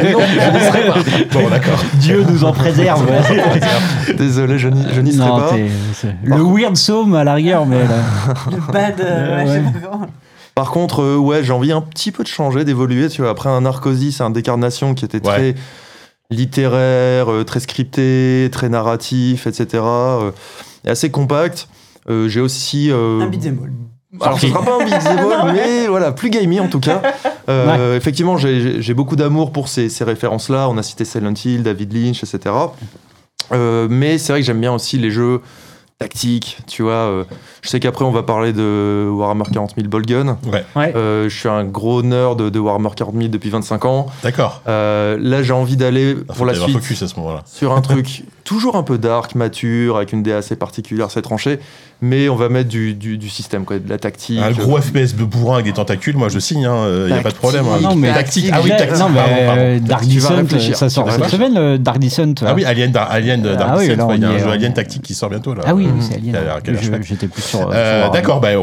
Non, 0.08 0.20
je 0.20 0.58
n'y 0.58 0.64
serai 0.64 0.86
pas. 0.86 0.94
Bon, 1.32 1.48
d'accord. 1.48 1.78
Dieu 1.94 2.24
nous 2.28 2.44
en 2.44 2.52
préserve. 2.52 3.06
Désolé, 4.18 4.58
je 4.58 4.68
n'y 4.68 4.82
je 4.92 5.00
n'y 5.00 5.12
serai 5.12 5.28
Non, 5.28 5.38
pas. 5.38 5.54
le 6.24 6.42
weird 6.42 6.76
somme 6.76 7.14
à 7.14 7.24
la 7.24 7.34
rigueur, 7.34 7.66
mais 7.66 7.78
là. 7.78 7.94
Le 8.50 8.72
bad. 8.72 9.00
euh, 9.00 9.36
ouais, 9.36 9.46
je 9.46 9.52
sais 9.52 9.80
pas 9.80 9.88
comment. 9.88 10.06
Par 10.54 10.70
contre, 10.72 11.02
euh, 11.02 11.16
ouais, 11.16 11.44
j'ai 11.44 11.52
envie 11.52 11.70
un 11.72 11.80
petit 11.80 12.10
peu 12.10 12.22
de 12.24 12.28
changer, 12.28 12.64
d'évoluer. 12.64 13.08
Tu 13.08 13.22
vois, 13.22 13.30
après 13.30 13.48
un 13.48 13.60
Narcosis, 13.60 14.16
c'est 14.16 14.22
un 14.24 14.30
décarnation 14.30 14.94
qui 14.94 15.04
était 15.04 15.24
Ouais. 15.26 15.52
très 15.52 15.54
littéraire, 16.30 17.30
euh, 17.30 17.44
très 17.44 17.60
scripté, 17.60 18.48
très 18.52 18.68
narratif, 18.68 19.46
etc. 19.46 19.66
euh, 19.84 20.30
et 20.84 20.90
assez 20.90 21.10
compact. 21.10 21.68
Euh, 22.10 22.28
j'ai 22.28 22.40
aussi. 22.40 22.90
euh, 22.90 23.20
Un 23.20 23.26
beat'em 23.28 23.58
all. 23.62 23.72
alors, 24.22 24.40
ce 24.40 24.48
sera 24.48 24.62
pas 24.64 24.76
un 24.80 24.84
beat'em 24.84 25.18
all, 25.18 25.52
mais 25.54 25.86
voilà, 25.86 26.12
plus 26.12 26.30
gamey 26.30 26.60
en 26.60 26.68
tout 26.68 26.80
cas. 26.80 27.02
Euh, 27.50 27.96
Effectivement, 27.96 28.36
j'ai- 28.36 28.60
j'ai 28.60 28.82
j'ai 28.82 28.92
beaucoup 28.92 29.16
d'amour 29.16 29.52
pour 29.52 29.68
ces, 29.68 29.88
ces 29.88 30.04
références-là. 30.04 30.68
On 30.68 30.76
a 30.76 30.82
cité 30.82 31.06
Silent 31.06 31.32
Hill, 31.42 31.62
David 31.62 31.94
Lynch, 31.94 32.22
etc. 32.22 32.54
Euh, 33.52 33.88
mais 33.90 34.18
c'est 34.18 34.32
vrai 34.34 34.40
que 34.42 34.46
j'aime 34.46 34.60
bien 34.60 34.74
aussi 34.74 34.98
les 34.98 35.10
jeux 35.10 35.40
tactiques, 35.98 36.58
tu 36.68 36.82
vois. 36.82 36.92
euh, 36.92 37.24
je 37.62 37.68
sais 37.68 37.80
qu'après, 37.80 38.04
on 38.04 38.12
va 38.12 38.22
parler 38.22 38.52
de 38.52 39.08
Warhammer 39.10 39.44
40 39.52 39.74
000 39.76 39.88
Bolgun. 39.88 40.38
Ouais, 40.46 40.64
Ouais. 40.76 40.92
Euh, 40.94 41.28
je 41.28 41.36
suis 41.36 41.48
un 41.48 41.64
gros 41.64 42.02
nerd 42.02 42.38
de, 42.38 42.48
de 42.50 42.58
Warhammer 42.60 42.90
40 42.94 43.14
000 43.16 43.28
depuis 43.28 43.50
25 43.50 43.84
ans. 43.84 44.06
d'accord. 44.22 44.62
Euh, 44.68 45.16
là, 45.20 45.42
j'ai 45.42 45.52
envie 45.52 45.76
d'aller 45.76 46.14
pour 46.14 46.46
la 46.46 46.54
suite 46.54 46.70
focus 46.78 47.02
à 47.02 47.08
ce 47.08 47.16
moment-là. 47.16 47.42
sur 47.46 47.72
un 47.72 47.80
truc 47.80 48.22
toujours 48.48 48.76
un 48.76 48.82
peu 48.82 48.96
dark, 48.96 49.34
mature, 49.34 49.98
avec 49.98 50.14
une 50.14 50.22
DA 50.22 50.38
assez 50.38 50.56
particulière, 50.56 51.06
assez 51.06 51.20
tranchée, 51.20 51.58
mais 52.00 52.30
on 52.30 52.34
va 52.36 52.48
mettre 52.48 52.70
du, 52.70 52.94
du, 52.94 53.18
du 53.18 53.28
système, 53.28 53.66
quoi, 53.66 53.78
de 53.78 53.86
la 53.88 53.98
tactique. 53.98 54.40
Un 54.42 54.52
gros 54.52 54.80
FPS 54.80 55.14
de 55.16 55.24
bourrin 55.24 55.54
avec 55.56 55.66
des 55.66 55.72
tentacules, 55.74 56.16
moi 56.16 56.30
je 56.30 56.38
signe, 56.38 56.60
il 56.62 57.12
n'y 57.12 57.18
a 57.18 57.20
pas 57.22 57.30
de 57.30 57.34
problème. 57.36 57.66
hein. 57.66 57.78
Non, 57.82 57.94
mais- 57.94 58.12
tactique. 58.14 58.48
Ah 58.50 58.60
oui, 58.64 58.70
tactique. 58.70 58.98
non, 58.98 59.10
mais 59.10 59.16
pardon, 59.20 59.34
pardon. 59.46 59.60
euh, 59.60 59.78
Dark 59.80 60.06
Descent, 60.06 60.74
ça 60.74 60.88
sort 60.88 61.12
cette 61.12 61.28
semaine, 61.28 61.54
le 61.54 61.78
Dark 61.78 61.98
Descent. 61.98 62.32
Ah 62.46 62.54
oui, 62.54 62.64
Alien, 62.64 62.90
Dar- 62.90 63.10
Alien 63.10 63.42
Dark 63.42 63.58
Ah 63.60 63.76
oui, 63.78 63.88
Descent, 63.88 63.96
là, 63.98 64.06
ouais, 64.06 64.16
il 64.16 64.22
y 64.22 64.24
a 64.24 64.28
on 64.28 64.30
y 64.30 64.34
un 64.34 64.36
est, 64.36 64.40
jeu 64.40 64.46
on- 64.48 64.52
Alien 64.52 64.72
tactique 64.72 65.02
qui 65.02 65.12
sort 65.14 65.28
bientôt 65.28 65.52
là. 65.52 65.62
Ah 65.66 65.74
oui, 65.74 65.86
Mhm. 65.86 66.00
c'est 66.00 66.14
Alien. 66.14 66.36
J'étais 67.02 67.28
plus 67.28 67.42
sur. 67.42 67.68
Euh. 67.70 68.08
D'accord, 68.10 68.40
bah, 68.40 68.58
on, 68.58 68.62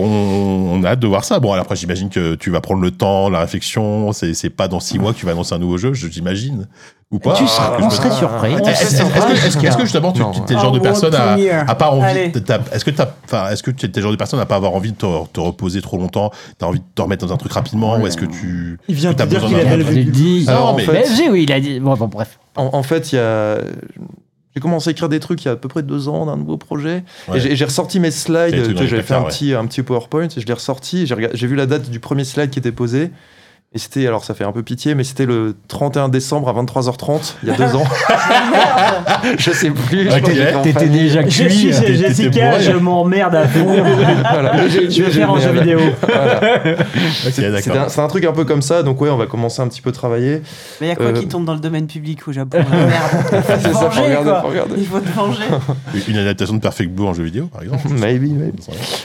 on 0.74 0.84
a 0.84 0.90
hâte 0.90 1.00
de 1.00 1.08
voir 1.08 1.24
ça. 1.26 1.40
Bon, 1.40 1.52
alors 1.54 1.64
après, 1.66 1.76
j'imagine 1.76 2.10
que 2.10 2.34
tu 2.36 2.50
vas 2.50 2.62
prendre 2.62 2.82
le 2.82 2.90
temps, 2.92 3.30
la 3.30 3.40
réflexion. 3.42 4.12
C'est 4.14 4.50
pas 4.50 4.68
dans 4.68 4.80
six 4.80 4.98
mois 4.98 5.14
que 5.14 5.20
tu 5.20 5.26
vas 5.28 5.34
annoncer 5.34 5.54
un 5.54 5.60
nouveau 5.60 5.78
jeu, 5.78 5.94
je- 5.94 6.08
j'imagine. 6.08 6.68
Ou 7.12 7.20
pas 7.20 7.34
Tu 7.34 7.46
seras- 7.48 7.78
je 7.80 7.84
on 7.86 7.90
serait 7.92 8.10
surpris. 8.12 8.54
Est-ce 8.54 9.02
est-ce- 9.04 9.78
que, 9.78 9.84
justement 9.84 10.12
tu 10.12 10.22
t'es 10.48 10.56
le 10.56 10.60
genre 10.60 10.72
de 10.72 10.80
En 10.80 10.82
personne 10.82 11.14
à, 11.14 11.76
pas 11.76 11.92
envie 11.92 12.06
est-ce 12.74 12.84
que 12.84 12.90
t'as 12.90 13.10
enfin 13.26 13.50
est-ce 13.52 13.62
que 13.62 13.70
tu 13.70 13.86
es 13.86 13.92
le 13.96 14.02
genre 14.02 14.12
de 14.12 14.18
personne 14.18 14.40
à 14.40 14.46
pas 14.48 14.56
avoir 14.56 14.74
envie 14.74 14.92
de 14.92 14.98
te, 14.98 15.06
te 15.32 15.40
reposer 15.40 15.82
trop 15.82 15.98
longtemps 15.98 16.32
t'as 16.58 16.66
envie 16.66 16.80
de 16.80 16.86
te 16.96 17.02
remettre 17.02 17.26
dans 17.26 17.32
un 17.34 17.38
truc 17.38 17.52
rapidement 17.54 17.98
ou 18.00 18.08
est-ce 18.08 18.18
que 18.18 18.26
tu 18.26 18.80
Il 18.88 18.96
vient 18.96 19.14
de 19.14 19.24
dire 19.24 19.46
qu'il 19.46 19.56
avait 19.56 19.78
le 19.78 20.04
dit. 20.04 20.46
Non, 20.48 20.54
en 20.56 20.74
mais- 20.76 20.86
oui, 21.30 21.44
il 21.44 21.52
a 21.52 21.60
dit. 21.60 21.80
Bon, 21.80 21.94
bon, 21.94 22.08
bref. 22.08 22.40
En, 22.56 22.70
en 22.74 22.84
fait, 22.84 23.12
il 23.12 23.16
y 23.16 23.20
a. 23.20 23.58
J'ai 24.56 24.62
commencé 24.62 24.90
à 24.90 24.92
écrire 24.92 25.10
des 25.10 25.20
trucs 25.20 25.44
il 25.44 25.48
y 25.48 25.50
a 25.50 25.52
à 25.52 25.56
peu 25.58 25.68
près 25.68 25.84
deux 25.84 26.08
ans 26.08 26.26
d'un 26.26 26.38
nouveau 26.38 26.56
projet. 26.58 27.04
Ouais. 27.28 27.38
Et 27.46 27.56
j'ai- 27.56 27.66
ressorti 27.66 28.00
mes 28.00 28.10
slides. 28.12 28.56
J'avais 28.78 29.02
fait 29.04 29.14
un 29.14 29.24
petit, 29.24 29.54
un 29.54 29.66
petit 29.68 29.84
PowerPoint 29.84 30.28
et 30.36 30.40
je 30.42 30.46
l'ai 30.46 30.54
ressorti. 30.54 31.06
J'ai 31.06 31.48
vu 31.48 31.56
la 31.56 31.66
date 31.66 31.90
du 31.90 32.00
premier 32.00 32.24
slide 32.24 32.50
qui 32.50 32.60
était 32.60 32.72
posé. 32.72 33.12
Et 33.74 33.78
c'était, 33.78 34.08
alors 34.08 34.24
ça 34.24 34.34
fait 34.34 34.46
un 34.46 34.54
peu 34.54 34.64
pitié, 34.64 34.96
mais 34.96 35.04
c'était 35.04 35.26
le 35.26 35.54
31 35.68 36.08
décembre 36.08 36.48
à 36.48 36.54
23h30, 36.54 37.34
il 37.44 37.50
y 37.50 37.52
a 37.52 37.56
deux 37.58 37.76
ans. 37.76 37.84
je 39.38 39.52
sais 39.52 39.70
plus. 39.70 40.10
je 40.10 40.56
en 40.56 40.62
T'étais 40.62 40.88
déjà 40.88 41.28
Je 41.28 41.44
cuit. 41.44 41.52
suis 41.54 41.74
euh, 41.74 41.80
t'étais 41.82 41.96
Jessica, 41.96 42.60
je 42.60 42.72
m'emmerde 42.72 43.36
à 43.36 43.46
fond. 43.48 43.66
Voilà. 44.32 44.68
je 44.70 45.04
vais 45.04 45.12
faire 45.12 45.30
un 45.30 45.40
jeu 45.42 45.52
vidéo. 45.52 45.80
Un, 47.26 47.90
c'est 47.90 48.00
un 48.00 48.08
truc 48.08 48.26
un 48.26 48.32
peu 48.32 48.46
comme 48.46 48.62
ça, 48.62 48.82
donc 48.84 49.02
ouais, 49.02 49.10
on 49.10 49.18
va 49.18 49.26
commencer 49.26 49.62
un 49.62 49.68
petit 49.68 49.82
peu 49.82 49.92
travailler. 49.92 50.42
Mais 50.80 50.88
il 50.88 50.90
y 50.90 50.94
a 50.94 50.96
quoi 50.96 51.08
Euh, 51.08 51.14
qui 51.14 51.28
tombe 51.28 51.46
dans 51.46 51.54
le 51.54 51.60
domaine 51.60 51.88
public 51.88 52.28
au 52.28 52.32
Japon 52.32 52.60
Merde. 52.72 52.94
Il 53.32 53.42
faut 53.42 53.44
C'est 53.48 53.58
te 53.58 53.64
ça, 53.64 53.70
faut 53.72 53.80
venger, 53.90 54.02
regarder, 54.02 54.32
faut 54.42 54.48
regarder. 54.48 54.74
Il 54.78 54.86
faut 54.88 55.00
te 55.00 55.10
venger. 55.10 55.44
une 56.08 56.18
adaptation 56.18 56.56
de 56.56 56.62
Perfect 56.62 56.92
Blue 56.92 57.06
en 57.08 57.14
jeu 57.14 57.24
vidéo 57.24 57.48
par 57.52 57.62
exemple 57.64 57.88
Maybe, 57.90 58.32
maybe. 58.32 58.56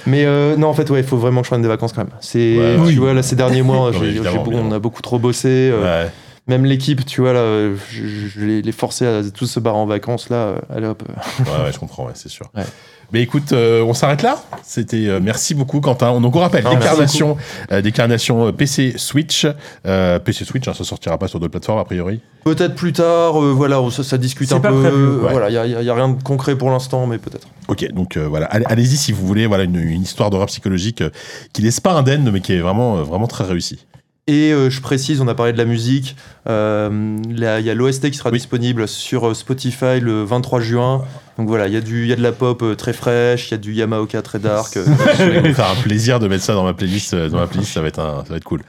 Mais 0.06 0.24
euh, 0.24 0.56
non, 0.56 0.68
en 0.68 0.74
fait, 0.74 0.88
ouais, 0.90 1.00
il 1.00 1.06
faut 1.06 1.16
vraiment 1.16 1.40
que 1.40 1.46
je 1.46 1.50
prenne 1.50 1.62
des 1.62 1.68
vacances 1.68 1.92
quand 1.92 2.02
même. 2.02 2.12
C'est, 2.20 2.56
Ouais, 2.56 2.74
tu 2.76 2.80
oui. 2.82 2.96
vois, 2.96 3.14
là, 3.14 3.22
ces 3.22 3.36
derniers 3.36 3.62
mois, 3.62 3.90
j'ai- 3.92 4.20
beaucoup- 4.20 4.50
on 4.60 4.72
a 4.72 4.78
beaucoup 4.78 5.02
trop 5.02 5.18
bossé. 5.18 5.70
euh, 5.72 6.04
ouais. 6.04 6.10
Même 6.46 6.64
l'équipe, 6.64 7.04
tu 7.06 7.20
vois, 7.20 7.32
là, 7.32 7.68
je, 7.90 8.04
je 8.06 8.40
les, 8.44 8.72
forçais 8.72 9.06
à 9.06 9.22
tous 9.30 9.46
se 9.46 9.60
barrer 9.60 9.76
en 9.76 9.86
vacances, 9.86 10.30
là. 10.30 10.54
Allez 10.74 10.86
hop. 10.86 11.02
Ouais, 11.40 11.44
ouais, 11.64 11.72
je 11.72 11.78
comprends, 11.78 12.06
ouais, 12.06 12.12
c'est 12.14 12.28
sûr. 12.30 12.46
Ouais. 12.56 12.64
Mais 13.12 13.22
écoute, 13.22 13.52
euh, 13.52 13.82
on 13.82 13.92
s'arrête 13.92 14.22
là. 14.22 14.40
C'était 14.64 15.06
euh, 15.08 15.20
merci 15.22 15.54
beaucoup 15.54 15.80
Quentin. 15.80 16.20
Donc 16.20 16.34
on 16.36 16.38
rappelle 16.40 16.62
Non, 16.64 16.70
merci 16.70 16.84
décarnation, 16.88 17.36
euh, 17.72 17.82
décarnation 17.82 18.52
PC 18.52 18.94
Switch, 18.96 19.46
Euh, 19.86 20.18
PC 20.20 20.44
Switch, 20.44 20.66
hein, 20.68 20.74
ça 20.74 20.84
sortira 20.84 21.18
pas 21.18 21.26
sur 21.28 21.38
d'autres 21.40 21.50
plateformes 21.50 21.80
a 21.80 21.84
priori. 21.84 22.20
Peut-être 22.44 22.74
plus 22.76 22.92
tard, 22.92 23.40
euh, 23.42 23.50
voilà, 23.52 23.80
on- 23.80 23.90
ça, 23.90 24.02
ça 24.04 24.16
discute 24.16 24.52
un 24.52 24.60
pas 24.60 24.70
peu. 24.70 24.80
prévu, 24.80 25.06
ouais. 25.18 25.32
Voilà, 25.32 25.50
il 25.50 25.52
n'y 25.52 25.74
a, 25.76 25.82
y 25.82 25.90
a 25.90 25.94
rien 25.94 26.08
de 26.08 26.22
concret 26.22 26.56
pour 26.56 26.70
l'instant, 26.70 27.06
mais 27.06 27.18
peut-être. 27.18 27.48
Ok, 27.68 27.84
donc 27.92 28.16
euh, 28.16 28.26
voilà, 28.28 28.46
Allez- 28.46 28.64
allez-y 28.68 28.96
si 28.96 29.12
vous 29.12 29.26
voulez, 29.26 29.46
voilà 29.46 29.64
une, 29.64 29.76
une 29.76 30.02
histoire 30.02 30.30
d'horreur 30.30 30.46
psychologique 30.46 31.02
euh, 31.02 31.10
qui 31.52 31.62
laisse 31.62 31.80
pas 31.80 31.92
indemne, 31.92 32.30
mais 32.32 32.40
qui 32.40 32.52
est 32.54 32.60
vraiment 32.60 32.98
euh, 32.98 33.02
vraiment 33.02 33.26
très 33.26 33.44
réussie. 33.44 33.86
Et 34.31 34.52
euh, 34.52 34.70
je 34.70 34.81
précise, 34.81 35.20
on 35.20 35.27
a 35.27 35.35
parlé 35.35 35.52
de 35.52 35.59
la 35.59 35.65
musique. 35.65 36.15
euh, 36.48 37.16
Il 37.28 37.40
y 37.40 37.44
a 37.70 37.74
l'OST 37.74 38.11
qui 38.12 38.16
sera 38.16 38.31
Oui. 38.31 38.39
disponible 38.39 38.86
sur 38.86 39.28
euh, 39.28 39.35
Spotify 39.35 39.98
le 40.01 40.23
23 40.23 40.61
juin. 40.61 41.02
Donc 41.36 41.48
voilà, 41.48 41.66
il 41.66 41.73
y, 41.73 41.77
a 41.77 41.81
y 41.81 42.16
de 42.16 42.23
la 42.23 42.31
pop 42.31 42.62
très 42.77 42.93
fraîche, 42.93 43.48
il 43.48 43.51
y 43.52 43.55
a 43.55 43.57
du 43.57 43.73
Yamaoka 43.73 44.23
très 44.23 44.39
dark. 44.39 44.78
Je 45.19 45.24
vais 45.24 45.40
me 45.40 45.52
faire 45.52 45.70
un 45.70 45.82
plaisir 45.82 46.20
de 46.20 46.28
mettre 46.28 46.44
ça 46.44 46.55
dans 46.55 46.62
ma 46.62 46.74
playlist, 46.74 47.12
dans 47.15 47.39
ma 47.39 47.48
playlist, 47.48 47.73
ça 47.73 47.81
va 47.81 47.89
être 47.89 47.98
un, 47.98 48.23
ça 48.24 48.31
va 48.31 48.36
être 48.36 48.44
cool. 48.44 48.62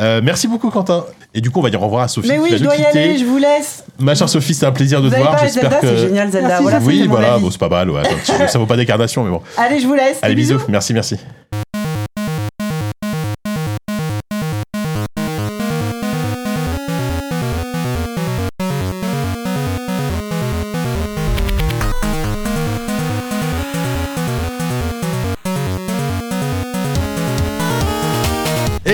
Euh, 0.00 0.22
merci 0.24 0.48
beaucoup 0.48 0.70
Quentin. 0.70 1.04
Et 1.34 1.42
du 1.42 1.50
coup, 1.50 1.58
on 1.58 1.62
va 1.62 1.68
dire 1.70 1.82
au 1.82 1.86
revoir 1.86 2.04
à 2.04 2.08
Sophie. 2.08 2.28
Mais 2.28 2.38
oui, 2.38 2.50
va 2.52 2.56
je 2.56 2.62
dois 2.62 2.76
y 2.76 2.84
aller, 2.84 3.18
je 3.18 3.24
vous 3.26 3.36
laisse. 3.38 3.84
Ma 3.98 4.14
chère 4.14 4.30
Sophie, 4.30 4.54
c'était 4.54 4.66
un 4.66 4.72
plaisir 4.72 5.02
de 5.02 5.08
Vous 5.08 5.14
te 5.14 5.20
voir. 5.20 5.36
J'espère 5.42 5.80
que 5.80 5.86
c'est 5.88 5.98
génial 5.98 6.30
Zelda. 6.30 6.48
Merci, 6.48 6.62
Voilà, 6.62 6.78
oui, 6.80 7.06
voilà, 7.06 7.38
bon, 7.38 7.50
c'est 7.50 7.58
pas 7.60 7.68
mal. 7.68 7.90
Ouais. 7.90 8.02
Ça 8.48 8.58
vaut 8.58 8.66
pas 8.66 8.76
décarnation, 8.76 9.24
mais 9.24 9.30
bon. 9.30 9.42
Allez, 9.58 9.80
je 9.80 9.86
vous 9.86 9.94
laisse. 9.94 10.18
Allez, 10.22 10.34
bisous. 10.34 10.54
bisous. 10.54 10.66
Merci, 10.70 10.94
merci. 10.94 11.16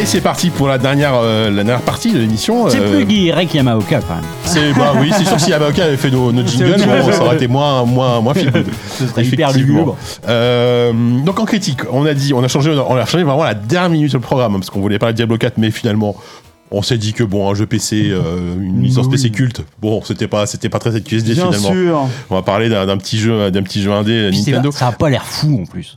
C'est 0.09 0.21
parti 0.23 0.49
pour 0.51 0.69
la 0.69 0.79
dernière, 0.79 1.13
euh, 1.15 1.51
la 1.51 1.65
dernière 1.65 1.83
partie 1.83 2.13
de 2.13 2.19
l'émission. 2.19 2.69
C'est 2.71 2.79
Euh, 2.81 2.97
plus 2.97 3.05
Guirec 3.05 3.53
Yamaoka 3.55 4.01
quand 4.01 4.15
même. 4.15 4.25
C'est 4.45 4.73
bah 4.73 4.95
oui, 4.99 5.11
c'est 5.17 5.25
sûr 5.25 5.37
que 5.37 5.43
si 5.43 5.51
Yamaoka 5.51 5.85
avait 5.85 5.97
fait 5.99 6.11
nos, 6.11 6.33
nos 6.33 6.47
jingles, 6.47 6.77
bon, 6.87 7.05
chose. 7.05 7.15
ça 7.15 7.25
aurait 7.25 7.37
été 7.37 7.47
moins 7.47 7.85
moins 7.85 8.21
moins 8.21 8.33
feel 8.35 8.51
good. 8.51 8.67
serait 9.09 9.25
hyper 9.27 9.53
lugubre. 9.53 9.97
Euh, 10.27 10.93
donc 11.25 11.39
en 11.39 11.45
critique, 11.45 11.81
on 11.93 12.07
a 12.07 12.15
dit, 12.15 12.33
on 12.33 12.43
a 12.43 12.49
changé, 12.49 12.71
on 12.71 12.97
a 12.97 13.05
changé 13.05 13.23
vraiment 13.25 13.45
la 13.45 13.55
dernière 13.55 13.91
minute 13.91 14.13
le 14.15 14.21
programme 14.21 14.55
parce 14.55 14.71
qu'on 14.71 14.81
voulait 14.81 14.99
parler 14.99 15.13
de 15.13 15.17
Diablo 15.19 15.37
4, 15.37 15.59
mais 15.59 15.71
finalement. 15.71 16.17
On 16.71 16.83
s'est 16.83 16.99
dit 16.99 17.15
que 17.15 17.25
bon, 17.25 17.51
un 17.51 17.55
jeu 17.55 17.65
PC, 17.65 18.11
euh, 18.11 18.55
une 18.61 18.83
licence 18.83 19.07
Oui. 19.07 19.13
PC 19.13 19.31
culte, 19.31 19.63
bon, 19.81 20.03
c'était 20.05 20.29
pas, 20.29 20.45
c'était 20.45 20.69
pas 20.69 20.79
très 20.79 20.93
cette 20.93 21.05
QSD 21.05 21.33
Bien 21.33 21.51
finalement. 21.51 21.73
sûr. 21.73 22.09
On 22.29 22.35
va 22.35 22.43
parler 22.43 22.69
d'un 22.69 22.85
d'un 22.85 22.99
petit 22.99 23.17
jeu, 23.19 23.51
d'un 23.51 23.63
petit 23.63 23.81
jeu 23.81 23.91
indé 23.91 24.29
Puis 24.29 24.43
c'est- 24.43 24.51
Nintendo. 24.51 24.71
ça 24.71 24.89
a 24.89 24.93
pas 24.93 25.09
l'air 25.09 25.25
fou 25.25 25.61
en 25.63 25.65
plus. 25.65 25.97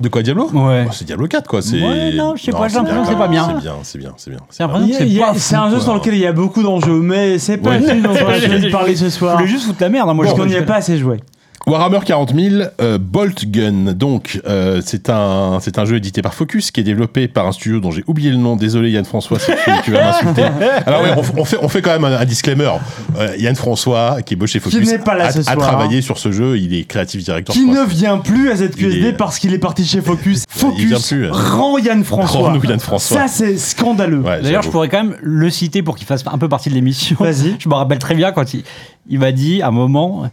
De 0.00 0.08
quoi 0.08 0.22
Diablo 0.22 0.48
Ouais. 0.52 0.84
Oh, 0.88 0.92
C'est 0.92 1.04
Diablo 1.04 1.26
4 1.26 1.48
quoi. 1.48 1.60
C'est... 1.60 1.82
Ouais, 1.82 2.12
non, 2.12 2.36
je 2.36 2.44
sais 2.44 2.52
pas, 2.52 2.68
j'ai 2.68 2.76
l'impression 2.76 3.02
que 3.02 3.08
c'est 3.08 3.16
pas 3.16 3.26
bien. 3.26 3.48
C'est 3.48 3.60
bien, 3.60 3.74
c'est 3.82 3.98
bien, 3.98 4.12
c'est 4.16 5.04
bien. 5.06 5.32
C'est 5.36 5.56
un 5.56 5.70
jeu 5.70 5.80
sur 5.80 5.92
lequel 5.92 6.14
il 6.14 6.20
y 6.20 6.26
a 6.26 6.32
beaucoup 6.32 6.62
d'enjeux, 6.62 7.00
mais 7.00 7.38
c'est 7.40 7.56
pas 7.56 7.70
Ouais. 7.70 7.82
celui 7.84 8.00
dont 8.02 8.10
on 8.10 8.28
a 8.28 8.38
choisi 8.38 8.60
de 8.60 8.70
parler 8.70 8.94
ce 8.94 9.06
Je 9.06 9.10
soir. 9.10 9.34
voulais 9.36 9.48
juste 9.48 9.64
foutre 9.64 9.78
la 9.82 9.88
merde, 9.88 10.08
hein, 10.08 10.14
moi. 10.14 10.24
Parce 10.24 10.36
je- 10.36 10.40
qu'on 10.42 10.48
n'y 10.48 10.54
a 10.54 10.62
pas 10.62 10.76
assez 10.76 10.98
joué. 10.98 11.16
Warhammer 11.66 11.98
40 12.04 12.34
000, 12.34 12.62
euh, 12.80 12.98
Bolt 12.98 13.44
Gun. 13.46 13.92
Donc, 13.92 14.40
euh, 14.46 14.80
c'est 14.84 15.10
un, 15.10 15.58
c'est 15.60 15.78
un 15.78 15.84
jeu 15.84 15.96
édité 15.96 16.22
par 16.22 16.32
Focus 16.32 16.70
qui 16.70 16.80
est 16.80 16.84
développé 16.84 17.28
par 17.28 17.46
un 17.46 17.52
studio 17.52 17.80
dont 17.80 17.90
j'ai 17.90 18.04
oublié 18.06 18.30
le 18.30 18.36
nom. 18.36 18.56
Désolé, 18.56 18.90
Yann 18.90 19.04
François, 19.04 19.38
si 19.38 19.50
tu, 19.52 19.70
tu 19.84 19.90
vas 19.92 20.04
m'insulter. 20.04 20.44
Alors, 20.86 21.02
ouais, 21.02 21.10
on, 21.16 21.40
on 21.40 21.44
fait, 21.44 21.58
on 21.60 21.68
fait 21.68 21.82
quand 21.82 21.90
même 21.90 22.04
un, 22.04 22.16
un 22.20 22.24
disclaimer. 22.24 22.70
Euh, 23.18 23.36
Yann 23.38 23.54
François, 23.54 24.22
qui 24.22 24.34
est 24.34 24.36
bossé 24.36 24.54
chez 24.54 24.60
Focus, 24.60 24.88
n'est 24.90 24.98
pas 24.98 25.14
là 25.14 25.26
a, 25.26 25.32
ce 25.32 25.40
a 25.40 25.42
soir, 25.42 25.58
travaillé 25.58 26.00
sur 26.00 26.16
ce 26.18 26.32
jeu. 26.32 26.56
Il 26.58 26.72
est 26.74 26.84
créatif 26.84 27.22
directeur. 27.22 27.54
Qui 27.54 27.66
ne 27.66 27.84
vient 27.84 28.16
plus 28.18 28.50
à 28.50 28.56
ZQSD 28.56 29.08
est- 29.08 29.12
parce 29.12 29.38
qu'il 29.38 29.52
est 29.52 29.58
parti 29.58 29.84
chez 29.84 30.00
Focus. 30.00 30.44
Il 30.78 30.86
vient 30.86 30.96
Focus 30.96 31.08
plus, 31.08 31.28
rend 31.30 31.76
Yann 31.78 32.02
François. 32.02 32.40
Rends-nous 32.48 32.64
Yann 32.64 32.80
François. 32.80 33.18
Ça, 33.18 33.28
c'est 33.28 33.58
scandaleux. 33.58 34.20
Ouais, 34.20 34.40
D'ailleurs, 34.40 34.62
je 34.62 34.70
pourrais 34.70 34.88
quand 34.88 35.04
même 35.04 35.16
le 35.20 35.50
citer 35.50 35.82
pour 35.82 35.96
qu'il 35.96 36.06
fasse 36.06 36.24
un 36.32 36.38
peu 36.38 36.48
partie 36.48 36.70
de 36.70 36.74
l'émission. 36.74 37.16
Vas-y. 37.20 37.56
Je 37.58 37.68
me 37.68 37.74
rappelle 37.74 37.98
très 37.98 38.14
bien 38.14 38.32
quand 38.32 38.54
il, 38.54 38.62
il 39.10 39.18
m'a 39.18 39.32
dit 39.32 39.60
à 39.60 39.68
un 39.68 39.72
moment 39.72 40.30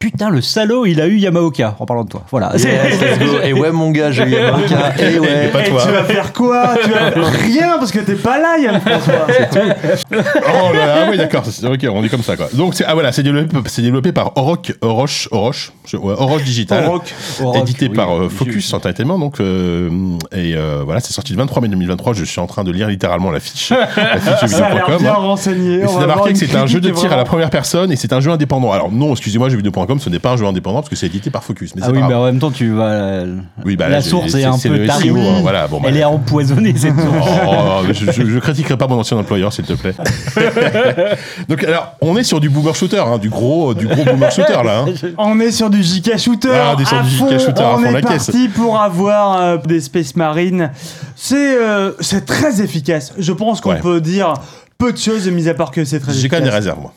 Putain, 0.00 0.30
le 0.30 0.40
salaud, 0.40 0.86
il 0.86 1.00
a 1.00 1.08
eu 1.08 1.16
Yamaoka 1.16 1.74
en 1.80 1.84
parlant 1.84 2.04
de 2.04 2.08
toi. 2.08 2.22
Voilà. 2.30 2.52
Yes, 2.54 3.00
let's 3.00 3.18
go. 3.18 3.38
Et 3.44 3.52
ouais, 3.52 3.72
mon 3.72 3.90
gars, 3.90 4.12
j'ai 4.12 4.22
eu 4.22 4.30
Yamaoka. 4.30 4.94
Et 5.00 5.18
ouais. 5.18 5.48
pas 5.48 5.66
Et 5.66 5.70
toi. 5.70 5.82
tu 5.84 5.90
vas 5.92 6.04
faire 6.04 6.32
quoi? 6.32 6.74
Tu 6.84 6.90
vas 6.90 7.28
rien 7.30 7.78
parce 7.78 7.90
que 7.90 7.98
t'es 7.98 8.14
pas 8.14 8.38
là, 8.38 8.58
Yann 8.58 8.80
François. 8.80 9.26
Oh 10.10 10.72
là 10.72 10.86
là, 10.86 10.94
ah 11.04 11.08
oui, 11.10 11.16
d'accord. 11.16 11.44
c'est- 11.44 11.66
Ok, 11.66 11.84
on 11.92 12.04
est 12.04 12.08
comme 12.08 12.22
ça, 12.22 12.36
quoi. 12.36 12.46
Donc, 12.52 12.74
c'est, 12.74 12.84
ah 12.86 12.94
voilà, 12.94 13.10
c'est 13.10 13.24
développé, 13.24 13.56
c'est 13.66 13.82
développé 13.82 14.12
par 14.12 14.36
Oroch, 14.36 14.72
Oroch, 14.82 15.28
Oroch, 15.32 15.72
ouais, 15.92 16.14
Oroch 16.16 16.42
Digital. 16.42 16.84
Oroch. 16.86 17.12
édité 17.60 17.88
oui, 17.90 17.96
par 17.96 18.12
euh, 18.16 18.28
oui, 18.30 18.36
Focus 18.36 18.72
Entertainment. 18.72 19.18
Donc, 19.18 19.40
euh, 19.40 19.90
et 20.32 20.54
euh, 20.54 20.82
voilà, 20.84 21.00
c'est 21.00 21.12
sorti 21.12 21.32
le 21.32 21.38
23 21.38 21.62
mai 21.62 21.68
2023. 21.68 22.12
Je 22.14 22.24
suis 22.24 22.40
en 22.40 22.46
train 22.46 22.62
de 22.62 22.70
lire 22.70 22.86
littéralement 22.88 23.32
la 23.32 23.40
fiche, 23.40 23.70
la 23.70 23.86
fiche 24.20 24.50
Ça 24.50 24.66
a 24.66 24.74
l'air 24.74 24.86
jeuxvideo.com. 24.86 24.98
bien 25.00 25.10
hein. 25.10 25.14
renseigné. 25.14 25.80
Et 25.80 25.84
On 25.86 26.00
c'est 26.00 26.06
marqué 26.06 26.32
que 26.32 26.38
c'est 26.38 26.54
un 26.56 26.66
jeu 26.66 26.80
de 26.80 26.90
tir 26.90 27.12
à 27.12 27.16
la 27.16 27.24
première 27.24 27.50
personne 27.50 27.90
et 27.90 27.96
c'est 27.96 28.12
un 28.12 28.20
jeu 28.20 28.30
indépendant. 28.30 28.70
Alors 28.70 28.92
non, 28.92 29.10
excusez-moi, 29.12 29.48
jeuxvideo.com, 29.88 30.00
ce 30.00 30.10
n'est 30.10 30.18
pas 30.18 30.32
un 30.32 30.36
jeu 30.36 30.46
indépendant 30.46 30.78
parce 30.80 30.88
que 30.88 30.96
c'est 30.96 31.06
édité 31.06 31.30
par 31.30 31.42
Focus. 31.44 31.74
Mais 31.74 31.82
Ah 31.84 31.90
oui, 31.90 32.00
mais 32.06 32.14
en 32.14 32.24
même 32.24 32.38
temps, 32.38 32.50
tu 32.50 32.70
vas. 32.72 33.22
Oui, 33.64 33.76
bah, 33.76 33.88
la 33.88 33.96
là, 33.96 34.02
source 34.02 34.34
est 34.34 34.44
un 34.44 34.52
peu. 34.58 34.86
SEO, 34.86 35.16
hein, 35.18 35.38
voilà, 35.42 35.66
bon, 35.66 35.80
bah. 35.80 35.88
Elle 35.90 35.96
est 35.96 36.04
empoisonnée, 36.04 36.74
cette 36.76 36.94
source. 37.00 37.28
Oh, 37.46 37.82
je, 37.90 38.12
je, 38.12 38.26
je 38.26 38.38
critiquerai 38.38 38.76
pas 38.76 38.86
mon 38.86 38.98
ancien 38.98 39.16
employeur, 39.16 39.52
s'il 39.52 39.64
te 39.64 39.72
plaît. 39.72 39.94
Donc 41.48 41.64
alors, 41.64 41.94
on 42.00 42.16
est 42.16 42.22
sur 42.24 42.40
du 42.40 42.48
boomer 42.50 42.74
shooter, 42.74 42.98
hein, 42.98 43.18
du 43.18 43.28
gros, 43.30 43.74
du 43.74 43.86
gros 43.86 44.04
boomer 44.04 44.30
shooter 44.30 44.62
là. 44.64 44.84
hein. 44.86 44.86
On 45.18 45.40
est 45.40 45.50
sur 45.50 45.70
du 45.70 45.82
JK 45.82 46.18
Shooter. 46.18 46.48
Ah, 46.52 46.74
on 46.76 46.80
est 46.80 46.84
sur 46.84 46.98
à 46.98 47.02
du 47.02 47.08
JK 47.10 47.18
fond, 47.18 47.38
Shooter 47.38 47.62
à 47.62 47.74
on 47.74 47.78
fond 47.78 47.84
est 47.84 47.92
la 47.92 48.02
caisse. 48.02 48.26
parti 48.26 48.48
pour 48.48 48.80
avoir 48.80 49.40
euh, 49.40 49.56
des 49.58 49.80
Space 49.80 50.16
Marines. 50.16 50.70
C'est 51.16 51.56
euh, 51.56 51.92
c'est 52.00 52.24
très 52.26 52.60
efficace. 52.62 53.12
Je 53.18 53.32
pense 53.32 53.60
qu'on 53.60 53.68
Ouais. 53.70 53.80
peut 53.80 54.00
dire 54.00 54.34
peu 54.78 54.92
de 54.92 54.98
choses, 54.98 55.28
mis 55.28 55.48
à 55.48 55.54
part 55.54 55.70
que 55.70 55.84
c'est 55.84 56.00
très 56.00 56.12
efficace. 56.12 56.22
J'ai 56.22 56.28
quand 56.28 56.36
même 56.36 56.44
des 56.44 56.50
réserves, 56.54 56.80
moi. 56.80 56.92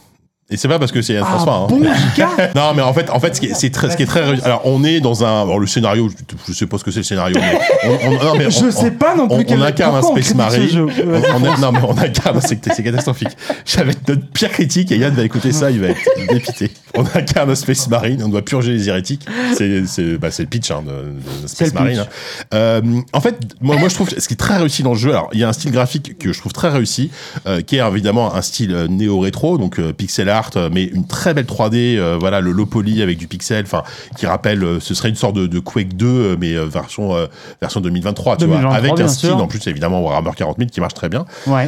Et 0.51 0.57
c'est 0.57 0.67
pas 0.67 0.77
parce 0.79 0.91
que 0.91 1.01
c'est 1.01 1.13
Yann 1.13 1.23
Ah, 1.25 1.31
François. 1.31 1.53
hein. 1.55 1.67
bon 1.69 1.81
JK 2.15 2.55
Non, 2.55 2.73
mais 2.75 2.81
en 2.81 2.93
fait, 2.93 3.09
en 3.09 3.19
fait, 3.19 3.35
ce 3.35 3.41
qui 3.41 3.47
est, 3.47 3.53
c'est 3.53 3.69
très, 3.69 3.89
ce 3.89 3.95
qui 3.97 4.03
est 4.03 4.05
très 4.05 4.21
réussi. 4.23 4.43
Alors, 4.43 4.61
on 4.65 4.83
est 4.83 4.99
dans 4.99 5.23
un. 5.23 5.41
Alors, 5.43 5.59
le 5.59 5.67
scénario, 5.67 6.09
je, 6.09 6.15
je 6.47 6.53
sais 6.57 6.65
pas 6.67 6.77
ce 6.77 6.83
que 6.83 6.91
c'est 6.91 6.99
le 6.99 7.03
scénario, 7.05 7.37
mais. 7.39 7.59
On, 7.85 8.07
on- 8.09 8.23
non, 8.25 8.33
mais 8.37 8.51
Je 8.51 8.69
sais 8.69 8.91
pas 8.91 9.15
non 9.15 9.27
plus 9.27 9.45
on, 9.49 9.61
incarne 9.61 9.95
un 9.95 10.01
Space 10.01 10.35
Marine. 10.35 10.87
On, 11.35 11.43
a- 11.45 11.57
non, 11.57 11.71
mais 11.71 11.79
on 11.87 11.97
incarne. 11.97 12.39
C'est 12.41 12.59
c'est 12.73 12.83
catastrophique. 12.83 13.29
J'avais 13.65 13.93
notre 14.07 14.27
pire 14.27 14.49
critique 14.51 14.91
et 14.91 14.97
Yann 14.97 15.13
va 15.13 15.23
écouter 15.23 15.51
ça, 15.51 15.71
il 15.71 15.79
va 15.79 15.87
être 15.87 15.99
dépité. 16.29 16.71
On 16.95 17.05
incarne 17.15 17.49
un 17.49 17.55
Space 17.55 17.87
Marine, 17.87 18.21
on 18.23 18.27
doit 18.29 18.41
purger 18.43 18.73
les 18.73 18.89
hérétiques. 18.89 19.25
C'est 19.57 19.85
c'est- 19.87 20.17
bah, 20.17 20.31
c'est 20.31 20.43
le 20.43 20.49
pitch 20.49 20.69
hein, 20.71 20.83
de, 20.85 21.47
Space 21.47 21.73
Marine. 21.73 21.99
hein. 21.99 22.07
Euh, 22.53 22.81
en 23.13 23.21
fait, 23.21 23.37
moi, 23.61 23.77
moi, 23.77 23.87
je 23.89 23.95
trouve 23.95 24.09
ce 24.09 24.27
qui 24.27 24.33
est 24.33 24.37
très 24.37 24.57
réussi 24.57 24.83
dans 24.83 24.91
le 24.93 24.97
jeu. 24.99 25.11
Alors, 25.11 25.29
il 25.33 25.39
y 25.39 25.43
a 25.43 25.49
un 25.49 25.53
style 25.53 25.71
graphique 25.71 26.17
que 26.17 26.33
je 26.33 26.39
trouve 26.39 26.51
très 26.51 26.69
réussi, 26.69 27.09
euh, 27.47 27.61
qui 27.61 27.77
est 27.77 27.87
évidemment 27.87 28.35
un 28.35 28.41
style 28.41 28.73
euh, 28.73 28.87
néo-rétro, 28.89 29.57
donc 29.57 29.79
euh, 29.79 29.93
pixel 29.93 30.27
art, 30.29 30.40
euh, 30.57 30.69
mais 30.71 30.83
une 30.85 31.05
très 31.07 31.33
belle 31.33 31.45
3D. 31.45 31.97
euh, 31.97 32.17
voilà, 32.19 32.41
le 32.41 32.51
low 32.51 32.65
poly 32.65 33.01
avec 33.01 33.17
du 33.17 33.27
pixel, 33.27 33.63
enfin, 33.65 33.83
qui 34.17 34.25
rappelle, 34.25 34.63
euh, 34.63 34.79
ce 34.79 34.93
serait 34.93 35.09
une 35.09 35.15
sorte 35.15 35.35
de, 35.35 35.47
de 35.47 35.59
Quake 35.59 35.95
2, 35.95 36.05
euh, 36.07 36.35
mais 36.39 36.53
euh, 36.55 36.65
version 36.65 37.15
version 37.61 37.81
2023, 37.81 38.37
tu 38.37 38.45
2023, 38.45 38.69
vois, 38.69 38.77
avec 38.77 38.99
un 38.99 39.07
style 39.07 39.29
sûr. 39.29 39.37
en 39.37 39.47
plus 39.47 39.65
évidemment 39.67 40.01
Warhammer 40.01 40.31
40 40.35 40.57
000 40.57 40.69
qui 40.69 40.79
marche 40.81 40.93
très 40.93 41.09
bien. 41.09 41.25
Ouais. 41.47 41.67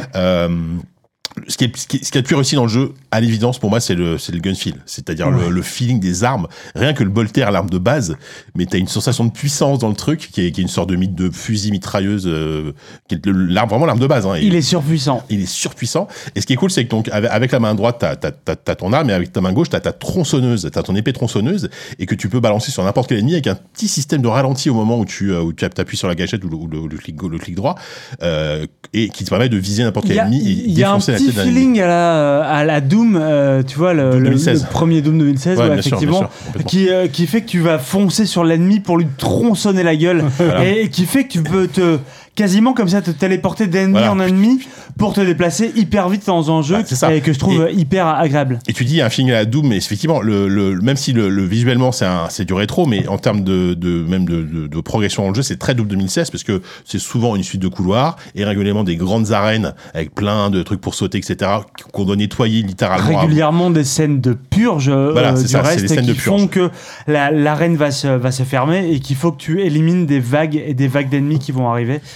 Ce 1.48 1.56
qui, 1.56 1.64
est, 1.64 1.76
ce, 1.76 1.86
qui 1.86 1.96
est, 1.98 2.04
ce 2.04 2.10
qui 2.10 2.18
est 2.18 2.20
le 2.22 2.26
plus 2.26 2.34
réussi 2.36 2.54
dans 2.54 2.62
le 2.64 2.68
jeu, 2.70 2.92
à 3.10 3.20
l'évidence, 3.20 3.58
pour 3.58 3.70
moi, 3.70 3.80
c'est 3.80 3.94
le, 3.94 4.18
c'est 4.18 4.32
le 4.32 4.38
gun 4.40 4.54
feel. 4.54 4.76
C'est-à-dire 4.86 5.30
le, 5.30 5.50
le 5.50 5.62
feeling 5.62 6.00
des 6.00 6.24
armes. 6.24 6.46
Rien 6.74 6.92
que 6.94 7.04
le 7.04 7.10
bolter, 7.10 7.40
l'arme 7.50 7.68
de 7.70 7.78
base, 7.78 8.16
mais 8.54 8.66
t'as 8.66 8.78
une 8.78 8.88
sensation 8.88 9.24
de 9.24 9.30
puissance 9.30 9.78
dans 9.78 9.88
le 9.88 9.94
truc, 9.94 10.30
qui 10.32 10.46
est, 10.46 10.50
qui 10.52 10.60
est 10.60 10.62
une 10.62 10.68
sorte 10.68 10.88
de 10.90 10.96
mythe 10.96 11.14
de 11.14 11.30
fusil 11.30 11.70
mitrailleuse, 11.70 12.24
euh, 12.26 12.72
qui 13.08 13.16
est 13.16 13.26
le- 13.26 13.46
l'arme, 13.46 13.68
vraiment 13.68 13.86
l'arme 13.86 13.98
de 14.00 14.06
base. 14.06 14.26
Hein. 14.26 14.36
Il 14.38 14.54
est 14.54 14.62
surpuissant. 14.62 15.22
il 15.30 15.40
est 15.42 15.46
surpuissant. 15.46 16.08
Et 16.34 16.40
ce 16.40 16.46
qui 16.46 16.52
est 16.52 16.56
cool, 16.56 16.70
c'est 16.70 16.84
que 16.84 16.90
donc 16.90 17.08
avec, 17.10 17.30
avec 17.30 17.52
la 17.52 17.60
main 17.60 17.74
droite, 17.74 17.96
t'as 18.00 18.16
t'as- 18.16 18.32
t'as- 18.32 18.56
t'as 18.56 18.74
ton 18.74 18.92
arme, 18.92 19.10
et 19.10 19.12
avec 19.12 19.32
ta 19.32 19.40
main 19.40 19.52
gauche, 19.52 19.68
t'as 19.70 19.80
ta 19.80 19.92
tronçonneuse, 19.92 20.68
t'as 20.72 20.82
ton 20.82 20.94
épée 20.96 21.12
tronçonneuse, 21.12 21.68
et 21.98 22.06
que 22.06 22.14
tu 22.14 22.28
peux 22.28 22.40
balancer 22.40 22.70
sur 22.70 22.82
n'importe 22.84 23.08
quel 23.08 23.18
ennemi 23.18 23.34
avec 23.34 23.46
un 23.48 23.54
petit 23.54 23.88
système 23.88 24.22
de 24.22 24.28
ralenti 24.28 24.70
au 24.70 24.74
moment 24.74 24.98
où 24.98 25.04
tu, 25.04 25.32
euh, 25.32 25.40
où 25.42 25.52
tu 25.52 25.64
appuies 25.64 25.96
sur 25.96 26.08
la 26.08 26.14
gâchette 26.14 26.44
ou 26.44 26.48
le, 26.48 26.56
ou 26.56 26.66
le- 26.68 26.86
le 26.88 26.96
clic, 26.96 27.20
le 27.22 27.38
clic 27.38 27.54
droit, 27.54 27.74
euh, 28.22 28.66
et 28.92 29.08
qui 29.08 29.24
te 29.24 29.30
permet 29.30 29.48
de 29.48 29.56
viser 29.56 29.82
n'importe 29.82 30.06
quel 30.06 30.18
a, 30.18 30.26
ennemi 30.26 30.50
et 30.50 30.72
défoncer 30.74 31.12
la 31.12 31.18
tête 31.26 31.33
ennemi. 31.36 31.54
feeling 31.54 31.80
à 31.80 31.86
la, 31.86 32.42
à 32.44 32.64
la 32.64 32.80
Doom, 32.80 33.16
euh, 33.20 33.62
tu 33.62 33.76
vois, 33.78 33.94
le, 33.94 34.10
Doom 34.10 34.20
le- 34.20 34.24
2016. 34.30 34.62
le 34.64 34.68
premier 34.70 35.02
Doom 35.02 35.18
2016, 35.18 35.58
Ouais, 35.58 35.64
ouais, 35.68 35.82
sûr, 35.82 35.88
effectivement, 35.96 36.18
sûr, 36.18 36.64
qui, 36.66 36.88
euh, 36.90 37.06
qui 37.08 37.26
fait 37.26 37.40
que 37.42 37.48
tu 37.48 37.60
vas 37.60 37.78
foncer 37.78 38.26
sur 38.26 38.44
l'ennemi 38.44 38.80
pour 38.80 38.96
lui 38.98 39.06
tronçonner 39.18 39.82
la 39.82 39.96
gueule, 39.96 40.24
et, 40.64 40.88
qui 40.88 41.04
fait 41.06 41.24
que 41.24 41.32
tu 41.32 41.42
peux 41.42 41.66
te 41.66 41.98
quasiment 42.34 42.72
comme 42.72 42.88
ça 42.88 43.00
te 43.02 43.10
téléporter 43.10 43.66
d'ennemi 43.66 43.92
Voilà. 43.92 44.12
en 44.12 44.20
ennemi 44.20 44.60
pour 44.98 45.12
te 45.12 45.20
déplacer 45.20 45.72
hyper 45.76 46.08
vite 46.08 46.26
dans 46.26 46.56
un 46.56 46.62
jeu 46.62 46.76
et 47.10 47.20
que 47.20 47.32
je 47.32 47.38
trouve 47.38 47.68
hyper 47.72 48.06
agréable. 48.06 48.58
Et 48.68 48.72
tu 48.72 48.84
dis 48.84 49.00
un 49.00 49.10
feeling 49.10 49.30
à 49.32 49.34
la 49.34 49.44
Doom, 49.44 49.68
mais 49.68 49.76
effectivement, 49.76 50.20
le, 50.20 50.48
le, 50.48 50.80
même 50.80 50.96
si 50.96 51.12
le, 51.12 51.28
le 51.28 51.44
visuellement 51.44 51.90
c'est 51.92 52.44
du 52.44 52.52
rétro, 52.54 52.86
mais 52.86 53.06
en 53.08 53.18
termes 53.18 53.42
de, 53.44 53.74
de 53.74 54.04
même 54.08 54.24
de, 54.24 54.42
de, 54.42 54.66
de 54.66 54.80
progression 54.80 55.22
dans 55.24 55.28
le 55.30 55.34
jeu, 55.34 55.42
c'est 55.42 55.58
très 55.58 55.74
Doom 55.74 55.86
2016 55.86 56.30
parce 56.30 56.44
que 56.44 56.62
c'est 56.84 56.98
souvent 56.98 57.36
une 57.36 57.42
suite 57.42 57.60
de 57.62 57.68
couloirs 57.68 58.16
et 58.34 58.44
régulièrement 58.44 58.84
des 58.84 58.96
grandes 58.96 59.32
arènes 59.32 59.72
avec 59.94 60.14
plein 60.14 60.50
de 60.50 60.62
trucs 60.62 60.80
pour 60.80 60.94
sauter, 60.94 61.18
etc. 61.18 61.50
qu'on 61.92 62.04
doit 62.04 62.16
nettoyer 62.16 62.62
littéralement. 62.62 63.20
régulièrement 63.20 63.70
des 63.70 63.84
scènes 63.84 64.20
de 64.20 64.32
purge 64.34 64.88
euh, 64.88 65.10
Voilà, 65.12 65.36
c'est 65.36 65.42
du 65.44 65.48
ça, 65.48 65.62
reste 65.62 65.80
des 65.82 65.88
scènes 65.88 66.00
qui 66.04 66.08
de 66.08 66.12
purge. 66.14 66.24
font 66.40 66.46
que 66.48 66.70
la- 67.06 67.30
l'arène 67.30 67.76
va 67.76 67.90
se, 67.90 68.08
va 68.08 68.32
se 68.32 68.42
fermer 68.42 68.90
et 68.92 69.00
qu'il 69.00 69.16
faut 69.16 69.32
que 69.32 69.38
tu 69.40 69.60
élimines 69.62 70.06
des 70.06 70.20
vagues 70.20 70.60
et 70.66 70.74
des 70.74 70.88
vagues 70.88 71.08
d'ennemis 71.08 71.38
qui 71.38 71.52
vont 71.52 71.68
arriver 71.70 71.94
euh, 71.94 71.98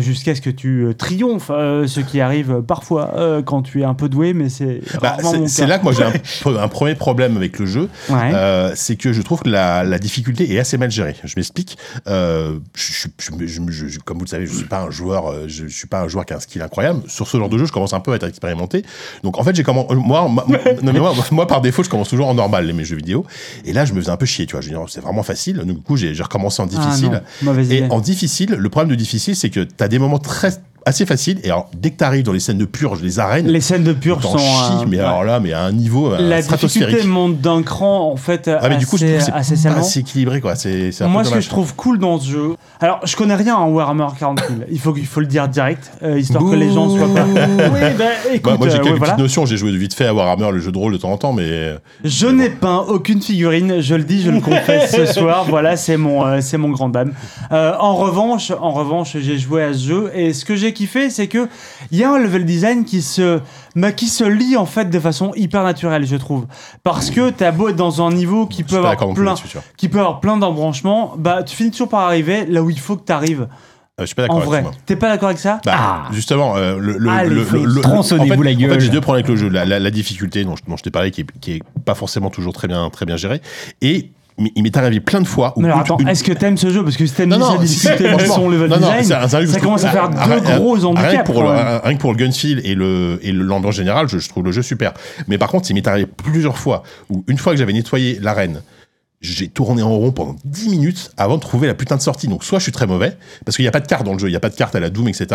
jusqu'à 0.00 0.34
ce 0.34 0.40
que 0.40 0.50
tu 0.50 0.84
euh, 0.86 0.92
triomphes, 0.94 1.50
euh, 1.50 1.86
ce 1.86 2.00
qui 2.00 2.20
arrive 2.20 2.50
euh, 2.52 2.60
parfois 2.62 3.12
euh, 3.16 3.42
quand 3.42 3.62
tu 3.62 3.80
es 3.80 3.84
un 3.84 3.94
peu 3.94 4.08
doué, 4.08 4.34
mais 4.34 4.48
c'est 4.48 4.80
Bah, 5.00 5.16
c'est- 5.46 5.66
là 5.66 5.78
que 5.78 5.84
moi 5.84 5.92
j'ai 5.92 6.04
un, 6.04 6.56
un 6.62 6.68
premier 6.68 6.94
problème 6.94 7.36
avec 7.36 7.58
le 7.58 7.66
jeu, 7.66 7.88
Ouais. 8.08 8.30
euh, 8.34 8.72
c'est 8.74 8.96
que 8.96 9.12
je 9.12 9.22
trouve 9.22 9.40
que 9.42 9.48
la, 9.48 9.84
la 9.84 9.98
difficulté 9.98 10.52
est 10.52 10.58
assez 10.58 10.78
mal 10.78 10.90
gérée. 10.90 11.16
Je 11.24 11.32
m'explique. 11.36 11.78
Euh, 12.06 12.58
je, 12.74 13.08
je, 13.18 13.98
comme 14.04 14.18
vous 14.18 14.24
le 14.24 14.28
savez, 14.30 14.46
je 14.46 14.54
suis 14.54 14.64
pas 14.66 14.82
un 14.82 14.90
joueur, 14.90 15.26
euh, 15.30 15.44
je, 15.48 15.66
suis 15.66 15.86
pas 15.86 16.02
un 16.02 16.08
joueur 16.08 16.24
qui 16.26 16.32
a 16.32 16.36
un 16.36 16.40
skill 16.40 16.62
incroyable. 16.62 17.02
Sur 17.08 17.26
ce 17.28 17.36
genre 17.38 17.48
de 17.48 17.58
jeu, 17.58 17.66
je 17.66 17.72
commence 17.72 17.92
un 17.92 18.00
peu 18.00 18.12
à 18.12 18.16
être 18.16 18.26
expérimenté. 18.26 18.84
Donc 19.22 19.38
en 19.38 19.42
fait, 19.42 19.54
j'ai 19.54 19.62
commencé, 19.62 19.94
moi, 19.94 20.28
ma- 20.28 20.44
non, 20.82 20.92
mais 20.92 21.00
moi, 21.00 21.14
moi, 21.32 21.46
par 21.46 21.60
défaut, 21.60 21.82
je 21.82 21.88
commence 21.90 22.08
toujours 22.08 22.28
en 22.28 22.34
normal 22.34 22.66
les 22.66 22.72
mes 22.72 22.84
jeux 22.84 22.96
vidéo. 22.96 23.24
Et 23.64 23.72
là, 23.72 23.84
je 23.84 23.92
me 23.92 24.00
faisais 24.00 24.10
un 24.12 24.16
peu 24.16 24.26
chier, 24.26 24.46
tu 24.46 24.52
vois. 24.52 24.60
Je 24.60 24.68
c'est 24.88 25.00
vraiment 25.00 25.22
facile. 25.22 25.56
Donc, 25.58 25.76
du 25.76 25.82
coup, 25.82 25.96
j'ai 25.96 26.12
recommencé 26.22 26.62
en 26.62 26.66
Ah 26.66 26.68
difficile. 26.68 27.22
non, 27.42 27.58
Et 27.58 27.62
idée. 27.64 27.86
en 27.90 28.00
difficile, 28.00 28.50
le 28.58 28.68
problème 28.68 28.90
de 28.90 28.94
difficile, 28.94 29.34
c'est 29.36 29.50
que 29.50 29.60
tu 29.78 29.84
as 29.84 29.88
des 29.88 29.98
moments 29.98 30.18
très 30.18 30.50
assez 30.88 31.06
faciles. 31.06 31.38
Et 31.44 31.46
alors, 31.50 31.70
dès 31.76 31.90
que 31.90 31.98
tu 31.98 32.04
arrives 32.04 32.24
dans 32.24 32.32
les 32.32 32.40
scènes 32.40 32.58
de 32.58 32.64
purge, 32.64 33.00
les 33.02 33.18
arènes, 33.18 33.46
Les 33.46 33.60
scènes 33.60 33.84
de 33.84 33.92
purge 33.92 34.22
sont. 34.22 34.36
chies, 34.38 34.44
euh, 34.82 34.86
mais 34.88 34.96
ouais. 34.98 35.02
alors 35.04 35.24
là, 35.24 35.38
mais 35.40 35.52
à 35.52 35.62
un 35.62 35.72
niveau 35.72 36.12
euh, 36.12 36.18
la 36.20 36.42
difficulté 36.42 37.04
monte 37.04 37.40
d'un 37.40 37.62
cran 37.62 38.10
en 38.10 38.16
fait 38.16 38.48
Ah, 38.48 38.58
mais 38.68 38.68
assez, 38.70 38.78
du 38.78 38.86
coup, 38.86 38.96
je 38.98 39.06
trouve 39.06 39.18
que 39.18 39.24
c'est 39.54 39.68
assez 39.68 40.00
équilibré, 40.00 40.40
quoi. 40.40 40.54
C'est 40.56 40.90
Moi, 41.02 41.24
ce 41.24 41.30
que 41.32 41.40
je 41.40 41.48
trouve 41.48 41.74
cool 41.74 41.98
dans 41.98 42.18
ce 42.18 42.30
jeu, 42.30 42.54
alors 42.80 43.00
je 43.04 43.14
connais 43.16 43.34
rien 43.34 43.56
en 43.56 43.68
Warhammer 43.68 44.06
40 44.18 44.40
000. 44.40 44.60
Il 44.70 44.78
faut, 44.80 44.94
il 44.96 45.06
faut 45.06 45.20
le 45.20 45.26
dire 45.26 45.48
direct, 45.48 45.90
euh, 46.02 46.18
histoire 46.18 46.44
que 46.44 46.54
les 46.56 46.72
gens 46.72 46.88
soient 46.88 47.08
pas. 47.14 47.24
Oui, 47.70 47.80
bah, 47.98 48.04
écoute, 48.32 48.42
Bah, 48.52 48.56
moi, 48.58 48.68
j'ai 48.68 48.74
euh, 48.74 48.78
quelques 48.78 48.84
ouais, 48.86 48.92
petites 48.92 48.98
voilà. 48.98 49.16
notions. 49.16 49.46
J'ai 49.46 49.56
joué 49.56 49.70
vite 49.76 49.94
fait 49.94 50.06
à 50.06 50.14
Warhammer, 50.14 50.50
le 50.52 50.60
jeu 50.60 50.72
de 50.72 50.78
rôle 50.78 50.92
de 50.92 50.98
temps 50.98 51.12
en 51.12 51.16
temps, 51.18 51.32
mais 51.32 51.74
Je 52.04 52.26
n'ai 52.26 52.48
peint 52.50 52.84
aucune 52.88 53.20
figurine, 53.20 53.80
je 53.80 53.94
le 53.94 54.04
dis, 54.04 54.22
je 54.22 54.30
le 54.30 54.40
confesse 54.40 54.94
ce 54.94 55.06
soir. 55.12 55.44
Voilà, 55.48 55.76
c'est 55.76 55.96
mon, 55.96 56.24
euh, 56.26 56.38
c'est 56.40 56.56
mon 56.58 56.70
grand 56.70 56.88
dame. 56.88 57.12
En 57.50 57.96
revanche, 57.96 58.52
en 58.60 58.70
revanche, 58.72 59.16
j'ai 59.18 59.38
joué 59.38 59.62
à 59.64 59.72
ce 59.74 59.86
jeu 59.86 60.10
et 60.14 60.32
ce 60.32 60.44
que 60.44 60.56
j'ai 60.56 60.72
kiffé, 60.78 61.10
c'est 61.10 61.26
que 61.28 61.48
il 61.90 61.98
y 61.98 62.04
a 62.04 62.10
un 62.12 62.18
level 62.18 62.44
design 62.44 62.84
qui 62.84 63.02
se, 63.02 63.40
bah, 63.76 63.92
qui 63.92 64.06
se 64.08 64.24
lie 64.24 64.56
en 64.56 64.66
fait 64.66 64.88
de 64.90 64.98
façon 65.00 65.32
hyper 65.36 65.62
naturelle, 65.64 66.06
je 66.06 66.16
trouve. 66.16 66.46
Parce 66.82 67.10
que 67.10 67.30
t'as 67.30 67.50
beau 67.50 67.68
être 67.68 67.76
dans 67.76 68.06
un 68.06 68.12
niveau 68.12 68.46
qui 68.46 68.64
peut 68.64 68.76
avoir 68.76 68.96
plein, 69.14 69.34
qui 69.76 69.88
peut 69.88 69.98
avoir 69.98 70.20
plein 70.20 70.36
d'embranchements, 70.36 71.14
bah 71.18 71.42
tu 71.42 71.54
finis 71.56 71.70
toujours 71.70 71.88
par 71.88 72.00
arriver 72.00 72.46
là 72.46 72.62
où 72.62 72.70
il 72.70 72.78
faut 72.80 72.96
que 72.96 73.04
tu 73.04 73.12
arrives. 73.12 73.42
Euh, 74.00 74.02
Je 74.02 74.06
suis 74.06 74.14
pas 74.14 74.22
En 74.24 74.36
d'accord 74.36 74.42
vrai, 74.44 74.58
avec 74.58 74.70
toi. 74.70 74.80
t'es 74.86 74.94
pas 74.96 75.08
d'accord 75.08 75.28
avec 75.30 75.40
ça? 75.40 75.60
Bah, 75.64 75.74
Ah. 75.76 76.08
justement, 76.12 76.56
euh, 76.56 76.78
le, 76.78 76.98
le, 76.98 77.10
Allez, 77.10 77.30
le, 77.30 77.42
le- 77.42 77.64
le- 77.64 77.80
tronçonnez-vous 77.80 78.32
en 78.32 78.36
fait- 78.38 78.44
la 78.44 78.54
gueule. 78.54 78.70
En 78.70 78.74
fait, 78.74 78.80
j'ai 78.80 78.90
deux 78.90 79.00
problèmes 79.00 79.24
avec 79.24 79.28
le 79.28 79.36
jeu. 79.36 79.48
La, 79.48 79.64
la, 79.64 79.80
la 79.80 79.90
difficulté 79.90 80.44
dont 80.44 80.54
je, 80.54 80.62
dont 80.68 80.76
je 80.76 80.84
t'ai 80.84 80.90
parlé, 80.92 81.10
qui 81.10 81.22
est, 81.22 81.26
qui 81.40 81.52
est 81.54 81.62
pas 81.84 81.96
forcément 81.96 82.30
toujours 82.30 82.52
très 82.52 82.68
bien, 82.68 82.88
très 82.90 83.06
bien 83.06 83.16
gérée, 83.16 83.40
et 83.82 84.12
il 84.54 84.62
m'est 84.62 84.76
arrivé 84.76 85.00
plein 85.00 85.20
de 85.20 85.26
fois 85.26 85.52
où 85.56 85.60
Mais 85.60 85.68
alors 85.68 85.80
attends, 85.80 85.98
une- 85.98 86.08
est-ce 86.08 86.22
que 86.22 86.32
t'aimes 86.32 86.56
ce 86.56 86.70
jeu? 86.70 86.84
Parce 86.84 86.96
que 86.96 87.06
si 87.06 87.12
t'aimes 87.14 87.30
non, 87.30 87.38
déjà 87.38 87.52
non, 87.54 87.60
discuter 87.60 88.12
de 88.14 88.18
son 88.24 88.48
level 88.48 88.70
non, 88.70 88.78
non, 88.80 88.98
design, 88.98 89.20
un- 89.22 89.28
ça 89.28 89.60
commence 89.60 89.84
à 89.84 89.90
faire 89.90 90.10
ah, 90.16 90.26
deux 90.28 90.42
ah, 90.46 90.58
gros 90.58 90.74
Rien 90.74 90.84
handicaps. 90.84 91.18
que 91.18 91.32
pour, 91.32 91.42
le, 91.42 91.48
rien 91.48 91.94
que 91.94 92.00
pour 92.00 92.14
le 92.14 92.18
et 92.64 92.74
le 92.74 93.18
et 93.22 93.32
le- 93.32 93.44
l'ambiance 93.44 93.74
générale, 93.74 94.08
je, 94.08 94.18
je 94.18 94.28
trouve 94.28 94.44
le 94.44 94.52
jeu 94.52 94.62
super. 94.62 94.92
Mais 95.26 95.38
par 95.38 95.48
contre, 95.48 95.70
il 95.70 95.74
m'est 95.74 95.86
arrivé 95.86 96.06
plusieurs 96.06 96.58
fois 96.58 96.82
où 97.10 97.24
une 97.26 97.38
fois 97.38 97.52
que 97.52 97.58
j'avais 97.58 97.72
nettoyé 97.72 98.18
l'arène, 98.20 98.62
j'ai 99.20 99.48
tourné 99.48 99.82
en 99.82 99.90
rond 99.90 100.12
pendant 100.12 100.36
10 100.44 100.68
minutes 100.68 101.10
avant 101.16 101.36
de 101.36 101.40
trouver 101.40 101.66
la 101.66 101.74
putain 101.74 101.96
de 101.96 102.00
sortie. 102.02 102.28
Donc 102.28 102.44
soit 102.44 102.58
je 102.60 102.64
suis 102.64 102.72
très 102.72 102.86
mauvais, 102.86 103.16
parce 103.44 103.56
qu'il 103.56 103.64
n'y 103.64 103.68
a 103.68 103.72
pas 103.72 103.80
de 103.80 103.86
carte 103.88 104.04
dans 104.04 104.12
le 104.12 104.18
jeu, 104.18 104.28
il 104.28 104.30
n'y 104.30 104.36
a 104.36 104.40
pas 104.40 104.50
de 104.50 104.54
carte 104.54 104.76
à 104.76 104.80
la 104.80 104.90
Doom, 104.90 105.08
etc. 105.08 105.26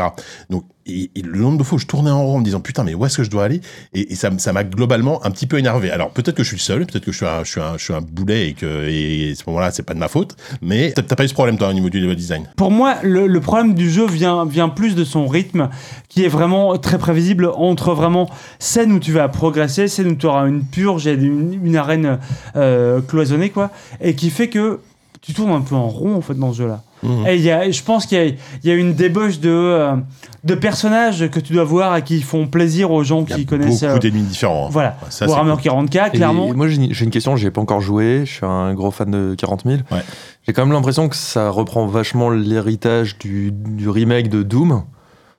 Donc 0.49 0.63
et, 0.85 1.11
et 1.15 1.21
le 1.21 1.39
nombre 1.39 1.57
de 1.57 1.63
fois 1.63 1.75
où 1.75 1.79
je 1.79 1.85
tournais 1.87 2.11
en 2.11 2.25
rond 2.25 2.35
en 2.35 2.39
me 2.39 2.45
disant 2.45 2.59
putain 2.59 2.83
mais 2.83 2.93
où 2.93 3.05
est-ce 3.05 3.17
que 3.17 3.23
je 3.23 3.29
dois 3.29 3.45
aller? 3.45 3.61
Et, 3.93 4.13
et 4.13 4.15
ça 4.15 4.29
m'a 4.29 4.63
globalement 4.63 5.25
un 5.25 5.31
petit 5.31 5.47
peu 5.47 5.57
énervé. 5.57 5.91
Alors 5.91 6.11
peut-être 6.11 6.35
que 6.35 6.43
je 6.43 6.49
suis 6.49 6.57
le 6.57 6.61
seul, 6.61 6.85
peut-être 6.85 7.05
que 7.05 7.11
je 7.11 7.17
suis 7.17 7.25
un, 7.25 7.43
je 7.43 7.51
suis 7.51 7.61
un, 7.61 7.77
je 7.77 7.83
suis 7.83 7.93
un 7.93 8.01
boulet 8.01 8.49
et 8.49 8.53
que 8.53 8.87
et 8.87 9.31
à 9.31 9.35
ce 9.35 9.43
moment-là 9.47 9.71
c'est 9.71 9.83
pas 9.83 9.93
de 9.93 9.99
ma 9.99 10.07
faute, 10.07 10.35
mais 10.61 10.91
t'as 10.91 11.03
pas 11.15 11.23
eu 11.23 11.27
ce 11.27 11.33
problème 11.33 11.57
toi 11.57 11.69
au 11.69 11.73
niveau 11.73 11.89
du 11.89 11.99
level 11.99 12.15
design? 12.15 12.47
Pour 12.55 12.71
moi, 12.71 12.95
le, 13.03 13.27
le 13.27 13.39
problème 13.39 13.73
du 13.73 13.89
jeu 13.89 14.07
vient, 14.07 14.45
vient 14.45 14.69
plus 14.69 14.95
de 14.95 15.03
son 15.03 15.27
rythme, 15.27 15.69
qui 16.09 16.23
est 16.23 16.27
vraiment 16.27 16.77
très 16.77 16.97
prévisible 16.97 17.49
entre 17.55 17.93
vraiment 17.93 18.29
scène 18.59 18.91
où 18.91 18.99
tu 18.99 19.11
vas 19.11 19.27
progresser, 19.27 19.87
scène 19.87 20.07
où 20.07 20.15
tu 20.15 20.25
auras 20.25 20.47
une 20.47 20.63
purge 20.63 21.07
et 21.07 21.13
une, 21.13 21.59
une 21.63 21.75
arène 21.75 22.19
euh, 22.55 23.01
cloisonnée, 23.01 23.49
quoi, 23.49 23.71
et 24.01 24.15
qui 24.15 24.29
fait 24.29 24.49
que 24.49 24.79
tu 25.21 25.33
tournes 25.33 25.51
un 25.51 25.61
peu 25.61 25.75
en 25.75 25.87
rond, 25.87 26.15
en 26.15 26.21
fait, 26.21 26.33
dans 26.33 26.51
ce 26.51 26.59
jeu-là. 26.59 26.83
Mhm. 27.01 27.27
Et 27.27 27.35
il 27.35 27.41
y 27.41 27.51
a, 27.51 27.69
je 27.69 27.81
pense 27.83 28.05
qu'il 28.05 28.17
y 28.17 28.21
a, 28.21 28.25
il 28.25 28.69
y 28.69 28.71
a 28.71 28.75
une 28.75 28.93
débauche 28.93 29.39
de, 29.39 29.49
euh, 29.49 29.95
de 30.43 30.55
personnages 30.55 31.29
que 31.29 31.39
tu 31.39 31.53
dois 31.53 31.63
voir 31.63 31.95
et 31.95 32.01
qui 32.03 32.21
font 32.21 32.47
plaisir 32.47 32.91
aux 32.91 33.03
gens 33.03 33.23
Il 33.25 33.29
y 33.29 33.33
a 33.33 33.35
qui 33.37 33.45
connaissent. 33.45 33.81
beaucoup 33.81 33.95
euh, 33.95 33.99
d'ennemis 33.99 34.23
différents. 34.23 34.65
hein. 34.65 34.69
voilà, 34.71 34.97
ça, 35.09 35.25
c'est 35.25 35.31
Warhammer 35.31 35.53
cool. 35.53 35.61
40K, 35.71 36.07
Et 36.13 36.17
clairement. 36.17 36.53
moi, 36.53 36.67
j'ai 36.67 36.75
une- 36.75 36.93
j'ai 36.93 37.05
une 37.05 37.11
question, 37.11 37.35
j'y 37.37 37.47
ai 37.47 37.51
pas 37.51 37.61
encore 37.61 37.79
joué. 37.81 38.23
Je 38.25 38.31
suis 38.31 38.45
un 38.45 38.73
gros 38.73 38.91
fan 38.91 39.09
de 39.09 39.35
40 39.37 39.63
000. 39.65 39.77
Ouais. 39.91 39.99
J'ai 40.45 40.51
quand 40.53 40.63
même 40.65 40.73
l'impression 40.73 41.07
que 41.07 41.15
ça 41.15 41.49
reprend 41.49 41.85
vachement 41.87 42.29
l'héritage 42.29 43.17
du, 43.17 43.51
du 43.53 43.87
remake 43.89 44.27
de 44.29 44.43
Doom. 44.43 44.83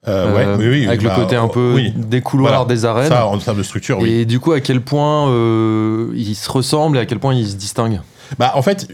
Euh, 0.07 0.35
ouais, 0.35 0.45
Euh, 0.47 0.57
oui, 0.59 0.69
oui, 0.69 0.87
avec 0.87 1.03
bah, 1.03 1.15
le 1.17 1.23
côté 1.23 1.37
un 1.37 1.49
peu 1.49 1.73
oui. 1.75 1.93
des 1.97 2.21
couloirs, 2.21 2.53
Voilà. 2.53 2.69
des 2.69 2.85
arènes. 2.85 3.09
Ça, 3.09 3.27
en 3.27 3.39
termes 3.39 3.57
de 3.59 3.63
structure, 3.63 3.99
oui. 4.01 4.11
Et 4.11 4.25
du 4.27 4.39
coup, 4.41 4.53
à 4.53 4.61
quel 4.61 4.81
point 4.83 5.29
euh, 5.31 6.13
ils 6.15 6.35
se 6.35 6.51
ressemblent 6.51 6.97
et 6.99 7.01
à 7.01 7.07
quel 7.07 7.19
point 7.19 7.33
ils 7.35 7.49
se 7.49 7.57
distinguent. 7.57 8.01
Bah, 8.39 8.53
en 8.55 8.63
fait, 8.63 8.87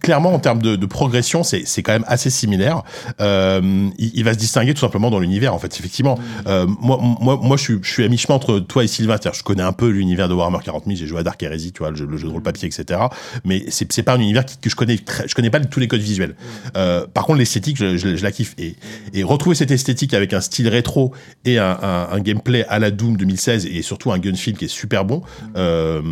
clairement, 0.00 0.32
en 0.34 0.38
termes 0.38 0.62
de, 0.62 0.76
de 0.76 0.86
progression, 0.86 1.42
c'est 1.42 1.62
c'est 1.66 1.82
quand 1.82 1.92
même 1.92 2.04
assez 2.06 2.30
similaire. 2.30 2.82
Euh, 3.20 3.88
il, 3.98 4.10
il 4.14 4.24
va 4.24 4.32
se 4.34 4.38
distinguer 4.38 4.74
tout 4.74 4.80
simplement 4.80 5.10
dans 5.10 5.18
l'univers, 5.18 5.54
en 5.54 5.58
fait, 5.58 5.76
effectivement. 5.78 6.18
Euh, 6.46 6.66
moi, 6.80 6.98
moi, 7.00 7.38
moi, 7.42 7.56
je 7.56 7.62
suis, 7.62 7.78
je 7.82 7.90
suis 7.90 8.04
à 8.04 8.08
mi-chemin 8.08 8.36
entre 8.36 8.58
toi 8.60 8.84
et 8.84 8.86
Sylvain. 8.86 9.16
Je 9.32 9.42
connais 9.42 9.62
un 9.62 9.72
peu 9.72 9.88
l'univers 9.88 10.28
de 10.28 10.34
Warhammer 10.34 10.58
40 10.64 10.84
000. 10.86 10.96
J'ai 10.96 11.06
joué 11.06 11.20
à 11.20 11.22
Dark 11.22 11.42
Heresy, 11.42 11.72
tu 11.72 11.80
vois, 11.80 11.90
le 11.90 11.96
jeu, 11.96 12.06
de 12.06 12.26
rôle 12.26 12.42
papier, 12.42 12.68
etc. 12.68 13.00
Mais 13.44 13.64
c'est 13.68 13.90
c'est 13.92 14.02
pas 14.02 14.14
un 14.14 14.20
univers 14.20 14.44
que 14.46 14.70
je 14.70 14.76
connais. 14.76 14.96
très- 14.98 15.26
je 15.28 15.34
connais 15.34 15.50
pas 15.50 15.60
tous 15.60 15.80
les 15.80 15.88
codes 15.88 16.00
visuels. 16.00 16.34
Euh, 16.76 17.06
par 17.06 17.24
contre, 17.26 17.38
l'esthétique, 17.38 17.76
je, 17.76 17.96
je- 17.96 18.16
je 18.16 18.22
la 18.22 18.32
kiffe. 18.32 18.54
Et, 18.58 18.76
et 19.12 19.22
retrouver 19.22 19.54
cette 19.56 19.70
esthétique 19.70 20.14
avec 20.14 20.32
un 20.32 20.40
style 20.40 20.68
rétro 20.68 21.12
et 21.44 21.58
un, 21.58 21.78
un- 22.12 22.20
gameplay 22.20 22.64
à 22.68 22.78
la 22.78 22.90
Doom 22.90 23.16
2016 23.16 23.66
et 23.66 23.82
surtout 23.82 24.12
un 24.12 24.18
gun 24.18 24.34
feel 24.34 24.56
qui 24.56 24.66
est 24.66 24.68
super 24.68 25.04
bon. 25.04 25.22
Euh, 25.56 26.02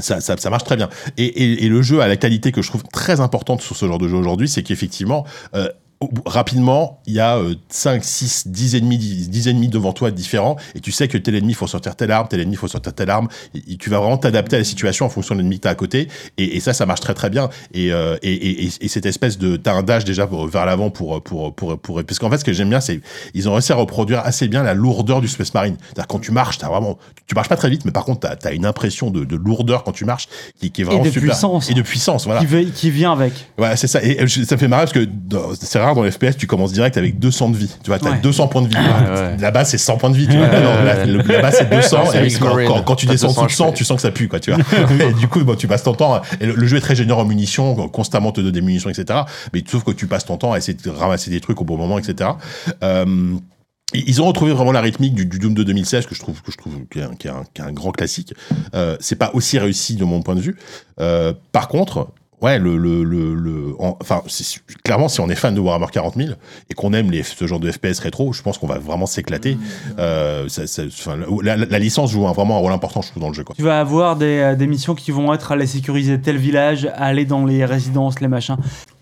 ça, 0.00 0.20
ça, 0.20 0.36
ça 0.36 0.50
marche 0.50 0.64
très 0.64 0.76
bien. 0.76 0.88
Et, 1.16 1.24
et, 1.24 1.64
et 1.64 1.68
le 1.68 1.82
jeu 1.82 2.00
a 2.00 2.08
la 2.08 2.16
qualité 2.16 2.52
que 2.52 2.62
je 2.62 2.68
trouve 2.68 2.82
très 2.92 3.20
importante 3.20 3.62
sur 3.62 3.76
ce 3.76 3.86
genre 3.86 3.98
de 3.98 4.08
jeu 4.08 4.16
aujourd'hui, 4.16 4.48
c'est 4.48 4.62
qu'effectivement, 4.62 5.24
euh, 5.54 5.68
rapidement, 6.26 7.00
il 7.06 7.14
y 7.14 7.20
a 7.20 7.36
euh, 7.38 7.54
5, 7.68 8.04
6, 8.04 8.48
10 8.48 8.76
ennemis, 8.76 8.98
10, 8.98 9.30
10 9.30 9.48
ennemis 9.48 9.68
devant 9.68 9.92
toi 9.92 10.10
différents, 10.10 10.56
et 10.74 10.80
tu 10.80 10.92
sais 10.92 11.08
que 11.08 11.16
tel 11.18 11.34
ennemi, 11.34 11.52
il 11.52 11.54
faut 11.56 11.66
sortir 11.66 11.96
telle 11.96 12.10
arme, 12.10 12.28
tel 12.28 12.40
ennemi, 12.40 12.54
il 12.54 12.58
faut 12.58 12.68
sortir 12.68 12.92
telle 12.94 13.10
arme, 13.10 13.28
et, 13.54 13.72
et 13.72 13.76
tu 13.76 13.90
vas 13.90 13.98
vraiment 13.98 14.18
t'adapter 14.18 14.56
à 14.56 14.58
la 14.58 14.64
situation 14.64 15.06
en 15.06 15.08
fonction 15.08 15.34
de 15.34 15.40
l'ennemi 15.40 15.56
que 15.56 15.62
tu 15.62 15.68
as 15.68 15.72
à 15.72 15.74
côté, 15.74 16.08
et, 16.38 16.56
et 16.56 16.60
ça, 16.60 16.72
ça 16.72 16.86
marche 16.86 17.00
très 17.00 17.14
très 17.14 17.30
bien. 17.30 17.48
Et, 17.72 17.92
euh, 17.92 18.16
et, 18.22 18.32
et, 18.32 18.64
et- 18.66 18.70
et 18.80 18.88
cette 18.88 19.06
espèce 19.06 19.38
de... 19.38 19.56
T'as 19.56 19.74
un 19.74 19.82
dash 19.82 20.04
déjà 20.04 20.26
pour, 20.26 20.46
vers 20.46 20.66
l'avant 20.66 20.90
pour, 20.90 21.22
pour, 21.22 21.54
pour, 21.54 21.78
pour, 21.78 22.02
Parce 22.04 22.18
qu'en 22.18 22.30
fait, 22.30 22.38
ce 22.38 22.44
que 22.44 22.52
j'aime 22.52 22.68
bien, 22.68 22.80
c'est 22.80 23.00
ils 23.34 23.48
ont 23.48 23.52
réussi 23.52 23.72
à 23.72 23.76
reproduire 23.76 24.20
assez 24.20 24.48
bien 24.48 24.62
la 24.62 24.74
lourdeur 24.74 25.20
du 25.20 25.28
Space 25.28 25.54
Marine. 25.54 25.76
C'est-à-dire 25.80 26.06
quand 26.06 26.18
tu 26.18 26.32
marches, 26.32 26.58
t'as 26.58 26.68
vraiment... 26.68 26.98
Tu 27.26 27.34
marches 27.34 27.48
pas 27.48 27.56
très 27.56 27.70
vite, 27.70 27.84
mais 27.84 27.92
par 27.92 28.04
contre, 28.04 28.20
t'as 28.20 28.48
as 28.48 28.52
une 28.52 28.66
impression 28.66 29.10
de, 29.10 29.24
de 29.24 29.36
lourdeur 29.36 29.84
quand 29.84 29.92
tu 29.92 30.04
marches 30.04 30.28
qui, 30.60 30.70
qui 30.70 30.82
est 30.82 30.84
vraiment 30.84 31.02
de 31.04 31.08
super. 31.10 31.30
puissance. 31.30 31.70
Et 31.70 31.74
de 31.74 31.82
puissance, 31.82 32.24
voilà. 32.24 32.40
qui, 32.40 32.46
veut- 32.46 32.64
qui 32.64 32.90
vient 32.90 33.12
avec. 33.12 33.32
Ouais, 33.58 33.76
c'est 33.76 33.86
ça. 33.86 34.02
Et 34.02 34.20
euh, 34.22 34.26
ça 34.28 34.54
me 34.56 34.60
fait 34.60 34.68
marrer 34.68 34.82
parce 34.86 34.92
que 34.92 35.06
c'est 35.60 35.78
rare 35.84 35.94
dans 35.94 36.02
les 36.02 36.10
FPS, 36.10 36.36
tu 36.36 36.46
commences 36.46 36.72
direct 36.72 36.96
avec 36.96 37.18
200 37.18 37.50
de 37.50 37.56
vie. 37.56 37.70
Tu 37.82 37.90
vois, 37.90 37.98
t'as 37.98 38.10
Ouais. 38.10 38.18
200 38.22 38.48
points 38.48 38.62
de 38.62 38.68
vie. 38.68 38.74
ouais. 38.76 39.36
Là-bas, 39.38 39.64
c'est 39.64 39.78
100 39.78 39.96
points 39.98 40.10
de 40.10 40.16
vie. 40.16 40.26
Tu 40.26 40.36
vois. 40.36 40.48
Là, 40.48 40.60
non, 40.60 40.84
là-bas, 41.24 41.50
c'est 41.52 41.70
200. 41.70 42.04
C'est 42.12 42.26
et 42.26 42.30
quand, 42.38 42.46
Marine. 42.46 42.68
quand- 42.68 42.82
quand 42.82 42.96
tu 42.96 43.06
descends 43.06 43.28
200 43.28 43.40
sous 43.42 43.46
de 43.46 43.52
100, 43.52 43.70
HP. 43.70 43.74
tu 43.74 43.84
sens 43.84 43.96
que 43.96 44.02
ça 44.02 44.10
pue, 44.10 44.28
quoi, 44.28 44.40
tu 44.40 44.52
vois. 44.52 44.60
et 45.08 45.12
du 45.14 45.28
coup, 45.28 45.42
bon, 45.44 45.54
tu 45.56 45.66
passes 45.68 45.82
ton 45.84 45.94
temps. 45.94 46.20
Et 46.40 46.46
le, 46.46 46.54
le 46.54 46.66
jeu 46.66 46.76
est 46.78 46.80
très 46.80 46.96
généreux 46.96 47.22
en 47.22 47.24
munitions, 47.24 47.88
constamment 47.88 48.32
te 48.32 48.40
donne 48.40 48.52
des 48.52 48.60
munitions, 48.60 48.90
etc. 48.90 49.20
Mais 49.52 49.62
sauf 49.70 49.84
que 49.84 49.90
tu 49.92 50.06
passes 50.06 50.24
ton 50.24 50.36
temps 50.36 50.52
à 50.52 50.58
essayer 50.58 50.76
de 50.82 50.90
ramasser 50.90 51.30
des 51.30 51.40
trucs 51.40 51.60
au 51.60 51.64
bon 51.64 51.76
moment, 51.76 51.98
etc. 51.98 52.30
Euh, 52.82 53.34
ils 53.92 54.20
ont 54.20 54.26
retrouvé 54.26 54.52
vraiment 54.52 54.72
la 54.72 54.80
rythmique 54.80 55.14
du, 55.14 55.24
du 55.24 55.38
Doom 55.38 55.54
de 55.54 55.62
2016 55.62 56.06
que 56.06 56.14
je 56.16 56.20
trouve 56.20 56.42
que 56.42 56.50
je 56.50 56.56
trouve 56.56 56.74
qui 56.90 56.98
est 56.98 57.02
un, 57.02 57.14
qui 57.14 57.28
est 57.28 57.30
un- 57.30 57.44
qui 57.54 57.62
est 57.62 57.64
un 57.64 57.70
grand 57.72 57.92
classique. 57.92 58.34
Euh, 58.74 58.96
c'est 58.98 59.14
pas 59.14 59.30
aussi 59.34 59.56
réussi 59.58 59.94
de 59.94 60.04
mon 60.04 60.20
point 60.22 60.34
de 60.34 60.40
vue. 60.40 60.56
Euh, 61.00 61.32
par 61.52 61.68
contre, 61.68 62.08
ouais, 62.44 62.58
le, 62.58 62.76
le, 62.76 63.02
le, 63.04 63.34
le- 63.34 63.74
en- 63.78 63.96
enfin, 64.00 64.22
c'est- 64.28 64.60
clairement, 64.84 65.08
si 65.08 65.20
on 65.20 65.28
est 65.28 65.34
fan 65.34 65.54
de 65.54 65.60
Warhammer 65.60 65.86
40 65.92 66.14
000 66.16 66.30
et 66.70 66.74
qu'on 66.74 66.92
aime 66.92 67.10
les, 67.10 67.22
ce 67.22 67.46
genre 67.46 67.58
de 67.60 67.70
FPS 67.70 67.98
rétro, 68.00 68.32
je 68.32 68.42
pense 68.42 68.58
qu'on 68.58 68.66
va 68.66 68.78
vraiment 68.78 69.06
s'éclater. 69.06 69.56
Euh, 69.98 70.48
ça- 70.48 70.66
ça- 70.66 70.82
enfin, 70.86 71.16
la, 71.42 71.56
la- 71.56 71.66
la 71.66 71.78
licence 71.78 72.10
joue 72.12 72.26
un- 72.28 72.32
vraiment 72.32 72.56
un 72.56 72.60
rôle 72.60 72.72
important, 72.72 73.02
je 73.02 73.10
trouve, 73.10 73.22
dans 73.22 73.28
le 73.28 73.34
jeu. 73.34 73.44
Quoi. 73.44 73.54
Tu 73.56 73.62
vas 73.62 73.80
avoir 73.80 74.16
des, 74.16 74.38
euh, 74.38 74.54
des 74.54 74.66
missions 74.66 74.94
qui 74.94 75.10
vont 75.10 75.32
être 75.32 75.52
aller 75.52 75.66
sécuriser 75.66 76.20
tel 76.20 76.36
village, 76.36 76.88
aller 76.96 77.24
dans 77.24 77.44
les 77.44 77.64
résidences, 77.64 78.20
les 78.20 78.28
machins. 78.28 78.56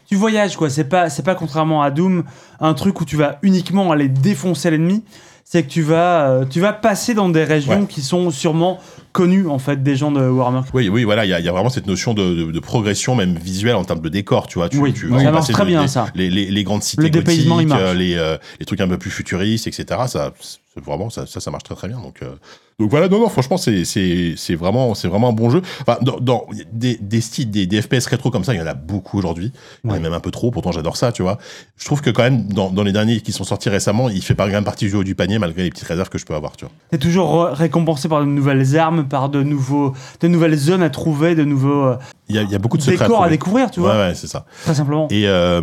Tu 0.09 0.17
voyages, 0.17 0.57
quoi. 0.57 0.69
C'est 0.71 0.85
pas, 0.85 1.09
c'est 1.11 1.23
pas 1.23 1.35
contrairement 1.35 1.83
à 1.83 1.91
Doom, 1.91 2.25
un 2.61 2.75
truc 2.75 3.01
où 3.01 3.05
tu 3.05 3.17
vas 3.17 3.39
uniquement 3.43 3.91
aller 3.93 4.09
défoncer 4.09 4.71
l'ennemi. 4.71 5.03
C'est 5.45 5.65
que 5.65 5.69
tu 5.69 5.83
vas, 5.83 6.31
euh, 6.31 6.45
tu 6.49 6.61
vas 6.61 6.73
passer 6.73 7.13
dans 7.15 7.29
des 7.29 7.45
régions 7.45 7.81
Ouais. 7.83 7.87
qui 7.87 8.01
sont 8.01 8.31
sûrement 8.31 8.81
connues, 9.13 9.47
en 9.49 9.59
fait, 9.59 9.83
des 9.83 9.97
gens 9.97 10.11
de 10.11 10.27
Warhammer. 10.27 10.63
Oui, 10.73 10.89
oui, 10.89 11.05
voilà, 11.05 11.27
il 11.27 11.29
y, 11.29 11.35
a- 11.35 11.41
il 11.41 11.45
y 11.45 11.49
a 11.49 11.53
vraiment 11.53 11.69
cette 11.69 11.87
notion 11.87 12.15
de, 12.15 12.23
de- 12.47 12.51
de 12.53 12.61
progression, 12.61 13.15
même 13.15 13.35
visuelle, 13.37 13.75
en 13.75 13.85
termes 13.85 14.01
de 14.01 14.09
décor, 14.09 14.47
tu 14.47 14.59
vois. 14.59 14.69
Tu, 14.71 14.79
Oui, 14.79 14.95
tu 14.95 15.11
ça 15.11 15.31
marche 15.31 15.49
très 15.53 15.65
de- 15.65 15.69
bien, 15.69 15.83
les, 15.83 15.89
ça. 15.89 16.07
Les, 16.15 16.31
les- 16.31 16.51
les 16.51 16.65
grandes 16.65 16.83
cités 16.83 17.03
Le 17.03 17.09
il 17.09 17.13
gothiques, 17.13 17.69
marche. 17.69 17.81
euh, 17.83 17.93
les, 17.95 18.15
euh, 18.15 18.39
les 18.61 18.65
trucs 18.67 18.81
un 18.81 18.89
peu 18.89 18.97
plus 18.99 19.11
futuristes, 19.11 19.67
etc. 19.67 19.85
Ça, 20.07 20.33
vraiment, 20.81 21.11
ça, 21.11 21.27
ça, 21.27 21.41
ça 21.41 21.51
marche 21.51 21.65
très 21.65 21.75
très 21.75 21.89
bien. 21.89 22.01
Donc, 22.01 22.23
euh, 22.23 22.31
donc 22.79 22.91
voilà, 22.91 23.09
non, 23.09 23.21
non, 23.21 23.29
franchement, 23.29 23.57
c'est, 23.59 23.85
c'est, 23.85 24.55
vraiment, 24.55 24.95
c'est 24.95 25.07
vraiment 25.07 25.29
un 25.29 25.33
bon 25.33 25.51
jeu. 25.51 25.61
Enfin, 25.83 25.99
dans, 26.03 26.19
dans 26.19 26.47
des, 26.73 26.97
des 27.01 27.21
styles, 27.21 27.51
des, 27.51 27.67
des 27.67 27.83
FPS 27.83 28.07
rétro 28.07 28.31
comme 28.31 28.43
ça, 28.45 28.55
il 28.55 28.59
y 28.59 28.63
en 28.63 28.67
a 28.67 28.75
beaucoup 28.75 29.19
aujourd'hui. 29.19 29.53
Il 29.85 29.91
y 29.91 29.93
en 29.93 29.97
a 29.97 29.99
même 30.01 30.13
un 30.15 30.21
peu 30.21 30.31
trop, 30.31 30.51
pourtant 30.51 30.73
j'adore 30.73 30.97
ça, 30.97 31.13
tu 31.13 31.23
vois. 31.23 31.39
Je 31.77 31.85
trouve 31.85 32.01
que 32.01 32.11
quand 32.11 32.23
même, 32.23 32.45
dans, 32.49 32.71
dans 32.71 32.83
les 32.83 32.93
derniers 32.93 33.21
qui 33.21 33.33
sont 33.33 33.45
sortis 33.45 33.69
récemment, 33.69 34.09
il 34.09 34.23
fait 34.23 34.35
pas 34.35 34.47
même 34.47 34.65
partie 34.65 34.87
du 34.87 34.95
haut 34.97 35.05
du 35.05 35.15
panier, 35.15 35.39
malgré 35.39 35.63
les 35.65 35.71
petites 35.71 35.87
réserves 35.87 36.09
que 36.09 36.19
je 36.19 36.25
peux 36.25 36.35
avoir, 36.35 36.57
tu 36.57 36.65
vois. 36.65 36.73
T'es 36.91 36.99
toujours 36.99 37.45
récompensé 37.45 38.09
par 38.09 38.21
de 38.21 38.27
nouvelles 38.27 38.77
armes, 38.79 39.07
par 39.07 39.29
de 39.29 39.43
nouveaux, 39.43 39.93
de 40.21 40.29
nouvelles 40.29 40.57
zones 40.57 40.83
à 40.83 40.91
trouver, 40.91 41.35
de 41.35 41.45
nouveaux 41.45 41.85
euh, 41.85 41.97
Il 42.29 42.37
y 42.37 42.39
a, 42.39 42.43
il 42.43 42.51
y 42.51 42.55
a 42.55 42.59
beaucoup 42.59 42.79
de 42.79 42.83
secrets 42.83 43.05
décors 43.07 43.23
à 43.23 43.29
découvrir, 43.29 43.71
tu 43.71 43.81
Ouais, 43.81 43.87
vois, 43.87 43.97
ouais, 44.09 44.15
c'est 44.15 44.27
ça. 44.27 44.47
très 44.65 44.75
simplement. 44.75 45.07
Et, 45.11 45.29
euh, 45.29 45.61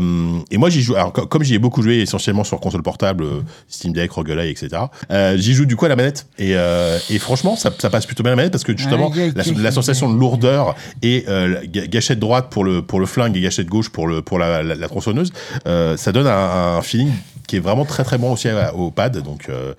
et 0.52 0.58
moi, 0.58 0.70
j'y 0.70 0.82
joue. 0.82 0.96
Alors, 0.96 1.12
co- 1.12 1.26
comme 1.26 1.44
j'y 1.44 1.56
ai 1.56 1.60
beaucoup 1.60 1.82
joué 1.82 1.98
essentiellement 2.00 2.44
sur 2.44 2.60
console 2.60 2.84
portable, 2.84 3.26
Steam 3.68 3.92
Deck, 3.94 4.12
Roguelike, 4.12 4.62
etc., 4.62 4.84
euh, 5.12 5.36
j'y 5.38 5.54
joue 5.54 5.66
du 5.66 5.76
coup 5.76 5.86
à 5.86 5.90
la 5.90 5.96
manette. 5.96 6.26
Et, 6.38 6.52
euh, 6.56 6.98
et 7.10 7.20
franchement, 7.20 7.56
ça, 7.56 7.72
ça 7.78 7.90
passe 7.90 8.06
plutôt 8.06 8.24
bien 8.24 8.32
à 8.32 8.36
la 8.36 8.38
manette 8.38 8.52
parce 8.52 8.64
que 8.64 8.76
justement, 8.78 9.12
aïe, 9.16 9.34
la, 9.58 9.72
sensation 9.72 10.12
de 10.12 10.18
lourdeur 10.20 10.76
et 11.02 11.26
euh, 11.28 11.56
gâchette 11.66 12.20
droite 12.20 12.48
pour 12.50 12.64
le, 12.64 12.82
pour 12.82 13.00
le 13.00 13.06
flingue 13.06 13.36
et 13.38 13.42
gâchette 13.42 13.68
gauche 13.68 13.90
pour, 13.90 14.08
le, 14.08 14.22
pour 14.22 14.40
la, 14.40 14.64
la, 14.64 14.76
la 14.76 14.88
tronçonneuse, 14.88 15.32
euh, 15.68 15.96
ça 15.98 16.12
donne 16.12 16.28
un, 16.28 16.78
un 16.78 16.82
feeling 16.82 17.12
qui 17.48 17.56
est 17.56 17.60
vraiment 17.62 17.84
très 17.84 18.04
très 18.04 18.20
bon 18.20 18.34
aussi 18.34 18.48
à- 18.48 18.76
au 18.76 18.92
pad. 18.92 19.24
Donc, 19.24 19.48
euh, 19.50 19.74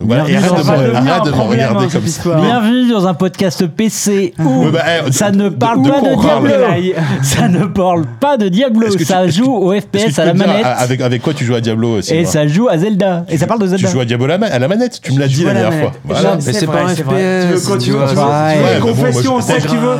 donc 0.00 0.08
voilà. 0.08 0.24
Et 0.24 0.28
Bienvenue 0.28 0.48
arrête 0.52 0.62
de 0.62 0.66
dans 0.66 0.72
me- 0.72 0.78
un- 0.78 0.82
devenir 0.88 1.12
arrête 1.12 1.20
un 1.20 1.24
de 1.26 1.30
me 1.30 1.34
problème, 1.36 1.68
regarder 1.68 1.88
comme 1.92 2.00
ça. 2.02 2.06
histoire. 2.08 2.40
Bienvenue 2.40 2.90
dans 2.90 3.06
un 3.06 3.12
podcast 3.14 3.66
PC 3.66 4.32
où 4.38 4.42
Ouais, 4.64 4.70
bah, 4.70 4.82
eh, 5.06 5.12
ça 5.12 5.30
ne 5.30 5.50
parle 5.50 5.82
de 5.82 5.90
pas 5.90 6.00
de 6.00 6.16
Diablo. 6.16 6.94
Ça 7.22 7.48
ne 7.48 7.64
parle 7.66 8.04
pas 8.20 8.36
de 8.38 8.48
Diablo. 8.48 8.88
Tu- 8.96 9.04
Ça 9.04 9.28
joue 9.28 9.52
au 9.54 9.78
FPS 9.78 10.14
tu 10.14 10.20
à 10.20 10.24
la 10.24 10.32
manette. 10.34 10.64
avec, 10.64 11.00
avec 11.02 11.20
quoi 11.20 11.34
tu 11.34 11.44
joues 11.44 11.54
à 11.56 11.60
Diablo 11.60 11.98
aussi 11.98 12.14
Et 12.14 12.24
ça 12.24 12.46
joue 12.46 12.68
à 12.70 12.78
Zelda. 12.78 13.26
Et 13.28 13.36
ça 13.36 13.46
parle 13.46 13.60
de 13.60 13.66
Tu 13.66 13.70
Zelda. 13.72 13.90
joues 13.90 14.00
à 14.00 14.04
Diablo 14.06 14.24
à 14.30 14.38
la, 14.38 14.58
la 14.60 14.68
manette, 14.68 15.00
tu 15.02 15.12
me 15.12 15.18
l'as 15.18 15.28
dit 15.28 15.34
joue 15.34 15.46
la 15.46 15.54
dernière 15.54 15.80
fois. 15.80 15.92
Voilà. 16.04 16.36
Mais 16.36 16.52
c'est 16.52 16.66
vrai, 16.66 16.84
pas 16.84 16.90
un 16.90 16.94
FPS. 16.94 17.84
tu 17.84 17.90
veux- 17.90 18.80
confession, 18.80 19.40
c'est 19.40 19.60
ce 19.60 19.66
que 19.66 19.70
tu 19.70 19.76
veux. 19.76 19.96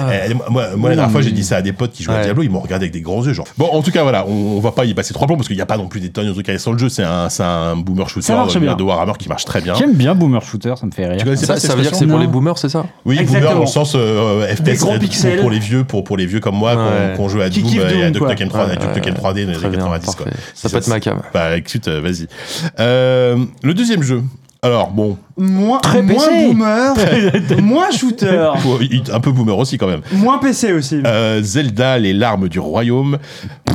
Moi, 0.50 0.88
la 0.90 0.94
dernière 0.96 1.10
fois, 1.10 1.22
j'ai 1.22 1.32
dit 1.32 1.44
ça 1.44 1.56
à 1.56 1.62
des 1.62 1.72
potes 1.72 1.92
qui 1.92 2.02
jouaient 2.02 2.14
à. 2.14 2.22
Diablo, 2.22 2.42
ils 2.42 2.50
m'ont 2.50 2.60
regardé 2.60 2.84
avec 2.84 2.92
des 2.92 3.00
grands 3.00 3.24
yeux, 3.24 3.32
genre. 3.32 3.46
Bon, 3.58 3.68
en 3.72 3.82
tout 3.82 3.90
cas, 3.90 4.02
voilà, 4.02 4.26
on, 4.26 4.60
va 4.60 4.72
pas 4.72 4.84
y 4.84 4.94
passer 4.94 5.14
trois 5.14 5.26
plombs 5.26 5.36
parce 5.36 5.48
qu'il 5.48 5.56
n'y 5.56 5.62
a 5.62 5.66
pas 5.66 5.78
non 5.78 5.88
plus 5.88 6.00
des 6.00 6.10
tonnes 6.10 6.26
de 6.26 6.32
trucs 6.32 6.48
à 6.48 6.58
sur 6.58 6.72
le 6.72 6.78
jeu. 6.78 6.88
C'est 6.88 7.02
un, 7.02 7.76
boomer 7.76 8.08
shooter 8.08 8.32
marche 8.32 8.54
de, 8.54 8.82
Warhammer 8.82 9.12
qui 9.18 9.28
marche 9.28 9.44
très 9.44 9.60
bien. 9.60 9.74
J'aime 9.74 9.94
bien 9.94 10.14
Boomer 10.14 10.42
Shooter, 10.42 10.74
ça 10.76 10.86
me 10.86 10.90
fait 10.90 11.06
rire. 11.06 11.20
Ça, 11.36 11.74
veut 11.74 11.82
dire 11.82 11.90
que 11.90 11.96
c'est 11.96 12.06
pour 12.06 12.18
les 12.18 12.26
boomers, 12.26 12.58
c'est 12.58 12.68
ça? 12.68 12.86
Oui, 13.04 13.22
boomer 13.22 13.54
dans 13.54 13.60
le 13.60 13.66
sens 13.66 13.94
euh, 13.94 14.46
FPS 14.54 14.80
pour- 14.80 15.50
les 15.50 15.58
vieux, 15.58 15.84
pour, 15.84 16.16
les 16.16 16.26
vieux 16.26 16.40
comme 16.40 16.56
moi, 16.56 16.76
qu'on 17.16 17.28
jouait 17.28 17.44
à 17.44 17.50
Doom 17.50 17.64
et 17.66 18.04
à 18.04 18.10
Duke 18.10 18.18
quoi. 18.18 18.28
Nukem 18.30 18.48
3, 18.48 18.66
Ouais, 18.66 18.76
Duke 18.76 18.94
Nukem 18.94 19.14
3D 19.14 19.46
dans 19.46 19.52
les 19.52 19.64
années 19.64 19.76
bien, 19.76 19.86
90, 19.86 20.14
quoi. 20.14 20.26
parfait. 20.26 20.40
Ça 20.54 20.68
peut 20.68 20.76
être 20.76 20.88
ma 20.88 21.00
cam. 21.00 21.22
Bah 21.32 21.56
écoute, 21.56 21.88
euh, 21.88 22.00
vas-y. 22.00 22.26
Euh, 22.78 23.44
le 23.62 23.74
deuxième 23.74 24.02
jeu 24.02 24.22
Alors 24.62 24.90
bon, 24.90 25.16
Moins, 25.38 25.78
Très 25.78 26.02
moins 26.02 26.16
PC. 26.28 26.46
boomer, 26.48 26.94
moins 27.62 27.90
shooter, 27.90 28.50
un 29.12 29.20
peu 29.20 29.32
boomer 29.32 29.56
aussi 29.56 29.78
quand 29.78 29.86
même. 29.86 30.02
moins 30.12 30.36
PC 30.36 30.74
aussi. 30.74 31.00
Euh, 31.06 31.40
Zelda, 31.42 31.97
les 31.98 32.12
larmes 32.12 32.47
du 32.50 32.58
royaume. 32.58 33.16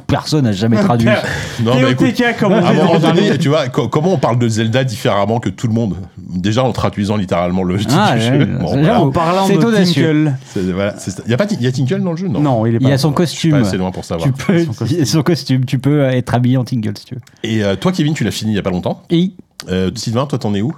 Personne 0.05 0.43
n'a 0.43 0.51
jamais 0.51 0.77
traduit. 0.77 1.07
Non, 1.63 1.71
mais 1.81 1.91
écoute, 1.93 2.13
comme 2.39 2.51
on 2.51 2.63
à 2.63 2.69
un 2.69 2.73
dit 2.73 2.77
moment 2.77 2.99
donné, 2.99 3.37
tu 3.39 3.47
vois, 3.49 3.67
co- 3.69 3.87
comment 3.87 4.13
on 4.13 4.17
parle 4.19 4.37
de 4.37 4.47
Zelda 4.47 4.83
différemment 4.83 5.39
que 5.39 5.49
tout 5.49 5.67
le 5.67 5.73
monde? 5.73 5.95
Déjà 6.17 6.63
en 6.63 6.71
traduisant 6.71 7.15
littéralement 7.15 7.63
le 7.63 7.77
titre 7.79 7.95
Ah, 7.97 8.11
du 8.15 8.19
ouais, 8.19 8.27
jeu. 8.27 8.37
ouais, 8.39 8.45
Bon, 8.45 8.67
c'est 8.67 8.79
voilà. 8.81 9.01
En 9.01 9.09
parlant 9.09 9.47
C'est 9.47 9.57
de 9.57 9.65
audacieux. 9.65 10.25
Tinkle. 10.25 10.33
C'est- 10.45 10.71
voilà, 10.71 10.93
c'est- 10.99 11.21
Il 11.25 11.31
y 11.31 11.33
a 11.33 11.37
pas, 11.37 11.47
Ti- 11.47 11.57
y 11.59 11.65
a 11.65 11.71
Tinkle 11.71 12.01
dans 12.03 12.11
le 12.11 12.17
jeu, 12.17 12.27
non 12.27 12.41
Non, 12.41 12.65
il 12.67 12.75
est 12.75 12.79
pas. 12.79 12.85
Il 12.85 12.89
y 12.89 12.93
a 12.93 12.97
son 12.99 13.09
Je 13.17 13.23
suis 13.25 13.49
pas 13.49 13.57
costume. 13.57 13.67
assez 13.69 13.77
loin 13.77 13.89
pour 13.91 14.05
savoir. 14.05 14.27
Tu 14.27 14.33
peux, 14.33 14.65
Son 14.65 14.73
costume. 14.73 15.05
son 15.05 15.23
costume, 15.23 15.65
tu 15.65 15.79
peux 15.79 16.01
être 16.03 16.35
habillé 16.35 16.57
en 16.57 16.63
tingle 16.65 16.93
si 16.97 17.05
tu 17.05 17.15
veux. 17.15 17.21
Et 17.43 17.63
euh, 17.63 17.75
toi, 17.75 17.91
Kevin, 17.91 18.13
tu 18.13 18.23
l'as 18.23 18.31
fini 18.31 18.51
il 18.51 18.55
y 18.55 18.59
a 18.59 18.63
pas 18.63 18.69
longtemps? 18.69 19.01
Et 19.09 19.31
Euh, 19.69 19.91
Sylvain, 19.95 20.25
toi, 20.25 20.37
t'en 20.39 20.53
es 20.53 20.61
où? 20.61 20.73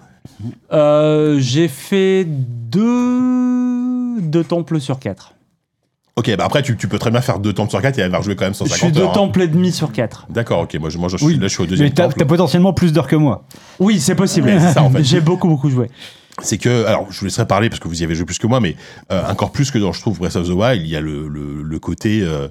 Euh, 0.73 1.37
J'ai 1.39 1.67
fait 1.67 2.25
deux, 2.25 4.21
deux 4.21 4.43
temples 4.43 4.79
sur 4.79 4.99
quatre. 4.99 5.33
Ok, 6.15 6.35
bah 6.35 6.45
après, 6.45 6.63
tu, 6.63 6.75
tu 6.77 6.87
peux 6.87 6.97
très 6.97 7.11
bien 7.11 7.21
faire 7.21 7.37
deux 7.39 7.53
temples 7.53 7.69
sur 7.69 7.79
quatre 7.81 7.99
et 7.99 8.01
avoir 8.01 8.23
joué 8.23 8.35
quand 8.35 8.45
même 8.45 8.53
Je 8.53 8.57
suis 8.63 8.69
150 8.69 8.91
deux 8.91 9.01
heures. 9.01 9.09
hein. 9.11 9.13
temples 9.13 9.41
et 9.43 9.47
demi 9.47 9.71
sur 9.71 9.91
quatre. 9.91 10.25
D'accord, 10.29 10.61
ok, 10.61 10.73
moi, 10.79 10.89
je, 10.89 10.97
moi 10.97 11.09
je, 11.09 11.15
Oui, 11.23 11.33
suis, 11.33 11.39
là, 11.41 11.47
je 11.47 11.53
suis 11.53 11.61
au 11.63 11.65
deuxième 11.67 11.89
Mais 11.89 11.93
t'as 11.93 12.09
potentiellement 12.25 12.73
plus 12.73 12.91
d'heures 12.91 13.05
que 13.07 13.15
moi. 13.15 13.45
Oui, 13.79 13.99
c'est 13.99 14.15
possible. 14.15 14.47
Ouais, 14.47 14.59
c'est 14.59 14.73
ça, 14.73 14.81
en 14.81 14.89
fait. 14.89 15.03
J'ai 15.03 15.21
beaucoup, 15.21 15.47
beaucoup 15.47 15.69
joué. 15.69 15.91
c'est 16.41 16.57
que, 16.57 16.85
alors 16.85 17.05
je 17.11 17.19
vous 17.19 17.25
laisserai 17.25 17.45
parler 17.45 17.69
parce 17.69 17.79
que 17.79 17.87
vous 17.87 18.01
y 18.01 18.03
avez 18.03 18.15
joué 18.15 18.25
plus 18.25 18.39
que 18.39 18.47
moi, 18.47 18.59
mais 18.59 18.75
euh, 19.11 19.21
encore 19.29 19.51
plus 19.51 19.69
que 19.69 19.77
dans, 19.77 19.91
je 19.93 20.01
trouve, 20.01 20.17
Breath 20.17 20.35
of 20.37 20.47
the 20.47 20.51
Wild, 20.53 20.81
il 20.83 20.89
y 20.89 20.95
a 20.95 21.01
le, 21.01 21.27
le, 21.27 21.61
le 21.61 21.79
côté, 21.79 22.21
euh, 22.23 22.47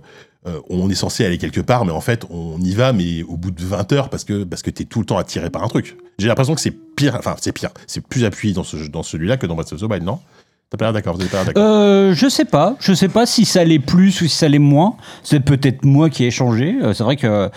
euh, 0.47 0.61
on 0.69 0.89
est 0.89 0.95
censé 0.95 1.25
aller 1.25 1.39
quelque 1.39 1.61
part, 1.61 1.85
mais 1.85 1.93
en 1.93 2.01
fait, 2.01 2.25
on 2.31 2.61
y 2.61 2.73
va, 2.73 2.93
mais 2.93 3.23
au 3.25 3.37
bout 3.37 3.51
de 3.51 3.65
20 3.65 3.93
heures, 3.93 4.11
parce 4.11 4.25
que, 4.25 4.45
parce 4.45 4.63
que 4.63 4.71
t'es 4.71 4.85
tout 4.85 5.01
le 5.01 5.07
temps 5.07 5.19
attiré 5.19 5.51
par 5.51 5.65
un 5.65 5.69
truc. 5.69 5.97
J'ai 6.19 6.29
l'impression 6.29 6.55
que 6.55 6.61
c'est 6.61 6.71
pire, 6.71 7.17
enfin, 7.17 7.35
c'est 7.41 7.53
pire, 7.53 7.71
c'est 7.87 8.05
plus 8.05 8.25
appuyé 8.25 8.55
dans, 8.55 8.65
dans 8.93 9.03
celui-là 9.03 9.37
que 9.37 9.47
dans 9.47 9.55
Breath 9.55 9.73
of 9.73 9.81
the 9.81 9.85
Wild, 9.85 10.05
non? 10.05 10.21
T'as 10.69 10.79
pas 10.79 10.87
l'air 10.87 10.93
d'accord, 10.95 11.17
vous 11.17 11.25
pas 11.29 11.45
d'accord 11.45 11.63
Euh, 11.65 12.13
je 12.13 12.29
sais 12.29 12.45
pas. 12.45 12.75
Je 12.81 12.93
sais 12.93 13.07
pas 13.07 13.25
si 13.25 13.45
ça 13.45 13.63
l'est 13.63 13.79
plus 13.79 14.21
ou 14.21 14.25
si 14.27 14.37
ça 14.37 14.49
l'est 14.49 14.59
moins. 14.59 14.97
C'est 15.23 15.39
peut-être 15.39 15.85
moi 15.85 16.11
qui 16.11 16.25
ai 16.25 16.33
changé. 16.33 16.75
Euh, 16.83 16.93
c'est 16.93 17.05
vrai 17.05 17.15
que. 17.15 17.49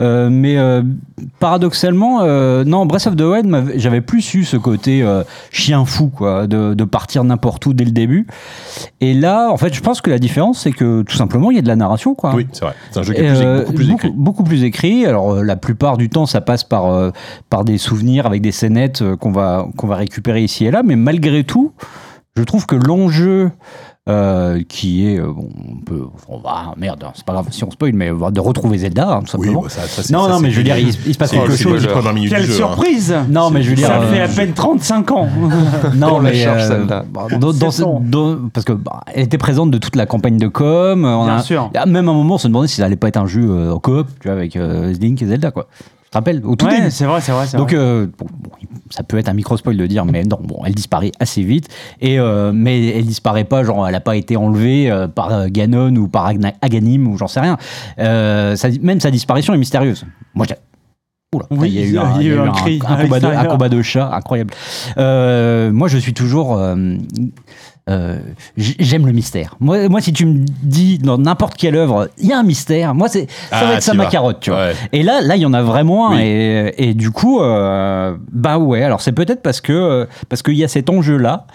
euh, 0.00 0.28
mais 0.30 0.56
paradoxalement, 1.38 2.22
non, 2.64 2.84
Breath 2.86 3.06
of 3.06 3.14
the 3.14 3.20
Wild, 3.20 3.72
j'avais 3.76 4.00
plus 4.00 4.34
eu 4.34 4.44
ce 4.44 4.56
côté 4.56 5.04
chien 5.52 5.84
fou, 5.84 6.08
quoi, 6.08 6.48
de, 6.48 6.74
de 6.74 6.84
partir 6.84 7.22
n'importe 7.22 7.64
où 7.66 7.72
dès 7.72 7.84
le 7.84 7.92
début. 7.92 8.26
Et 9.00 9.14
là, 9.14 9.48
en 9.52 9.56
fait, 9.56 9.72
je 9.72 9.80
pense 9.80 10.00
que 10.00 10.10
la 10.10 10.18
différence, 10.18 10.58
c'est 10.60 10.72
que 10.72 11.02
tout 11.02 11.14
simplement, 11.16 11.52
il 11.52 11.56
y 11.56 11.60
a 11.60 11.62
de 11.62 11.68
la 11.68 11.76
narration, 11.76 12.16
quoi. 12.16 12.34
Oui, 12.34 12.48
c'est 12.52 12.64
vrai. 12.64 12.74
C'est 12.90 12.98
un 12.98 13.02
jeu 13.04 13.14
qui 13.14 13.20
est 13.20 13.32
plus- 13.32 13.62
beaucoup 13.64 13.72
plus 13.74 13.90
écrit. 13.92 14.12
beaucoup 14.16 14.42
plus 14.44 14.64
écrit. 14.64 15.06
Alors 15.06 15.36
la 15.36 15.54
plupart 15.54 15.96
du 15.96 16.08
temps, 16.08 16.26
ça 16.26 16.40
passe 16.40 16.64
par 16.64 17.12
par 17.48 17.64
des 17.64 17.78
souvenirs 17.78 18.26
avec 18.26 18.42
des 18.42 18.50
scénettes 18.52 19.04
qu'on 19.20 19.30
va 19.30 19.68
qu'on 19.76 19.86
va 19.86 19.94
récupérer 19.94 20.42
ici 20.42 20.66
et 20.66 20.72
là. 20.72 20.82
Mais 20.84 20.96
malgré 20.96 21.44
tout, 21.44 21.72
je 22.36 22.42
trouve 22.42 22.66
que 22.66 22.76
l'enjeu 22.76 23.50
euh, 24.08 24.62
qui 24.68 25.04
est 25.08 25.18
euh, 25.18 25.32
bon, 25.32 25.48
on 25.68 25.80
peut 25.84 26.02
on 26.28 26.38
va 26.38 26.74
merde, 26.76 27.04
c'est 27.14 27.24
pas 27.24 27.32
grave 27.32 27.46
si 27.50 27.64
on 27.64 27.70
spoil, 27.72 27.92
mais 27.92 28.08
de 28.08 28.40
retrouver 28.40 28.78
Zelda 28.78 29.08
hein, 29.16 29.22
tout 29.22 29.36
Oui, 29.38 29.46
simplement. 29.46 29.62
bah, 29.62 29.68
ça, 29.68 29.80
ça, 29.82 30.02
c'est- 30.04 30.12
non 30.12 30.24
ça, 30.26 30.30
non, 30.30 30.38
mais 30.40 30.50
je 30.52 30.58
veux 30.58 30.62
dire, 30.62 30.78
il, 30.78 30.92
se 30.92 31.18
passe 31.18 31.32
quelque 31.32 31.56
chose. 31.56 31.88
Quelle 32.28 32.42
hein. 32.42 32.52
surprise 32.54 33.14
Non, 33.28 33.50
mais 33.50 33.62
je 33.62 33.70
veux 33.70 33.74
dire, 33.76 33.88
Ça 33.88 34.00
fait 34.02 34.20
euh, 34.20 34.24
à 34.26 34.28
peine 34.28 34.52
35 34.52 35.10
ans. 35.10 35.28
Non, 35.96 36.20
mais 36.20 36.34
cherche, 36.34 36.62
euh, 36.62 36.68
celle-là. 36.68 37.04
bah, 37.10 37.26
dans, 37.40 37.52
dans 37.52 38.00
dans- 38.00 38.38
parce 38.52 38.64
que 38.64 38.72
bah, 38.74 39.00
elle 39.12 39.24
était 39.24 39.38
présente 39.38 39.72
de 39.72 39.78
toute 39.78 39.96
la 39.96 40.06
campagne 40.06 40.36
de 40.36 40.46
com. 40.48 41.04
on 41.04 41.24
Bien 41.24 41.36
a- 41.38 41.42
sûr. 41.42 41.70
Ah, 41.74 41.86
Même 41.86 42.08
à 42.08 42.12
un 42.12 42.14
moment, 42.14 42.34
on 42.36 42.38
se 42.38 42.46
demandait 42.46 42.68
si 42.68 42.76
ça 42.76 42.84
allait 42.84 42.94
pas 42.96 43.08
être 43.08 43.16
un 43.16 43.26
jeu 43.26 43.44
euh, 43.50 43.72
en 43.72 43.80
coop, 43.80 44.06
tu 44.20 44.28
vois, 44.28 44.36
avec 44.36 44.54
euh, 44.56 44.92
Link 45.00 45.20
et 45.20 45.26
Zelda, 45.26 45.50
quoi. 45.50 45.66
Tu 46.06 46.10
te 46.10 46.18
rappelles 46.18 46.40
au 46.44 46.54
tout 46.54 46.66
Ouais, 46.66 46.88
c'est 46.90 47.04
vrai, 47.04 47.20
c'est 47.20 47.32
vrai. 47.32 47.46
c'est 47.46 47.56
Donc, 47.56 47.72
vrai. 47.72 47.78
euh, 47.80 48.06
bon, 48.18 48.26
bon, 48.30 48.50
ça 48.90 49.02
peut 49.02 49.18
être 49.18 49.28
un 49.28 49.32
micro 49.34 49.56
spoil 49.56 49.76
de 49.76 49.86
dire, 49.86 50.04
mais 50.04 50.22
non, 50.22 50.38
bon, 50.42 50.62
elle 50.64 50.74
disparaît 50.74 51.10
assez 51.18 51.42
vite. 51.42 51.68
Et 52.00 52.18
euh, 52.20 52.52
mais 52.54 52.86
elle 52.96 53.06
disparaît 53.06 53.42
pas, 53.44 53.64
genre, 53.64 53.86
elle 53.88 53.94
a 53.94 54.00
pas 54.00 54.16
été 54.16 54.36
enlevée 54.36 54.88
euh, 54.90 55.08
par 55.08 55.50
Ganon 55.50 55.94
ou 55.96 56.06
par 56.08 56.26
Agna- 56.26 56.54
Aganim 56.62 57.08
ou 57.08 57.18
j'en 57.18 57.26
sais 57.26 57.40
rien. 57.40 57.56
Ça- 57.98 58.68
même 58.82 59.00
sa 59.00 59.10
disparition 59.10 59.52
est 59.52 59.58
mystérieuse. 59.58 60.04
Moi, 60.34 60.46
j'ai- 60.48 60.54
Oula, 61.34 61.46
Oui, 61.50 61.68
il 61.70 61.74
y 61.74 61.78
a 61.82 61.86
eu 61.86 61.98
un, 61.98 62.20
il 62.20 62.26
y 62.28 62.30
a 62.30 62.34
eu 62.36 62.38
un- 62.38 62.52
cri 62.52 62.80
un 62.86 62.96
combat 63.02 63.18
de, 63.18 63.48
combat 63.48 63.82
chat 63.82 64.10
incroyable. 64.14 64.54
Euh, 64.96 65.72
moi, 65.72 65.88
je 65.88 65.98
suis 65.98 66.14
toujours. 66.14 66.56
euh, 66.56 66.76
euh, 67.88 68.18
J'aime 68.56 69.06
le 69.06 69.12
mystère. 69.12 69.54
Moi, 69.60 69.88
moi, 69.88 70.00
si 70.00 70.12
tu 70.12 70.26
me 70.26 70.44
dis 70.62 70.98
dans 70.98 71.18
n'importe 71.18 71.56
quelle 71.56 71.76
œuvre, 71.76 72.08
il 72.18 72.26
y 72.26 72.32
a 72.32 72.38
un 72.38 72.42
mystère. 72.42 72.94
Moi, 72.94 73.08
c'est 73.08 73.28
ça 73.50 73.58
Ah, 73.60 73.64
va 73.66 73.74
être 73.74 73.82
ça 73.82 73.94
ma 73.94 74.06
carotte, 74.06 74.40
tu 74.40 74.50
vois. 74.50 74.66
Ouais. 74.66 74.74
Et 74.92 75.02
là, 75.02 75.20
là, 75.20 75.36
il 75.36 75.42
y 75.42 75.46
en 75.46 75.54
a 75.54 75.62
vraiment 75.62 76.10
un. 76.10 76.16
Oui. 76.16 76.22
Et, 76.22 76.88
et 76.90 76.94
du 76.94 77.10
coup, 77.10 77.40
euh, 77.40 78.16
bah 78.32 78.58
ouais. 78.58 78.82
Alors 78.82 79.00
c'est 79.00 79.12
peut-être 79.12 79.42
parce 79.42 79.60
que 79.60 79.72
euh, 79.72 80.06
parce 80.28 80.42
qu'il 80.42 80.54
y 80.54 80.64
a 80.64 80.68
cet 80.68 80.90
enjeu-là, 80.90 81.46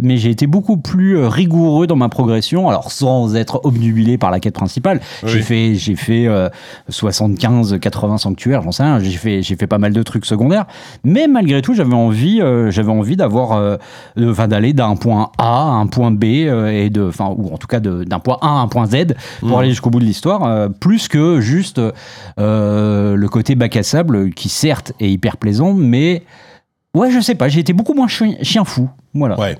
mais 0.00 0.16
j'ai 0.18 0.30
été 0.30 0.46
beaucoup 0.46 0.76
plus 0.76 1.16
euh, 1.18 1.28
rigoureux 1.28 1.86
dans 1.88 1.96
ma 1.96 2.08
progression. 2.08 2.68
Alors 2.68 2.92
sans 2.92 3.34
être 3.34 3.60
obnubilé 3.64 4.18
par 4.18 4.30
la 4.30 4.38
quête 4.38 4.54
principale, 4.54 5.00
Oui. 5.24 5.28
j'ai 5.30 5.42
fait 5.42 5.74
j'ai 5.74 5.96
fait 5.96 6.26
euh, 6.28 6.48
75, 6.88 7.78
80 7.80 8.18
sanctuaires, 8.18 8.62
j'en 8.62 8.70
sais 8.72 8.84
rien. 8.84 9.00
J'ai 9.00 9.10
fait 9.18 9.42
j'ai 9.42 9.56
fait 9.56 9.66
pas 9.66 9.78
mal 9.78 9.92
de 9.92 10.02
trucs 10.02 10.26
secondaires, 10.26 10.66
mais 11.02 11.26
malgré 11.26 11.60
tout, 11.60 11.74
j'avais 11.74 11.94
envie 11.94 12.40
euh, 12.40 12.70
j'avais 12.70 12.92
envie 12.92 13.16
d'avoir 13.16 13.52
euh, 13.52 13.76
enfin 14.22 14.46
d'aller 14.46 14.72
d'un 14.72 14.94
point 14.94 15.32
A 15.38 15.62
à 15.62 15.72
un 15.72 15.86
point 15.88 16.12
B 16.12 16.24
euh, 16.24 16.68
et 16.68 16.88
de 16.88 17.02
enfin 17.08 17.34
ou 17.36 17.52
en 17.52 17.58
tout 17.58 17.66
cas 17.66 17.80
d'un 17.80 18.20
point 18.20 18.38
A 18.42 18.46
à 18.48 18.60
un 18.60 18.68
point 18.68 18.86
Z 18.86 19.14
pour 19.40 19.48
Mhm. 19.50 19.54
aller 19.58 19.70
jusqu'au 19.70 19.90
bout 19.90 20.00
de 20.00 20.04
l'histoire, 20.04 20.44
euh, 20.44 20.68
plus 20.68 21.08
que 21.08 21.40
juste 21.40 21.80
euh, 22.38 23.16
le 23.16 23.28
côté 23.28 23.54
bac 23.56 23.76
à 23.76 23.82
sable 23.82 24.30
qui 24.34 24.48
certes 24.48 24.92
est 25.00 25.10
hyper 25.10 25.36
plaisant, 25.36 25.72
mais 25.74 26.22
ouais, 26.94 27.10
je 27.10 27.20
sais 27.20 27.34
pas, 27.34 27.48
j'ai 27.48 27.60
été 27.60 27.72
beaucoup 27.72 27.94
moins 27.94 28.08
chien, 28.08 28.34
chien 28.42 28.64
fou, 28.64 28.88
voilà. 29.14 29.38
Ouais. 29.38 29.56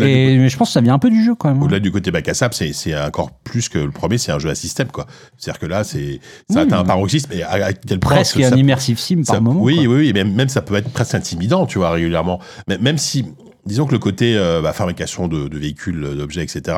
Et 0.00 0.38
mais 0.38 0.48
je 0.48 0.56
pense 0.56 0.68
que 0.68 0.72
ça 0.74 0.80
vient 0.80 0.94
un 0.94 0.98
peu 0.98 1.10
du 1.10 1.24
jeu 1.24 1.34
quand 1.34 1.48
même. 1.48 1.58
hein. 1.60 1.64
Au-delà 1.64 1.80
du 1.80 1.90
côté 1.92 2.10
bac 2.10 2.28
à 2.28 2.34
sable, 2.34 2.54
c'est, 2.54 2.98
encore 3.00 3.30
plus 3.44 3.68
que 3.68 3.78
le 3.78 3.90
premier, 3.90 4.18
c'est 4.18 4.32
un 4.32 4.38
jeu 4.38 4.50
à 4.50 4.54
système, 4.54 4.88
quoi. 4.88 5.06
C'est-à-dire 5.36 5.60
que 5.60 5.66
là, 5.66 5.84
c'est, 5.84 6.20
ça 6.50 6.60
Oui. 6.60 6.66
atteint 6.66 6.78
un 6.78 6.84
paroxysme, 6.84 7.32
et 7.32 7.42
à, 7.42 7.72
quel 7.72 7.98
point 8.00 8.14
Presque 8.16 8.38
que 8.38 8.42
un 8.52 8.56
immersive 8.56 8.98
sim 8.98 9.22
par 9.24 9.34
ça- 9.36 9.40
moment. 9.40 9.60
Oui, 9.62 9.76
quoi. 9.76 9.84
oui, 9.94 10.06
oui, 10.06 10.12
même, 10.12 10.32
même 10.34 10.48
ça 10.48 10.62
peut 10.62 10.74
être 10.74 10.90
presque 10.90 11.14
intimidant, 11.14 11.66
tu 11.66 11.78
vois, 11.78 11.90
régulièrement. 11.90 12.40
Mais 12.68 12.78
même 12.78 12.98
si, 12.98 13.26
disons 13.66 13.86
que 13.86 13.92
le 13.92 13.98
côté 13.98 14.36
euh, 14.36 14.60
bah, 14.62 14.72
fabrication 14.72 15.28
de, 15.28 15.48
de 15.48 15.58
véhicules, 15.58 16.00
d'objets, 16.16 16.42
etc., 16.42 16.76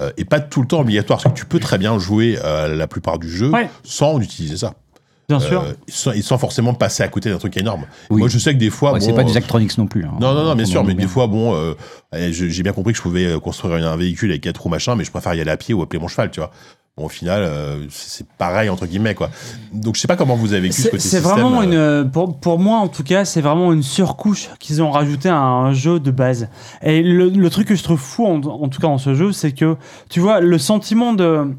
euh, 0.00 0.10
est 0.16 0.24
pas 0.24 0.40
tout 0.40 0.60
le 0.62 0.66
temps 0.66 0.80
obligatoire, 0.80 1.20
parce 1.22 1.32
que 1.34 1.38
tu 1.38 1.46
peux 1.46 1.58
très 1.60 1.78
bien 1.78 1.98
jouer 1.98 2.38
euh, 2.44 2.74
la 2.76 2.86
plupart 2.86 3.18
du 3.18 3.30
jeu 3.30 3.50
Ouais. 3.50 3.68
sans 3.84 4.18
utiliser 4.20 4.56
ça. 4.56 4.74
Bien 5.38 5.46
sûr. 5.48 5.62
Euh, 5.62 5.72
sans, 5.88 6.12
et 6.12 6.22
sans 6.22 6.38
forcément 6.38 6.74
passer 6.74 7.02
à 7.02 7.08
côté 7.08 7.30
d'un 7.30 7.38
truc 7.38 7.56
énorme. 7.56 7.84
Oui. 8.10 8.20
Moi, 8.20 8.28
je 8.28 8.38
sais 8.38 8.52
que 8.54 8.58
des 8.58 8.70
fois, 8.70 8.92
Ouais, 8.92 8.98
bon, 9.00 9.04
c'est 9.06 9.12
pas 9.12 9.22
euh, 9.22 9.24
des 9.24 9.36
Actronics 9.36 9.76
non 9.78 9.86
plus. 9.86 10.04
hein. 10.04 10.12
non, 10.20 10.34
non, 10.34 10.44
non, 10.44 10.54
bien 10.54 10.64
sûr, 10.66 10.84
mais 10.84 10.94
des 10.94 11.06
fois, 11.06 11.26
bon, 11.26 11.54
euh, 11.54 11.74
je- 12.12 12.48
j'ai 12.48 12.62
bien 12.62 12.72
compris 12.72 12.92
que 12.92 12.98
je 12.98 13.02
pouvais 13.02 13.34
construire 13.42 13.74
un 13.86 13.96
véhicule 13.96 14.30
avec 14.30 14.42
quatre 14.42 14.58
roues, 14.62 14.68
machin, 14.68 14.94
mais 14.96 15.04
je 15.04 15.10
préfère 15.10 15.34
y 15.34 15.40
aller 15.40 15.50
à 15.50 15.56
pied 15.56 15.74
ou 15.74 15.82
appeler 15.82 16.00
mon 16.00 16.08
cheval, 16.08 16.30
tu 16.30 16.40
vois. 16.40 16.50
Bon, 16.96 17.04
au 17.04 17.08
final, 17.08 17.42
euh, 17.44 17.86
c'est 17.88 18.26
pareil, 18.36 18.68
entre 18.68 18.84
guillemets, 18.84 19.14
quoi. 19.14 19.30
Donc, 19.72 19.94
je 19.94 20.00
sais 20.00 20.08
pas 20.08 20.16
comment 20.16 20.34
vous 20.34 20.52
avez 20.52 20.62
vécu 20.62 20.82
ce 20.82 20.88
côté 20.88 20.98
c'est 20.98 21.20
vraiment 21.20 21.62
euh, 21.62 22.02
une. 22.02 22.10
Pour, 22.10 22.38
pour 22.40 22.58
moi, 22.58 22.78
en 22.78 22.88
tout 22.88 23.04
cas, 23.04 23.24
c'est 23.24 23.40
vraiment 23.40 23.72
une 23.72 23.84
surcouche 23.84 24.50
qu'ils 24.58 24.82
ont 24.82 24.90
rajouté 24.90 25.28
à 25.28 25.38
un 25.38 25.72
jeu 25.72 26.00
de 26.00 26.10
base. 26.10 26.48
Et 26.82 27.00
le, 27.02 27.28
le 27.28 27.50
truc 27.50 27.68
que 27.68 27.76
je 27.76 27.84
trouve 27.84 28.00
fou, 28.00 28.26
en, 28.26 28.40
en 28.42 28.68
tout 28.68 28.80
cas 28.80 28.88
dans 28.88 28.98
ce 28.98 29.14
jeu, 29.14 29.30
c'est 29.32 29.52
que, 29.52 29.76
tu 30.08 30.18
vois, 30.18 30.40
le 30.40 30.58
sentiment 30.58 31.12
de 31.12 31.54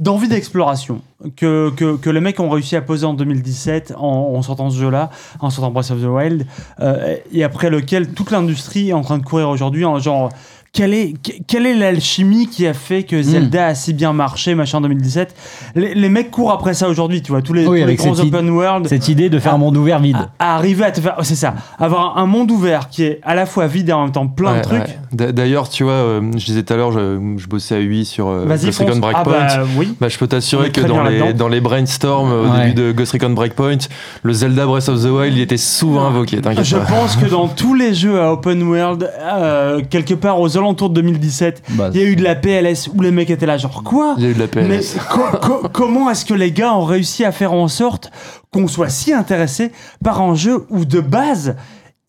d'envie 0.00 0.28
d'exploration 0.28 1.02
que, 1.36 1.70
que, 1.70 2.10
les 2.10 2.20
mecs 2.20 2.40
ont 2.40 2.48
réussi 2.48 2.74
à 2.74 2.80
poser 2.80 3.04
en 3.04 3.12
2017 3.12 3.94
en, 3.96 4.34
en 4.34 4.42
sortant 4.42 4.70
ce 4.70 4.78
jeu-là, 4.78 5.10
en 5.40 5.50
sortant 5.50 5.70
Breath 5.70 5.90
of 5.90 6.00
the 6.00 6.06
Wild, 6.06 6.46
euh, 6.80 7.16
et 7.32 7.44
après 7.44 7.68
lequel 7.68 8.14
toute 8.14 8.30
l'industrie 8.30 8.88
est 8.88 8.92
en 8.94 9.02
train 9.02 9.18
de 9.18 9.24
courir 9.24 9.50
aujourd'hui 9.50 9.84
en 9.84 9.98
genre 9.98 10.30
quelle 10.72 10.94
est, 10.94 11.14
que- 11.20 11.32
quelle 11.48 11.66
est 11.66 11.74
l'alchimie 11.74 12.46
qui 12.46 12.66
a 12.66 12.74
fait 12.74 13.00
Hmm. 13.00 13.04
que 13.04 13.22
Zelda 13.22 13.66
a 13.66 13.74
si 13.74 13.92
bien 13.92 14.12
marché, 14.12 14.54
machin, 14.54 14.78
en 14.78 14.82
2017 14.82 15.34
les, 15.74 15.94
les 15.94 16.08
mecs 16.08 16.30
courent 16.30 16.52
après 16.52 16.74
ça 16.74 16.88
aujourd'hui, 16.88 17.22
tu 17.22 17.32
vois, 17.32 17.42
tous 17.42 17.52
les, 17.52 17.62
Oui, 17.62 17.66
tous 17.66 17.74
les 17.74 17.82
avec 17.82 17.98
grands 17.98 18.18
open 18.20 18.50
world. 18.50 18.86
Cette 18.88 19.08
idée 19.08 19.28
de 19.30 19.38
faire 19.40 19.54
un 19.54 19.58
monde 19.58 19.76
ouvert 19.76 19.98
vide. 19.98 20.16
À, 20.38 20.52
à 20.52 20.54
arriver 20.56 20.84
à 20.84 20.92
te 20.92 21.00
faire, 21.00 21.16
c'est 21.22 21.34
ça, 21.34 21.54
avoir 21.78 22.18
un 22.18 22.26
monde 22.26 22.50
ouvert 22.52 22.88
qui 22.88 23.02
est 23.04 23.20
à 23.24 23.34
la 23.34 23.46
fois 23.46 23.66
vide 23.66 23.88
et 23.88 23.92
en 23.92 24.02
même 24.04 24.12
temps 24.12 24.26
plein 24.28 24.58
de 24.58 24.62
trucs. 24.62 24.78
ouais. 24.80 25.32
D'ailleurs, 25.32 25.68
tu 25.68 25.82
vois, 25.84 25.92
euh, 25.92 26.20
je 26.36 26.44
disais 26.44 26.62
tout 26.62 26.72
à 26.72 26.76
l'heure, 26.76 26.92
je, 26.92 27.18
je 27.36 27.46
bossais 27.48 27.74
à 27.74 27.80
UI 27.80 28.04
sur 28.04 28.28
euh, 28.28 28.46
Ghost. 28.46 28.78
Recon 28.78 28.92
Ah 28.96 29.00
Breakpoint. 29.00 29.32
bah 29.46 29.64
oui. 29.76 29.94
Bah, 30.00 30.08
je 30.08 30.18
peux 30.18 30.28
t'assurer 30.28 30.70
que 30.70 30.80
dans 30.82 31.02
les, 31.02 31.32
dans 31.32 31.48
les 31.48 31.60
brainstorms 31.60 32.30
au 32.32 32.44
Ouais. 32.50 32.68
début 32.68 32.74
de 32.74 32.92
Ghost 32.92 33.12
Recon 33.12 33.30
Breakpoint, 33.30 33.78
le 34.22 34.32
Zelda 34.32 34.66
Breath 34.66 34.88
of 34.88 35.02
the 35.02 35.06
Wild, 35.06 35.34
il 35.36 35.40
était 35.42 35.56
souvent 35.56 36.06
invoqué, 36.06 36.40
t'inquiète 36.40 36.64
Je 36.64 36.76
pas. 36.76 36.84
pense 36.84 37.16
que 37.16 37.26
dans 37.30 37.48
tous 37.48 37.74
les 37.74 37.92
jeux 37.92 38.20
à 38.20 38.32
open 38.32 38.62
world, 38.62 39.10
euh, 39.20 39.80
quelque 39.90 40.14
part 40.14 40.38
aux 40.40 40.56
alentours 40.60 40.90
de 40.90 40.94
2017, 41.00 41.62
Bah, 41.70 41.90
il 41.92 42.00
y 42.00 42.04
a 42.04 42.06
eu 42.06 42.16
de 42.16 42.22
la 42.22 42.34
PLS 42.36 42.88
où 42.94 43.00
les 43.02 43.10
mecs 43.10 43.30
étaient 43.30 43.46
là, 43.46 43.58
genre 43.58 43.82
quoi? 43.82 44.14
Il 44.18 44.22
y 44.24 44.26
a 44.26 44.30
eu 44.30 44.34
de 44.34 44.38
la 44.38 44.46
Mais 44.62 44.78
PLS. 44.78 44.96
co- 45.10 45.38
co- 45.42 45.68
comment 45.72 46.08
est-ce 46.10 46.24
que 46.24 46.34
les 46.34 46.52
gars 46.52 46.74
ont 46.74 46.84
réussi 46.84 47.24
à 47.24 47.32
faire 47.32 47.52
en 47.52 47.68
sorte 47.68 48.10
qu'on 48.52 48.68
soit 48.68 48.88
si 48.88 49.12
intéressé 49.12 49.72
par 50.04 50.20
un 50.22 50.34
jeu 50.34 50.66
où 50.70 50.84
de 50.84 51.00
base 51.00 51.56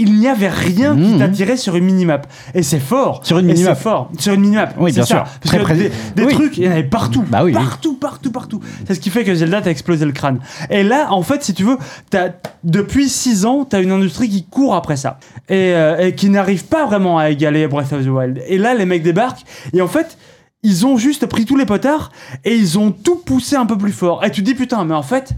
il 0.01 0.19
n'y 0.19 0.27
avait 0.27 0.49
rien 0.49 0.95
qui 0.95 1.13
Mhm. 1.13 1.19
t'attirait 1.19 1.57
sur 1.57 1.75
une 1.75 1.85
minimap. 1.85 2.27
Et 2.53 2.63
c'est 2.63 2.79
fort. 2.79 3.21
Sur 3.23 3.37
une 3.39 3.45
minimap. 3.47 3.75
c'est 3.77 3.83
fort. 3.83 4.09
Sur 4.17 4.33
une 4.33 4.41
minimap. 4.41 4.75
Oui, 4.79 4.91
bien 4.91 5.03
ça. 5.03 5.07
sûr. 5.07 5.23
Parce 5.23 5.39
Très 5.41 5.59
que 5.63 5.73
des, 5.79 5.91
des 6.15 6.23
Oui. 6.23 6.33
trucs, 6.33 6.57
il 6.57 6.65
y 6.65 6.67
en 6.67 6.71
avait 6.71 6.83
partout. 6.83 7.23
Bah 7.27 7.43
oui. 7.43 7.53
Partout, 7.53 7.95
partout, 7.95 8.31
partout. 8.31 8.59
C'est 8.87 8.95
ce 8.95 8.99
qui 8.99 9.09
fait 9.09 9.23
que 9.23 9.33
Zelda 9.35 9.61
t'a 9.61 9.71
explosé 9.71 10.05
le 10.05 10.11
crâne. 10.11 10.39
Et 10.69 10.83
là, 10.83 11.07
en 11.11 11.21
fait, 11.23 11.43
si 11.43 11.53
tu 11.53 11.63
veux, 11.63 11.77
t'as- 12.09 12.29
depuis 12.63 13.09
6 13.09 13.45
ans, 13.45 13.65
tu 13.69 13.75
as 13.75 13.79
une 13.79 13.91
industrie 13.91 14.29
qui 14.29 14.43
court 14.45 14.75
après 14.75 14.95
ça. 14.97 15.19
Et, 15.49 15.73
euh, 15.73 15.97
et 16.07 16.15
qui 16.15 16.29
n'arrive 16.29 16.65
pas 16.65 16.85
vraiment 16.85 17.17
à 17.17 17.29
égaler 17.29 17.67
Breath 17.67 17.93
of 17.93 18.03
the 18.03 18.07
Wild. 18.09 18.41
Et 18.47 18.57
là, 18.57 18.73
les 18.73 18.85
mecs 18.85 19.03
débarquent. 19.03 19.43
Et 19.73 19.81
en 19.81 19.87
fait, 19.87 20.17
ils 20.63 20.85
ont 20.85 20.97
juste 20.97 21.25
pris 21.25 21.45
tous 21.45 21.57
les 21.57 21.65
potards 21.65 22.11
et 22.45 22.55
ils 22.55 22.77
ont 22.77 22.91
tout 22.91 23.15
poussé 23.15 23.55
un 23.55 23.65
peu 23.65 23.77
plus 23.77 23.91
fort. 23.91 24.23
Et 24.23 24.29
tu 24.31 24.41
te 24.41 24.45
dis, 24.45 24.55
putain, 24.55 24.83
mais 24.85 24.93
en 24.95 25.01
fait. 25.03 25.31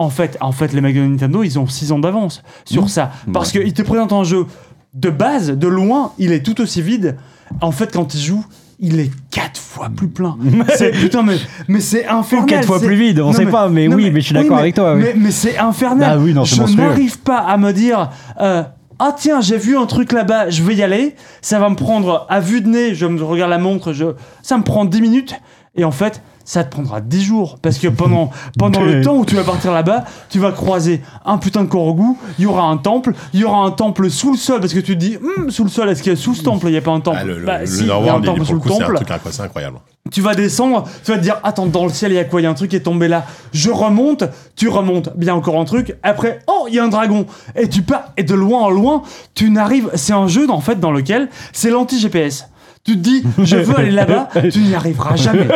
En 0.00 0.08
fait, 0.08 0.38
en 0.40 0.50
fait, 0.52 0.72
les 0.72 0.80
mecs 0.80 0.96
de 0.96 1.02
Nintendo, 1.02 1.42
ils 1.42 1.58
ont 1.58 1.66
6 1.66 1.92
ans 1.92 1.98
d'avance 1.98 2.42
sur 2.64 2.88
ça. 2.88 3.10
Parce 3.34 3.52
qu'ils 3.52 3.74
te 3.74 3.82
présentent 3.82 4.14
un 4.14 4.24
jeu 4.24 4.46
de 4.94 5.10
base, 5.10 5.50
de 5.50 5.68
loin, 5.68 6.12
il 6.16 6.32
est 6.32 6.42
tout 6.42 6.58
aussi 6.62 6.80
vide. 6.80 7.16
En 7.60 7.70
fait, 7.70 7.92
quand 7.92 8.14
ils 8.14 8.20
jouent, 8.20 8.46
il 8.78 8.98
est 8.98 9.10
4 9.30 9.60
fois 9.60 9.90
plus 9.94 10.08
plein. 10.08 10.38
C'est- 10.74 10.92
putain, 10.92 11.22
mais, 11.22 11.36
mais 11.68 11.80
c'est 11.80 12.06
infernal. 12.06 12.46
quatre 12.48 12.66
fois 12.66 12.80
plus 12.80 12.96
vide, 12.96 13.20
on 13.20 13.26
Non, 13.26 13.32
sait 13.34 13.44
pas, 13.44 13.68
mais 13.68 13.88
oui, 13.88 14.10
mais 14.10 14.20
je 14.22 14.24
suis 14.26 14.34
d'accord 14.34 14.56
avec 14.56 14.74
toi, 14.74 14.94
oui. 14.94 15.02
Mais, 15.02 15.14
mais 15.16 15.30
c'est 15.30 15.58
infernal. 15.58 16.12
Ah 16.14 16.18
oui, 16.18 16.32
non, 16.32 16.44
je 16.44 16.62
n'arrive 16.76 17.18
pas 17.18 17.36
à 17.40 17.58
me 17.58 17.72
dire. 17.74 18.08
euh, 18.40 18.62
ah 18.98 19.14
tiens, 19.14 19.42
j'ai 19.42 19.58
vu 19.58 19.76
un 19.76 19.84
truc 19.84 20.12
là-bas, 20.12 20.48
je 20.48 20.62
vais 20.62 20.76
y 20.76 20.82
aller. 20.82 21.14
Ça 21.42 21.58
va 21.58 21.68
me 21.68 21.76
prendre 21.76 22.26
à 22.30 22.40
vue 22.40 22.62
de 22.62 22.68
nez, 22.68 22.94
je 22.94 23.04
me 23.04 23.22
regarde 23.22 23.50
la 23.50 23.58
montre, 23.58 23.92
je, 23.92 24.06
ça 24.42 24.56
me 24.56 24.62
prend 24.62 24.86
10 24.86 25.02
minutes. 25.02 25.34
Et 25.76 25.84
en 25.84 25.90
fait, 25.90 26.22
ça 26.50 26.64
te 26.64 26.70
prendra 26.72 27.00
10 27.00 27.22
jours. 27.22 27.58
Parce 27.62 27.78
que 27.78 27.86
pendant, 27.86 28.30
pendant 28.58 28.82
le 28.82 29.02
temps 29.02 29.16
où 29.16 29.24
tu 29.24 29.36
vas 29.36 29.44
partir 29.44 29.70
là-bas, 29.70 30.04
tu 30.30 30.40
vas 30.40 30.50
croiser 30.50 31.00
un 31.24 31.38
putain 31.38 31.62
de 31.62 31.68
Korogu, 31.68 32.16
il 32.40 32.42
y 32.42 32.46
aura 32.46 32.64
un 32.64 32.76
temple, 32.76 33.12
il 33.32 33.38
y 33.38 33.44
aura 33.44 33.58
un 33.58 33.70
temple 33.70 34.10
sous 34.10 34.32
le 34.32 34.36
sol. 34.36 34.58
Parce 34.58 34.74
que 34.74 34.80
tu 34.80 34.94
te 34.94 34.98
dis, 34.98 35.16
Hum, 35.16 35.52
sous 35.52 35.62
le 35.62 35.70
sol, 35.70 35.88
est-ce 35.88 36.02
qu'il 36.02 36.10
y 36.10 36.16
a 36.16 36.18
sous 36.18 36.34
ce 36.34 36.42
temple? 36.42 36.66
Il 36.66 36.72
n'y 36.72 36.76
a 36.76 36.80
pas 36.80 36.90
un 36.90 36.98
temple. 36.98 37.18
Ah, 37.20 37.24
le, 37.24 37.38
le, 37.38 37.46
Bah, 37.46 37.62
le 37.62 37.68
il 37.68 37.86
y 37.86 37.90
a 37.90 38.14
un 38.14 38.20
temple 38.20 38.44
sous 38.44 38.54
le 38.54 38.58
coup, 38.58 38.68
temple. 38.68 38.98
c'est 39.30 39.42
incroyable. 39.42 39.78
Tu 40.10 40.22
vas 40.22 40.34
descendre, 40.34 40.88
tu 41.04 41.12
vas 41.12 41.18
te 41.18 41.22
dire 41.22 41.38
attends 41.44 41.66
dans 41.66 41.84
le 41.84 41.92
ciel 41.92 42.10
il 42.10 42.16
y 42.16 42.18
a 42.18 42.24
quoi? 42.24 42.40
Il 42.40 42.44
y 42.44 42.46
a 42.48 42.50
un 42.50 42.54
truc 42.54 42.70
qui 42.70 42.76
est 42.76 42.80
tombé 42.80 43.06
là. 43.06 43.26
Je 43.52 43.70
remonte, 43.70 44.24
tu 44.56 44.68
remontes, 44.68 45.10
bien 45.16 45.36
encore 45.36 45.60
un 45.60 45.64
truc. 45.64 45.94
Après 46.02 46.40
oh 46.48 46.66
il 46.68 46.74
y 46.74 46.80
a 46.80 46.84
un 46.84 46.88
dragon 46.88 47.26
et 47.54 47.68
tu 47.68 47.82
pars 47.82 48.12
et 48.16 48.24
de 48.24 48.34
loin 48.34 48.62
en 48.62 48.70
loin 48.70 49.02
tu 49.36 49.50
n'arrives. 49.50 49.88
C'est 49.94 50.14
un 50.14 50.26
jeu 50.26 50.50
en 50.50 50.60
fait 50.60 50.80
dans 50.80 50.90
lequel 50.90 51.28
c'est 51.52 51.70
l'anti 51.70 52.00
GPS. 52.00 52.48
Tu 52.82 52.96
te 52.96 52.98
dis 53.00 53.22
je 53.38 53.56
veux 53.56 53.78
aller 53.78 53.90
là-bas, 53.90 54.30
tu 54.50 54.60
n'y 54.60 54.74
arriveras 54.74 55.14
jamais. 55.14 55.46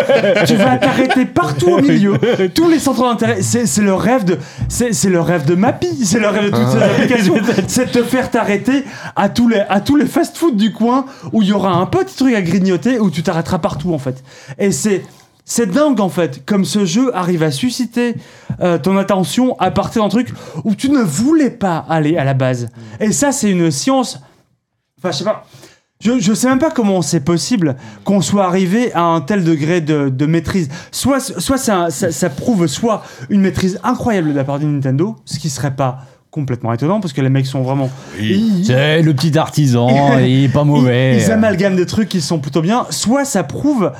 tu 0.46 0.56
vas 0.56 0.76
t'arrêter 0.76 1.24
partout 1.24 1.70
au 1.70 1.80
milieu. 1.80 2.18
Tous 2.54 2.68
les 2.68 2.78
centres 2.78 3.02
d'intérêt, 3.02 3.40
c'est 3.40 3.80
le 3.80 3.94
rêve 3.94 4.24
de 4.24 4.38
c'est 4.68 4.92
c'est 4.92 5.08
le 5.08 5.20
rêve 5.20 5.46
de 5.46 5.54
Mappy, 5.54 6.04
c'est 6.04 6.20
le 6.20 6.28
rêve 6.28 6.50
de 6.50 6.50
toutes 6.50 6.68
ces 6.68 6.82
applications. 6.82 7.36
c'est 7.66 7.86
de 7.86 8.00
te 8.00 8.04
faire 8.04 8.30
t'arrêter 8.30 8.84
à 9.16 9.30
tous 9.30 9.48
les 9.48 9.60
à 9.60 9.80
tous 9.80 9.96
les 9.96 10.04
fast-food 10.06 10.56
du 10.56 10.72
coin 10.72 11.06
où 11.32 11.40
il 11.40 11.48
y 11.48 11.52
aura 11.52 11.72
un 11.72 11.86
petit 11.86 12.14
truc 12.14 12.34
à 12.34 12.42
grignoter 12.42 12.98
où 12.98 13.10
tu 13.10 13.22
t'arrêteras 13.22 13.58
partout 13.58 13.94
en 13.94 13.98
fait. 13.98 14.22
Et 14.58 14.70
c'est 14.70 15.02
c'est 15.46 15.66
dingue 15.66 16.00
en 16.00 16.08
fait, 16.08 16.44
comme 16.44 16.64
ce 16.64 16.84
jeu 16.84 17.14
arrive 17.14 17.42
à 17.42 17.50
susciter 17.50 18.16
euh, 18.60 18.78
ton 18.78 18.96
attention 18.96 19.58
à 19.58 19.70
partir 19.70 20.02
d'un 20.02 20.08
truc 20.08 20.28
où 20.64 20.74
tu 20.74 20.90
ne 20.90 21.00
voulais 21.00 21.50
pas 21.50 21.84
aller 21.88 22.16
à 22.16 22.24
la 22.24 22.34
base. 22.34 22.68
Et 23.00 23.12
ça, 23.12 23.30
c'est 23.30 23.50
une 23.50 23.70
science. 23.70 24.20
Enfin, 24.98 25.12
je 25.12 25.18
sais 25.18 25.24
pas. 25.24 25.44
Je, 26.04 26.18
je 26.20 26.34
sais 26.34 26.48
même 26.48 26.58
pas 26.58 26.70
comment 26.70 27.00
c'est 27.00 27.20
possible 27.20 27.76
qu'on 28.04 28.20
soit 28.20 28.44
arrivé 28.44 28.92
à 28.92 29.02
un 29.04 29.22
tel 29.22 29.42
degré 29.42 29.80
de, 29.80 30.10
de 30.10 30.26
maîtrise. 30.26 30.68
Soit, 30.92 31.18
soit 31.40 31.56
ça, 31.56 31.88
ça, 31.88 32.12
ça 32.12 32.28
prouve 32.28 32.66
soit 32.66 33.02
une 33.30 33.40
maîtrise 33.40 33.80
incroyable 33.82 34.30
de 34.32 34.36
la 34.36 34.44
part 34.44 34.58
de 34.58 34.66
Nintendo, 34.66 35.16
ce 35.24 35.38
qui 35.38 35.48
serait 35.48 35.74
pas 35.74 36.00
complètement 36.30 36.72
étonnant 36.74 37.00
parce 37.00 37.12
que 37.14 37.20
les 37.22 37.28
mecs 37.30 37.46
sont 37.46 37.62
vraiment. 37.62 37.88
Ils- 38.20 38.66
C'est 38.66 39.00
le 39.00 39.14
petit 39.14 39.38
artisan, 39.38 40.18
il 40.18 40.44
est 40.44 40.48
pas 40.48 40.64
mauvais. 40.64 41.16
ils, 41.16 41.22
ils 41.22 41.30
amalgament 41.32 41.76
des 41.76 41.86
trucs 41.86 42.08
qui 42.10 42.20
sont 42.20 42.38
plutôt 42.38 42.60
bien. 42.60 42.86
Soit 42.90 43.24
ça 43.24 43.42
prouve 43.42 43.92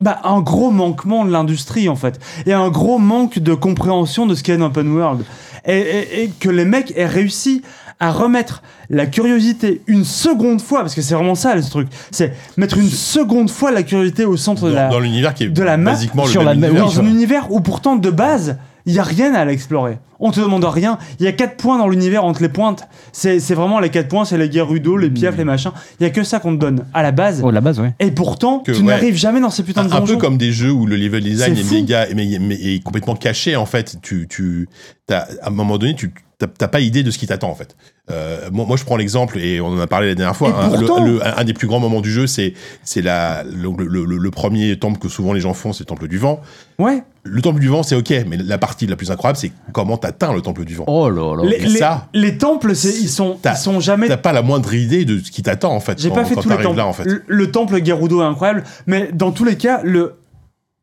bah, 0.00 0.20
un 0.24 0.40
gros 0.42 0.70
manquement 0.70 1.24
de 1.24 1.32
l'industrie 1.32 1.88
en 1.88 1.96
fait, 1.96 2.20
et 2.46 2.52
un 2.52 2.68
gros 2.68 2.98
manque 2.98 3.38
de 3.40 3.54
compréhension 3.54 4.26
de 4.26 4.34
ce 4.34 4.42
qu'est 4.44 4.52
un 4.52 4.60
open 4.60 4.92
world, 4.94 5.24
et, 5.64 5.78
et- 5.78 6.22
et 6.24 6.28
que 6.38 6.50
les 6.50 6.66
mecs 6.66 6.92
aient 6.96 7.06
réussi 7.06 7.62
à 8.00 8.10
remettre 8.12 8.62
la 8.90 9.06
curiosité 9.06 9.80
une 9.86 10.04
seconde 10.04 10.60
fois, 10.60 10.80
parce 10.80 10.94
que 10.94 11.00
c'est 11.02 11.14
vraiment 11.14 11.34
ça 11.34 11.54
le 11.54 11.62
truc, 11.62 11.88
c'est 12.10 12.32
mettre 12.56 12.76
une 12.78 12.88
seconde 12.90 13.50
fois 13.50 13.70
la 13.72 13.82
curiosité 13.82 14.24
au 14.24 14.36
centre 14.36 14.68
de 14.68 14.74
la, 14.74 14.88
Dans, 14.88 15.00
l'univers 15.00 15.32
qui 15.34 15.44
est 15.44 15.48
de 15.48 15.62
la 15.62 15.76
map 15.76 15.92
basiquement 15.92 16.26
sur 16.26 16.44
même 16.44 16.60
la- 16.60 16.68
univers, 16.68 16.84
dans 16.84 17.00
un 17.00 17.06
univers 17.06 17.50
où 17.52 17.60
pourtant 17.60 17.96
de 17.96 18.10
base 18.10 18.58
il 18.88 18.94
y 18.94 19.00
a 19.00 19.02
rien 19.02 19.34
à 19.34 19.44
l'explorer. 19.44 19.98
On 20.20 20.30
te 20.30 20.38
demande 20.38 20.64
rien. 20.64 20.96
Il 21.18 21.24
y 21.24 21.28
a 21.28 21.32
quatre 21.32 21.56
points 21.56 21.76
dans 21.76 21.88
l'univers 21.88 22.24
entre 22.24 22.40
les 22.40 22.48
pointes. 22.48 22.86
C'est 23.12 23.40
c'est 23.40 23.54
vraiment 23.54 23.80
les 23.80 23.88
quatre 23.90 24.06
points, 24.06 24.24
c'est 24.24 24.38
les 24.38 24.50
Gerudo, 24.50 24.96
les 24.96 25.10
piafs, 25.10 25.36
les 25.36 25.42
machins. 25.44 25.72
Il 25.98 26.04
y 26.04 26.06
a 26.06 26.10
que 26.10 26.22
ça 26.22 26.38
qu'on 26.38 26.54
te 26.54 26.60
donne 26.60 26.84
à 26.94 27.02
la 27.02 27.10
base. 27.10 27.40
Oh, 27.44 27.50
la 27.50 27.60
base, 27.60 27.80
ouais. 27.80 27.94
Et 27.98 28.12
pourtant, 28.12 28.60
Que, 28.60 28.70
tu 28.70 28.78
ouais. 28.78 28.84
n'arrives 28.84 29.16
jamais 29.16 29.40
dans 29.40 29.50
ces 29.50 29.64
putains 29.64 29.82
de 29.84 29.90
un, 29.92 29.96
un 29.96 30.00
donjons. 30.00 30.14
peu 30.14 30.20
comme 30.20 30.38
des 30.38 30.52
jeux 30.52 30.70
où 30.70 30.86
le 30.86 30.94
level 30.94 31.24
design 31.24 31.56
C'est 31.56 31.62
est, 31.62 31.64
fou. 31.64 31.74
méga 31.74 32.06
mais, 32.14 32.38
mais- 32.40 32.54
est 32.54 32.80
complètement 32.84 33.16
caché 33.16 33.56
en 33.56 33.66
fait 33.66 33.96
tu 34.02 34.28
tu 34.28 34.68
t'as- 35.08 35.26
à 35.42 35.48
un 35.48 35.50
moment 35.50 35.78
donné 35.78 35.94
tu 35.96 36.12
t'as 36.38 36.68
pas 36.68 36.80
idée 36.80 37.02
de 37.02 37.10
ce 37.10 37.16
qui 37.18 37.26
t'attend 37.26 37.48
en 37.50 37.54
fait 37.54 37.76
euh, 38.10 38.50
moi, 38.52 38.66
moi, 38.66 38.76
je 38.76 38.84
prends 38.84 38.96
l'exemple 38.96 39.38
et 39.38 39.60
on 39.60 39.68
en 39.68 39.80
a 39.80 39.86
parlé 39.86 40.08
la 40.08 40.14
dernière 40.14 40.36
fois 40.36 40.54
hein, 40.56 40.70
le- 40.78 40.86
pourtant- 40.86 41.02
le- 41.04 41.26
un, 41.26 41.38
un 41.38 41.44
des 41.44 41.54
plus 41.54 41.66
grands 41.66 41.80
moments 41.80 42.00
du 42.02 42.10
jeu 42.12 42.26
c'est 42.26 42.52
c'est 42.84 43.00
la 43.02 43.42
le, 43.44 43.70
le- 43.84 44.04
le- 44.04 44.18
le 44.18 44.30
premier 44.30 44.78
temple 44.78 44.98
que 44.98 45.08
souvent 45.08 45.32
les 45.32 45.40
gens 45.40 45.54
font 45.54 45.72
c'est 45.72 45.80
le 45.84 45.86
temple 45.86 46.08
du 46.08 46.18
vent 46.18 46.40
Ouais. 46.78 47.02
le 47.24 47.40
temple 47.40 47.58
du 47.58 47.68
vent 47.68 47.82
c'est 47.82 47.94
ok 47.96 48.12
mais 48.28 48.36
la 48.36 48.58
partie 48.58 48.86
la 48.86 48.96
plus 48.96 49.10
incroyable 49.10 49.38
c'est 49.38 49.50
comment 49.72 49.96
t'atteins 49.96 50.34
le 50.34 50.42
temple 50.42 50.64
du 50.66 50.74
vent 50.74 50.84
Oh 50.88 51.08
là 51.08 51.34
là. 51.42 51.48
Les, 51.48 51.68
ça, 51.78 52.06
les 52.12 52.36
temples, 52.36 52.76
c'est- 52.76 52.90
ils 53.00 53.08
sont, 53.08 53.38
ils 53.42 53.56
sont 53.56 53.80
jamais. 53.80 54.06
t'as 54.08 54.18
pas 54.18 54.32
la 54.34 54.42
moindre 54.42 54.74
idée 54.74 55.06
de 55.06 55.18
ce 55.18 55.30
qui 55.30 55.42
t'attend 55.42 55.72
en 55.74 55.80
fait 55.80 55.98
J'ai 55.98 56.10
pas 56.10 56.24
fait 56.26 56.34
quand 56.34 56.42
tous 56.42 56.50
les 56.50 56.58
temples. 56.62 56.76
là 56.76 56.86
en 56.86 56.92
fait 56.92 57.04
le, 57.06 57.22
le 57.26 57.50
temple 57.50 57.82
Gerudo 57.84 58.20
est 58.20 58.24
incroyable, 58.26 58.64
mais 58.86 59.08
dans 59.12 59.32
tous 59.32 59.44
les 59.44 59.56
cas, 59.56 59.80
le 59.82 60.14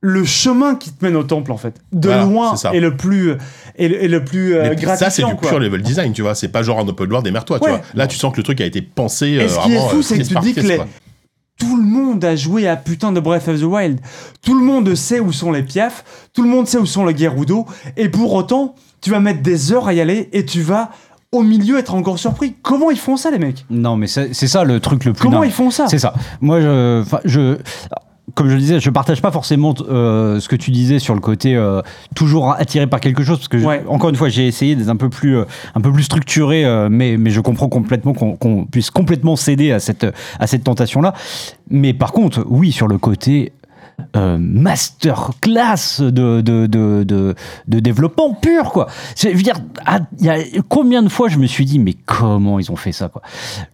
le 0.06 0.26
chemin 0.26 0.76
qui 0.76 0.92
te 0.92 1.04
mène 1.06 1.16
au 1.16 1.24
temple 1.24 1.54
en 1.54 1.58
fait, 1.58 1.76
de 1.94 2.10
Voilà, 2.10 2.26
loin, 2.26 2.56
est 2.74 2.80
le 2.82 2.98
plus 2.98 3.32
est 3.78 3.88
le, 3.88 4.04
est 4.04 4.08
le 4.10 4.24
plus 4.26 4.54
euh, 4.54 4.74
gratifiant. 4.76 4.96
ça, 4.98 5.10
c'est 5.10 5.24
du 5.24 5.34
quoi. 5.36 5.48
pur 5.50 5.60
level 5.60 5.82
design, 5.82 6.12
tu 6.12 6.22
vois. 6.22 6.36
C'est 6.36 6.50
pas 6.50 6.62
genre 6.62 6.80
un 6.80 6.88
open 6.90 7.08
world, 7.10 7.24
démerde-toi, 7.24 7.58
tu 7.60 7.66
Ouais. 7.66 7.72
vois. 7.72 7.82
Là, 7.96 8.06
tu 8.08 8.18
sens 8.18 8.34
que 8.34 8.38
le 8.38 8.44
truc 8.44 8.60
a 8.60 8.66
été 8.66 8.82
pensé. 8.82 9.28
Et 9.30 9.40
euh, 9.40 9.48
ce 9.48 9.60
qui 9.62 9.72
est 9.74 9.80
fou, 9.90 10.00
euh, 10.00 10.02
c'est 10.02 10.16
que 10.20 10.24
pièce 10.24 10.28
tu 10.28 10.40
dis 10.42 10.54
que 10.54 10.60
les-. 10.68 10.82
Tout 11.58 11.78
le 11.78 11.84
monde 11.84 12.26
a 12.26 12.36
joué 12.36 12.68
à 12.68 12.76
putain 12.76 13.14
de 13.14 13.20
Breath 13.22 13.48
of 13.48 13.62
the 13.62 13.64
Wild. 13.64 14.00
Tout 14.42 14.58
le 14.60 14.66
monde 14.66 14.94
sait 14.96 15.22
où 15.22 15.32
sont 15.32 15.52
les 15.54 15.64
piafs. 15.64 16.04
Tout 16.34 16.44
le 16.44 16.50
monde 16.50 16.68
sait 16.68 16.78
où 16.80 16.86
sont 16.86 17.06
les 17.06 17.16
Gerudo. 17.18 17.66
Et 17.96 18.10
pour 18.10 18.34
autant, 18.34 18.76
tu 19.00 19.10
vas 19.12 19.22
mettre 19.22 19.42
des 19.42 19.72
heures 19.72 19.88
à 19.88 19.94
y 19.94 20.02
aller 20.02 20.28
et 20.34 20.44
tu 20.46 20.62
vas 20.62 20.90
au 21.32 21.44
milieu 21.44 21.78
être 21.80 21.94
encore 21.96 22.20
surpris. 22.20 22.56
Comment 22.62 22.92
ils 22.92 22.98
font 23.00 23.16
ça, 23.18 23.32
les 23.32 23.40
mecs? 23.40 23.66
Non, 23.70 23.96
mais 23.96 24.08
c'est 24.08 24.34
ça 24.34 24.64
le 24.66 24.80
truc 24.82 25.06
le 25.06 25.14
plus 25.14 25.22
Comment 25.22 25.40
dingue. 25.40 25.50
ils 25.50 25.54
font 25.54 25.72
ça? 25.72 25.88
C'est 25.88 25.98
ça. 26.00 26.14
Moi, 26.42 26.60
je, 26.60 27.58
comme 28.36 28.48
je 28.48 28.54
le 28.54 28.60
disais, 28.60 28.80
je 28.80 28.90
partage 28.90 29.22
pas 29.22 29.32
forcément 29.32 29.74
euh, 29.90 30.40
ce 30.40 30.48
que 30.48 30.56
tu 30.56 30.72
disais 30.72 31.00
sur 31.00 31.14
le 31.14 31.20
côté 31.20 31.56
euh, 31.56 31.82
toujours 32.16 32.54
attiré 32.54 32.88
par 32.88 33.02
quelque 33.02 33.22
chose, 33.24 33.38
parce 33.38 33.50
que 33.50 33.60
je- 33.60 33.66
encore 33.88 34.10
une 34.10 34.16
fois, 34.16 34.30
j'ai 34.30 34.48
essayé 34.48 34.76
d'être 34.76 34.88
un 34.90 34.96
peu 34.96 35.10
plus, 35.10 35.38
euh, 35.38 35.46
un 35.76 35.82
peu 35.82 35.92
plus 35.92 36.04
structuré, 36.04 36.64
euh, 36.66 36.88
mais, 36.90 37.18
mais 37.18 37.32
je 37.32 37.42
comprends 37.42 37.68
complètement 37.68 38.14
qu'on 38.14 38.36
qu'on 38.38 38.66
puisse 38.66 38.92
complètement 38.92 39.36
céder 39.36 39.72
à 39.74 39.80
cette, 39.80 40.06
à 40.40 40.48
cette 40.48 40.64
tentation-là. 40.64 41.14
Mais 41.70 41.94
par 41.94 42.14
contre, 42.14 42.46
oui, 42.48 42.72
sur 42.72 42.88
le 42.88 42.98
côté 42.98 43.52
euh, 44.16 44.38
masterclass 44.40 46.00
de, 46.02 46.42
de, 46.42 46.66
de, 46.68 47.04
de, 47.04 47.36
de 47.68 47.80
développement 47.80 48.34
pur, 48.34 48.72
quoi. 48.72 48.88
C'est- 49.16 49.32
Je 49.32 49.38
veux 49.38 49.44
dire, 49.44 49.56
ah, 49.86 50.00
il 50.20 50.26
y 50.26 50.30
a 50.30 50.38
combien 50.70 51.02
de 51.04 51.10
fois 51.10 51.30
je 51.30 51.38
me 51.38 51.48
suis 51.48 51.66
dit, 51.66 51.80
mais 51.80 51.94
comment 52.06 52.60
ils 52.60 52.72
ont 52.72 52.76
fait 52.76 52.92
ça, 52.92 53.10
quoi? 53.10 53.22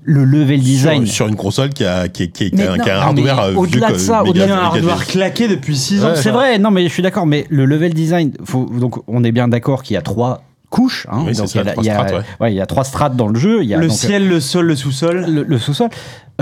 Le 0.04 0.24
level 0.24 0.60
design. 0.60 1.06
Sur, 1.06 1.16
sur 1.16 1.28
une 1.28 1.36
console 1.36 1.70
qui 1.70 1.86
a, 1.86 2.08
qui, 2.08 2.32
qui- 2.32 2.52
qui 2.52 2.62
a, 2.62 2.78
non, 2.78 2.84
qui 2.84 2.90
a 2.90 2.98
un 3.00 3.02
hardware. 3.02 3.40
euh, 3.40 3.54
au-delà 3.56 3.92
de 3.92 3.98
ça, 3.98 4.24
méga- 4.24 4.32
Il 4.34 4.38
y 4.38 4.42
a 4.42 4.46
un 4.46 4.48
méga- 4.58 4.66
hardware 4.66 5.06
claqué 5.08 5.48
depuis 5.48 5.76
6 5.78 6.04
ans. 6.04 6.10
Ouais. 6.10 6.16
C'est 6.16 6.32
vrai, 6.32 6.58
non, 6.60 6.72
mais 6.72 6.84
je 6.88 6.90
suis 6.94 7.04
d'accord, 7.04 7.26
mais 7.26 7.46
le 7.50 7.66
level 7.66 7.94
design, 7.94 8.32
faut, 8.44 8.66
donc 8.66 9.02
on 9.08 9.24
est 9.24 9.32
bien 9.32 9.48
d'accord 9.48 9.84
qu'il 9.84 9.94
y 9.96 9.98
a 9.98 10.02
trois 10.02 10.44
couches. 10.70 11.08
Hein, 11.12 11.24
Oui, 11.26 11.34
donc 11.34 11.54
il 11.54 11.58
y 11.58 11.68
a, 11.68 11.74
il 11.80 11.84
y 11.86 11.90
a- 11.90 11.94
strates, 11.96 12.12
ouais. 12.14 12.22
ouais, 12.42 12.54
il 12.54 12.56
y 12.56 12.62
a 12.62 12.66
trois 12.66 12.84
strates 12.84 13.16
dans 13.16 13.28
le 13.28 13.40
jeu. 13.40 13.64
Il 13.64 13.70
y 13.70 13.74
a 13.74 13.78
Le 13.78 13.88
donc, 13.88 13.98
ciel, 13.98 14.28
le 14.28 14.40
sol, 14.40 14.68
le 14.68 14.76
sous-sol. 14.76 15.26
le, 15.28 15.44
le 15.44 15.58
sous-sol. 15.58 15.90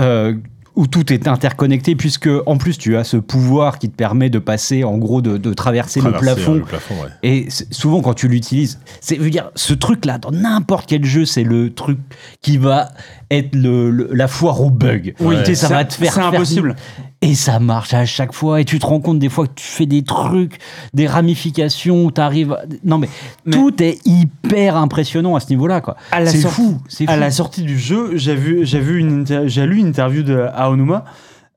euh, 0.00 0.34
où 0.78 0.86
tout 0.86 1.12
est 1.12 1.26
interconnecté, 1.26 1.96
puisque 1.96 2.28
en 2.46 2.56
plus 2.56 2.78
tu 2.78 2.96
as 2.96 3.02
ce 3.02 3.16
pouvoir 3.16 3.78
qui 3.80 3.90
te 3.90 3.96
permet 3.96 4.30
de 4.30 4.38
passer, 4.38 4.84
en 4.84 4.96
gros, 4.96 5.20
de, 5.20 5.36
de 5.36 5.52
traverser, 5.52 5.98
traverser, 5.98 6.24
le 6.26 6.34
plafond. 6.34 6.52
euh, 6.54 6.58
le 6.58 6.62
plafond, 6.64 6.94
ouais. 7.02 7.08
Et 7.24 7.48
souvent, 7.72 8.00
quand 8.00 8.14
tu 8.14 8.28
l'utilises, 8.28 8.78
c'est, 9.00 9.16
veux 9.16 9.28
dire, 9.30 9.50
ce 9.56 9.74
truc-là, 9.74 10.18
dans 10.18 10.30
n'importe 10.30 10.88
quel 10.88 11.04
jeu, 11.04 11.24
c'est 11.24 11.42
le 11.42 11.74
truc 11.74 11.98
qui 12.42 12.58
va 12.58 12.90
être 13.30 13.54
le, 13.56 13.90
le- 13.90 14.10
la 14.12 14.28
foire 14.28 14.60
au 14.60 14.70
bug. 14.70 15.14
Oui, 15.20 15.36
Tu 15.40 15.46
sais, 15.46 15.54
ça 15.56 15.66
c'est- 15.68 15.74
va 15.74 15.84
te 15.84 15.94
faire. 15.94 16.12
c'est 16.12 16.20
faire- 16.20 16.28
impossible. 16.28 16.76
Et 17.20 17.34
ça 17.34 17.58
marche 17.58 17.94
à 17.94 18.06
chaque 18.06 18.32
fois. 18.32 18.60
Et 18.60 18.64
tu 18.64 18.78
te 18.78 18.86
rends 18.86 19.00
compte 19.00 19.18
des 19.18 19.28
fois 19.28 19.46
que 19.48 19.54
tu 19.54 19.64
fais 19.66 19.86
des 19.86 20.04
trucs, 20.04 20.58
des 20.94 21.06
ramifications 21.08 22.04
où 22.04 22.12
tu 22.12 22.20
arrives. 22.20 22.56
Non, 22.84 22.98
mais, 22.98 23.08
Mais- 23.44 23.52
tout 23.56 23.82
est 23.82 23.98
hyper 24.06 24.76
impressionnant 24.76 25.34
à 25.34 25.40
ce 25.40 25.48
niveau-là, 25.50 25.80
quoi. 25.80 25.96
C'est 26.30 26.38
fou. 26.50 26.78
À 27.08 27.16
la 27.16 27.30
sortie 27.32 27.62
du 27.62 27.78
jeu, 27.78 28.10
j'ai 28.16 28.36
vu, 28.36 28.62
vu 28.64 28.98
une, 29.00 29.22
inter- 29.22 29.42
j'ai 29.46 29.66
lu 29.66 29.78
une 29.78 29.88
interview 29.88 30.22
de 30.22 30.46
Aonuma 30.54 31.04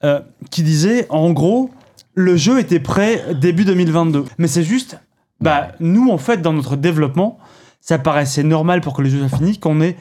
euh, 0.03 0.19
qui 0.49 0.63
disait, 0.63 1.05
en 1.09 1.29
gros, 1.31 1.69
le 2.15 2.35
jeu 2.37 2.59
était 2.59 2.79
prêt 2.79 3.23
début 3.39 3.63
2022. 3.63 4.25
Mais 4.39 4.47
c'est 4.47 4.63
juste, 4.63 4.99
bah, 5.41 5.69
nous, 5.79 6.09
en 6.09 6.17
fait, 6.17 6.41
dans 6.41 6.53
notre 6.53 6.75
développement, 6.75 7.37
ça 7.81 7.99
paraissait 7.99 8.43
normal 8.43 8.81
pour 8.81 8.93
que 8.93 9.01
le 9.03 9.09
jeu 9.09 9.19
soit 9.27 9.37
fini 9.37 9.59
qu'on 9.59 9.79
ait 9.81 9.95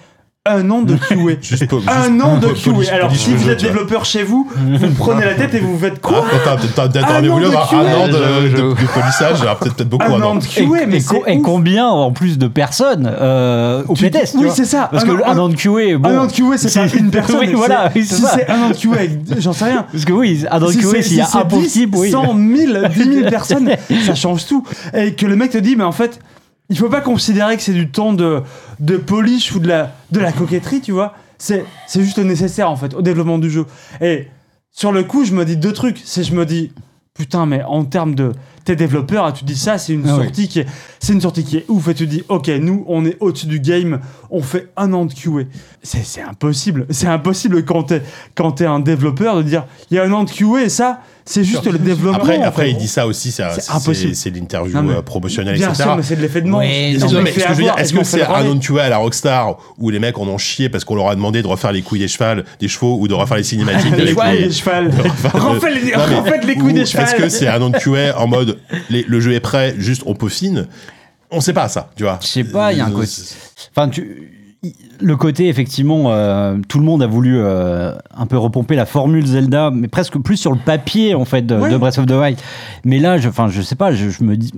un 0.48 0.70
an 0.70 0.80
de 0.80 0.94
QA. 1.08 1.36
Juste 1.42 1.68
pour- 1.68 1.82
un 1.86 2.04
juste 2.08 2.22
an 2.22 2.38
de 2.38 2.46
QA. 2.86 2.94
Alors, 2.94 3.14
si 3.14 3.34
vous 3.34 3.50
êtes 3.50 3.60
développeur 3.60 4.06
chez 4.06 4.22
vous, 4.22 4.48
vous 4.56 4.90
prenez 4.96 5.22
la 5.26 5.34
tête 5.34 5.52
et 5.52 5.60
vous 5.60 5.78
faites 5.78 6.00
quoi? 6.00 6.24
Ah, 6.46 6.56
T'as 6.74 6.88
t'as 6.88 7.14
Un 7.16 7.20
de 7.20 7.28
là, 7.28 7.34
QA. 7.70 7.76
un 7.76 7.94
an 7.94 8.06
de, 8.08 8.12
de, 8.12 8.56
j'avoue. 8.56 8.74
de 8.74 8.86
polissage, 8.86 9.40
peut-être 9.58 9.74
peut-être 9.74 9.88
beaucoup 9.90 10.06
Un 10.10 10.14
un 10.14 10.22
an 10.22 10.30
an. 10.30 10.34
de 10.36 10.44
Et, 10.44 10.64
QA, 10.64 10.86
mais 10.88 10.96
et 10.96 11.00
c'est 11.00 11.14
co- 11.14 11.24
et 11.26 11.36
ouf. 11.36 11.42
combien 11.42 11.86
en 11.88 12.10
plus 12.10 12.38
de 12.38 12.48
personnes 12.48 13.06
euh, 13.20 13.82
au 13.86 13.92
playtest 13.92 14.32
tu 14.32 14.42
Oui, 14.42 14.48
c'est 14.54 14.64
ça. 14.64 14.88
Parce 14.90 15.04
Un 15.04 15.08
que 15.08 15.12
an- 15.12 15.16
le- 15.16 15.28
un 15.28 15.38
an 15.40 15.48
de 15.50 15.56
QA, 15.56 15.98
bon. 15.98 16.08
un 16.08 16.18
an 16.20 16.26
de 16.26 16.32
QA, 16.32 16.56
c'est 16.56 16.72
pas 16.88 16.96
une 16.96 17.10
personne. 17.10 17.36
oui, 17.40 17.52
voilà, 17.52 17.90
si 17.94 18.06
c'est 18.06 18.48
un 18.48 18.62
an 18.62 18.68
de 18.70 18.74
QA, 18.74 18.94
avec- 18.98 19.40
j'en 19.40 19.52
sais 19.52 19.66
rien. 19.66 19.84
Parce 19.92 20.06
que 20.06 20.12
oui, 20.14 20.46
un 20.50 20.56
an 20.62 20.68
de 20.68 20.72
QA, 20.72 21.02
s'il 21.02 21.16
y 21.16 21.20
a 21.20 21.26
si 21.26 21.36
un 21.36 21.40
c'est 21.42 21.48
pauvre 21.48 21.62
10, 21.62 21.70
type, 21.72 21.94
oui. 21.96 22.10
100 22.12 22.22
000, 22.34 22.88
10 22.88 23.14
000 23.18 23.28
personnes, 23.28 23.70
ça 24.06 24.14
change 24.14 24.46
tout. 24.46 24.64
Et 24.94 25.12
que 25.12 25.26
le 25.26 25.36
mec 25.36 25.50
te 25.50 25.58
dit, 25.58 25.76
mais 25.76 25.84
en 25.84 25.92
fait, 25.92 26.18
il 26.70 26.78
faut 26.78 26.88
pas 26.88 27.00
considérer 27.00 27.56
que 27.56 27.62
c'est 27.62 27.74
du 27.74 27.90
temps 27.90 28.12
de, 28.12 28.42
de 28.78 28.96
polish 28.96 29.52
ou 29.52 29.58
de 29.58 29.68
la, 29.68 29.92
de 30.12 30.20
la 30.20 30.32
coquetterie, 30.32 30.80
tu 30.80 30.92
vois. 30.92 31.14
C'est 31.36 31.64
juste 31.96 32.18
nécessaire, 32.18 32.70
en 32.70 32.76
fait, 32.76 32.94
au 32.94 33.02
développement 33.02 33.38
du 33.38 33.50
jeu. 33.50 33.66
Et 34.00 34.28
sur 34.70 34.92
le 34.92 35.02
coup, 35.02 35.24
je 35.24 35.34
me 35.34 35.44
dis 35.44 35.56
deux 35.56 35.72
trucs. 35.72 36.00
C'est 36.04 36.22
je 36.22 36.34
me 36.34 36.46
dis, 36.46 36.72
putain, 37.14 37.44
mais 37.44 37.62
en 37.64 37.84
termes 37.84 38.14
de. 38.14 38.32
T'es 38.64 38.76
développeur, 38.76 39.26
et 39.28 39.32
tu 39.32 39.44
dis 39.44 39.56
ça, 39.56 39.78
c'est 39.78 39.94
une 39.94 40.04
Ah 40.06 40.16
oui. 40.18 40.24
sortie 40.24 40.48
qui 40.48 40.60
est, 40.60 40.66
c'est 40.98 41.12
une 41.14 41.20
sortie 41.22 41.44
qui 41.44 41.56
est 41.56 41.64
ouf. 41.68 41.88
Et 41.88 41.94
tu 41.94 42.06
dis, 42.06 42.22
ok, 42.28 42.48
nous, 42.60 42.84
on 42.88 43.06
est 43.06 43.16
au-dessus 43.20 43.46
du 43.46 43.58
game, 43.58 44.00
on 44.30 44.42
fait 44.42 44.68
un 44.76 44.92
an 44.92 45.06
de 45.06 45.12
QA. 45.14 45.44
C'est 45.82 46.04
c'est 46.04 46.20
impossible. 46.22 46.86
C'est 46.90 47.06
impossible 47.06 47.64
quand 47.64 47.84
t'es 47.84 48.02
quand 48.34 48.52
t'es 48.52 48.66
un 48.66 48.80
développeur 48.80 49.36
de 49.38 49.42
dire, 49.42 49.64
il 49.90 49.96
y 49.96 49.98
a 49.98 50.04
un 50.04 50.12
an 50.12 50.24
de 50.24 50.30
QA 50.30 50.62
et 50.64 50.68
ça, 50.68 51.00
c'est 51.24 51.42
juste 51.42 51.64
le 51.70 51.78
développement. 51.78 52.18
Après, 52.18 52.36
en 52.38 52.42
après 52.42 52.70
il 52.70 52.76
dit 52.76 52.86
ça 52.88 53.06
aussi, 53.06 53.30
c'est 53.32 53.44
C'est 53.54 53.60
c'est- 53.62 53.72
impossible. 53.72 54.14
c'est 54.14 54.30
l'interview 54.30 54.74
Non, 54.76 54.82
mais- 54.82 54.94
euh, 54.96 55.02
promotionnelle, 55.02 55.54
Bien 55.56 55.68
etc. 55.70 55.84
sûr, 55.84 55.96
mais 55.96 56.02
c'est 56.02 56.16
de 56.16 56.20
l'effet 56.22 56.42
de 56.42 56.48
manche. 56.48 56.60
Ouais, 56.60 56.90
Ils 56.92 56.98
non, 57.00 57.06
ont 57.06 57.10
Non, 57.12 57.16
fait 57.18 57.22
mais 57.24 57.30
ce 57.30 57.34
que 57.36 57.40
je 57.42 57.48
veux 57.48 57.54
dire, 57.54 57.64
avoir, 57.70 57.78
est-ce 57.78 57.92
que 57.94 57.98
fait 58.00 58.04
c'est 58.04 58.16
le 58.18 58.24
relais. 58.24 58.48
un 58.50 58.74
on 58.74 58.76
à 58.76 58.88
la 58.90 58.96
Rockstar 58.98 59.56
où 59.78 59.88
les 59.90 59.98
mecs 59.98 60.18
en 60.18 60.26
ont 60.28 60.38
chié 60.38 60.68
parce 60.68 60.84
qu'on 60.84 60.96
leur 60.96 61.08
a 61.08 61.14
demandé 61.14 61.40
de 61.40 61.46
refaire 61.46 61.72
les 61.72 61.80
couilles 61.82 62.00
des 62.00 62.08
chevals, 62.08 62.44
des 62.60 62.68
chevaux 62.68 62.98
ou 63.00 63.08
de 63.08 63.14
refaire 63.14 63.38
les 63.38 63.42
cinématiques 63.42 63.90
des 63.96 64.06
chevals. 64.08 64.44
refaire 64.50 64.82
le- 64.82 65.40
Refaites 65.40 65.74
les, 65.82 65.92
Non, 65.92 65.98
mais- 66.08 66.14
refaites 66.20 66.44
les 66.44 66.54
ou 66.54 66.58
couilles 66.60 66.72
des 66.74 66.80
Est-ce 66.82 66.92
chevals. 66.92 67.16
que 67.16 67.28
c'est 67.30 67.48
un 67.48 67.62
on 67.62 67.72
QA 67.72 68.18
en 68.18 68.26
mode 68.26 68.49
les- 68.90 69.02
le 69.04 69.20
jeu 69.20 69.32
est 69.32 69.40
prêt, 69.40 69.74
juste 69.78 70.02
on 70.06 70.14
peaufine 70.14 70.66
On 71.32 71.40
sait 71.40 71.52
pas 71.52 71.68
ça, 71.68 71.90
tu 71.96 72.02
vois. 72.02 72.18
Je 72.22 72.26
sais 72.26 72.44
pas, 72.44 72.72
il 72.72 72.78
y 72.78 72.80
a 72.80 72.86
un 72.86 72.90
côté- 72.90 73.06
Enfin, 73.76 73.88
tu- 73.88 74.36
le 75.00 75.16
côté, 75.16 75.48
effectivement, 75.48 76.12
euh, 76.12 76.58
tout 76.68 76.78
le 76.78 76.84
monde 76.84 77.02
a 77.02 77.06
voulu 77.06 77.38
euh, 77.38 77.94
un 78.14 78.26
peu 78.26 78.36
repomper 78.36 78.74
la 78.74 78.84
formule 78.84 79.24
Zelda, 79.26 79.70
mais 79.70 79.88
presque 79.88 80.18
plus 80.18 80.36
sur 80.36 80.50
le 80.52 80.58
papier, 80.58 81.14
en 81.14 81.24
fait, 81.24 81.42
de, 81.42 81.54
Ouais. 81.54 81.70
de 81.70 81.76
Breath 81.76 81.98
of 81.98 82.06
the 82.06 82.10
Wild. 82.12 82.38
Mais 82.84 82.98
là, 82.98 83.16
je, 83.18 83.28
enfin, 83.28 83.48
je 83.48 83.62
sais 83.62 83.76
pas, 83.76 83.92
je, 83.92 84.10
je 84.10 84.22
me 84.24 84.36
dis. 84.36 84.52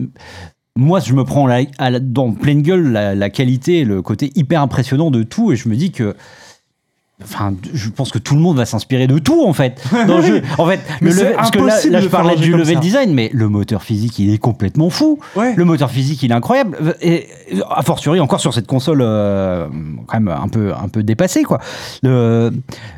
Moi, 0.75 1.01
je 1.01 1.13
me 1.13 1.23
prends 1.25 1.47
la- 1.47 1.61
à 1.79 1.91
la- 1.91 2.01
dans 2.01 2.33
pleine 2.33 2.63
gueule 2.63 2.91
la, 2.91 3.15
la 3.15 3.29
qualité, 3.31 3.85
le 3.85 4.01
côté 4.01 4.33
hyper 4.35 4.63
impressionnant 4.63 5.11
de 5.11 5.23
tout, 5.23 5.53
et 5.53 5.57
je 5.57 5.69
me 5.69 5.77
dis 5.77 5.93
que. 5.93 6.17
Enfin, 7.25 7.55
je 7.73 7.89
pense 7.89 8.11
que 8.11 8.19
tout 8.19 8.35
le 8.35 8.41
monde 8.41 8.57
va 8.57 8.65
s'inspirer 8.67 9.07
de 9.07 9.19
tout 9.19 9.45
en 9.45 9.53
fait 9.53 9.83
dans 10.07 10.19
le 10.19 10.23
jeu. 10.25 10.43
En 10.59 10.67
fait, 10.67 10.81
le 11.01 11.11
level- 11.11 11.35
parce 11.37 11.51
que 11.51 11.59
là, 11.59 12.01
je 12.01 12.09
parlais 12.09 12.37
du 12.37 12.53
level 12.57 12.79
design, 12.81 13.13
mais 13.15 13.31
le 13.33 13.49
moteur 13.49 13.83
physique 13.83 14.19
il 14.19 14.33
est 14.33 14.39
complètement 14.39 14.91
fou. 14.91 15.19
Ouais. 15.37 15.55
Le 15.57 15.65
moteur 15.65 15.91
physique, 15.91 16.23
il 16.23 16.31
est 16.31 16.35
incroyable. 16.35 16.77
Et 17.01 17.27
a 17.71 17.83
fortiori, 17.83 18.21
encore 18.21 18.41
sur 18.41 18.53
cette 18.55 18.67
console, 18.67 19.01
euh, 19.03 19.67
quand 20.07 20.21
même 20.21 20.29
un 20.29 20.49
peu, 20.49 20.73
un 20.75 20.89
peu 20.89 21.03
dépassée, 21.03 21.43
quoi. 21.43 21.59
Le- 22.03 22.51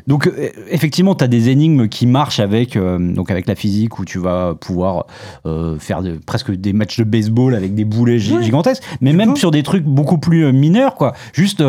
donc, 0.07 0.27
euh, 0.27 0.49
effectivement, 0.69 1.15
tu 1.15 1.23
as 1.23 1.27
des 1.27 1.49
énigmes 1.49 1.87
qui 1.87 2.07
marchent 2.07 2.39
avec, 2.39 2.75
euh, 2.75 2.97
donc 3.13 3.31
avec 3.31 3.47
la 3.47 3.55
physique 3.55 3.99
où 3.99 4.05
tu 4.05 4.19
vas 4.19 4.53
pouvoir 4.59 5.05
euh, 5.45 5.77
faire 5.79 6.01
de- 6.01 6.19
presque 6.25 6.51
des 6.51 6.73
matchs 6.73 6.97
de 6.97 7.03
baseball 7.03 7.55
avec 7.55 7.73
des 7.75 7.85
boulets 7.85 8.13
Ouais. 8.31 8.43
gigantesques, 8.43 8.83
mais 9.01 9.13
même 9.13 9.35
sur 9.35 9.51
des 9.51 9.63
trucs 9.63 9.83
beaucoup 9.83 10.17
plus 10.17 10.45
euh, 10.45 10.51
mineurs, 10.51 10.95
quoi. 10.95 11.13
Juste. 11.33 11.61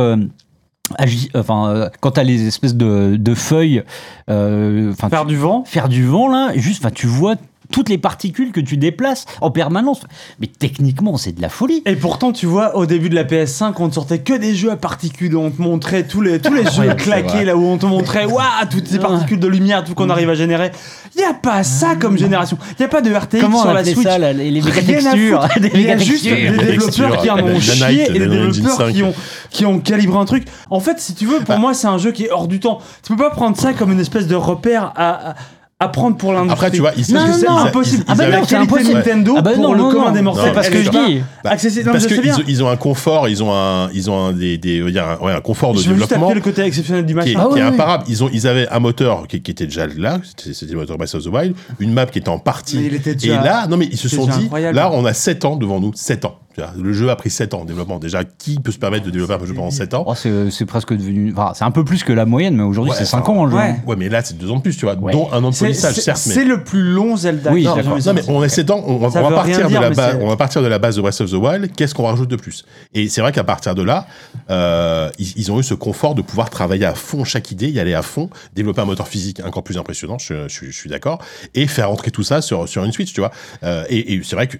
Agi- 0.98 1.30
enfin, 1.34 1.68
euh, 1.68 1.88
quand 2.00 2.12
t'as 2.12 2.22
les 2.22 2.46
espèces 2.46 2.74
de, 2.74 3.16
de 3.18 3.34
feuilles, 3.34 3.82
euh, 4.30 4.92
Faire 4.94 5.24
du 5.26 5.36
vent. 5.36 5.64
faire 5.64 5.88
du 5.88 6.04
vent 6.04 6.28
là, 6.28 6.52
juste, 6.54 6.84
enfin, 6.84 6.92
tu 6.94 7.06
vois 7.06 7.34
toutes 7.70 7.88
les 7.88 7.98
particules 7.98 8.52
que 8.52 8.60
tu 8.60 8.76
déplaces 8.76 9.24
en 9.40 9.50
permanence. 9.50 10.00
Mais 10.40 10.46
techniquement, 10.46 11.16
c'est 11.16 11.32
de 11.32 11.42
la 11.42 11.48
folie. 11.48 11.82
Et 11.86 11.96
pourtant, 11.96 12.32
tu 12.32 12.46
vois, 12.46 12.76
au 12.76 12.86
début 12.86 13.08
de 13.08 13.14
la 13.14 13.24
PS5, 13.24 13.72
on 13.78 13.88
ne 13.88 13.92
sortait 13.92 14.18
que 14.20 14.32
des 14.34 14.54
jeux 14.54 14.70
à 14.70 14.76
particules. 14.76 15.36
On 15.36 15.50
te 15.50 15.60
montrait 15.60 16.06
tous 16.06 16.20
les, 16.20 16.38
tous 16.40 16.52
les 16.54 16.64
jeux 16.70 16.94
claqués, 16.94 17.44
là 17.44 17.56
où 17.56 17.64
on 17.64 17.78
te 17.78 17.86
montrait, 17.86 18.24
waouh, 18.26 18.44
toutes 18.70 18.86
ces 18.88 18.98
particules 18.98 19.40
de 19.40 19.46
lumière, 19.48 19.84
tout 19.84 19.94
qu'on 19.94 20.10
arrive 20.10 20.30
à 20.30 20.34
générer. 20.34 20.70
Il 21.14 21.18
n'y 21.20 21.24
a 21.24 21.34
pas 21.34 21.62
ça 21.62 21.96
comme 21.96 22.18
génération. 22.18 22.58
Il 22.72 22.76
n'y 22.80 22.84
a 22.84 22.88
pas 22.88 23.00
de 23.00 23.10
RTX 23.14 23.40
Comment 23.40 23.58
on 23.58 23.62
sur 23.62 23.72
la 23.72 23.80
appelait 23.80 23.94
Switch. 23.94 24.06
ça, 24.06 24.18
là, 24.18 24.32
les, 24.32 24.50
les 24.50 24.60
mégatextures 24.60 25.48
Il 25.74 25.80
y 25.82 25.90
a 25.90 25.96
juste 25.98 26.24
des 26.24 26.50
développeurs 26.50 27.22
qui 27.22 27.30
en 27.30 27.36
La- 27.36 27.44
ont 27.44 27.48
la 27.54 27.60
chié 27.60 27.86
Night, 27.88 28.10
et 28.10 28.12
des 28.12 28.18
la 28.18 28.26
développeurs 28.26 28.76
5. 28.76 28.92
qui 28.92 29.02
ont, 29.02 29.14
qui 29.50 29.64
ont 29.66 29.78
calibré 29.80 30.18
un 30.18 30.24
truc. 30.26 30.44
En 30.68 30.80
fait, 30.80 30.98
si 31.00 31.14
tu 31.14 31.24
veux, 31.26 31.40
pour 31.40 31.58
moi, 31.58 31.72
c'est 31.72 31.86
un 31.86 31.96
jeu 31.98 32.12
qui 32.12 32.24
est 32.24 32.30
hors 32.30 32.48
du 32.48 32.60
temps. 32.60 32.80
Tu 33.02 33.14
peux 33.14 33.22
pas 33.24 33.30
prendre 33.30 33.56
ça 33.56 33.72
comme 33.72 33.92
une 33.92 34.00
espèce 34.00 34.26
de 34.26 34.34
repère 34.34 34.92
à, 34.94 35.30
à, 35.30 35.34
à 35.78 35.88
prendre 35.88 36.16
pour 36.16 36.32
l'industrie. 36.32 36.52
Après, 36.54 36.70
tu 36.70 36.80
vois, 36.80 36.92
ils- 36.96 37.04
Parce 37.12 37.32
c'est 37.38 37.40
ils- 37.40 37.42
ils- 37.42 37.66
impossible. 37.68 38.04
ils 38.08 38.10
Ah 38.10 38.14
bah 38.14 38.28
non, 38.30 38.44
c'est 38.48 38.56
impossible. 38.56 38.94
Nintendo 38.94 39.34
Ah 39.36 39.42
bah 39.42 39.50
pour 39.52 39.62
non, 39.62 39.72
le 39.74 39.78
non, 39.80 39.90
commun 39.90 40.06
non. 40.06 40.10
des 40.12 40.22
mortels. 40.22 40.44
C'est 40.46 40.52
pas 40.54 40.62
ce 40.62 40.68
elle 40.68 40.72
que 40.72 40.78
est 40.78 40.84
je 40.84 40.90
dis. 40.90 41.22
Accessible. 41.44 41.84
Non, 41.86 41.92
parce 41.92 42.06
qu'ils 42.06 42.32
ont, 42.32 42.42
ils 42.48 42.62
ont 42.64 42.68
un 42.70 42.76
confort, 42.78 43.28
ils 43.28 43.42
ont 43.42 43.52
un, 43.52 43.90
ils 43.92 44.10
ont 44.10 44.26
un 44.28 44.32
des, 44.32 44.56
des, 44.56 44.90
dire 44.90 45.06
un, 45.06 45.22
ouais, 45.22 45.32
un 45.34 45.40
confort 45.42 45.72
de 45.74 45.78
Je 45.78 45.82
juste 45.82 45.92
développement 45.98 46.28
appeler 46.28 46.40
le 46.40 46.44
côté 46.44 46.62
exceptionnel 46.62 47.04
du 47.04 47.12
qui 47.14 47.20
est, 47.32 47.34
machin. 47.34 47.40
Ah 47.50 47.52
qui 47.52 47.58
est 47.58 47.62
ouais, 47.62 47.68
ouais. 47.68 47.74
imparable. 47.74 48.04
Ils, 48.08 48.24
ont, 48.24 48.30
ils 48.32 48.46
avaient 48.46 48.66
un 48.70 48.78
moteur 48.78 49.26
qui, 49.28 49.42
qui 49.42 49.50
était 49.50 49.66
déjà 49.66 49.86
là, 49.86 50.18
c'était 50.34 50.72
le 50.72 50.78
moteur 50.78 50.96
Breath 50.96 51.14
of 51.14 51.24
the 51.24 51.26
Wild, 51.26 51.54
une 51.78 51.92
map 51.92 52.06
qui 52.06 52.20
était 52.20 52.30
en 52.30 52.38
partie. 52.38 52.78
Mais 52.78 52.86
il 52.86 52.94
était 52.94 53.10
Et 53.10 53.14
déjà- 53.16 53.42
là, 53.42 53.66
non 53.66 53.76
mais 53.76 53.88
ils 53.92 53.98
se 53.98 54.08
sont 54.08 54.26
dit, 54.26 54.44
incroyable. 54.44 54.76
là 54.76 54.90
on 54.94 55.04
a 55.04 55.12
7 55.12 55.44
ans 55.44 55.56
devant 55.56 55.78
nous, 55.78 55.92
7 55.94 56.24
ans. 56.24 56.38
Le 56.76 56.92
jeu 56.92 57.10
a 57.10 57.16
pris 57.16 57.30
7 57.30 57.54
ans 57.54 57.62
de 57.62 57.68
développement. 57.68 57.98
Déjà, 57.98 58.24
qui 58.24 58.58
peut 58.58 58.72
se 58.72 58.78
permettre 58.78 59.04
de 59.06 59.10
développer 59.10 59.34
un 59.34 59.44
jeu 59.46 59.54
pendant 59.54 59.70
7 59.70 59.94
ans? 59.94 60.04
Oh, 60.06 60.14
c'est 60.14 60.50
c'est 60.50 60.64
presque 60.66 60.92
devenu. 60.94 61.32
Enfin, 61.36 61.52
c'est 61.54 61.64
un 61.64 61.70
peu 61.70 61.84
plus 61.84 62.02
que 62.04 62.12
la 62.12 62.24
moyenne, 62.26 62.56
mais 62.56 62.62
aujourd'hui, 62.62 62.92
Ouais, 62.92 62.98
c'est 62.98 63.04
5 63.04 63.28
enfin, 63.28 63.32
ans. 63.32 63.44
le 63.44 63.50
jeu. 63.50 63.56
ouais. 63.56 63.76
Ouais, 63.86 63.96
mais 63.96 64.08
là 64.08 64.22
c'est 64.22 64.36
2 64.38 64.50
ans 64.50 64.56
de 64.56 64.62
plus, 64.62 64.76
tu 64.76 64.84
vois, 64.86 64.94
Ouais. 64.96 65.12
dont 65.12 65.28
un 65.32 65.42
an 65.44 65.50
de 65.50 65.54
C'est 65.54 65.66
polissage, 65.66 65.94
c'est- 65.94 66.36
mais- 66.36 66.44
le 66.44 66.62
plus 66.64 66.82
long 66.82 67.16
Zelda. 67.16 67.52
Oui, 67.52 67.64
Non 67.64 67.74
mais 68.14 68.22
on 68.28 68.42
est 68.44 68.48
7 68.48 68.70
ans, 68.70 68.82
on, 68.86 68.96
va 68.98 69.10
partir 69.10 69.66
dire, 69.66 69.68
de 69.68 69.74
la 69.84 69.90
base, 69.90 70.18
on 70.20 70.28
va 70.28 70.36
partir 70.36 70.62
de 70.62 70.66
la 70.68 70.78
base 70.78 70.96
de 70.96 71.00
Breath 71.02 71.20
of 71.20 71.30
the 71.30 71.34
Wild. 71.34 71.72
Qu'est-ce 71.76 71.94
qu'on 71.94 72.04
rajoute 72.06 72.28
de 72.30 72.36
plus? 72.36 72.64
Et 72.94 73.08
c'est 73.08 73.20
vrai 73.20 73.32
qu'à 73.32 73.44
partir 73.44 73.74
de 73.74 73.82
là, 73.82 74.06
euh, 74.50 75.10
ils, 75.18 75.32
ils 75.36 75.52
ont 75.52 75.60
eu 75.60 75.62
ce 75.62 75.74
confort 75.74 76.14
de 76.14 76.22
pouvoir 76.22 76.50
travailler 76.50 76.84
à 76.86 76.94
fond 76.94 77.24
chaque 77.24 77.50
idée, 77.50 77.68
y 77.68 77.80
aller 77.80 77.94
à 77.94 78.02
fond, 78.02 78.30
développer 78.54 78.80
un 78.80 78.84
moteur 78.86 79.08
physique 79.08 79.40
encore 79.44 79.62
plus 79.64 79.78
impressionnant. 79.78 80.18
Je, 80.18 80.48
je- 80.48 80.66
je 80.66 80.70
suis 80.76 80.88
d'accord, 80.90 81.20
et 81.54 81.66
faire 81.66 81.90
entrer 81.90 82.10
tout 82.10 82.22
ça 82.22 82.40
sur 82.42 82.68
sur 82.68 82.84
une 82.84 82.92
Switch, 82.92 83.12
tu 83.12 83.20
vois. 83.20 83.30
Euh, 83.64 83.84
et 83.88 84.14
et 84.14 84.20
c'est 84.24 84.36
vrai 84.36 84.46
que 84.46 84.56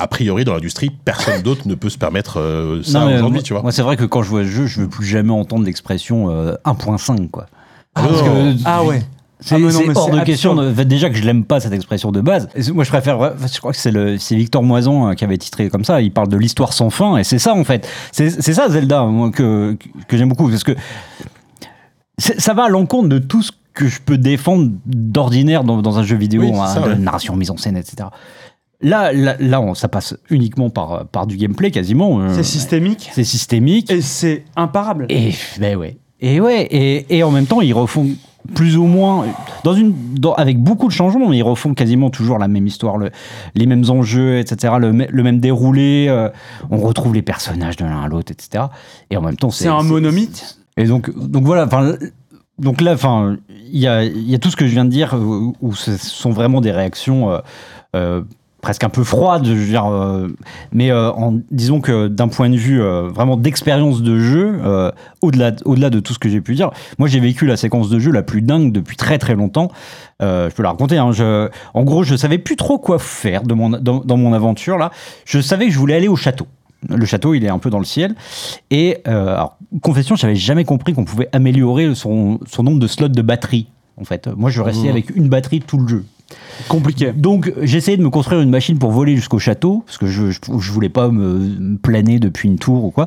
a 0.00 0.06
priori 0.06 0.44
dans 0.44 0.54
l'industrie, 0.54 0.90
personne 1.04 1.42
d'autre 1.42 1.66
ne 1.66 1.74
peut 1.74 1.90
se 1.90 1.98
permettre 1.98 2.38
euh, 2.38 2.82
ça 2.84 3.04
aujourd'hui, 3.06 3.30
moi- 3.32 3.42
tu 3.42 3.52
vois. 3.52 3.62
Moi, 3.62 3.72
c'est 3.72 3.82
vrai 3.82 3.96
que 3.96 4.04
quand 4.04 4.22
je 4.22 4.30
vois 4.30 4.42
le 4.42 4.48
jeu, 4.48 4.66
je 4.66 4.80
veux 4.82 4.88
plus 4.88 5.04
jamais 5.06 5.32
entendre 5.32 5.64
l'expression 5.64 6.30
euh, 6.30 6.54
1.5, 6.64 7.28
quoi. 7.30 7.46
Ah, 7.96 8.02
Parce 8.06 8.22
non. 8.22 8.54
que 8.54 8.58
Ah 8.64 8.84
ouais. 8.84 9.02
C'est 9.40 9.54
Ah, 9.54 9.58
hors 9.94 10.10
de 10.10 10.20
question. 10.24 10.54
de- 10.56 10.72
fait, 10.72 10.84
déjà 10.84 11.10
que 11.10 11.16
je 11.16 11.22
l'aime 11.24 11.44
pas 11.44 11.60
cette 11.60 11.72
expression 11.72 12.10
de 12.10 12.20
base. 12.20 12.48
Moi, 12.74 12.82
je 12.84 12.88
préfère. 12.90 13.18
Je 13.52 13.58
crois 13.58 13.72
que 13.72 13.78
c'est 13.78 14.34
Victor 14.36 14.62
Moison 14.64 15.08
euh, 15.10 15.14
qui 15.14 15.22
avait 15.24 15.38
titré 15.38 15.68
comme 15.68 15.84
ça. 15.84 16.00
Il 16.00 16.12
parle 16.12 16.28
de 16.28 16.36
l'histoire 16.36 16.72
sans 16.72 16.90
fin, 16.90 17.16
et 17.18 17.24
c'est 17.24 17.38
ça 17.38 17.54
en 17.54 17.62
fait. 17.64 17.88
C'est 18.12 18.30
ça 18.30 18.68
Zelda 18.68 19.04
moi, 19.04 19.30
que 19.30 19.76
que 20.08 20.16
j'aime 20.16 20.28
beaucoup 20.28 20.48
parce 20.48 20.64
que 20.64 20.72
ça 22.18 22.52
va 22.54 22.64
à 22.64 22.68
l'encontre 22.68 23.08
de 23.08 23.18
tout 23.18 23.42
ce 23.42 23.52
que 23.74 23.86
je 23.86 24.00
peux 24.00 24.18
défendre 24.18 24.70
d'ordinaire 24.86 25.62
dans, 25.62 25.82
dans 25.82 25.98
un 25.98 26.02
jeu 26.02 26.16
vidéo, 26.16 26.42
Oui, 26.42 26.52
hein, 26.52 26.66
ça, 26.66 26.80
de 26.80 26.88
ouais. 26.88 26.96
narration, 26.98 27.36
mise 27.36 27.50
en 27.52 27.56
scène, 27.56 27.76
etc. 27.76 28.08
Là, 28.80 29.12
là, 29.12 29.36
là, 29.40 29.60
on- 29.60 29.74
ça 29.74 29.88
passe 29.88 30.16
uniquement 30.30 30.70
par 30.70 31.06
par 31.06 31.26
du 31.26 31.36
gameplay 31.36 31.70
quasiment. 31.72 32.20
euh, 32.20 32.28
C'est 32.34 32.44
systémique 32.44 33.10
C'est 33.12 33.24
systémique. 33.24 33.90
et 33.90 34.00
c'est 34.00 34.44
imparable. 34.56 35.06
Et 35.08 35.32
ben 35.58 35.76
ouais. 35.76 35.96
Et 36.20 36.40
ouais, 36.40 36.62
et, 36.70 37.16
et 37.16 37.22
en 37.22 37.30
même 37.30 37.46
temps, 37.46 37.60
ils 37.60 37.72
refont 37.72 38.08
plus 38.54 38.76
ou 38.76 38.84
moins, 38.86 39.26
dans 39.62 39.74
une, 39.74 39.94
dans- 40.14 40.32
avec 40.34 40.58
beaucoup 40.58 40.86
de 40.86 40.92
changements, 40.92 41.28
mais 41.28 41.36
ils 41.38 41.42
refont 41.42 41.74
quasiment 41.74 42.08
toujours 42.10 42.38
la 42.38 42.48
même 42.48 42.66
histoire, 42.66 42.96
le- 42.98 43.10
les 43.54 43.66
mêmes 43.66 43.84
enjeux, 43.88 44.38
etc., 44.38 44.74
le, 44.80 44.92
me- 44.92 45.06
le 45.10 45.22
même 45.22 45.38
déroulé. 45.38 46.06
euh, 46.08 46.28
on 46.70 46.78
retrouve 46.78 47.14
les 47.14 47.22
personnages 47.22 47.76
de 47.76 47.84
l'un 47.84 48.00
à 48.02 48.08
l'autre, 48.08 48.32
etc. 48.32 48.64
Et 49.10 49.16
en 49.16 49.22
même 49.22 49.36
temps, 49.36 49.50
c'est 49.50 49.68
un 49.68 49.82
monomythe. 49.82 50.58
Et 50.76 50.84
donc, 50.84 51.10
donc 51.16 51.44
voilà. 51.44 51.66
Enfin, 51.66 51.94
donc 52.58 52.80
là, 52.80 52.94
enfin, 52.94 53.36
il 53.72 53.78
y 53.78 53.86
a, 53.86 54.04
y 54.04 54.34
a 54.34 54.38
tout 54.38 54.50
ce 54.50 54.56
que 54.56 54.66
je 54.66 54.72
viens 54.72 54.84
de 54.84 54.90
dire 54.90 55.14
où, 55.14 55.54
où 55.60 55.74
ce 55.74 55.96
sont 55.96 56.30
vraiment 56.30 56.60
des 56.60 56.72
réactions. 56.72 57.30
euh, 57.30 57.38
euh, 57.96 58.22
presque 58.60 58.82
un 58.84 58.88
peu 58.88 59.04
froides, 59.04 59.46
je 59.46 59.52
veux 59.52 59.66
dire, 59.66 59.86
euh, 59.86 60.28
mais 60.72 60.90
euh, 60.90 61.12
en, 61.12 61.38
disons 61.50 61.80
que 61.80 62.08
d'un 62.08 62.28
point 62.28 62.50
de 62.50 62.56
vue 62.56 62.82
euh, 62.82 63.08
vraiment 63.08 63.36
d'expérience 63.36 64.02
de 64.02 64.18
jeu, 64.18 64.60
au-delà 65.22 65.52
au-delà 65.64 65.90
de 65.90 66.00
tout 66.00 66.12
ce 66.12 66.18
que 66.18 66.28
j'ai 66.28 66.40
pu 66.40 66.54
dire, 66.54 66.70
moi 66.98 67.08
j'ai 67.08 67.20
vécu 67.20 67.46
la 67.46 67.56
séquence 67.56 67.88
de 67.88 67.98
jeu 67.98 68.10
la 68.10 68.22
plus 68.22 68.42
dingue 68.42 68.72
depuis 68.72 68.96
très 68.96 69.18
très 69.18 69.34
longtemps. 69.34 69.70
Je 70.20 70.52
peux 70.54 70.62
la 70.62 70.70
raconter. 70.70 70.98
Hein, 70.98 71.12
je, 71.12 71.48
en 71.74 71.84
gros, 71.84 72.02
je 72.02 72.16
savais 72.16 72.38
plus 72.38 72.56
trop 72.56 72.78
quoi 72.78 72.98
faire 72.98 73.42
de 73.42 73.54
mon, 73.54 73.70
dans, 73.70 74.00
dans 74.00 74.16
mon 74.16 74.32
aventure 74.32 74.78
là. 74.78 74.90
Je 75.24 75.40
savais 75.40 75.66
que 75.66 75.72
je 75.72 75.78
voulais 75.78 75.94
aller 75.94 76.08
au 76.08 76.16
château. 76.16 76.46
Le 76.88 77.04
château, 77.06 77.34
il 77.34 77.44
est 77.44 77.48
un 77.48 77.58
peu 77.58 77.70
dans 77.70 77.78
le 77.78 77.84
ciel. 77.84 78.14
Et 78.70 78.98
alors, 79.04 79.56
confession, 79.82 80.16
j'avais 80.16 80.36
jamais 80.36 80.64
compris 80.64 80.94
qu'on 80.94 81.04
pouvait 81.04 81.28
améliorer 81.32 81.94
son, 81.94 82.38
son 82.46 82.62
nombre 82.62 82.78
de 82.78 82.86
slots 82.86 83.08
de 83.08 83.22
batterie. 83.22 83.68
En 84.00 84.04
fait, 84.04 84.28
moi, 84.28 84.50
je 84.50 84.62
restais 84.62 84.86
Mmh. 84.86 84.90
avec 84.90 85.16
une 85.16 85.28
batterie 85.28 85.60
tout 85.60 85.78
le 85.78 85.88
jeu. 85.88 86.04
Compliqué. 86.68 87.12
Donc 87.12 87.52
j'ai 87.62 87.78
essayé 87.78 87.96
de 87.96 88.02
me 88.02 88.10
construire 88.10 88.40
une 88.40 88.50
machine 88.50 88.78
pour 88.78 88.90
voler 88.90 89.16
jusqu'au 89.16 89.38
château, 89.38 89.82
parce 89.86 89.96
que 89.96 90.06
je, 90.06 90.30
je, 90.30 90.38
je 90.58 90.72
voulais 90.72 90.88
pas 90.90 91.08
me, 91.08 91.38
me 91.38 91.76
planer 91.78 92.18
depuis 92.18 92.48
une 92.48 92.58
tour 92.58 92.84
ou 92.84 92.90
quoi. 92.90 93.06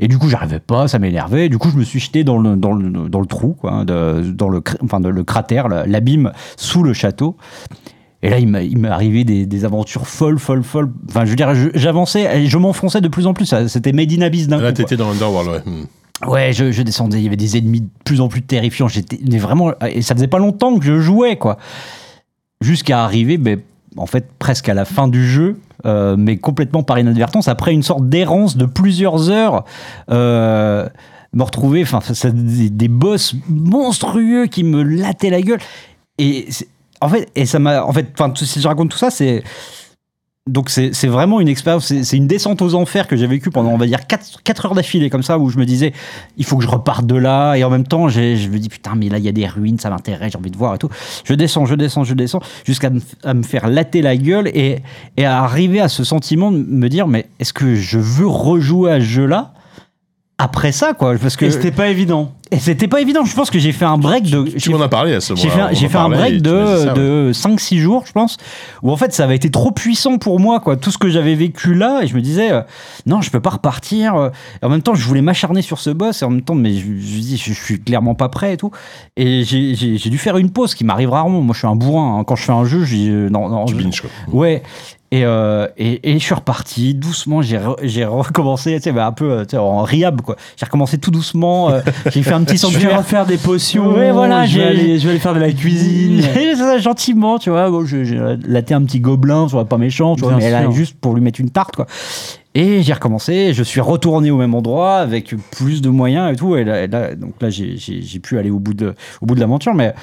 Et 0.00 0.08
du 0.08 0.18
coup 0.18 0.28
j'arrivais 0.28 0.60
pas, 0.60 0.88
ça 0.88 0.98
m'énervait. 0.98 1.48
Du 1.48 1.58
coup 1.58 1.68
je 1.70 1.76
me 1.76 1.84
suis 1.84 2.00
jeté 2.00 2.24
dans 2.24 2.38
le, 2.38 2.56
dans 2.56 2.72
le, 2.72 3.08
dans 3.08 3.20
le 3.20 3.26
trou, 3.26 3.54
quoi, 3.60 3.84
de- 3.84 4.22
dans 4.30 4.48
le, 4.48 4.62
enfin, 4.82 5.00
de- 5.00 5.08
le 5.08 5.24
cratère, 5.24 5.68
la- 5.68 5.86
l'abîme 5.86 6.32
sous 6.56 6.82
le 6.82 6.92
château. 6.92 7.36
Et 8.22 8.30
là, 8.30 8.38
il 8.38 8.48
m'a- 8.48 8.62
il 8.62 8.78
m'est 8.78 8.88
arrivé 8.88 9.24
des, 9.24 9.44
des 9.46 9.64
aventures 9.66 10.06
folles, 10.08 10.38
folles, 10.38 10.64
folles. 10.64 10.90
Enfin, 11.10 11.24
je 11.26 11.30
veux 11.30 11.36
dire, 11.36 11.54
je- 11.54 11.68
j'avançais, 11.74 12.40
et 12.40 12.46
je 12.46 12.56
m'enfonçais 12.58 13.00
de 13.02 13.08
plus 13.08 13.26
en 13.26 13.34
plus. 13.34 13.54
C'était 13.68 13.92
Made 13.92 14.10
in 14.12 14.22
Abyss 14.22 14.48
d'un 14.48 14.56
Là, 14.56 14.70
coup. 14.70 14.76
quoi. 14.76 14.84
t'étais 14.84 14.96
dans 14.96 15.10
Underworld, 15.10 15.50
ouais. 15.50 15.62
Hmm. 15.72 15.84
Ouais, 16.30 16.52
je, 16.54 16.72
je 16.72 16.80
descendais, 16.82 17.18
il 17.18 17.24
y 17.24 17.26
avait 17.26 17.36
des 17.36 17.58
ennemis 17.58 17.82
de 17.82 17.88
plus 18.04 18.22
en 18.22 18.28
plus 18.28 18.40
terrifiants. 18.40 18.88
J'étais 18.88 19.18
vraiment, 19.36 19.72
et 19.86 20.00
ça 20.00 20.14
faisait 20.14 20.28
pas 20.28 20.38
longtemps 20.38 20.78
que 20.78 20.84
je 20.86 20.98
jouais, 20.98 21.36
quoi. 21.36 21.58
Jusqu'à 22.60 23.04
arriver, 23.04 23.38
ben, 23.38 23.60
en 23.96 24.06
fait, 24.06 24.26
presque 24.38 24.68
à 24.68 24.74
la 24.74 24.84
fin 24.84 25.08
du 25.08 25.26
jeu, 25.26 25.58
euh, 25.84 26.16
mais 26.18 26.36
complètement 26.36 26.82
par 26.82 26.98
inadvertance, 26.98 27.48
après 27.48 27.72
une 27.72 27.82
sorte 27.82 28.08
d'errance 28.08 28.56
de 28.56 28.66
plusieurs 28.66 29.30
heures. 29.30 29.64
Euh, 30.10 30.88
me 31.32 31.42
retrouver, 31.42 31.82
enfin, 31.82 32.00
des, 32.32 32.70
des 32.70 32.88
boss 32.88 33.34
monstrueux 33.48 34.46
qui 34.46 34.64
me 34.64 34.82
lattaient 34.82 35.30
la 35.30 35.42
gueule. 35.42 35.60
Et 36.18 36.48
en 37.00 37.08
fait, 37.08 37.28
et 37.34 37.44
ça 37.46 37.58
m'a, 37.58 37.84
en 37.84 37.92
fait, 37.92 38.06
si 38.36 38.60
je 38.60 38.68
raconte 38.68 38.90
tout 38.90 38.98
ça, 38.98 39.10
c'est 39.10 39.42
donc 40.46 40.70
c'est 40.70 41.08
vraiment 41.08 41.40
une 41.40 41.48
expérience, 41.48 41.86
c'est 41.86 42.16
une 42.16 42.28
descente 42.28 42.62
aux 42.62 42.76
enfers 42.76 43.08
que 43.08 43.16
j'ai 43.16 43.26
vécu 43.26 43.50
pendant 43.50 43.70
on 43.70 43.78
va 43.78 43.86
dire 43.86 44.06
4, 44.06 44.66
heures 44.66 44.74
d'affilée 44.76 45.10
comme 45.10 45.24
ça 45.24 45.40
où 45.40 45.50
je 45.50 45.58
me 45.58 45.64
disais 45.64 45.92
il 46.36 46.44
faut 46.44 46.56
que 46.56 46.62
je 46.62 46.68
reparte 46.68 47.04
de 47.04 47.16
là 47.16 47.56
et 47.56 47.64
en 47.64 47.70
même 47.70 47.84
temps 47.84 48.08
je 48.08 48.48
me 48.48 48.58
dis 48.58 48.68
putain 48.68 48.94
mais 48.94 49.08
là 49.08 49.18
il 49.18 49.24
y 49.24 49.28
a 49.28 49.32
des 49.32 49.46
ruines 49.46 49.80
ça 49.80 49.90
m'intéresse 49.90 50.32
j'ai 50.32 50.38
envie 50.38 50.52
de 50.52 50.56
voir 50.56 50.76
et 50.76 50.78
tout. 50.78 50.88
Je 51.24 51.34
descends, 51.34 51.66
je 51.66 51.74
descends, 51.74 52.04
je 52.04 52.14
descends 52.14 52.40
jusqu'à 52.64 52.90
me, 52.90 53.42
faire 53.42 53.66
latter 53.66 54.02
la 54.02 54.16
gueule 54.16 54.46
et, 54.48 54.82
et 55.16 55.24
à 55.24 55.42
arriver 55.42 55.80
à 55.80 55.88
ce 55.88 56.04
sentiment 56.04 56.52
de 56.52 56.58
me 56.58 56.88
dire 56.88 57.08
mais 57.08 57.26
est-ce 57.40 57.52
que 57.52 57.74
je 57.74 57.98
veux 57.98 58.28
rejouer 58.28 58.92
à 58.92 59.00
ce 59.00 59.04
jeu 59.04 59.26
là 59.26 59.52
après 60.38 60.70
ça 60.72 60.92
quoi 60.92 61.14
parce 61.16 61.34
que 61.36 61.46
Et 61.46 61.50
c'était 61.50 61.70
pas 61.70 61.88
évident. 61.88 62.32
et 62.50 62.58
c'était 62.58 62.88
pas 62.88 63.00
évident 63.00 63.24
je 63.24 63.34
pense 63.34 63.48
que 63.50 63.58
j'ai 63.58 63.72
fait 63.72 63.86
un 63.86 63.96
break 63.96 64.24
de 64.30 64.42
Tu 64.58 64.68
m'en 64.68 64.80
as 64.82 64.88
parlé 64.88 65.14
à 65.14 65.20
ce 65.22 65.34
j'ai 65.34 65.48
moment-là. 65.48 65.72
j'ai 65.72 65.88
fait 65.88 65.96
un 65.96 66.10
break 66.10 66.42
de, 66.42 66.52
ouais. 66.88 66.94
de 66.94 67.30
5-6 67.32 67.78
jours, 67.78 68.04
je 68.06 68.12
pense, 68.12 68.36
où 68.82 68.90
en 68.92 68.96
fait 68.98 69.14
ça 69.14 69.24
avait 69.24 69.36
été 69.36 69.50
trop 69.50 69.70
puissant 69.70 70.18
pour 70.18 70.38
moi, 70.38 70.60
quoi. 70.60 70.76
Tout 70.76 70.90
ce 70.90 70.98
que 70.98 71.08
j'avais 71.08 71.34
vécu 71.34 71.72
là, 71.74 72.02
et 72.02 72.06
je 72.06 72.14
me 72.14 72.20
disais, 72.20 72.52
euh, 72.52 72.60
non, 73.06 73.22
je 73.22 73.30
peux 73.30 73.40
pas 73.40 73.48
repartir. 73.50 74.14
euh. 74.16 74.28
Et 74.62 74.66
en 74.66 74.68
même 74.68 74.82
temps, 74.82 74.94
je 74.94 75.06
voulais 75.06 75.22
m'acharner 75.22 75.62
sur 75.62 75.78
ce 75.78 75.88
boss, 75.88 76.20
et 76.20 76.24
en 76.26 76.30
même 76.30 76.42
temps, 76.42 76.54
mais 76.54 76.74
je, 76.74 76.80
je, 76.84 77.18
dis, 77.18 77.36
je, 77.38 77.52
je 77.54 77.64
suis 77.64 77.80
clairement 77.80 78.14
pas 78.14 78.28
prêt 78.28 78.52
et 78.52 78.56
tout. 78.58 78.70
Et 79.16 79.42
j'ai- 79.44 79.74
j'ai 79.74 79.96
j'ai 79.96 80.10
dû 80.10 80.18
faire 80.18 80.36
une 80.36 80.50
pause 80.50 80.74
qui 80.74 80.84
m'arrive 80.84 81.10
rarement. 81.10 81.40
Moi, 81.40 81.54
je 81.54 81.60
suis 81.60 81.66
un 81.68 81.76
bourrin. 81.76 82.18
hein. 82.20 82.24
Quand 82.24 82.36
je 82.36 82.42
fais 82.44 82.52
un 82.52 82.64
jeu, 82.66 82.84
je 82.84 82.94
dis, 82.94 83.08
euh, 83.08 83.30
non, 83.30 83.48
non, 83.48 83.64
Tu 83.64 83.74
je- 83.74 83.82
binges, 83.82 84.00
quoi. 84.02 84.10
Ouais. 84.32 84.62
Et, 85.12 85.24
euh, 85.24 85.68
et, 85.78 86.10
et 86.10 86.18
je 86.18 86.24
suis 86.24 86.34
reparti 86.34 86.92
doucement. 86.94 87.40
J'ai 87.40 87.58
re- 87.58 87.76
j'ai 87.82 88.04
recommencé, 88.04 88.74
tu 88.76 88.82
sais, 88.82 88.92
bah, 88.92 89.06
un 89.06 89.12
peu 89.12 89.30
euh, 89.30 89.44
tu 89.44 89.50
sais, 89.52 89.56
en 89.56 89.82
riab, 89.82 90.20
quoi. 90.20 90.34
J'ai 90.56 90.66
recommencé 90.66 90.98
tout 90.98 91.10
doucement. 91.12 91.70
euh, 91.70 91.80
j'ai 92.10 92.22
fait 92.24 92.32
un 92.32 92.42
petit 92.42 92.56
Je 92.58 92.66
vais 92.66 92.72
sanctuaire. 92.72 92.98
refaire 92.98 93.24
des 93.26 93.36
potions. 93.36 93.92
Ouais, 93.94 94.10
voilà, 94.10 94.46
je 94.46 94.58
vais, 94.58 94.64
aller, 94.66 94.98
je 94.98 95.04
vais 95.04 95.10
aller 95.10 95.20
faire 95.20 95.34
de 95.34 95.40
la 95.40 95.52
cuisine. 95.52 96.22
Ça, 96.56 96.78
gentiment, 96.78 97.38
tu 97.38 97.50
vois. 97.50 97.70
Bon, 97.70 97.84
j'ai 97.86 98.04
laté 98.46 98.74
un 98.74 98.82
petit 98.82 98.98
gobelin, 99.00 99.46
vois, 99.46 99.64
pas 99.64 99.78
méchant, 99.78 100.16
tu 100.16 100.22
vois, 100.22 100.36
mais 100.36 100.50
là, 100.50 100.68
juste 100.70 100.96
pour 101.00 101.14
lui 101.14 101.20
mettre 101.20 101.40
une 101.40 101.50
tarte, 101.50 101.76
quoi. 101.76 101.86
Et 102.58 102.82
j'ai 102.82 102.94
recommencé, 102.94 103.52
je 103.52 103.62
suis 103.62 103.82
retourné 103.82 104.30
au 104.30 104.38
même 104.38 104.54
endroit 104.54 104.94
avec 104.96 105.34
plus 105.50 105.82
de 105.82 105.90
moyens 105.90 106.32
et 106.32 106.36
tout. 106.36 106.56
Et 106.56 106.64
là, 106.64 106.84
et 106.84 106.86
là- 106.86 107.14
donc 107.14 107.34
là, 107.42 107.50
j'ai- 107.50 107.76
pu 108.22 108.38
aller 108.38 108.48
au 108.50 108.58
bout 108.58 108.72
de, 108.72 108.94
au 109.20 109.26
bout 109.26 109.34
de 109.34 109.40
l'aventure. 109.40 109.74
Mais, 109.74 109.94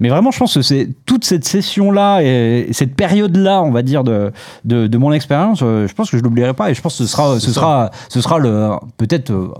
mais 0.00 0.08
vraiment, 0.08 0.32
je 0.32 0.38
pense 0.40 0.54
que 0.54 0.62
c'est 0.62 0.88
toute 1.06 1.24
cette 1.24 1.44
session-là 1.44 2.20
et, 2.22 2.66
et 2.68 2.72
cette 2.72 2.96
période-là, 2.96 3.62
on 3.62 3.70
va 3.70 3.82
dire, 3.82 4.02
de, 4.02 4.32
de, 4.64 4.88
de 4.88 4.98
mon 4.98 5.12
expérience, 5.12 5.60
euh, 5.62 5.86
je 5.86 5.94
pense 5.94 6.10
que 6.10 6.18
je 6.18 6.22
l'oublierai 6.24 6.52
pas. 6.52 6.68
Et 6.70 6.74
je 6.74 6.80
pense 6.82 6.98
que 6.98 7.04
ce 7.04 7.08
sera, 7.10 7.38
ce 7.38 7.46
ça. 7.46 7.52
sera, 7.52 7.90
ce 8.08 8.20
sera 8.20 8.40
le, 8.40 8.70
peut-être, 8.96 9.30
euh, 9.30 9.52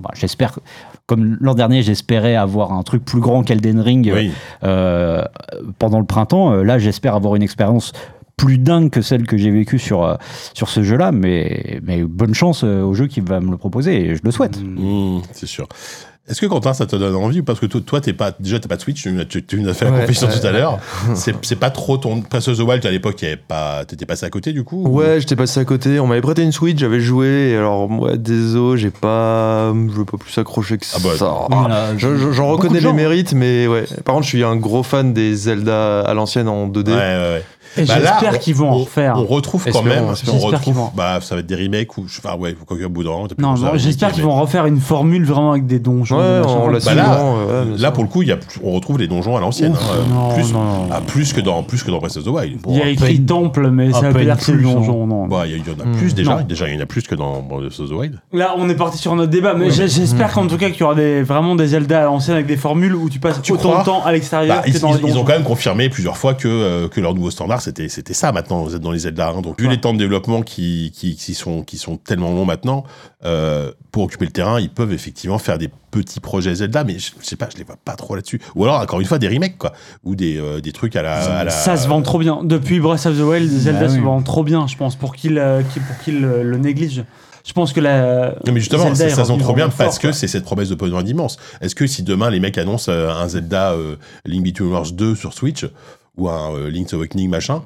bah, 0.00 0.10
j'espère, 0.14 0.60
comme 1.06 1.38
l'an 1.40 1.54
dernier, 1.54 1.82
j'espérais 1.82 2.36
avoir 2.36 2.72
un 2.72 2.84
truc 2.84 3.04
plus 3.04 3.18
grand 3.20 3.42
qu'Elden 3.42 3.80
Ring. 3.80 4.08
euh, 4.08 4.14
Oui. 4.14 4.30
euh, 4.62 5.24
pendant 5.80 5.98
le 5.98 6.06
printemps. 6.06 6.52
Là, 6.62 6.78
j'espère 6.78 7.16
avoir 7.16 7.34
une 7.34 7.42
expérience 7.42 7.90
plus 8.40 8.58
dingue 8.58 8.90
que 8.90 9.02
celle 9.02 9.26
que 9.26 9.36
j'ai 9.36 9.50
vécue 9.50 9.78
sur, 9.78 10.02
euh, 10.04 10.14
sur 10.54 10.68
ce 10.68 10.82
jeu-là, 10.82 11.12
mais, 11.12 11.80
mais 11.84 12.02
bonne 12.04 12.34
chance 12.34 12.62
euh, 12.64 12.82
au 12.82 12.94
jeu 12.94 13.06
qui 13.06 13.20
va 13.20 13.40
me 13.40 13.50
le 13.50 13.56
proposer, 13.58 14.00
et 14.10 14.14
je 14.16 14.20
le 14.24 14.30
souhaite. 14.30 14.58
Hmm, 14.60 15.18
c'est 15.32 15.46
sûr. 15.46 15.66
Est-ce 16.28 16.40
que 16.40 16.46
Quentin, 16.46 16.72
ça 16.74 16.86
te 16.86 16.94
donne 16.94 17.16
envie 17.16 17.40
ou 17.40 17.42
Parce 17.42 17.58
que 17.58 17.66
toi, 17.66 17.80
toi, 17.84 18.00
t'es 18.00 18.12
pas, 18.12 18.30
déjà, 18.38 18.60
t'as 18.60 18.68
pas 18.68 18.76
de 18.76 18.80
Switch, 18.82 19.02
tu, 19.02 19.26
tu, 19.26 19.44
tu 19.44 19.60
nous 19.60 19.68
as 19.68 19.74
fait 19.74 19.84
la 19.86 19.90
Ouais, 19.90 20.00
confession 20.02 20.28
ouais, 20.28 20.38
tout 20.38 20.46
à 20.46 20.52
l'heure. 20.52 20.78
C'est 21.16 21.34
c'est 21.44 21.56
pas 21.56 21.70
trop 21.70 21.96
ton. 21.96 22.18
Breath 22.18 22.46
of 22.46 22.56
the 22.56 22.60
Wild, 22.60 22.86
à 22.86 22.90
l'époque, 22.92 23.16
t'étais 23.16 23.36
pas, 23.36 23.84
t'étais 23.84 24.06
passé 24.06 24.26
à 24.26 24.30
côté 24.30 24.52
du 24.52 24.62
coup 24.62 24.84
ou- 24.86 24.98
Ouais, 25.00 25.18
j'étais 25.18 25.34
passé 25.34 25.58
à 25.58 25.64
côté. 25.64 25.98
On 25.98 26.06
m'avait 26.06 26.20
prêté 26.20 26.42
une 26.42 26.52
Switch, 26.52 26.78
j'avais 26.78 27.00
joué. 27.00 27.50
Et 27.50 27.56
alors, 27.56 27.88
moi, 27.88 28.16
désolé, 28.16 28.80
j'ai 28.80 28.90
pas. 28.90 29.72
Je 29.74 29.92
veux 29.92 30.04
pas 30.04 30.18
plus 30.18 30.38
accrocher 30.38 30.78
que 30.78 30.86
Ah 30.94 30.98
bah, 31.02 31.10
ça. 31.16 31.94
Je- 31.96 32.16
je- 32.16 32.30
J'en 32.32 32.46
reconnais 32.48 32.78
les 32.80 32.92
mérites, 32.92 33.32
mais 33.32 33.66
ouais. 33.66 33.84
Par 34.04 34.14
contre, 34.14 34.24
je 34.26 34.30
suis 34.30 34.44
un 34.44 34.54
gros 34.56 34.84
fan 34.84 35.12
des 35.12 35.34
Zelda 35.34 36.02
à 36.02 36.14
l'ancienne 36.14 36.46
en 36.48 36.68
2D. 36.68 36.90
Ouais, 36.92 36.96
ouais, 36.96 37.16
ouais. 37.34 37.44
Et 37.76 37.84
Bah 37.84 37.94
j'espère 38.00 38.32
on- 38.34 38.38
qu'ils 38.38 38.54
vont 38.54 38.68
en 38.70 38.74
on- 38.74 38.78
refaire. 38.84 39.14
On 39.16 39.24
retrouve 39.26 39.64
quand 39.70 39.82
même. 39.82 40.04
On 40.04 40.14
J'espère 40.14 40.34
qu'ils 40.34 40.44
retrouve. 40.46 40.74
vont. 40.74 40.90
Bah, 40.96 41.18
ça 41.20 41.34
va 41.36 41.40
être 41.40 41.46
des 41.46 41.54
remakes 41.54 41.96
ou. 41.98 42.04
Enfin, 42.06 42.36
ouais, 42.36 42.56
faut 42.58 42.64
qu'au 42.64 42.88
bout 42.88 43.04
d'un 43.04 43.10
moment. 43.10 43.28
Non, 43.38 43.54
j'espère 43.76 44.12
qu'ils 44.12 44.24
vont 44.24 44.40
refaire 44.40 44.66
une 44.66 44.80
formule 44.80 45.24
vraiment 45.24 45.52
avec 45.52 45.66
des 45.66 45.78
donjons. 45.78 46.18
Ouais, 46.18 46.40
on 46.46 46.70
Bah 46.70 46.94
là, 46.94 47.22
ouais, 47.22 47.78
Là, 47.78 47.90
pour 47.92 48.02
le 48.02 48.08
coup, 48.08 48.22
il 48.22 48.28
y 48.28 48.32
a, 48.32 48.38
on 48.64 48.72
retrouve 48.72 48.98
les 48.98 49.06
donjons 49.06 49.36
à 49.36 49.40
l'ancienne. 49.40 49.74
Hein, 49.74 50.04
non, 50.12 50.34
plus, 50.34 50.52
non, 50.52 50.88
ah, 50.90 51.00
plus 51.06 51.32
que 51.32 51.40
dans 51.40 51.62
plus 51.62 51.82
que 51.82 51.90
dans 51.90 51.98
Breath 51.98 52.16
of 52.16 52.24
the 52.24 52.28
Wild. 52.28 52.58
Il 52.68 52.76
y 52.76 52.82
a 52.82 52.88
écrit 52.88 53.20
temple, 53.22 53.70
mais 53.70 53.92
ça 53.92 53.98
à 54.06 54.10
veut 54.10 54.24
dire 54.24 54.36
que 54.36 54.42
c'est 54.42 54.52
le 54.52 54.66
hein. 54.68 54.72
donjon. 54.72 55.06
Non. 55.06 55.26
Bah, 55.28 55.44
il 55.46 55.56
y, 55.56 55.60
en 55.60 55.80
a 55.80 55.86
Hmm. 55.86 55.96
plus 55.96 56.14
déjà. 56.14 56.36
Non. 56.36 56.42
Déjà, 56.42 56.68
il 56.68 56.74
y 56.74 56.78
en 56.78 56.80
a 56.80 56.86
plus 56.86 57.02
que 57.06 57.14
dans 57.14 57.40
Breath 57.42 57.78
of 57.80 57.88
the 57.88 57.92
Wild. 57.92 58.18
Là, 58.32 58.54
on 58.58 58.68
est 58.68 58.74
parti 58.74 58.98
sur 58.98 59.14
notre 59.14 59.30
débat, 59.30 59.54
mais 59.54 59.70
j'espère 59.70 60.32
qu'en 60.32 60.46
tout 60.46 60.56
cas 60.56 60.70
qu'il 60.70 60.80
y 60.80 60.82
aura 60.82 60.94
vraiment 61.22 61.54
des 61.54 61.68
Zelda 61.68 62.02
à 62.02 62.04
l'ancienne 62.06 62.34
avec 62.34 62.46
des 62.46 62.56
formules 62.56 62.94
où 62.96 63.08
tu 63.08 63.20
passes 63.20 63.40
autant 63.50 63.78
de 63.78 63.84
temps 63.84 64.02
à 64.04 64.12
l'extérieur 64.12 64.56
Bah, 64.56 64.62
que 64.64 64.70
ils, 64.70 64.80
dans 64.80 64.90
ont 65.18 65.24
quand 65.24 65.32
même 65.32 65.44
confirmé 65.44 65.88
plusieurs 65.88 66.16
fois 66.16 66.34
que, 66.34 66.48
euh, 66.48 66.88
que 66.88 67.00
leur 67.00 67.14
nouveau 67.14 67.30
standard 67.30 67.59
c'était 67.60 67.88
c'était 67.88 68.14
ça 68.14 68.32
maintenant 68.32 68.62
vous 68.64 68.74
êtes 68.74 68.80
dans 68.82 68.90
les 68.92 69.00
Zelda 69.00 69.28
1 69.30 69.42
donc 69.42 69.58
vu 69.60 69.66
Ouais. 69.66 69.72
les 69.74 69.80
temps 69.80 69.92
de 69.92 69.98
développement 69.98 70.42
qui, 70.42 70.92
qui, 70.94 71.14
qui 71.16 71.34
sont, 71.34 71.62
qui 71.62 71.78
sont 71.78 71.96
tellement 71.96 72.30
longs 72.30 72.44
maintenant 72.44 72.84
euh, 73.24 73.70
pour 73.92 74.04
occuper 74.04 74.24
le 74.24 74.30
terrain 74.32 74.58
ils 74.60 74.70
peuvent 74.70 74.92
effectivement 74.92 75.38
faire 75.38 75.58
des 75.58 75.68
petits 75.90 76.20
projets 76.20 76.54
Zelda 76.56 76.82
mais 76.84 76.98
je, 76.98 77.12
je 77.20 77.24
sais 77.26 77.36
pas 77.36 77.48
je 77.52 77.58
les 77.58 77.64
vois 77.64 77.76
pas 77.84 77.94
trop 77.94 78.14
là-dessus 78.16 78.40
ou 78.54 78.64
alors 78.64 78.80
encore 78.80 79.00
une 79.00 79.06
fois 79.06 79.18
des 79.18 79.28
remakes 79.28 79.58
quoi 79.58 79.72
ou 80.04 80.14
des, 80.16 80.38
euh, 80.38 80.60
des 80.60 80.72
trucs 80.72 80.96
à 80.96 81.02
la, 81.02 81.16
à 81.40 81.44
la- 81.44 81.50
Ça 81.50 81.76
se 81.76 81.86
vend 81.88 82.02
trop 82.02 82.18
bien. 82.18 82.40
Depuis 82.42 82.80
Breath 82.80 83.06
of 83.06 83.16
the 83.16 83.20
Wild, 83.22 83.50
Zelda 83.50 83.80
Bah 83.82 83.88
se 83.88 83.94
oui. 83.96 84.00
vend 84.00 84.22
trop 84.22 84.42
bien, 84.44 84.66
je 84.66 84.76
pense, 84.76 84.96
pour 84.96 85.14
qu'il 85.14 85.38
euh, 85.38 85.62
pour 85.86 85.98
qu'il 86.04 86.20
le 86.20 86.56
néglige. 86.56 87.04
Je 87.46 87.52
pense 87.54 87.72
que 87.72 87.80
la. 87.80 88.34
Non, 88.46 88.52
mais 88.52 88.60
justement, 88.60 88.94
Zelda 88.94 89.14
ça, 89.14 89.24
se 89.24 89.30
revenu 89.32 89.42
trop 89.42 89.54
bien 89.54 89.68
parce 89.70 89.94
fort, 89.98 89.98
que 90.10 90.12
c'est 90.12 90.28
cette 90.28 90.44
promesse 90.44 90.68
de 90.68 90.76
world 90.80 91.08
immense. 91.08 91.38
Est-ce 91.62 91.74
que 91.74 91.86
si 91.86 92.02
demain 92.02 92.28
les 92.30 92.38
mecs 92.38 92.58
annoncent 92.58 92.92
un 92.92 93.28
Zelda 93.28 93.72
euh, 93.72 93.96
Link 94.26 94.44
Between 94.44 94.68
Worlds 94.70 94.92
2 94.94 95.14
sur 95.14 95.32
Switch 95.32 95.64
ou 96.20 96.28
un 96.28 96.54
euh, 96.54 96.70
Link's 96.70 96.92
Awakening 96.92 97.28
machin, 97.28 97.62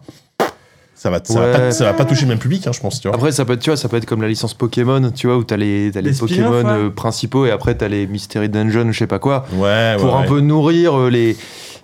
ça 0.94 1.10
va, 1.10 1.20
ça, 1.22 1.40
va 1.40 1.58
pas, 1.58 1.70
ça 1.72 1.84
va 1.84 1.92
pas 1.92 2.04
toucher 2.04 2.22
le 2.22 2.28
même 2.28 2.38
public, 2.38 2.66
hein, 2.66 2.72
je 2.72 2.80
pense. 2.80 3.00
Tu 3.00 3.08
vois. 3.08 3.16
Après, 3.16 3.32
ça 3.32 3.44
peut 3.44 3.54
être, 3.54 3.60
tu 3.60 3.68
vois, 3.68 3.76
ça 3.76 3.88
peut 3.88 3.96
être 3.96 4.06
comme 4.06 4.22
la 4.22 4.28
licence 4.28 4.54
Pokémon, 4.54 5.10
tu 5.10 5.26
vois, 5.26 5.36
où 5.36 5.44
t'as 5.44 5.56
les, 5.56 5.90
t'as 5.92 6.00
les, 6.00 6.12
Pokémon 6.12 6.50
ouais. 6.50 6.64
euh, 6.64 6.90
principaux 6.90 7.46
et 7.46 7.50
après 7.50 7.74
t'as 7.74 7.88
les 7.88 8.06
Mystery 8.06 8.48
Dungeon, 8.48 8.92
je 8.92 8.98
sais 8.98 9.06
pas 9.06 9.18
quoi, 9.18 9.44
ouais, 9.52 9.58
ouais, 9.58 9.96
pour 9.98 10.16
un 10.16 10.22
ouais. 10.22 10.28
peu 10.28 10.40
nourrir 10.40 10.98
euh, 10.98 11.10
les, 11.10 11.36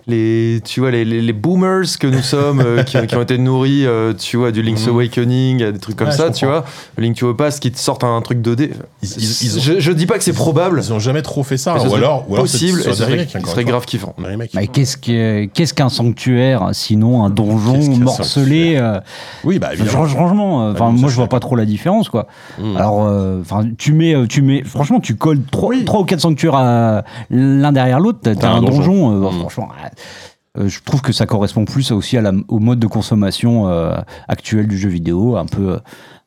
les, 0.07 0.59
tu 0.63 0.79
vois, 0.79 0.91
les, 0.91 1.05
les, 1.05 1.21
les 1.21 1.33
boomers 1.33 1.85
que 1.99 2.07
nous 2.07 2.21
sommes, 2.21 2.59
euh, 2.61 2.83
qui, 2.83 2.97
qui 3.07 3.15
ont 3.15 3.21
été 3.21 3.37
nourris, 3.37 3.85
euh, 3.85 4.13
tu 4.13 4.37
vois, 4.37 4.51
du 4.51 4.61
Link's 4.61 4.85
Mhm. 4.87 4.93
Awakening, 4.93 5.71
des 5.71 5.79
trucs 5.79 5.95
comme 5.95 6.07
Ouais, 6.07 6.13
ça, 6.13 6.29
tu 6.31 6.45
vois, 6.45 6.65
Link 6.97 7.15
to 7.17 7.31
the 7.33 7.37
Past 7.37 7.59
qui 7.61 7.71
te 7.71 7.77
sortent 7.79 8.03
un 8.03 8.19
truc 8.21 8.39
2D. 8.41 8.71
Ils, 9.03 9.09
ils- 9.17 9.43
ils 9.45 9.57
ont, 9.57 9.61
je, 9.61 9.79
je 9.79 9.91
dis 9.91 10.05
pas 10.05 10.17
que 10.17 10.23
c'est 10.23 10.33
probable, 10.33 10.79
ils 10.83 10.91
ont 10.93 10.99
jamais 10.99 11.21
trop 11.21 11.43
fait 11.43 11.57
ça. 11.57 11.75
ou 11.75 11.95
alors, 11.95 12.25
ou 12.29 12.35
alors 12.35 12.47
c'est 12.47 12.57
possible, 12.59 12.81
ce 12.81 12.93
serait, 12.93 13.27
serait 13.45 13.63
grave 13.63 13.85
kiffant. 13.85 14.15
Mais 14.53 14.67
qu'est-ce 14.67 14.97
que- 14.97 15.45
qu'est-ce 15.45 15.73
qu'un 15.73 15.89
sanctuaire, 15.89 16.69
sinon 16.73 17.23
un 17.23 17.29
donjon 17.29 17.79
qu'un 17.79 17.99
morcelé 17.99 18.75
euh, 18.77 18.99
Oui, 19.43 19.59
bah 19.59 19.73
évidemment. 19.73 20.05
Franch- 20.05 20.09
Franchement, 20.11 20.61
euh, 20.63 20.67
Ah, 20.71 20.81
enfin 20.83 20.91
moi 20.91 21.09
je 21.09 21.15
vois 21.15 21.27
pas 21.27 21.39
trop 21.39 21.55
la 21.55 21.65
différence 21.65 22.09
quoi. 22.09 22.27
Mm. 22.59 22.77
Alors, 22.77 23.05
euh, 23.07 23.39
enfin 23.41 23.63
tu 23.77 23.93
mets, 23.93 24.15
tu 24.27 24.41
mets, 24.41 24.63
franchement 24.63 24.99
tu 24.99 25.15
colles 25.15 25.41
trois, 25.51 25.73
trois 25.85 26.01
ou 26.01 26.05
quatre 26.05 26.19
sanctuaires 26.21 27.03
l'un 27.29 27.71
derrière 27.71 27.99
l'autre, 27.99 28.19
t'as 28.21 28.49
un, 28.49 28.61
donjon. 28.61 29.09
Mm. 29.11 29.39
Franchement, 29.39 29.69
euh, 29.83 29.87
je 30.57 30.79
trouve 30.81 31.01
que 31.01 31.13
ça 31.13 31.25
correspond 31.25 31.65
plus 31.65 31.91
aussi 31.91 32.17
au 32.47 32.59
mode 32.59 32.79
de 32.79 32.87
consommation 32.87 33.69
euh, 33.69 33.95
actuel 34.27 34.67
du 34.67 34.77
jeu 34.77 34.89
vidéo, 34.89 35.37
un 35.37 35.45
peu, 35.45 35.79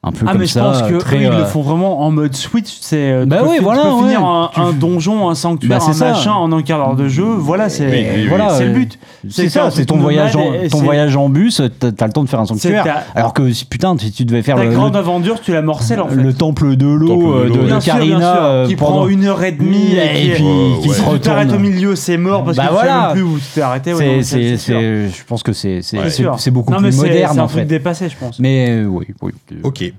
un 0.07 0.13
peu 0.13 0.27
Ah 0.29 0.33
comme 0.33 0.41
mais 0.43 0.47
je 0.47 0.59
pense 0.59 0.83
que 0.83 0.95
très, 0.99 1.17
eux, 1.17 1.21
ils 1.23 1.27
euh, 1.29 1.39
le 1.39 1.45
font 1.47 1.63
vraiment 1.63 2.03
en 2.03 2.11
mode 2.11 2.35
Switch. 2.35 2.77
C'est 2.81 2.97
euh, 3.13 3.25
Bah 3.27 3.39
oui, 3.43 3.53
fi- 3.53 3.57
tu 3.59 3.65
voilà, 3.65 3.83
peux 3.83 3.89
ouais. 3.89 4.03
finir 4.03 4.25
un, 4.25 4.51
Tu- 4.53 4.61
un 4.61 4.73
donjon, 4.73 5.31
un 5.31 5.35
sanctuaire, 5.35 5.79
Bah, 5.79 5.85
un 5.89 5.93
ça. 5.93 6.11
machin 6.11 6.33
en 6.33 6.53
un 6.53 6.63
quart 6.63 6.79
d'heure 6.79 6.97
de 6.97 7.09
jeu. 7.09 7.25
Voilà, 7.25 7.69
c'est 7.69 7.87
Oui, 7.87 7.93
oui, 7.99 8.07
oui. 8.23 8.27
voilà, 8.29 8.51
c'est 8.51 8.65
le 8.67 8.71
euh, 8.71 8.75
but. 8.75 8.99
C'est 9.31 9.49
ça, 9.49 9.71
c'est 9.71 9.87
ton 9.87 9.97
voyage, 9.97 10.37
en, 10.37 10.53
ton 10.71 10.79
voyage 10.83 11.17
en 11.17 11.29
bus, 11.31 11.63
t'as 11.81 12.07
le 12.07 12.13
temps 12.13 12.23
de 12.23 12.29
faire 12.29 12.41
un 12.41 12.47
sanctuaire. 12.47 13.05
Alors 13.15 13.33
que 13.33 13.43
putain, 13.65 13.97
si 13.99 14.13
tu 14.13 14.25
devais 14.25 14.43
faire 14.43 14.57
Ta 14.57 14.65
le, 14.65 14.71
grande 14.71 14.93
le- 14.93 14.99
aventure, 14.99 15.41
tu 15.41 15.53
la 15.53 15.63
morcelle 15.63 16.01
en 16.01 16.09
fait. 16.09 16.15
le 16.17 16.33
temple 16.35 16.77
de 16.77 16.87
l'eau 16.87 17.49
de 17.49 17.55
euh, 17.55 17.79
de, 17.79 17.85
Karina 17.85 18.37
euh, 18.45 18.67
qui 18.67 18.77
prend 18.77 19.09
une 19.09 19.25
heure 19.25 19.43
et 19.43 19.53
demie 19.53 19.95
et, 19.95 20.33
puis 20.35 20.45
qui 20.83 20.89
se 20.91 20.95
si 20.97 21.01
tu 21.03 21.21
t'arrêtes 21.21 21.49
au 21.49 21.53
retourne. 21.53 21.63
milieu, 21.63 21.97
c'est 21.97 22.19
mort 22.19 22.45
parce 22.45 22.57
Bah 22.57 22.67
que 22.67 22.73
voilà. 22.73 22.93
tu 22.93 23.07
sais 23.09 23.13
plus 23.15 23.23
où 23.23 23.39
tu 23.39 23.45
t'es 23.55 23.61
arrêté. 23.63 23.93
je 23.95 25.25
pense 25.27 25.43
que 25.43 25.53
c'est, 25.53 25.81
c'est, 25.83 26.51
beaucoup 26.51 26.73
Non, 26.73 26.81
mais 26.81 26.89
plus 26.91 26.99
moderne 26.99 27.31
C'est 27.35 27.41
un 27.41 27.43
en 27.43 27.47
truc 27.47 27.61
fait. 27.61 27.65
dépassé, 27.67 28.09
je 28.09 28.17
pense. 28.17 28.39
Mais 28.39 28.69
euh, 28.71 28.85
oui, 28.87 29.07
oui. 29.23 29.33
Ok. 29.63 29.93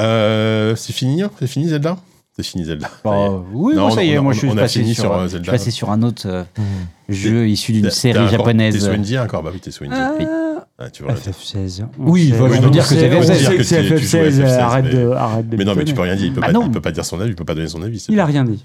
Euh, 0.00 0.74
c'est 0.76 0.92
fini 0.92 1.22
C'est 1.38 1.46
fini 1.46 1.68
Zelda? 1.68 1.96
C'est 2.36 2.44
fini 2.44 2.64
Zelda. 2.64 2.88
Bah, 3.04 3.42
oui, 3.52 3.74
Non, 3.74 3.82
moi, 3.88 3.90
ça 3.90 4.04
y 4.04 4.10
est, 4.12 4.20
moi 4.20 4.32
je 4.32 4.38
suis 4.38 4.48
on 4.48 4.56
a 4.56 4.62
passé 4.62 4.80
fini 4.80 4.94
sur, 4.94 5.04
sur, 5.04 5.12
euh, 5.14 5.22
je 5.24 5.28
Zelda. 5.28 5.44
suis 5.44 5.50
passé 5.50 5.70
sur 5.70 5.90
un 5.90 6.02
autre 6.02 6.22
euh, 6.26 6.44
Mmh. 6.58 6.62
jeu 7.12 7.48
issu 7.48 7.72
d'une 7.72 7.90
série 7.90 8.28
japonaise. 8.28 8.74
T'es 8.74 8.80
sur 8.80 8.92
Indie 8.92 9.18
encore 9.18 9.42
Bah 9.42 9.50
oui, 9.52 9.60
t'es 9.60 9.70
sur 9.70 9.84
Indie. 9.84 10.26
Ah, 10.78 10.88
tu 10.90 11.02
vois, 11.02 11.12
FF16. 11.12 11.84
Oui, 11.98 12.32
On 12.32 12.48
je 12.48 12.60
veux 12.60 12.70
dire 12.70 12.82
que 12.88 12.94
c'est 12.94 13.14
on 13.14 13.20
FF16. 13.20 13.26
sait 13.26 13.38
dire 13.38 13.50
que 13.50 13.56
que 13.56 13.62
c'est 13.64 13.82
tu- 13.82 13.94
tu 13.96 13.98
joues 14.06 14.16
à 14.16 14.20
FF16. 14.20 14.40
FF16, 14.40 14.58
Arrête 14.60 14.84
mais- 14.86 14.90
de 14.94 15.10
arrête 15.10 15.48
de 15.50 15.56
Mais 15.56 15.64
non, 15.64 15.74
mais 15.74 15.84
tu 15.84 15.92
peux 15.92 16.00
rien 16.02 16.16
dire. 16.16 16.26
Il 16.26 16.32
peut, 16.32 16.40
Bah 16.40 16.46
pas, 16.46 16.52
non. 16.54 16.62
il 16.64 16.70
peut 16.70 16.80
pas 16.80 16.92
dire 16.92 17.04
son 17.04 17.20
avis. 17.20 17.30
Il 17.30 17.36
peut 17.36 17.44
pas 17.44 17.54
donner 17.54 17.68
son 17.68 17.82
avis. 17.82 18.02
Il 18.08 18.16
pas- 18.16 18.22
a 18.22 18.26
rien 18.26 18.44
dit. 18.44 18.64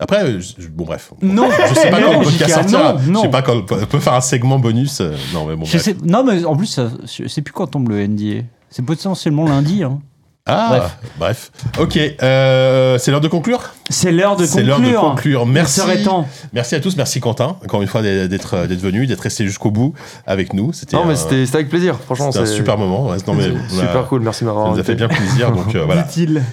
Après, 0.00 0.22
euh, 0.24 0.40
je- 0.40 0.68
bon 0.68 0.84
bref. 0.84 1.12
Non, 1.22 1.48
Je 1.70 1.74
sais 1.74 1.90
pas 1.90 2.00
quand 2.02 2.12
non, 2.12 2.18
le 2.20 2.24
podcast 2.26 2.54
sortira. 2.54 2.92
non, 2.92 2.98
Je 3.04 3.10
non. 3.10 3.22
sais 3.22 3.28
pas 3.30 3.42
quand 3.42 3.56
on 3.56 3.86
peut 3.86 3.98
faire 4.00 4.12
un 4.14 4.20
segment 4.20 4.58
bonus. 4.58 5.00
euh, 5.00 5.12
Non, 5.32 5.46
mais 5.46 5.56
bon. 5.56 5.64
Je 5.64 5.72
bref. 5.72 5.82
sais, 5.82 5.96
non, 6.04 6.22
mais 6.24 6.44
en 6.44 6.54
plus, 6.56 6.78
je 7.06 7.26
sais 7.28 7.42
plus 7.42 7.52
quand 7.52 7.66
tombe 7.68 7.88
le 7.88 8.00
NDA. 8.06 8.42
C'est 8.70 8.84
potentiellement 8.84 9.46
lundi. 9.46 9.82
Hein. 9.82 10.00
Ah, 10.48 10.90
bref. 11.18 11.50
Ok, 11.78 11.98
euh, 12.22 12.96
c'est 12.98 13.10
l'heure 13.10 13.20
de 13.20 13.28
conclure. 13.28 13.60
C'est 13.90 14.12
l'heure 14.12 14.36
de 14.36 14.44
C'est 14.46 14.62
l'heure 14.62 14.78
de 14.80 14.84
conclure. 14.84 15.00
conclure. 15.00 15.42
Il 15.46 15.52
Merci. 15.52 15.80
serait 15.80 16.02
temps. 16.02 16.26
Merci 16.52 16.74
à 16.74 16.80
tous. 16.80 16.96
Merci 16.96 17.20
Quentin, 17.20 17.56
encore 17.64 17.80
une 17.82 17.88
fois 17.88 18.02
d'être 18.02 18.66
d'être 18.66 18.80
venu, 18.80 19.06
d'être 19.06 19.20
resté 19.20 19.46
jusqu'au 19.46 19.70
bout 19.70 19.94
avec 20.26 20.52
nous. 20.54 20.72
C'était 20.72 20.96
Non, 20.96 21.04
mais 21.06 21.16
c'était 21.16 21.44
c'était 21.46 21.58
avec 21.58 21.68
plaisir, 21.68 21.96
franchement. 22.04 22.32
c'était 22.32 22.42
un 22.42 22.46
c'est- 22.46 22.54
super 22.54 22.76
moment. 22.78 23.08
Ouais, 23.08 23.16
non, 23.26 23.34
mais 23.34 23.44
on 23.50 23.78
a- 23.78 23.80
Super 23.80 24.06
cool, 24.08 24.20
merci 24.22 24.44
de 24.44 24.48
Ça 24.48 24.54
m'avoir 24.54 24.72
nous 24.72 24.80
a 24.80 24.84
fait 24.84 24.94
bien 24.94 25.08
plaisir. 25.08 25.52
Donc 25.52 25.74
euh, 25.74 25.84
voilà. 25.86 26.06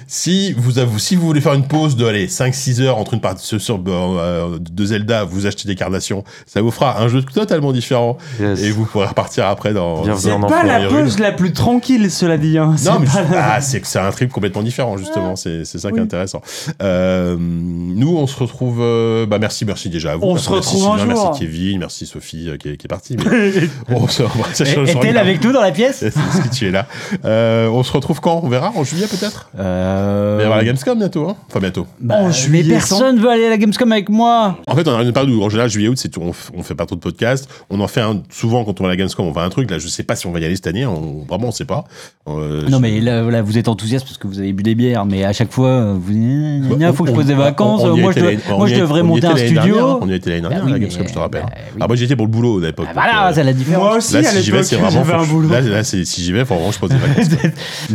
Si 0.06 0.52
vous, 0.52 0.78
avez- 0.78 0.98
si 0.98 1.16
vous 1.16 1.26
voulez 1.26 1.40
faire 1.40 1.54
une 1.54 1.66
pause 1.66 1.96
de 1.96 2.06
allez, 2.06 2.26
5-6 2.28 2.80
heures 2.80 2.98
entre 2.98 3.14
une 3.14 3.20
partie 3.20 3.46
sur, 3.58 3.80
euh, 3.88 4.58
de 4.60 4.84
Zelda, 4.84 5.24
vous 5.24 5.46
achetez 5.46 5.66
des 5.68 5.74
carnations, 5.74 6.24
ça 6.46 6.60
vous 6.62 6.70
fera 6.70 7.00
un 7.02 7.08
jeu 7.08 7.22
totalement 7.22 7.72
différent 7.72 8.18
Yes. 8.40 8.62
et 8.62 8.70
vous 8.70 8.84
pourrez 8.84 9.06
repartir 9.06 9.46
après 9.46 9.72
dans. 9.72 10.04
C'est 10.16 10.30
pas 10.40 10.62
la 10.64 10.86
pause 10.88 11.18
la 11.18 11.32
plus 11.32 11.52
tranquille, 11.52 12.10
cela 12.10 12.36
dit. 12.38 12.58
Hein. 12.58 12.74
C'est 12.76 12.90
Non, 12.90 12.98
mais 13.00 13.06
pas 13.06 13.22
la- 13.22 13.54
ah, 13.54 13.60
c'est 13.60 13.80
c'est 13.86 13.98
un 13.98 14.10
trip 14.10 14.30
complètement 14.32 14.62
différent 14.62 14.96
justement. 14.96 15.36
C'est 15.36 15.64
c'est 15.64 15.78
ça 15.78 15.90
qui 15.90 15.98
est 15.98 16.02
intéressant. 16.02 16.42
Euh, 16.82 17.36
nous, 17.38 18.16
on 18.16 18.26
se 18.26 18.38
retrouve. 18.38 18.78
euh, 18.80 19.26
bah 19.26 19.38
merci, 19.38 19.64
merci 19.64 19.88
déjà 19.88 20.12
à 20.12 20.16
vous. 20.16 20.24
On 20.24 20.32
Merci, 20.34 20.44
se 20.46 20.50
retrouve 20.50 20.86
un 20.88 20.98
Sylvain, 20.98 21.14
jour. 21.14 21.24
Merci 21.30 21.40
Kevin, 21.40 21.78
merci 21.78 22.06
Sophie 22.06 22.48
euh, 22.50 22.56
qui, 22.56 22.68
est, 22.70 22.76
qui 22.76 22.86
est 22.86 22.88
partie. 22.88 23.16
mais 23.16 23.52
on 23.94 24.06
se 24.08 24.22
Est-elle 24.62 25.18
avec 25.18 25.42
nous 25.42 25.52
dans 25.52 25.60
la 25.62 25.72
pièce 25.72 25.96
C'est 25.98 26.10
ce 26.10 26.42
que 26.48 26.54
tu 26.54 26.66
es 26.66 26.70
là. 26.70 26.86
Euh, 27.24 27.68
on 27.68 27.82
se 27.82 27.92
retrouve 27.92 28.20
quand? 28.20 28.40
On 28.42 28.48
verra 28.48 28.72
en 28.74 28.84
juillet 28.84 29.06
peut-être? 29.06 29.50
euh... 29.58 30.34
Il 30.34 30.36
va 30.38 30.42
y 30.42 30.44
avoir 30.44 30.58
la 30.58 30.64
Gamescom 30.64 30.98
bientôt. 30.98 31.28
Hein? 31.28 31.36
Enfin 31.48 31.60
bientôt. 31.60 31.86
bah, 32.00 32.16
En 32.18 32.26
Mais 32.28 32.32
juillet, 32.32 32.74
personne 32.74 33.18
veut 33.20 33.28
aller 33.30 33.46
à 33.46 33.50
la 33.50 33.58
Gamescom 33.58 33.90
avec 33.92 34.08
moi. 34.08 34.58
En 34.66 34.74
fait, 34.74 34.86
on 34.88 34.96
a 34.96 35.02
une 35.02 35.12
période 35.12 35.32
où, 35.32 35.42
en 35.42 35.48
général, 35.48 35.70
juillet-août, 35.70 35.96
c'est 35.98 36.08
tout- 36.08 36.20
on, 36.22 36.32
on 36.56 36.62
fait 36.62 36.74
pas 36.74 36.86
trop 36.86 36.96
de 36.96 37.00
podcasts. 37.00 37.48
On 37.70 37.80
en 37.80 37.88
fait 37.88 38.00
un, 38.00 38.22
souvent 38.30 38.64
quand 38.64 38.80
on 38.80 38.84
va 38.84 38.90
à 38.90 38.92
la 38.92 38.96
Gamescom, 38.96 39.26
on 39.26 39.32
va 39.32 39.42
à 39.42 39.44
un 39.44 39.50
truc. 39.50 39.70
Là, 39.70 39.78
je 39.78 39.88
sais 39.88 40.02
pas 40.02 40.16
si 40.16 40.26
on 40.26 40.32
va 40.32 40.40
y 40.40 40.44
aller 40.44 40.56
cette 40.56 40.66
année. 40.66 40.86
On, 40.86 41.24
vraiment, 41.28 41.48
on 41.48 41.52
sait 41.52 41.64
pas. 41.64 41.84
Euh, 42.28 42.62
Non 42.68 42.76
je- 42.78 42.82
mais 42.82 43.00
là, 43.00 43.22
là, 43.22 43.42
vous 43.42 43.58
êtes 43.58 43.68
enthousiaste 43.76 44.04
parce 44.06 44.18
que 44.18 44.26
vous 44.26 44.38
avez 44.38 44.52
bu 44.52 44.62
des 44.62 44.74
bières, 44.74 45.04
mais 45.04 45.24
à 45.24 45.32
chaque 45.32 45.52
fois 45.52 45.92
vous 45.94 46.12
dites 46.12 46.22
il 46.70 46.76
Bah, 46.78 46.92
faut 46.92 47.04
que 47.04 47.10
je 47.10 47.14
pose 47.14 47.26
des 47.26 47.34
vacances, 47.34 47.82
on 47.84 47.96
moi 47.96 48.10
était 48.12 48.38
je, 48.48 48.52
moi 48.54 48.68
devrais 48.68 49.02
monter 49.02 49.26
un 49.26 49.34
dernière, 49.34 49.62
studio. 49.62 49.98
On 50.00 50.08
y 50.08 50.14
était 50.14 50.30
l'année 50.30 50.42
dernière 50.42 50.60
Bah 50.60 50.64
oui, 50.66 50.72
la 50.72 50.78
Gamescom, 50.78 51.06
je 51.08 51.12
te 51.12 51.18
rappelle. 51.18 51.42
bah 51.42 51.48
oui. 51.54 51.80
Ah, 51.80 51.86
moi, 51.86 51.96
j'y 51.96 52.04
étais 52.04 52.16
pour 52.16 52.26
le 52.26 52.30
boulot 52.32 52.58
à 52.58 52.66
l'époque. 52.66 52.86
Ah, 52.88 52.92
voilà, 52.94 53.28
euh, 53.28 53.32
c'est 53.34 53.44
la 53.44 53.52
différence. 53.52 53.84
Moi 53.84 53.96
aussi, 53.96 54.14
Là, 54.14 54.18
à 54.20 54.22
si 54.22 54.42
j'y 54.42 54.50
vais, 54.50 54.56
l'époque, 54.56 54.64
c'est 54.68 54.76
vraiment. 54.76 54.90
j'avais 54.90 55.12
un 55.14 55.18
faut- 55.20 55.34
boulot. 55.34 55.48
Là, 55.48 55.60
là, 55.60 55.84
c'est- 55.84 56.04
si 56.04 56.22
j'y 56.24 56.32
vais, 56.32 56.44
faut 56.44 56.54
vraiment 56.54 56.68
que 56.70 56.74
je 56.74 56.80
pose 56.80 56.90
des 56.90 56.96
vacances. 56.96 57.26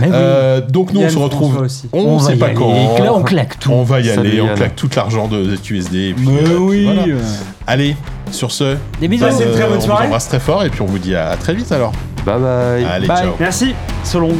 Euh, 0.13 0.61
donc, 0.61 0.93
nous, 0.93 1.01
on 1.01 1.09
se 1.09 1.17
retrouve. 1.17 1.67
On, 1.93 2.19
sait 2.19 2.35
pas 2.35 2.49
quand. 2.51 2.73
Là, 2.99 3.13
on 3.13 3.23
claque 3.23 3.59
tout. 3.59 3.71
On 3.71 3.83
va 3.83 3.99
y 4.01 4.09
aller, 4.09 4.41
on 4.41 4.53
claque 4.55 4.75
tout 4.75 4.89
l'argent 4.95 5.27
de 5.27 5.55
puis, 5.61 5.81
Mais 5.91 6.49
euh, 6.49 6.57
oui. 6.59 6.87
Allez, 7.67 7.95
sur 8.31 8.51
ce, 8.51 8.75
Des 8.99 9.07
bisous. 9.07 9.25
Passez 9.25 9.43
une 9.43 9.51
très 9.51 9.63
bonne 9.63 9.73
on 9.73 9.79
vous 9.79 9.85
soirée. 9.85 10.05
embrasse 10.07 10.27
très 10.27 10.39
fort 10.39 10.63
et 10.63 10.69
puis 10.69 10.81
on 10.81 10.85
vous 10.85 10.99
dit 10.99 11.15
à, 11.15 11.29
à 11.29 11.37
très 11.37 11.53
vite 11.53 11.71
alors. 11.71 11.91
Bye 12.25 12.39
bye. 12.39 12.85
Allez, 12.85 13.07
Bye. 13.07 13.17
ciao. 13.23 13.33
Merci. 13.39 13.73
So 14.03 14.19
long. 14.19 14.35